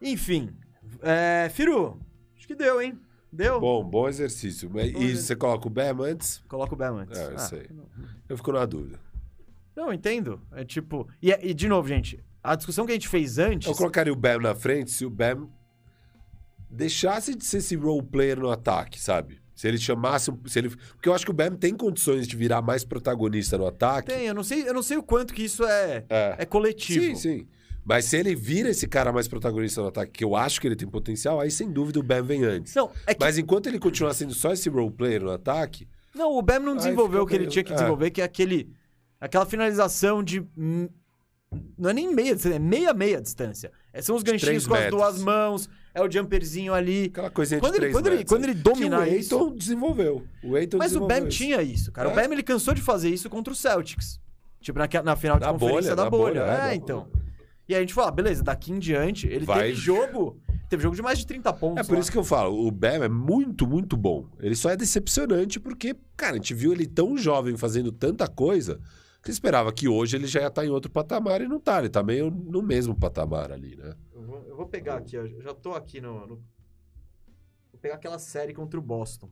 Enfim, 0.00 0.50
é, 1.02 1.48
Firu, 1.50 2.00
acho 2.36 2.46
que 2.46 2.54
deu, 2.54 2.80
hein? 2.80 2.98
Deu? 3.32 3.60
Bom, 3.60 3.84
bom 3.84 4.08
exercício. 4.08 4.68
Bom 4.68 4.80
E 4.80 4.88
exercício. 4.88 5.16
você 5.18 5.36
coloca 5.36 5.66
o 5.66 5.70
Bam 5.70 6.00
antes? 6.02 6.42
Coloca 6.48 6.74
o 6.74 6.76
Bam 6.76 6.96
antes. 7.02 7.18
É, 7.18 7.32
eu 7.32 7.38
sei. 7.38 7.66
não- 7.70 7.86
Eu 8.28 8.36
fico 8.36 8.50
na 8.52 8.64
dúvida. 8.66 8.98
Não, 9.76 9.92
entendo. 9.92 10.40
É 10.52 10.64
tipo. 10.64 11.08
E, 11.22 11.32
é- 11.32 11.46
e, 11.46 11.54
de 11.54 11.68
novo, 11.68 11.86
gente, 11.86 12.22
a 12.42 12.56
discussão 12.56 12.84
que 12.86 12.90
a 12.92 12.94
gente 12.94 13.08
fez 13.08 13.38
antes. 13.38 13.68
Eu 13.68 13.74
colocaria 13.74 14.12
o 14.12 14.16
Bam 14.16 14.38
na 14.38 14.54
frente 14.54 14.90
se 14.90 15.04
o 15.06 15.10
Bam 15.10 15.48
deixasse 16.68 17.34
de 17.36 17.44
ser 17.44 17.58
esse 17.58 17.76
role 17.76 18.02
player 18.02 18.38
no 18.40 18.50
ataque, 18.50 19.00
sabe? 19.00 19.40
Se 19.60 19.68
ele 19.68 19.76
chamasse. 19.76 20.32
Se 20.46 20.58
ele... 20.58 20.70
Porque 20.70 21.06
eu 21.06 21.12
acho 21.14 21.22
que 21.24 21.30
o 21.30 21.34
Bam 21.34 21.54
tem 21.54 21.74
condições 21.74 22.26
de 22.26 22.34
virar 22.34 22.62
mais 22.62 22.82
protagonista 22.82 23.58
no 23.58 23.66
ataque. 23.66 24.08
Tem, 24.10 24.26
eu 24.26 24.34
não 24.34 24.42
sei, 24.42 24.66
eu 24.66 24.72
não 24.72 24.82
sei 24.82 24.96
o 24.96 25.02
quanto 25.02 25.34
que 25.34 25.42
isso 25.44 25.64
é, 25.66 26.02
É. 26.08 26.36
é 26.38 26.46
coletivo. 26.46 27.04
Sim, 27.04 27.14
sim. 27.14 27.46
Mas 27.84 28.06
se 28.06 28.16
ele 28.16 28.34
vira 28.34 28.70
esse 28.70 28.88
cara 28.88 29.12
mais 29.12 29.28
protagonista 29.28 29.82
no 29.82 29.88
ataque, 29.88 30.12
que 30.12 30.24
eu 30.24 30.34
acho 30.34 30.60
que 30.62 30.66
ele 30.66 30.76
tem 30.76 30.88
potencial, 30.88 31.38
aí 31.40 31.50
sem 31.50 31.70
dúvida 31.70 32.00
o 32.00 32.02
Bam 32.02 32.22
vem 32.22 32.42
antes. 32.44 32.74
Não, 32.74 32.90
é 33.06 33.12
que, 33.14 33.20
Mas 33.22 33.36
enquanto 33.36 33.66
ele 33.66 33.78
continuar 33.78 34.14
sendo 34.14 34.32
só 34.32 34.50
esse 34.52 34.70
role 34.70 34.90
player 34.90 35.22
no 35.22 35.30
ataque, 35.30 35.86
não, 36.14 36.32
o 36.32 36.40
Bam 36.40 36.58
não 36.60 36.74
desenvolveu 36.74 37.22
o 37.22 37.26
que 37.26 37.34
ele 37.34 37.40
meio- 37.40 37.50
tinha 37.50 37.62
que 37.64 37.72
é. 37.72 37.74
desenvolver, 37.74 38.10
que 38.10 38.22
é 38.22 38.24
aquele. 38.24 38.72
Aquela 39.20 39.44
finalização 39.44 40.22
de. 40.24 40.42
Não 41.76 41.90
é 41.90 41.92
nem 41.92 42.14
meia 42.14 42.34
distância, 42.34 42.56
é 42.56 42.58
meia 42.58 42.94
meia 42.94 43.20
distância. 43.20 43.72
É, 43.92 44.00
são 44.00 44.14
os 44.16 44.22
ganchinhos 44.22 44.66
com 44.66 44.74
as 44.74 44.88
duas 44.90 45.20
mãos, 45.20 45.68
é 45.94 46.02
o 46.02 46.10
jumperzinho 46.10 46.72
ali. 46.74 47.06
aquela 47.06 47.30
coisinha 47.30 47.60
Quando 47.60 47.78
de 47.78 47.84
ele- 47.86 47.92
quando 47.92 48.06
ele- 48.06 48.16
metros, 48.16 48.32
quando 48.32 48.44
ele 48.44 48.52
aí. 48.52 48.58
dominar 48.58 49.00
o 49.00 49.06
isso- 49.06 49.34
Aiton 49.36 49.54
desenvolveu. 49.56 50.24
O 50.42 50.56
Aiton 50.56 50.78
Mas 50.78 50.94
o 50.96 51.06
Bam 51.06 51.28
isso. 51.28 51.38
tinha 51.38 51.62
isso, 51.62 51.90
cara. 51.92 52.08
O 52.08 52.12
É. 52.12 52.14
Bam 52.14 52.32
ele 52.32 52.42
cansou 52.42 52.74
de 52.74 52.80
fazer 52.82 53.10
isso 53.10 53.28
contra 53.28 53.52
o 53.52 53.56
Celtics. 53.56 54.20
Tipo, 54.60 54.78
na, 54.78 54.88
na 55.02 55.16
final 55.16 55.38
de 55.38 55.46
Na 55.46 55.52
conferência 55.52 55.82
bolha, 55.82 55.96
da 55.96 56.04
na 56.04 56.10
bolha. 56.10 56.40
bolha, 56.42 56.62
é, 56.68 56.72
É, 56.72 56.74
então. 56.74 57.00
bolha. 57.04 57.20
E 57.68 57.74
aí 57.74 57.78
a 57.78 57.80
gente 57.82 57.94
falou, 57.94 58.08
ah, 58.08 58.12
beleza, 58.12 58.42
daqui 58.42 58.72
em 58.72 58.78
diante, 58.78 59.26
ele 59.28 59.44
Vai- 59.46 59.68
teve 59.68 59.74
jogo. 59.74 60.38
Teve 60.68 60.82
jogo 60.84 60.94
de 60.94 61.02
mais 61.02 61.18
de 61.18 61.26
30 61.26 61.52
pontos. 61.52 61.84
É 61.84 61.86
por 61.86 61.94
lá. 61.94 62.00
isso 62.00 62.12
que 62.12 62.18
eu 62.18 62.22
falo, 62.24 62.66
o 62.66 62.70
Bam 62.70 63.02
é 63.04 63.08
muito, 63.08 63.66
muito 63.66 63.96
bom. 63.96 64.28
Ele 64.38 64.54
só 64.54 64.70
é 64.70 64.76
decepcionante 64.76 65.58
porque, 65.58 65.96
cara, 66.16 66.32
a 66.32 66.36
gente 66.36 66.54
viu 66.54 66.72
ele 66.72 66.86
tão 66.86 67.16
jovem 67.16 67.56
fazendo 67.56 67.90
tanta 67.90 68.28
coisa, 68.28 68.78
Você 69.22 69.32
esperava 69.32 69.72
que 69.72 69.86
hoje 69.86 70.16
ele 70.16 70.26
já 70.26 70.40
ia 70.40 70.46
estar 70.48 70.64
em 70.64 70.70
outro 70.70 70.90
patamar 70.90 71.40
e 71.42 71.46
não 71.48 71.60
tá. 71.60 71.78
Ele 71.78 71.90
tá 71.90 72.02
meio 72.02 72.30
no 72.30 72.62
mesmo 72.62 72.94
patamar 72.98 73.52
ali, 73.52 73.76
né? 73.76 73.94
Eu 74.14 74.22
vou, 74.22 74.42
eu 74.48 74.56
vou 74.56 74.66
pegar 74.66 74.96
aqui, 74.96 75.18
ó. 75.18 75.26
Já 75.26 75.52
tô 75.54 75.72
aqui 75.74 76.00
no, 76.00 76.26
no- 76.26 76.36
Vou 77.70 77.78
pegar 77.80 77.96
aquela 77.96 78.18
série 78.18 78.54
contra 78.54 78.78
o 78.78 78.82
Boston. 78.82 79.30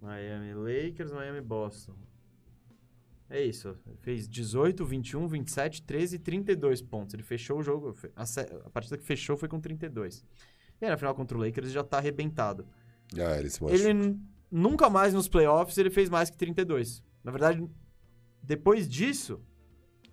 Miami 0.00 0.52
Lakers, 0.54 1.10
Miami 1.12 1.40
Boston. 1.40 1.94
É 3.28 3.42
isso. 3.42 3.76
Ele 3.86 3.96
fez 4.02 4.28
18, 4.28 4.84
21, 4.84 5.26
27, 5.26 5.82
13 5.82 6.16
e 6.16 6.18
32 6.18 6.80
pontos. 6.82 7.14
Ele 7.14 7.22
fechou 7.22 7.58
o 7.58 7.62
jogo. 7.62 7.94
A, 8.14 8.22
a 8.66 8.70
partida 8.70 8.96
que 8.96 9.04
fechou 9.04 9.36
foi 9.36 9.48
com 9.48 9.58
32. 9.58 10.24
E 10.80 10.84
aí, 10.84 10.90
na 10.90 10.96
final 10.96 11.14
contra 11.14 11.36
o 11.36 11.40
Lakers, 11.40 11.66
ele 11.68 11.74
já 11.74 11.82
tá 11.82 11.96
arrebentado. 11.98 12.66
Ah, 13.18 13.38
ele 13.38 13.50
se 13.50 13.60
machucou. 13.62 13.90
Ele 13.90 14.16
nunca 14.50 14.88
mais 14.88 15.12
nos 15.12 15.28
playoffs 15.28 15.76
ele 15.78 15.90
fez 15.90 16.08
mais 16.08 16.30
que 16.30 16.36
32. 16.36 17.02
Na 17.24 17.32
verdade, 17.32 17.66
depois 18.46 18.88
disso, 18.88 19.40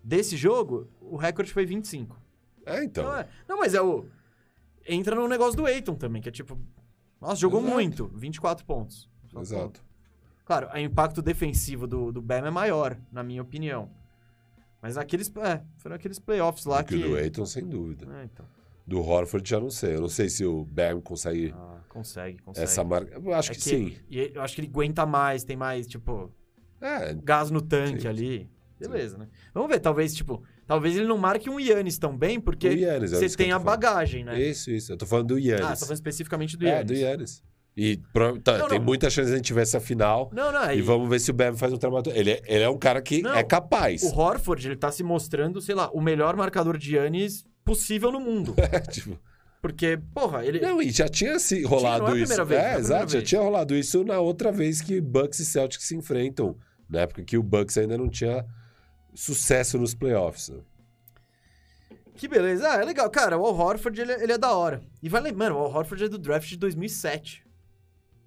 desse 0.03 0.35
jogo, 0.35 0.89
o 0.99 1.15
recorde 1.15 1.53
foi 1.53 1.65
25. 1.65 2.19
É, 2.65 2.83
então. 2.83 3.03
Não, 3.05 3.17
é- 3.17 3.27
não, 3.47 3.57
mas 3.59 3.73
é 3.73 3.81
o. 3.81 4.05
Entra 4.87 5.15
no 5.15 5.27
negócio 5.27 5.55
do 5.55 5.67
Eiton 5.67 5.95
também, 5.95 6.21
que 6.21 6.29
é 6.29 6.31
tipo. 6.31 6.59
Nossa, 7.21 7.35
jogou 7.37 7.59
Exato. 7.61 7.73
muito. 7.73 8.07
24 8.15 8.65
pontos. 8.65 9.09
Exato. 9.39 9.63
ponto. 9.63 9.85
Claro, 10.45 10.67
o 10.73 10.77
impacto 10.77 11.21
defensivo 11.21 11.87
do, 11.87 12.11
do 12.11 12.21
Bam 12.21 12.45
é 12.45 12.51
maior, 12.51 12.97
na 13.11 13.23
minha 13.23 13.41
opinião. 13.41 13.89
Mas 14.81 14.97
aqueles. 14.97 15.31
É, 15.37 15.61
foram 15.77 15.95
aqueles 15.95 16.19
playoffs 16.19 16.65
lá 16.65 16.81
Do 16.81 16.87
que 16.87 16.97
que. 16.97 17.07
do 17.07 17.15
Aiton, 17.15 17.45
sem 17.45 17.65
dúvida. 17.65 18.05
É, 18.19 18.25
então. 18.25 18.45
Do 18.85 18.99
Horford 18.99 19.49
já 19.49 19.59
não 19.61 19.69
sei. 19.69 19.95
Eu 19.95 20.01
não 20.01 20.09
sei 20.09 20.27
se 20.27 20.43
o 20.45 20.65
Bam 20.65 20.99
consegue 20.99 21.53
Ah, 21.55 21.79
consegue, 21.87 22.39
consegue. 22.41 22.65
essa 22.65 22.83
marca. 22.83 23.13
Eu 23.15 23.33
acho 23.33 23.51
É 23.53 23.55
que, 23.55 23.61
sim. 23.61 23.97
E 24.09 24.31
eu 24.35 24.41
acho 24.41 24.55
que 24.55 24.59
ele 24.61 24.67
aguenta 24.67 25.05
mais, 25.05 25.45
tem 25.45 25.55
mais, 25.55 25.87
tipo, 25.87 26.29
É, 26.83 27.13
gás 27.23 27.49
no 27.49 27.61
tanque 27.61 28.01
Sim, 28.01 28.07
ali. 28.07 28.49
Beleza, 28.79 29.17
né? 29.17 29.27
Vamos 29.53 29.69
ver, 29.69 29.79
talvez, 29.79 30.13
tipo, 30.13 30.43
talvez 30.67 30.97
ele 30.97 31.07
não 31.07 31.17
marque 31.17 31.49
um 31.49 31.57
Yannis 31.59 31.97
tão 31.97 32.17
bem, 32.17 32.39
porque 32.39 32.67
Yannis, 32.67 33.13
é 33.13 33.17
você 33.17 33.25
eu 33.25 33.35
tem 33.37 33.49
tô 33.49 33.55
a 33.55 33.59
falando. 33.59 33.65
bagagem, 33.65 34.23
né? 34.25 34.41
Isso, 34.41 34.69
isso. 34.71 34.91
Eu 34.91 34.97
tô 34.97 35.05
falando 35.05 35.27
do 35.27 35.39
Yannis. 35.39 35.63
Ah, 35.65 35.69
você 35.75 35.79
tá 35.81 35.85
falando 35.85 35.95
especificamente 35.95 36.57
do 36.57 36.65
é, 36.67 36.69
Yannis. 36.69 36.85
do 36.87 36.93
Yannis. 36.93 37.43
E 37.75 37.97
tá, 38.43 38.57
Não, 38.59 38.67
tem 38.67 38.77
não. 38.77 38.85
muita 38.85 39.09
chance 39.09 39.29
de 39.29 39.33
a 39.33 39.37
gente 39.37 39.53
ver 39.53 39.61
essa 39.61 39.79
final. 39.79 40.29
Não, 40.33 40.51
não, 40.51 40.71
E 40.71 40.77
e 40.77 40.81
vamos 40.81 41.09
ver 41.09 41.19
se 41.19 41.31
o 41.31 41.33
Bam 41.33 41.55
faz 41.55 41.71
um 41.73 41.77
trabalho. 41.77 42.03
Ele, 42.13 42.31
é- 42.31 42.41
ele 42.45 42.63
é 42.63 42.69
um 42.69 42.77
cara 42.77 43.01
que 43.01 43.21
Não, 43.21 43.33
é 43.33 43.43
capaz. 43.43 44.03
o 44.03 44.15
Horford, 44.15 44.67
ele 44.67 44.75
tá 44.75 44.91
se 44.91 45.01
mostrando, 45.01 45.59
sei 45.61 45.73
lá, 45.73 45.89
o 45.91 45.99
melhor 46.01 46.35
marcador 46.35 46.77
de 46.77 46.95
Yannis 46.97 47.45
possível 47.65 48.11
no 48.11 48.19
mundo. 48.19 48.53
É, 48.71 48.79
tipo, 48.79 49.17
Porque, 49.61 49.97
porra, 50.13 50.45
ele... 50.45 50.59
Não, 50.59 50.81
e 50.81 50.91
já 50.91 51.07
tinha 51.07 51.39
se 51.39 51.63
rolado 51.63 52.03
não 52.07 52.15
é 52.15 52.19
isso. 52.19 52.45
vez, 52.45 52.61
é 52.61 52.73
é, 52.73 52.77
exato. 52.77 53.11
Já 53.13 53.21
tinha 53.21 53.41
rolado 53.41 53.73
isso 53.75 54.03
na 54.03 54.19
outra 54.19 54.51
vez 54.51 54.81
que 54.81 54.99
Bucks 54.99 55.39
e 55.39 55.45
Celtics 55.45 55.87
se 55.87 55.95
enfrentam. 55.95 56.55
Na 56.93 57.01
época 57.01 57.23
que 57.23 57.37
o 57.37 57.43
Bucks 57.43 57.77
ainda 57.77 57.97
não 57.97 58.07
tinha 58.07 58.45
sucesso 59.15 59.77
nos 59.79 59.93
playoffs. 59.95 60.49
né? 60.49 60.59
Que 62.15 62.27
beleza. 62.27 62.69
Ah, 62.71 62.75
é 62.81 62.85
legal. 62.85 63.09
Cara, 63.09 63.37
o 63.37 63.45
Al 63.45 63.55
Horford, 63.57 63.99
ele, 63.99 64.13
ele 64.13 64.31
é 64.33 64.37
da 64.37 64.53
hora. 64.55 64.81
E 65.01 65.09
vai 65.09 65.19
lembrar, 65.21 65.53
o 65.55 65.57
Al 65.57 65.71
Horford 65.73 66.03
é 66.05 66.07
do 66.09 66.19
draft 66.19 66.47
de 66.47 66.57
2007. 66.57 67.43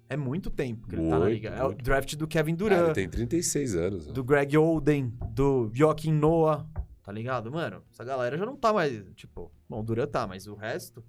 É 0.09 0.15
muito 0.17 0.49
tempo 0.49 0.87
que 0.87 0.95
ele 0.95 1.03
tá 1.03 1.09
na 1.11 1.19
Muito, 1.19 1.33
liga. 1.33 1.49
É 1.49 1.63
o 1.63 1.67
muito. 1.67 1.83
draft 1.83 2.15
do 2.15 2.27
Kevin 2.27 2.53
Ah, 2.53 2.55
Durant. 2.57 2.83
ele 2.85 2.93
tem 2.93 3.09
36 3.09 3.75
anos. 3.75 4.07
né? 4.07 4.13
do 4.13 4.23
Greg 4.23 4.57
Oden, 4.57 5.13
do 5.31 5.69
Joaquim 5.73 6.11
Noah, 6.13 6.65
tá 7.03 7.11
ligado? 7.11 7.49
Mano, 7.51 7.81
essa 7.91 8.03
galera 8.03 8.37
já 8.37 8.45
não 8.45 8.55
tá 8.57 8.71
mais, 8.73 9.03
tipo... 9.15 9.51
Bom, 9.69 9.79
o 9.79 9.83
Durant 9.83 10.09
tá, 10.09 10.27
mas 10.27 10.47
o 10.47 10.55
resto... 10.55 11.03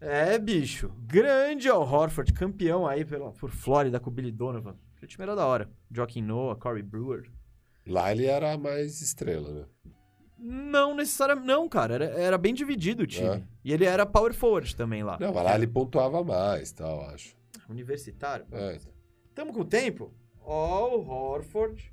É, 0.00 0.38
bicho. 0.38 0.90
Grande 1.06 1.68
Al 1.68 1.82
Horford, 1.82 2.32
campeão 2.32 2.86
aí 2.86 3.04
pela, 3.04 3.32
por 3.32 3.50
Flórida 3.50 3.98
com 3.98 4.10
o 4.10 4.12
Billy 4.12 4.30
Donovan. 4.30 4.76
O 5.06 5.08
time 5.08 5.22
era 5.22 5.36
da 5.36 5.46
hora. 5.46 5.70
Joaquim 5.88 6.20
Noah, 6.20 6.58
Corey 6.58 6.82
Brewer. 6.82 7.30
Lá 7.86 8.10
ele 8.10 8.26
era 8.26 8.58
mais 8.58 9.00
estrela, 9.00 9.52
né? 9.52 9.64
Não 10.36 10.96
necessariamente... 10.96 11.46
Não, 11.46 11.68
cara. 11.68 11.94
Era, 11.94 12.04
era 12.06 12.36
bem 12.36 12.52
dividido 12.52 13.04
o 13.04 13.06
time. 13.06 13.28
É. 13.28 13.42
E 13.64 13.72
ele 13.72 13.84
era 13.84 14.04
power 14.04 14.34
forward 14.34 14.74
também 14.74 15.04
lá. 15.04 15.16
Não, 15.20 15.32
mas 15.32 15.44
lá 15.44 15.54
ele 15.54 15.68
pontuava 15.68 16.24
mais, 16.24 16.72
tal, 16.72 17.02
acho. 17.02 17.36
Universitário. 17.68 18.46
É. 18.50 18.80
Tamo 19.32 19.52
com 19.52 19.60
o 19.60 19.64
tempo? 19.64 20.12
All 20.40 21.06
Horford 21.06 21.92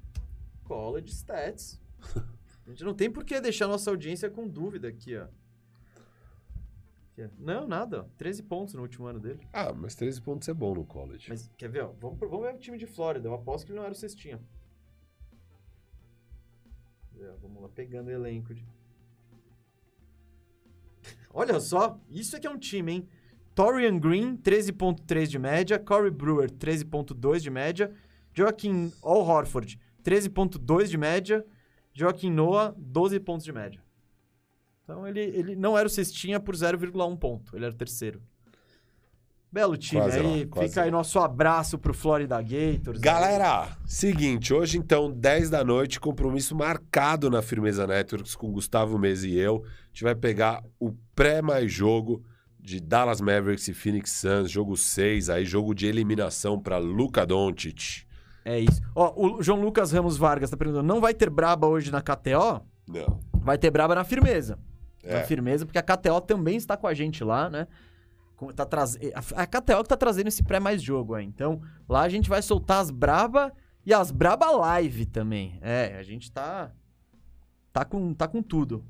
College 0.63 1.11
Stats. 1.11 1.79
A 2.65 2.69
gente 2.71 2.83
não 2.83 2.95
tem 2.95 3.11
por 3.11 3.23
que 3.23 3.39
deixar 3.39 3.67
nossa 3.67 3.91
audiência 3.91 4.27
com 4.27 4.47
dúvida 4.47 4.87
aqui, 4.87 5.15
ó. 5.15 5.27
Aqui, 7.13 7.23
ó. 7.23 7.27
Não, 7.39 7.67
nada. 7.67 8.01
ó. 8.01 8.05
13 8.17 8.43
pontos 8.43 8.73
no 8.73 8.81
último 8.81 9.05
ano 9.07 9.19
dele. 9.19 9.39
Ah, 9.53 9.71
mas 9.73 9.95
13 9.95 10.21
pontos 10.21 10.47
é 10.49 10.53
bom 10.53 10.73
no 10.75 10.83
college. 10.85 11.27
Mas 11.29 11.49
quer 11.57 11.69
ver, 11.69 11.83
ó? 11.83 11.93
Vamos, 11.99 12.17
pro- 12.19 12.29
vamos 12.29 12.45
ver 12.45 12.55
o 12.55 12.59
time 12.59 12.77
de 12.77 12.85
Flórida. 12.87 13.27
Eu 13.27 13.33
aposto 13.33 13.65
que 13.65 13.71
ele 13.71 13.77
não 13.79 13.85
era 13.85 13.93
o 13.93 13.95
cestinha. 13.95 14.41
É, 17.19 17.31
Vamos 17.41 17.61
lá, 17.61 17.69
pegando 17.69 18.07
o 18.07 18.11
elenco. 18.11 18.53
De... 18.53 18.65
Olha 21.33 21.59
só, 21.59 21.99
isso 22.09 22.35
aqui 22.35 22.47
é 22.47 22.49
um 22.49 22.57
time, 22.57 22.91
hein? 22.91 23.09
Torian 23.55 23.99
Green, 23.99 24.35
13.3 24.37 25.27
de 25.27 25.37
média. 25.39 25.77
Corey 25.79 26.11
Brewer, 26.11 26.49
13.2 26.51 27.39
de 27.39 27.49
média. 27.49 27.93
Joaquim 28.35 28.91
Al 29.03 29.19
Horford, 29.21 29.79
13.2 30.03 30.85
de 30.87 30.97
média. 30.97 31.45
Joaquim 31.93 32.31
Noah, 32.31 32.73
12 32.77 33.19
pontos 33.19 33.45
de 33.45 33.53
média. 33.53 33.82
Então 34.83 35.07
ele, 35.07 35.21
ele 35.21 35.55
não 35.55 35.77
era 35.77 35.87
o 35.87 35.89
cestinha 35.89 36.39
por 36.39 36.55
0,1 36.55 37.17
ponto. 37.17 37.55
Ele 37.55 37.65
era 37.65 37.73
o 37.73 37.77
terceiro. 37.77 38.21
Belo 39.51 39.77
time 39.77 40.01
Quase 40.01 40.19
aí. 40.19 40.49
lá, 40.51 40.63
Fica 40.63 40.81
aí 40.81 40.89
nosso 40.89 41.19
abraço 41.19 41.77
pro 41.77 41.93
Florida 41.93 42.41
Gators. 42.41 42.99
Galera, 42.99 43.77
seguinte, 43.85 44.51
hoje 44.51 44.79
então, 44.79 45.11
10 45.11 45.51
da 45.51 45.63
noite, 45.63 45.99
compromisso 45.99 46.55
marcado 46.55 47.29
na 47.29 47.39
Firmeza 47.39 47.85
Networks 47.85 48.35
com 48.35 48.51
Gustavo 48.51 48.97
Mesa 48.97 49.27
e 49.27 49.37
eu. 49.37 49.63
A 49.63 49.87
gente 49.89 50.03
vai 50.03 50.15
pegar 50.15 50.63
o 50.79 50.91
pré 51.13 51.39
mais 51.39 51.71
jogo 51.71 52.23
de 52.59 52.79
Dallas 52.79 53.21
Mavericks 53.21 53.67
e 53.67 53.75
Phoenix 53.75 54.09
Suns, 54.09 54.49
jogo 54.49 54.75
6, 54.75 55.29
aí 55.29 55.45
jogo 55.45 55.75
de 55.75 55.85
eliminação 55.85 56.59
para 56.59 56.79
Luka 56.79 57.23
Doncic. 57.23 58.07
É 58.43 58.59
isso. 58.59 58.81
Ó, 58.95 59.13
o 59.15 59.43
João 59.43 59.61
Lucas 59.61 59.91
Ramos 59.91 60.17
Vargas 60.17 60.49
tá 60.49 60.57
perguntando: 60.57 60.87
não 60.87 60.99
vai 60.99 61.13
ter 61.13 61.29
braba 61.29 61.67
hoje 61.67 61.91
na 61.91 62.01
KTO? 62.01 62.65
Não. 62.87 63.19
Vai 63.33 63.59
ter 63.59 63.69
braba 63.69 63.93
na 63.93 64.03
firmeza. 64.03 64.57
É. 65.03 65.23
firmeza, 65.23 65.65
porque 65.65 65.77
a 65.77 65.83
KTO 65.83 66.21
também 66.21 66.55
está 66.55 66.77
com 66.77 66.87
a 66.87 66.93
gente 66.93 67.23
lá, 67.23 67.49
né? 67.49 67.67
Tá 68.55 68.65
traz... 68.65 68.97
a- 69.35 69.47
KTO 69.47 69.83
que 69.83 69.89
tá 69.89 69.95
trazendo 69.97 70.27
esse 70.27 70.43
pré 70.43 70.59
mais 70.59 70.81
jogo 70.81 71.13
aí. 71.15 71.25
Então, 71.25 71.61
lá 71.87 72.01
a 72.01 72.09
gente 72.09 72.27
vai 72.29 72.41
soltar 72.41 72.81
as 72.81 72.89
braba 72.89 73.53
e 73.85 73.93
as 73.93 74.11
braba 74.11 74.49
live 74.51 75.05
também. 75.05 75.57
É, 75.61 75.95
a 75.97 76.03
gente 76.03 76.31
tá. 76.31 76.71
Tá 77.71 77.85
com, 77.85 78.13
tá 78.13 78.27
com 78.27 78.41
tudo. 78.41 78.83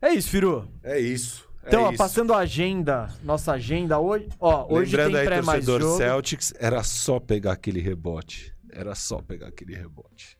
É 0.00 0.10
isso, 0.10 0.30
Firu. 0.30 0.70
É 0.82 0.98
isso. 0.98 1.48
é 1.62 1.68
Então, 1.68 1.82
ó, 1.84 1.88
isso. 1.90 1.98
passando 1.98 2.32
a 2.32 2.38
agenda, 2.38 3.08
nossa 3.22 3.52
agenda 3.52 3.98
hoje. 3.98 4.28
Ó, 4.40 4.66
hoje 4.72 4.90
Lembrando 4.96 5.12
tem 5.12 5.20
aí, 5.20 5.26
pré 5.26 5.42
mais 5.42 5.64
torcedor 5.64 5.80
jogo. 5.80 5.98
Celtics, 5.98 6.54
era 6.58 6.82
só 6.82 7.20
pegar 7.20 7.52
aquele 7.52 7.80
rebote. 7.80 8.54
Era 8.70 8.94
só 8.94 9.20
pegar 9.20 9.48
aquele 9.48 9.74
rebote. 9.74 10.38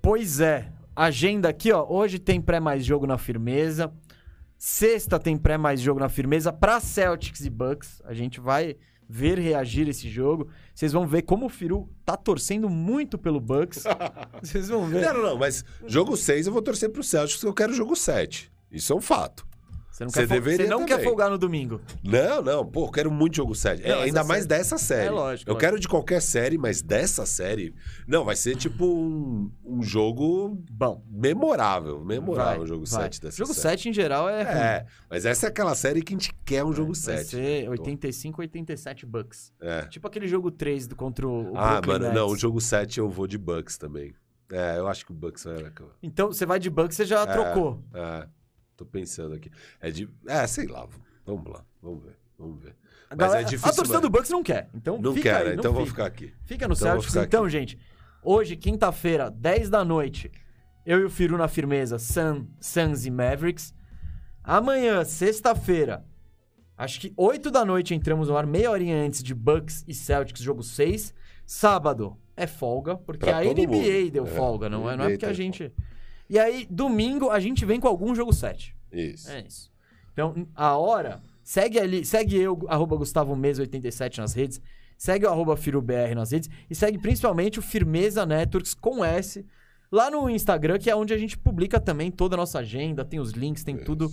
Pois 0.00 0.40
é. 0.40 0.70
Agenda 0.94 1.48
aqui, 1.48 1.72
ó. 1.72 1.86
Hoje 1.88 2.18
tem 2.18 2.40
pré 2.40 2.60
mais 2.60 2.84
jogo 2.84 3.06
na 3.06 3.16
firmeza. 3.16 3.92
Sexta 4.58 5.18
tem 5.18 5.36
pré 5.36 5.56
mais 5.56 5.80
jogo 5.80 5.98
na 5.98 6.08
firmeza 6.08 6.52
pra 6.52 6.78
Celtics 6.80 7.44
e 7.44 7.50
Bucks. 7.50 8.00
A 8.04 8.14
gente 8.14 8.38
vai 8.38 8.76
ver 9.08 9.38
reagir 9.38 9.88
esse 9.88 10.08
jogo. 10.08 10.48
Vocês 10.74 10.92
vão 10.92 11.06
ver 11.06 11.22
como 11.22 11.46
o 11.46 11.48
Firu 11.48 11.88
tá 12.04 12.16
torcendo 12.16 12.68
muito 12.68 13.18
pelo 13.18 13.40
Bucks. 13.40 13.84
Vocês 14.42 14.68
vão 14.68 14.86
ver. 14.86 15.02
Não, 15.02 15.14
não, 15.14 15.22
não, 15.22 15.38
mas 15.38 15.64
jogo 15.86 16.16
6 16.16 16.46
eu 16.46 16.52
vou 16.52 16.62
torcer 16.62 16.90
pro 16.90 17.02
Celtics 17.02 17.36
porque 17.36 17.48
eu 17.48 17.54
quero 17.54 17.74
jogo 17.74 17.96
7. 17.96 18.52
Isso 18.70 18.92
é 18.92 18.96
um 18.96 19.00
fato. 19.00 19.46
Você 19.92 20.04
não, 20.04 20.10
quer, 20.10 20.26
fol- 20.26 20.36
deveria 20.36 20.56
você 20.66 20.70
não 20.70 20.86
quer 20.86 21.02
folgar 21.04 21.28
no 21.30 21.36
domingo. 21.36 21.80
Não, 22.02 22.40
não, 22.42 22.64
pô, 22.66 22.86
eu 22.86 22.90
quero 22.90 23.10
muito 23.10 23.36
jogo 23.36 23.54
7. 23.54 23.86
Não, 23.86 24.00
ainda 24.00 24.24
mais 24.24 24.44
série- 24.44 24.48
dessa 24.48 24.78
série. 24.78 25.06
É 25.08 25.10
lógico, 25.10 25.50
Eu 25.50 25.52
lógico. 25.54 25.60
quero 25.60 25.78
de 25.78 25.86
qualquer 25.86 26.22
série, 26.22 26.56
mas 26.56 26.80
dessa 26.80 27.26
série. 27.26 27.74
Não, 28.08 28.24
vai 28.24 28.34
ser 28.34 28.56
tipo 28.56 28.86
um, 28.86 29.52
um 29.62 29.82
jogo 29.82 30.58
Bom. 30.70 31.04
memorável. 31.10 32.02
Memorável 32.04 32.54
vai, 32.54 32.60
o 32.60 32.66
jogo 32.66 32.84
vai. 32.86 33.02
7 33.02 33.20
dessa 33.20 33.36
Jogo 33.36 33.52
série. 33.52 33.76
7 33.78 33.88
em 33.90 33.92
geral 33.92 34.28
é. 34.28 34.40
É, 34.42 34.86
mas 35.10 35.26
essa 35.26 35.46
é 35.46 35.48
aquela 35.50 35.74
série 35.74 36.00
que 36.02 36.14
a 36.14 36.16
gente 36.16 36.32
quer 36.44 36.64
um 36.64 36.72
jogo 36.72 36.92
Vai 36.94 37.18
7. 37.18 37.26
ser 37.30 37.68
85, 37.68 38.40
87 38.40 39.04
Bucks. 39.04 39.52
É. 39.60 39.82
Tipo 39.88 40.06
aquele 40.06 40.26
jogo 40.26 40.50
3 40.50 40.86
do, 40.86 40.96
contra 40.96 41.28
o, 41.28 41.52
Ah, 41.54 41.80
Brooklyn 41.82 41.92
mano, 42.08 42.14
não, 42.14 42.26
o 42.26 42.30
Nets. 42.30 42.40
jogo 42.40 42.60
7 42.62 42.98
eu 42.98 43.10
vou 43.10 43.26
de 43.26 43.36
Bucks 43.36 43.76
também. 43.76 44.14
É, 44.50 44.78
eu 44.78 44.86
acho 44.86 45.04
que 45.06 45.12
o 45.12 45.14
Bucks 45.14 45.44
vai 45.44 45.62
acabar. 45.64 45.92
Então, 46.02 46.28
você 46.32 46.44
vai 46.44 46.58
de 46.58 46.68
Bucks, 46.68 46.96
você 46.96 47.04
já 47.06 47.22
É. 47.22 47.26
trocou. 47.26 47.82
É, 47.94 48.26
tô 48.76 48.84
pensando 48.84 49.34
aqui. 49.34 49.50
É 49.80 49.90
de. 49.90 50.08
É, 50.26 50.46
sei 50.46 50.66
lá. 50.66 50.86
Vamos 51.26 51.50
lá, 51.52 51.64
vamos 51.82 52.02
ver. 52.04 52.16
Vamos 52.38 52.62
ver. 52.62 52.74
Mas 53.10 53.18
galera- 53.18 53.40
é 53.42 53.44
difícil, 53.44 53.70
a 53.70 53.74
torcida 53.74 53.98
mano. 53.98 54.08
do 54.08 54.12
Bucks 54.18 54.30
não 54.30 54.42
quer. 54.42 54.68
Então 54.74 54.98
Não 55.00 55.14
fica 55.14 55.30
quero, 55.30 55.48
aí, 55.50 55.54
não 55.54 55.60
então 55.60 55.72
vou 55.72 55.86
fica. 55.86 56.04
ficar 56.04 56.06
aqui. 56.06 56.32
Fica 56.44 56.66
no 56.66 56.74
Então 56.74 56.86
Celtics. 56.88 57.14
Então, 57.16 57.42
aqui. 57.44 57.52
gente, 57.52 57.78
hoje, 58.22 58.56
quinta-feira, 58.56 59.30
10 59.30 59.68
da 59.68 59.84
noite, 59.84 60.30
eu 60.86 60.98
e 61.00 61.04
o 61.04 61.10
Firu 61.10 61.36
na 61.36 61.46
firmeza, 61.46 61.98
Sun, 61.98 62.46
Suns 62.58 63.04
e 63.06 63.10
Mavericks. 63.10 63.74
Amanhã, 64.42 65.04
sexta-feira, 65.04 66.04
Acho 66.74 66.98
que 67.00 67.12
8 67.16 67.50
da 67.50 67.64
noite 67.64 67.94
entramos 67.94 68.28
no 68.28 68.36
ar, 68.36 68.44
meia 68.46 68.68
horinha 68.70 68.96
antes 68.96 69.22
de 69.22 69.34
Bucks 69.34 69.84
e 69.86 69.94
Celtics, 69.94 70.42
jogo 70.42 70.62
6. 70.64 71.14
Sábado 71.46 72.16
é 72.34 72.46
folga, 72.46 72.96
porque 72.96 73.26
Pra 73.26 73.38
a 73.38 73.44
NBA 73.44 73.66
mundo. 73.68 74.10
deu 74.10 74.24
É, 74.24 74.30
folga, 74.30 74.68
não 74.70 74.90
é, 74.90 74.96
não 74.96 75.04
é 75.04 75.10
porque 75.10 75.26
a 75.26 75.32
gente. 75.34 75.70
E 76.32 76.38
aí, 76.38 76.66
domingo, 76.70 77.28
a 77.28 77.38
gente 77.38 77.62
vem 77.66 77.78
com 77.78 77.86
algum 77.86 78.14
jogo 78.14 78.32
7. 78.32 78.74
Isso. 78.90 79.30
É 79.30 79.44
isso. 79.46 79.70
Então, 80.14 80.48
a 80.54 80.74
hora, 80.78 81.20
segue 81.44 81.78
ali, 81.78 82.06
segue 82.06 82.38
eu, 82.38 82.58
arroba 82.68 82.96
Gustavo 82.96 83.36
Mesa 83.36 83.60
87 83.60 84.18
nas 84.18 84.32
redes, 84.32 84.58
segue 84.96 85.26
o 85.26 85.28
arroba 85.28 85.58
FiroBR 85.58 86.14
nas 86.14 86.30
redes 86.32 86.48
e 86.70 86.74
segue 86.74 86.96
principalmente 86.96 87.58
o 87.58 87.62
Firmeza 87.62 88.24
Networks 88.24 88.72
com 88.72 89.04
S 89.04 89.44
lá 89.90 90.10
no 90.10 90.30
Instagram, 90.30 90.78
que 90.78 90.88
é 90.88 90.96
onde 90.96 91.12
a 91.12 91.18
gente 91.18 91.36
publica 91.36 91.78
também 91.78 92.10
toda 92.10 92.34
a 92.34 92.38
nossa 92.38 92.60
agenda, 92.60 93.04
tem 93.04 93.20
os 93.20 93.32
links, 93.32 93.62
tem 93.62 93.76
tudo 93.76 94.10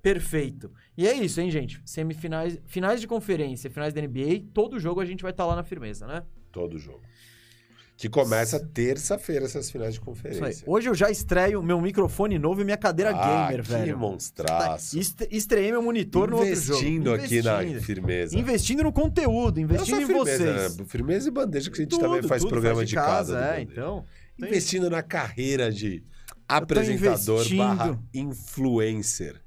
perfeito. 0.00 0.72
E 0.96 1.06
é 1.06 1.12
isso, 1.12 1.42
hein, 1.42 1.50
gente? 1.50 1.78
Semifinais, 1.84 2.58
finais 2.64 3.02
de 3.02 3.06
conferência, 3.06 3.68
finais 3.68 3.92
da 3.92 4.00
NBA, 4.00 4.44
todo 4.54 4.80
jogo 4.80 4.98
a 4.98 5.04
gente 5.04 5.20
vai 5.20 5.30
estar 5.30 5.44
lá 5.44 5.54
na 5.54 5.62
Firmeza, 5.62 6.06
né? 6.06 6.22
Todo 6.50 6.78
jogo. 6.78 7.02
Que 7.96 8.08
começa 8.08 8.58
terça-feira 8.58 9.44
essas 9.44 9.70
finais 9.70 9.94
de 9.94 10.00
conferência. 10.00 10.64
Hoje 10.66 10.88
eu 10.88 10.94
já 10.94 11.10
estreio 11.10 11.62
meu 11.62 11.80
microfone 11.80 12.38
novo 12.40 12.60
e 12.60 12.64
minha 12.64 12.76
cadeira 12.76 13.12
ah, 13.14 13.46
gamer, 13.46 13.62
que 13.62 13.70
velho. 13.70 13.96
monstraço. 13.98 14.98
Est- 14.98 15.28
Estreiei 15.30 15.70
meu 15.70 15.80
monitor 15.80 16.28
no 16.28 16.38
outro 16.38 16.54
jogo. 16.56 16.80
Investindo 16.80 17.14
aqui 17.14 17.40
na 17.40 17.62
Investindo. 17.62 17.82
firmeza. 17.84 18.36
Investindo 18.38 18.82
no 18.82 18.92
conteúdo, 18.92 19.60
investindo 19.60 20.02
em 20.02 20.06
firmeza, 20.06 20.36
vocês. 20.44 20.76
né? 20.76 20.84
Firmeza 20.88 21.28
e 21.28 21.30
bandeja, 21.30 21.70
que 21.70 21.76
a 21.80 21.84
gente 21.84 21.90
Tudo, 21.90 22.00
também 22.00 22.22
faz 22.24 22.44
programa 22.44 22.76
faz 22.78 22.88
de 22.88 22.94
casa. 22.96 23.32
do 23.34 23.38
é, 23.38 23.46
Bandeja. 23.60 23.68
então. 23.70 24.04
Investindo 24.38 24.90
na 24.90 25.02
carreira 25.02 25.70
de 25.70 26.02
apresentador 26.48 27.36
investindo. 27.42 27.58
barra 27.58 27.98
influencer. 28.12 29.40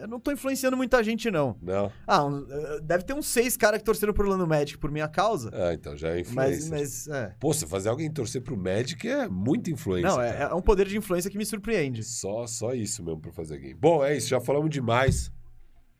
Eu 0.00 0.08
não 0.08 0.20
tô 0.20 0.32
influenciando 0.32 0.76
muita 0.76 1.02
gente, 1.02 1.30
não. 1.30 1.56
Não? 1.62 1.90
Ah, 2.06 2.24
um, 2.24 2.46
eh, 2.48 2.80
deve 2.82 3.04
ter 3.04 3.14
uns 3.14 3.26
seis 3.26 3.56
caras 3.56 3.78
que 3.78 3.84
torceram 3.84 4.12
pro 4.12 4.24
Orlando 4.24 4.46
Magic 4.46 4.78
por 4.78 4.90
minha 4.90 5.08
causa. 5.08 5.50
Ah, 5.52 5.74
então 5.74 5.96
já 5.96 6.08
é 6.10 6.22
mas, 6.34 6.64
influencer. 6.64 6.70
mas, 6.70 7.08
é. 7.08 7.34
Pô, 7.38 7.52
você 7.52 7.66
fazer 7.66 7.88
alguém 7.88 8.10
torcer 8.10 8.42
pro 8.42 8.56
Magic 8.56 9.06
é 9.08 9.28
muito 9.28 9.70
influência. 9.70 10.08
Não, 10.08 10.20
é, 10.20 10.42
é 10.42 10.54
um 10.54 10.62
poder 10.62 10.86
de 10.86 10.96
influência 10.96 11.30
que 11.30 11.38
me 11.38 11.44
surpreende. 11.44 12.02
Só, 12.02 12.46
só 12.46 12.74
isso 12.74 13.02
mesmo 13.02 13.20
pra 13.20 13.32
fazer 13.32 13.58
game. 13.58 13.74
Bom, 13.74 14.04
é 14.04 14.16
isso. 14.16 14.28
Já 14.28 14.40
falamos 14.40 14.70
demais. 14.70 15.30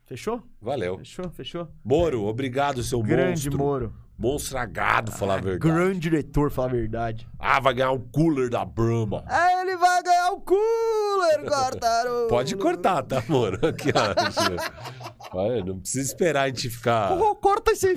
Fechou? 0.07 0.43
Valeu. 0.61 0.99
Fechou, 0.99 1.31
fechou. 1.31 1.69
Moro, 1.85 2.25
obrigado, 2.25 2.83
seu 2.83 3.03
Grande 3.03 3.51
monstro. 3.51 3.59
Moro. 3.59 4.08
Monstragado, 4.19 5.13
falar 5.13 5.35
a 5.35 5.41
verdade. 5.41 5.73
Grande 5.73 6.01
diretor, 6.01 6.51
falar 6.51 6.69
a 6.69 6.73
verdade. 6.73 7.29
Ah, 7.39 7.61
vai 7.61 7.73
ganhar 7.73 7.93
um 7.93 8.01
cooler 8.01 8.51
da 8.51 8.65
Brahma. 8.65 9.23
Ah, 9.29 9.63
ele 9.63 9.77
vai 9.77 10.03
ganhar 10.03 10.33
o 10.33 10.41
cooler, 10.41 11.45
cortaram. 11.49 12.27
Pode 12.29 12.57
cortar, 12.57 13.05
tá, 13.05 13.23
mano? 13.29 13.59
Aqui, 13.65 13.91
ó. 13.95 15.39
Olha, 15.39 15.65
não 15.65 15.79
precisa 15.79 16.05
esperar 16.11 16.43
a 16.43 16.49
gente 16.49 16.69
ficar. 16.69 17.13
Oh, 17.13 17.37
corta 17.37 17.71
esse. 17.71 17.95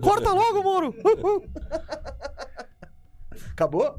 corta 0.00 0.32
logo, 0.32 0.62
Moro. 0.62 0.94
Acabou? 3.50 3.98